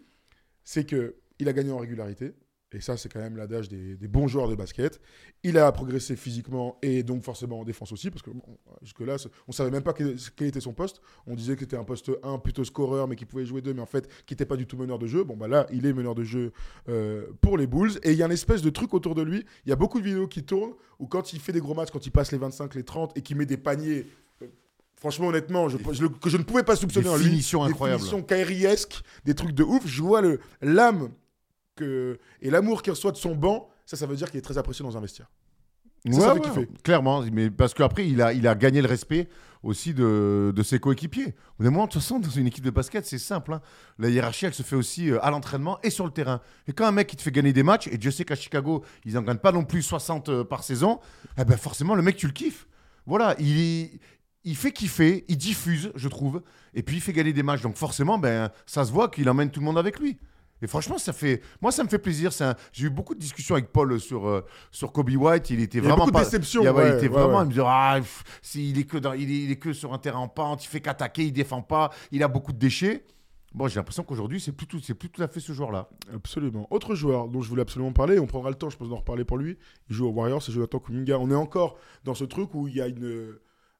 c'est 0.65 0.85
que 0.85 1.15
il 1.39 1.47
a 1.47 1.53
gagné 1.53 1.71
en 1.71 1.77
régularité. 1.77 2.33
Et 2.71 2.81
ça 2.81 2.97
c'est 2.97 3.07
quand 3.07 3.19
même 3.19 3.37
l'adage 3.37 3.69
des, 3.69 3.95
des 3.95 4.07
bons 4.07 4.27
joueurs 4.27 4.49
de 4.49 4.55
basket. 4.55 4.99
Il 5.43 5.57
a 5.57 5.71
progressé 5.71 6.15
physiquement 6.15 6.77
et 6.81 7.03
donc 7.03 7.23
forcément 7.23 7.59
en 7.59 7.63
défense 7.63 7.91
aussi, 7.91 8.09
parce 8.09 8.21
que 8.21 8.31
bon, 8.31 8.41
jusque-là, 8.81 9.15
on 9.47 9.51
savait 9.51 9.71
même 9.71 9.83
pas 9.83 9.93
quel, 9.93 10.15
quel 10.35 10.47
était 10.47 10.59
son 10.59 10.73
poste. 10.73 11.01
On 11.27 11.35
disait 11.35 11.53
que 11.55 11.61
c'était 11.61 11.77
un 11.77 11.83
poste 11.83 12.11
1 12.23 12.39
plutôt 12.39 12.63
scoreur, 12.65 13.07
mais 13.07 13.15
qui 13.15 13.25
pouvait 13.25 13.45
jouer 13.45 13.61
2, 13.61 13.73
mais 13.73 13.81
en 13.81 13.85
fait 13.85 14.09
qui 14.25 14.33
n'était 14.33 14.45
pas 14.45 14.57
du 14.57 14.65
tout 14.67 14.75
meneur 14.77 14.99
de 14.99 15.07
jeu. 15.07 15.23
Bon 15.23 15.37
bah 15.37 15.47
là, 15.47 15.67
il 15.71 15.85
est 15.85 15.93
meneur 15.93 16.15
de 16.15 16.23
jeu 16.23 16.51
euh, 16.89 17.27
pour 17.41 17.57
les 17.57 17.67
Bulls, 17.67 17.91
et 18.03 18.11
il 18.11 18.17
y 18.17 18.23
a 18.23 18.25
une 18.25 18.31
espèce 18.31 18.61
de 18.61 18.69
truc 18.69 18.93
autour 18.93 19.15
de 19.15 19.21
lui. 19.21 19.45
Il 19.65 19.69
y 19.69 19.73
a 19.73 19.77
beaucoup 19.77 19.99
de 19.99 20.05
vidéos 20.05 20.27
qui 20.27 20.43
tournent, 20.43 20.73
où 20.99 21.07
quand 21.07 21.31
il 21.33 21.39
fait 21.39 21.53
des 21.53 21.61
gros 21.61 21.75
matchs, 21.75 21.91
quand 21.91 22.05
il 22.05 22.11
passe 22.11 22.31
les 22.31 22.37
25, 22.39 22.75
les 22.75 22.83
30, 22.83 23.17
et 23.17 23.21
qu'il 23.21 23.37
met 23.37 23.45
des 23.45 23.57
paniers... 23.57 24.05
euh, 24.41 24.47
Franchement, 24.97 25.27
honnêtement, 25.27 25.69
je, 25.69 25.77
je 25.91 26.01
le- 26.03 26.09
que 26.09 26.29
je 26.29 26.37
ne 26.37 26.43
pouvais 26.43 26.63
pas 26.63 26.75
soupçonner 26.75 27.03
Des 27.05 27.09
en 27.11 27.17
lui. 27.17 27.25
finitions 27.25 27.63
des 27.65 27.71
incroyables. 27.71 27.99
finitions 27.99 28.23
Kyrie-esques, 28.23 29.01
des 29.23 29.35
trucs 29.35 29.51
de 29.53 29.63
ouf. 29.63 29.85
Je 29.85 30.01
vois 30.01 30.21
l'âme 30.61 31.09
que, 31.75 32.17
et 32.41 32.49
l'amour 32.49 32.81
qu'il 32.81 32.91
reçoit 32.91 33.11
de 33.11 33.17
son 33.17 33.35
banc. 33.35 33.69
Ça, 33.85 33.95
ça 33.97 34.07
veut 34.07 34.15
dire 34.15 34.29
qu'il 34.31 34.39
est 34.39 34.41
très 34.43 34.57
apprécié 34.57 34.83
dans 34.83 34.97
un 34.97 35.01
vestiaire. 35.01 35.29
Ça, 36.11 36.19
ça 36.21 36.33
fait 36.35 36.39
kiffer. 36.41 36.69
Clairement, 36.83 37.23
mais 37.31 37.49
parce 37.49 37.73
qu'après, 37.73 38.07
il 38.07 38.21
a, 38.21 38.33
il 38.33 38.47
a 38.47 38.55
gagné 38.55 38.81
le 38.81 38.87
respect 38.87 39.27
aussi 39.63 39.93
de, 39.95 40.53
de 40.55 40.63
ses 40.63 40.79
coéquipiers. 40.79 41.33
Au 41.59 41.63
bout 41.63 41.69
moment, 41.71 41.85
de 41.87 41.91
toute 41.91 42.01
façon, 42.01 42.19
dans 42.19 42.29
une 42.29 42.45
équipe 42.47 42.63
de 42.63 42.69
basket, 42.69 43.05
c'est 43.05 43.17
simple. 43.17 43.53
hein. 43.53 43.61
La 43.97 44.09
hiérarchie, 44.09 44.45
elle 44.45 44.53
se 44.53 44.61
fait 44.61 44.75
aussi 44.75 45.09
euh, 45.09 45.23
à 45.25 45.31
l'entraînement 45.31 45.79
et 45.81 45.89
sur 45.89 46.05
le 46.05 46.11
terrain. 46.11 46.41
Et 46.67 46.73
quand 46.73 46.85
un 46.85 46.91
mec 46.91 47.07
qui 47.07 47.15
te 47.15 47.23
fait 47.23 47.31
gagner 47.31 47.53
des 47.53 47.63
matchs, 47.63 47.87
et 47.87 47.97
Dieu 47.97 48.11
sait 48.11 48.25
qu'à 48.25 48.35
Chicago, 48.35 48.83
ils 49.03 49.13
n'en 49.13 49.23
gagnent 49.23 49.37
pas 49.37 49.51
non 49.51 49.63
plus 49.65 49.81
60 49.81 50.29
euh, 50.29 50.43
par 50.43 50.63
saison, 50.63 50.99
eh 51.39 51.45
ben 51.45 51.57
forcément, 51.57 51.95
le 51.95 52.03
mec, 52.03 52.15
tu 52.17 52.27
le 52.27 52.33
kiffes. 52.33 52.67
Voilà, 53.07 53.35
il, 53.39 53.99
il 54.43 54.55
fait 54.55 54.71
kiffer, 54.71 55.25
il 55.27 55.37
diffuse, 55.37 55.91
je 55.95 56.07
trouve, 56.07 56.43
et 56.75 56.83
puis 56.83 56.97
il 56.97 57.01
fait 57.01 57.13
gagner 57.13 57.33
des 57.33 57.43
matchs. 57.43 57.61
Donc 57.61 57.75
forcément, 57.75 58.19
ben, 58.19 58.51
ça 58.67 58.85
se 58.85 58.91
voit 58.91 59.09
qu'il 59.09 59.27
emmène 59.29 59.49
tout 59.49 59.59
le 59.59 59.65
monde 59.65 59.77
avec 59.79 59.99
lui. 59.99 60.19
Et 60.61 60.67
franchement, 60.67 60.97
ça 60.97 61.11
fait, 61.13 61.41
moi, 61.61 61.71
ça 61.71 61.83
me 61.83 61.89
fait 61.89 61.99
plaisir. 61.99 62.31
Un- 62.39 62.55
J'ai 62.71 62.87
eu 62.87 62.89
beaucoup 62.89 63.13
de 63.13 63.19
discussions 63.19 63.55
avec 63.55 63.71
Paul 63.71 63.99
sur, 63.99 64.27
euh, 64.27 64.41
sur 64.71 64.91
Kobe 64.91 65.09
White. 65.09 65.49
Il 65.49 65.59
était 65.59 65.79
Il 65.79 65.83
y 65.83 65.87
a 65.87 65.89
vraiment 65.95 66.07
pas. 66.11 66.23
déceptions, 66.23 66.61
Il, 66.61 66.65
y 66.65 66.67
a- 66.67 66.73
ouais, 66.73 66.89
il 66.89 66.93
était 66.95 67.01
ouais, 67.03 67.07
vraiment. 67.09 67.37
ouais. 67.39 67.43
Il 67.43 67.47
me 67.47 67.49
disait, 67.51 67.63
ah, 67.65 67.95
pff, 67.99 68.23
si, 68.41 68.69
il, 68.69 68.79
est 68.79 68.85
que 68.85 68.97
dans- 68.97 69.13
il, 69.13 69.29
est, 69.29 69.43
il 69.43 69.51
est 69.51 69.57
que 69.57 69.73
sur 69.73 69.93
un 69.93 69.97
terrain 69.99 70.19
en 70.19 70.27
pente, 70.29 70.63
il 70.63 70.67
fait 70.67 70.79
qu'attaquer, 70.81 71.23
il 71.25 71.31
défend 71.33 71.61
pas, 71.61 71.91
il 72.11 72.23
a 72.23 72.27
beaucoup 72.29 72.53
de 72.53 72.57
déchets. 72.57 73.05
Bon, 73.53 73.67
j'ai 73.69 73.75
l'impression 73.75 74.03
qu'aujourd'hui, 74.03 74.41
c'est 74.41 74.51
plus, 74.51 74.67
tout, 74.67 74.79
c'est 74.81 74.93
plus 74.95 75.09
tout 75.09 75.21
à 75.23 75.27
fait 75.29 75.39
ce 75.39 75.53
joueur-là. 75.53 75.87
Absolument. 76.13 76.67
Autre 76.71 76.93
joueur 76.95 77.27
dont 77.29 77.41
je 77.41 77.47
voulais 77.47 77.61
absolument 77.61 77.93
parler, 77.93 78.19
on 78.19 78.25
prendra 78.27 78.49
le 78.49 78.55
temps, 78.55 78.69
je 78.69 78.75
pense, 78.75 78.89
d'en 78.89 78.97
reparler 78.97 79.23
pour 79.23 79.37
lui. 79.37 79.57
Il 79.89 79.95
joue 79.95 80.07
aux 80.07 80.11
Warriors, 80.11 80.41
c'est 80.41 80.51
Jonathan 80.51 80.79
Kuminga. 80.79 81.17
On 81.19 81.31
est 81.31 81.35
encore 81.35 81.77
dans 82.03 82.13
ce 82.15 82.25
truc 82.25 82.53
où 82.53 82.67
il 82.67 82.75
y 82.75 82.81
a 82.81 82.87
une, 82.87 83.35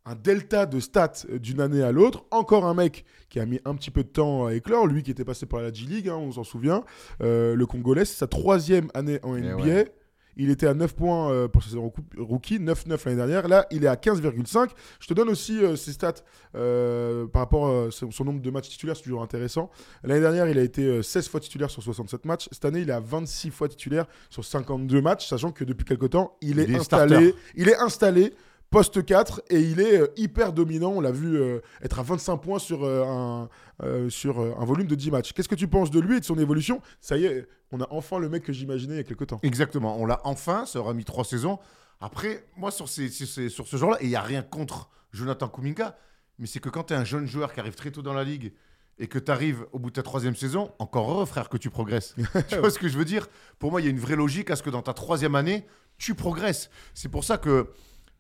un 0.06 0.16
delta 0.16 0.66
de 0.66 0.80
stats 0.80 1.26
euh, 1.30 1.40
d'une 1.40 1.60
année 1.62 1.82
à 1.84 1.92
l'autre. 1.92 2.26
Encore 2.32 2.66
un 2.66 2.74
mec 2.74 3.06
qui 3.30 3.40
a 3.40 3.46
mis 3.46 3.60
un 3.66 3.76
petit 3.76 3.92
peu 3.92 4.04
de 4.04 4.10
temps 4.10 4.46
à 4.46 4.54
éclore, 4.54 4.88
lui 4.88 5.04
qui 5.04 5.12
était 5.12 5.26
passé 5.26 5.46
par 5.46 5.62
la 5.62 5.72
G-League, 5.74 6.10
hein, 6.10 6.16
on 6.18 6.32
s'en 6.32 6.44
souvient. 6.44 6.84
Euh, 7.22 7.56
le 7.56 7.66
Congolais, 7.66 8.06
c'est 8.06 8.18
sa 8.18 8.28
troisième 8.28 8.90
année 8.94 9.20
en 9.24 9.36
NBA. 9.36 9.56
ouais. 9.64 9.92
Il 10.38 10.50
était 10.50 10.68
à 10.68 10.74
9 10.74 10.96
points 10.98 11.32
euh, 11.32 11.48
pour 11.48 11.64
sa 11.64 11.70
saison 11.70 11.84
rookie- 11.88 12.04
rookie, 12.20 12.60
9-9 12.60 13.06
l'année 13.06 13.16
dernière. 13.16 13.48
Là, 13.48 13.66
il 13.72 13.86
est 13.86 13.88
à 13.88 13.96
15,5. 13.96 14.70
Je 15.00 15.08
te 15.08 15.14
donne 15.14 15.30
aussi 15.30 15.64
euh, 15.64 15.78
ses 15.78 15.94
stats 15.94 16.16
euh, 16.56 17.26
par 17.26 17.44
rapport 17.44 17.68
à 17.70 17.90
son, 17.90 18.10
nombre 18.26 18.42
de 18.42 18.52
matchs 18.52 18.68
titulaires, 18.68 18.98
c'est 18.98 19.04
toujours 19.04 19.22
intéressant. 19.24 19.70
L'année 20.04 20.20
dernière, 20.20 20.50
il 20.50 20.58
a 20.60 20.62
été 20.62 20.84
euh, 20.84 21.02
16 21.02 21.30
fois 21.30 21.40
titulaire 21.40 21.70
sur 21.70 21.82
67 21.82 22.26
matchs. 22.26 22.50
Cette 22.52 22.66
année, 22.66 22.82
il 22.82 22.90
est 22.90 22.94
à 22.94 23.00
26 23.00 23.50
fois 23.52 23.70
titulaire 23.70 24.08
sur 24.30 24.44
52 24.44 25.02
matchs, 25.02 25.26
sachant 25.28 25.54
que 25.54 25.64
depuis 25.64 25.86
quelque 25.86 26.06
temps, 26.08 26.36
il 26.42 26.60
est, 26.60 26.64
Il 26.66 26.72
est 26.76 26.80
installé. 26.80 27.16
starter. 27.16 27.36
Il 27.56 27.70
est 27.70 27.78
installé 27.78 28.34
poste 28.70 29.06
4 29.06 29.42
et 29.50 29.60
il 29.62 29.80
est 29.80 30.02
euh, 30.02 30.08
hyper 30.18 30.52
dominant. 30.54 30.92
On 30.92 31.02
l'a 31.02 31.12
vu 31.12 31.38
euh, 31.38 31.60
être 31.82 32.00
à 32.00 32.04
25 32.04 32.38
points 32.38 32.60
sur, 32.60 32.84
euh, 32.84 33.04
un, 33.06 33.50
euh, 33.84 34.10
sur 34.10 34.40
un 34.40 34.66
volume 34.66 34.88
de 34.88 34.96
10 34.96 35.12
matchs. 35.12 35.34
Qu'est-ce 35.34 35.48
que 35.50 35.56
tu 35.56 35.68
penses 35.68 35.92
de 35.92 36.00
lui 36.00 36.18
et 36.18 36.20
de 36.20 36.26
son 36.26 36.38
évolution? 36.38 36.82
Ça 37.00 37.18
y 37.18 37.26
est, 37.26 37.48
on 37.72 37.80
a 37.82 37.88
enfin 37.92 38.20
le 38.20 38.28
mec 38.30 38.44
que 38.44 38.54
j'imaginais 38.54 38.96
il 38.96 38.98
y 38.98 39.02
a 39.02 39.04
quelques 39.04 39.28
temps. 39.28 39.40
Exactement. 39.44 39.98
On 40.00 40.06
l'a 40.06 40.20
enfin, 40.26 40.66
ça 40.66 40.80
aura 40.80 40.94
mis 40.94 41.06
trois 41.06 41.24
saisons. 41.24 41.60
Après, 42.02 42.46
moi, 42.58 42.72
sur, 42.72 42.90
ces- 42.90 43.10
sur 43.10 43.68
ce 43.68 43.78
genre-là, 43.78 43.98
et 44.02 44.06
il 44.06 44.10
n'y 44.10 44.16
a 44.18 44.22
rien 44.22 44.42
contre 44.42 44.90
Jonathan 45.14 45.48
Kuminga, 45.48 45.98
mais 46.40 46.46
c'est 46.48 46.60
que 46.60 46.68
quand 46.70 46.84
tu 46.86 46.94
es 46.94 46.98
un 46.98 47.06
jeune 47.06 47.26
joueur 47.26 47.54
qui 47.54 47.62
arrive 47.62 47.76
très 47.76 47.92
tôt 47.92 48.02
dans 48.02 48.14
la 48.14 48.26
ligue 48.26 48.52
et 49.00 49.08
que 49.08 49.18
tu 49.20 49.32
arrives 49.32 49.66
au 49.72 49.80
bout 49.80 49.90
de 49.90 49.96
ta 49.96 50.04
troisième 50.04 50.36
saison, 50.36 50.74
encore 50.80 51.10
heureux, 51.10 51.26
frère, 51.26 51.48
que 51.48 51.56
tu 51.58 51.70
progresses. 51.70 52.14
tu 52.50 52.58
vois 52.58 52.70
ce 52.70 52.80
que 52.80 52.90
je 52.90 52.98
veux 52.98 53.06
dire? 53.06 53.28
Pour 53.60 53.72
moi, 53.72 53.80
il 53.80 53.86
y 53.86 53.88
a 53.88 53.92
une 53.92 54.00
vraie 54.00 54.18
logique 54.18 54.52
à 54.52 54.58
ce 54.58 54.64
que 54.64 54.70
dans 54.70 54.82
ta 54.82 54.94
troisième 54.94 55.36
année, 55.36 55.66
tu 55.98 56.16
progresses. 56.16 56.70
C'est 56.94 57.10
pour 57.10 57.24
ça 57.24 57.38
que. 57.38 57.70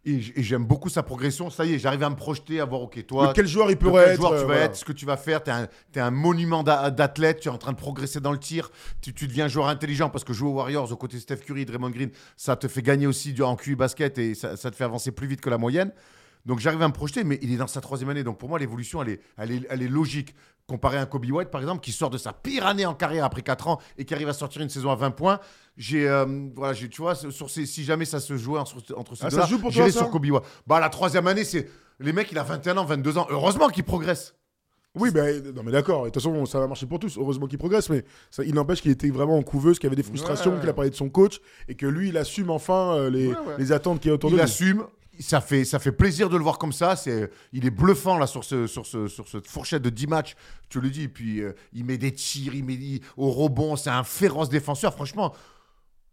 Et 0.08 0.22
j'aime 0.22 0.66
beaucoup 0.66 0.90
sa 0.90 1.02
progression. 1.02 1.50
Ça 1.50 1.66
y 1.66 1.74
est, 1.74 1.80
j'arrive 1.80 2.04
à 2.04 2.10
me 2.12 2.16
projeter, 2.16 2.60
à 2.60 2.66
voir, 2.66 2.82
ok, 2.82 3.04
toi. 3.08 3.28
De 3.28 3.34
quel 3.34 3.48
joueur 3.48 3.72
il 3.72 3.78
pourrait 3.78 4.04
quel 4.04 4.14
être 4.14 4.18
joueur 4.20 4.32
tu 4.32 4.36
euh, 4.36 4.40
vas 4.42 4.46
voilà. 4.46 4.62
être, 4.66 4.76
ce 4.76 4.86
que 4.86 4.92
tu 4.92 5.06
vas 5.06 5.18
faire. 5.18 5.44
Tu 5.44 5.50
es 5.50 5.54
un, 5.54 5.68
t'es 5.92 6.00
un 6.00 6.12
monument 6.12 6.62
d'a- 6.62 6.92
d'athlète, 6.92 7.40
tu 7.40 7.48
es 7.48 7.52
en 7.52 7.58
train 7.58 7.72
de 7.72 7.78
progresser 7.78 8.20
dans 8.20 8.32
le 8.32 8.38
tir, 8.38 8.70
tu, 9.02 9.14
tu 9.14 9.28
deviens 9.28 9.48
joueur 9.48 9.68
intelligent 9.68 10.12
parce 10.12 10.24
que 10.24 10.32
jouer 10.32 10.50
aux 10.50 10.54
Warriors 10.54 10.92
aux 10.92 10.96
côtés 10.96 11.18
de 11.18 11.22
Steph 11.22 11.38
Curry, 11.38 11.66
Draymond 11.66 11.90
Green, 11.90 12.12
ça 12.38 12.56
te 12.56 12.68
fait 12.68 12.84
gagner 12.84 13.08
aussi 13.08 13.34
du, 13.34 13.42
en 13.42 13.56
QI 13.56 13.76
basket 13.76 14.18
et 14.20 14.36
ça, 14.36 14.56
ça 14.58 14.70
te 14.70 14.76
fait 14.76 14.84
avancer 14.84 15.12
plus 15.12 15.28
vite 15.28 15.42
que 15.42 15.50
la 15.50 15.58
moyenne. 15.58 15.92
Donc 16.46 16.60
j'arrive 16.60 16.84
à 16.84 16.88
me 16.88 16.94
projeter, 16.94 17.24
mais 17.24 17.40
il 17.42 17.52
est 17.52 17.58
dans 17.58 17.66
sa 17.66 17.82
troisième 17.82 18.10
année. 18.10 18.24
Donc 18.24 18.38
pour 18.38 18.50
moi, 18.50 18.60
l'évolution, 18.60 19.02
elle 19.02 19.10
est, 19.10 19.22
elle, 19.38 19.52
est, 19.52 19.62
elle 19.70 19.82
est 19.82 19.88
logique. 19.88 20.36
Comparé 20.68 20.98
à 20.98 21.02
un 21.02 21.06
Kobe 21.06 21.26
White, 21.30 21.52
par 21.52 21.62
exemple, 21.62 21.82
qui 21.82 21.92
sort 21.92 22.10
de 22.10 22.18
sa 22.18 22.34
pire 22.34 22.66
année 22.66 22.88
en 22.88 22.96
carrière 22.96 23.24
après 23.24 23.44
4 23.44 23.68
ans 23.68 23.80
et 24.00 24.06
qui 24.06 24.16
arrive 24.16 24.30
à 24.30 24.34
sortir 24.34 24.64
une 24.64 24.70
saison 24.70 24.90
à 24.90 24.96
20 24.96 25.12
points. 25.12 25.40
J'ai, 25.78 26.08
euh, 26.10 26.26
voilà, 26.56 26.74
j'ai- 26.74 26.90
tu 26.90 27.04
vois, 27.04 27.14
sur 27.14 27.52
ces- 27.52 27.68
si 27.68 27.84
jamais 27.84 28.06
ça 28.06 28.20
se 28.20 28.36
jouait 28.36 28.58
entre, 28.60 28.78
entre 28.98 29.14
ces 29.16 29.26
Ah, 29.26 29.30
deux-là, 29.30 29.48
j'irais 29.70 29.92
sur 29.92 30.10
Kobe 30.10 30.26
White. 30.26 30.42
Bah, 30.66 30.80
la 30.80 30.90
troisième 30.90 31.28
année, 31.28 31.44
c'est. 31.44 31.70
Les 32.00 32.14
mecs, 32.14 32.32
il 32.32 32.40
a 32.40 32.44
21 32.44 32.78
ans, 32.78 32.84
22 32.86 33.18
ans. 33.20 33.28
Heureusement 33.30 33.68
qu'il 33.70 33.84
progresse. 33.84 34.34
Oui, 34.96 35.12
ben, 35.12 35.44
non, 35.54 35.62
mais 35.64 35.72
d'accord. 35.72 36.02
De 36.06 36.10
toute 36.10 36.16
façon, 36.24 36.46
ça 36.48 36.60
va 36.60 36.66
marcher 36.68 36.88
pour 36.88 36.98
tous. 37.00 37.16
Heureusement 37.18 37.46
qu'il 37.48 37.60
progresse, 37.60 37.90
mais 37.90 38.04
ça, 38.32 38.44
il 38.44 38.56
n'empêche 38.56 38.82
qu'il 38.82 38.92
était 38.92 39.10
vraiment 39.12 39.38
en 39.38 39.44
couveuse, 39.44 39.78
qu'il 39.78 39.86
y 39.86 39.90
avait 39.90 39.96
des 39.96 40.04
frustrations, 40.04 40.54
Ouais, 40.54 40.60
qu'il 40.62 40.70
a 40.70 40.74
parlé 40.74 40.90
de 40.90 40.96
son 40.96 41.10
coach 41.10 41.42
et 41.68 41.76
que 41.76 41.86
lui, 41.86 42.10
il 42.10 42.18
assume 42.18 42.50
enfin 42.50 42.96
euh, 42.96 43.10
les, 43.12 43.28
Ouais, 43.28 43.34
ouais. 43.34 43.56
les 43.60 43.72
attentes 43.72 44.00
qu'il 44.00 44.08
y 44.10 44.12
a 44.12 44.16
autour 44.16 44.30
il 44.32 44.34
de 44.34 44.38
lui. 44.38 44.44
assume. 44.44 44.86
Ça 45.20 45.42
fait, 45.42 45.66
ça 45.66 45.80
fait 45.80 45.92
plaisir 45.92 46.30
de 46.30 46.38
le 46.38 46.44
voir 46.44 46.58
comme 46.58 46.74
ça. 46.74 46.96
C'est, 46.96 47.30
il 47.54 47.66
est 47.66 47.70
bluffant 47.72 48.18
là 48.18 48.28
sur, 48.28 48.44
ce, 48.44 48.68
sur, 48.68 48.86
ce, 48.86 49.08
sur 49.08 49.28
cette 49.28 49.48
fourchette 49.48 49.82
de 49.82 49.90
10 49.90 50.08
matchs. 50.08 50.36
Tu 50.70 50.80
le 50.82 50.90
dis. 50.90 51.04
Et 51.04 51.08
puis, 51.08 51.42
euh, 51.42 51.54
il 51.74 51.86
met 51.86 51.98
des 51.98 52.12
tirs, 52.12 52.54
il 52.56 52.64
met 52.64 52.74
il- 52.74 53.02
au 53.18 53.30
rebond. 53.32 53.76
C'est 53.76 53.90
un 53.90 54.04
féroce 54.04 54.50
défenseur, 54.50 54.94
franchement. 54.94 55.34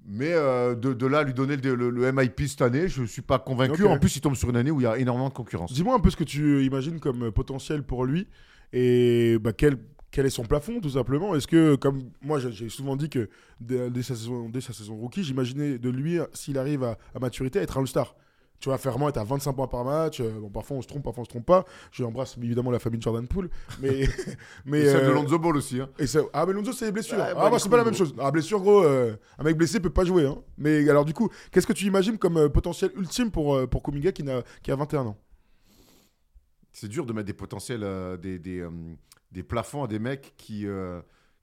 Mais 0.04 0.32
euh, 0.32 0.74
de, 0.74 0.92
de 0.92 1.06
là, 1.06 1.22
lui 1.22 1.32
donner 1.32 1.56
le, 1.56 1.74
le- 1.76 1.90
le 1.90 2.12
MIP 2.12 2.40
cette 2.48 2.62
année, 2.62 2.88
je 2.88 3.02
ne 3.02 3.06
suis 3.06 3.22
pas 3.22 3.38
convaincu. 3.38 3.82
En 3.92 3.98
plus, 3.98 4.16
il 4.16 4.20
tombe 4.20 4.34
sur 4.34 4.50
une 4.50 4.56
année 4.56 4.70
où 4.72 4.80
il 4.80 4.84
y 4.84 4.86
a 4.86 4.98
énormément 4.98 5.28
de 5.28 5.34
concurrence. 5.34 5.72
Dis-moi 5.72 5.94
un 5.94 6.00
peu 6.00 6.10
ce 6.10 6.16
que 6.16 6.24
tu 6.24 6.64
imagines 6.64 6.98
comme 6.98 7.24
euh, 7.26 7.30
potentiel 7.30 7.84
pour 7.84 8.04
lui 8.04 8.26
et 8.72 9.38
bah, 9.40 9.52
quel, 9.52 9.76
quel 10.10 10.26
est 10.26 10.30
son 10.30 10.42
plafond, 10.44 10.80
tout 10.80 10.90
simplement? 10.90 11.36
Est-ce 11.36 11.46
que, 11.46 11.76
comme 11.76 12.00
moi, 12.20 12.40
j'ai- 12.40 12.68
souvent 12.68 12.96
dit 12.96 13.10
que 13.10 13.28
dès, 13.60 13.90
dès 13.90 14.02
sa, 14.02 14.16
saison, 14.16 14.48
dès 14.48 14.60
sa 14.60 14.72
saison 14.72 14.96
rookie, 14.96 15.22
j'imaginais 15.22 15.78
de 15.78 15.88
lui, 15.90 16.18
s'il 16.32 16.58
arrive 16.58 16.82
à, 16.82 16.98
à 17.14 17.20
maturité, 17.20 17.60
être 17.60 17.78
un 17.78 17.82
All-Star. 17.82 18.16
Tu 18.62 18.68
vas 18.68 18.78
faire 18.78 18.92
vraiment 18.92 19.08
être 19.08 19.18
à 19.18 19.24
25 19.24 19.54
points 19.54 19.66
par 19.66 19.84
match. 19.84 20.20
euh, 20.20 20.38
bon, 20.38 20.48
parfois 20.48 20.76
on 20.76 20.82
se 20.82 20.86
trompe, 20.86 21.02
parfois 21.02 21.22
on 21.22 21.24
se 21.24 21.30
trompe 21.30 21.44
pas. 21.46 21.64
Je 21.90 22.04
embrasse 22.04 22.38
évidemment 22.38 22.70
la 22.70 22.78
famille 22.78 22.98
de 22.98 23.02
Jordan 23.02 23.26
Poole. 23.26 23.50
Mais. 23.80 24.06
mais 24.64 24.82
Et 24.82 24.86
celle 24.86 25.06
de 25.06 25.10
euh, 25.10 25.14
Lonzo 25.14 25.36
Ball 25.40 25.56
aussi. 25.56 25.80
hein. 25.80 25.90
Et 25.98 26.06
ça- 26.06 26.20
Ah, 26.32 26.46
mais 26.46 26.52
Lonzo, 26.52 26.72
c'est 26.72 26.84
les 26.86 26.92
blessures. 26.92 27.18
Ouais, 27.18 27.24
ah, 27.30 27.34
bah, 27.34 27.50
bah, 27.50 27.58
c'est 27.58 27.68
pas 27.68 27.76
la 27.76 27.84
même 27.84 27.94
chose. 27.94 28.14
Ah, 28.20 28.30
blessure, 28.30 28.60
gros, 28.60 28.84
euh, 28.84 29.16
un 29.38 29.42
mec 29.42 29.56
blessé 29.56 29.80
peut 29.80 29.90
pas 29.90 30.04
jouer. 30.04 30.26
Hein. 30.26 30.38
Mais 30.58 30.88
alors, 30.88 31.04
du 31.04 31.12
coup, 31.12 31.28
qu'est-ce 31.50 31.66
que 31.66 31.72
tu 31.72 31.86
imagines 31.86 32.18
comme 32.18 32.36
euh, 32.36 32.48
potentiel 32.48 32.92
ultime 32.96 33.32
pour, 33.32 33.56
euh, 33.56 33.66
pour 33.66 33.82
Kuminga 33.82 34.12
qui, 34.12 34.22
n'a- 34.22 34.42
qui 34.62 34.70
a 34.70 34.76
21 34.76 35.06
ans? 35.06 35.18
C'est 36.70 36.88
dur 36.88 37.04
de 37.04 37.12
mettre 37.12 37.26
des 37.26 37.32
potentiels, 37.34 37.82
euh, 37.82 38.16
des, 38.16 38.38
des, 38.38 38.60
euh, 38.60 38.70
des 39.32 39.42
plafonds 39.42 39.82
à 39.84 39.88
des 39.88 39.98
mecs 39.98 40.34
qui, 40.36 40.66
euh, 40.66 41.00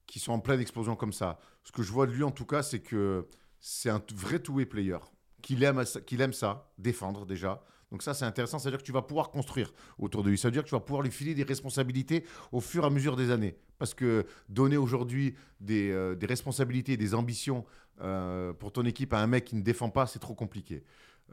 qui 0.08 0.20
sont 0.20 0.32
en 0.32 0.40
pleine 0.40 0.60
explosion 0.62 0.96
comme 0.96 1.14
ça. 1.14 1.38
Ce 1.64 1.72
que 1.74 1.84
je 1.84 1.92
vois 1.92 2.08
de 2.08 2.14
lui, 2.14 2.24
en 2.24 2.32
tout 2.32 2.46
cas, 2.46 2.64
c'est 2.64 2.80
que 2.80 3.28
c'est 3.60 3.90
un 3.90 4.02
vrai 4.16 4.40
two-way 4.40 4.66
player. 4.66 4.98
Qu'il 5.42 5.64
aime, 5.64 5.84
aime 6.20 6.34
ça, 6.34 6.72
défendre 6.78 7.26
déjà. 7.26 7.64
Donc 7.92 8.04
ça, 8.04 8.14
c'est 8.14 8.26
intéressant. 8.26 8.60
C'est-à-dire 8.60 8.80
que 8.80 8.86
tu 8.86 8.92
vas 8.92 9.02
pouvoir 9.02 9.32
construire 9.32 9.74
autour 9.98 10.24
de 10.24 10.30
lui. 10.30 10.38
Ça 10.38 10.48
veut 10.48 10.52
dire 10.52 10.64
que 10.64 10.70
tu 10.70 10.76
vas 10.76 10.80
pouvoir 10.80 11.02
lui 11.02 11.12
filer 11.12 11.34
des 11.34 11.44
responsabilités 11.44 12.24
au 12.52 12.62
fur 12.62 12.84
et 12.84 12.88
à 12.88 12.90
mesure 12.90 13.16
des 13.16 13.32
années. 13.32 13.56
Parce 13.78 13.94
que 13.94 14.26
donner 14.48 14.78
aujourd'hui 14.78 15.36
des, 15.60 15.90
euh, 15.92 16.16
des 16.16 16.28
responsabilités 16.28 16.94
et 16.94 16.98
des 16.98 17.16
ambitions 17.16 17.66
euh, 18.02 18.54
pour 18.54 18.72
ton 18.72 18.86
équipe 18.86 19.14
à 19.14 19.20
un 19.20 19.28
mec 19.28 19.46
qui 19.46 19.56
ne 19.56 19.62
défend 19.62 19.90
pas, 19.90 20.06
c'est 20.06 20.20
trop 20.20 20.36
compliqué. 20.36 20.84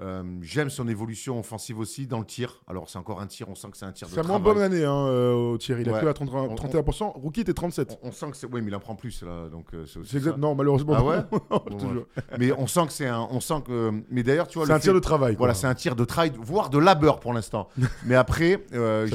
Euh, 0.00 0.22
J'aime 0.42 0.68
son 0.70 0.86
évolution 0.88 1.38
offensive 1.38 1.78
aussi 1.78 2.06
dans 2.06 2.18
le 2.18 2.24
tir. 2.26 2.62
Alors 2.68 2.88
c'est 2.90 2.98
encore 2.98 3.20
un 3.20 3.26
tir, 3.26 3.48
on 3.48 3.54
sent 3.54 3.68
que 3.70 3.76
c'est 3.76 3.84
un 3.86 3.92
tir 3.92 4.08
de 4.08 4.12
C'est 4.12 4.18
moins 4.26 4.38
travail. 4.40 4.54
bonne 4.54 4.62
année 4.62 4.84
hein, 4.84 4.92
euh, 5.08 5.32
au 5.52 5.58
tir. 5.58 5.80
Il 5.80 5.88
a 5.88 5.92
Ouais. 5.94 6.00
que 6.00 6.06
à 6.06 6.12
31%. 6.12 6.48
On- 6.50 6.54
31%. 6.54 7.12
Rookie 7.14 7.40
était 7.40 7.54
37. 7.54 7.98
On, 8.02 8.08
on 8.08 8.12
sent 8.12 8.30
que 8.30 8.36
c'est. 8.36 8.46
Oui, 8.46 8.60
mais 8.60 8.68
il 8.70 8.74
en 8.74 8.80
prend 8.80 8.94
plus 8.94 9.22
là, 9.22 9.48
donc 9.48 9.66
euh, 9.74 9.84
c'est 9.86 10.16
exact. 10.18 10.36
Non, 10.36 10.54
malheureusement. 10.54 10.94
Ah 10.96 11.04
ouais? 11.04 11.16
non, 11.50 11.60
Bon, 11.70 11.94
ouais. 11.94 12.02
Mais 12.38 12.52
on 12.52 12.66
sent 12.66 12.86
que 12.86 12.92
c'est 12.92 13.06
un. 13.06 13.26
On 13.30 13.40
sent 13.40 13.62
que. 13.66 13.90
Mais 14.10 14.22
d'ailleurs, 14.22 14.48
tu 14.48 14.58
vois. 14.58 14.66
C'est 14.66 14.72
un 14.72 14.78
tir 14.78 14.94
de 14.94 14.98
travail. 15.00 15.34
quoi. 15.34 15.38
Voilà, 15.38 15.54
c'est 15.54 15.66
un 15.66 15.74
tir 15.74 15.96
de 15.96 16.04
travail, 16.04 16.32
voire 16.40 16.70
de 16.70 16.78
labeur 16.78 17.20
pour 17.20 17.32
l'instant. 17.32 17.68
mais 18.04 18.14
après, 18.16 18.64
euh, 18.74 19.06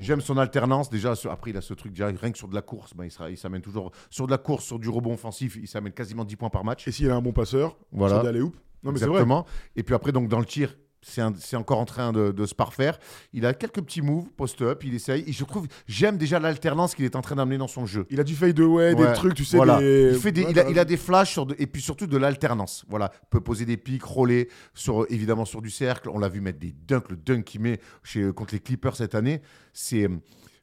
j'aime 0.00 0.20
son 0.20 0.38
alternance. 0.38 0.90
Déjà, 0.90 1.12
après, 1.30 1.50
il 1.50 1.56
a 1.56 1.60
ce 1.60 1.74
truc, 1.74 1.92
déjà, 1.92 2.06
rien 2.06 2.32
que 2.32 2.38
sur 2.38 2.48
de 2.48 2.54
la 2.54 2.62
course, 2.62 2.94
ben, 2.94 3.08
il 3.30 3.36
s'amène 3.36 3.60
toujours. 3.62 3.90
Sur 4.10 4.26
de 4.26 4.30
la 4.30 4.38
course, 4.38 4.64
sur 4.64 4.78
du 4.78 4.88
rebond 4.88 5.14
offensif, 5.14 5.56
il 5.60 5.68
s'amène 5.68 5.92
quasiment 5.92 6.24
10 6.24 6.36
points 6.36 6.50
par 6.50 6.64
match. 6.64 6.86
Et 6.88 6.92
s'il 6.92 7.10
a 7.10 7.14
un 7.16 7.20
bon 7.22 7.32
passeur, 7.32 7.76
Voilà. 7.92 8.14
sur 8.16 8.22
des 8.22 8.28
alley-oop. 8.28 8.56
Non, 8.82 8.92
mais 8.92 8.98
c'est 8.98 9.06
vrai. 9.06 9.14
Exactement. 9.16 9.46
Et 9.76 9.82
puis 9.82 9.94
après, 9.94 10.12
donc 10.12 10.28
dans 10.28 10.38
le 10.40 10.46
tir, 10.46 10.76
c'est 11.00 11.56
encore 11.56 11.78
en 11.78 11.84
train 11.84 12.12
de, 12.12 12.32
de 12.32 12.44
se 12.44 12.54
parfaire. 12.56 12.98
Il 13.32 13.46
a 13.46 13.54
quelques 13.54 13.80
petits 13.82 14.02
moves 14.02 14.26
post-up, 14.36 14.82
il 14.84 14.94
essaye. 14.94 15.22
Et 15.28 15.32
je 15.32 15.44
trouve, 15.44 15.68
j'aime 15.86 16.18
déjà 16.18 16.40
l'alternance 16.40 16.94
qu'il 16.96 17.04
est 17.04 17.14
en 17.14 17.22
train 17.22 17.36
d'amener 17.36 17.56
dans 17.56 17.68
son 17.68 17.86
jeu. 17.86 18.04
Il 18.10 18.18
a 18.18 18.24
du 18.24 18.34
fade 18.34 18.58
away, 18.58 18.96
des 18.96 19.04
trucs, 19.14 19.34
tu 19.34 19.44
sais. 19.44 19.56
Voilà. 19.56 19.78
des- 19.78 20.10
Il, 20.14 20.18
fait 20.20 20.32
des- 20.32 20.42
Ouais, 20.42 20.50
il, 20.50 20.58
a, 20.58 20.68
il 20.70 20.78
a 20.78 20.84
des 20.84 20.96
flashs 20.96 21.30
sur 21.32 21.46
de- 21.46 21.54
et 21.58 21.68
puis 21.68 21.80
surtout 21.80 22.08
de 22.08 22.16
l'alternance. 22.16 22.84
Voilà, 22.88 23.12
Il 23.14 23.28
peut 23.30 23.40
poser 23.40 23.64
des 23.64 23.76
pics, 23.76 24.02
roller 24.02 24.48
sur 24.74 25.06
évidemment 25.08 25.44
sur 25.44 25.62
du 25.62 25.70
cercle. 25.70 26.08
On 26.10 26.18
l'a 26.18 26.28
vu 26.28 26.40
mettre 26.40 26.58
des 26.58 26.72
dunks, 26.72 27.08
le 27.10 27.16
dunk 27.16 27.44
qu'il 27.44 27.60
met 27.60 27.78
chez 28.02 28.32
contre 28.32 28.54
les 28.54 28.60
Clippers 28.60 28.96
cette 28.96 29.14
année. 29.14 29.40
C'est 29.72 30.08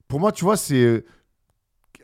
pour 0.10 0.20
moi, 0.20 0.34
tu 0.34 0.44
vois, 0.44 0.58
c'est 0.58 1.06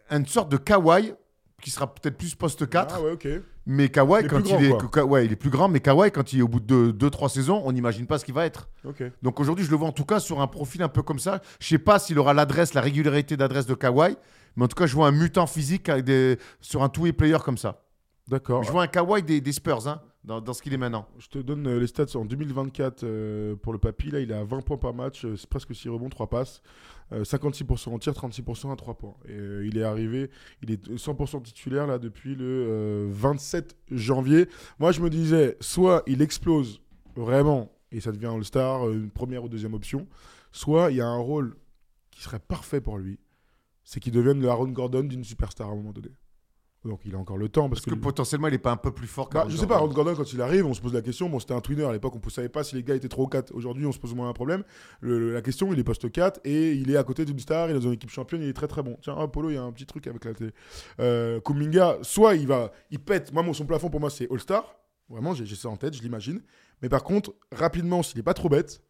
une 0.09 0.25
sorte 0.25 0.49
de 0.49 0.57
Kawhi 0.57 1.13
qui 1.61 1.69
sera 1.69 1.93
peut-être 1.93 2.17
plus 2.17 2.33
poste 2.33 2.67
4, 2.67 2.95
Ah 2.97 3.01
ouais, 3.01 3.11
ok. 3.11 3.27
Mais 3.65 3.89
Kawhi 3.89 4.21
quand 4.27 4.37
il 4.59 4.65
est 4.65 4.69
quoi. 4.79 4.89
Ka- 4.89 5.05
ouais, 5.05 5.25
il 5.25 5.31
est 5.31 5.35
plus 5.35 5.49
grand, 5.49 5.67
mais 5.69 5.79
Kawhi 5.79 6.11
quand 6.11 6.33
il 6.33 6.39
est 6.39 6.41
au 6.41 6.47
bout 6.47 6.59
de 6.59 6.91
2-3 6.91 7.29
saisons, 7.29 7.61
on 7.65 7.71
n'imagine 7.71 8.05
pas 8.07 8.17
ce 8.17 8.25
qu'il 8.25 8.33
va 8.33 8.45
être. 8.45 8.69
Donc 9.21 9.39
aujourd'hui, 9.39 9.63
je 9.65 9.71
le 9.71 9.77
vois 9.77 9.87
en 9.87 9.91
tout 9.91 10.05
cas 10.05 10.19
sur 10.19 10.41
un 10.41 10.47
profil 10.47 10.81
un 10.83 10.89
peu 10.89 11.01
comme 11.03 11.19
ça. 11.19 11.41
Je 11.59 11.67
sais 11.67 11.77
pas 11.77 11.99
s'il 11.99 12.17
aura 12.19 12.33
l'adresse, 12.33 12.73
la 12.73 12.81
régularité 12.81 13.37
d'adresse 13.37 13.65
de 13.65 13.73
Kawhi, 13.75 14.15
mais 14.55 14.65
en 14.65 14.67
tout 14.67 14.75
cas, 14.75 14.85
je 14.87 14.95
vois 14.95 15.07
un 15.07 15.11
mutant 15.11 15.47
physique 15.47 15.89
avec 15.89 16.05
des- 16.05 16.37
sur 16.59 16.83
un 16.83 16.89
two-way 16.89 17.13
player 17.13 17.37
comme 17.43 17.57
ça. 17.57 17.83
D'accord. 18.27 18.63
Je 18.63 18.71
vois 18.71 18.83
un 18.83 18.87
Kawhi 18.87 19.23
des, 19.23 19.41
des 19.41 19.51
Spurs 19.51 19.87
hein, 19.87 20.01
dans, 20.23 20.53
ce 20.53 20.61
qu'il 20.61 20.73
est 20.73 20.77
maintenant. 20.77 21.07
Je 21.17 21.27
te 21.27 21.39
donne 21.39 21.67
euh, 21.67 21.79
les 21.79 21.87
stats 21.87 22.15
en 22.15 22.25
2024 22.25 23.03
euh, 23.03 23.55
pour 23.55 23.73
le 23.73 23.79
papy. 23.79 24.11
Là, 24.11 24.19
il 24.19 24.31
à 24.33 24.43
20 24.43 24.61
points 24.61 24.77
par 24.77 24.93
match, 24.93 25.25
euh, 25.25 25.35
c'est 25.35 25.49
presque 25.49 25.73
6 25.73 25.89
rebonds, 25.89 26.09
3 26.09 26.27
passes, 26.27 26.61
euh, 27.11 27.23
56% 27.23 27.89
en 27.89 27.99
tir, 27.99 28.13
36% 28.13 28.71
à 28.71 28.75
3 28.75 28.93
points. 28.95 29.15
Et 29.27 29.31
euh, 29.31 29.65
il 29.65 29.77
est 29.77 29.83
arrivé, 29.83 30.29
il 30.61 30.71
est 30.71 30.89
100% 30.91 31.41
titulaire 31.41 31.87
là 31.87 31.97
depuis 31.97 32.35
le 32.35 32.45
euh, 32.45 33.07
27 33.09 33.75
janvier. 33.89 34.47
Moi, 34.79 34.91
je 34.91 35.01
me 35.01 35.09
disais, 35.09 35.57
soit 35.59 36.03
il 36.05 36.21
explose 36.21 36.81
vraiment 37.15 37.71
et 37.91 37.99
ça 37.99 38.11
devient 38.11 38.27
All-Star, 38.27 38.87
euh, 38.87 38.93
une 38.93 39.11
première 39.11 39.43
ou 39.43 39.49
deuxième 39.49 39.73
option, 39.73 40.07
soit 40.51 40.91
il 40.91 40.97
y 40.97 41.01
a 41.01 41.07
un 41.07 41.17
rôle 41.17 41.55
qui 42.09 42.23
serait 42.23 42.39
parfait 42.39 42.81
pour 42.81 42.97
lui, 42.97 43.19
c'est 43.83 43.99
qu'il 43.99 44.13
devienne 44.13 44.41
le 44.41 44.49
Aaron 44.49 44.69
Gordon 44.69 45.03
d'une 45.03 45.23
superstar 45.23 45.67
à 45.67 45.71
un 45.71 45.75
moment 45.75 45.91
donné. 45.91 46.09
Donc 46.83 47.01
il 47.05 47.13
a 47.13 47.17
encore 47.19 47.37
le 47.37 47.47
temps 47.47 47.69
parce, 47.69 47.81
Parce 47.81 47.95
que 47.95 48.01
potentiellement, 48.01 48.47
il 48.47 48.55
est 48.55 48.57
pas 48.57 48.71
un 48.71 48.77
peu 48.77 48.91
plus 48.91 49.05
fort 49.05 49.25
bah, 49.29 49.41
qu'Aaron 49.41 49.49
je 49.51 49.57
sais 49.57 49.67
pas. 49.67 49.75
Aaron 49.75 49.89
Gordon, 49.89 50.15
quand 50.15 50.33
il 50.33 50.41
arrive, 50.41 50.65
on 50.65 50.73
se 50.73 50.81
pose 50.81 50.93
la 50.93 51.03
question. 51.03 51.29
Bon, 51.29 51.39
c'était 51.39 51.53
un 51.53 51.61
twinner 51.61 51.83
à 51.85 51.91
l'époque, 51.93 52.15
on 52.15 52.21
ne 52.25 52.31
savait 52.31 52.49
pas 52.49 52.63
si 52.63 52.75
les 52.75 52.81
gars 52.83 52.95
étaient 52.95 53.07
3 53.07 53.25
ou 53.25 53.27
4. 53.27 53.53
Aujourd'hui, 53.53 53.85
on 53.85 53.91
se 53.91 53.99
pose 53.99 54.15
moins 54.15 54.29
un 54.29 54.33
problème. 54.33 54.63
Le- 54.99 55.19
le- 55.19 55.31
la 55.33 55.43
question, 55.43 55.71
il 55.71 55.77
est 55.77 55.83
poste 55.83 56.11
4 56.11 56.39
et 56.43 56.71
il 56.73 56.89
est 56.89 56.97
à 56.97 57.03
côté 57.03 57.23
d'une 57.23 57.37
star, 57.37 57.69
il 57.69 57.75
est 57.75 57.79
dans 57.79 57.85
une 57.85 57.93
équipe 57.93 58.09
championne, 58.09 58.41
il 58.41 58.49
est 58.49 58.53
très 58.53 58.67
très 58.67 58.81
bon. 58.81 58.97
Tiens, 59.03 59.15
Apollo, 59.15 59.51
il 59.51 59.53
y 59.53 59.57
a 59.57 59.61
un 59.63 59.71
petit 59.71 59.85
truc 59.85 60.07
avec 60.07 60.25
la 60.25 60.33
télé. 60.33 60.51
Euh, 60.99 61.39
Kuminga, 61.41 61.99
soit 62.01 62.33
il 62.35 62.47
va, 62.47 62.71
il 62.89 62.99
pète. 62.99 63.31
Moi, 63.31 63.43
mon, 63.43 63.53
son 63.53 63.65
plafond 63.67 63.89
pour 63.91 63.99
moi, 63.99 64.09
c'est 64.09 64.27
All-Star. 64.31 64.75
Vraiment, 65.07 65.35
j'ai 65.35 65.45
ça 65.55 65.69
en 65.69 65.75
tête, 65.77 65.93
je 65.95 66.01
l'imagine. 66.01 66.41
Mais 66.81 66.89
par 66.89 67.03
contre, 67.03 67.33
rapidement, 67.51 68.01
s'il 68.01 68.17
n'est 68.17 68.23
pas 68.23 68.33
trop 68.33 68.49
bête, 68.49 68.81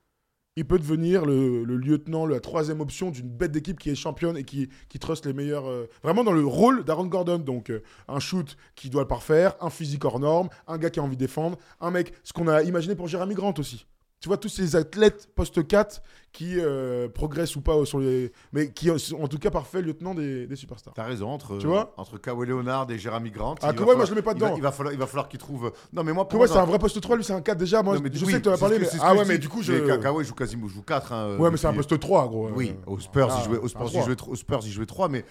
il 0.57 0.65
peut 0.65 0.79
devenir 0.79 1.25
le, 1.25 1.63
lieutenant, 1.63 2.25
la 2.25 2.41
troisième 2.41 2.81
option 2.81 3.09
d'une 3.09 3.29
bête 3.29 3.51
d'équipe 3.51 3.79
qui 3.79 3.89
est 3.89 3.95
championne 3.95 4.35
et 4.37 4.43
qui, 4.43 4.69
qui 4.89 4.99
trust 4.99 5.25
les 5.25 5.33
meilleurs. 5.33 5.69
euh, 5.69 5.87
vraiment 6.03 6.23
dans 6.23 6.33
le 6.33 6.45
rôle 6.45 6.83
d'Aaron 6.83 7.05
Gordon. 7.05 7.39
Donc, 7.39 7.69
euh, 7.69 7.81
un 8.07 8.19
shoot 8.19 8.57
qui 8.75 8.89
doit 8.89 9.03
le 9.03 9.07
parfaire, 9.07 9.55
un 9.61 9.69
physique 9.69 10.03
hors 10.03 10.19
norme, 10.19 10.49
un 10.67 10.77
gars 10.77 10.89
qui 10.89 10.99
a 10.99 11.03
envie 11.03 11.15
de 11.15 11.21
défendre, 11.21 11.57
un 11.79 11.91
mec, 11.91 12.13
ce 12.23 12.33
qu'on 12.33 12.47
a 12.47 12.63
imaginé 12.63 12.95
pour 12.95 13.07
Jeremy 13.07 13.33
Grant 13.33 13.53
aussi. 13.57 13.85
Tu 14.21 14.27
vois, 14.27 14.37
tous 14.37 14.49
ces 14.49 14.75
athlètes 14.75 15.29
post 15.33 15.67
4 15.67 16.03
qui 16.31 16.53
euh, 16.59 17.09
progressent 17.09 17.55
ou 17.55 17.61
pas 17.61 17.83
sur 17.85 17.97
les. 17.99 18.31
Mais 18.53 18.71
qui 18.71 18.87
sont 18.99 19.19
en 19.19 19.27
tout 19.27 19.39
cas 19.39 19.49
parfaits 19.49 19.83
lieutenants 19.83 20.13
des, 20.13 20.45
des 20.45 20.55
superstars. 20.55 20.93
T'as 20.93 21.05
raison, 21.05 21.27
entre, 21.27 21.57
Tu 21.57 21.65
vois 21.65 21.91
entre 21.97 22.19
Kawhi 22.19 22.45
Leonard 22.47 22.85
et 22.91 22.99
Jeremy 22.99 23.31
Grant. 23.31 23.55
Ah, 23.63 23.73
Kawhi, 23.73 23.95
moi, 23.95 24.05
je 24.05 24.11
le 24.11 24.17
mets 24.17 24.21
pas 24.21 24.33
il 24.33 24.39
va- 24.39 24.45
dedans. 24.49 24.57
Il 24.57 24.61
va 24.61 24.71
falloir, 24.71 24.93
il 24.93 24.99
va 24.99 25.07
falloir 25.07 25.27
qu'il 25.27 25.39
trouve. 25.39 25.73
Non, 25.91 26.03
mais 26.03 26.13
moi, 26.13 26.27
moi, 26.31 26.47
c'est 26.47 26.55
un 26.57 26.65
vrai 26.65 26.77
poste 26.77 27.01
3, 27.01 27.17
lui 27.17 27.23
c'est 27.23 27.33
un 27.33 27.41
4 27.41 27.57
déjà. 27.57 27.81
Moi, 27.81 27.95
Non, 27.95 28.01
mais 28.03 28.11
je 28.13 28.23
oui, 28.23 28.31
sais 28.31 28.37
que 28.37 28.43
tu 28.43 28.49
en 28.49 28.53
as 28.53 28.57
parlé, 28.59 28.77
mais. 28.77 28.87
Ah 29.01 29.15
ouais, 29.15 29.25
mais 29.25 29.39
du 29.39 29.49
coup, 29.49 29.63
je. 29.63 29.97
Kawhi 29.97 30.23
joue 30.23 30.35
quasiment 30.35 30.67
joue 30.67 30.83
4. 30.83 31.11
hein, 31.13 31.37
Ouais, 31.39 31.49
mais 31.49 31.57
c'est 31.57 31.67
un 31.67 31.73
poste 31.73 31.99
3, 31.99 32.27
gros. 32.27 32.47
euh. 32.47 32.51
Oui, 32.55 32.75
aux 32.85 32.99
Spurs, 32.99 33.27
Ah, 33.31 33.39
il 33.41 33.45
jouait, 33.45 33.67
Spurs, 33.67 33.89
il 33.91 34.03
jouait, 34.03 34.15
aux 34.27 34.35
Spurs, 34.35 34.59
il 34.63 34.71
jouait 34.71 34.85
3, 34.85 35.09
mais 35.09 35.25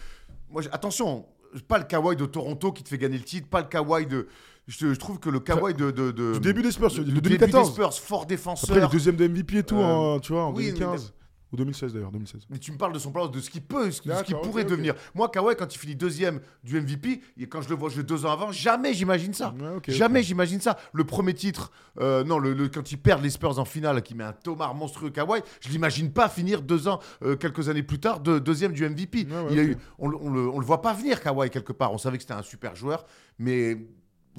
moi, 0.51 0.63
attention, 0.73 1.27
pas 1.69 1.79
le 1.79 1.85
Kawhi 1.85 2.17
de 2.17 2.27
Toronto 2.27 2.73
qui 2.73 2.83
te 2.83 2.89
fait 2.89 2.99
gagner 2.99 3.19
le 3.19 3.25
titre, 3.25 3.47
pas 3.49 3.61
le 3.61 3.69
Kawhi 3.69 4.07
de. 4.07 4.27
Je, 4.71 4.95
je 4.95 4.99
trouve 4.99 5.19
que 5.19 5.29
le 5.31 5.41
Kawhi 5.41 5.75
de. 5.75 5.91
de, 5.91 6.11
de- 6.13 6.33
Du 6.35 6.41
début 6.41 6.63
des 6.63 6.71
Spurs, 6.71 6.91
le 6.97 6.99
le 7.01 7.05
début 7.07 7.21
2014. 7.37 7.69
des 7.69 7.73
Spurs, 7.75 7.95
fort 7.95 8.25
défenseur. 8.27 8.71
Après, 8.71 8.81
le 8.81 8.89
deuxième 8.91 9.17
de 9.17 9.27
MVP 9.27 9.59
et 9.59 9.63
tout, 9.65 9.77
Euh, 9.77 9.83
en, 9.85 10.21
tu 10.21 10.33
vois, 10.33 10.45
en 10.45 10.53
oui, 10.55 10.67
mais 10.73 10.79
2015. 10.79 11.13
Ou 11.53 11.57
2016 11.57 11.93
d'ailleurs, 11.95 12.13
2016. 12.13 12.43
Mais 12.49 12.59
tu 12.59 12.71
me 12.71 12.77
parles 12.79 12.93
de 12.93 13.01
son 13.01 13.11
plan, 13.11 13.27
de 13.27 13.41
ce 13.41 13.51
qu'il 13.51 13.63
peut, 13.63 13.91
ce, 13.91 14.01
de 14.09 14.15
ce 14.15 14.23
qu'il 14.23 14.37
pourrait 14.37 14.63
devenir. 14.65 14.95
Moi, 15.17 15.29
Kawhi, 15.29 15.57
quand 15.57 15.75
il 15.75 15.79
finit 15.79 15.97
deuxième 15.97 16.39
du 16.63 16.81
MVP, 16.81 17.21
et 17.37 17.49
quand 17.49 17.61
je 17.61 17.69
le 17.69 17.75
vois 17.75 17.89
jouer 17.89 18.05
deux 18.05 18.25
ans 18.25 18.31
avant, 18.31 18.53
jamais 18.53 18.95
j'imagine 18.95 19.35
ça. 19.35 19.53
Ouais, 19.61 19.81
jamais 19.93 20.23
j'imagine 20.23 20.61
ça. 20.61 20.79
Le 20.93 21.03
premier 21.03 21.35
titre, 21.35 21.73
euh, 21.99 22.23
non, 22.23 22.39
le, 22.39 22.55
le- 22.55 22.69
quand 22.69 22.93
il 22.93 22.99
perd 22.99 23.21
les 23.25 23.31
Spurs 23.31 23.59
en 23.59 23.65
finale, 23.65 24.01
qui 24.03 24.15
met 24.15 24.23
un 24.23 24.33
tomard 24.33 24.77
monstrueux 24.77 25.11
Kawhi, 25.11 25.41
je 25.61 25.71
l'imagine 25.71 26.13
pas 26.13 26.29
finir 26.29 26.63
deux 26.63 26.87
ans, 26.87 27.01
euh, 27.25 27.35
quelques 27.35 27.69
années 27.69 27.83
plus 27.83 27.99
tard, 27.99 28.21
de, 28.21 28.39
deuxième 28.39 28.73
du 28.73 28.89
MVP. 28.89 29.27
Ouais, 29.29 29.35
ouais, 29.35 29.47
il 29.51 29.59
a 29.59 29.63
eu, 29.65 29.77
on, 29.99 30.09
on 30.23 30.31
le, 30.31 30.49
on 30.49 30.61
le 30.61 30.65
voit 30.65 30.81
pas 30.83 30.93
venir, 30.93 31.21
Kawhi, 31.21 31.51
quelque 31.51 31.73
part. 31.73 31.93
On 31.93 31.99
savait 31.99 32.17
que 32.19 32.23
c'était 32.23 32.35
un 32.35 32.43
super 32.45 32.77
joueur, 32.77 33.05
mais 33.41 33.77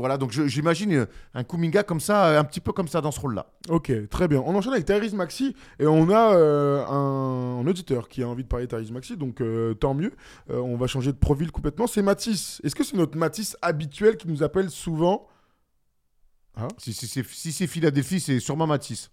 voilà, 0.01 0.17
donc 0.17 0.31
j'imagine 0.31 0.91
euh, 0.93 1.05
un 1.33 1.43
Kuminga 1.45 1.83
comme 1.83 2.01
ça, 2.01 2.27
euh, 2.27 2.39
un 2.39 2.43
petit 2.43 2.59
peu 2.59 2.73
comme 2.73 2.89
ça 2.89 2.99
dans 2.99 3.11
ce 3.11 3.19
rôle-là. 3.21 3.47
Ok, 3.69 3.91
très 4.09 4.27
bien. 4.27 4.43
On 4.45 4.53
enchaîne 4.55 4.73
avec 4.73 4.85
Tyrese 4.85 5.13
Maxi 5.13 5.55
et 5.79 5.85
on 5.87 6.09
a 6.09 6.35
euh, 6.35 6.85
un, 6.87 7.61
un 7.61 7.67
auditeur 7.67 8.09
qui 8.09 8.21
a 8.23 8.27
envie 8.27 8.43
de 8.43 8.49
parler 8.49 8.67
de 8.67 8.69
Tyrese 8.75 8.91
Maxi, 8.91 9.15
donc 9.15 9.39
euh, 9.41 9.73
tant 9.73 9.93
mieux. 9.93 10.11
Euh, 10.49 10.59
on 10.59 10.75
va 10.75 10.87
changer 10.87 11.11
de 11.13 11.17
profil 11.17 11.51
complètement. 11.51 11.87
C'est 11.87 12.01
Matisse. 12.01 12.59
Est-ce 12.63 12.75
que 12.75 12.83
c'est 12.83 12.97
notre 12.97 13.17
Matisse 13.17 13.55
habituel 13.61 14.17
qui 14.17 14.27
nous 14.27 14.43
appelle 14.43 14.69
souvent 14.69 15.27
Si, 16.77 16.91
si 16.93 17.07
c'est 17.07 17.25
si 17.25 17.51
c'est 17.53 17.67
Philadelphie, 17.67 18.19
c'est 18.19 18.39
sûrement 18.39 18.67
Matisse. 18.67 19.09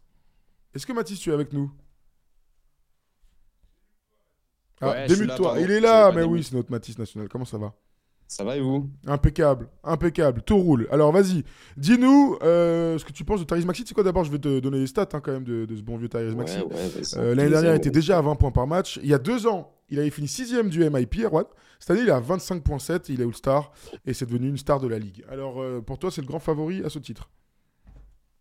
Est-ce 0.74 0.86
que 0.86 0.92
Matisse, 0.92 1.20
tu 1.20 1.30
es 1.30 1.32
avec 1.32 1.52
nous 1.52 1.70
Ah, 4.80 4.90
Ouais, 4.90 5.06
démute-toi. 5.06 5.60
Il 5.60 5.70
est 5.70 5.80
là, 5.80 6.12
mais 6.12 6.22
oui, 6.22 6.42
c'est 6.44 6.54
notre 6.54 6.70
Matisse 6.70 6.98
national. 6.98 7.28
Comment 7.28 7.44
ça 7.44 7.58
va? 7.58 7.74
Ça 8.28 8.44
va 8.44 8.56
et 8.56 8.60
vous? 8.60 8.90
Impeccable, 9.06 9.68
impeccable, 9.82 10.42
tout 10.42 10.58
roule. 10.58 10.86
Alors 10.90 11.10
vas-y, 11.12 11.44
dis-nous 11.78 12.36
euh, 12.42 12.98
ce 12.98 13.04
que 13.04 13.12
tu 13.12 13.24
penses 13.24 13.40
de 13.40 13.44
Tyrese 13.46 13.64
Maxi. 13.64 13.84
C'est 13.86 13.94
quoi 13.94 14.04
d'abord 14.04 14.22
Je 14.24 14.30
vais 14.30 14.38
te 14.38 14.60
donner 14.60 14.78
les 14.78 14.86
stats 14.86 15.08
hein, 15.14 15.20
quand 15.20 15.32
même 15.32 15.44
de, 15.44 15.64
de 15.64 15.74
ce 15.76 15.80
bon 15.80 15.96
vieux 15.96 16.10
Tyrese 16.10 16.34
Maxi. 16.36 16.58
Ouais, 16.58 16.64
ouais, 16.64 16.88
vas-y. 16.88 17.18
Euh, 17.18 17.34
L'année 17.34 17.50
dernière, 17.50 17.72
il 17.72 17.78
était 17.78 17.90
déjà 17.90 18.18
à 18.18 18.22
20 18.22 18.34
points 18.36 18.50
par 18.50 18.66
match. 18.66 19.00
Il 19.02 19.08
y 19.08 19.14
a 19.14 19.18
deux 19.18 19.46
ans, 19.46 19.72
il 19.88 19.98
avait 19.98 20.10
fini 20.10 20.28
sixième 20.28 20.68
du 20.68 20.88
MIP, 20.88 21.16
Erwan. 21.24 21.44
Cette 21.80 21.92
année, 21.92 22.00
il 22.02 22.08
est 22.08 22.12
à 22.12 22.20
25.7, 22.20 23.06
il 23.08 23.20
est 23.22 23.24
All-Star 23.24 23.72
et 24.04 24.12
c'est 24.12 24.26
devenu 24.26 24.48
une 24.48 24.58
star 24.58 24.78
de 24.78 24.88
la 24.88 24.98
ligue. 24.98 25.24
Alors 25.30 25.62
euh, 25.62 25.80
pour 25.80 25.98
toi, 25.98 26.10
c'est 26.10 26.20
le 26.20 26.26
grand 26.26 26.40
favori 26.40 26.84
à 26.84 26.90
ce 26.90 26.98
titre? 26.98 27.30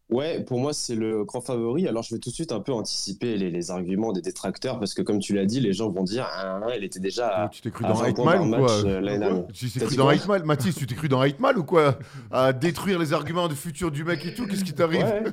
Ouais, 0.10 0.42
pour 0.42 0.60
moi, 0.60 0.72
c'est 0.72 0.96
le 0.96 1.26
grand 1.26 1.42
favori. 1.42 1.86
Alors, 1.86 2.02
je 2.02 2.16
vais 2.16 2.20
tout 2.20 2.30
de 2.30 2.34
suite 2.34 2.54
un 2.54 2.62
peu 2.62 2.72
anticiper 2.72 3.36
les, 3.36 3.52
les 3.52 3.72
arguments 3.72 4.14
des 4.14 4.22
détracteurs 4.22 4.80
parce 4.80 4.94
que, 4.94 5.02
comme 5.02 5.20
tu 5.20 5.34
l'as 5.36 5.46
dit, 5.46 5.60
les 5.60 5.74
gens 5.74 5.90
vont 5.90 6.04
dire 6.04 6.26
Ah, 6.32 6.62
ah, 6.66 6.78
il 6.78 6.84
était 6.86 7.02
déjà 7.02 7.28
à, 7.28 7.50
tu 7.50 7.62
t'es 7.62 7.72
cru 7.72 7.84
à 7.84 7.90
dans 7.90 7.96
20 7.96 8.06
Eight 8.08 8.16
points 8.16 8.26
Mile 8.26 8.38
par 8.38 8.42
ou 8.42 8.50
match 8.50 8.62
quoi 8.62 8.90
euh, 8.90 9.02
l'année 9.02 9.20
dernière. 9.20 9.48
Tu 9.54 9.70
t'es 9.70 9.80
cru 9.86 9.96
dans 9.98 10.10
Mile 10.10 10.44
Mathis, 10.46 10.76
tu 10.76 10.88
t'es 10.88 10.96
cru 10.96 11.10
dans 11.10 11.22
Mile 11.22 11.58
ou 11.58 11.64
quoi? 11.66 12.00
À 12.32 12.54
détruire 12.54 13.00
les 13.00 13.12
arguments 13.12 13.50
du 13.50 13.56
futur 13.56 13.92
du 13.92 14.06
mec 14.06 14.26
et 14.26 14.34
tout 14.34 14.48
Qu'est-ce 14.48 14.64
qui 14.64 14.74
t'arrive? 14.74 15.04
Ouais. 15.04 15.24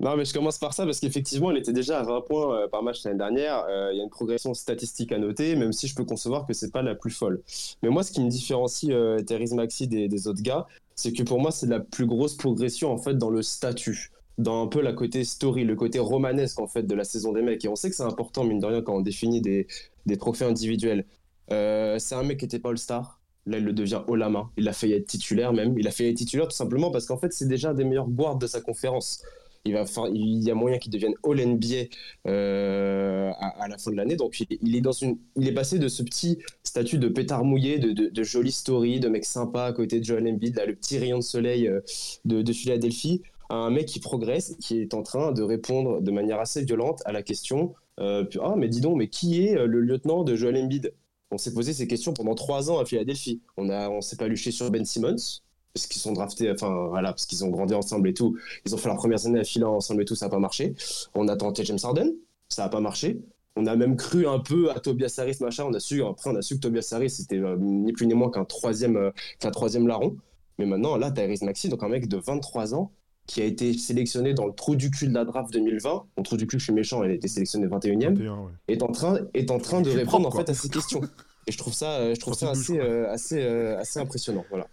non, 0.00 0.16
mais 0.16 0.24
je 0.24 0.34
commence 0.34 0.58
par 0.58 0.74
ça 0.74 0.84
parce 0.84 1.00
qu'effectivement, 1.00 1.50
il 1.50 1.56
était 1.56 1.72
déjà 1.72 2.00
à 2.00 2.02
20 2.02 2.20
points 2.22 2.54
euh, 2.54 2.68
par 2.68 2.82
match 2.82 3.04
l'année 3.04 3.16
dernière. 3.18 3.64
Euh, 3.68 3.90
Il 3.92 3.96
y 3.96 4.00
a 4.00 4.04
une 4.04 4.10
progression 4.10 4.52
statistique 4.52 5.12
à 5.12 5.18
noter, 5.18 5.56
même 5.56 5.72
si 5.72 5.86
je 5.88 5.94
peux 5.94 6.04
concevoir 6.04 6.46
que 6.46 6.52
c'est 6.52 6.70
pas 6.70 6.82
la 6.82 6.94
plus 6.94 7.10
folle. 7.10 7.40
Mais 7.82 7.88
moi, 7.88 8.02
ce 8.02 8.12
qui 8.12 8.20
me 8.22 8.28
différencie 8.28 8.90
euh, 8.92 9.22
Therese 9.22 9.52
Maxi 9.54 9.88
des, 9.88 10.08
des 10.08 10.28
autres 10.28 10.42
gars, 10.42 10.66
c'est 10.94 11.12
que 11.12 11.22
pour 11.22 11.40
moi, 11.40 11.50
c'est 11.50 11.66
la 11.66 11.80
plus 11.80 12.06
grosse 12.06 12.36
progression 12.36 12.92
en 12.92 12.98
fait 12.98 13.16
dans 13.16 13.30
le 13.30 13.42
statut, 13.42 14.12
dans 14.38 14.62
un 14.64 14.66
peu 14.66 14.80
la 14.80 14.92
côté 14.92 15.24
story, 15.24 15.64
le 15.64 15.76
côté 15.76 15.98
romanesque 15.98 16.60
en 16.60 16.66
fait 16.66 16.84
de 16.84 16.94
la 16.94 17.04
saison 17.04 17.32
des 17.32 17.42
mecs. 17.42 17.64
Et 17.64 17.68
on 17.68 17.76
sait 17.76 17.90
que 17.90 17.96
c'est 17.96 18.02
important 18.02 18.44
mine 18.44 18.60
de 18.60 18.66
rien 18.66 18.82
quand 18.82 18.94
on 18.96 19.00
définit 19.00 19.40
des, 19.40 19.66
des 20.06 20.16
trophées 20.16 20.44
individuels. 20.44 21.06
Euh, 21.50 21.98
c'est 21.98 22.14
un 22.14 22.22
mec 22.22 22.38
qui 22.38 22.44
était 22.44 22.58
pas 22.58 22.70
All-Star. 22.70 23.20
Là, 23.46 23.58
il 23.58 23.64
le 23.64 23.72
devient 23.72 24.00
haut 24.06 24.16
main. 24.16 24.50
Il 24.56 24.68
a 24.68 24.72
failli 24.72 24.94
être 24.94 25.06
titulaire 25.06 25.52
même. 25.52 25.78
Il 25.78 25.86
a 25.86 25.90
failli 25.90 26.10
être 26.10 26.16
titulaire 26.16 26.48
tout 26.48 26.56
simplement 26.56 26.90
parce 26.90 27.06
qu'en 27.06 27.18
fait, 27.18 27.32
c'est 27.32 27.46
déjà 27.46 27.70
un 27.70 27.74
des 27.74 27.84
meilleurs 27.84 28.08
guards 28.08 28.36
de 28.36 28.46
sa 28.46 28.60
conférence. 28.60 29.22
Il, 29.66 30.42
y 30.42 30.50
a 30.50 30.54
moyen 30.54 30.78
qu'il 30.78 30.92
devienne 30.92 31.14
All 31.24 31.40
NBA 31.40 31.88
euh, 32.26 33.32
à, 33.38 33.66
la 33.66 33.78
fin 33.78 33.90
de 33.90 33.96
l'année. 33.96 34.16
Donc, 34.16 34.38
il, 34.40 34.76
est 34.76 35.52
passé 35.52 35.78
de 35.78 35.88
ce 35.88 36.02
petit 36.02 36.38
statut 36.62 36.98
de 36.98 37.08
pétard 37.08 37.44
mouillé, 37.44 37.78
de, 37.78 38.22
jolie 38.22 38.52
story, 38.52 39.00
de 39.00 39.08
mec 39.08 39.24
sympa 39.24 39.64
à 39.64 39.72
côté 39.72 40.00
de 40.00 40.04
Joel 40.04 40.28
Embiid, 40.28 40.62
le 40.66 40.74
petit 40.74 40.98
rayon 40.98 41.18
de 41.18 41.22
soleil 41.22 41.66
euh, 41.66 41.80
de, 42.26 42.42
de 42.42 42.52
Philadelphie, 42.52 43.22
à 43.48 43.54
un 43.54 43.70
mec 43.70 43.86
qui 43.86 44.00
progresse, 44.00 44.54
qui 44.60 44.80
est 44.80 44.92
en 44.92 45.02
train 45.02 45.32
de 45.32 45.42
répondre 45.42 46.02
de 46.02 46.10
manière 46.10 46.40
assez 46.40 46.62
violente 46.62 47.00
à 47.06 47.12
la 47.12 47.22
question 47.22 47.74
euh, 48.00 48.26
Ah, 48.42 48.54
mais 48.58 48.68
dis 48.68 48.82
donc, 48.82 48.98
mais 48.98 49.08
qui 49.08 49.46
est 49.46 49.54
le 49.54 49.80
lieutenant 49.80 50.24
de 50.24 50.36
Joel 50.36 50.58
Embiid? 50.58 50.92
On 51.30 51.38
s'est 51.38 51.54
posé 51.54 51.72
ces 51.72 51.88
questions 51.88 52.12
pendant 52.12 52.34
trois 52.34 52.70
ans 52.70 52.78
à 52.78 52.84
Philadelphie. 52.84 53.40
On 53.56 54.00
s'est 54.02 54.16
pas 54.16 54.28
luché 54.28 54.50
sur 54.50 54.70
Ben 54.70 54.84
Simmons 54.84 55.40
parce 55.74 55.86
qu'ils 55.86 56.00
sont 56.00 56.12
draftés, 56.12 56.50
enfin 56.50 56.86
voilà, 56.88 57.10
parce 57.10 57.26
qu'ils 57.26 57.44
ont 57.44 57.48
grandi 57.48 57.74
ensemble 57.74 58.08
et 58.08 58.14
tout. 58.14 58.38
Ils 58.64 58.74
ont 58.74 58.78
fait 58.78 58.88
leurs 58.88 58.96
premières 58.96 59.26
années 59.26 59.40
à 59.40 59.44
Phila 59.44 59.68
ensemble 59.68 60.02
et 60.02 60.04
tout, 60.04 60.14
ça 60.14 60.26
n'a 60.26 60.30
pas 60.30 60.38
marché. 60.38 60.74
On 61.14 61.28
a 61.28 61.36
tenté 61.36 61.64
James 61.64 61.78
Harden, 61.82 62.12
ça 62.48 62.62
n'a 62.62 62.68
pas 62.68 62.80
marché. 62.80 63.20
On 63.56 63.66
a 63.66 63.76
même 63.76 63.96
cru 63.96 64.26
un 64.26 64.40
peu 64.40 64.70
à 64.70 64.80
Tobias 64.80 65.14
Harris, 65.18 65.36
machin. 65.40 65.64
On 65.64 65.74
a 65.74 65.80
su, 65.80 66.02
après, 66.02 66.30
on 66.30 66.36
a 66.36 66.42
su 66.42 66.56
que 66.56 66.60
Tobias 66.60 66.88
Harris, 66.92 67.10
c'était 67.10 67.38
euh, 67.38 67.56
ni 67.58 67.92
plus 67.92 68.06
ni 68.06 68.14
moins 68.14 68.30
qu'un 68.30 68.44
troisième, 68.44 68.96
euh, 68.96 69.10
qu'un 69.38 69.50
troisième 69.50 69.86
larron. 69.86 70.16
Mais 70.58 70.66
maintenant, 70.66 70.96
là, 70.96 71.10
Tyrese 71.10 71.42
Maxi, 71.42 71.68
donc 71.68 71.82
un 71.82 71.88
mec 71.88 72.08
de 72.08 72.16
23 72.16 72.74
ans, 72.74 72.90
qui 73.26 73.40
a 73.40 73.44
été 73.44 73.72
sélectionné 73.72 74.34
dans 74.34 74.46
le 74.46 74.52
trou 74.52 74.76
du 74.76 74.90
cul 74.90 75.08
de 75.08 75.14
la 75.14 75.24
draft 75.24 75.52
2020, 75.52 76.04
le 76.16 76.22
trou 76.22 76.36
du 76.36 76.46
cul, 76.46 76.58
je 76.58 76.64
suis 76.64 76.72
méchant, 76.72 77.02
elle 77.02 77.12
a 77.12 77.14
été 77.14 77.28
sélectionnée 77.28 77.66
21e, 77.66 78.14
21, 78.14 78.38
ouais. 78.38 78.52
est 78.68 78.82
en 78.82 78.88
train, 78.88 79.18
est 79.32 79.50
en 79.50 79.58
train 79.58 79.80
de 79.80 79.90
répondre 79.90 80.28
propre, 80.28 80.36
en 80.36 80.38
fait 80.44 80.50
à 80.50 80.54
ces 80.54 80.68
questions. 80.68 81.00
Et 81.46 81.52
je 81.52 81.58
trouve 81.58 81.74
ça, 81.74 82.12
je 82.12 82.20
trouve 82.20 82.34
ça 82.34 82.50
assez, 82.50 82.78
euh, 82.78 83.10
assez, 83.10 83.42
euh, 83.42 83.78
assez 83.78 83.98
impressionnant. 83.98 84.44
Voilà. 84.50 84.66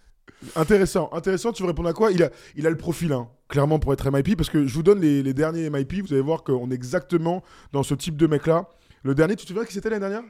Intéressant, 0.56 1.08
intéressant. 1.12 1.52
Tu 1.52 1.62
veux 1.62 1.68
répondre 1.68 1.88
à 1.88 1.92
quoi? 1.92 2.10
Il 2.10 2.22
a, 2.22 2.30
il 2.56 2.66
a 2.66 2.70
le 2.70 2.76
profil, 2.76 3.12
hein, 3.12 3.28
clairement, 3.48 3.78
pour 3.78 3.92
être 3.92 4.10
MIP, 4.10 4.36
parce 4.36 4.50
que 4.50 4.66
je 4.66 4.74
vous 4.74 4.82
donne 4.82 5.00
les, 5.00 5.22
les 5.22 5.34
derniers 5.34 5.70
MIP. 5.70 6.02
Vous 6.06 6.12
allez 6.12 6.22
voir 6.22 6.42
qu'on 6.42 6.70
est 6.70 6.74
exactement 6.74 7.42
dans 7.72 7.82
ce 7.82 7.94
type 7.94 8.16
de 8.16 8.26
mec-là. 8.26 8.68
Le 9.04 9.14
dernier, 9.14 9.36
tu 9.36 9.44
te 9.44 9.48
souviens 9.48 9.64
qui 9.64 9.72
c'était 9.72 9.90
l'année 9.90 10.08
dernière? 10.08 10.24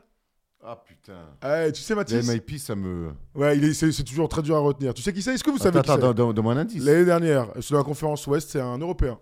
Ah 0.64 0.76
putain. 0.86 1.14
Ah, 1.40 1.70
Tu 1.72 1.80
sais, 1.82 1.94
Les 1.94 1.96
Mathis 1.98 2.28
MIP, 2.30 2.58
ça 2.58 2.74
me. 2.76 3.10
Ouais, 3.34 3.56
il 3.56 3.64
est- 3.64 3.74
c'est 3.74 3.90
c'est 3.90 4.04
toujours 4.04 4.28
très 4.28 4.42
dur 4.42 4.54
à 4.54 4.60
retenir. 4.60 4.94
Tu 4.94 5.02
sais 5.02 5.12
qui 5.12 5.20
c'est? 5.20 5.34
Est-ce 5.34 5.42
que 5.42 5.50
vous 5.50 5.58
savez 5.58 5.78
Attends, 5.78 5.94
qui 5.96 6.00
c'est? 6.00 6.06
attends, 6.08 6.32
donne-moi 6.32 6.52
un 6.52 6.58
indice. 6.58 6.84
L'année 6.84 7.04
dernière, 7.04 7.48
sur 7.60 7.76
la 7.76 7.82
conférence 7.82 8.24
Ouest, 8.28 8.50
c'est 8.50 8.60
un 8.60 8.78
Européen. 8.78 9.18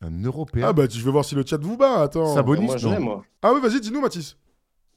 Un 0.00 0.22
Européen? 0.22 0.66
Ah 0.68 0.72
bah, 0.72 0.84
je 0.88 1.02
vais 1.04 1.10
voir 1.10 1.24
si 1.24 1.34
le 1.34 1.44
chat 1.44 1.56
vous 1.60 1.76
bat. 1.76 2.02
Attends. 2.02 2.34
Sabonis, 2.34 2.66
moi, 2.66 2.76
je 2.76 2.86
non. 2.86 2.92
l'ai, 2.94 2.98
moi. 3.00 3.24
Ah 3.42 3.52
oui, 3.54 3.60
vas-y, 3.60 3.80
dis-nous, 3.80 4.00
Mathis. 4.00 4.36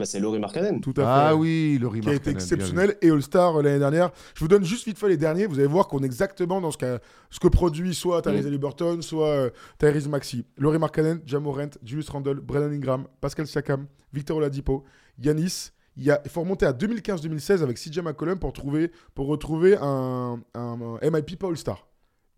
Bah, 0.02 0.06
c'est 0.08 0.20
Laurie 0.20 0.40
Markkanen. 0.40 0.82
Tout 0.82 0.94
à 0.98 1.02
fait. 1.02 1.02
Ah 1.06 1.36
oui, 1.36 1.78
le 1.80 1.88
qui 1.90 2.10
a 2.10 2.14
été 2.14 2.32
exceptionnel 2.32 2.98
et 3.04 3.12
All-Star 3.12 3.56
euh, 3.58 3.62
l'année 3.62 3.78
dernière. 3.78 4.10
Je 4.34 4.40
vous 4.40 4.48
donne 4.48 4.64
juste 4.64 4.86
vite 4.86 4.98
fait 4.98 5.10
les 5.10 5.18
derniers. 5.18 5.46
Vous 5.46 5.60
allez 5.60 5.68
voir 5.68 5.88
qu'on 5.88 6.00
est 6.02 6.06
exactement 6.06 6.60
dans 6.60 6.72
ce, 6.72 6.78
que 6.78 7.48
produit 7.48 7.94
soit 7.94 8.22
Tyrese 8.24 8.46
Mm. 8.46 8.48
Haliburton, 8.48 9.02
soit 9.04 9.28
euh, 9.28 9.50
Tyrese 9.78 10.08
Maxi. 10.08 10.46
Laurie 10.58 10.80
Markkanen, 10.80 11.22
Jamorant, 11.26 11.70
Julius 11.84 12.10
Randle, 12.10 12.40
Brandon 12.40 12.72
Ingram, 12.72 13.06
Pascal 13.22 13.46
Siakam, 13.46 13.86
Victor 14.12 14.38
Oladipo, 14.38 14.84
Yanis. 15.22 15.70
Il, 15.98 16.04
y 16.04 16.10
a, 16.10 16.20
il 16.26 16.32
faut 16.32 16.42
remonter 16.42 16.66
à 16.66 16.72
2015-2016 16.74 17.62
avec 17.62 17.78
CJ 17.78 18.00
McCollum 18.00 18.40
pour, 18.40 18.54
trouver, 18.54 18.92
pour 19.14 19.28
retrouver 19.28 19.78
un, 19.80 20.40
un, 20.56 20.98
un 21.02 21.10
MIP 21.12 21.38
pas 21.38 21.48
All-Star. 21.50 21.86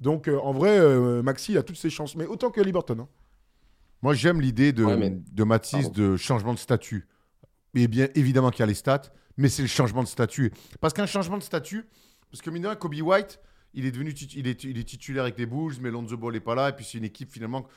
Donc 0.01 0.27
euh, 0.27 0.37
en 0.39 0.51
vrai, 0.51 0.77
euh, 0.79 1.23
Maxi 1.23 1.57
a 1.57 1.63
toutes 1.63 1.77
ses 1.77 1.89
chances, 1.89 2.15
mais 2.17 2.25
autant 2.25 2.49
que 2.49 2.59
Haliburton. 2.59 2.99
hein. 2.99 3.07
Moi, 4.01 4.13
j'aime 4.15 4.41
l'idée 4.41 4.73
de, 4.73 4.83
Ouais, 4.83 4.97
mais- 4.97 5.17
de 5.31 5.43
Mathis 5.45 5.83
Pardon. 5.83 5.91
de 6.11 6.17
changement 6.17 6.53
de 6.53 6.59
statut. 6.59 7.07
Et 7.75 7.87
bien 7.87 8.07
évidemment 8.15 8.51
qu'il 8.51 8.59
y 8.59 8.63
a 8.63 8.67
les 8.67 8.73
stats, 8.73 9.03
mais 9.37 9.49
c'est 9.49 9.61
le 9.63 9.67
changement 9.67 10.03
de 10.03 10.07
statut. 10.07 10.51
Parce 10.79 10.93
qu'un 10.93 11.05
changement 11.07 11.37
de 11.37 11.43
statut, 11.43 11.85
parce 12.31 12.41
que 12.41 12.49
mine 12.49 12.75
Kobe 12.79 12.93
White, 13.01 13.39
il 13.73 13.85
est 13.85 13.91
devenu 13.91 14.11
il 14.11 14.47
est, 14.47 14.63
il 14.63 14.77
est 14.77 14.83
titulaire 14.83 15.23
avec 15.23 15.37
les 15.37 15.45
Bulls, 15.47 15.75
mais 15.81 15.89
Lonzo 15.89 16.15
Ball 16.17 16.33
n'est 16.33 16.39
pas 16.39 16.53
là, 16.55 16.69
et 16.69 16.73
puis 16.73 16.85
c'est 16.85 16.97
une 16.99 17.03
équipe 17.03 17.31
finalement 17.31 17.67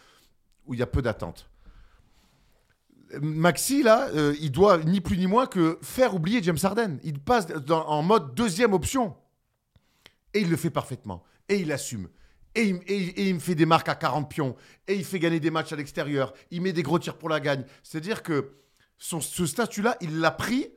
où 0.66 0.74
il 0.74 0.81
y 0.81 0.82
a 0.82 0.86
peu 0.86 1.01
d'attentes. 1.01 1.48
Maxi, 3.20 3.82
là, 3.82 4.09
euh, 4.14 4.35
il 4.40 4.51
doit 4.51 4.78
ni 4.78 5.01
plus 5.01 5.16
ni 5.16 5.27
moins 5.27 5.47
que 5.47 5.78
faire 5.81 6.14
oublier 6.14 6.43
James 6.43 6.59
Harden. 6.62 6.98
Il 7.05 7.20
passe 7.20 7.47
en 7.70 8.02
mode 8.02 8.35
deuxième 8.35 8.73
option. 8.73 9.16
Et 10.35 10.40
il 10.40 10.51
le 10.51 10.56
fait 10.56 10.70
parfaitement. 10.70 11.23
Et 11.48 11.60
il 11.60 11.70
assume. 11.70 12.09
Et 12.56 12.64
il, 12.64 12.77
et 12.89 12.97
il- 12.98 13.09
et 13.10 13.28
il 13.28 13.35
me 13.36 13.39
fait 13.40 13.55
des 13.55 13.64
marques 13.64 13.89
à 13.89 13.94
40 13.94 14.28
pions. 14.28 14.56
Et 14.89 14.94
il 14.94 15.05
fait 15.05 15.20
gagner 15.20 15.39
des 15.39 15.51
matchs 15.52 15.73
à 15.73 15.77
l'extérieur. 15.77 16.35
Il 16.51 16.62
met 16.62 16.73
des 16.73 16.82
gros 16.82 16.98
tirs 16.98 17.16
pour 17.16 17.28
la 17.28 17.39
gagne. 17.39 17.64
C'est-à-dire 17.85 18.23
que 18.24 18.51
ce 18.98 19.47
statut-là, 19.47 19.97
il 20.01 20.20
l'a 20.20 20.31
pris 20.31 20.68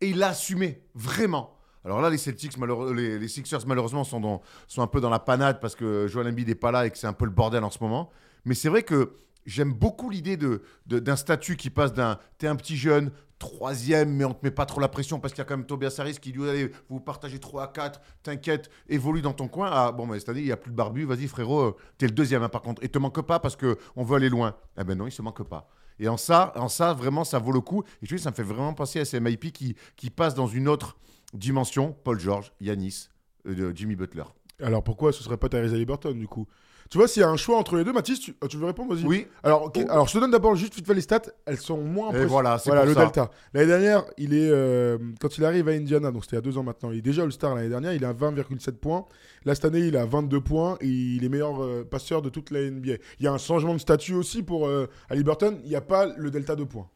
et 0.00 0.10
il 0.10 0.18
l'a 0.18 0.28
assumé. 0.28 0.82
Vraiment. 0.94 1.56
Alors 1.84 2.00
là, 2.00 2.10
les 2.10 2.18
Celtics, 2.18 2.56
les, 2.94 3.28
Sixers, 3.28 3.66
malheureusement, 3.66 4.04
sont, 4.04 4.40
un 4.76 4.86
peu 4.86 5.00
dans 5.00 5.10
la 5.10 5.18
panade 5.18 5.60
parce 5.60 5.74
que 5.74 6.06
Joel 6.08 6.28
Embiid 6.28 6.48
n'est 6.48 6.54
pas 6.54 6.70
là 6.70 6.86
et 6.86 6.90
que 6.90 6.98
c'est 6.98 7.06
un 7.06 7.12
peu 7.12 7.24
le 7.24 7.30
bordel 7.30 7.64
en 7.64 7.70
ce 7.70 7.78
moment. 7.80 8.10
Mais 8.44 8.54
c'est 8.54 8.68
vrai 8.68 8.82
que 8.82 9.14
j'aime 9.46 9.72
beaucoup 9.72 10.10
l'idée 10.10 10.36
de, 10.36 10.62
de- 10.86 10.98
d'un 10.98 11.16
statut 11.16 11.56
qui 11.56 11.70
passe 11.70 11.92
d'un 11.94 12.18
t'es 12.38 12.46
un 12.46 12.56
petit 12.56 12.76
jeune, 12.76 13.10
troisième, 13.38 14.14
mais 14.14 14.26
on 14.26 14.34
te 14.34 14.44
met 14.44 14.50
pas 14.50 14.66
trop 14.66 14.80
la 14.80 14.88
pression 14.88 15.18
parce 15.18 15.32
qu'il 15.32 15.40
y 15.40 15.42
a 15.42 15.44
quand 15.46 15.56
même 15.56 15.66
Tobias 15.66 15.96
Harris 15.98 16.18
qui 16.20 16.32
dit 16.32 16.48
allez, 16.48 16.70
vous 16.90 17.00
partagez 17.00 17.38
3 17.38 17.62
à 17.62 17.66
4, 17.68 18.00
t'inquiète, 18.22 18.70
évolue 18.86 19.22
dans 19.22 19.32
ton 19.32 19.48
coin. 19.48 19.70
Ah 19.72 19.92
bon, 19.92 20.06
mais 20.06 20.20
cette 20.20 20.28
année, 20.28 20.40
il 20.40 20.46
n'y 20.46 20.52
a 20.52 20.58
plus 20.58 20.70
de 20.70 20.76
barbu, 20.76 21.04
vas-y 21.04 21.26
frérot, 21.26 21.60
euh, 21.60 21.76
t'es 21.96 22.06
le 22.06 22.12
deuxième 22.12 22.42
hein, 22.42 22.50
par 22.50 22.60
contre. 22.60 22.84
Et 22.84 22.90
te 22.90 22.98
manque 22.98 23.22
pas 23.22 23.40
parce 23.40 23.56
qu'on 23.56 24.04
veut 24.04 24.16
aller 24.16 24.28
loin. 24.28 24.54
Eh 24.78 24.84
ben 24.84 24.96
non, 24.96 25.06
il 25.06 25.12
se 25.12 25.22
manque 25.22 25.42
pas. 25.44 25.70
Et 26.00 26.08
en 26.08 26.16
ça, 26.16 26.52
en 26.56 26.68
ça, 26.68 26.94
vraiment, 26.94 27.24
ça 27.24 27.38
vaut 27.38 27.52
le 27.52 27.60
coup. 27.60 27.84
Et 28.02 28.06
je 28.06 28.16
dis, 28.16 28.22
ça 28.22 28.30
me 28.30 28.34
fait 28.34 28.42
vraiment 28.42 28.72
penser 28.74 28.98
à 29.00 29.04
ces 29.04 29.20
MIP 29.20 29.52
qui, 29.52 29.76
qui 29.96 30.10
passent 30.10 30.34
dans 30.34 30.46
une 30.48 30.66
autre 30.66 30.96
dimension. 31.34 31.94
Paul 32.02 32.18
George, 32.18 32.52
Yanis, 32.60 33.10
euh, 33.46 33.72
Jimmy 33.74 33.94
Butler. 33.96 34.24
Alors 34.62 34.82
pourquoi 34.82 35.12
ce 35.12 35.22
serait 35.22 35.36
pas 35.36 35.48
Tyrese 35.48 35.72
Haliburton 35.74 36.12
du 36.12 36.26
coup? 36.26 36.46
Tu 36.90 36.98
vois, 36.98 37.06
s'il 37.06 37.20
y 37.20 37.24
a 37.24 37.28
un 37.28 37.36
choix 37.36 37.56
entre 37.56 37.76
les 37.76 37.84
deux, 37.84 37.92
Mathis, 37.92 38.18
tu, 38.18 38.34
euh, 38.42 38.48
tu 38.48 38.56
veux 38.56 38.66
répondre 38.66 38.92
Vas-y. 38.92 39.06
Oui, 39.06 39.26
Alors, 39.44 39.66
ok, 39.66 39.78
alors, 39.88 40.08
je 40.08 40.14
te 40.14 40.18
donne 40.18 40.32
d'abord 40.32 40.56
juste 40.56 40.74
vite 40.74 40.84
fait 40.84 40.92
les 40.94 41.00
stats. 41.00 41.22
Elles 41.46 41.56
sont 41.58 41.80
moins 41.80 42.12
et 42.12 42.24
voilà, 42.24 42.58
c'est 42.58 42.70
Voilà 42.70 42.84
le 42.84 42.94
ça. 42.94 43.04
delta. 43.04 43.30
L'année 43.54 43.68
dernière, 43.68 44.04
il 44.18 44.34
est 44.34 44.50
euh, 44.50 44.98
quand 45.20 45.38
il 45.38 45.44
arrive 45.44 45.68
à 45.68 45.70
Indiana, 45.70 46.10
donc 46.10 46.24
c'était 46.24 46.34
il 46.34 46.38
y 46.38 46.42
a 46.42 46.42
deux 46.42 46.58
ans 46.58 46.64
maintenant. 46.64 46.90
Il 46.90 46.98
est 46.98 47.02
déjà 47.02 47.22
All-Star 47.22 47.54
l'année 47.54 47.68
dernière. 47.68 47.92
Il 47.92 48.04
a 48.04 48.12
20,7 48.12 48.72
points. 48.72 49.06
Là 49.44 49.54
cette 49.54 49.66
année, 49.66 49.86
il 49.86 49.96
a 49.96 50.04
22 50.04 50.40
points 50.40 50.78
et 50.80 50.88
il 50.88 51.22
est 51.22 51.28
meilleur 51.28 51.62
euh, 51.62 51.84
passeur 51.88 52.22
de 52.22 52.28
toute 52.28 52.50
la 52.50 52.68
NBA. 52.68 52.94
Il 53.20 53.24
y 53.24 53.28
a 53.28 53.32
un 53.32 53.38
changement 53.38 53.74
de 53.74 53.78
statut 53.78 54.14
aussi 54.14 54.42
pour 54.42 54.66
euh, 54.66 54.86
Haliburton. 55.10 55.60
Il 55.62 55.70
n'y 55.70 55.76
a 55.76 55.80
pas 55.80 56.06
le 56.16 56.32
delta 56.32 56.56
de 56.56 56.64
points. 56.64 56.88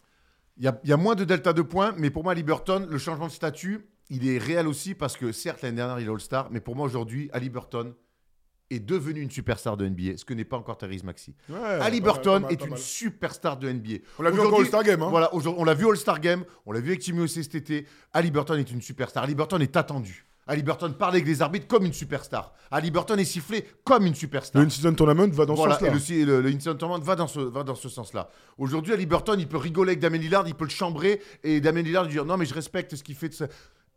Il 0.56 0.64
y, 0.64 0.66
a, 0.66 0.80
il 0.82 0.90
y 0.90 0.92
a 0.92 0.96
moins 0.96 1.14
de 1.14 1.22
delta 1.22 1.52
de 1.52 1.62
points, 1.62 1.94
mais 1.96 2.10
pour 2.10 2.24
moi, 2.24 2.34
Liberton, 2.34 2.86
le 2.90 2.98
changement 2.98 3.26
de 3.26 3.32
statut, 3.32 3.86
il 4.10 4.28
est 4.28 4.38
réel 4.38 4.66
aussi 4.66 4.94
parce 4.94 5.16
que 5.16 5.30
certes, 5.30 5.62
l'année 5.62 5.76
dernière, 5.76 6.00
il 6.00 6.06
est 6.06 6.10
All-Star, 6.10 6.48
mais 6.50 6.60
pour 6.60 6.74
moi, 6.74 6.84
aujourd'hui, 6.86 7.30
Burton 7.52 7.92
est 8.74 8.80
devenu 8.80 9.20
une 9.20 9.30
superstar 9.30 9.76
de 9.76 9.86
NBA, 9.88 10.16
ce 10.16 10.24
que 10.24 10.34
n'est 10.34 10.44
pas 10.44 10.56
encore 10.56 10.76
Therese 10.76 11.02
Maxi. 11.04 11.34
Ouais, 11.48 11.56
Ali 11.58 12.00
pas 12.00 12.06
mal, 12.08 12.14
Burton 12.14 12.42
pas 12.42 12.48
mal, 12.48 12.52
est 12.52 12.64
une 12.66 12.76
superstar 12.76 13.56
de 13.56 13.68
NBA. 13.72 14.04
On 14.18 14.22
l'a 14.22 14.30
vu 14.30 14.38
Aujourd'hui- 14.40 14.60
All-Star 14.60 14.82
Game. 14.82 15.02
Hein. 15.02 15.08
Voilà, 15.10 15.30
on 15.34 15.64
l'a 15.64 15.74
vu 15.74 15.86
All-Star 15.88 16.20
Game, 16.20 16.44
on 16.66 16.72
l'a 16.72 16.80
vu 16.80 16.88
avec 16.90 17.00
Timmy 17.00 17.20
aussi 17.20 17.42
cet 17.44 17.54
été. 17.54 17.86
Ali 18.12 18.30
Burton 18.30 18.58
est 18.58 18.70
une 18.70 18.82
superstar. 18.82 19.24
Ali 19.24 19.34
Burton 19.34 19.60
est 19.62 19.76
attendu. 19.76 20.26
Ali 20.46 20.62
Burton 20.62 20.92
parle 20.92 21.14
avec 21.14 21.26
les 21.26 21.40
arbitres 21.40 21.66
comme 21.66 21.86
une 21.86 21.94
superstar. 21.94 22.52
Ali 22.70 22.90
Burton 22.90 23.18
est 23.18 23.24
sifflé 23.24 23.64
comme 23.82 24.04
une 24.04 24.14
superstar. 24.14 24.60
Le 24.60 24.66
In-Season 24.68 24.92
Tournament 24.92 25.28
va 25.32 25.46
dans 25.46 25.54
Voilà, 25.54 25.78
ce 25.78 25.86
sens-là. 25.86 26.14
et 26.16 26.24
le, 26.26 26.42
le, 26.42 26.58
Tournament 26.76 27.02
va 27.02 27.16
dans 27.16 27.26
ce, 27.26 27.40
va 27.40 27.62
dans 27.62 27.74
ce 27.74 27.88
sens-là. 27.88 28.28
Aujourd'hui, 28.58 28.92
Ali 28.92 29.06
Burton, 29.06 29.40
il 29.40 29.48
peut 29.48 29.56
rigoler 29.56 29.92
avec 29.92 30.00
Damien 30.00 30.18
Lillard, 30.18 30.46
il 30.46 30.54
peut 30.54 30.64
le 30.64 30.70
chambrer, 30.70 31.22
et 31.44 31.62
Damien 31.62 31.80
Lillard 31.80 32.04
lui 32.04 32.12
dire 32.12 32.26
non, 32.26 32.36
mais 32.36 32.44
je 32.44 32.52
respecte 32.52 32.94
ce 32.94 33.02
qu'il 33.02 33.14
fait. 33.14 33.30
De 33.30 33.34
ça. 33.34 33.46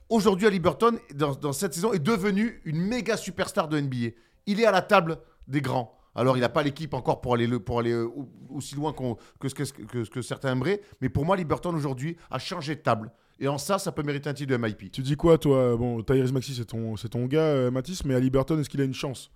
Aujourd'hui, 0.07 0.47
Ali 0.47 0.61
Burton, 0.61 0.97
dans, 1.15 1.35
dans 1.35 1.51
cette 1.51 1.73
saison, 1.73 1.91
est 1.91 1.99
devenu 1.99 2.61
une 2.63 2.79
méga 2.79 3.17
superstar 3.17 3.67
de 3.67 3.77
NBA. 3.81 4.11
Il 4.48 4.60
est 4.60 4.65
à 4.65 4.72
la 4.72 4.82
table 4.82 5.18
des 5.48 5.61
grands. 5.61 5.94
Alors, 6.15 6.36
il 6.36 6.40
n'a 6.40 6.49
pas 6.49 6.64
l'équipe 6.64 6.95
encore 6.95 7.22
pour 7.22 7.36
aller, 7.36 7.45
le- 7.45 7.60
pour 7.60 7.80
aller 7.80 7.91
euh, 7.91 8.10
aussi 8.49 8.74
loin 8.74 8.91
que, 9.40 9.49
ce 9.49 9.53
que, 9.53 9.64
que 9.84 10.03
ce 10.03 10.10
que 10.10 10.22
certains 10.24 10.53
aimeraient, 10.53 10.82
mais 10.99 11.10
pour 11.10 11.26
moi, 11.26 11.36
Ali 11.36 11.45
Burton, 11.45 11.76
aujourd'hui, 11.76 12.18
a 12.32 12.40
changé 12.40 12.74
de 12.76 12.80
table. 12.82 13.11
Et 13.40 13.48
en 13.48 13.60
ça, 13.60 13.78
ça 13.78 13.91
peut 13.91 14.02
mériter 14.02 14.28
un 14.28 14.34
titre 14.34 14.49
de 14.52 14.57
MIP. 14.57 14.91
Tu 14.91 15.02
dis 15.03 15.15
quoi, 15.15 15.38
toi 15.38 15.76
Bon, 15.78 16.02
Tyrese 16.02 16.32
Maxi, 16.34 16.56
c'est 16.56 16.65
ton, 16.65 16.95
c'est 16.95 17.10
ton 17.10 17.26
gars, 17.28 17.41
euh, 17.41 17.69
Mathis, 17.69 18.03
mais 18.03 18.15
Ali 18.15 18.32
Burton, 18.32 18.60
est-ce 18.60 18.68
qu'il 18.69 18.82
a 18.82 18.86
une 18.86 18.95
chance? 18.95 19.30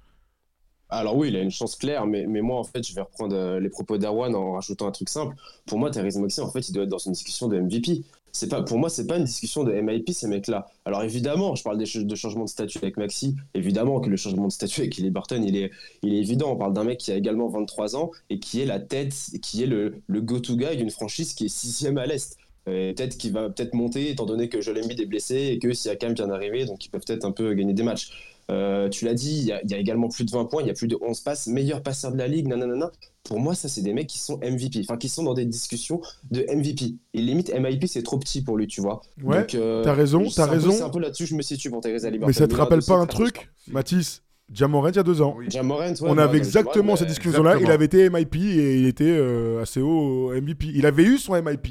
Alors 0.89 1.15
oui, 1.15 1.29
il 1.29 1.35
a 1.37 1.39
une 1.41 1.51
chance 1.51 1.75
claire, 1.77 2.05
mais, 2.05 2.25
mais 2.27 2.41
moi, 2.41 2.59
en 2.59 2.63
fait, 2.65 2.85
je 2.85 2.93
vais 2.93 3.01
reprendre 3.01 3.33
euh, 3.35 3.59
les 3.59 3.69
propos 3.69 3.97
d'Arwan 3.97 4.35
en 4.35 4.53
rajoutant 4.53 4.87
un 4.87 4.91
truc 4.91 5.07
simple. 5.07 5.35
Pour 5.65 5.77
moi, 5.79 5.89
Therese 5.91 6.17
Maxi, 6.17 6.41
en 6.41 6.51
fait, 6.51 6.67
il 6.67 6.73
doit 6.73 6.83
être 6.83 6.89
dans 6.89 6.97
une 6.97 7.13
discussion 7.13 7.47
de 7.47 7.59
MVP. 7.59 8.01
C'est 8.31 8.47
pas, 8.47 8.61
pour 8.61 8.77
moi, 8.77 8.89
c'est 8.89 9.07
pas 9.07 9.17
une 9.17 9.25
discussion 9.25 9.63
de 9.63 9.71
MIP, 9.73 10.11
ces 10.11 10.27
mecs-là. 10.27 10.67
Alors 10.85 11.03
évidemment, 11.03 11.55
je 11.55 11.63
parle 11.63 11.77
de 11.77 12.15
changement 12.15 12.45
de 12.45 12.49
statut 12.49 12.77
avec 12.79 12.97
Maxi. 12.97 13.35
Évidemment 13.53 13.99
que 13.99 14.09
le 14.09 14.17
changement 14.17 14.47
de 14.47 14.51
statut 14.51 14.81
avec 14.81 14.93
Kelly 14.93 15.09
Burton, 15.09 15.43
il 15.43 15.57
est, 15.57 15.71
il 16.03 16.13
est 16.13 16.19
évident. 16.19 16.51
On 16.51 16.55
parle 16.55 16.73
d'un 16.73 16.83
mec 16.83 16.97
qui 16.97 17.11
a 17.11 17.15
également 17.15 17.47
23 17.49 17.95
ans 17.95 18.11
et 18.29 18.39
qui 18.39 18.61
est 18.61 18.65
la 18.65 18.79
tête, 18.79 19.13
qui 19.41 19.63
est 19.63 19.67
le, 19.67 19.95
le 20.07 20.21
go-to 20.21 20.55
guy 20.55 20.77
d'une 20.77 20.91
franchise 20.91 21.33
qui 21.33 21.45
est 21.45 21.49
sixième 21.49 21.97
à 21.97 22.05
l'Est. 22.05 22.37
Euh, 22.67 22.93
peut-être 22.93 23.25
va 23.27 23.49
peut-être 23.49 23.73
monter 23.73 24.11
étant 24.11 24.25
donné 24.27 24.47
que 24.47 24.61
Joel 24.61 24.83
Embiid 24.83 24.99
est 24.99 25.05
blessé 25.07 25.35
et 25.35 25.59
que 25.59 25.73
Siakam 25.73 26.13
vient 26.13 26.27
d'arriver, 26.27 26.65
donc 26.65 26.85
ils 26.85 26.89
peuvent 26.89 27.01
peut-être 27.05 27.25
un 27.25 27.31
peu 27.31 27.53
gagner 27.55 27.73
des 27.73 27.81
matchs. 27.83 28.30
Euh, 28.49 28.89
tu 28.89 29.05
l'as 29.05 29.13
dit, 29.13 29.37
il 29.39 29.45
y, 29.45 29.51
a- 29.51 29.61
il 29.63 29.71
y 29.71 29.73
a 29.73 29.77
également 29.77 30.09
plus 30.09 30.25
de 30.25 30.31
20 30.31 30.45
points, 30.45 30.61
il 30.61 30.67
y 30.67 30.71
a 30.71 30.73
plus 30.73 30.87
de 30.87 30.97
11 31.01 31.21
passes, 31.21 31.47
meilleur 31.47 31.81
passeur 31.83 32.11
de 32.11 32.17
la 32.17 32.27
ligue, 32.27 32.47
nanana. 32.47 32.91
Pour 33.23 33.39
moi, 33.39 33.53
ça, 33.53 33.69
c'est 33.69 33.81
des 33.81 33.93
mecs 33.93 34.07
qui 34.07 34.19
sont 34.19 34.39
MVP, 34.41 34.79
enfin 34.81 34.97
qui 34.97 35.07
sont 35.07 35.23
dans 35.23 35.33
des 35.35 35.45
discussions 35.45 36.01
de 36.31 36.43
MVP. 36.53 36.95
Et 37.13 37.21
limite, 37.21 37.53
MIP, 37.53 37.85
c'est 37.87 38.01
trop 38.01 38.17
petit 38.17 38.41
pour 38.41 38.57
lui, 38.57 38.67
tu 38.67 38.81
vois. 38.81 39.01
Ouais, 39.23 39.45
euh, 39.55 39.83
t'as 39.83 39.93
raison, 39.93 40.25
t'as 40.35 40.47
raison. 40.47 40.71
C'est 40.71 40.81
un 40.81 40.89
peu 40.89 40.99
là-dessus, 40.99 41.27
je 41.27 41.35
me 41.35 41.41
situe 41.41 41.69
pour 41.69 41.81
Thérèse. 41.81 42.07
Mais 42.19 42.33
ça 42.33 42.47
te 42.47 42.55
rappelle 42.55 42.81
pas 42.83 42.95
un 42.95 43.05
truc 43.05 43.49
Mathis? 43.67 44.23
Jamorant, 44.51 44.89
il 44.89 44.95
y 44.95 44.99
a 44.99 45.03
deux 45.03 45.21
ans. 45.21 45.35
Oui. 45.37 45.47
Ouais, 45.47 45.61
On 46.01 46.15
bah, 46.15 46.23
avait 46.23 46.31
bah, 46.33 46.37
exactement 46.37 46.93
ouais, 46.93 46.99
cette 46.99 47.07
discussion-là. 47.07 47.57
Il 47.61 47.71
avait 47.71 47.85
été 47.85 48.09
MIP 48.09 48.35
et 48.35 48.79
il 48.79 48.85
était 48.85 49.05
euh, 49.05 49.61
assez 49.61 49.79
haut 49.79 50.29
au 50.29 50.33
MVP. 50.33 50.67
Il 50.73 50.85
avait 50.85 51.03
eu 51.03 51.17
son 51.17 51.41
MIP. 51.41 51.67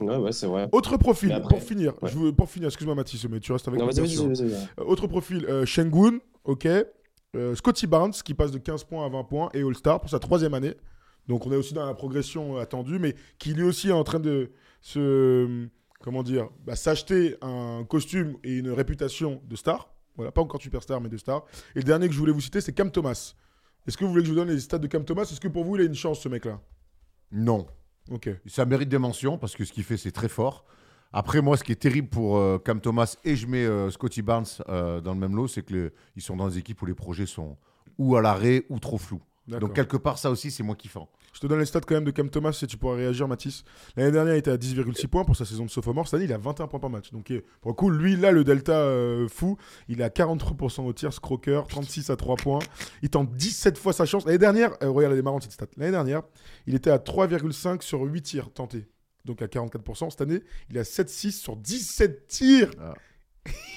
Ouais, 0.00 0.16
ouais, 0.16 0.32
c'est 0.32 0.46
vrai. 0.46 0.68
Autre 0.72 0.96
profil, 0.96 1.32
après- 1.32 1.48
pour 1.48 1.62
finir. 1.62 1.94
ouais. 2.02 2.10
Je 2.10 2.18
veux, 2.18 2.32
pour 2.32 2.48
finir, 2.48 2.68
excuse-moi 2.68 2.94
Mathis, 2.94 3.26
mais 3.28 3.40
tu 3.40 3.52
restes 3.52 3.66
avec 3.68 3.78
moi. 3.86 3.92
Euh, 4.78 4.84
Autre 4.84 5.06
profil, 5.06 5.46
euh, 5.48 5.64
Shengun, 5.64 6.18
ok. 6.44 6.66
Euh, 7.36 7.54
Scotty 7.54 7.86
Barnes, 7.86 8.12
qui 8.12 8.34
passe 8.34 8.50
de 8.50 8.58
15 8.58 8.84
points 8.84 9.06
à 9.06 9.08
20 9.08 9.24
points 9.24 9.48
et 9.54 9.62
All-Star 9.62 10.00
pour 10.00 10.10
sa 10.10 10.18
troisième 10.18 10.54
année. 10.54 10.74
Donc 11.28 11.46
on 11.46 11.52
est 11.52 11.56
aussi 11.56 11.74
dans 11.74 11.86
la 11.86 11.94
progression 11.94 12.56
attendue, 12.56 12.98
mais 12.98 13.14
qui 13.38 13.54
lui 13.54 13.62
aussi 13.62 13.88
est 13.88 13.92
en 13.92 14.04
train 14.04 14.18
de 14.20 14.50
se. 14.80 15.68
Comment 16.00 16.22
dire 16.22 16.48
bah, 16.64 16.76
S'acheter 16.76 17.36
un 17.42 17.84
costume 17.88 18.36
et 18.42 18.56
une 18.58 18.70
réputation 18.70 19.42
de 19.48 19.54
star. 19.54 19.92
Voilà, 20.16 20.32
pas 20.32 20.40
encore 20.40 20.60
superstar, 20.60 21.00
mais 21.00 21.08
de 21.10 21.16
star. 21.18 21.44
Et 21.74 21.80
le 21.80 21.84
dernier 21.84 22.08
que 22.08 22.14
je 22.14 22.18
voulais 22.18 22.32
vous 22.32 22.40
citer, 22.40 22.60
c'est 22.60 22.72
Cam 22.72 22.90
Thomas. 22.90 23.34
Est-ce 23.86 23.96
que 23.96 24.04
vous 24.04 24.10
voulez 24.10 24.22
que 24.22 24.28
je 24.28 24.32
vous 24.32 24.38
donne 24.38 24.48
les 24.48 24.58
stats 24.60 24.78
de 24.78 24.86
Cam 24.86 25.04
Thomas? 25.04 25.22
Est-ce 25.22 25.40
que 25.40 25.48
pour 25.48 25.64
vous, 25.64 25.76
il 25.76 25.82
a 25.82 25.84
une 25.84 25.94
chance, 25.94 26.20
ce 26.20 26.28
mec-là? 26.28 26.58
Non. 27.32 27.66
Ça 28.46 28.64
mérite 28.64 28.88
des 28.88 28.98
mentions 28.98 29.38
parce 29.38 29.54
que 29.54 29.64
ce 29.64 29.72
qu'il 29.72 29.84
fait, 29.84 29.96
c'est 29.96 30.12
très 30.12 30.28
fort. 30.28 30.64
Après, 31.12 31.42
moi, 31.42 31.56
ce 31.56 31.64
qui 31.64 31.72
est 31.72 31.76
terrible 31.76 32.08
pour 32.08 32.36
euh, 32.36 32.58
Cam 32.58 32.80
Thomas 32.80 33.16
et 33.24 33.34
je 33.34 33.46
mets 33.46 33.64
euh, 33.64 33.90
Scotty 33.90 34.22
Barnes 34.22 34.46
euh, 34.68 35.00
dans 35.00 35.12
le 35.12 35.18
même 35.18 35.34
lot, 35.34 35.48
c'est 35.48 35.64
qu'ils 35.64 35.90
sont 36.18 36.36
dans 36.36 36.48
des 36.48 36.58
équipes 36.58 36.80
où 36.82 36.86
les 36.86 36.94
projets 36.94 37.26
sont 37.26 37.56
ou 37.98 38.16
à 38.16 38.22
l'arrêt 38.22 38.64
ou 38.68 38.78
trop 38.78 38.98
flous. 38.98 39.20
Donc, 39.48 39.74
quelque 39.74 39.96
part, 39.96 40.18
ça 40.18 40.30
aussi, 40.30 40.52
c'est 40.52 40.62
moins 40.62 40.76
kiffant. 40.76 41.08
Je 41.32 41.40
te 41.40 41.46
donne 41.46 41.58
les 41.60 41.66
stats 41.66 41.80
quand 41.80 41.94
même 41.94 42.04
de 42.04 42.10
Cam 42.10 42.28
Thomas 42.28 42.52
si 42.52 42.66
tu 42.66 42.76
pourras 42.76 42.96
réagir, 42.96 43.28
Mathis. 43.28 43.64
L'année 43.96 44.12
dernière, 44.12 44.34
il 44.34 44.38
était 44.38 44.50
à 44.50 44.56
10,6 44.56 45.06
points 45.06 45.24
pour 45.24 45.36
sa 45.36 45.44
saison 45.44 45.64
de 45.64 45.70
sophomore. 45.70 46.06
Cette 46.06 46.14
année, 46.14 46.24
il 46.24 46.32
a 46.32 46.38
21 46.38 46.66
points 46.66 46.80
par 46.80 46.90
match. 46.90 47.10
Donc, 47.12 47.30
eh, 47.30 47.44
pour 47.60 47.70
le 47.70 47.74
coup, 47.74 47.90
lui, 47.90 48.16
là, 48.16 48.32
le 48.32 48.44
delta 48.44 48.72
euh, 48.72 49.28
fou, 49.28 49.56
il 49.88 50.02
à 50.02 50.08
43% 50.08 50.86
au 50.86 50.92
tir, 50.92 51.12
Scroker, 51.12 51.66
36 51.68 52.10
à 52.10 52.16
3 52.16 52.36
points. 52.36 52.60
Il 53.02 53.10
tente 53.10 53.32
17 53.34 53.78
fois 53.78 53.92
sa 53.92 54.06
chance. 54.06 54.24
L'année 54.24 54.38
dernière, 54.38 54.72
euh, 54.82 54.90
regarde, 54.90 55.12
elle 55.12 55.20
est 55.20 55.22
marrante 55.22 55.42
cette 55.42 55.52
stat. 55.52 55.66
L'année 55.76 55.92
dernière, 55.92 56.22
il 56.66 56.74
était 56.74 56.90
à 56.90 56.98
3,5 56.98 57.82
sur 57.82 58.02
8 58.02 58.22
tirs 58.22 58.52
tentés. 58.52 58.86
Donc 59.24 59.42
à 59.42 59.46
44%. 59.46 60.10
Cette 60.10 60.20
année, 60.22 60.42
il 60.70 60.78
à 60.78 60.82
7,6 60.82 61.32
sur 61.32 61.56
17 61.56 62.26
tirs. 62.26 62.70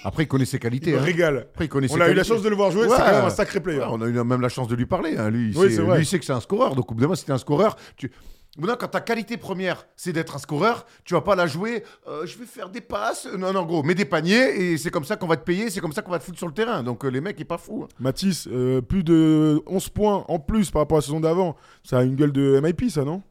Après, 0.03 0.23
il 0.23 0.27
connaît 0.27 0.45
ses 0.45 0.57
Il 0.57 0.59
qualités. 0.59 0.91
me 0.91 0.97
hein. 0.97 1.01
régale. 1.01 1.37
Après, 1.53 1.65
il 1.65 1.69
connaît 1.69 1.87
On 1.89 1.95
ses 1.95 2.01
a 2.01 2.09
eu 2.09 2.13
la 2.13 2.23
chance 2.23 2.41
de 2.41 2.49
le 2.49 2.55
voir 2.55 2.71
jouer. 2.71 2.87
Ouais. 2.87 2.89
C'est 2.95 3.01
quand 3.03 3.11
même 3.11 3.25
un 3.25 3.29
sacré 3.29 3.59
player. 3.61 3.79
Ouais, 3.79 3.85
on 3.89 4.01
a 4.01 4.07
eu 4.07 4.11
même 4.11 4.41
la 4.41 4.49
chance 4.49 4.67
de 4.67 4.75
lui 4.75 4.85
parler. 4.85 5.15
hein. 5.17 5.29
Lui, 5.29 5.51
il 5.51 5.57
Oui, 5.57 5.73
sait- 5.73 5.81
lui, 5.81 6.07
il 6.11 6.19
que 6.19 6.25
c'est 6.25 6.33
un 6.33 6.41
scoreur. 6.41 6.75
Donc, 6.75 6.91
au 6.91 6.95
bout 6.95 6.99
d'un 7.01 7.07
moment, 7.07 7.15
si 7.15 7.25
t'es 7.25 7.31
un 7.31 7.37
scoreur, 7.37 7.77
tu. 7.95 8.11
Maintenant, 8.57 8.75
quand 8.79 8.89
ta 8.89 9.01
qualité 9.01 9.37
première, 9.37 9.87
c'est 9.95 10.13
d'être 10.13 10.35
un 10.35 10.37
scoreur, 10.37 10.85
tu 11.05 11.15
vas 11.15 11.21
pas 11.21 11.35
la 11.35 11.47
jouer. 11.47 11.83
euh, 12.07 12.25
je 12.27 12.37
vais 12.37 12.45
faire 12.45 12.69
des 12.69 12.81
passes. 12.81 13.27
Non, 13.35 13.51
non, 13.51 13.63
gros, 13.65 13.81
mets 13.81 13.95
des 13.95 14.05
paniers 14.05 14.73
et 14.73 14.77
c'est 14.77 14.91
comme 14.91 15.05
ça 15.05 15.15
qu'on 15.15 15.25
va 15.25 15.37
te 15.37 15.43
payer. 15.43 15.71
C'est 15.71 15.79
comme 15.79 15.91
ça 15.93 16.03
qu'on 16.03 16.11
va 16.11 16.19
te 16.19 16.23
foutre 16.23 16.37
sur 16.37 16.47
le 16.47 16.53
terrain. 16.53 16.83
Donc, 16.83 17.03
euh, 17.03 17.07
les 17.09 17.19
mecs, 17.21 17.35
il 17.39 17.43
est 17.43 17.45
pas 17.45 17.57
fou. 17.57 17.83
hein. 17.85 17.87
Mathis, 17.99 18.47
euh, 18.51 18.79
plus 18.81 19.03
de 19.03 19.59
11 19.65 19.89
points 19.89 20.23
en 20.27 20.37
plus 20.37 20.69
par 20.69 20.81
rapport 20.83 20.97
à 20.97 21.01
la 21.01 21.05
saison 21.05 21.19
d'avant. 21.19 21.55
Ça 21.83 21.97
a 21.99 22.03
une 22.03 22.15
gueule 22.15 22.31
de 22.31 22.59
MIP, 22.61 22.91
ça, 22.91 23.03
non? 23.05 23.23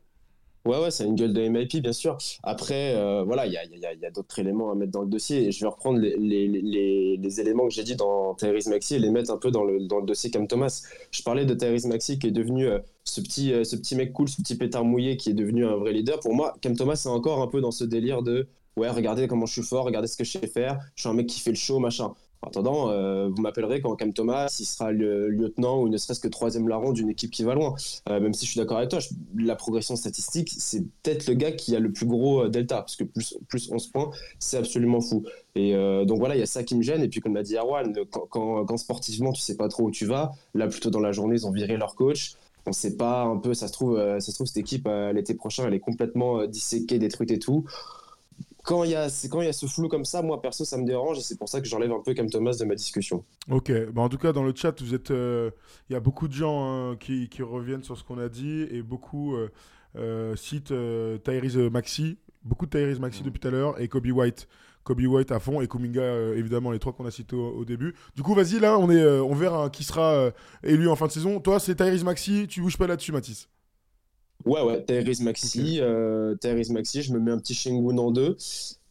Ouais, 0.65 0.79
ouais, 0.79 0.93
c'est 0.93 1.05
une 1.05 1.17
gueule 1.17 1.33
de 1.33 1.41
MIP, 1.49 1.83
bien 1.83 1.93
sûr. 1.93 2.17
Après, 2.45 2.95
euh, 2.95 3.25
voilà, 3.25 3.47
il 3.47 3.53
y 3.53 3.57
a, 3.57 3.63
a- 3.63 4.07
a 4.07 4.11
d'autres 4.13 4.39
éléments 4.39 4.71
à 4.71 4.77
mettre 4.77 4.93
dans 4.93 5.03
le 5.03 5.09
dossier. 5.09 5.51
Je 5.51 5.61
vais 5.65 5.67
reprendre 5.69 5.99
les, 5.99 7.41
éléments 7.41 7.67
que 7.67 7.75
j'ai 7.75 7.83
dit 7.83 7.97
dans 7.97 8.35
Tyrese 8.37 8.69
Maxi 8.69 8.95
et 8.95 8.99
les 9.01 9.11
mettre 9.11 9.33
un 9.33 9.39
peu 9.39 9.51
dans 9.51 9.65
le, 9.65 9.81
dossier 10.07 10.31
Cam 10.31 10.47
Thomas. 10.47 10.83
Je 11.11 11.23
parlais 11.25 11.45
de 11.47 11.55
Tyrese 11.55 11.87
Maxi 11.87 12.17
qui 12.21 12.29
est 12.29 12.31
devenu 12.31 12.67
euh, 12.69 12.79
ce, 13.03 13.21
petit, 13.21 13.53
euh, 13.53 13.65
ce 13.65 13.75
petit 13.75 13.97
mec 13.97 14.13
cool, 14.13 14.29
ce 14.29 14.41
petit 14.41 14.55
pétard 14.57 14.85
mouillé 14.85 15.17
qui 15.17 15.31
est 15.31 15.35
devenu 15.35 15.67
un 15.67 15.75
vrai 15.75 15.93
leader. 15.93 16.21
Pour 16.21 16.33
moi, 16.33 16.55
Cam 16.61 16.77
Thomas, 16.77 16.95
c'est 16.95 17.09
encore 17.09 17.43
un 17.43 17.49
peu 17.49 17.61
dans 17.61 17.73
ce 17.73 17.83
délire 17.83 18.23
de 18.23 18.47
ouais, 18.77 18.89
regardez 18.89 19.27
comment 19.27 19.47
je 19.47 19.55
suis 19.55 19.63
fort, 19.63 19.85
regardez 19.85 20.07
ce 20.07 20.17
que 20.17 20.23
je 20.25 20.31
sais 20.39 20.47
faire, 20.47 20.79
je 20.95 21.03
suis 21.03 21.09
un 21.11 21.15
mec 21.15 21.27
qui 21.27 21.41
fait 21.41 21.51
le 21.51 21.57
show, 21.57 21.81
machin. 21.81 22.15
En 22.45 22.49
attendant, 22.49 22.91
euh, 22.91 23.29
vous 23.29 23.41
m'appellerez 23.41 23.81
quand 23.81 23.95
Cam 23.95 24.13
Thomas, 24.13 24.53
il 24.59 24.65
sera 24.65 24.91
le 24.91 25.29
lieutenant 25.29 25.81
ou 25.81 25.89
ne 25.89 25.97
serait-ce 25.97 26.19
que 26.19 26.27
troisième 26.27 26.67
larron 26.69 26.91
d'une 26.93 27.09
équipe 27.09 27.31
qui 27.31 27.45
va 27.45 27.55
loin. 27.55 27.75
Euh, 28.09 28.19
même 28.19 28.35
si 28.35 28.47
je 28.47 28.51
suis 28.51 28.59
d'accord 28.59 28.79
avec 28.79 28.91
toi, 28.91 28.99
la 29.37 29.55
progression 29.55 29.95
statistique, 29.95 30.51
c'est 30.59 30.83
peut-être 31.03 31.29
le 31.29 31.35
gars 31.35 31.53
qui 31.53 31.77
a 31.77 31.79
le 31.79 31.93
plus 31.93 32.05
gros 32.07 32.43
euh, 32.45 32.49
delta, 32.49 32.79
parce 32.79 32.97
que 32.97 33.05
plus, 33.05 33.37
plus 33.49 33.71
11 33.71 33.87
points, 33.89 34.11
c'est 34.41 34.57
absolument 34.57 35.01
fou. 35.01 35.23
Et 35.55 35.75
donc 36.07 36.19
voilà, 36.19 36.35
il 36.35 36.39
y 36.41 36.43
a 36.43 36.47
ça 36.47 36.63
qui 36.65 36.75
me 36.75 36.83
gêne. 36.83 37.03
Et 37.03 37.09
puis, 37.09 37.21
comme 37.21 37.35
l'a 37.35 37.43
dit 37.43 37.57
Erwan, 37.57 37.93
le- 37.95 38.07
quand, 38.07 38.27
quand- 38.31 38.65
quand 38.65 38.77
sportivement, 38.79 39.33
tu 39.33 39.43
sais 39.43 39.57
pas 39.57 39.69
trop 39.69 39.85
où 39.85 39.91
tu 39.91 40.07
vas, 40.07 40.33
là, 40.55 40.67
plutôt 40.67 40.89
dans 40.91 40.99
la 41.01 41.13
journée, 41.13 41.35
ils 41.37 41.47
ont 41.47 41.51
viré 41.53 41.77
leur 41.77 41.95
coach. 41.95 42.33
On 42.67 42.73
sait 42.73 42.97
pas 42.97 43.23
un 43.25 43.37
peu, 43.37 43.53
ça 43.55 43.69
se 43.69 43.73
trouve, 43.73 43.99
ça 43.99 44.21
se 44.21 44.33
trouve 44.33 44.47
cette 44.47 44.57
équipe, 44.57 44.89
l'été 45.13 45.35
prochain, 45.35 45.65
elle 45.67 45.75
est 45.75 45.81
complètement 45.81 46.47
disséquée, 46.47 46.99
détruite 46.99 47.31
et 47.33 47.39
tout. 47.39 47.67
Quand 48.65 48.85
il 48.85 48.93
y, 48.93 48.95
a, 48.95 49.09
quand 49.29 49.41
il 49.41 49.47
y 49.47 49.49
a 49.49 49.53
ce 49.53 49.67
flou 49.67 49.89
comme 49.89 50.05
ça, 50.05 50.23
moi 50.23 50.41
perso, 50.41 50.65
ça 50.65 50.77
me 50.79 50.87
dérange 50.87 51.19
et 51.19 51.21
c'est 51.21 51.37
pour 51.37 51.49
ça 51.49 51.61
que 51.61 51.67
j'enlève 51.67 51.91
un 51.91 52.01
peu 52.01 52.15
Cam 52.15 52.31
Thomas 52.31 52.57
de 52.61 52.65
ma 52.65 52.77
discussion. 52.77 53.25
Ok, 53.51 53.73
bah 53.93 54.03
en 54.03 54.09
tout 54.09 54.19
cas 54.19 54.33
dans 54.33 54.45
le 54.45 54.53
chat, 54.55 54.81
vous 54.81 54.95
êtes, 54.95 55.11
euh, 55.11 55.51
il 55.91 55.95
y 55.95 55.97
a 55.97 56.01
beaucoup 56.01 56.29
de 56.29 56.33
gens 56.33 56.65
hein, 56.65 56.97
qui, 56.97 57.29
qui 57.29 57.43
reviennent 57.43 57.83
sur 57.83 57.99
ce 57.99 58.05
qu'on 58.05 58.19
a 58.19 58.29
dit 58.29 58.69
et 58.71 58.83
beaucoup 58.83 59.35
euh, 59.35 59.51
euh, 59.97 60.37
citent 60.37 60.71
euh, 60.71 61.19
Tyrese 61.19 61.71
Maxi, 61.73 62.19
beaucoup 62.45 62.67
de 62.67 62.71
Tyrese 62.71 63.01
Maxi 63.01 63.25
depuis 63.25 63.41
tout 63.41 63.49
à 63.49 63.51
l'heure 63.51 63.81
et 63.81 63.89
Kobe 63.89 64.07
White, 64.07 64.47
Kobe 64.85 65.01
White 65.01 65.33
à 65.33 65.41
fond 65.41 65.61
et 65.61 65.67
Kuminga 65.67 66.35
évidemment 66.37 66.71
les 66.71 66.79
trois 66.79 66.93
qu'on 66.93 67.05
a 67.05 67.11
cités 67.11 67.35
au, 67.35 67.49
au 67.49 67.65
début. 67.65 67.97
Du 68.15 68.23
coup 68.23 68.33
vas-y 68.33 68.61
là, 68.61 68.79
on 68.79 68.89
est, 68.91 69.05
on 69.05 69.35
verra 69.35 69.65
hein, 69.65 69.71
qui 69.71 69.83
sera 69.83 70.31
élu 70.63 70.89
en 70.89 70.95
fin 70.95 71.09
de 71.09 71.13
saison. 71.13 71.41
Toi 71.41 71.59
c'est 71.59 71.75
Tyrese 71.75 72.05
Maxi, 72.05 72.47
tu 72.47 72.61
bouges 72.61 72.79
pas 72.79 72.87
là-dessus 72.87 73.11
Mathis. 73.11 73.49
Ouais, 74.45 74.63
ouais, 74.63 74.85
Tyrese 74.85 75.21
Maxi, 75.23 75.79
euh, 75.81 76.35
Tyrese 76.37 76.71
Maxi, 76.71 77.03
je 77.03 77.13
me 77.13 77.19
mets 77.21 77.31
un 77.31 77.39
petit 77.39 77.55
Shengun 77.55 77.99
en 77.99 78.11
deux 78.11 78.37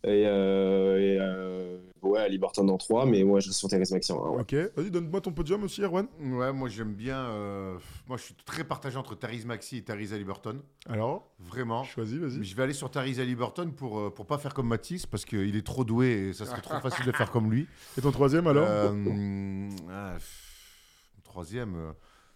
et, 0.03 0.25
euh, 0.25 0.97
et, 0.99 1.17
euh, 1.21 1.77
ouais, 2.01 2.27
Liberton 2.27 2.67
en 2.69 2.77
trois, 2.77 3.05
mais 3.05 3.23
moi 3.23 3.39
je 3.39 3.49
reste 3.49 3.59
sur 3.59 3.67
Tyrese 3.69 3.91
Maxi 3.91 4.11
en 4.11 4.25
un. 4.25 4.29
ouais. 4.31 4.41
Ok, 4.41 4.55
vas-y 4.75 4.89
donne-moi 4.89 5.21
ton 5.21 5.31
podium 5.31 5.63
aussi 5.63 5.81
Erwan. 5.83 6.07
Ouais, 6.19 6.51
moi, 6.51 6.69
j'aime 6.69 6.93
bien. 6.93 7.17
euh, 7.25 7.77
Moi, 8.07 8.17
je 8.17 8.23
suis 8.23 8.33
très 8.45 8.63
partagé 8.63 8.97
entre 8.97 9.15
Tyrese 9.15 9.45
Maxi 9.45 9.77
et 9.77 9.83
Tyrese 9.83 10.13
Haliburton. 10.13 10.59
Alors, 10.89 11.29
Vraiment. 11.37 11.83
choisis, 11.83 12.17
vas-y. 12.17 12.43
Je 12.43 12.55
vais 12.55 12.63
aller 12.63 12.73
sur 12.73 12.89
Tyrese 12.89 13.19
Haliburton 13.19 13.71
pour, 13.77 13.99
euh, 13.99 14.09
pour 14.09 14.25
pas 14.25 14.39
faire 14.39 14.55
comme 14.55 14.67
Matisse 14.67 15.05
parce 15.05 15.23
qu'il 15.25 15.55
est 15.55 15.65
trop 15.65 15.83
doué 15.83 16.29
et 16.29 16.33
ça 16.33 16.45
serait 16.47 16.61
trop 16.61 16.79
facile 16.81 17.05
de 17.05 17.11
faire 17.11 17.29
comme 17.29 17.51
lui. 17.51 17.67
Et 17.97 18.01
ton 18.01 18.11
troisième 18.11 18.47
alors? 18.47 18.65
Euh, 18.67 19.69
ah, 19.91 20.13
pff, 20.15 21.03
troisième, 21.23 21.75
euh, 21.75 21.91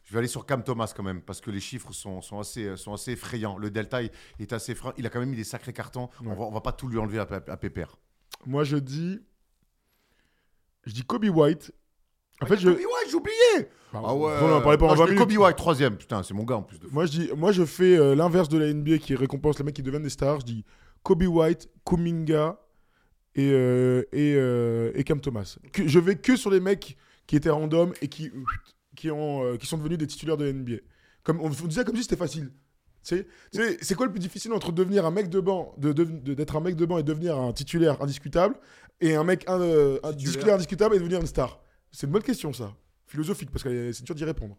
je 0.05 0.13
vais 0.13 0.19
aller 0.19 0.27
sur 0.27 0.45
Cam 0.45 0.63
Thomas 0.63 0.93
quand 0.95 1.03
même 1.03 1.21
parce 1.21 1.41
que 1.41 1.51
les 1.51 1.59
chiffres 1.59 1.91
sont, 1.91 2.21
sont, 2.21 2.39
assez, 2.39 2.77
sont 2.77 2.93
assez 2.93 3.11
effrayants. 3.13 3.57
Le 3.57 3.69
delta 3.71 4.01
il, 4.03 4.11
est 4.39 4.53
assez 4.53 4.71
effrayant. 4.73 4.93
Il 4.97 5.05
a 5.05 5.09
quand 5.09 5.19
même 5.19 5.29
mis 5.29 5.35
des 5.35 5.43
sacrés 5.43 5.73
cartons. 5.73 6.09
Ouais. 6.21 6.27
On, 6.31 6.35
va, 6.35 6.43
on 6.45 6.51
va 6.51 6.61
pas 6.61 6.71
tout 6.71 6.87
lui 6.87 6.97
enlever 6.99 7.19
à, 7.19 7.23
à, 7.23 7.51
à 7.51 7.57
Pépère. 7.57 7.97
Moi 8.45 8.63
je 8.63 8.77
dis, 8.77 9.19
je 10.85 10.93
dis 10.93 11.03
Kobe 11.03 11.25
White. 11.25 11.73
En 12.41 12.45
fait 12.45 12.53
Ah, 12.55 12.57
je, 12.57 12.69
Kobe 12.69 12.77
White, 12.79 13.09
j'ai 13.09 13.15
oublié 13.15 13.35
Bah, 13.93 14.01
Ah 14.05 14.13
ouais 14.15 14.33
on 14.41 14.53
en 14.57 14.61
parlait 14.61 14.77
pendant 14.77 14.93
Ah, 14.93 14.95
je 14.95 14.99
20 14.99 15.05
mets 15.05 15.11
minutes. 15.13 15.27
Kobe 15.29 15.43
White, 15.43 15.55
troisième. 15.57 15.97
Putain, 15.97 16.21
c'est 16.21 16.33
mon 16.33 16.43
gars 16.43 16.57
en 16.57 16.63
plus 16.63 16.79
de 16.79 16.87
Moi 16.87 17.05
je 17.05 17.11
dis, 17.11 17.29
moi 17.35 17.51
je 17.51 17.65
fais 17.65 17.97
euh, 17.97 18.13
l'inverse 18.15 18.49
de 18.49 18.57
la 18.57 18.71
NBA 18.73 18.99
qui 18.99 19.15
récompense 19.15 19.57
les 19.57 19.65
mecs 19.65 19.75
qui 19.75 19.83
deviennent 19.83 20.03
des 20.03 20.09
stars. 20.09 20.41
Je 20.41 20.45
dis 20.45 20.65
Kobe 21.01 21.23
White, 21.23 21.69
Kuminga 21.85 22.59
et 23.35 23.47
et, 23.47 23.53
euh, 24.35 24.91
et 24.93 25.03
Cam 25.03 25.19
Thomas. 25.19 25.57
Que- 25.73 25.87
je 25.87 25.99
vais 25.99 26.15
que 26.15 26.35
sur 26.35 26.51
les 26.51 26.59
mecs 26.59 26.95
qui 27.25 27.35
étaient 27.35 27.49
random 27.49 27.91
et 28.01 28.07
qui 28.07 28.31
qui 29.05 29.11
ont 29.11 29.43
euh, 29.45 29.57
qui 29.57 29.67
sont 29.67 29.77
devenus 29.77 29.97
des 29.99 30.07
titulaires 30.07 30.37
de 30.37 30.51
NBA. 30.51 30.77
Comme 31.23 31.39
on, 31.41 31.45
on 31.63 31.67
disait 31.67 31.83
comme 31.83 31.95
si 31.95 32.03
c'était 32.03 32.15
facile. 32.15 32.51
C'est 33.03 33.93
quoi 33.95 34.07
le 34.07 34.11
plus 34.11 34.19
difficile 34.19 34.51
entre 34.53 34.71
devenir 34.71 35.05
un 35.05 35.11
mec 35.11 35.29
de 35.29 35.39
banc, 35.39 35.75
de, 35.77 35.93
de- 35.93 36.05
de- 36.05 36.33
d'être 36.33 36.55
un 36.55 36.59
mec 36.59 36.75
de 36.75 36.85
banc 36.85 36.97
et 36.97 37.03
devenir 37.03 37.37
un 37.37 37.53
titulaire 37.53 38.01
indiscutable, 38.01 38.55
et 38.99 39.15
un 39.15 39.23
mec 39.23 39.43
un, 39.47 39.61
euh, 39.61 39.99
un 40.03 40.11
titulaire 40.13 40.55
indiscutable 40.55 40.95
et 40.95 40.99
devenir 40.99 41.19
une 41.21 41.27
star? 41.27 41.61
C'est 41.91 42.07
une 42.07 42.13
bonne 42.13 42.23
question 42.23 42.51
ça, 42.51 42.75
philosophique 43.05 43.51
parce 43.51 43.63
que 43.63 43.91
c'est 43.91 44.03
dur 44.03 44.15
d'y 44.15 44.25
répondre. 44.25 44.57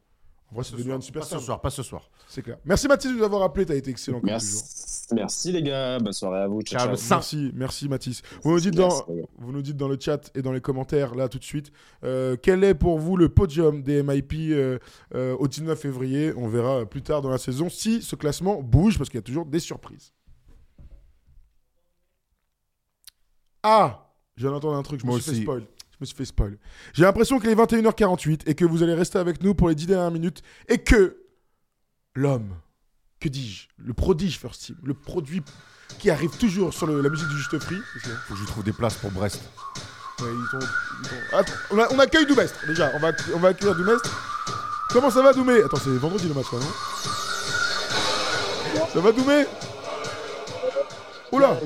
En 0.52 0.54
vrai, 0.54 0.64
c'est 0.64 0.76
devenu 0.76 0.94
une 0.94 1.02
super 1.02 1.22
Pas 1.22 1.26
ce 1.26 1.38
soir, 1.38 1.60
pas 1.60 1.70
ce 1.70 1.82
soir. 1.82 2.08
C'est 2.28 2.42
clair. 2.42 2.58
Merci 2.64 2.86
Mathis 2.86 3.10
de 3.10 3.16
nous 3.16 3.24
avoir 3.24 3.42
appelé, 3.42 3.66
t'as 3.66 3.74
été 3.74 3.90
excellent 3.90 4.20
comme 4.20 4.30
toujours. 4.30 4.62
Merci. 4.62 5.06
Merci 5.12 5.52
les 5.52 5.62
gars, 5.62 5.98
bonne 5.98 6.12
soirée 6.12 6.40
à 6.42 6.46
vous. 6.46 6.62
Ciao, 6.62 6.78
Ciao, 6.78 6.88
ciao. 6.88 6.96
ça. 6.96 7.14
Merci, 7.16 7.50
merci 7.54 7.88
Mathis. 7.88 8.22
Vous 8.42 8.52
nous, 8.52 8.60
dites 8.60 8.74
dans, 8.74 9.04
vous 9.38 9.52
nous 9.52 9.62
dites 9.62 9.76
dans 9.76 9.88
le 9.88 9.98
chat 9.98 10.30
et 10.36 10.42
dans 10.42 10.52
les 10.52 10.60
commentaires, 10.60 11.14
là 11.14 11.28
tout 11.28 11.38
de 11.38 11.44
suite, 11.44 11.72
euh, 12.04 12.36
quel 12.40 12.62
est 12.62 12.74
pour 12.74 12.98
vous 12.98 13.16
le 13.16 13.28
podium 13.28 13.82
des 13.82 14.02
MIP 14.02 14.34
euh, 14.50 14.78
euh, 15.14 15.36
au 15.36 15.48
19 15.48 15.78
février? 15.78 16.32
On 16.36 16.48
verra 16.48 16.86
plus 16.86 17.02
tard 17.02 17.22
dans 17.22 17.30
la 17.30 17.38
saison 17.38 17.68
si 17.68 18.02
ce 18.02 18.14
classement 18.14 18.62
bouge, 18.62 18.98
parce 18.98 19.10
qu'il 19.10 19.18
y 19.18 19.22
a 19.22 19.22
toujours 19.22 19.46
des 19.46 19.60
surprises. 19.60 20.12
Ah 23.62 24.12
Je 24.36 24.42
viens 24.42 24.52
d'entendre 24.52 24.76
un 24.76 24.82
truc, 24.82 25.00
je 25.00 25.06
me 25.06 25.12
suis 25.18 25.22
fait 25.22 25.42
spoil. 25.42 25.64
Je 25.98 26.02
me 26.02 26.06
suis 26.06 26.16
fait 26.16 26.24
spoil. 26.26 26.58
J'ai 26.92 27.04
l'impression 27.04 27.38
qu'il 27.40 27.48
est 27.50 27.54
21h48 27.54 28.42
et 28.46 28.54
que 28.54 28.64
vous 28.66 28.82
allez 28.82 28.94
rester 28.94 29.18
avec 29.18 29.42
nous 29.42 29.54
pour 29.54 29.68
les 29.70 29.74
10 29.74 29.86
dernières 29.86 30.10
minutes 30.10 30.42
et 30.68 30.78
que 30.78 31.16
l'homme, 32.14 32.54
que 33.18 33.28
dis-je, 33.30 33.68
le 33.78 33.94
prodige 33.94 34.38
First 34.38 34.62
Team, 34.66 34.76
le 34.84 34.92
produit 34.94 35.42
qui 35.98 36.10
arrive 36.10 36.36
toujours 36.36 36.74
sur 36.74 36.86
le- 36.86 37.00
la 37.00 37.08
musique 37.08 37.28
du 37.28 37.36
Juste 37.36 37.50
que- 37.50 37.58
Faut 37.58 38.34
que 38.34 38.40
je 38.40 38.44
trouve 38.46 38.64
des 38.64 38.72
places 38.72 38.96
pour 38.96 39.10
Brest. 39.10 39.40
Ouais, 40.20 40.26
ils 40.30 40.48
sont- 40.50 40.66
ils 41.02 41.08
sont- 41.08 41.36
Attends, 41.36 41.52
on, 41.70 41.78
a- 41.78 41.88
on 41.94 41.98
accueille 41.98 42.26
Doumestre, 42.26 42.66
déjà. 42.66 42.90
On 42.94 42.98
va, 42.98 43.12
on 43.34 43.38
va 43.38 43.48
accueillir 43.48 43.74
Doumestre. 43.74 44.10
Comment 44.90 45.10
ça 45.10 45.22
va, 45.22 45.32
Doumé? 45.32 45.62
Attends, 45.62 45.76
c'est 45.78 45.90
vendredi 45.96 46.28
le 46.28 46.34
match, 46.34 46.46
là, 46.52 46.58
non? 46.58 46.66
Ça 48.92 49.00
va, 49.00 49.12
Doumé? 49.12 49.44
Oula 51.32 51.58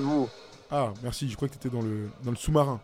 Ah, 0.71 0.93
merci, 1.03 1.29
je 1.29 1.37
crois 1.37 1.49
que 1.49 1.55
t'étais 1.55 1.69
dans 1.69 1.83
le, 1.83 2.09
dans 2.25 2.31
le 2.31 2.37
sous-marin. 2.37 2.81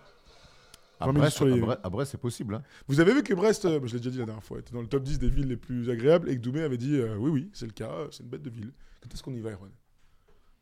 À 0.98 1.06
20 1.06 1.12
minutes 1.12 1.20
Brest, 1.22 1.36
sur 1.36 1.44
les- 1.46 1.52
à 1.52 1.56
Brest- 1.64 1.80
à 1.84 1.90
Brest, 1.90 2.10
c'est 2.12 2.20
possible. 2.20 2.54
hein. 2.54 2.62
Vous 2.88 3.00
avez 3.00 3.12
vu 3.12 3.22
que 3.22 3.34
Brest, 3.34 3.64
euh, 3.66 3.80
je 3.84 3.92
l'ai 3.94 3.98
déjà 3.98 4.10
dit 4.10 4.18
la 4.18 4.24
dernière 4.26 4.42
fois, 4.44 4.58
était 4.58 4.72
dans 4.72 4.80
le 4.80 4.86
top 4.86 5.02
10 5.02 5.18
des 5.18 5.28
villes 5.28 5.48
les 5.48 5.56
plus 5.56 5.90
agréables 5.90 6.30
et 6.30 6.36
que 6.36 6.40
Doumé 6.40 6.62
avait 6.62 6.78
dit 6.78 6.96
euh, 6.96 7.16
oui, 7.18 7.30
oui, 7.30 7.50
c'est 7.52 7.66
le 7.66 7.72
cas, 7.72 7.90
euh, 7.90 8.06
c'est 8.10 8.22
une 8.22 8.28
bête 8.30 8.42
de 8.42 8.50
ville. 8.50 8.72
Quand 9.02 9.12
est-ce 9.12 9.22
qu'on 9.22 9.34
y 9.34 9.40
va, 9.40 9.50
Erwan? 9.50 9.70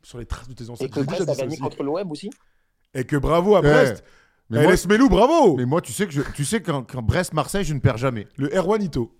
Sur 0.03 0.17
les 0.19 0.25
traces 0.25 0.47
de 0.47 0.53
tes 0.53 0.65
Et 0.65 0.69
ancêtres. 0.69 0.93
que 0.93 0.99
J'ai 1.01 1.05
déjà 1.07 1.25
Brest 1.25 1.39
a 1.39 1.43
gagné 1.43 1.57
contre 1.57 1.83
l'OM 1.83 2.11
aussi 2.11 2.29
Et 2.93 3.03
que 3.05 3.15
bravo 3.17 3.55
à 3.55 3.59
Eh, 3.59 3.61
Brest 3.63 4.03
Mais 4.49 4.57
Eh, 4.59 4.61
moi, 4.63 4.71
laisse 4.71 4.87
Melou, 4.87 5.09
bravo 5.09 5.55
mais 5.57 5.65
moi, 5.65 5.81
tu 5.81 5.91
sais 5.93 6.05
que 6.05 6.11
je, 6.11 6.21
tu 6.35 6.45
sais 6.45 6.61
qu'en 6.61 6.83
Brest-Marseille, 7.01 7.63
je 7.63 7.73
ne 7.73 7.79
perds 7.79 7.97
jamais. 7.97 8.27
Le 8.37 8.53
Erwanito. 8.55 9.11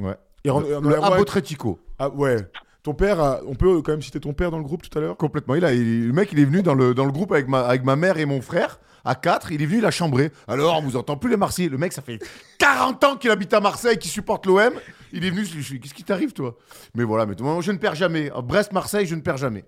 Ouais. 0.00 0.16
Erwan- 0.44 0.62
Le, 0.82 0.88
le 0.90 0.96
Erwan- 0.96 1.14
Abotretico. 1.14 1.78
Ah 1.98 2.10
ouais. 2.10 2.36
Ton 2.82 2.92
père, 2.92 3.18
a- 3.20 3.40
on 3.46 3.54
peut 3.54 3.80
quand 3.80 3.92
même 3.92 4.02
citer 4.02 4.20
ton 4.20 4.34
père 4.34 4.50
dans 4.50 4.58
le 4.58 4.64
groupe 4.64 4.82
tout 4.86 4.98
à 4.98 5.00
l'heure? 5.00 5.16
Complètement. 5.16 5.54
Il 5.54 5.64
a, 5.64 5.72
il- 5.72 6.08
le 6.08 6.12
mec, 6.12 6.30
il 6.32 6.38
est 6.38 6.44
venu 6.44 6.62
dans 6.62 6.74
le, 6.74 6.92
dans 6.92 7.06
le 7.06 7.12
groupe 7.12 7.32
avec 7.32 7.48
ma, 7.48 7.60
avec 7.60 7.82
ma 7.84 7.96
mère 7.96 8.18
et 8.18 8.26
mon 8.26 8.42
frère. 8.42 8.78
À 9.04 9.14
4, 9.14 9.52
il 9.52 9.60
est 9.62 9.66
venu, 9.66 9.78
il 9.78 9.84
a 9.86 9.90
chambré. 9.90 10.30
Alors, 10.48 10.78
on 10.78 10.82
vous 10.82 10.96
entend 10.96 11.16
plus 11.16 11.28
les 11.30 11.36
Marseillais. 11.36 11.68
Le 11.68 11.76
mec, 11.78 11.92
ça 11.92 12.00
fait 12.02 12.18
40 12.58 13.04
ans 13.04 13.16
qu'il 13.16 13.30
habite 13.30 13.52
à 13.52 13.60
Marseille, 13.60 13.98
qu'il 13.98 14.10
supporte 14.10 14.46
l'OM. 14.46 14.72
Il 15.12 15.24
est 15.24 15.30
venu, 15.30 15.44
je 15.44 15.54
lui 15.72 15.80
qu'est-ce 15.80 15.92
qui 15.94 16.04
t'arrive, 16.04 16.32
toi? 16.32 16.56
Mais 16.94 17.04
voilà, 17.04 17.26
mais 17.26 17.34
moi, 17.40 17.60
je 17.60 17.70
ne 17.72 17.76
perds 17.78 17.94
jamais. 17.94 18.30
À 18.30 18.40
Brest-Marseille, 18.40 19.06
je 19.06 19.14
ne 19.14 19.20
perds 19.20 19.36
jamais. 19.36 19.64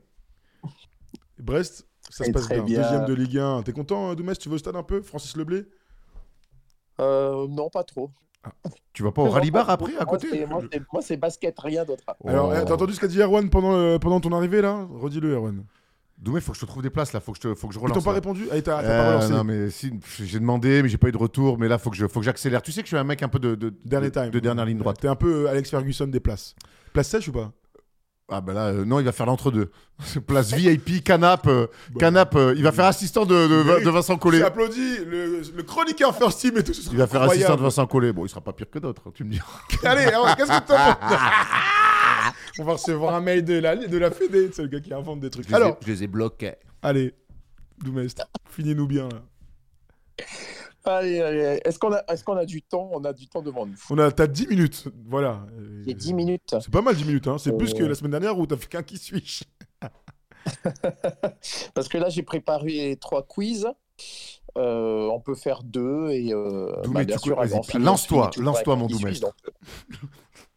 Brest 1.39 1.87
Ça 2.09 2.25
se 2.25 2.31
passe 2.31 2.49
bien. 2.49 2.63
bien. 2.63 2.81
Deuxième 2.83 3.05
de 3.05 3.15
Ligue 3.15 3.39
1. 3.39 3.63
T'es 3.63 3.73
content, 3.73 4.11
euh, 4.11 4.15
Doumès? 4.15 4.39
Tu 4.39 4.49
veux 4.49 4.55
au 4.55 4.59
stade 4.59 4.77
un 4.77 4.83
peu? 4.83 5.03
Francis 5.03 5.37
Leblé 5.37 5.65
Euh, 7.01 7.47
non, 7.49 7.69
pas 7.69 7.85
trop. 7.85 8.11
Tu 8.93 9.03
vas 9.03 9.11
pas 9.13 9.23
au 9.23 9.29
rallye 9.29 9.51
bar 9.51 9.69
après, 9.69 9.93
à 9.97 10.05
Moi, 10.05 10.07
côté? 10.07 10.29
c'est- 10.31 10.47
Moi, 10.47 11.03
c'est- 11.03 11.17
basket, 11.17 11.59
rien 11.59 11.85
d'autre. 11.85 12.05
Alors, 12.27 12.51
Oh. 12.51 12.57
eh, 12.57 12.65
t'as 12.65 12.73
entendu 12.75 12.95
ce 12.95 13.01
qu'a 13.01 13.09
dit 13.09 13.21
Erwan 13.21 13.51
pendant, 13.51 13.75
euh, 13.75 13.99
pendant 13.99 14.21
ton 14.21 14.33
arrivée 14.33 14.63
là? 14.63 14.87
Redis-le, 14.91 15.35
Erwan. 15.35 15.65
Doumé, 16.19 16.41
faut 16.41 16.53
que 16.53 16.57
je 16.59 16.63
te 16.63 16.67
trouve 16.67 16.83
des 16.83 16.89
places 16.91 17.13
là, 17.13 17.21
faut 17.21 17.33
que 17.33 17.39
je, 17.43 17.49
te- 17.49 17.55
faut 17.55 17.69
que 17.69 17.75
je 17.75 17.79
Ils 17.79 17.83
relance. 17.83 17.99
t'ont 17.99 18.03
pas 18.03 18.11
là. 18.11 18.15
répondu 18.15 18.47
Ah, 18.51 18.55
t'as 18.63 18.83
t'as 18.83 18.83
Euh, 18.83 19.03
pas 19.03 19.09
relancé. 19.17 19.33
non 19.35 19.45
mais 19.45 19.69
si, 19.71 19.93
j'ai 20.25 20.39
demandé 20.41 20.83
mais 20.83 20.89
j'ai 20.89 20.97
pas 20.97 21.09
eu 21.09 21.13
de 21.13 21.19
retour 21.19 21.59
mais 21.59 21.69
là 21.69 21.77
faut 21.79 21.91
que 21.91 21.97
je 21.97 22.07
faut 22.07 22.21
que 22.21 22.25
j'accélère. 22.27 22.63
Tu 22.63 22.73
sais 22.73 22.81
que 22.81 22.87
je 22.87 22.91
suis 22.91 22.97
un 22.97 23.05
mec 23.05 23.23
un 23.23 23.29
peu 23.29 23.39
de 23.39 23.55
de, 23.55 23.75
Dernier 23.85 24.09
de, 24.11 24.21
time. 24.21 24.31
de 24.31 24.39
dernière 24.41 24.65
ligne 24.65 24.79
droite. 24.79 24.97
T'es 25.01 25.09
un 25.09 25.15
peu 25.17 25.47
euh, 25.47 25.51
Alex 25.51 25.69
Ferguson 25.71 26.07
des 26.07 26.21
places. 26.21 26.55
Place 26.95 27.09
sèche 27.09 27.29
ou 27.29 27.33
pas? 27.33 27.53
Ah 28.29 28.41
bah 28.41 28.55
là 28.55 28.67
euh, 28.69 28.85
non, 28.85 28.99
il 28.99 29.05
va 29.05 29.13
faire 29.13 29.27
l'entre-deux. 29.27 29.71
Place 30.27 30.53
VIP, 30.53 31.05
canap, 31.05 31.47
euh, 31.47 31.69
Bon. 31.91 32.01
canap, 32.01 32.35
euh, 32.35 32.55
il 32.57 32.63
va 32.65 32.73
faire 32.73 32.87
assistant 32.87 33.25
de, 33.25 33.35
de, 33.85 33.89
Vincent 33.91 34.17
Collet. 34.17 34.39
J'applaudis 34.39 35.05
le, 35.07 35.43
le 35.55 35.63
chroniqueur 35.63 36.17
First 36.17 36.41
Team 36.41 36.57
et 36.59 36.65
tout. 36.65 36.73
ce 36.75 36.91
Il 36.91 36.97
va 36.99 37.07
faire 37.07 37.23
assistant 37.23 37.55
de. 37.55 37.61
Vincent 37.63 37.87
Collet. 37.87 38.13
Bon, 38.13 38.25
il 38.27 38.29
sera 38.29 38.41
pas 38.41 38.53
pire 38.53 38.69
que 38.69 38.81
d'autres, 38.81 39.03
hein, 39.07 39.13
tu 39.15 39.23
me 39.23 39.31
dis. 39.31 39.41
Allez, 39.85 40.07
alors, 40.07 40.35
qu'est-ce 40.35 40.49
que 40.51 40.67
t'as 40.67 40.99
On 42.59 42.65
va 42.65 42.73
recevoir 42.75 43.15
un 43.15 43.21
mail 43.21 43.45
de 43.45 43.55
la, 43.59 43.77
de 43.77 43.99
la 43.99 44.11
Fédé. 44.11 44.51
C'est 44.53 44.63
le 44.63 44.69
gars 44.69 44.81
qui 44.81 44.93
invente 44.95 45.21
des 45.21 45.31
trucs. 45.31 45.51
Alors, 45.53 45.77
je 45.83 45.87
les 45.93 46.03
ai 46.05 46.07
bloqués. 46.07 46.55
allez, 46.83 47.15
Doumest, 47.83 48.23
finis-nous 48.49 48.87
bien 48.87 49.09
là. 49.09 50.25
Allez, 50.85 51.21
allez. 51.21 51.61
Est-ce 51.65 51.79
qu'on 51.79 51.93
a, 51.93 52.03
est 52.09 52.23
qu'on 52.25 52.37
a 52.37 52.47
du 52.47 52.63
temps? 52.63 52.89
On 52.93 53.05
a 53.05 53.13
du 53.13 53.27
temps 53.29 53.43
devant 53.43 53.67
nous. 53.67 53.75
On 53.91 53.99
a, 53.99 54.11
t'as 54.13 54.27
10 54.29 54.47
minutes. 54.47 54.85
Voilà. 55.07 55.45
Euh, 55.59 55.83
Il 55.85 55.89
y 55.89 55.95
a 55.95 55.97
10 55.97 56.15
minutes. 56.15 56.55
C'est 56.61 56.71
pas 56.71 56.81
mal 56.81 56.95
10 56.95 57.05
minutes, 57.05 57.27
hein. 57.27 57.39
c'est 57.39 57.51
Euh. 57.53 57.57
plus 57.57 57.75
que 57.75 57.83
la 57.83 57.95
semaine 57.97 58.13
dernière 58.13 58.39
où 58.39 58.47
t'as 58.47 58.57
fait 58.57 58.69
qu'un 58.69 58.83
qui 58.85 58.97
suis. 58.97 59.41
Parce 61.75 61.89
que 61.89 61.99
là, 61.99 62.09
j'ai 62.09 62.23
préparé 62.23 62.97
trois 63.01 63.23
quiz. 63.27 63.67
Euh, 64.57 65.09
on 65.13 65.21
peut 65.21 65.35
faire 65.35 65.63
deux 65.65 66.09
et 66.11 66.33
euh, 66.33 66.73
bien 67.05 67.19
sûr, 67.19 67.37
finit- 67.65 67.83
lance-toi, 67.85 68.31
lance-toi, 68.39 68.77
mon 68.77 68.87
donc, 68.87 69.05
euh, 69.05 69.97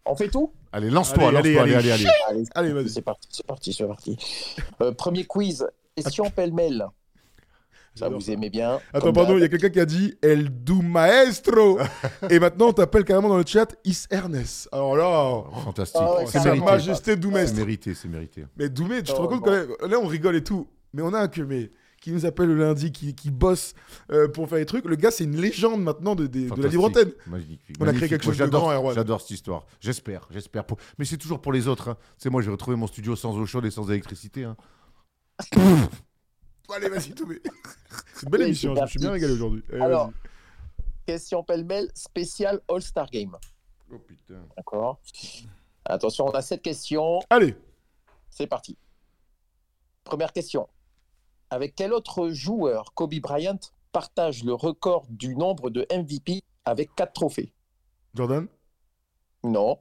On 0.06 0.16
fait 0.16 0.30
tout? 0.30 0.54
Allez, 0.72 0.90
lance-toi, 0.90 1.30
Allez, 1.30 1.54
lance-toi, 1.54 1.62
allez, 1.64 1.74
allez, 1.76 1.92
allez, 1.92 1.92
allez. 1.92 2.08
Allez, 2.30 2.44
Allez, 2.56 2.74
vas-y. 2.74 2.90
c'est 2.90 3.02
parti, 3.02 3.28
c'est 3.32 3.46
parti, 3.46 3.74
c'est 3.74 3.88
parti. 3.88 4.18
Euh, 4.82 4.92
premier 4.92 5.26
quiz. 5.26 5.68
Question 5.96 6.30
pêle-mêle? 6.30 6.86
Ça, 7.96 8.08
vous 8.08 8.32
aimez 8.32 8.50
bien. 8.50 8.80
Attends, 8.94 9.12
pardon, 9.12 9.36
il 9.36 9.42
y 9.42 9.44
a 9.44 9.50
quelqu'un 9.50 9.70
qui 9.70 9.80
a 9.80 9.86
dit 9.86 10.14
El 10.22 10.50
du 10.64 10.74
Maestro. 10.74 11.80
Et 12.30 12.40
maintenant, 12.40 12.68
on 12.68 12.74
t'appelle 12.74 13.04
carrément 13.04 13.28
dans 13.30 13.38
le 13.38 13.46
chat 13.46 13.76
Is 13.84 14.06
Ernest. 14.10 14.70
Alors 14.72 14.96
là, 14.96 15.44
Fantastique. 15.66 16.00
Ah 16.02 16.16
ouais, 16.20 16.26
c'est 16.28 16.44
mérité. 16.46 16.64
Majesté 16.66 17.12
C'est 17.12 17.18
Doumest. 17.18 17.58
mérité, 17.58 17.94
c'est 17.96 18.08
mérité. 18.08 18.46
Mais 18.56 18.70
Doumé, 18.70 18.98
tu 19.04 19.12
te 19.12 19.18
rends 19.18 19.28
compte 19.28 19.40
bon. 19.42 19.46
quand 19.48 19.52
même 19.52 19.92
Là, 19.92 19.98
on 20.02 20.08
rigole 20.08 20.36
et 20.38 20.44
tout. 20.44 20.68
Mais 20.94 21.02
on 21.02 21.14
a 21.14 21.20
un 21.20 21.28
que 21.28 21.42
mais 21.42 21.72
qui 22.00 22.12
nous 22.12 22.26
appelle 22.26 22.48
le 22.48 22.56
lundi, 22.58 22.92
qui, 22.92 23.14
qui 23.16 23.30
bosse 23.32 23.74
euh, 24.12 24.28
pour 24.28 24.48
faire 24.50 24.58
des 24.58 24.66
trucs. 24.66 24.86
Le 24.86 24.96
gars, 24.96 25.12
c'est 25.12 25.24
une 25.26 25.36
légende 25.40 25.82
maintenant 25.84 26.16
de, 26.16 26.28
de- 26.28 26.50
de 26.50 26.62
la 26.64 26.68
libre 26.70 26.86
antenne. 26.86 27.12
Magnifique. 27.28 27.76
On 27.80 27.88
a 27.88 27.94
créé 27.94 28.08
quelque 28.10 28.26
Moi, 28.26 28.34
chose 28.34 28.40
de 28.40 28.46
j'adore- 28.46 28.62
grand, 28.62 28.72
Erwan. 28.74 28.96
J'adore 28.96 29.22
cette 29.22 29.32
histoire. 29.32 29.66
J'espère, 29.80 30.28
j'espère. 30.32 30.66
Pour... 30.66 30.78
Mais 30.98 31.06
c'est 31.06 31.18
toujours 31.18 31.42
pour 31.42 31.52
les 31.54 31.68
autres. 31.68 31.90
Hein. 31.90 31.98
C'est 32.18 32.30
moi, 32.30 32.42
j'ai 32.42 32.50
retrouvé 32.52 32.76
mon 32.78 32.88
studio 32.88 33.16
sans 33.16 33.38
eau 33.38 33.46
chaude 33.46 33.66
et 33.66 33.72
sans 33.72 33.90
électricité. 33.90 34.44
hein. 34.46 34.56
Allez, 36.74 36.90
vas-y, 36.90 37.10
Doumé. 37.14 37.40
C'est 38.14 38.24
une 38.24 38.30
belle 38.30 38.42
Oui, 38.42 38.48
émission, 38.48 38.76
je 38.76 38.82
me 38.82 38.88
suis 38.88 39.00
bien 39.00 39.12
régalé 39.12 39.34
aujourd'hui. 39.34 39.64
Allez, 39.72 39.82
Alors, 39.82 40.12
question 41.06 41.44
pêle-mêle 41.44 41.90
spécial 41.96 42.62
All-Star 42.70 43.10
Game. 43.10 43.36
Oh 43.92 43.98
putain. 43.98 44.46
D'accord 44.56 45.00
Attention, 45.86 46.28
on 46.28 46.32
a 46.32 46.42
sept 46.44 46.62
questions. 46.62 47.20
Allez, 47.30 47.56
C'est 48.30 48.46
parti. 48.46 48.78
Première 50.04 50.32
question. 50.32 50.68
Avec 51.50 51.76
quel 51.76 51.94
autre 51.94 52.30
joueur 52.30 52.94
Kobe 52.94 53.16
Bryant 53.16 53.60
partage 53.92 54.44
le 54.44 54.54
record 54.54 55.06
du 55.10 55.36
nombre 55.36 55.70
de 55.70 55.86
MVP 55.92 56.44
avec 56.66 56.94
4 56.96 57.14
trophées? 57.14 57.54
Jordan? 58.14 58.48
Non, 59.44 59.80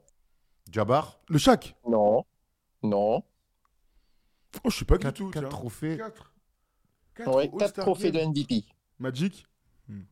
Jabbar, 0.71 1.19
Le 1.29 1.39
Shaq? 1.39 1.75
non, 1.87 2.25
non. 2.83 3.23
Oh, 4.65 4.71
je 4.71 4.77
sais 4.79 4.85
pas 4.85 4.97
du 4.97 5.03
4, 5.05 5.15
tout. 5.15 5.31
tiens. 5.33 5.43
trophées. 5.49 5.97
4. 5.99 6.33
Ouais, 7.27 7.51
4 7.59 7.81
trophées 7.81 8.11
de 8.13 8.21
MVP. 8.21 8.65
Magic? 8.99 9.47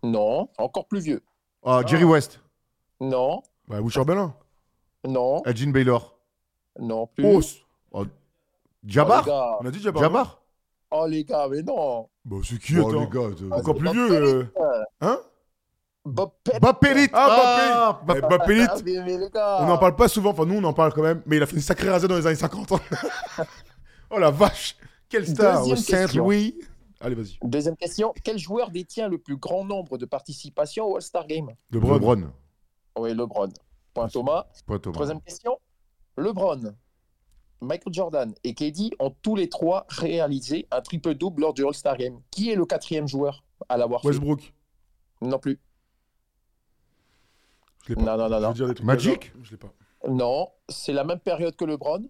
Non, 0.03 0.49
encore 0.59 0.89
plus 0.89 1.01
vieux. 1.01 1.23
Ah, 1.65 1.83
Jerry 1.87 2.05
Ah. 2.05 2.07
West, 2.09 2.41
Non, 3.01 3.43
Bah, 3.69 3.81
Wisher 3.81 4.05
Bellin. 4.05 4.35
non, 5.07 5.43
Elgin 5.45 5.71
Baylor, 5.71 6.19
non 6.81 7.07
plus. 7.07 7.25
Oh, 7.27 7.41
Oh, 7.93 8.05
Jabbar, 8.85 9.25
gars. 9.25 9.59
on 9.61 9.67
a 9.67 9.71
dit 9.71 9.81
Jabbar. 9.81 10.03
Jabbar. 10.03 10.43
Oh 10.91 11.07
les 11.07 11.25
gars, 11.25 11.49
mais 11.51 11.63
non. 11.63 12.09
Bah, 12.25 12.37
c'est 12.45 12.59
qui, 12.59 12.79
Oh, 12.79 12.89
attends? 12.89 13.01
les 13.01 13.09
gars, 13.09 13.57
Encore 13.57 13.75
c'est 13.77 13.81
plus 13.81 13.93
vieux. 13.93 14.09
Pellit. 14.09 14.51
euh, 14.61 14.85
Hein? 15.01 15.21
Bob 16.05 16.31
Pett. 16.45 16.61
Bob 16.63 16.79
Pellit. 16.81 17.09
Ah, 17.13 18.01
Bob 18.07 18.17
Eh, 18.19 18.47
Pellit. 18.47 18.67
Ah, 18.71 18.77
mais, 18.85 18.93
mais 19.05 19.19
les 19.19 19.29
gars. 19.31 19.59
On 19.63 19.67
n'en 19.67 19.79
parle 19.79 19.97
pas 19.97 20.07
souvent, 20.09 20.31
enfin 20.31 20.45
nous 20.47 20.55
on 20.55 20.65
en 20.65 20.73
parle 20.73 20.93
quand 20.93 21.03
même, 21.03 21.21
mais 21.27 21.37
il 21.37 21.43
a 21.43 21.47
fait 21.47 21.57
une 21.57 21.63
sacrée 21.63 21.91
rasée 21.91 22.07
dans 22.07 22.17
les 22.17 22.27
années 22.27 22.37
50. 22.37 22.73
oh 24.11 24.19
la 24.19 24.31
vache 24.31 24.77
Quelle 25.09 25.27
star 25.27 25.59
Deuxième 25.67 25.77
au 25.79 25.81
Saint-Louis 25.81 26.59
Allez, 27.01 27.15
vas-y. 27.17 27.37
Deuxième 27.43 27.77
question. 27.77 28.15
Quel 28.25 28.39
joueur 28.39 28.71
détient 28.71 29.09
le 29.09 29.19
plus 29.19 29.37
grand 29.37 29.65
nombre 29.65 29.99
de 29.99 30.07
participations 30.07 30.87
au 30.87 30.95
All-Star 30.97 31.27
Game? 31.27 31.51
LeBron. 31.71 31.95
LeBron. 31.95 32.31
Oui, 32.99 33.11
LeBron. 33.13 33.49
Point 33.93 34.09
Thomas. 34.09 34.47
Pas 34.67 34.79
Thomas. 34.79 34.95
Troisième 34.95 35.21
question. 35.21 35.59
LeBron, 36.17 36.73
Michael 37.61 37.93
Jordan 37.95 38.35
et 38.45 38.55
KD 38.55 38.91
ont 38.99 39.15
tous 39.23 39.35
les 39.37 39.49
trois 39.49 39.87
réalisé 39.89 40.67
un 40.71 40.81
triple-double 40.81 41.41
lors 41.43 41.55
du 41.55 41.65
All-Star 41.65 41.97
Game. 41.97 42.21
Qui 42.31 42.51
est 42.51 42.55
le 42.57 42.67
quatrième 42.67 43.09
joueur 43.09 43.45
à 43.69 43.77
l'avoir 43.77 44.03
fait? 44.03 44.09
Westbrook. 44.09 44.53
Non 45.23 45.39
plus. 45.39 45.59
Je 47.85 47.91
l'ai 47.91 47.95
pas. 47.97 48.17
Non, 48.17 48.29
non, 48.29 48.29
non, 48.29 48.29
Je 48.29 48.35
vais 48.41 48.47
non. 48.47 48.53
dire 48.53 48.69
des 48.69 48.75
trucs 48.75 48.87
Magic? 48.87 49.33
Je 49.43 49.51
l'ai 49.53 49.57
pas. 49.57 49.73
Non, 50.09 50.49
c'est 50.69 50.93
la 50.93 51.05
même 51.05 51.19
période 51.21 51.57
que 51.57 51.65
LeBron. 51.65 52.05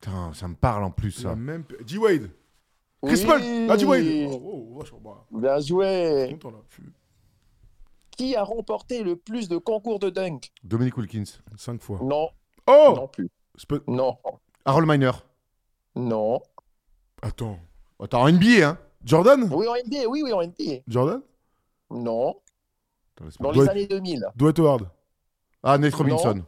Putain, 0.00 0.32
ça 0.32 0.48
me 0.48 0.54
parle 0.54 0.84
en 0.84 0.90
plus, 0.90 1.22
La 1.24 1.30
ça. 1.30 1.36
même... 1.36 1.64
G-Wade. 1.86 2.30
Chris 3.02 3.16
Oui. 3.20 3.26
Paul. 3.26 3.40
Ah, 3.68 3.76
G-Wade. 3.76 4.30
Oh, 4.30 4.40
oh, 4.72 4.78
vachement, 4.78 5.00
bah, 5.00 5.26
Bien 5.30 5.60
joué. 5.60 6.28
content 6.32 6.50
là. 6.50 6.62
Qui 8.16 8.36
a 8.36 8.44
remporté 8.44 9.02
le 9.02 9.16
plus 9.16 9.48
de 9.48 9.58
concours 9.58 9.98
de 9.98 10.08
dunk? 10.08 10.52
Dominic 10.62 10.96
Wilkins. 10.96 11.24
Cinq 11.56 11.82
fois. 11.82 11.98
Non, 12.02 12.30
Oh 12.66 12.94
non 12.96 13.08
plus. 13.08 13.28
Non, 13.86 14.16
Harold 14.64 14.88
Miner. 14.88 15.12
non. 15.94 16.40
Attends. 17.22 17.58
Attends, 18.00 18.22
en 18.22 18.28
NBA, 18.32 18.68
hein 18.68 18.78
Jordan? 19.04 19.48
Oui, 19.52 19.66
en 19.68 19.74
NBA, 19.74 20.08
oui, 20.08 20.22
oui, 20.24 20.32
en 20.32 20.42
NBA. 20.42 20.82
Jordan? 20.88 21.22
Non, 21.90 22.34
Attends, 23.16 23.28
dans 23.40 23.50
les 23.52 23.58
Dwight- 23.60 23.70
années 23.70 23.86
2000. 23.86 24.26
Dwight 24.36 24.58
Howard. 24.58 24.88
Ah, 25.62 25.78
Nate 25.78 25.94
Robinson. 25.94 26.42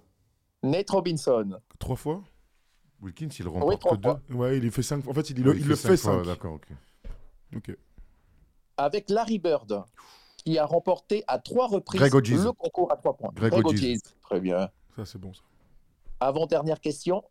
Nate 0.63 0.91
Robinson. 0.91 1.61
Trois 1.79 1.97
fois? 1.97 2.23
Wilkins, 3.01 3.29
il 3.39 3.47
Oui, 3.47 3.55
remporte 3.55 3.81
trois 3.81 3.93
que 3.93 3.97
deux. 4.03 4.09
fois. 4.11 4.21
Ouais, 4.31 4.59
il 4.59 4.71
fait 4.71 4.83
cinq 4.83 5.03
fois. 5.03 5.13
En 5.13 5.15
fait, 5.15 5.31
il, 5.31 5.39
il, 5.39 5.49
Ouais, 5.49 5.57
il 5.57 5.67
le 5.69 5.77
fait 5.77 5.97
cinq. 5.97 6.23
D'accord, 6.25 6.55
ok. 6.55 6.67
Ok. 7.57 7.77
Avec 8.79 9.09
Larry 9.11 9.39
Bird, 9.39 9.85
qui 10.39 10.59
a 10.59 10.67
remporté 10.67 11.23
à 11.29 11.39
trois 11.39 11.67
reprises 11.69 12.01
Greg 12.01 12.13
le 12.29 12.53
concours 12.53 12.91
à 12.93 12.97
trois 12.97 13.17
points. 13.17 13.31
Greg. 13.35 13.55
Hodges. 13.55 13.97
Très 14.23 14.41
bien. 14.41 14.69
Ça, 14.97 15.05
c'est 15.05 15.19
bon 15.19 15.33
ça. 15.33 15.43
Avant-dernière 16.27 16.81
question. 16.81 17.23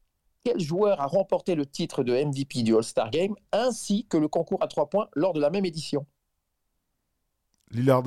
Quel 0.45 0.57
joueur 0.59 1.01
a 1.01 1.07
remporté 1.07 1.53
le 1.55 1.65
titre 1.65 2.01
de 2.05 2.13
MVP 2.13 2.63
du 2.63 2.73
All-Star 2.75 3.09
Game 3.09 3.35
ainsi 3.51 4.05
que 4.07 4.15
le 4.15 4.29
concours 4.29 4.63
à 4.63 4.67
trois 4.67 4.89
points 4.89 5.09
lors 5.15 5.33
de 5.33 5.41
la 5.41 5.49
même 5.49 5.65
édition? 5.65 6.05
Lillard. 7.71 8.03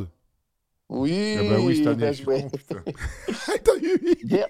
Oui, 0.88 1.36
Ah 1.38 1.42
bah 1.42 1.60
oui, 1.60 1.76
cette 1.76 1.88
année, 1.88 2.14
joué. 2.14 2.46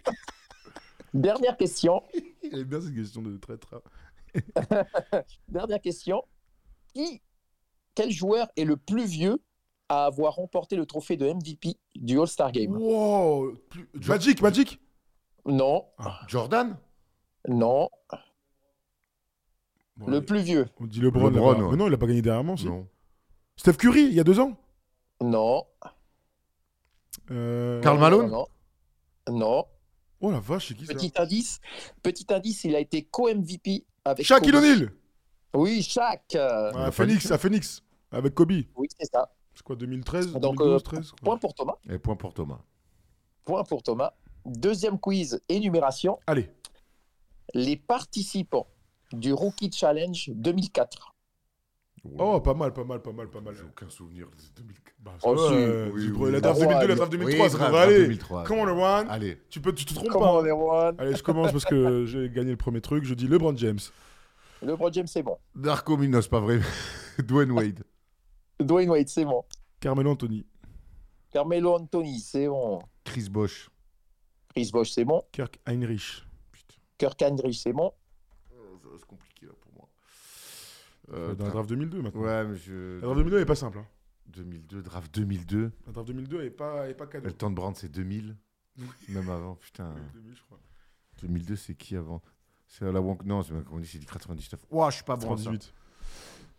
Dernière 1.13 1.57
question. 1.57 2.05
Il 2.45 2.61
aime 2.61 2.65
bien 2.65 2.81
cette 2.83 2.95
question 2.95 3.23
de 3.23 3.37
traître. 3.39 3.83
Dernière 5.49 5.81
question. 5.81 6.23
Qui, 6.95 7.21
quel 7.97 8.13
joueur 8.13 8.47
est 8.57 8.65
le 8.65 8.77
plus 8.77 9.07
vieux 9.07 9.43
à 9.89 10.05
avoir 10.05 10.35
remporté 10.37 10.77
le 10.77 10.87
trophée 10.87 11.17
de 11.17 11.27
MVP 11.27 11.75
du 11.97 12.21
All-Star 12.21 12.53
Game? 12.53 12.77
Wow 12.77 13.55
Magic, 14.07 14.41
Magic 14.41 14.79
Non, 15.49 15.85
Jordan? 16.29 16.77
Non, 17.49 17.89
Bon, 19.97 20.07
le 20.07 20.19
allez, 20.19 20.27
plus 20.27 20.41
vieux. 20.43 20.67
On 20.79 20.87
dit 20.87 21.01
LeBron. 21.01 21.29
LeBron, 21.31 21.53
là-bas. 21.53 21.65
ouais. 21.65 21.71
Mais 21.73 21.77
non, 21.77 21.89
il 21.89 21.95
a 21.95 21.99
pas 21.99 22.07
gagné 22.07 22.23
dernièrement. 22.23 22.57
si. 22.57 22.67
Non. 22.67 22.87
Steph 23.57 23.73
Curry, 23.75 24.03
il 24.03 24.13
y 24.15 24.21
a 24.21 24.25
deux 24.25 24.39
ans? 24.39 24.57
Non. 25.21 25.65
Euh, 27.31 27.81
Karl 27.83 27.99
Malone? 27.99 28.31
Non. 28.31 28.47
Non. 29.29 29.65
Oh 30.21 30.31
la 30.31 30.41
vache, 30.41 30.69
c'est 30.69 30.75
qui 30.75 30.87
ça? 30.87 30.95
Petit 30.95 31.13
indice. 31.17 31.61
Petit 32.03 32.27
indice, 32.33 32.65
il 32.65 32.75
a 32.77 32.81
été 32.81 33.03
co-MVP 33.05 33.85
avec. 34.05 34.25
Shaquille. 34.25 34.55
O'Neal 34.55 34.93
Oui, 35.55 35.83
Shaq. 35.83 36.35
euh, 36.37 36.73
À 36.75 36.91
Phoenix, 36.91 37.31
à 37.31 37.39
Phoenix. 37.39 37.83
Avec 38.11 38.35
Kobe. 38.35 38.53
Oui, 38.77 38.89
c'est 38.99 39.07
ça. 39.13 39.31
C'est 39.55 39.63
quoi, 39.65 39.77
2013 39.77 40.33
Donc, 40.35 40.57
2012, 40.59 40.73
euh, 40.73 40.79
13 40.79 41.11
quoi. 41.11 41.19
Point 41.25 41.39
pour 41.39 41.55
Thomas. 41.55 41.75
Et 41.91 41.99
point 41.99 42.17
pour 42.17 42.33
Thomas. 42.33 42.61
Point 43.45 43.65
pour 43.65 43.83
Thomas. 43.83 44.13
Deuxième 44.49 44.99
quiz, 44.99 45.41
énumération. 45.49 46.19
Allez. 46.27 46.49
Les 47.55 47.77
participants 47.77 48.67
du 49.13 49.33
Rookie 49.33 49.71
Challenge 49.73 50.31
2004. 50.35 51.15
Oh, 52.19 52.41
pas 52.41 52.55
mal, 52.55 52.73
pas 52.73 52.85
mal, 52.85 53.03
pas 53.03 53.13
mal, 53.13 53.29
pas 53.29 53.41
mal. 53.41 53.55
J'ai 53.55 53.65
aucun 53.65 53.89
souvenir 53.91 54.29
de 54.29 54.63
2004. 54.63 54.95
Bah, 55.01 55.13
Oh, 55.25 55.37
ça 55.37 55.49
si. 55.49 55.55
euh, 55.55 55.91
Oui, 55.93 56.11
oui. 56.17 56.33
La 56.33 56.41
draft 56.41 56.61
Ah, 56.63 56.65
2002, 56.67 56.87
la 56.87 56.93
ouais, 56.93 56.97
draft 56.97 57.13
Oui, 57.13 57.19
2003, 57.19 57.49
ça 57.51 57.57
grave, 57.59 57.69
devrait 57.71 57.83
aller. 57.87 57.99
2003. 58.03 58.45
Come 58.45 58.59
on, 58.59 58.67
Erwan. 58.69 59.11
Allez. 59.11 59.39
Tu, 59.51 59.61
peux, 59.61 59.75
tu 59.75 59.85
te 59.85 59.95
trompes 59.95 60.09
Come 60.09 60.23
pas. 60.23 60.33
on, 60.33 60.41
everyone. 60.41 60.95
Allez, 60.99 61.17
je 61.17 61.23
commence 61.23 61.53
parce 61.53 61.65
que 61.65 62.05
j'ai 62.07 62.31
gagné 62.31 62.51
le 62.53 62.57
premier 62.57 62.81
truc. 62.81 63.05
Je 63.05 63.15
dis 63.15 63.27
LeBron 63.27 63.57
James. 63.57 63.79
LeBron 64.63 64.93
James, 64.93 65.07
c'est 65.07 65.23
bon. 65.23 65.37
Darko 65.55 65.97
Minos, 65.97 66.29
pas 66.29 66.41
vrai. 66.41 66.61
Dwayne 67.19 67.51
Wade. 67.53 67.83
Dwayne 68.61 68.91
Wade, 68.91 69.09
c'est 69.09 69.25
bon. 69.25 69.45
Carmelo 69.81 70.11
Anthony. 70.13 70.47
Carmelo 71.31 71.75
Anthony, 71.75 72.21
c'est 72.21 72.47
bon. 72.49 72.81
Chris 73.05 73.29
Bosch. 73.29 73.69
Chris 74.51 74.71
Bosh, 74.73 74.91
c'est 74.93 75.05
bon. 75.05 75.23
Kirk 75.33 75.59
Heinrich. 75.67 76.25
Putain, 76.53 76.75
Kirk 76.99 77.23
Andrich, 77.23 77.61
c'est 77.61 77.73
bon. 77.73 77.93
euh, 78.53 78.77
ça 78.83 78.89
va 78.89 78.99
se 78.99 79.05
compliquer 79.05 79.47
là 79.47 79.53
pour 79.61 79.73
moi. 79.75 79.89
Euh, 81.13 81.35
dans 81.35 81.45
la 81.47 81.51
draft 81.51 81.69
2002 81.69 82.03
maintenant. 82.03 82.21
Ouais, 82.23 82.45
mais 82.47 82.57
je. 82.57 82.95
La 82.97 83.01
draft 83.03 83.17
2002 83.19 83.37
elle 83.37 83.43
est 83.43 83.47
pas 83.47 83.55
simple. 83.55 83.79
hein. 83.79 83.87
2002, 84.27 84.83
draft 84.83 85.15
2002. 85.15 85.73
La 85.87 85.93
draft 85.93 86.09
2002 86.09 86.41
elle 86.41 86.47
est 86.47 86.51
pas, 86.51 86.89
est 86.89 86.95
pas 86.95 87.07
cadeau. 87.07 87.27
Le 87.27 87.33
temps 87.33 87.51
de 87.51 87.55
Brand, 87.55 87.75
c'est 87.77 87.89
2000. 87.91 88.37
Même 89.09 89.29
avant, 89.31 89.55
putain. 89.57 89.95
2000, 90.15 90.35
je 90.35 90.43
crois. 90.43 90.59
2002, 91.23 91.57
c'est 91.57 91.75
qui 91.75 91.97
avant? 91.97 92.23
C'est 92.67 92.85
à 92.87 92.93
la 92.93 93.01
Wonk. 93.01 93.25
Non, 93.25 93.43
c'est 93.43 93.51
comme 93.65 93.77
on 93.77 93.79
dit, 93.81 93.87
c'est 93.89 93.99
du 93.99 94.07
99. 94.07 94.61
Ouah, 94.71 94.91
je 94.91 94.97
suis 94.97 95.05
pas 95.05 95.17
bon. 95.17 95.33
à 95.33 95.37
ça. 95.37 95.45
98. 95.45 95.63
Je 95.65 95.71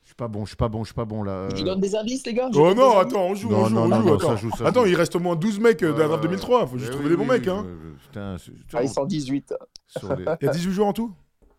suis 0.09 0.15
pas 0.15 0.27
bon, 0.27 0.43
je 0.45 0.49
suis 0.49 0.57
pas 0.57 0.67
bon, 0.69 0.83
je 0.83 0.87
suis 0.87 0.93
pas 0.95 1.05
bon 1.05 1.23
là. 1.23 1.49
Je 1.55 1.61
euh. 1.61 1.65
donne 1.65 1.79
des 1.79 1.95
indices, 1.95 2.25
les 2.25 2.33
gars 2.33 2.49
Je 2.51 2.59
Oh 2.59 2.73
non, 2.73 2.97
attends, 2.97 3.25
on 3.27 3.35
joue, 3.35 3.49
Non, 3.49 3.59
on 3.59 3.65
joue, 3.65 3.75
non, 3.75 3.81
on 3.83 3.87
non, 3.87 4.01
joue. 4.01 4.07
non, 4.09 4.15
attends, 4.15 4.27
ça 4.29 4.35
joue, 4.37 4.51
ça 4.55 4.65
Attends, 4.67 4.81
joue. 4.83 4.87
il 4.91 4.95
reste 4.95 5.15
au 5.15 5.19
moins 5.19 5.35
12 5.35 5.59
mecs 5.59 5.83
euh, 5.83 5.93
de 5.93 5.99
la 5.99 6.07
draft 6.07 6.23
Euh, 6.23 6.27
2003. 6.27 6.67
Faut 6.67 6.77
juste 6.77 6.89
eh 6.91 6.95
trouver 6.95 7.05
oui, 7.05 7.11
des 7.11 7.17
bons 7.17 7.23
oui, 7.31 7.37
mecs. 7.39 7.43
oui, 7.45 7.49
Hein. 7.51 7.65
je- 7.67 7.89
je- 7.89 8.05
Putain, 8.07 8.37
c'est- 8.37 8.51
Ah, 8.73 8.83
ils 8.83 8.89
sont 8.89 9.05
18. 9.05 9.53
sur 9.87 10.15
les. 10.15 10.23
Il 10.41 10.45
y 10.45 10.49
a 10.49 10.51
18 10.51 10.71
joueurs 10.71 10.87
en 10.87 10.93
tout? 10.93 11.13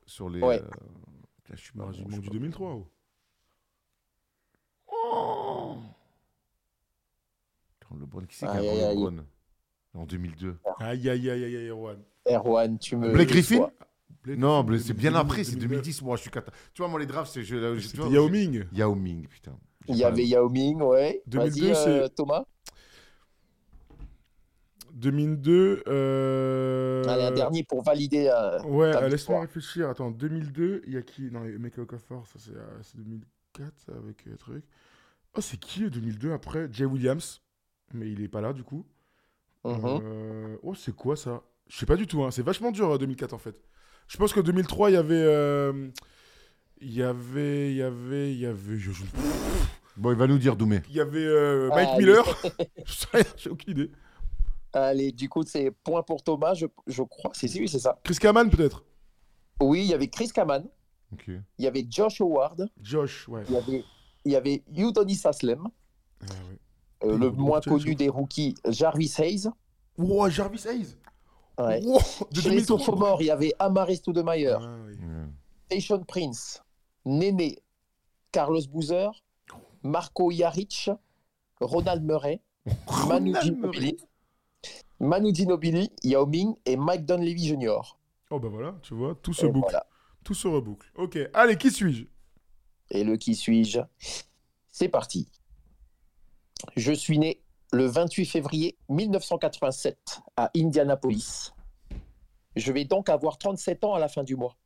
sur 0.07 0.29
les 0.29 0.41
Ouais. 0.41 0.61
euh, 0.61 0.67
je 1.53 1.57
suis 1.57 1.73
je 1.75 2.03
du 2.03 2.13
suis 2.13 2.21
pas 2.21 2.33
2003. 2.33 2.69
oh. 2.71 2.87
bon. 4.91 5.77
Attends, 7.81 7.97
LeBron, 8.01 8.23
qui 8.23 8.37
c'est 8.37 8.47
qui 8.47 8.53
a. 8.53 8.61
LeBron 8.93 9.25
En 9.95 10.05
2002. 10.07 10.57
Aïe, 10.79 11.09
aïe, 11.09 11.31
aïe, 11.31 11.45
aïe, 11.45 11.57
aïe, 11.57 11.67
Erwan. 11.69 11.99
Erwan, 12.29 12.79
tu 12.79 12.97
me. 12.97 13.13
Blake 13.13 13.29
Griffin? 13.29 13.71
Non, 14.27 14.63
mais 14.65 14.79
c'est 14.79 14.93
bien 14.95 15.11
2000, 15.11 15.21
après, 15.21 15.45
c'est 15.45 15.57
2009. 15.57 15.71
2010. 15.83 16.03
Moi, 16.03 16.17
je 16.17 16.23
suis 16.23 16.31
cata. 16.31 16.53
Tu 16.75 16.83
vois, 16.83 16.89
moi, 16.91 17.01
les 17.01 17.07
drafts, 17.07 17.33
c'est. 17.33 17.43
Yao 18.11 18.29
Ming. 18.29 18.65
Yao 18.73 18.95
Ming, 18.95 19.27
putain. 19.29 19.57
Il 19.89 19.97
y 19.97 20.05
avait 20.05 20.27
Yao 20.27 20.49
Ming, 20.49 20.81
ouais. 20.83 21.23
2002, 21.27 21.73
Vas-y, 21.73 21.89
euh, 21.89 22.09
Thomas. 22.09 22.45
2002. 24.93 25.83
Euh... 25.87 27.05
Allez, 27.09 27.23
un 27.25 27.31
dernier 27.33 27.63
pour 27.65 27.83
valider. 27.83 28.29
euh, 28.33 28.61
Ouais, 28.65 28.95
euh, 28.95 29.09
laisse-moi 29.09 29.41
réfléchir. 29.41 29.89
Attends, 29.89 30.11
2002, 30.11 30.83
il 30.87 30.93
y 30.95 30.97
a 30.97 31.03
qui? 31.03 31.31
Non, 31.31 31.41
Make 31.59 31.79
a 31.79 31.83
Okafor, 31.83 32.27
ça 32.27 32.39
c'est 32.39 32.51
euh, 32.57 32.83
c'est 32.83 32.97
2004 32.99 33.73
ça, 33.79 33.93
avec 33.93 34.27
euh, 34.27 34.37
truc. 34.37 34.65
Oh, 35.37 35.41
c'est 35.41 35.59
qui 35.59 35.85
euh, 35.85 35.91
2002 35.91 36.33
après? 36.33 36.69
Jay 36.73 36.85
Williams. 36.85 37.41
Mais 37.95 38.11
il 38.11 38.23
est 38.23 38.29
pas 38.29 38.41
là 38.41 38.53
du 38.53 38.63
coup. 38.63 38.85
Mhm. 39.65 39.81
Euh, 39.85 40.57
Oh, 40.63 40.75
c'est 40.75 40.95
quoi 40.95 41.17
ça? 41.17 41.43
Je 41.69 41.77
sais 41.77 41.87
pas 41.87 41.97
du 41.97 42.07
tout. 42.07 42.23
Hein. 42.25 42.31
C'est 42.31 42.43
vachement 42.43 42.73
dur 42.73 42.91
euh, 42.91 42.99
2004 42.99 43.33
en 43.33 43.39
fait. 43.39 43.63
Je 44.11 44.17
pense 44.17 44.33
que 44.33 44.41
2003, 44.41 44.91
il 44.91 44.95
y 44.95 44.97
avait. 44.97 45.15
euh, 45.15 45.89
Il 46.81 46.93
y 46.93 47.03
avait. 47.03 47.71
Il 47.71 47.77
y 47.77 47.83
avait. 47.83 48.33
Il 48.33 48.39
y 48.41 48.47
avait. 48.47 48.77
je- 48.77 48.91
je- 48.91 49.05
Bon, 49.97 50.11
il 50.11 50.17
va 50.19 50.27
nous 50.27 50.39
dire 50.39 50.57
Doumé. 50.57 50.83
Il 50.89 50.97
y 50.97 51.01
avait 51.01 51.25
euh, 51.25 51.69
Mike 51.69 51.89
Ah, 51.93 51.97
Miller. 51.99 52.25
Je 52.85 52.93
sais 52.93 53.07
rien, 53.13 53.25
J'ai 53.37 53.51
aucune 53.51 53.71
idée. 53.73 53.91
Allez, 54.73 55.13
du 55.13 55.29
coup, 55.29 55.43
c'est 55.47 55.71
point 55.71 56.03
pour 56.03 56.23
Thomas, 56.25 56.55
je, 56.55 56.67
je 56.89 57.03
crois. 57.05 57.31
C'est 57.35 57.49
oui, 57.59 57.69
c'est 57.69 57.79
ça. 57.79 58.01
Chris 58.03 58.17
Kaman 58.17 58.49
peut-être 58.51 58.85
Oui, 59.61 59.81
il 59.83 59.91
y 59.91 59.95
avait 59.95 60.09
Chris 60.09 60.31
Kaman, 60.35 60.65
Ok. 61.13 61.25
il 61.29 61.65
y 61.65 61.67
avait 61.67 61.87
Josh 61.89 62.21
Howard, 62.21 62.69
Josh, 62.81 63.29
ouais. 63.29 63.43
il 63.49 63.55
y 63.55 63.59
avait, 63.59 63.85
il 64.25 64.33
y 64.33 64.37
avait 64.37 64.63
Udonis 64.75 65.21
Aslem, 65.25 65.67
Ah, 66.23 66.25
ouais. 67.05 67.09
euh, 67.11 67.19
le 67.19 67.27
y 67.29 67.31
moins 67.33 67.61
connu 67.61 67.95
des 67.97 68.09
rookies, 68.09 68.55
Jarvis 68.69 69.13
Hayes. 69.19 69.49
Wow, 69.99 70.31
Jarvis 70.31 70.67
Hayes 70.69 70.97
Ouais. 71.67 71.83
Wow, 71.85 71.99
de 72.31 72.41
Chez 72.41 72.49
les 72.51 72.57
2003. 72.57 72.79
sophomores, 72.79 73.23
il 73.23 73.27
y 73.27 73.31
avait 73.31 73.53
Amare 73.59 73.91
Stoudemire, 73.95 74.59
Ah, 74.63 74.77
oui. 74.87 74.95
Ouais. 74.95 75.27
Station 75.67 76.03
Prince, 76.05 76.63
Néné, 77.05 77.59
Carlos 78.33 78.61
Boozer, 78.69 79.11
Marco 79.83 80.31
Jaric, 80.31 80.91
Ronald 81.61 82.05
Murray, 82.05 82.41
Manu 83.09 83.35
Ginobili, 83.43 83.97
Manu 84.99 85.35
Ginobili, 85.35 85.91
Yao 86.03 86.27
Ming 86.27 86.55
et 86.67 86.77
Mike 86.77 87.07
Dunleavy 87.07 87.49
Jr. 87.49 87.97
Oh 88.31 88.39
bah 88.39 88.49
voilà, 88.49 88.75
tu 88.83 88.95
vois, 88.95 89.15
tout 89.23 89.33
se 89.33 89.47
Et 89.47 89.49
boucle. 89.49 89.69
voilà. 89.71 89.87
Tout 90.25 90.35
se 90.35 90.47
reboucle. 90.47 90.91
Ok, 90.97 91.19
allez, 91.33 91.57
qui 91.57 91.71
suis-je? 91.71 92.05
Et 92.91 93.05
le 93.05 93.17
qui 93.17 93.35
suis-je? 93.35 93.81
C'est 94.69 94.89
parti. 94.89 95.31
Je 96.77 96.93
suis 96.93 97.19
né 97.19 97.41
le 97.73 97.87
28 97.87 98.27
février 98.27 98.77
1987 98.89 100.21
à 100.37 100.51
Indianapolis. 100.57 101.53
Je 102.57 102.73
vais 102.73 102.85
donc 102.85 103.09
avoir 103.09 103.39
37 103.39 103.85
ans 103.85 103.95
à 103.95 103.99
la 103.99 104.09
fin 104.09 104.25
du 104.25 104.37
mois. 104.37 104.57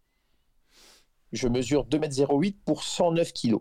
Je 1.33 1.49
mesure 1.49 1.87
2,08 1.87 2.47
m 2.47 2.53
pour 2.65 2.83
109 2.83 3.33
kg. 3.33 3.57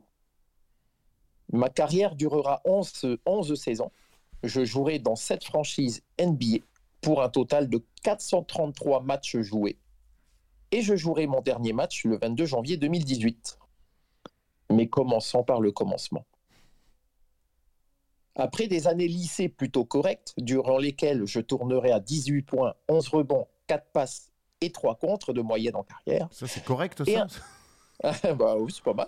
Ma 1.52 1.70
carrière 1.70 2.16
durera 2.16 2.62
11, 2.66 3.18
11 3.26 3.56
saisons. 3.56 3.92
Je 4.44 4.64
jouerai 4.64 5.00
dans 5.00 5.16
7 5.16 5.44
franchises 5.44 6.02
NBA 6.20 6.64
pour 7.02 7.22
un 7.22 7.30
total 7.30 7.70
de 7.70 7.84
433 8.04 9.02
matchs 9.02 9.38
joués. 9.38 9.78
Et 10.72 10.82
je 10.82 10.96
jouerai 10.96 11.28
mon 11.28 11.42
dernier 11.42 11.74
match 11.74 12.06
le 12.06 12.18
22 12.18 12.46
janvier 12.46 12.78
2018 12.78 13.60
mais 14.74 14.88
commençons 14.88 15.44
par 15.44 15.62
le 15.62 15.72
commencement. 15.72 16.26
Après 18.36 18.68
des 18.68 18.88
années 18.88 19.08
lycée 19.08 19.48
plutôt 19.50 19.86
correctes, 19.86 20.34
durant 20.38 20.78
lesquelles 20.78 21.26
je 21.26 21.40
tournerai 21.40 21.92
à 21.92 22.00
18 22.00 22.42
points, 22.42 22.74
11 22.90 23.08
rebonds, 23.10 23.48
4 23.68 23.92
passes 23.94 24.32
et 24.62 24.72
3 24.72 24.96
contres 24.96 25.34
de 25.34 25.42
moyenne 25.42 25.76
en 25.76 25.84
carrière, 25.84 26.28
Ça, 26.32 26.48
c'est 26.48 26.64
correct, 26.64 27.04
ça 27.06 27.28
un- 28.04 28.34
bah 28.34 28.56
oui, 28.58 28.72
c'est 28.74 28.84
pas 28.84 28.94
mal, 28.94 29.08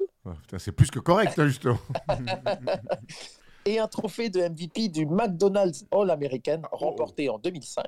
C'est 0.60 0.72
plus 0.72 0.92
que 0.92 1.00
correct, 1.00 1.36
là, 1.38 1.48
justement. 1.48 1.80
et 3.66 3.80
un 3.80 3.88
trophée 3.88 4.30
de 4.30 4.42
MVP 4.42 4.90
du 4.90 5.06
McDonald's 5.08 5.86
All-American 5.92 6.62
remporté 6.72 7.30
en 7.30 7.40
2005, 7.40 7.84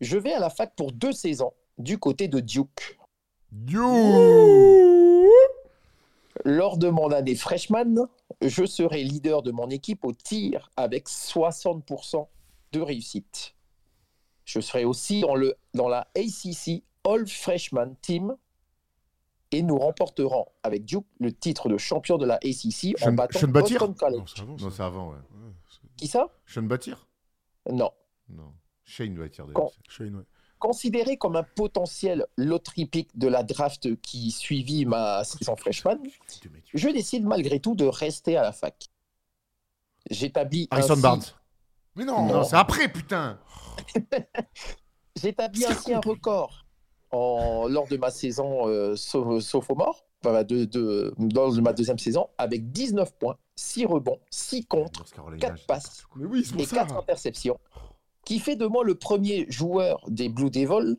je 0.00 0.16
vais 0.16 0.32
à 0.32 0.40
la 0.40 0.50
fac 0.50 0.74
pour 0.76 0.92
deux 0.92 1.12
saisons 1.12 1.52
du 1.78 1.98
côté 1.98 2.26
de 2.26 2.40
Duke. 2.40 2.98
Lors 6.44 6.76
de 6.78 6.88
mon 6.88 7.10
année 7.10 7.34
freshman, 7.34 8.06
je 8.42 8.64
serai 8.66 9.02
leader 9.04 9.42
de 9.42 9.50
mon 9.52 9.68
équipe 9.70 10.04
au 10.04 10.12
tir 10.12 10.70
avec 10.76 11.08
60% 11.08 12.26
de 12.72 12.80
réussite. 12.80 13.54
Je 14.44 14.60
serai 14.60 14.84
aussi 14.84 15.22
dans, 15.22 15.34
le, 15.34 15.54
dans 15.74 15.88
la 15.88 16.08
ACC 16.16 16.82
All 17.04 17.26
Freshman 17.26 17.94
Team 18.02 18.36
et 19.52 19.62
nous 19.62 19.78
remporterons 19.78 20.46
avec 20.62 20.84
Duke 20.84 21.06
le 21.20 21.32
titre 21.32 21.68
de 21.68 21.78
champion 21.78 22.18
de 22.18 22.26
la 22.26 22.34
ACC 22.36 22.94
en 23.02 23.12
battant 23.12 23.38
Sean 23.38 23.48
Boston 23.48 23.94
College. 23.94 24.18
Non, 24.18 24.26
c'est 24.26 24.40
avant, 24.42 24.52
Non, 24.56 24.58
ça. 24.70 24.76
c'est 24.76 24.82
avant, 24.82 25.08
ouais. 25.10 25.16
Ouais, 25.16 25.52
c'est- 25.70 25.96
Qui 25.96 26.06
ça? 26.08 26.28
Sean 26.46 26.62
Battir 26.62 27.06
Non. 27.70 27.90
Non. 28.28 28.52
Shane 28.84 29.14
doit 29.14 29.26
être 29.26 29.42
Quand- 29.52 29.72
Shane, 29.88 30.14
ouais. 30.16 30.24
Considéré 30.58 31.16
comme 31.18 31.36
un 31.36 31.42
potentiel 31.42 32.26
lottery 32.36 32.86
pick 32.86 33.16
de 33.18 33.28
la 33.28 33.42
draft 33.42 34.00
qui 34.00 34.30
suivit 34.30 34.86
ma 34.86 35.22
saison 35.24 35.54
freshman, 35.56 35.98
je 36.72 36.88
décide 36.88 37.24
malgré 37.26 37.60
tout 37.60 37.74
de 37.74 37.84
rester 37.84 38.36
à 38.36 38.42
la 38.42 38.52
fac. 38.52 38.86
J'établis 40.10 40.66
Harrison 40.70 40.96
Barnes. 40.96 41.22
Mais 41.94 42.04
non, 42.04 42.26
Non, 42.26 42.44
c'est 42.44 42.56
après, 42.56 42.88
putain. 42.88 43.38
J'établis 45.16 45.64
ainsi 45.64 45.92
un 45.94 46.00
record 46.00 46.64
en, 47.10 47.68
lors 47.68 47.86
de 47.88 47.96
ma 47.96 48.10
saison 48.10 48.68
euh, 48.68 48.96
sophomore, 48.96 50.04
enfin, 50.24 50.42
de, 50.44 50.64
de, 50.64 51.14
lors 51.34 51.54
de 51.54 51.60
ma 51.60 51.72
deuxième 51.72 51.98
saison, 51.98 52.28
avec 52.38 52.70
19 52.70 53.14
points, 53.14 53.36
6 53.56 53.86
rebonds, 53.86 54.20
6 54.30 54.66
contre, 54.66 55.00
North 55.00 55.12
Carolina, 55.14 55.40
4 55.48 55.56
j'ai- 55.58 55.66
passes 55.66 56.02
Mais 56.16 56.24
oui, 56.26 56.46
et 56.58 56.64
ça. 56.66 56.76
4 56.76 56.96
interceptions, 56.96 57.58
qui 58.26 58.40
fait 58.40 58.56
de 58.56 58.66
moi 58.66 58.84
le 58.84 58.96
premier 58.96 59.50
joueur 59.50 60.04
des 60.08 60.28
Blue 60.28 60.50
Devils 60.50 60.98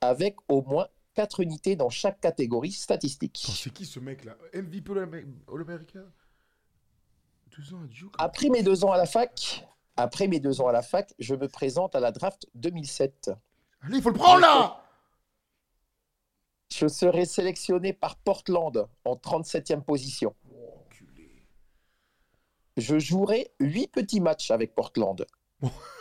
avec 0.00 0.36
au 0.48 0.62
moins 0.62 0.86
4 1.14 1.40
unités 1.40 1.74
dans 1.74 1.90
chaque 1.90 2.20
catégorie 2.20 2.70
statistique. 2.70 3.44
C'est 3.52 3.72
qui 3.72 3.84
ce 3.84 3.98
mec 3.98 4.24
là? 4.24 4.36
MVP 4.54 4.92
All-America? 4.92 5.98
Deux 7.56 7.74
ans 7.74 7.82
à 7.82 7.86
Duke 7.88 8.14
Après 8.18 8.48
mes 8.48 8.62
deux 8.62 8.84
ans 8.84 8.92
à 8.92 8.96
la 8.96 9.06
fac, 9.06 9.66
après 9.96 10.28
mes 10.28 10.38
deux 10.38 10.60
ans 10.60 10.68
à 10.68 10.72
la 10.72 10.82
fac, 10.82 11.12
je 11.18 11.34
me 11.34 11.48
présente 11.48 11.96
à 11.96 12.00
la 12.00 12.12
draft 12.12 12.46
2007. 12.54 13.32
Allez, 13.80 13.96
il 13.96 14.02
faut 14.02 14.10
le 14.10 14.14
prendre, 14.14 14.40
là 14.40 14.80
Je 16.72 16.86
serai 16.86 17.24
sélectionné 17.24 17.92
par 17.92 18.14
Portland 18.18 18.88
en 19.04 19.14
37e 19.16 19.82
position. 19.82 20.32
Je 22.76 23.00
jouerai 23.00 23.52
8 23.58 23.88
petits 23.88 24.20
matchs 24.20 24.52
avec 24.52 24.76
Portland. 24.76 25.26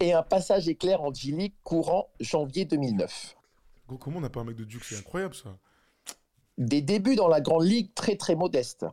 Et 0.00 0.12
un 0.12 0.22
passage 0.22 0.68
éclair 0.68 1.02
en 1.02 1.12
G-League 1.12 1.54
courant 1.64 2.08
janvier 2.20 2.64
2009. 2.64 3.36
Gros, 3.88 3.98
comment 3.98 4.18
on 4.18 4.20
n'a 4.20 4.30
pas 4.30 4.40
un 4.40 4.44
mec 4.44 4.56
de 4.56 4.64
Duke 4.64 4.84
C'est 4.84 4.98
incroyable 4.98 5.34
ça. 5.34 5.56
Des 6.58 6.82
débuts 6.82 7.16
dans 7.16 7.28
la 7.28 7.40
Grande 7.40 7.64
Ligue 7.64 7.94
très 7.94 8.16
très 8.16 8.34
modestes. 8.34 8.86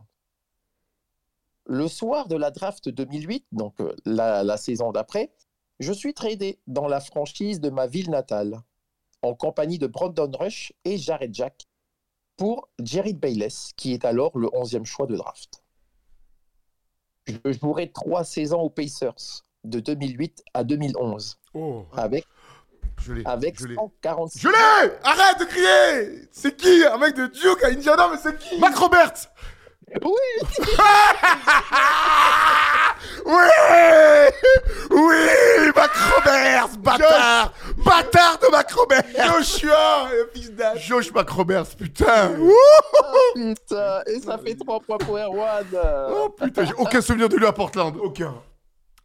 Le 1.66 1.86
soir 1.86 2.28
de 2.28 2.36
la 2.36 2.50
draft 2.50 2.88
2008, 2.88 3.46
donc 3.52 3.80
euh, 3.80 3.94
la, 4.06 4.42
la 4.42 4.56
saison 4.56 4.90
d'après, 4.90 5.30
je 5.80 5.92
suis 5.92 6.14
tradé 6.14 6.58
dans 6.66 6.88
la 6.88 7.00
franchise 7.00 7.60
de 7.60 7.68
ma 7.68 7.86
ville 7.86 8.10
natale, 8.10 8.62
en 9.22 9.34
compagnie 9.34 9.78
de 9.78 9.86
Brandon 9.86 10.30
Rush 10.38 10.72
et 10.84 10.96
Jared 10.96 11.34
Jack, 11.34 11.68
pour 12.36 12.68
Jerry 12.82 13.12
Bayless, 13.12 13.72
qui 13.76 13.92
est 13.92 14.04
alors 14.04 14.36
le 14.38 14.46
11e 14.48 14.84
choix 14.84 15.06
de 15.06 15.16
draft. 15.16 15.62
Je 17.26 17.52
jouerai 17.52 17.92
trois 17.92 18.24
saisons 18.24 18.60
aux 18.60 18.70
Pacers, 18.70 19.44
de 19.64 19.80
2008 19.80 20.42
à 20.54 20.64
2011, 20.64 21.38
Oh, 21.54 21.84
avec, 21.96 22.24
Je 23.02 23.12
l'ai. 23.12 23.22
avec 23.26 23.58
je 23.60 23.66
l'ai. 23.66 23.74
146 23.74 24.40
Je 24.40 24.48
l'ai! 24.48 24.92
Arrête 25.04 25.40
de 25.40 25.44
crier! 25.44 26.28
C'est 26.32 26.56
qui 26.56 26.84
Un 26.84 26.98
mec 26.98 27.14
de 27.14 27.26
Duke 27.26 27.62
à 27.64 27.68
Indiana, 27.68 28.08
mais 28.10 28.18
c'est 28.22 28.38
qui? 28.38 28.58
Mac 28.58 28.76
Robert 28.76 29.12
Oui, 30.02 30.10
Oui! 33.26 33.32
Oui 34.90 35.72
Mac 35.74 35.90
Roberts 35.94 36.76
Bâtard! 36.78 37.52
Bâtard 37.84 38.38
de 38.38 38.50
Mac 38.50 38.70
Roberts! 38.72 39.04
Joshua, 39.16 40.08
fils 40.34 40.52
d'Ash 40.52 40.86
Josh 40.86 41.12
Mac 41.12 41.28
Roberts, 41.30 41.74
putain! 41.76 42.32
Putain, 43.34 44.02
et 44.06 44.20
ça 44.20 44.38
fait 44.38 44.54
3 44.56 44.80
points 44.80 44.98
pour 44.98 45.18
Erwan. 45.18 45.66
Oh 46.12 46.28
putain, 46.30 46.64
j'ai 46.64 46.74
aucun 46.74 47.00
souvenir 47.00 47.28
de 47.28 47.36
lui 47.36 47.46
à 47.46 47.52
Portland. 47.52 47.96
Aucun. 48.02 48.34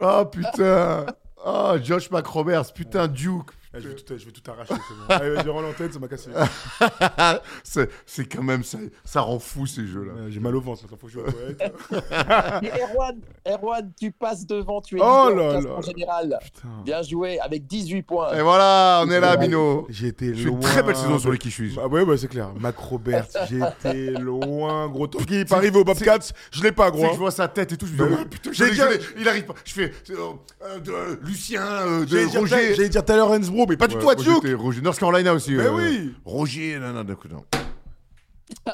Oh 0.06 0.26
putain 0.26 1.06
Oh, 1.46 1.78
Josh 1.78 2.10
Mac 2.10 2.26
Roberts, 2.34 2.72
putain, 2.72 3.08
Duke. 3.08 3.54
Je, 3.76 3.88
vais 3.90 3.95
tout, 3.95 4.18
je 4.18 4.26
vais 4.26 4.32
tout 4.32 4.52
arracher, 4.52 4.74
c'est 4.76 4.94
bon. 4.95 5.04
Allez, 5.10 5.30
vas-y, 5.32 5.50
rends 5.50 5.62
l'antenne, 5.62 5.91
ça 5.91 6.00
m'a 6.00 6.08
cassé. 6.08 6.30
c'est, 7.64 7.90
c'est 8.06 8.26
quand 8.26 8.44
même, 8.44 8.64
ça, 8.64 8.78
ça 9.06 9.22
rend 9.22 9.40
fou 9.40 9.66
ces 9.66 9.86
jeux-là. 9.88 10.14
Euh, 10.18 10.28
J'ai 10.30 10.40
mal 10.40 10.56
au 10.56 10.62
ventre, 10.62 10.84
maintenant 10.84 10.98
faut 11.00 11.08
que 11.08 11.14
je 11.14 11.20
Erwan, 12.82 13.20
Erwan, 13.48 13.91
tu 14.00 14.12
passes 14.12 14.45
devant, 14.45 14.82
tu 14.82 14.98
es 14.98 15.02
Oh 15.02 15.30
là 15.36 15.60
là. 15.62 15.82
général. 15.82 16.38
Putain. 16.44 16.68
Bien 16.86 17.02
joué, 17.02 17.40
avec 17.40 17.66
18 17.68 18.02
points. 18.04 18.34
Et 18.36 18.41
voilà, 18.41 19.04
on 19.06 19.10
est 19.10 19.20
là, 19.20 19.38
Mino. 19.38 19.88
J'ai 19.90 20.08
été 20.08 20.34
Je 20.36 20.48
loin. 20.48 20.60
fais 20.62 20.68
une 20.68 20.74
très 20.74 20.84
belle 20.84 20.95
saison 20.95 21.20
sur 21.20 21.32
les 21.32 21.40
suis. 21.50 21.78
Ah 21.82 21.88
ouais, 21.88 22.06
bah 22.06 22.18
c'est 22.18 22.28
clair. 22.28 22.50
Mac 22.60 22.78
Robert, 22.78 23.26
j'ai 23.50 23.60
été 23.60 24.12
loin, 24.12 24.88
gros. 24.90 25.08
Est 25.30 25.50
pas 25.50 25.58
arrivé 25.58 25.78
au 25.80 25.84
Bobcats, 25.84 26.20
je 26.52 26.62
l'ai 26.64 26.72
pas, 26.72 26.91
gros. 26.91 27.08
je 27.14 27.18
vois 27.18 27.32
sa 27.32 27.48
tête 27.48 27.72
et 27.72 27.78
tout, 27.78 27.86
je 27.88 27.94
me 27.94 28.08
dis, 28.10 28.16
oh, 28.22 28.26
putain, 28.30 28.52
J'ai 28.54 28.70
dit- 28.72 28.80
il 29.18 29.28
arrive 29.28 29.45
pas. 29.45 29.54
Je 29.66 29.74
fais, 29.74 29.91
euh, 30.12 30.16
euh, 30.88 31.16
Lucien, 31.24 31.62
euh, 31.64 32.02
de 32.02 32.08
J'allais 32.08 32.28
dire, 32.28 32.40
Roger. 32.40 32.76
j'allais 32.76 32.90
dire 32.90 33.04
Tyler 33.04 33.26
Mais 33.68 33.77
pas 33.77 33.88
du 33.88 33.95
Ouais, 33.95 34.02
tout 34.02 34.10
à 34.10 34.15
Duke. 34.15 34.60
Roger. 34.60 34.81
North 34.81 34.99
Carolina 34.99 35.34
aussi. 35.34 35.53
Mais 35.53 35.64
euh, 35.65 35.73
oui. 35.76 36.14
Roger, 36.26 36.80
non, 36.80 36.94
non, 36.94 37.03
d'accord, 37.03 37.31
non. 37.31 37.44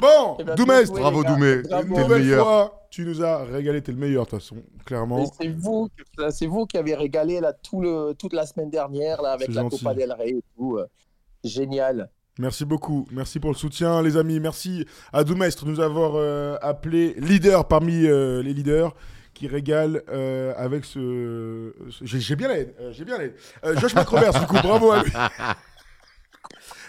Bon, 0.00 0.36
Eh 0.40 0.44
ben, 0.44 0.54
bravo. 0.54 1.22
Doumé. 1.24 1.62
T'es 1.62 1.82
le 1.82 1.88
nouvelle 1.88 2.22
meilleur. 2.22 2.44
fois, 2.44 2.86
tu 2.90 3.04
nous 3.04 3.22
as 3.22 3.44
régalé, 3.44 3.80
t'es 3.82 3.92
le 3.92 3.98
meilleur 3.98 4.24
de 4.24 4.30
toute 4.30 4.40
façon, 4.40 4.56
clairement. 4.84 5.24
C'est 5.40 5.48
vous, 5.48 5.88
c'est 6.30 6.46
vous 6.46 6.66
qui 6.66 6.76
avez 6.78 6.94
régalé 6.94 7.40
là, 7.40 7.52
tout 7.52 7.80
le, 7.80 8.12
toute 8.18 8.32
la 8.32 8.46
semaine 8.46 8.70
dernière 8.70 9.22
là, 9.22 9.32
avec 9.32 9.48
la 9.48 9.62
gentil. 9.62 9.78
Copa 9.78 9.94
del 9.94 10.12
Rey 10.12 10.30
et 10.30 10.42
tout. 10.56 10.76
euh, 10.78 10.86
Génial. 11.44 12.10
Merci 12.38 12.64
beaucoup, 12.64 13.06
merci 13.12 13.38
pour 13.38 13.50
le 13.50 13.56
soutien 13.56 14.02
les 14.02 14.16
amis, 14.16 14.40
merci 14.40 14.84
à 15.12 15.22
Doumestre 15.22 15.64
de 15.66 15.70
nous 15.70 15.78
avoir 15.80 16.14
euh, 16.16 16.56
appelé 16.62 17.14
leader 17.18 17.68
parmi 17.68 18.06
euh, 18.06 18.42
les 18.42 18.52
leaders 18.52 18.92
qui 19.34 19.46
régale 19.48 20.02
euh, 20.08 20.52
avec 20.56 20.84
ce... 20.84 21.72
ce- 21.90 22.04
J'ai 22.04 22.20
j'ai 22.20 22.36
bien 22.36 22.48
l'aide, 22.48 22.74
euh, 22.80 22.92
j'ai 22.92 23.04
bien 23.04 23.18
l'aide. 23.18 23.34
Euh, 23.64 23.76
Josh 23.78 23.94
McRoberts 23.94 24.38
du 24.40 24.46
coup, 24.46 24.56
bravo 24.62 24.90
à 24.92 25.02
lui. 25.02 25.12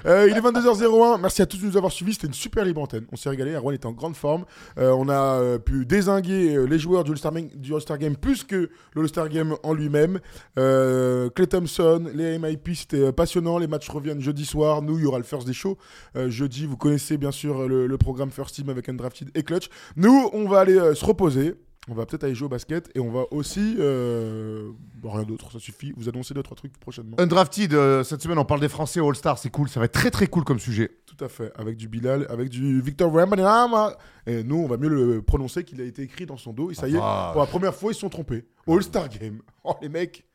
Euh, 0.05 0.27
il 0.29 0.37
est 0.37 0.41
22h01, 0.41 1.19
merci 1.19 1.41
à 1.41 1.45
tous 1.45 1.57
de 1.57 1.65
nous 1.65 1.77
avoir 1.77 1.91
suivis, 1.91 2.13
c'était 2.13 2.27
une 2.27 2.33
super 2.33 2.63
libre 2.65 2.81
antenne, 2.81 3.05
on 3.11 3.15
s'est 3.15 3.29
régalé, 3.29 3.53
Erwan 3.53 3.73
était 3.73 3.85
en 3.87 3.93
grande 3.93 4.15
forme, 4.15 4.45
Euh, 4.77 4.91
on 4.91 5.09
a 5.09 5.39
euh, 5.39 5.57
pu 5.57 5.85
désinguer 5.85 6.55
euh, 6.55 6.65
les 6.65 6.77
joueurs 6.77 7.03
du 7.03 7.11
All-Star 7.11 7.31
Game, 7.33 7.47
du 7.55 7.73
All-Star 7.73 7.97
Game 7.97 8.15
plus 8.15 8.43
que 8.43 8.69
le 8.93 9.01
All-Star 9.01 9.29
Game 9.29 9.55
en 9.63 9.73
lui-même. 9.73 10.19
Euh, 10.59 11.29
Clay 11.29 11.47
Thompson, 11.47 12.03
les 12.13 12.37
MIP, 12.37 12.69
c'était 12.75 12.99
euh, 13.07 13.11
passionnant, 13.11 13.57
les 13.57 13.67
matchs 13.67 13.89
reviennent 13.89 14.21
jeudi 14.21 14.45
soir, 14.45 14.81
nous 14.81 14.97
il 14.99 15.03
y 15.05 15.07
aura 15.07 15.17
le 15.17 15.23
First 15.23 15.47
Day 15.47 15.53
Show, 15.53 15.77
Euh, 16.17 16.29
jeudi 16.29 16.65
vous 16.67 16.77
connaissez 16.77 17.17
bien 17.17 17.31
sûr 17.31 17.67
le, 17.67 17.87
le 17.87 17.97
programme 17.97 18.31
First 18.31 18.55
Team 18.55 18.69
avec 18.69 18.87
Undrafted 18.89 19.29
et 19.33 19.43
Clutch. 19.43 19.69
Nous 19.95 20.29
on 20.33 20.47
va 20.47 20.59
aller 20.59 20.77
euh, 20.77 20.93
se 20.93 21.05
reposer. 21.05 21.55
On 21.87 21.93
va 21.93 22.05
peut-être 22.07 22.23
aller 22.23 22.33
jouer 22.33 22.47
au 22.47 22.49
basket 22.49 22.89
et 22.95 22.99
on 22.99 23.11
va 23.11 23.25
aussi. 23.31 23.75
euh, 23.79 24.71
bon, 24.95 25.11
rien 25.11 25.23
d'autre, 25.23 25.51
ça 25.51 25.59
suffit. 25.59 25.93
Vous 25.95 26.09
annoncez 26.09 26.33
deux, 26.33 26.41
trois 26.41 26.57
trucs 26.57 26.77
prochainement. 26.79 27.15
Undrafted, 27.19 27.73
euh, 27.73 28.03
cette 28.03 28.21
semaine, 28.23 28.39
on 28.39 28.45
parle 28.45 28.59
des 28.59 28.69
Français 28.69 28.99
au 28.99 29.07
All-Star, 29.09 29.37
c'est 29.37 29.51
cool, 29.51 29.69
ça 29.69 29.79
va 29.79 29.85
être 29.85 29.91
très 29.93 30.09
très 30.09 30.25
cool 30.27 30.43
comme 30.43 30.57
sujet. 30.59 30.89
Tout 31.05 31.23
à 31.23 31.29
fait, 31.29 31.51
avec 31.55 31.77
du 31.77 31.87
Bilal, 31.87 32.25
avec 32.29 32.49
du 32.49 32.81
Victor 32.81 33.11
Wembanyama. 33.13 33.95
Et 34.25 34.43
nous, 34.43 34.57
on 34.57 34.67
va 34.67 34.77
mieux 34.77 34.89
le 34.89 35.21
prononcer 35.21 35.63
qu'il 35.63 35.79
a 35.79 35.83
été 35.83 36.01
écrit 36.01 36.25
dans 36.25 36.37
son 36.37 36.53
dos. 36.53 36.71
Et 36.71 36.73
ça 36.73 36.87
y 36.89 36.95
est, 36.95 36.99
Ah, 37.01 37.29
pour 37.33 37.41
la 37.41 37.47
première 37.47 37.75
fois, 37.75 37.91
ils 37.91 37.95
se 37.95 38.01
sont 38.01 38.09
trompés. 38.09 38.45
All-Star 38.67 39.07
Game. 39.09 39.41
Oh, 39.63 39.75
les 39.81 39.89
mecs. 39.89 40.25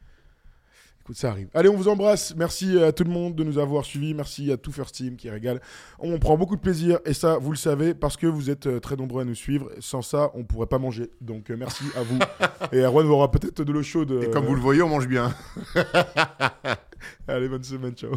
Écoute, 1.11 1.19
ça 1.19 1.31
arrive. 1.31 1.49
Allez, 1.55 1.69
on 1.69 1.77
vous 1.77 1.89
embrasse. 1.89 2.37
Merci 2.37 2.79
à 2.79 2.93
tout 2.93 3.03
le 3.03 3.11
monde 3.11 3.35
de 3.35 3.43
nous 3.43 3.59
avoir 3.59 3.85
suivis. 3.85 4.15
Merci 4.15 4.53
à 4.53 4.57
tout 4.57 4.71
First 4.71 4.95
Team 4.95 5.17
qui 5.17 5.29
régale. 5.29 5.61
On 5.99 6.17
prend 6.21 6.39
beaucoup 6.39 6.55
de 6.55 6.61
plaisir. 6.61 7.01
Et 7.05 7.15
ça, 7.15 7.37
vous 7.37 7.51
le 7.51 7.57
savez, 7.57 7.95
parce 7.95 8.17
que 8.17 8.29
vous 8.29 8.49
êtes 8.49 8.69
euh, 8.69 8.79
très 8.79 8.95
nombreux 8.95 9.23
à 9.23 9.25
nous 9.25 9.35
suivre. 9.35 9.73
Sans 9.81 10.03
ça, 10.03 10.31
on 10.35 10.45
pourrait 10.45 10.69
pas 10.69 10.79
manger. 10.79 11.11
Donc, 11.21 11.51
euh, 11.51 11.57
merci 11.59 11.83
à 11.97 12.05
vous. 12.05 12.21
et 12.73 12.79
Erwan 12.79 13.09
aura 13.09 13.29
peut-être 13.29 13.65
de 13.65 13.73
l'eau 13.73 13.83
chaude. 13.83 14.13
Et 14.13 14.27
euh, 14.27 14.31
comme 14.31 14.45
vous 14.45 14.55
le 14.55 14.61
voyez, 14.61 14.83
on 14.83 14.89
mange 14.89 15.09
bien. 15.09 15.35
Allez, 17.27 17.49
bonne 17.49 17.65
semaine. 17.65 17.95
Ciao. 17.95 18.13